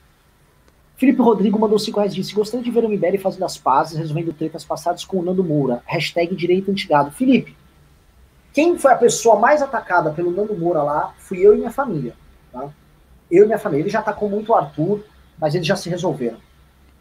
Felipe 0.97 1.23
Rodrigo 1.23 1.57
mandou 1.59 1.79
5 1.79 2.01
reais 2.01 2.13
disse: 2.13 2.35
Gostaria 2.35 2.65
de 2.65 2.71
ver 2.73 2.85
o 2.85 2.89
MBL 2.89 3.19
fazendo 3.23 3.45
as 3.45 3.57
pazes, 3.57 3.97
resolvendo 3.97 4.33
tretas 4.33 4.65
passadas 4.65 5.05
com 5.05 5.19
o 5.19 5.23
Nando 5.23 5.45
Moura. 5.45 5.81
Hashtag 5.87 6.35
direito 6.35 6.73
antigado. 6.73 7.13
Felipe, 7.13 7.57
quem 8.59 8.77
foi 8.77 8.91
a 8.93 8.97
pessoa 8.97 9.39
mais 9.39 9.63
atacada 9.63 10.11
pelo 10.11 10.33
Nando 10.33 10.53
Moura 10.53 10.83
lá 10.83 11.15
fui 11.17 11.39
eu 11.39 11.55
e 11.55 11.59
minha 11.59 11.71
família. 11.71 12.17
Tá? 12.53 12.69
Eu 13.31 13.45
e 13.45 13.47
minha 13.47 13.57
família. 13.57 13.85
Ele 13.85 13.89
já 13.89 14.01
atacou 14.01 14.29
muito 14.29 14.51
o 14.51 14.55
Arthur, 14.57 15.05
mas 15.39 15.55
eles 15.55 15.65
já 15.65 15.77
se 15.77 15.89
resolveram. 15.89 16.39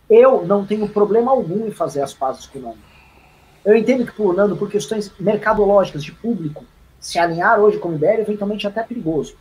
Eu 0.07 0.45
não 0.45 0.67
tenho 0.67 0.88
problema 0.88 1.31
algum 1.31 1.65
em 1.65 1.71
fazer 1.71 2.03
as 2.03 2.13
pazes 2.13 2.45
com 2.45 2.59
o 2.59 2.61
Nando. 2.61 2.77
Eu 3.65 3.75
entendo 3.75 4.05
que 4.05 4.11
por 4.11 4.35
Nando, 4.35 4.55
por 4.55 4.69
questões 4.69 5.11
mercadológicas 5.19 6.03
de 6.03 6.11
público, 6.11 6.63
se 6.99 7.17
alinhar 7.17 7.59
hoje 7.59 7.79
com 7.79 7.89
o 7.89 7.91
MBL, 7.93 8.21
eventualmente 8.21 8.67
é 8.67 8.69
até 8.69 8.84
perigoso. 8.84 9.35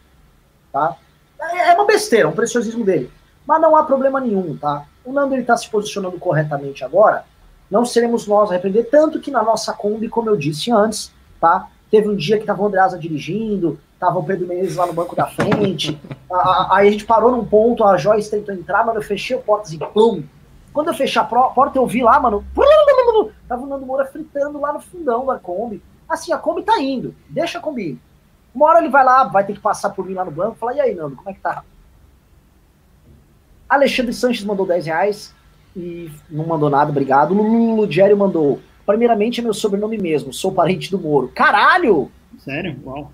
Tá? 0.72 0.96
É, 1.38 1.68
é 1.68 1.74
uma 1.74 1.84
besteira, 1.84 2.30
um 2.30 2.32
preciosismo 2.32 2.82
dele. 2.82 3.12
Mas 3.46 3.60
não 3.60 3.76
há 3.76 3.84
problema 3.84 4.22
nenhum, 4.22 4.56
tá? 4.56 4.86
O 5.04 5.12
Nando 5.12 5.34
ele 5.34 5.42
está 5.42 5.54
se 5.54 5.68
posicionando 5.68 6.18
corretamente 6.18 6.82
agora. 6.82 7.26
Não 7.70 7.84
seremos 7.84 8.26
nós 8.26 8.50
a 8.50 8.54
repreender, 8.54 8.88
tanto 8.88 9.20
que 9.20 9.30
na 9.30 9.42
nossa 9.42 9.74
Kombi, 9.74 10.08
como 10.08 10.30
eu 10.30 10.36
disse 10.38 10.72
antes, 10.72 11.12
tá? 11.38 11.68
Teve 11.96 12.10
um 12.10 12.14
dia 12.14 12.38
que 12.38 12.44
tava 12.44 12.62
o 12.62 12.66
Andreasa 12.66 12.98
dirigindo, 12.98 13.80
tava 13.98 14.18
o 14.18 14.22
Pedro 14.22 14.46
Menezes 14.46 14.76
lá 14.76 14.86
no 14.86 14.92
banco 14.92 15.16
da 15.16 15.26
frente. 15.28 15.98
aí 16.70 16.88
a 16.88 16.90
gente 16.90 17.06
parou 17.06 17.32
num 17.32 17.42
ponto, 17.42 17.82
a 17.82 17.96
Joyce 17.96 18.30
tentou 18.30 18.54
entrar, 18.54 18.84
mano, 18.84 18.98
eu 18.98 19.02
fechei 19.02 19.34
o 19.34 19.40
portas 19.40 19.72
e 19.72 19.78
plum. 19.78 20.22
Quando 20.74 20.88
eu 20.88 20.94
fechei 20.94 21.22
a 21.22 21.24
porta, 21.24 21.78
eu 21.78 21.86
vi 21.86 22.02
lá, 22.02 22.20
mano, 22.20 22.44
tava 23.48 23.62
o 23.62 23.66
Nando 23.66 23.86
Moura 23.86 24.04
fritando 24.04 24.60
lá 24.60 24.74
no 24.74 24.80
fundão 24.80 25.24
da 25.24 25.38
Kombi. 25.38 25.82
Assim, 26.06 26.34
a 26.34 26.36
Kombi 26.36 26.64
tá 26.64 26.78
indo, 26.78 27.14
deixa 27.30 27.56
a 27.56 27.62
Kombi 27.62 27.92
ir. 27.92 27.98
Uma 28.54 28.66
hora 28.66 28.80
ele 28.80 28.90
vai 28.90 29.02
lá, 29.02 29.24
vai 29.24 29.46
ter 29.46 29.54
que 29.54 29.60
passar 29.60 29.88
por 29.88 30.04
mim 30.04 30.12
lá 30.12 30.24
no 30.26 30.30
banco 30.30 30.58
falar, 30.58 30.74
e 30.74 30.80
aí, 30.82 30.94
Nando, 30.94 31.16
como 31.16 31.30
é 31.30 31.32
que 31.32 31.40
tá? 31.40 31.64
Alexandre 33.66 34.12
Sanches 34.12 34.44
mandou 34.44 34.66
10 34.66 34.84
reais 34.84 35.34
e 35.74 36.12
não 36.28 36.44
mandou 36.44 36.68
nada, 36.68 36.90
obrigado. 36.90 37.32
Lulu 37.32 37.88
mandou, 38.18 38.60
primeiramente 38.86 39.40
é 39.40 39.42
meu 39.42 39.52
sobrenome 39.52 39.98
mesmo, 39.98 40.32
sou 40.32 40.52
parente 40.52 40.90
do 40.90 40.98
Moro. 40.98 41.28
Caralho! 41.34 42.10
Sério? 42.38 42.78
Uau. 42.84 43.12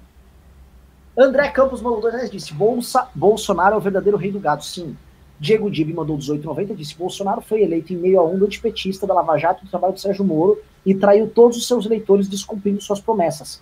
André 1.17 1.49
Campos 1.49 1.83
mandou 1.83 2.01
2 2.01 2.15
reais 2.15 2.31
disse, 2.31 2.55
Bolsa, 2.55 3.09
Bolsonaro 3.15 3.75
é 3.75 3.79
o 3.79 3.81
verdadeiro 3.81 4.17
rei 4.17 4.31
do 4.31 4.39
gado, 4.41 4.65
sim. 4.65 4.97
Diego 5.43 5.69
Dib 5.69 5.93
mandou 5.93 6.17
18,90 6.17 6.77
disse: 6.77 6.97
Bolsonaro 6.97 7.41
foi 7.41 7.63
eleito 7.63 7.93
em 7.93 7.97
meio 7.97 8.21
a 8.21 8.25
onda 8.25 8.45
antipetista 8.45 9.09
da 9.09 9.13
Lava 9.13 9.37
Jato 9.37 9.65
do 9.65 9.71
trabalho 9.71 9.93
do 9.93 9.99
Sérgio 9.99 10.25
Moro 10.25 10.63
e 10.87 10.95
traiu 10.95 11.29
todos 11.29 11.57
os 11.57 11.67
seus 11.67 11.85
eleitores 11.85 12.29
descumprindo 12.29 12.81
suas 12.81 13.01
promessas. 13.01 13.61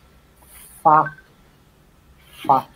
Fato. 0.83 1.17
Fato. 2.47 2.69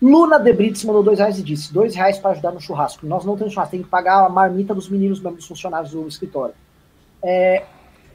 Luna 0.00 0.38
de 0.38 0.52
Brits 0.52 0.84
mandou 0.84 1.02
dois 1.02 1.18
reais 1.18 1.40
e 1.40 1.42
disse: 1.42 1.72
dois 1.72 1.96
reais 1.96 2.18
para 2.18 2.30
ajudar 2.30 2.52
no 2.52 2.60
churrasco. 2.60 3.04
Nós 3.04 3.24
não 3.24 3.36
temos 3.36 3.52
churrasco, 3.52 3.72
tem 3.72 3.82
que 3.82 3.88
pagar 3.88 4.24
a 4.24 4.28
marmita 4.28 4.72
dos 4.72 4.88
meninos 4.88 5.18
dos 5.18 5.46
funcionários 5.46 5.90
do 5.90 6.06
escritório. 6.06 6.54
É, 7.20 7.64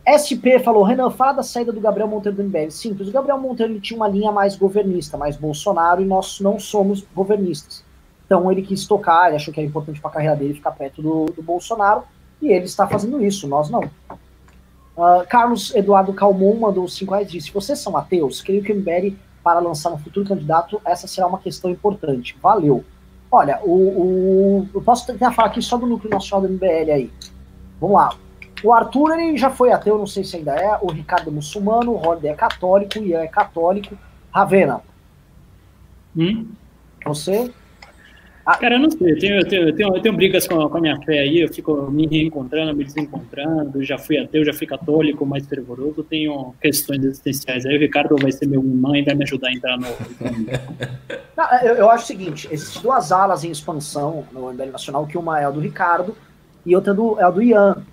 SP 0.06 0.58
falou: 0.64 0.84
Renan, 0.84 1.12
fala 1.12 1.34
da 1.34 1.44
saída 1.44 1.72
do 1.72 1.80
Gabriel 1.80 2.08
Monteiro 2.08 2.38
do 2.38 2.44
MBL. 2.44 2.72
Simples, 2.72 3.10
o 3.10 3.12
Gabriel 3.12 3.38
Monteiro 3.38 3.72
ele 3.72 3.80
tinha 3.80 3.98
uma 3.98 4.08
linha 4.08 4.32
mais 4.32 4.56
governista, 4.56 5.18
mais 5.18 5.38
Bolsonaro, 5.38 6.02
e 6.02 6.06
nós 6.06 6.40
não 6.40 6.60
somos 6.60 7.06
governistas. 7.14 7.84
Então 8.26 8.52
ele 8.52 8.62
quis 8.62 8.88
tocar, 8.88 9.28
ele 9.28 9.36
achou 9.36 9.54
que 9.54 9.60
era 9.60 9.68
importante 9.68 10.00
para 10.00 10.10
a 10.10 10.14
carreira 10.14 10.36
dele 10.36 10.54
ficar 10.54 10.72
perto 10.72 11.02
do, 11.02 11.26
do, 11.26 11.44
Bolsonaro, 11.44 12.04
e 12.42 12.48
ele 12.48 12.66
está 12.66 12.88
fazendo 12.88 13.22
isso, 13.24 13.48
nós 13.48 13.70
não. 13.70 13.82
Uh, 13.82 15.26
Carlos 15.30 15.74
Eduardo 15.76 16.14
Calmon 16.14 16.56
mandou 16.56 16.88
5 16.88 17.12
reais 17.14 17.30
e 17.30 17.34
disse: 17.34 17.52
Vocês 17.52 17.78
são 17.78 17.96
ateus? 17.96 18.42
Creio 18.42 18.64
que 18.64 18.72
o 18.72 18.76
MBL, 18.76 19.16
para 19.44 19.60
lançar 19.60 19.92
um 19.92 19.98
futuro 19.98 20.28
candidato, 20.28 20.82
essa 20.84 21.08
será 21.08 21.28
uma 21.28 21.40
questão 21.40 21.70
importante. 21.70 22.38
Valeu. 22.42 22.84
Olha, 23.32 23.60
o, 23.64 23.72
o, 23.72 24.70
eu 24.74 24.82
posso 24.82 25.06
tentar 25.06 25.32
falar 25.32 25.50
aqui 25.50 25.62
só 25.62 25.78
do 25.78 25.86
núcleo 25.86 26.10
nacional 26.10 26.48
do 26.48 26.54
MBL 26.54 26.92
aí. 26.92 27.12
Vamos 27.80 27.96
lá. 27.96 28.16
O 28.64 28.74
Arthur 28.74 29.20
ele 29.20 29.38
já 29.38 29.50
foi 29.50 29.72
ateu, 29.72 29.98
não 29.98 30.08
sei 30.08 30.24
se 30.24 30.38
ainda 30.38 30.56
é. 30.56 30.78
O 30.82 30.92
Ricardo 30.92 31.30
é 31.30 31.34
muçulmano, 31.34 31.92
o 31.92 31.98
Holiday 31.98 32.32
é 32.32 32.36
católico, 32.36 33.00
o 33.00 33.04
Ian 33.04 33.22
é 33.22 33.28
católico. 33.28 33.98
Ravena. 34.32 34.82
Hum? 36.16 36.48
Você? 37.06 37.52
Ah, 38.46 38.58
cara, 38.58 38.76
eu 38.76 38.80
não 38.80 38.90
sei, 38.90 39.12
eu 39.12 39.20
tenho, 39.20 39.36
eu 39.40 39.48
tenho, 39.48 39.70
eu 39.70 39.76
tenho, 39.76 39.96
eu 39.96 40.02
tenho 40.02 40.16
brigas 40.16 40.48
com 40.48 40.60
a, 40.60 40.70
com 40.70 40.78
a, 40.78 40.82
minha 40.82 41.00
fé 41.02 41.20
aí, 41.20 41.42
eu 41.42 41.54
fico 41.54 41.92
me 41.92 42.08
reencontrando, 42.08 42.76
me 42.76 42.84
desencontrando, 42.84 43.84
já 43.84 44.00
fui 44.00 44.18
ateu, 44.18 44.44
já 44.44 44.52
fui 44.52 44.66
católico, 44.66 45.26
mais 45.26 45.46
fervoroso, 45.46 46.04
tenho 46.04 46.54
questões 46.60 47.04
existenciais. 47.04 47.66
Aí 47.68 47.78
o 47.78 47.80
Ricardo 47.80 48.16
vai 48.20 48.32
ser 48.32 48.48
meu 48.48 48.62
irmão 48.62 48.96
e 48.96 49.04
vai 49.04 49.14
me 49.14 49.24
ajudar 49.24 49.50
a 49.50 49.54
entrar 49.54 49.78
no. 49.78 49.86
não, 51.38 51.60
eu, 51.62 51.76
eu, 51.76 51.90
acho 51.92 52.04
o 52.06 52.08
seguinte: 52.08 52.48
existem 52.52 52.82
duas 52.82 53.12
alas 53.12 53.44
em 53.44 53.52
expansão 53.52 54.26
no 54.32 54.52
MBL 54.52 54.72
Nacional, 54.72 55.06
que 55.06 55.18
uma 55.18 55.40
é 55.40 55.46
a 55.46 55.52
do 55.52 55.60
Ricardo 55.60 56.16
e 56.66 56.76
outra 56.76 56.94
é, 56.94 56.96
do, 56.96 57.20
é 57.20 57.24
a 57.24 57.30
do 57.30 57.44
Ian. 57.44 57.84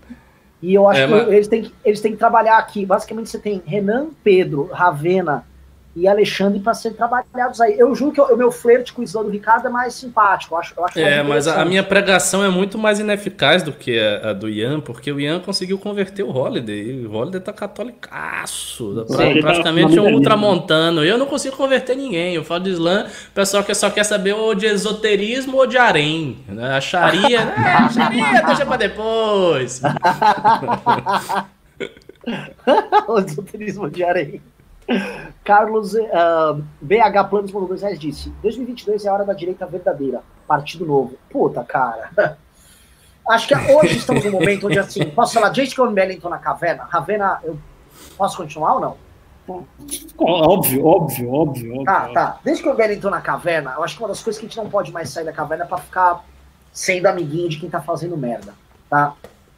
E 0.60 0.74
eu 0.74 0.88
acho 0.88 1.00
é, 1.00 1.06
que 1.06 1.12
mas... 1.12 1.28
eles, 1.28 1.48
têm, 1.48 1.72
eles 1.84 2.00
têm 2.00 2.12
que 2.12 2.18
trabalhar 2.18 2.58
aqui. 2.58 2.84
Basicamente, 2.84 3.30
você 3.30 3.38
tem 3.38 3.62
Renan, 3.64 4.08
Pedro, 4.22 4.68
Ravena 4.72 5.44
e 5.96 6.06
Alexandre 6.06 6.60
para 6.60 6.74
serem 6.74 6.96
trabalhados 6.96 7.60
aí. 7.60 7.78
Eu 7.78 7.94
juro 7.94 8.12
que 8.12 8.20
o 8.20 8.36
meu 8.36 8.52
flerte 8.52 8.92
com 8.92 9.00
o 9.00 9.04
Islã 9.04 9.22
do 9.22 9.30
Ricardo 9.30 9.66
é 9.66 9.70
mais 9.70 9.94
simpático. 9.94 10.54
Eu 10.54 10.58
acho, 10.58 10.74
eu 10.76 10.84
acho 10.84 10.98
é, 10.98 11.22
mas 11.22 11.48
a 11.48 11.64
minha 11.64 11.82
pregação 11.82 12.44
é 12.44 12.48
muito 12.48 12.78
mais 12.78 13.00
ineficaz 13.00 13.62
do 13.62 13.72
que 13.72 13.98
a, 13.98 14.30
a, 14.30 14.32
do 14.32 14.48
Ian, 14.48 14.80
porque 14.80 15.10
o 15.10 15.20
Ian 15.20 15.40
conseguiu 15.40 15.78
converter 15.78 16.22
o 16.22 16.30
Holiday. 16.30 17.02
E 17.02 17.06
o 17.06 17.12
Holiday 17.12 17.40
tá 17.40 17.52
catolicaço, 17.52 19.04
tá 19.06 19.14
praticamente 19.40 19.96
tá 19.96 20.02
um 20.02 20.14
ultramontano. 20.14 21.04
Eu 21.04 21.18
não 21.18 21.26
consigo 21.26 21.56
converter 21.56 21.96
ninguém. 21.96 22.34
Eu 22.34 22.44
falo 22.44 22.64
de 22.64 22.70
Islã, 22.70 23.06
o 23.06 23.34
pessoal 23.34 23.64
que 23.64 23.74
só 23.74 23.90
quer 23.90 24.04
saber 24.04 24.34
ou 24.34 24.54
de 24.54 24.66
esoterismo 24.66 25.56
ou 25.56 25.66
de 25.66 25.78
harém. 25.78 26.38
Né? 26.48 26.76
A 26.76 26.80
Sharia, 26.80 27.44
né? 27.44 27.54
a 27.56 27.88
Sharia 27.88 28.42
deixa 28.46 28.66
para 28.66 28.76
depois. 28.76 29.80
o 33.08 33.18
esoterismo 33.18 33.90
de 33.90 34.04
harém. 34.04 34.40
Carlos 35.44 35.94
uh, 35.94 36.08
ah, 36.12 36.58
BH 36.80 37.28
Planos 37.28 37.52
mandou 37.52 37.68
dois 37.68 37.82
reais 37.82 37.98
disse: 37.98 38.30
2022 38.42 39.04
é 39.04 39.08
a 39.08 39.14
hora 39.14 39.24
da 39.24 39.32
direita 39.32 39.66
verdadeira. 39.66 40.22
Partido 40.46 40.86
Novo. 40.86 41.16
Puta, 41.30 41.62
cara. 41.62 42.38
Acho 43.28 43.48
que 43.48 43.54
hoje 43.54 43.98
estamos 43.98 44.24
num 44.24 44.30
momento 44.30 44.66
onde, 44.66 44.78
assim, 44.78 45.04
posso 45.10 45.34
falar, 45.34 45.50
desde 45.50 45.74
que 45.74 45.80
o 45.80 45.90
MBL 45.90 46.12
entrou 46.12 46.30
na 46.30 46.38
caverna, 46.38 46.84
Ravena, 46.84 47.38
eu 47.44 47.58
posso 48.16 48.38
continuar 48.38 48.74
ou 48.74 48.80
não? 48.80 48.96
Óbvio, 50.18 50.86
óbvio, 50.86 51.32
óbvio. 51.32 51.74
Óbvio. 51.74 51.84
tá. 52.14 52.38
Desde 52.42 52.62
que 52.62 52.68
o 52.68 52.82
entrou 52.82 53.10
na 53.10 53.20
caverna, 53.20 53.74
eu 53.76 53.84
acho 53.84 53.96
que 53.96 54.02
uma 54.02 54.08
das 54.08 54.22
coisas 54.22 54.40
que 54.40 54.46
a 54.46 54.48
gente 54.48 54.56
não 54.56 54.70
pode 54.70 54.92
mais 54.92 55.10
sair 55.10 55.24
da 55.24 55.32
caverna 55.32 55.64
é 55.64 55.66
pra 55.66 55.78
ficar 55.78 56.24
sendo 56.72 57.06
amiguinho 57.06 57.48
de 57.48 57.58
quem 57.58 57.68
tá 57.68 57.80
fazendo 57.80 58.16
merda, 58.16 58.54
tá? 58.88 59.14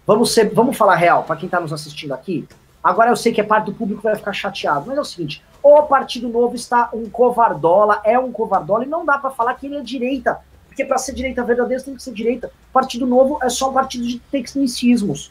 Vamos, 0.06 0.32
ser, 0.32 0.52
vamos 0.52 0.76
falar 0.76 0.96
real, 0.96 1.22
pra 1.22 1.36
quem 1.36 1.48
tá 1.48 1.60
nos 1.60 1.72
assistindo 1.72 2.12
aqui, 2.12 2.48
Agora 2.82 3.10
eu 3.10 3.16
sei 3.16 3.32
que 3.32 3.40
é 3.40 3.44
parte 3.44 3.66
do 3.66 3.74
público 3.74 4.02
vai 4.02 4.16
ficar 4.16 4.32
chateado, 4.32 4.84
mas 4.86 4.96
é 4.96 5.00
o 5.00 5.04
seguinte: 5.04 5.42
o 5.62 5.82
Partido 5.82 6.28
Novo 6.28 6.54
está 6.54 6.88
um 6.92 7.08
covardola, 7.08 8.00
é 8.04 8.18
um 8.18 8.32
covardola, 8.32 8.84
e 8.84 8.88
não 8.88 9.04
dá 9.04 9.18
para 9.18 9.30
falar 9.30 9.54
que 9.54 9.66
ele 9.66 9.76
é 9.76 9.82
direita, 9.82 10.40
porque 10.66 10.84
para 10.84 10.96
ser 10.98 11.14
direita 11.14 11.44
verdadeira 11.44 11.82
tem 11.82 11.94
que 11.94 12.02
ser 12.02 12.12
direita. 12.12 12.50
Partido 12.72 13.06
Novo 13.06 13.38
é 13.42 13.48
só 13.48 13.70
um 13.70 13.72
partido 13.74 14.06
de 14.06 14.18
tecnicismos. 14.18 15.30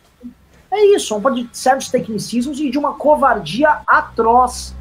É 0.71 0.85
isso, 0.95 1.15
é 1.15 1.17
um 1.17 1.21
partido 1.21 1.49
de 1.49 1.57
certos 1.57 1.89
tecnicismos 1.89 2.59
e 2.59 2.69
de 2.69 2.77
uma 2.77 2.93
covardia 2.93 3.80
atroz. 3.88 4.76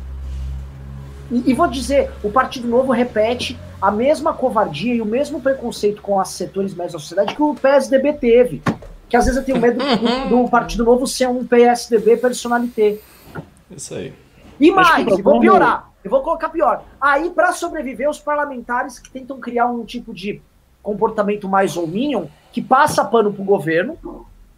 E, 1.30 1.50
e 1.50 1.54
vou 1.54 1.66
dizer, 1.66 2.10
o 2.22 2.30
Partido 2.30 2.68
Novo 2.68 2.92
repete 2.92 3.58
a 3.80 3.90
mesma 3.90 4.34
covardia 4.34 4.94
e 4.94 5.00
o 5.00 5.06
mesmo 5.06 5.40
preconceito 5.40 6.02
com 6.02 6.18
os 6.18 6.28
setores 6.30 6.74
médios 6.74 6.94
da 6.94 6.98
sociedade 6.98 7.34
que 7.34 7.42
o 7.42 7.54
PSDB 7.54 8.12
teve 8.14 8.62
que 9.08 9.16
às 9.16 9.24
vezes 9.24 9.38
eu 9.38 9.44
tenho 9.44 9.60
medo 9.60 9.78
do, 9.78 10.42
do. 10.44 10.50
Partido 10.50 10.84
Novo 10.84 11.06
ser 11.06 11.28
um 11.28 11.46
PSDB 11.46 12.16
personalité. 12.16 12.98
Isso 13.70 13.94
aí. 13.94 14.12
E 14.60 14.70
mais, 14.70 15.06
eu 15.06 15.22
vou 15.22 15.40
piorar, 15.40 15.90
eu 16.02 16.10
vou 16.10 16.22
colocar 16.22 16.48
pior. 16.48 16.84
Aí, 17.00 17.30
para 17.30 17.52
sobreviver, 17.52 18.08
os 18.08 18.18
parlamentares 18.18 18.98
que 18.98 19.10
tentam 19.10 19.38
criar 19.38 19.66
um 19.66 19.84
tipo 19.84 20.12
de 20.12 20.42
comportamento 20.82 21.48
mais 21.48 21.76
hominion, 21.76 22.26
que 22.50 22.60
passa 22.60 23.04
pano 23.04 23.32
pro 23.32 23.44
governo, 23.44 23.96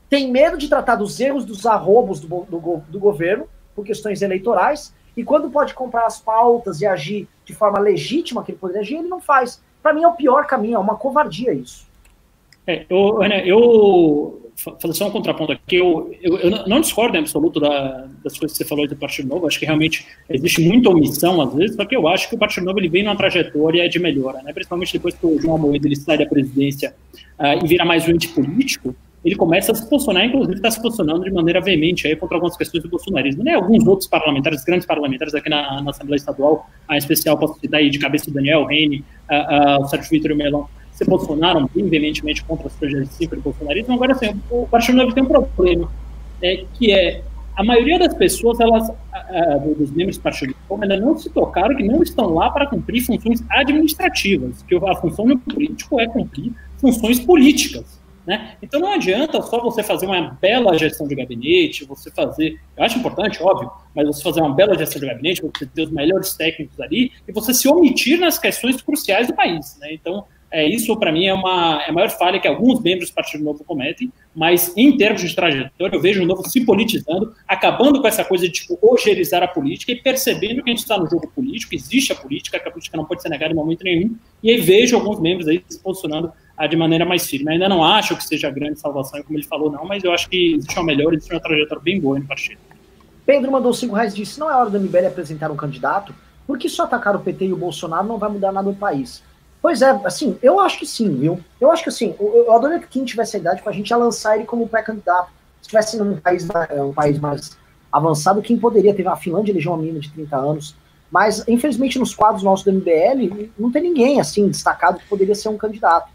tem 0.09 0.31
medo 0.31 0.57
de 0.57 0.69
tratar 0.69 0.97
dos 0.97 1.21
erros, 1.21 1.45
dos 1.45 1.67
arrobos 1.67 2.21
do, 2.21 2.29
do, 2.45 2.83
do 2.89 2.99
governo, 2.99 3.47
por 3.75 3.85
questões 3.85 4.23
eleitorais, 4.23 4.95
e 5.17 5.25
quando 5.25 5.51
pode 5.51 5.75
comprar 5.75 6.07
as 6.07 6.21
pautas 6.21 6.81
e 6.81 6.87
agir 6.87 7.29
de 7.45 7.55
forma 7.55 7.79
legítima 7.79 8.43
que 8.43 8.53
ele 8.53 8.59
poderia 8.59 8.83
agir, 8.83 8.97
ele 8.97 9.09
não 9.09 9.21
faz. 9.21 9.61
Para 9.83 9.93
mim 9.93 10.03
é 10.03 10.09
o 10.09 10.13
pior 10.13 10.47
caminho, 10.47 10.77
é 10.77 10.79
uma 10.79 10.97
covardia 10.97 11.53
isso. 11.53 11.90
É, 12.71 12.87
eu, 12.89 13.19
né, 13.21 13.43
eu 13.45 14.53
fazer 14.81 14.95
só 14.95 15.09
um 15.09 15.11
contraponto 15.11 15.53
aqui, 15.53 15.77
eu, 15.77 16.15
eu, 16.23 16.39
eu 16.39 16.69
não 16.69 16.81
discordo 16.81 17.17
em 17.17 17.21
absoluto 17.21 17.59
da, 17.59 18.07
das 18.23 18.39
coisas 18.39 18.57
que 18.57 18.63
você 18.63 18.69
falou 18.69 18.87
do 18.87 18.95
Partido 18.95 19.29
Novo, 19.29 19.47
acho 19.47 19.59
que 19.59 19.65
realmente 19.65 20.07
existe 20.29 20.61
muita 20.63 20.91
omissão 20.91 21.41
às 21.41 21.55
vezes, 21.55 21.77
só 21.77 21.85
que 21.85 21.97
eu 21.97 22.07
acho 22.07 22.29
que 22.29 22.35
o 22.35 22.39
Partido 22.39 22.67
Novo 22.67 22.79
ele 22.79 22.89
vem 22.89 23.03
numa 23.03 23.17
trajetória 23.17 23.89
de 23.89 23.99
melhora, 23.99 24.43
né? 24.43 24.53
principalmente 24.53 24.93
depois 24.93 25.15
que 25.15 25.27
o 25.27 25.41
João 25.41 25.59
Moedo 25.59 25.87
ele 25.87 25.97
sai 25.97 26.19
da 26.19 26.27
presidência 26.27 26.95
uh, 27.39 27.65
e 27.65 27.67
vira 27.67 27.85
mais 27.85 28.07
um 28.07 28.13
ente 28.13 28.29
político, 28.29 28.95
ele 29.25 29.37
começa 29.37 29.73
a 29.73 29.75
se 29.75 29.89
posicionar, 29.89 30.25
inclusive 30.25 30.55
está 30.55 30.71
se 30.71 30.81
posicionando 30.81 31.25
de 31.25 31.31
maneira 31.31 31.61
veemente 31.61 32.07
aí 32.07 32.17
contra 32.17 32.37
algumas 32.37 32.57
questões 32.57 32.83
do 32.83 32.89
bolsonarismo. 32.89 33.45
Né? 33.45 33.53
Alguns 33.53 33.87
outros 33.87 34.09
parlamentares, 34.09 34.65
grandes 34.65 34.87
parlamentares 34.87 35.35
aqui 35.35 35.51
na, 35.51 35.83
na 35.83 35.91
Assembleia 35.91 36.17
Estadual, 36.17 36.71
a 36.89 36.97
especial 36.97 37.37
posso 37.37 37.61
citar 37.61 37.81
aí 37.81 37.91
de 37.91 37.99
cabeça 37.99 38.31
o 38.31 38.33
Daniel 38.33 38.65
Reine, 38.65 39.05
uh, 39.31 39.81
uh, 39.81 39.85
o 39.85 39.89
Sérgio 39.89 40.09
Vitor 40.11 40.35
Melão, 40.35 40.67
se 41.01 41.05
posicionaram 41.07 41.69
bem 41.75 41.89
veementemente 41.89 42.45
contra 42.45 42.67
as 42.67 42.75
projetos 42.75 43.19
de 43.19 43.27
do 43.27 43.41
bolsonarismo. 43.41 43.95
Agora, 43.95 44.13
assim, 44.13 44.39
o 44.51 44.67
Partido 44.67 44.99
Novo 44.99 45.15
tem 45.15 45.23
um 45.23 45.27
problema, 45.27 45.91
é, 46.43 46.65
que 46.75 46.93
é 46.93 47.23
a 47.57 47.65
maioria 47.65 47.99
das 47.99 48.15
pessoas, 48.15 48.61
elas, 48.61 48.89
dos 49.77 49.91
membros 49.91 50.19
do 50.19 50.23
Partido 50.23 50.55
Novo, 50.69 50.83
ainda 50.83 50.99
não 50.99 51.17
se 51.17 51.31
tocaram 51.31 51.75
que 51.75 51.83
não 51.83 52.03
estão 52.03 52.35
lá 52.35 52.51
para 52.51 52.67
cumprir 52.67 53.01
funções 53.01 53.43
administrativas, 53.49 54.63
que 54.63 54.75
a 54.77 54.97
função 54.97 55.27
do 55.27 55.39
político 55.39 55.99
é 55.99 56.07
cumprir 56.07 56.53
funções 56.79 57.19
políticas. 57.19 57.99
Né? 58.27 58.57
Então 58.63 58.79
não 58.79 58.93
adianta 58.93 59.41
só 59.41 59.61
você 59.61 59.83
fazer 59.83 60.05
uma 60.05 60.37
bela 60.41 60.77
gestão 60.79 61.09
de 61.09 61.15
gabinete, 61.15 61.87
você 61.87 62.11
fazer, 62.11 62.61
eu 62.77 62.85
acho 62.85 62.99
importante, 62.99 63.43
óbvio, 63.43 63.71
mas 63.95 64.07
você 64.07 64.23
fazer 64.23 64.41
uma 64.41 64.55
bela 64.55 64.77
gestão 64.77 65.01
de 65.01 65.07
gabinete, 65.07 65.43
você 65.43 65.65
ter 65.67 65.83
os 65.83 65.91
melhores 65.91 66.35
técnicos 66.35 66.79
ali, 66.81 67.11
e 67.27 67.33
você 67.33 67.55
se 67.55 67.67
omitir 67.67 68.21
nas 68.21 68.39
questões 68.39 68.81
cruciais 68.83 69.27
do 69.27 69.35
país. 69.35 69.77
Né? 69.81 69.95
Então, 69.95 70.25
é, 70.51 70.69
isso, 70.69 70.97
para 70.97 71.13
mim, 71.13 71.27
é, 71.27 71.33
uma, 71.33 71.81
é 71.87 71.91
a 71.91 71.93
maior 71.93 72.11
falha 72.11 72.41
que 72.41 72.49
alguns 72.49 72.81
membros 72.81 73.11
do 73.11 73.15
Partido 73.15 73.45
Novo 73.45 73.63
cometem, 73.63 74.13
mas 74.35 74.77
em 74.77 74.97
termos 74.97 75.23
de 75.23 75.35
trajetória, 75.35 75.95
eu 75.95 76.01
vejo 76.01 76.23
o 76.23 76.27
Novo 76.27 76.49
se 76.49 76.65
politizando, 76.65 77.33
acabando 77.47 78.01
com 78.01 78.09
essa 78.09 78.25
coisa 78.25 78.47
de 78.47 78.53
tipo, 78.53 78.79
ogerizar 78.83 79.43
a 79.43 79.49
política 79.49 79.93
e 79.93 79.97
percebendo 79.97 80.63
que 80.63 80.71
a 80.71 80.73
gente 80.73 80.83
está 80.83 80.99
no 80.99 81.09
jogo 81.09 81.31
político, 81.35 81.75
existe 81.75 82.13
a 82.13 82.17
política, 82.17 82.59
que 82.59 82.69
a 82.69 82.71
política 82.71 82.97
não 82.97 83.05
pode 83.05 83.23
ser 83.23 83.29
negada 83.29 83.53
em 83.53 83.57
momento 83.57 83.85
nenhum, 83.85 84.17
e 84.43 84.51
aí 84.51 84.61
vejo 84.61 84.97
alguns 84.97 85.21
membros 85.21 85.47
aí 85.47 85.63
se 85.69 85.81
posicionando 85.81 86.33
ah, 86.57 86.67
de 86.67 86.77
maneira 86.77 87.05
mais 87.05 87.27
firme. 87.29 87.53
Ainda 87.53 87.69
não 87.69 87.85
acho 87.85 88.17
que 88.17 88.25
seja 88.25 88.51
grande 88.51 88.81
salvação, 88.81 89.23
como 89.23 89.39
ele 89.39 89.47
falou, 89.47 89.71
não, 89.71 89.85
mas 89.85 90.03
eu 90.03 90.13
acho 90.13 90.29
que 90.29 90.55
existe 90.55 90.77
uma 90.77 90.85
melhor, 90.85 91.15
existe 91.15 91.33
uma 91.33 91.41
trajetória 91.41 91.83
bem 91.83 92.01
boa 92.01 92.19
no 92.19 92.27
partido. 92.27 92.59
Pedro 93.25 93.53
mandou 93.53 93.73
5 93.73 93.95
reais 93.95 94.13
e 94.13 94.17
disse: 94.17 94.41
não 94.41 94.51
é 94.51 94.55
hora 94.57 94.69
da 94.69 94.79
MBL 94.79 95.07
apresentar 95.07 95.53
um 95.53 95.57
candidato, 95.57 96.13
porque 96.47 96.69
só 96.69 96.83
atacar 96.83 97.15
o 97.15 97.21
PT 97.21 97.47
e 97.47 97.53
o 97.53 97.57
Bolsonaro 97.57 98.09
não 98.09 98.19
vai 98.19 98.29
mudar 98.29 98.51
nada 98.51 98.69
no 98.69 98.75
país. 98.75 99.23
Pois 99.63 99.83
é, 99.83 99.91
assim, 100.05 100.39
eu 100.43 100.59
acho 100.59 100.79
que 100.79 100.87
sim, 100.87 101.15
viu? 101.15 101.39
Eu 101.61 101.71
acho 101.71 101.83
que 101.83 101.91
assim, 101.91 102.15
eu, 102.19 102.45
eu 102.47 102.53
adoraria 102.53 102.81
que 102.81 102.89
quem 102.89 103.05
tivesse 103.05 103.37
a 103.37 103.41
idade 103.41 103.63
para 103.63 103.71
a 103.71 103.75
gente 103.75 103.91
ia 103.91 103.97
lançar 103.97 104.37
ele 104.37 104.47
como 104.47 104.69
pré-candidato. 104.69 105.31
Se 105.61 105.69
tivesse 105.69 105.99
num 105.99 106.17
país, 106.17 106.49
é, 106.71 106.83
um 106.83 106.93
país 106.93 107.19
mais 107.19 107.57
avançado, 107.93 108.41
quem 108.41 108.59
poderia 108.59 108.95
ter? 108.95 109.07
A 109.07 109.17
Finlândia 109.17 109.53
elegeu 109.53 109.73
uma 109.73 109.79
menina 109.79 110.01
de 110.01 110.11
30 110.11 110.37
anos. 110.37 110.77
Mas, 111.11 111.47
infelizmente, 111.49 111.99
nos 111.99 112.15
quadros 112.15 112.43
nossos 112.43 112.65
do 112.65 112.73
MBL, 112.73 113.51
não 113.59 113.71
tem 113.71 113.83
ninguém, 113.83 114.21
assim, 114.21 114.49
destacado 114.49 115.01
que 115.01 115.09
poderia 115.09 115.35
ser 115.35 115.49
um 115.49 115.57
candidato. 115.57 116.09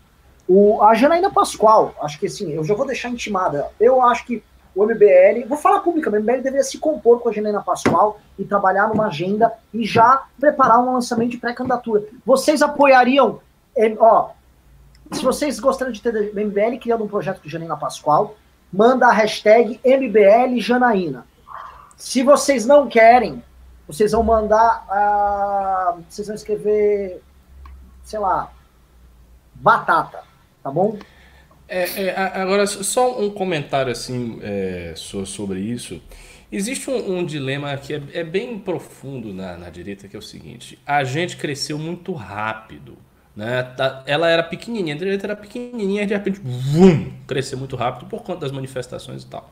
O, 0.48 0.82
a 0.82 0.94
Janaína 0.94 1.30
Pascoal, 1.30 1.94
acho 2.02 2.20
que 2.20 2.28
assim, 2.28 2.54
eu 2.54 2.64
já 2.64 2.74
vou 2.74 2.86
deixar 2.86 3.10
intimada. 3.10 3.70
Eu 3.80 4.02
acho 4.02 4.26
que 4.26 4.42
o 4.76 4.86
MBL, 4.86 5.48
vou 5.48 5.58
falar 5.58 5.80
publicamente, 5.80 6.22
o 6.22 6.24
MBL 6.24 6.44
deveria 6.44 6.64
se 6.64 6.78
compor 6.78 7.22
com 7.22 7.30
a 7.30 7.34
Helena 7.34 7.64
Pascoal 7.64 8.20
e 8.38 8.44
trabalhar 8.44 8.90
numa 8.90 9.08
agenda 9.08 9.54
e 9.74 9.86
já 9.86 10.26
preparar 10.38 10.80
um 10.80 10.94
lançamento 10.94 11.32
de 11.32 11.38
pré-candidatura. 11.38 12.04
Vocês 12.26 12.62
apoiariam, 12.62 13.40
ó, 14.00 14.32
se 15.12 15.24
vocês 15.24 15.60
gostariam 15.60 15.94
de 15.94 16.02
ter 16.02 16.14
o 16.14 16.46
MBL 16.46 16.78
criando 16.82 17.06
um 17.06 17.08
projeto 17.08 17.42
com 17.42 17.48
Janaína 17.48 17.78
Pascoal, 17.78 18.36
manda 18.72 19.08
a 19.08 19.12
hashtag 19.12 19.80
MBL 19.86 20.60
Janaína. 20.60 21.26
Se 21.96 22.22
vocês 22.22 22.66
não 22.66 22.88
querem, 22.88 23.42
vocês 23.88 24.12
vão 24.12 24.24
mandar, 24.24 24.86
uh, 24.90 26.04
vocês 26.10 26.28
vão 26.28 26.36
escrever, 26.36 27.22
sei 28.04 28.20
lá, 28.20 28.52
batata, 29.54 30.24
tá 30.62 30.70
bom? 30.70 30.98
É, 31.68 32.08
é, 32.08 32.16
agora, 32.18 32.66
só 32.68 33.20
um 33.20 33.30
comentário 33.30 33.92
assim 33.92 34.40
é, 34.42 34.94
sobre 34.96 35.60
isso. 35.60 36.02
Existe 36.52 36.90
um, 36.90 37.18
um 37.18 37.26
dilema 37.26 37.76
que 37.78 37.94
é, 37.94 38.02
é 38.14 38.24
bem 38.24 38.58
profundo 38.60 39.34
na, 39.34 39.58
na, 39.58 39.70
direita, 39.70 40.08
que 40.08 40.16
é 40.16 40.20
o 40.20 40.22
seguinte: 40.22 40.78
a 40.86 41.04
gente 41.04 41.38
cresceu 41.38 41.78
muito 41.78 42.14
rápido. 42.14 42.98
Né? 43.36 43.64
Tá, 43.64 44.04
ela 44.06 44.30
era 44.30 44.44
pequenininha, 44.44 44.96
a 44.96 44.98
direita 44.98 45.28
era 45.28 45.36
pequenininha, 45.36 46.04
e 46.04 46.06
de 46.06 46.14
repente, 46.14 46.40
vum, 46.42 47.12
cresceu 47.28 47.58
muito 47.58 47.76
rápido 47.76 48.08
por 48.08 48.24
conta 48.24 48.42
das 48.42 48.52
manifestações 48.52 49.24
e 49.24 49.28
tal. 49.28 49.52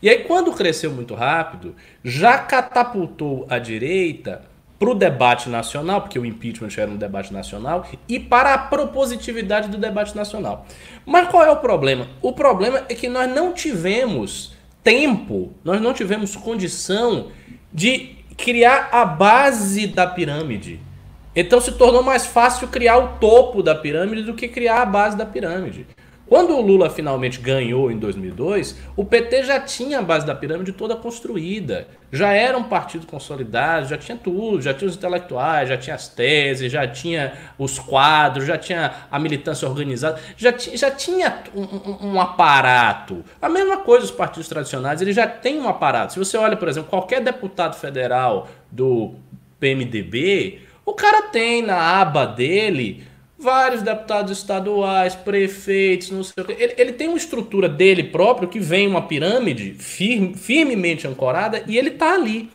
E 0.00 0.08
aí, 0.08 0.24
quando 0.24 0.52
cresceu 0.52 0.92
muito 0.92 1.14
rápido, 1.14 1.74
já 2.04 2.38
catapultou 2.38 3.46
a 3.50 3.58
direita 3.58 4.42
para 4.78 4.90
o 4.90 4.94
debate 4.94 5.48
nacional, 5.48 6.02
porque 6.02 6.18
o 6.18 6.24
impeachment 6.24 6.70
era 6.76 6.90
um 6.90 6.96
debate 6.96 7.32
nacional, 7.32 7.84
e 8.08 8.20
para 8.20 8.54
a 8.54 8.58
propositividade 8.58 9.68
do 9.68 9.76
debate 9.76 10.14
nacional. 10.14 10.66
Mas 11.04 11.28
qual 11.28 11.44
é 11.44 11.50
o 11.50 11.56
problema? 11.56 12.06
O 12.22 12.32
problema 12.32 12.84
é 12.88 12.94
que 12.94 13.08
nós 13.08 13.28
não 13.28 13.52
tivemos 13.52 14.52
tempo, 14.84 15.52
nós 15.64 15.80
não 15.80 15.92
tivemos 15.92 16.36
condição 16.36 17.28
de 17.72 18.16
criar 18.36 18.88
a 18.92 19.04
base 19.04 19.88
da 19.88 20.06
pirâmide. 20.06 20.80
Então 21.34 21.60
se 21.60 21.72
tornou 21.72 22.02
mais 22.02 22.26
fácil 22.26 22.68
criar 22.68 22.98
o 22.98 23.18
topo 23.18 23.62
da 23.62 23.74
pirâmide 23.74 24.22
do 24.22 24.34
que 24.34 24.48
criar 24.48 24.82
a 24.82 24.86
base 24.86 25.16
da 25.16 25.26
pirâmide. 25.26 25.86
Quando 26.28 26.54
o 26.54 26.60
Lula 26.60 26.90
finalmente 26.90 27.40
ganhou 27.40 27.90
em 27.90 27.98
2002, 27.98 28.76
o 28.94 29.02
PT 29.02 29.44
já 29.44 29.58
tinha 29.60 30.00
a 30.00 30.02
base 30.02 30.26
da 30.26 30.34
pirâmide 30.34 30.72
toda 30.72 30.94
construída. 30.94 31.88
Já 32.12 32.32
era 32.32 32.56
um 32.56 32.64
partido 32.64 33.06
consolidado, 33.06 33.88
já 33.88 33.96
tinha 33.96 34.16
tudo, 34.16 34.60
já 34.60 34.74
tinha 34.74 34.88
os 34.88 34.96
intelectuais, 34.96 35.70
já 35.70 35.78
tinha 35.78 35.96
as 35.96 36.08
teses, 36.08 36.70
já 36.70 36.86
tinha 36.86 37.32
os 37.58 37.78
quadros, 37.78 38.46
já 38.46 38.58
tinha 38.58 38.92
a 39.10 39.18
militância 39.18 39.66
organizada, 39.66 40.20
já, 40.36 40.52
já 40.56 40.90
tinha 40.90 41.42
um, 41.54 41.62
um, 41.62 42.12
um 42.12 42.20
aparato. 42.20 43.24
A 43.40 43.48
mesma 43.48 43.78
coisa 43.78 44.04
os 44.04 44.10
partidos 44.10 44.48
tradicionais, 44.48 45.00
eles 45.00 45.16
já 45.16 45.26
têm 45.26 45.58
um 45.58 45.68
aparato. 45.68 46.12
Se 46.12 46.18
você 46.18 46.36
olha, 46.36 46.56
por 46.56 46.68
exemplo, 46.68 46.90
qualquer 46.90 47.22
deputado 47.22 47.74
federal 47.74 48.48
do 48.70 49.14
PMDB, 49.58 50.60
o 50.84 50.92
cara 50.92 51.22
tem 51.22 51.62
na 51.62 52.00
aba 52.00 52.26
dele 52.26 53.07
vários 53.38 53.82
deputados 53.82 54.36
estaduais, 54.36 55.14
prefeitos, 55.14 56.10
não 56.10 56.24
sei 56.24 56.42
o 56.42 56.44
que. 56.44 56.52
Ele, 56.52 56.74
ele 56.76 56.92
tem 56.92 57.08
uma 57.08 57.16
estrutura 57.16 57.68
dele 57.68 58.02
próprio 58.04 58.48
que 58.48 58.58
vem 58.58 58.88
uma 58.88 59.02
pirâmide 59.02 59.74
firme, 59.74 60.34
firmemente 60.34 61.06
ancorada 61.06 61.62
e 61.66 61.78
ele 61.78 61.90
está 61.90 62.14
ali. 62.14 62.50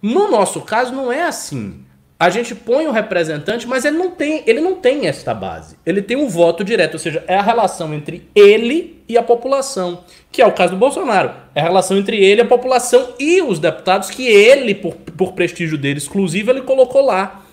No 0.00 0.30
nosso 0.30 0.62
caso, 0.62 0.94
não 0.94 1.12
é 1.12 1.24
assim. 1.24 1.84
A 2.20 2.30
gente 2.30 2.52
põe 2.52 2.86
o 2.86 2.90
representante, 2.90 3.66
mas 3.66 3.84
ele 3.84 3.96
não 3.96 4.10
tem, 4.10 4.42
ele 4.44 4.60
não 4.60 4.74
tem 4.74 5.06
esta 5.06 5.32
base. 5.32 5.76
Ele 5.86 6.02
tem 6.02 6.16
um 6.16 6.28
voto 6.28 6.64
direto, 6.64 6.94
ou 6.94 6.98
seja, 6.98 7.22
é 7.28 7.36
a 7.36 7.42
relação 7.42 7.94
entre 7.94 8.28
ele 8.34 9.04
e 9.08 9.16
a 9.16 9.22
população, 9.22 10.02
que 10.32 10.42
é 10.42 10.46
o 10.46 10.52
caso 10.52 10.72
do 10.72 10.78
Bolsonaro. 10.78 11.32
É 11.54 11.60
a 11.60 11.64
relação 11.64 11.96
entre 11.96 12.16
ele, 12.16 12.40
a 12.40 12.44
população 12.44 13.14
e 13.20 13.40
os 13.40 13.60
deputados 13.60 14.10
que 14.10 14.26
ele, 14.26 14.74
por, 14.74 14.94
por 14.94 15.32
prestígio 15.32 15.78
dele 15.78 15.98
exclusivo, 15.98 16.50
ele 16.50 16.62
colocou 16.62 17.04
lá. 17.04 17.44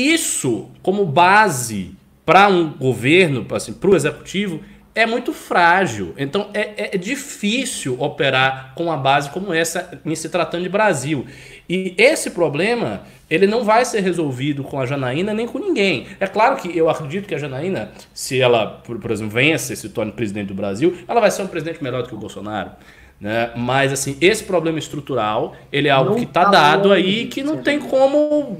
Isso, 0.00 0.68
como 0.82 1.04
base 1.04 1.92
para 2.24 2.48
um 2.48 2.70
governo, 2.70 3.46
assim, 3.54 3.72
para 3.72 3.90
o 3.90 3.96
executivo, 3.96 4.60
é 4.94 5.06
muito 5.06 5.32
frágil. 5.32 6.14
Então 6.16 6.48
é, 6.52 6.94
é, 6.94 6.98
difícil 6.98 8.00
operar 8.00 8.72
com 8.74 8.84
uma 8.84 8.96
base 8.96 9.30
como 9.30 9.52
essa 9.52 10.00
em 10.04 10.14
se 10.14 10.28
tratando 10.28 10.62
de 10.62 10.68
Brasil. 10.68 11.26
E 11.68 11.94
esse 11.96 12.30
problema 12.30 13.02
ele 13.28 13.46
não 13.46 13.62
vai 13.62 13.84
ser 13.84 14.00
resolvido 14.00 14.64
com 14.64 14.80
a 14.80 14.86
Janaína 14.86 15.32
nem 15.32 15.46
com 15.46 15.58
ninguém. 15.58 16.08
É 16.18 16.26
claro 16.26 16.56
que 16.56 16.76
eu 16.76 16.90
acredito 16.90 17.26
que 17.28 17.34
a 17.34 17.38
Janaína, 17.38 17.92
se 18.12 18.40
ela, 18.40 18.66
por, 18.66 18.98
por 18.98 19.10
exemplo, 19.12 19.32
vença 19.32 19.72
e 19.72 19.76
se 19.76 19.88
torne 19.88 20.10
presidente 20.10 20.48
do 20.48 20.54
Brasil, 20.54 20.98
ela 21.06 21.20
vai 21.20 21.30
ser 21.30 21.42
um 21.42 21.46
presidente 21.46 21.82
melhor 21.82 22.02
do 22.02 22.08
que 22.08 22.14
o 22.14 22.18
Bolsonaro. 22.18 22.72
Né? 23.20 23.50
Mas 23.54 23.92
assim, 23.92 24.16
esse 24.20 24.42
problema 24.42 24.78
estrutural, 24.78 25.54
ele 25.70 25.86
é 25.86 25.90
algo 25.92 26.10
não 26.10 26.16
que 26.16 26.24
está 26.24 26.46
tá 26.46 26.50
dado 26.50 26.92
aí 26.92 27.26
que 27.26 27.42
não 27.42 27.58
tem 27.58 27.78
como 27.78 28.58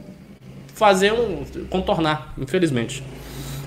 fazer 0.81 1.13
um. 1.13 1.45
contornar, 1.69 2.33
infelizmente. 2.39 3.05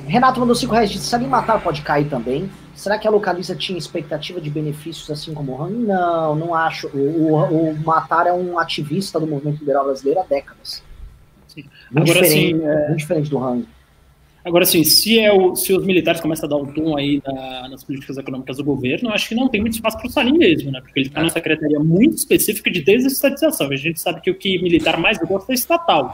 Renato 0.07 0.39
mandou 0.39 0.55
5 0.55 0.73
reais. 0.73 0.91
Se 0.91 1.13
alguém 1.13 1.29
matar, 1.29 1.61
pode 1.61 1.83
cair 1.83 2.09
também. 2.09 2.49
Será 2.73 2.97
que 2.97 3.07
a 3.07 3.11
localiza 3.11 3.55
tinha 3.55 3.77
expectativa 3.77 4.41
de 4.41 4.49
benefícios 4.49 5.09
assim 5.11 5.31
como 5.31 5.51
o 5.51 5.55
Rang? 5.55 5.75
Não, 5.75 6.35
não 6.35 6.55
acho. 6.55 6.87
O, 6.87 6.97
o, 6.97 7.69
o, 7.69 7.75
Matar 7.85 8.25
é 8.25 8.33
um 8.33 8.57
ativista 8.57 9.19
do 9.19 9.27
movimento 9.27 9.59
liberal 9.59 9.85
brasileiro 9.85 10.21
há 10.21 10.23
décadas. 10.23 10.83
Sim. 11.47 11.65
Muito, 11.91 12.09
Agora, 12.09 12.25
diferente, 12.25 12.57
sim, 12.57 12.65
é... 12.65 12.87
muito 12.87 12.97
diferente 12.97 13.29
do 13.29 13.37
Rang. 13.37 13.67
Agora, 14.43 14.65
sim, 14.65 14.83
se, 14.83 15.19
é 15.19 15.31
o, 15.31 15.55
se 15.55 15.71
os 15.71 15.85
militares 15.85 16.19
começam 16.19 16.47
a 16.47 16.49
dar 16.49 16.57
um 16.57 16.65
tom 16.65 16.97
aí 16.97 17.21
na, 17.25 17.69
nas 17.69 17.83
políticas 17.83 18.17
econômicas 18.17 18.57
do 18.57 18.63
governo, 18.63 19.09
acho 19.11 19.29
que 19.29 19.35
não 19.35 19.47
tem 19.47 19.61
muito 19.61 19.73
espaço 19.73 19.97
para 19.97 20.07
o 20.07 20.09
Salim 20.09 20.37
mesmo, 20.37 20.69
né? 20.71 20.81
Porque 20.81 20.99
ele 20.99 21.07
está 21.07 21.19
é. 21.19 21.23
numa 21.23 21.31
secretaria 21.31 21.79
muito 21.79 22.17
específica 22.17 22.69
de 22.69 22.81
desestatização. 22.81 23.69
A 23.69 23.75
gente 23.75 24.01
sabe 24.01 24.19
que 24.19 24.31
o 24.31 24.35
que 24.35 24.61
militar 24.61 24.99
mais 24.99 25.17
gosta 25.19 25.53
é 25.53 25.55
estatal. 25.55 26.13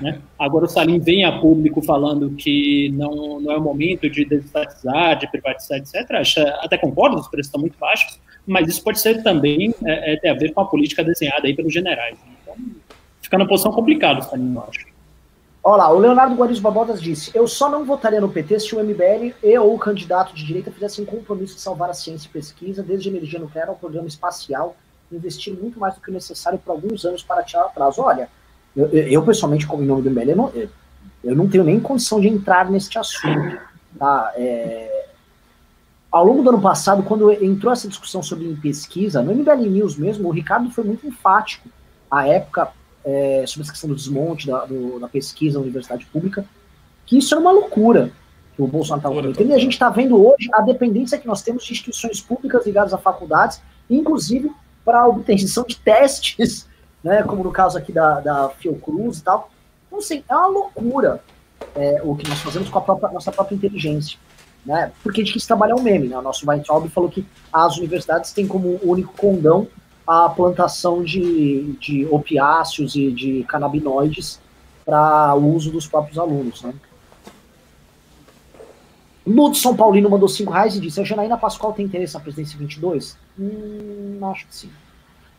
Né? 0.00 0.20
Agora 0.38 0.64
o 0.64 0.68
Salim 0.68 0.98
vem 0.98 1.24
a 1.24 1.38
público 1.38 1.80
falando 1.80 2.30
que 2.30 2.90
não, 2.94 3.40
não 3.40 3.52
é 3.52 3.56
o 3.56 3.60
momento 3.60 4.10
de 4.10 4.24
desestatizar, 4.24 5.18
de 5.18 5.30
privatizar, 5.30 5.78
etc. 5.78 6.10
Até 6.60 6.76
concordo, 6.76 7.16
os 7.16 7.28
preços 7.28 7.46
estão 7.46 7.60
muito 7.60 7.78
baixos, 7.78 8.20
mas 8.46 8.68
isso 8.68 8.82
pode 8.82 9.00
ser 9.00 9.22
também 9.22 9.74
é, 9.84 10.14
é, 10.14 10.16
ter 10.16 10.28
a 10.30 10.34
ver 10.34 10.52
com 10.52 10.60
a 10.60 10.66
política 10.66 11.04
desenhada 11.04 11.46
aí 11.46 11.54
pelos 11.54 11.72
generais. 11.72 12.18
Então, 12.42 12.56
fica 13.22 13.38
numa 13.38 13.48
posição 13.48 13.72
complicada, 13.72 14.22
Salim, 14.22 14.54
eu 14.54 14.64
acho. 14.68 14.94
Olha 15.66 15.84
lá, 15.84 15.92
o 15.92 15.98
Leonardo 15.98 16.34
Guariz 16.34 16.58
Barbotas 16.58 17.00
disse: 17.00 17.30
Eu 17.34 17.48
só 17.48 17.70
não 17.70 17.86
votaria 17.86 18.20
no 18.20 18.28
PT 18.28 18.60
se 18.60 18.76
o 18.76 18.84
MBL 18.84 19.32
e 19.42 19.58
ou 19.58 19.74
o 19.74 19.78
candidato 19.78 20.34
de 20.34 20.44
direita 20.44 20.70
fizessem 20.70 21.04
um 21.04 21.06
compromisso 21.06 21.54
de 21.54 21.62
salvar 21.62 21.88
a 21.88 21.94
ciência 21.94 22.28
e 22.28 22.30
pesquisa, 22.30 22.82
desde 22.82 23.08
a 23.08 23.12
energia 23.12 23.40
nuclear 23.40 23.70
ao 23.70 23.74
programa 23.74 24.06
espacial, 24.06 24.76
investir 25.10 25.54
muito 25.54 25.80
mais 25.80 25.94
do 25.94 26.02
que 26.02 26.10
o 26.10 26.12
necessário 26.12 26.58
por 26.58 26.72
alguns 26.72 27.06
anos 27.06 27.22
para 27.22 27.42
tirar 27.42 27.62
atraso. 27.62 28.02
Olha, 28.02 28.28
eu, 28.76 28.88
eu, 28.88 29.22
pessoalmente, 29.22 29.66
como 29.66 29.82
em 29.82 29.86
nome 29.86 30.02
do 30.02 30.10
MBL, 30.10 30.30
eu 30.30 30.36
não, 30.36 30.52
eu 31.22 31.36
não 31.36 31.48
tenho 31.48 31.64
nem 31.64 31.78
condição 31.78 32.20
de 32.20 32.28
entrar 32.28 32.70
neste 32.70 32.98
assunto. 32.98 33.58
Tá? 33.98 34.32
É, 34.36 35.06
ao 36.10 36.24
longo 36.24 36.42
do 36.42 36.48
ano 36.50 36.60
passado, 36.60 37.02
quando 37.02 37.30
entrou 37.32 37.72
essa 37.72 37.88
discussão 37.88 38.22
sobre 38.22 38.54
pesquisa, 38.62 39.22
no 39.22 39.34
MBL 39.34 39.68
News 39.68 39.96
mesmo, 39.96 40.28
o 40.28 40.32
Ricardo 40.32 40.70
foi 40.70 40.84
muito 40.84 41.06
enfático, 41.06 41.68
à 42.10 42.26
época, 42.26 42.70
é, 43.04 43.44
sobre 43.46 43.62
essa 43.62 43.72
questão 43.72 43.90
do 43.90 43.96
desmonte 43.96 44.46
da, 44.46 44.64
do, 44.64 44.98
da 44.98 45.08
pesquisa 45.08 45.58
na 45.58 45.64
universidade 45.64 46.06
pública, 46.06 46.44
que 47.04 47.18
isso 47.18 47.34
é 47.34 47.38
uma 47.38 47.52
loucura 47.52 48.12
que 48.54 48.62
o 48.62 48.66
Bolsonaro 48.66 49.00
estava 49.00 49.14
cometendo. 49.14 49.50
E 49.50 49.54
a 49.54 49.58
gente 49.58 49.72
está 49.72 49.90
vendo 49.90 50.16
hoje 50.16 50.48
a 50.52 50.62
dependência 50.62 51.18
que 51.18 51.26
nós 51.26 51.42
temos 51.42 51.64
de 51.64 51.72
instituições 51.72 52.20
públicas 52.20 52.64
ligadas 52.64 52.94
a 52.94 52.98
faculdades, 52.98 53.60
inclusive 53.90 54.50
para 54.84 55.00
a 55.00 55.08
obtenção 55.08 55.64
de 55.66 55.76
testes, 55.76 56.68
né, 57.04 57.22
como 57.22 57.44
no 57.44 57.52
caso 57.52 57.76
aqui 57.76 57.92
da, 57.92 58.20
da 58.20 58.48
Fiocruz 58.48 59.18
e 59.18 59.22
tal. 59.22 59.50
Então, 59.86 59.98
assim, 59.98 60.24
é 60.26 60.34
uma 60.34 60.46
loucura 60.46 61.22
é, 61.76 62.00
o 62.02 62.16
que 62.16 62.28
nós 62.28 62.40
fazemos 62.40 62.70
com 62.70 62.78
a 62.78 62.80
própria, 62.82 63.12
nossa 63.12 63.30
própria 63.30 63.54
inteligência. 63.54 64.18
Né? 64.64 64.90
Porque 65.02 65.20
a 65.20 65.24
gente 65.24 65.34
quis 65.34 65.46
trabalhar 65.46 65.76
o 65.76 65.80
um 65.80 65.82
meme. 65.82 66.08
Né? 66.08 66.16
O 66.16 66.22
nosso 66.22 66.48
Weintraub 66.48 66.88
falou 66.88 67.10
que 67.10 67.26
as 67.52 67.76
universidades 67.76 68.32
têm 68.32 68.48
como 68.48 68.80
único 68.82 69.12
condão 69.14 69.68
a 70.06 70.28
plantação 70.28 71.04
de, 71.04 71.74
de 71.78 72.06
opiáceos 72.10 72.94
e 72.96 73.10
de 73.10 73.44
canabinoides 73.44 74.40
para 74.84 75.34
o 75.34 75.54
uso 75.54 75.70
dos 75.70 75.86
próprios 75.86 76.18
alunos. 76.18 76.62
Né? 76.62 76.74
Ludo 79.26 79.56
São 79.56 79.76
Paulino 79.76 80.10
mandou 80.10 80.28
5 80.28 80.50
reais 80.50 80.76
e 80.76 80.80
disse: 80.80 81.00
A 81.00 81.04
Janaína 81.04 81.38
Pascoal 81.38 81.72
tem 81.72 81.86
interesse 81.86 82.14
na 82.14 82.20
presidência 82.20 82.58
22? 82.58 83.16
Hum, 83.38 84.18
acho 84.30 84.46
que 84.46 84.54
sim. 84.54 84.70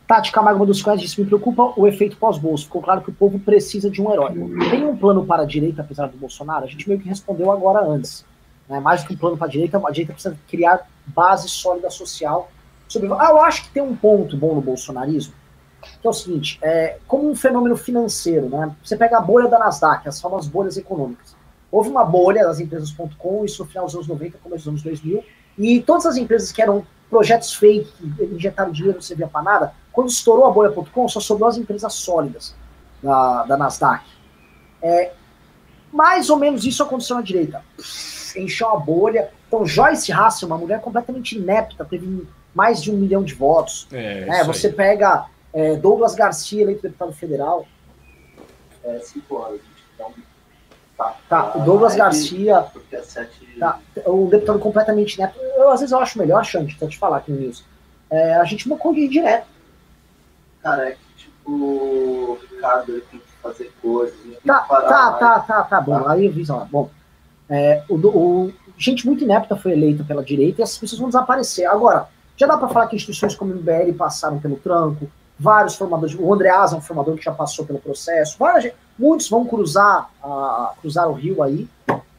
Tati 0.06 0.30
Camargo 0.30 0.72
5 0.72 0.86
reais 0.86 1.00
disse: 1.00 1.20
Me 1.20 1.26
preocupa 1.26 1.72
o 1.76 1.86
efeito 1.86 2.16
pós-bolso. 2.16 2.64
Ficou 2.64 2.80
claro 2.80 3.00
que 3.00 3.10
o 3.10 3.12
povo 3.12 3.38
precisa 3.40 3.90
de 3.90 4.00
um 4.00 4.12
herói. 4.12 4.34
Tem 4.70 4.84
um 4.84 4.96
plano 4.96 5.26
para 5.26 5.42
a 5.42 5.46
direita, 5.46 5.82
apesar 5.82 6.06
do 6.06 6.16
Bolsonaro? 6.16 6.64
A 6.64 6.68
gente 6.68 6.88
meio 6.88 7.00
que 7.00 7.08
respondeu 7.08 7.50
agora 7.50 7.84
antes. 7.84 8.24
Né? 8.68 8.78
Mais 8.78 9.02
do 9.02 9.08
que 9.08 9.14
um 9.14 9.16
plano 9.16 9.36
para 9.36 9.48
a 9.48 9.50
direita, 9.50 9.78
a 9.78 9.90
direita 9.90 10.12
precisa 10.12 10.38
criar 10.48 10.88
base 11.06 11.48
sólida 11.48 11.90
social 11.90 12.50
sobre. 12.86 13.12
Ah, 13.14 13.30
eu 13.30 13.40
acho 13.40 13.64
que 13.64 13.70
tem 13.70 13.82
um 13.82 13.96
ponto 13.96 14.36
bom 14.36 14.54
no 14.54 14.60
bolsonarismo, 14.60 15.34
que 16.00 16.06
é 16.06 16.10
o 16.10 16.12
seguinte: 16.12 16.58
é, 16.62 16.98
como 17.08 17.28
um 17.28 17.34
fenômeno 17.34 17.76
financeiro, 17.76 18.48
né? 18.48 18.74
Você 18.84 18.96
pega 18.96 19.18
a 19.18 19.20
bolha 19.20 19.48
da 19.48 19.58
Nasdaq, 19.58 20.08
as 20.08 20.20
famosas 20.20 20.48
bolhas 20.48 20.76
econômicas. 20.76 21.34
Houve 21.70 21.90
uma 21.90 22.04
bolha 22.04 22.44
das 22.44 22.60
empresas.com, 22.60 23.44
isso 23.44 23.64
no 23.64 23.68
final 23.68 23.86
dos 23.86 23.94
anos 23.96 24.06
90, 24.06 24.38
começo 24.38 24.64
dos 24.64 24.68
anos 24.68 24.82
2000, 24.82 25.24
e 25.58 25.80
todas 25.80 26.06
as 26.06 26.16
empresas 26.16 26.52
que 26.52 26.62
eram 26.62 26.86
projetos 27.10 27.54
fake, 27.54 27.90
que 27.92 28.24
injetaram 28.24 28.70
dinheiro 28.70 28.96
não 28.96 29.02
servia 29.02 29.26
para 29.26 29.42
nada, 29.42 29.74
quando 29.96 30.10
estourou 30.10 30.44
a 30.44 30.50
bolha.com, 30.50 31.08
só 31.08 31.20
sobrou 31.20 31.48
as 31.48 31.56
empresas 31.56 31.94
sólidas 31.94 32.54
da, 33.02 33.44
da 33.44 33.56
Nasdaq. 33.56 34.04
É, 34.82 35.12
mais 35.90 36.28
ou 36.28 36.36
menos 36.36 36.66
isso 36.66 36.82
aconteceu 36.82 37.16
na 37.16 37.22
direita. 37.22 37.64
encheu 38.36 38.68
a 38.68 38.76
bolha. 38.76 39.30
Então, 39.48 39.64
Joyce 39.64 40.12
Hassel, 40.12 40.48
uma 40.48 40.58
mulher 40.58 40.82
completamente 40.82 41.38
inepta, 41.38 41.82
teve 41.82 42.28
mais 42.54 42.82
de 42.82 42.90
um 42.92 42.94
milhão 42.98 43.24
de 43.24 43.32
votos. 43.32 43.88
É, 43.90 44.26
né? 44.26 44.44
Você 44.44 44.66
aí. 44.66 44.74
pega 44.74 45.24
é, 45.50 45.76
Douglas 45.76 46.14
Garcia, 46.14 46.60
eleito 46.60 46.82
deputado 46.82 47.14
federal. 47.14 47.64
É, 48.84 48.98
cinco 48.98 49.36
horas. 49.36 49.60
Então, 49.94 50.12
tá, 50.94 51.16
tá, 51.26 51.56
o 51.56 51.64
Douglas 51.64 51.96
Garcia. 51.96 52.66
É 52.92 53.00
sete... 53.00 53.46
Tá, 53.58 53.80
um 54.06 54.26
deputado 54.28 54.58
completamente 54.58 55.18
neto. 55.18 55.38
Eu, 55.40 55.70
às 55.70 55.80
vezes 55.80 55.92
eu 55.92 55.98
acho 55.98 56.18
melhor, 56.18 56.44
Xande, 56.44 56.74
pra 56.74 56.86
te 56.86 56.98
falar 56.98 57.16
aqui 57.16 57.32
no 57.32 57.40
News. 57.40 57.64
É, 58.10 58.34
a 58.34 58.44
gente 58.44 58.68
mocou 58.68 58.92
de 58.92 59.08
direto. 59.08 59.55
Cara, 60.66 60.88
é 60.88 60.90
que 60.92 60.98
tipo, 61.16 61.52
o 61.52 62.38
Ricardo 62.50 62.92
ele 62.92 63.00
tem 63.02 63.20
que 63.20 63.26
fazer 63.40 63.72
coisas. 63.80 64.16
Tá, 64.44 64.60
tá, 64.62 65.12
tá, 65.12 65.40
tá, 65.40 65.62
tá, 65.62 65.80
bom. 65.80 66.02
Tá. 66.02 66.12
Aí 66.12 66.26
avisa 66.26 66.56
lá. 66.56 66.64
Bom, 66.64 66.90
é, 67.48 67.84
o, 67.88 67.94
o, 67.94 68.52
gente 68.76 69.06
muito 69.06 69.22
inepta 69.22 69.54
foi 69.54 69.72
eleita 69.72 70.02
pela 70.02 70.24
direita 70.24 70.60
e 70.60 70.64
essas 70.64 70.76
pessoas 70.76 70.98
vão 70.98 71.08
desaparecer. 71.08 71.68
Agora, 71.70 72.08
já 72.36 72.48
dá 72.48 72.58
para 72.58 72.66
falar 72.66 72.88
que 72.88 72.96
instituições 72.96 73.36
como 73.36 73.52
o 73.52 73.56
MBL 73.56 73.92
passaram 73.96 74.40
pelo 74.40 74.56
tranco, 74.56 75.08
vários 75.38 75.76
formadores, 75.76 76.16
o 76.18 76.34
André 76.34 76.50
Asa 76.50 76.74
é 76.74 76.78
um 76.78 76.82
formador 76.82 77.16
que 77.16 77.24
já 77.24 77.32
passou 77.32 77.64
pelo 77.64 77.78
processo, 77.78 78.36
várias, 78.36 78.72
muitos 78.98 79.28
vão 79.28 79.46
cruzar, 79.46 80.10
uh, 80.24 80.74
cruzar 80.80 81.08
o 81.08 81.12
rio 81.12 81.44
aí 81.44 81.68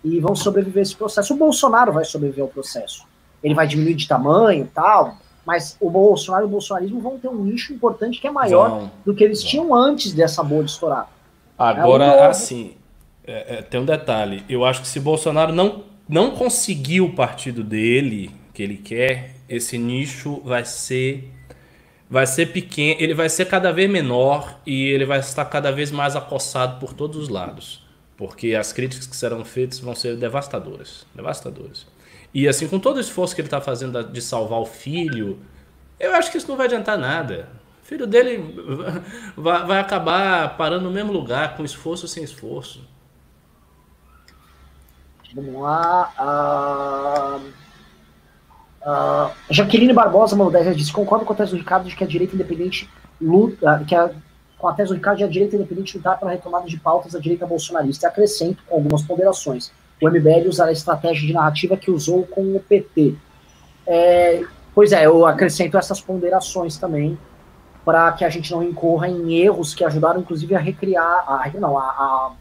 e 0.04 0.22
vão 0.22 0.36
sobreviver 0.36 0.80
a 0.80 0.84
esse 0.84 0.96
processo. 0.96 1.34
O 1.34 1.38
Bolsonaro 1.38 1.92
vai 1.92 2.06
sobreviver 2.06 2.44
ao 2.44 2.50
processo. 2.50 3.06
Ele 3.44 3.54
vai 3.54 3.68
diminuir 3.68 3.96
de 3.96 4.08
tamanho 4.08 4.64
e 4.64 4.68
tal, 4.68 5.18
mas 5.48 5.78
o 5.80 5.90
Bolsonaro 5.90 6.44
e 6.44 6.46
o 6.46 6.50
bolsonarismo 6.50 7.00
vão 7.00 7.18
ter 7.18 7.30
um 7.30 7.46
nicho 7.46 7.72
importante 7.72 8.20
que 8.20 8.28
é 8.28 8.32
maior 8.32 8.70
vão, 8.70 8.92
do 9.06 9.16
que 9.16 9.24
eles 9.24 9.42
vão. 9.42 9.50
tinham 9.50 9.74
antes 9.74 10.12
dessa 10.12 10.44
bolha 10.44 10.66
estourar. 10.66 11.10
Agora, 11.58 12.04
é 12.04 12.26
assim, 12.26 12.74
é, 13.26 13.60
é, 13.60 13.62
tem 13.62 13.80
um 13.80 13.86
detalhe. 13.86 14.44
Eu 14.50 14.66
acho 14.66 14.82
que 14.82 14.88
se 14.90 15.00
Bolsonaro 15.00 15.54
não, 15.54 15.86
não 16.08 16.32
conseguir 16.32 17.00
o 17.00 17.14
partido 17.14 17.64
dele, 17.64 18.30
que 18.54 18.62
ele 18.62 18.76
quer, 18.76 19.36
esse 19.48 19.78
nicho 19.78 20.42
vai 20.44 20.66
ser 20.66 21.32
vai 22.10 22.28
ser 22.28 22.48
pequeno, 22.48 23.00
ele 23.00 23.14
vai 23.14 23.30
ser 23.30 23.46
cada 23.46 23.72
vez 23.72 23.90
menor 23.90 24.60
e 24.66 24.88
ele 24.88 25.06
vai 25.06 25.20
estar 25.20 25.46
cada 25.46 25.72
vez 25.72 25.92
mais 25.92 26.14
acossado 26.16 26.78
por 26.78 26.94
todos 26.94 27.18
os 27.18 27.30
lados, 27.30 27.86
porque 28.18 28.54
as 28.54 28.74
críticas 28.74 29.08
que 29.08 29.16
serão 29.16 29.46
feitas 29.46 29.80
vão 29.80 29.96
ser 29.96 30.18
devastadoras, 30.18 31.06
devastadoras. 31.16 31.86
E 32.38 32.48
assim, 32.48 32.68
com 32.68 32.78
todo 32.78 32.98
o 32.98 33.00
esforço 33.00 33.34
que 33.34 33.42
ele 33.42 33.48
está 33.48 33.60
fazendo 33.60 34.04
de 34.04 34.22
salvar 34.22 34.60
o 34.60 34.66
filho, 34.68 35.40
eu 36.00 36.14
acho 36.14 36.32
que 36.32 36.38
isso 36.38 36.48
não 36.48 36.56
vai 36.56 36.68
adiantar 36.68 36.96
nada. 36.96 37.50
O 37.82 37.88
filho 37.88 38.06
dele 38.06 38.54
vai, 39.36 39.66
vai 39.66 39.80
acabar 39.80 40.56
parando 40.56 40.84
no 40.84 40.92
mesmo 40.92 41.12
lugar, 41.12 41.58
com 41.58 41.66
esforço 41.66 42.04
ou 42.04 42.08
sem 42.08 42.24
esforço. 42.24 42.88
Vamos 45.34 45.60
lá. 45.60 47.42
Uh... 47.42 47.68
Uh, 48.88 49.34
Jaqueline 49.50 49.92
Barbosa 49.92 50.36
mandou 50.36 50.54
10 50.54 50.78
disse: 50.78 50.94
concordo 50.94 51.26
com 51.26 51.34
a 51.34 51.36
tese 51.36 51.54
do 51.54 51.58
Ricardo 51.58 51.90
de 51.90 51.96
que 51.96 52.04
a 52.04 52.08
direita 52.08 52.36
independente 52.36 52.88
luta, 53.20 53.84
que 53.88 53.96
a, 53.96 54.12
com 54.60 54.68
a 54.68 54.74
tese 54.74 54.90
do 54.90 54.96
Ricardo 54.96 55.18
de 55.18 55.24
a 55.24 55.28
direita 55.28 55.56
independente 55.56 55.98
lutar 55.98 56.20
pela 56.20 56.30
retomada 56.30 56.68
de 56.68 56.78
pautas 56.78 57.14
da 57.14 57.20
direita 57.20 57.48
bolsonarista. 57.48 58.06
E 58.06 58.08
acrescento 58.08 58.62
com 58.68 58.76
algumas 58.76 59.02
ponderações. 59.02 59.72
O 60.02 60.10
MBL 60.10 60.48
usará 60.48 60.70
a 60.70 60.74
estratégia 60.74 61.28
de 61.28 61.34
narrativa 61.34 61.76
que 61.76 61.90
usou 61.90 62.24
com 62.24 62.56
o 62.56 62.60
PT. 62.60 63.16
É, 63.86 64.44
pois 64.74 64.92
é, 64.92 65.06
eu 65.06 65.26
acrescento 65.26 65.78
essas 65.78 66.00
ponderações 66.00 66.78
também 66.78 67.18
para 67.84 68.12
que 68.12 68.26
a 68.26 68.30
gente 68.30 68.52
não 68.52 68.62
incorra 68.62 69.08
em 69.08 69.36
erros 69.36 69.74
que 69.74 69.84
ajudaram, 69.84 70.20
inclusive, 70.20 70.54
a 70.54 70.60
recriar, 70.60 71.24
a, 71.26 71.50
não, 71.58 71.78
a, 71.78 71.84
a 71.84 72.32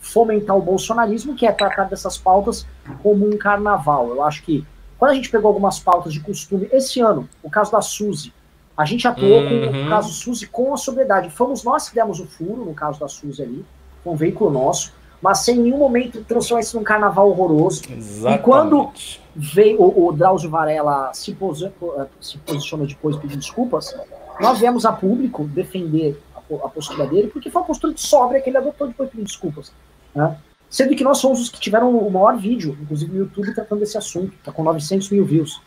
fomentar 0.00 0.56
o 0.56 0.62
bolsonarismo, 0.62 1.34
que 1.34 1.46
é 1.46 1.52
tratar 1.52 1.84
dessas 1.84 2.16
pautas 2.16 2.66
como 3.02 3.28
um 3.28 3.36
carnaval. 3.36 4.08
Eu 4.08 4.22
acho 4.22 4.42
que 4.42 4.66
quando 4.98 5.10
a 5.10 5.14
gente 5.14 5.30
pegou 5.30 5.48
algumas 5.48 5.78
pautas 5.78 6.12
de 6.12 6.20
costume, 6.20 6.68
esse 6.72 7.00
ano, 7.00 7.28
o 7.42 7.50
caso 7.50 7.70
da 7.70 7.82
Suzy, 7.82 8.32
a 8.76 8.84
gente 8.84 9.06
atuou 9.06 9.42
uhum. 9.42 9.72
com 9.72 9.82
o 9.82 9.88
caso 9.88 10.08
Suzy 10.10 10.46
com 10.46 10.72
a 10.72 10.76
sobriedade. 10.76 11.30
Fomos 11.30 11.62
nós 11.62 11.88
que 11.88 11.94
demos 11.94 12.18
o 12.18 12.26
furo, 12.26 12.64
no 12.64 12.74
caso 12.74 12.98
da 12.98 13.06
Suzy 13.06 13.42
ali, 13.42 13.64
com 14.02 14.14
um 14.14 14.16
veículo 14.16 14.50
nosso, 14.50 14.92
mas 15.24 15.38
sem 15.38 15.56
nenhum 15.56 15.78
momento 15.78 16.22
transformar 16.22 16.60
isso 16.60 16.76
num 16.76 16.84
carnaval 16.84 17.30
horroroso. 17.30 17.82
Exatamente. 17.90 18.40
E 18.40 18.44
quando 18.44 18.92
veio 19.34 19.80
o, 19.80 20.08
o 20.08 20.12
Drauzio 20.12 20.50
Varela 20.50 21.14
se, 21.14 21.32
posi 21.32 21.72
se 22.20 22.36
posicionou 22.36 22.86
depois 22.86 23.16
pedindo 23.16 23.38
desculpas, 23.38 23.98
nós 24.38 24.58
viemos 24.58 24.84
a 24.84 24.92
público 24.92 25.44
defender 25.44 26.20
a, 26.36 26.66
a 26.66 26.68
postura 26.68 27.06
dele, 27.06 27.28
porque 27.28 27.48
foi 27.50 27.62
uma 27.62 27.66
postura 27.66 27.94
de 27.94 28.02
sobra 28.02 28.38
que 28.38 28.50
ele 28.50 28.58
adotou 28.58 28.86
depois 28.86 29.08
pedindo 29.08 29.24
desculpas. 29.24 29.72
Né? 30.14 30.36
Sendo 30.68 30.94
que 30.94 31.02
nós 31.02 31.16
somos 31.16 31.40
os 31.40 31.48
que 31.48 31.58
tiveram 31.58 31.96
o 31.96 32.10
maior 32.10 32.36
vídeo, 32.36 32.76
inclusive 32.82 33.10
no 33.10 33.20
YouTube, 33.20 33.54
tratando 33.54 33.78
desse 33.78 33.96
assunto. 33.96 34.34
Está 34.34 34.52
com 34.52 34.62
900 34.62 35.08
mil 35.08 35.24
views. 35.24 35.58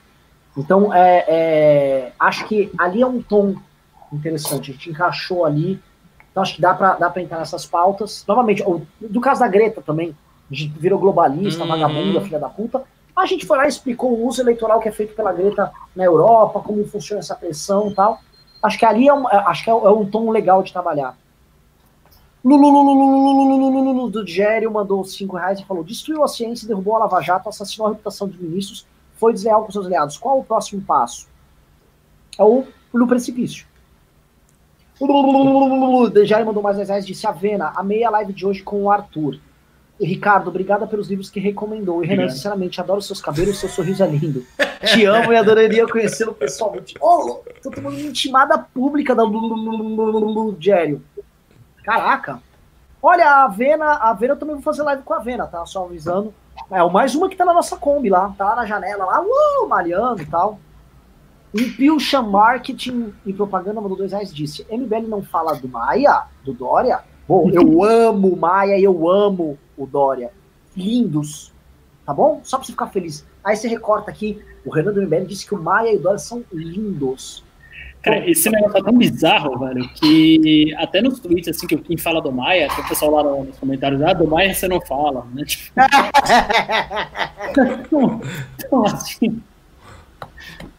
Então, 0.55 0.93
é, 0.93 1.25
é, 1.27 2.11
acho 2.19 2.47
que 2.47 2.71
ali 2.77 3.01
é 3.01 3.07
um 3.07 3.23
tom 3.23 3.55
interessante. 4.13 4.69
A 4.69 4.73
gente 4.75 4.91
encaixou 4.91 5.45
ali. 5.45 5.81
Então, 6.37 6.43
acho 6.43 6.55
que 6.55 6.61
dá 6.61 6.71
para 6.71 6.93
dá 6.93 7.11
entrar 7.19 7.39
nessas 7.39 7.65
pautas. 7.65 8.23
Novamente, 8.27 8.63
do 9.01 9.19
caso 9.19 9.39
da 9.39 9.47
Greta 9.47 9.81
também. 9.81 10.15
A 10.51 10.53
gente 10.53 10.71
virou 10.77 10.99
globalista, 10.99 11.63
uhum. 11.63 11.67
vagabunda, 11.67 12.21
filha 12.21 12.37
da 12.37 12.47
puta. 12.47 12.83
A 13.15 13.25
gente 13.25 13.43
foi 13.43 13.57
lá 13.57 13.65
e 13.65 13.69
explicou 13.69 14.11
o 14.11 14.27
uso 14.27 14.39
eleitoral 14.39 14.79
que 14.79 14.87
é 14.87 14.91
feito 14.91 15.15
pela 15.15 15.33
Greta 15.33 15.71
na 15.95 16.03
Europa, 16.03 16.59
como 16.59 16.85
funciona 16.85 17.21
essa 17.21 17.33
pressão 17.33 17.89
e 17.89 17.95
tal. 17.95 18.19
Acho 18.61 18.77
que 18.77 18.85
ali 18.85 19.07
é 19.07 19.13
um, 19.13 19.27
acho 19.27 19.63
que 19.63 19.69
é 19.71 19.73
um 19.73 20.05
tom 20.05 20.29
legal 20.29 20.61
de 20.61 20.71
trabalhar. 20.71 21.17
Lululululululululululu 22.45 24.11
do 24.11 24.27
Gério 24.27 24.71
mandou 24.71 25.03
5 25.03 25.35
reais 25.35 25.59
e 25.59 25.65
falou: 25.65 25.83
destruiu 25.83 26.23
a 26.23 26.27
ciência, 26.27 26.67
derrubou 26.67 26.97
a 26.97 26.99
Lava 26.99 27.19
Jato, 27.19 27.49
assassinou 27.49 27.87
a 27.87 27.89
reputação 27.89 28.27
dos 28.27 28.37
ministros, 28.37 28.85
foi 29.15 29.33
desleal 29.33 29.65
com 29.65 29.71
seus 29.71 29.87
aliados. 29.87 30.19
Qual 30.19 30.37
o 30.37 30.43
próximo 30.43 30.83
passo? 30.83 31.27
É 32.37 32.43
o 32.43 32.63
no 32.93 33.07
precipício. 33.07 33.65
O 34.99 36.09
Dejari 36.09 36.43
mandou 36.43 36.63
mais 36.63 36.77
10 36.77 36.89
reais 36.89 37.05
disse: 37.05 37.27
Avena, 37.27 37.71
amei 37.75 38.03
a 38.03 38.09
live 38.09 38.33
de 38.33 38.45
hoje 38.45 38.63
com 38.63 38.83
o 38.83 38.91
Arthur. 38.91 39.39
E 39.99 40.05
Ricardo, 40.05 40.49
obrigada 40.49 40.85
pelos 40.85 41.07
livros 41.07 41.29
que 41.29 41.39
recomendou. 41.39 42.03
E 42.03 42.07
Renan, 42.07 42.23
Obrigado. 42.23 42.35
sinceramente, 42.35 42.79
adoro 42.79 43.01
seus 43.01 43.19
cabelos, 43.19 43.57
seu 43.57 43.67
sorriso 43.67 44.03
é 44.03 44.07
lindo. 44.07 44.45
Te 44.85 45.05
amo 45.05 45.33
e 45.33 45.35
adoraria 45.35 45.87
conhecê-lo 45.87 46.33
pessoalmente. 46.33 46.95
Oh, 47.01 47.41
tô 47.63 47.71
tomando 47.71 47.97
uma 47.97 48.07
intimada 48.07 48.57
pública 48.59 49.15
da 49.15 49.23
Gério. 50.59 51.01
Caraca. 51.83 52.39
Olha, 53.01 53.25
a 53.25 53.43
Avena, 53.45 53.85
a 53.85 54.09
Avena 54.11 54.33
eu 54.33 54.37
também 54.37 54.55
vou 54.55 54.63
fazer 54.63 54.83
live 54.83 55.01
com 55.01 55.13
a 55.13 55.17
Avena, 55.17 55.47
tá? 55.47 55.65
Só 55.65 55.85
avisando. 55.85 56.33
É, 56.69 56.83
o 56.83 56.91
mais 56.91 57.15
uma 57.15 57.29
que 57.29 57.35
tá 57.35 57.45
na 57.45 57.53
nossa 57.53 57.77
Kombi 57.77 58.09
lá, 58.09 58.33
tá 58.37 58.55
na 58.55 58.65
janela, 58.65 59.05
lá, 59.05 59.21
uh, 59.21 59.67
malhando 59.67 60.21
e 60.21 60.25
tal. 60.25 60.59
Impulsion 61.59 62.23
Marketing 62.23 63.13
e 63.25 63.33
Propaganda 63.33 63.81
mandou 63.81 63.97
dois 63.97 64.11
reais 64.11 64.33
disse: 64.33 64.65
MBL 64.71 65.07
não 65.07 65.23
fala 65.23 65.53
do 65.55 65.67
Maia, 65.67 66.23
do 66.43 66.53
Dória? 66.53 66.99
Bom, 67.27 67.49
eu 67.51 67.83
amo 67.83 68.29
o 68.29 68.37
Maia 68.37 68.77
e 68.77 68.83
eu 68.83 69.09
amo 69.09 69.57
o 69.77 69.85
Dória. 69.85 70.31
Lindos. 70.75 71.51
Tá 72.05 72.13
bom? 72.13 72.39
Só 72.43 72.57
pra 72.57 72.65
você 72.65 72.71
ficar 72.71 72.87
feliz. 72.87 73.25
Aí 73.43 73.55
você 73.55 73.67
recorta 73.67 74.11
aqui: 74.11 74.39
o 74.65 74.71
Renan 74.71 74.93
do 74.93 75.01
MBL 75.01 75.25
disse 75.25 75.45
que 75.45 75.55
o 75.55 75.61
Maia 75.61 75.93
e 75.93 75.97
o 75.97 75.99
Dória 76.01 76.19
são 76.19 76.43
lindos. 76.53 77.43
Cara, 78.01 78.29
esse 78.29 78.49
negócio 78.49 78.77
é 78.77 78.83
tão 78.83 78.93
bizarro, 78.97 79.59
velho, 79.59 79.89
que 79.95 80.73
até 80.77 81.01
nos 81.01 81.19
tweets, 81.19 81.49
assim, 81.49 81.67
que 81.67 81.75
quem 81.77 81.97
fala 81.97 82.21
do 82.21 82.31
Maia, 82.31 82.69
tem 82.73 82.85
o 82.85 82.87
pessoal 82.87 83.11
lá 83.11 83.23
no- 83.23 83.43
nos 83.43 83.57
comentários, 83.57 84.01
ah, 84.01 84.13
do 84.13 84.25
Maia 84.27 84.53
você 84.53 84.67
não 84.67 84.79
fala, 84.79 85.25
né? 85.33 85.43
Tipo, 85.45 85.73
então, 87.51 88.21
então, 88.57 88.85
assim. 88.85 89.41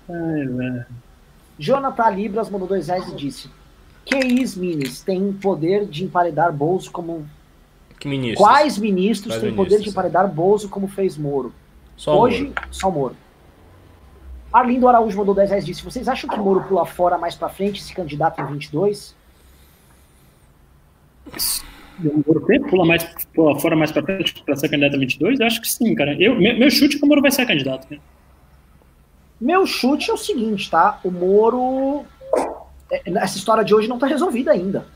Ai, 0.09 0.47
velho. 0.47 0.87
Jonathan 1.59 2.11
Libras 2.11 2.49
mandou 2.49 2.69
dois 2.69 2.89
reais 2.89 3.09
e 3.09 3.15
disse: 3.17 3.51
QIs 4.07 4.57
minis 4.57 5.01
têm 5.03 5.33
poder 5.33 5.87
de 5.87 6.05
emparedar 6.05 6.53
Bolso 6.53 6.91
como. 6.91 7.29
Que 7.99 8.09
ministro? 8.09 8.45
Quais 8.45 8.79
ministros 8.79 9.35
Quais 9.35 9.43
têm 9.43 9.51
poder 9.51 9.71
ministros? 9.71 9.85
de 9.85 9.91
emparedar 9.91 10.29
Bolso 10.29 10.69
como 10.69 10.87
fez 10.89 11.17
Moro? 11.17 11.53
Só 11.97 12.19
Hoje, 12.19 12.45
Moro. 12.45 12.55
só 12.71 12.91
Moro. 12.91 13.17
Arlindo 14.53 14.89
Araújo 14.89 15.19
mandou 15.19 15.35
10 15.35 15.51
reais 15.51 15.65
e 15.65 15.67
disse: 15.67 15.85
Vocês 15.85 16.09
acham 16.09 16.31
que 16.31 16.39
Moro 16.39 16.63
pula 16.63 16.87
fora 16.87 17.19
mais 17.19 17.35
pra 17.35 17.49
frente 17.49 17.81
e 17.81 17.83
se 17.83 17.93
candidata 17.93 18.41
em 18.41 18.47
22? 18.47 19.15
O 22.03 22.23
Moro 22.27 22.47
pula 22.71 22.87
mais 22.87 23.05
pula 23.35 23.59
fora 23.59 23.77
mais 23.77 23.91
pra 23.91 24.03
frente 24.03 24.43
pra 24.45 24.57
ser 24.57 24.69
candidato 24.69 24.95
a 24.95 24.99
22? 24.99 25.41
Eu 25.41 25.47
acho 25.47 25.61
que 25.61 25.69
sim, 25.69 25.95
cara. 25.95 26.15
Eu, 26.23 26.39
meu, 26.41 26.57
meu 26.57 26.71
chute 26.71 26.97
é 26.97 26.99
que 26.99 27.05
o 27.05 27.09
Moro 27.09 27.21
vai 27.21 27.31
ser 27.33 27.45
candidato. 27.45 27.87
Né? 27.91 27.99
Meu 29.41 29.67
chute 29.67 30.11
é 30.11 30.15
o 30.15 30.17
seguinte, 30.17 30.71
tá? 30.71 30.99
O 31.05 31.11
Moro. 31.11 32.05
é, 32.91 33.03
Essa 33.19 33.39
história 33.39 33.65
de 33.65 33.75
hoje 33.75 33.89
não 33.89 33.99
tá 33.99 34.07
resolvida 34.07 34.51
ainda. 34.53 34.87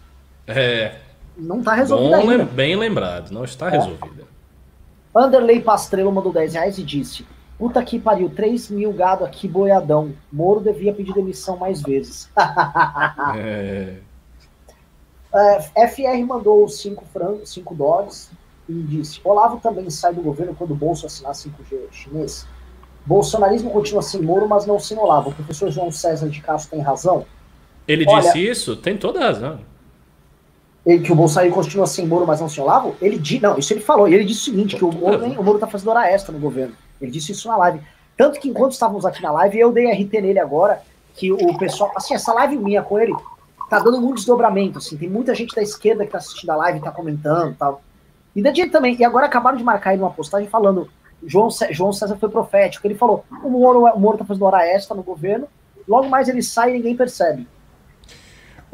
É, 0.46 0.96
Não 1.36 1.62
tá 1.62 1.74
resolvida 1.74 2.20
bom, 2.20 2.30
ainda. 2.30 2.44
bem 2.44 2.74
lembrado, 2.76 3.30
não 3.30 3.44
está 3.44 3.68
resolvida. 3.68 4.24
Anderley 5.14 5.60
Pastrello 5.60 6.10
mandou 6.10 6.32
10 6.32 6.54
reais 6.54 6.78
e 6.78 6.82
disse: 6.82 7.24
Puta 7.58 7.82
que 7.84 7.98
pariu, 8.00 8.28
3 8.30 8.70
mil 8.70 8.92
gado 8.92 9.24
aqui 9.24 9.46
boiadão. 9.46 10.12
Moro 10.32 10.60
devia 10.60 10.92
pedir 10.92 11.12
demissão 11.14 11.56
mais 11.56 11.80
vezes. 11.82 12.28
É, 13.36 13.96
É, 15.34 15.88
FR 15.88 16.26
mandou 16.26 16.68
5 16.68 17.04
frangos, 17.12 17.50
5 17.52 17.74
dólares 17.74 18.30
e 18.68 18.72
disse: 18.82 19.20
Olavo 19.24 19.60
também 19.60 19.88
sai 19.90 20.12
do 20.14 20.20
governo 20.22 20.54
quando 20.54 20.72
o 20.72 20.76
Bolso 20.76 21.06
assinar 21.06 21.32
5G 21.32 21.90
chinês. 21.90 22.46
Bolsonarismo 23.04 23.70
continua 23.70 24.02
sem 24.02 24.22
Moro, 24.22 24.48
mas 24.48 24.66
não 24.66 24.78
sem 24.78 24.96
Olavo. 24.98 25.30
O 25.30 25.34
professor 25.34 25.70
João 25.70 25.90
César 25.90 26.28
de 26.28 26.40
Castro 26.40 26.70
tem 26.70 26.80
razão. 26.80 27.24
Ele 27.86 28.04
Olha- 28.08 28.22
disse 28.22 28.38
isso? 28.46 28.76
Tem 28.76 28.96
toda 28.96 29.20
a 29.20 29.24
razão. 29.24 29.58
Ele, 30.84 31.02
que 31.04 31.12
o 31.12 31.14
Bolsonaro 31.14 31.52
continua 31.52 31.86
sem 31.86 32.06
Moro, 32.06 32.26
mas 32.26 32.40
não 32.40 32.48
sem 32.48 32.62
Olavo? 32.62 32.96
Ele 33.00 33.18
di, 33.18 33.40
não, 33.40 33.56
isso 33.58 33.72
ele 33.72 33.80
falou. 33.80 34.08
Ele 34.08 34.24
disse 34.24 34.40
o 34.40 34.44
seguinte: 34.44 34.76
que 34.76 34.84
o 34.84 34.92
Moro, 34.92 35.18
nem- 35.18 35.38
o 35.38 35.42
Moro 35.42 35.58
tá 35.58 35.66
fazendo 35.66 35.90
hora 35.90 36.08
extra 36.10 36.32
no 36.32 36.40
governo. 36.40 36.74
Ele 37.00 37.10
disse 37.10 37.32
isso 37.32 37.48
na 37.48 37.56
live. 37.56 37.80
Tanto 38.16 38.38
que 38.40 38.48
enquanto 38.48 38.72
estávamos 38.72 39.04
aqui 39.04 39.22
na 39.22 39.30
live, 39.32 39.58
eu 39.58 39.72
dei 39.72 39.86
RT 39.90 40.20
nele 40.20 40.38
agora, 40.38 40.80
que 41.14 41.32
o 41.32 41.56
pessoal. 41.58 41.92
Assim, 41.96 42.14
essa 42.14 42.32
live 42.32 42.56
minha 42.56 42.82
com 42.82 42.98
ele 42.98 43.14
tá 43.70 43.78
dando 43.78 44.00
muito 44.00 44.16
desdobramento. 44.16 44.78
Assim, 44.78 44.96
tem 44.96 45.08
muita 45.08 45.34
gente 45.34 45.54
da 45.54 45.62
esquerda 45.62 46.04
que 46.04 46.12
tá 46.12 46.18
assistindo 46.18 46.50
a 46.50 46.56
live, 46.56 46.80
tá 46.80 46.90
comentando 46.90 47.52
e 47.52 47.54
tal. 47.54 47.82
E 48.34 48.42
da 48.42 48.50
direita 48.50 48.76
também. 48.78 48.96
E 48.98 49.04
agora 49.04 49.26
acabaram 49.26 49.56
de 49.56 49.64
marcar 49.64 49.92
ele 49.92 50.02
numa 50.02 50.10
postagem 50.10 50.48
falando. 50.48 50.88
João, 51.26 51.48
João 51.70 51.92
César 51.92 52.16
foi 52.16 52.28
profético. 52.28 52.86
Ele 52.86 52.94
falou: 52.94 53.24
o 53.42 53.48
Moro, 53.48 53.84
o 53.84 54.00
Moro 54.00 54.18
tá 54.18 54.24
fazendo 54.24 54.44
hora 54.44 54.66
extra 54.66 54.96
no 54.96 55.02
governo, 55.02 55.48
logo 55.86 56.08
mais 56.08 56.28
ele 56.28 56.42
sai 56.42 56.70
e 56.70 56.72
ninguém 56.74 56.96
percebe. 56.96 57.46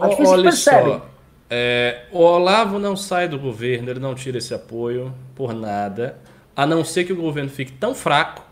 Que 0.01 0.07
Ó, 0.07 0.09
vocês 0.09 0.29
Olha 0.29 0.43
percebem. 0.43 0.99
só, 0.99 1.07
é, 1.51 2.07
o 2.13 2.19
Olavo 2.19 2.79
não 2.79 2.95
sai 2.97 3.29
do 3.29 3.39
governo, 3.39 3.91
ele 3.91 4.01
não 4.01 4.15
tira 4.15 4.39
esse 4.39 4.53
apoio 4.55 5.15
por 5.35 5.55
nada, 5.55 6.19
a 6.55 6.67
não 6.67 6.85
ser 6.85 7.05
que 7.05 7.13
o 7.13 7.17
governo 7.17 7.51
fique 7.51 7.73
tão 7.73 7.95
fraco 7.95 8.47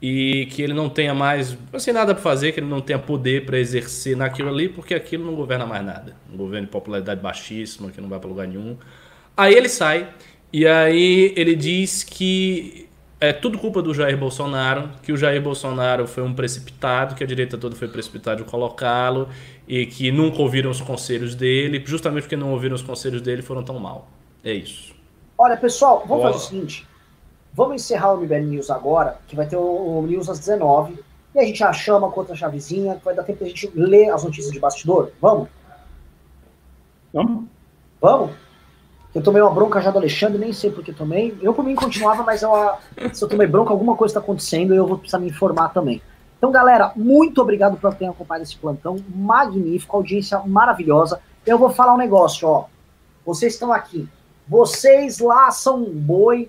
e 0.00 0.46
que 0.46 0.62
ele 0.62 0.72
não 0.72 0.88
tenha 0.88 1.12
mais 1.12 1.56
assim, 1.72 1.92
nada 1.92 2.14
para 2.14 2.22
fazer, 2.22 2.52
que 2.52 2.60
ele 2.60 2.68
não 2.68 2.80
tenha 2.80 2.98
poder 2.98 3.44
para 3.44 3.58
exercer 3.58 4.16
naquilo 4.16 4.48
ali, 4.48 4.68
porque 4.68 4.94
aquilo 4.94 5.26
não 5.26 5.34
governa 5.34 5.66
mais 5.66 5.84
nada. 5.84 6.16
Um 6.32 6.36
governo 6.36 6.66
de 6.66 6.72
popularidade 6.72 7.20
baixíssima, 7.20 7.90
que 7.90 8.00
não 8.00 8.08
vai 8.08 8.18
para 8.18 8.28
lugar 8.28 8.46
nenhum. 8.46 8.76
Aí 9.36 9.54
ele 9.54 9.68
sai 9.68 10.08
e 10.52 10.66
aí 10.66 11.32
ele 11.36 11.54
diz 11.54 12.02
que 12.02 12.87
é 13.20 13.32
tudo 13.32 13.58
culpa 13.58 13.82
do 13.82 13.92
Jair 13.92 14.16
Bolsonaro, 14.16 14.90
que 15.02 15.12
o 15.12 15.16
Jair 15.16 15.42
Bolsonaro 15.42 16.06
foi 16.06 16.22
um 16.22 16.32
precipitado, 16.32 17.14
que 17.14 17.24
a 17.24 17.26
direita 17.26 17.58
toda 17.58 17.74
foi 17.74 17.88
precipitada 17.88 18.36
de 18.36 18.44
colocá-lo 18.44 19.28
e 19.66 19.86
que 19.86 20.12
nunca 20.12 20.40
ouviram 20.40 20.70
os 20.70 20.80
conselhos 20.80 21.34
dele, 21.34 21.82
justamente 21.84 22.22
porque 22.22 22.36
não 22.36 22.52
ouviram 22.52 22.76
os 22.76 22.82
conselhos 22.82 23.20
dele 23.20 23.42
foram 23.42 23.64
tão 23.64 23.78
mal. 23.78 24.08
É 24.44 24.52
isso. 24.52 24.94
Olha, 25.36 25.56
pessoal, 25.56 26.04
vamos 26.06 26.22
Boa. 26.22 26.32
fazer 26.32 26.44
o 26.44 26.48
seguinte. 26.48 26.88
Vamos 27.52 27.82
encerrar 27.82 28.12
o 28.12 28.18
MBL 28.18 28.44
News 28.44 28.70
agora, 28.70 29.18
que 29.26 29.34
vai 29.34 29.46
ter 29.46 29.56
o, 29.56 29.98
o 29.98 30.06
News 30.06 30.28
às 30.28 30.38
19 30.38 31.02
E 31.34 31.40
a 31.40 31.44
gente 31.44 31.58
já 31.58 31.72
chama 31.72 32.08
com 32.10 32.20
outra 32.20 32.36
chavezinha, 32.36 32.94
que 32.94 33.04
vai 33.04 33.14
dar 33.14 33.24
tempo 33.24 33.42
a 33.42 33.48
gente 33.48 33.68
ler 33.74 34.10
as 34.10 34.22
notícias 34.22 34.52
de 34.52 34.60
bastidor. 34.60 35.10
Vamos? 35.20 35.48
Vamos? 37.12 37.44
Vamos? 38.00 38.47
Eu 39.14 39.22
tomei 39.22 39.40
uma 39.40 39.50
bronca 39.50 39.80
já 39.80 39.90
do 39.90 39.98
Alexandre, 39.98 40.38
nem 40.38 40.52
sei 40.52 40.70
porque 40.70 40.92
tomei. 40.92 41.36
Eu 41.40 41.54
por 41.54 41.64
mim 41.64 41.74
continuava, 41.74 42.22
mas 42.22 42.42
eu, 42.42 42.50
se 43.12 43.24
eu 43.24 43.28
tomei 43.28 43.46
bronca, 43.46 43.72
alguma 43.72 43.96
coisa 43.96 44.12
está 44.12 44.20
acontecendo 44.20 44.74
e 44.74 44.76
eu 44.76 44.86
vou 44.86 44.98
precisar 44.98 45.18
me 45.18 45.28
informar 45.28 45.70
também. 45.70 46.02
Então, 46.36 46.52
galera, 46.52 46.92
muito 46.94 47.40
obrigado 47.40 47.76
por 47.76 47.92
terem 47.94 48.10
acompanhado 48.10 48.44
esse 48.44 48.56
plantão 48.56 48.96
magnífico, 49.08 49.96
audiência 49.96 50.38
maravilhosa. 50.40 51.20
Eu 51.44 51.58
vou 51.58 51.70
falar 51.70 51.94
um 51.94 51.98
negócio, 51.98 52.46
ó. 52.46 52.66
Vocês 53.24 53.54
estão 53.54 53.72
aqui. 53.72 54.08
Vocês 54.46 55.18
lá 55.18 55.50
são 55.50 55.82
um 55.82 55.90
boi 55.90 56.48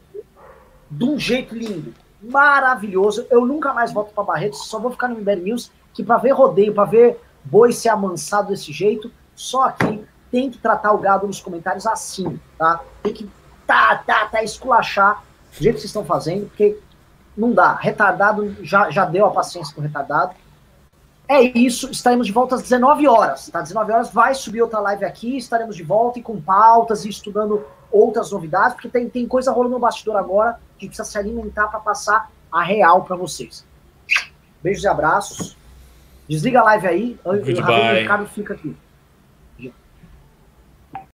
de 0.91 1.03
um 1.05 1.17
jeito 1.17 1.55
lindo, 1.55 1.93
maravilhoso. 2.21 3.25
Eu 3.29 3.45
nunca 3.45 3.73
mais 3.73 3.91
volto 3.91 4.13
para 4.13 4.23
Barretos, 4.23 4.67
só 4.67 4.79
vou 4.79 4.91
ficar 4.91 5.07
no 5.07 5.15
MBL 5.15 5.43
News, 5.43 5.71
que 5.93 6.03
para 6.03 6.17
ver 6.17 6.31
rodeio, 6.31 6.73
para 6.73 6.85
ver 6.85 7.19
boi 7.43 7.71
ser 7.71 7.89
amansado 7.89 8.49
desse 8.49 8.71
jeito, 8.71 9.11
só 9.35 9.63
aqui 9.63 10.03
tem 10.31 10.49
que 10.49 10.57
tratar 10.57 10.93
o 10.93 10.97
gado 10.97 11.27
nos 11.27 11.41
comentários 11.41 11.85
assim, 11.85 12.39
tá? 12.57 12.81
Tem 13.01 13.13
que 13.13 13.29
tá, 13.65 14.03
tá, 14.05 14.25
tá, 14.25 14.43
esculachar 14.43 15.23
do 15.51 15.63
jeito 15.63 15.75
que 15.75 15.81
vocês 15.81 15.89
estão 15.89 16.05
fazendo, 16.05 16.47
porque 16.47 16.79
não 17.37 17.51
dá. 17.51 17.75
Retardado 17.75 18.55
já, 18.63 18.89
já 18.89 19.05
deu 19.05 19.25
a 19.25 19.31
paciência 19.31 19.73
com 19.73 19.81
o 19.81 19.83
retardado. 19.83 20.33
É 21.27 21.41
isso, 21.41 21.91
estaremos 21.91 22.25
de 22.25 22.33
volta 22.33 22.55
às 22.55 22.63
19 22.63 23.07
horas, 23.07 23.49
tá? 23.49 23.61
19 23.61 23.91
horas 23.91 24.11
vai 24.11 24.33
subir 24.33 24.63
outra 24.63 24.79
live 24.79 25.05
aqui, 25.05 25.37
estaremos 25.37 25.75
de 25.75 25.83
volta 25.83 26.17
e 26.17 26.23
com 26.23 26.41
pautas 26.41 27.05
e 27.05 27.09
estudando 27.09 27.63
outras 27.91 28.31
novidades, 28.31 28.73
porque 28.73 28.89
tem, 28.89 29.07
tem 29.07 29.27
coisa 29.27 29.51
rolando 29.51 29.75
no 29.75 29.79
bastidor 29.79 30.15
agora 30.15 30.59
que 30.77 30.87
precisa 30.87 31.07
se 31.07 31.17
alimentar 31.17 31.67
para 31.67 31.79
passar 31.79 32.31
a 32.51 32.63
real 32.63 33.03
para 33.03 33.15
vocês. 33.15 33.63
Beijos 34.61 34.83
e 34.83 34.87
abraços. 34.87 35.55
Desliga 36.27 36.61
a 36.61 36.63
live 36.63 36.87
aí, 36.87 37.19
o 37.23 37.33
Goodbye. 37.33 38.01
Ricardo 38.01 38.27
fica 38.27 38.53
aqui. 38.53 38.75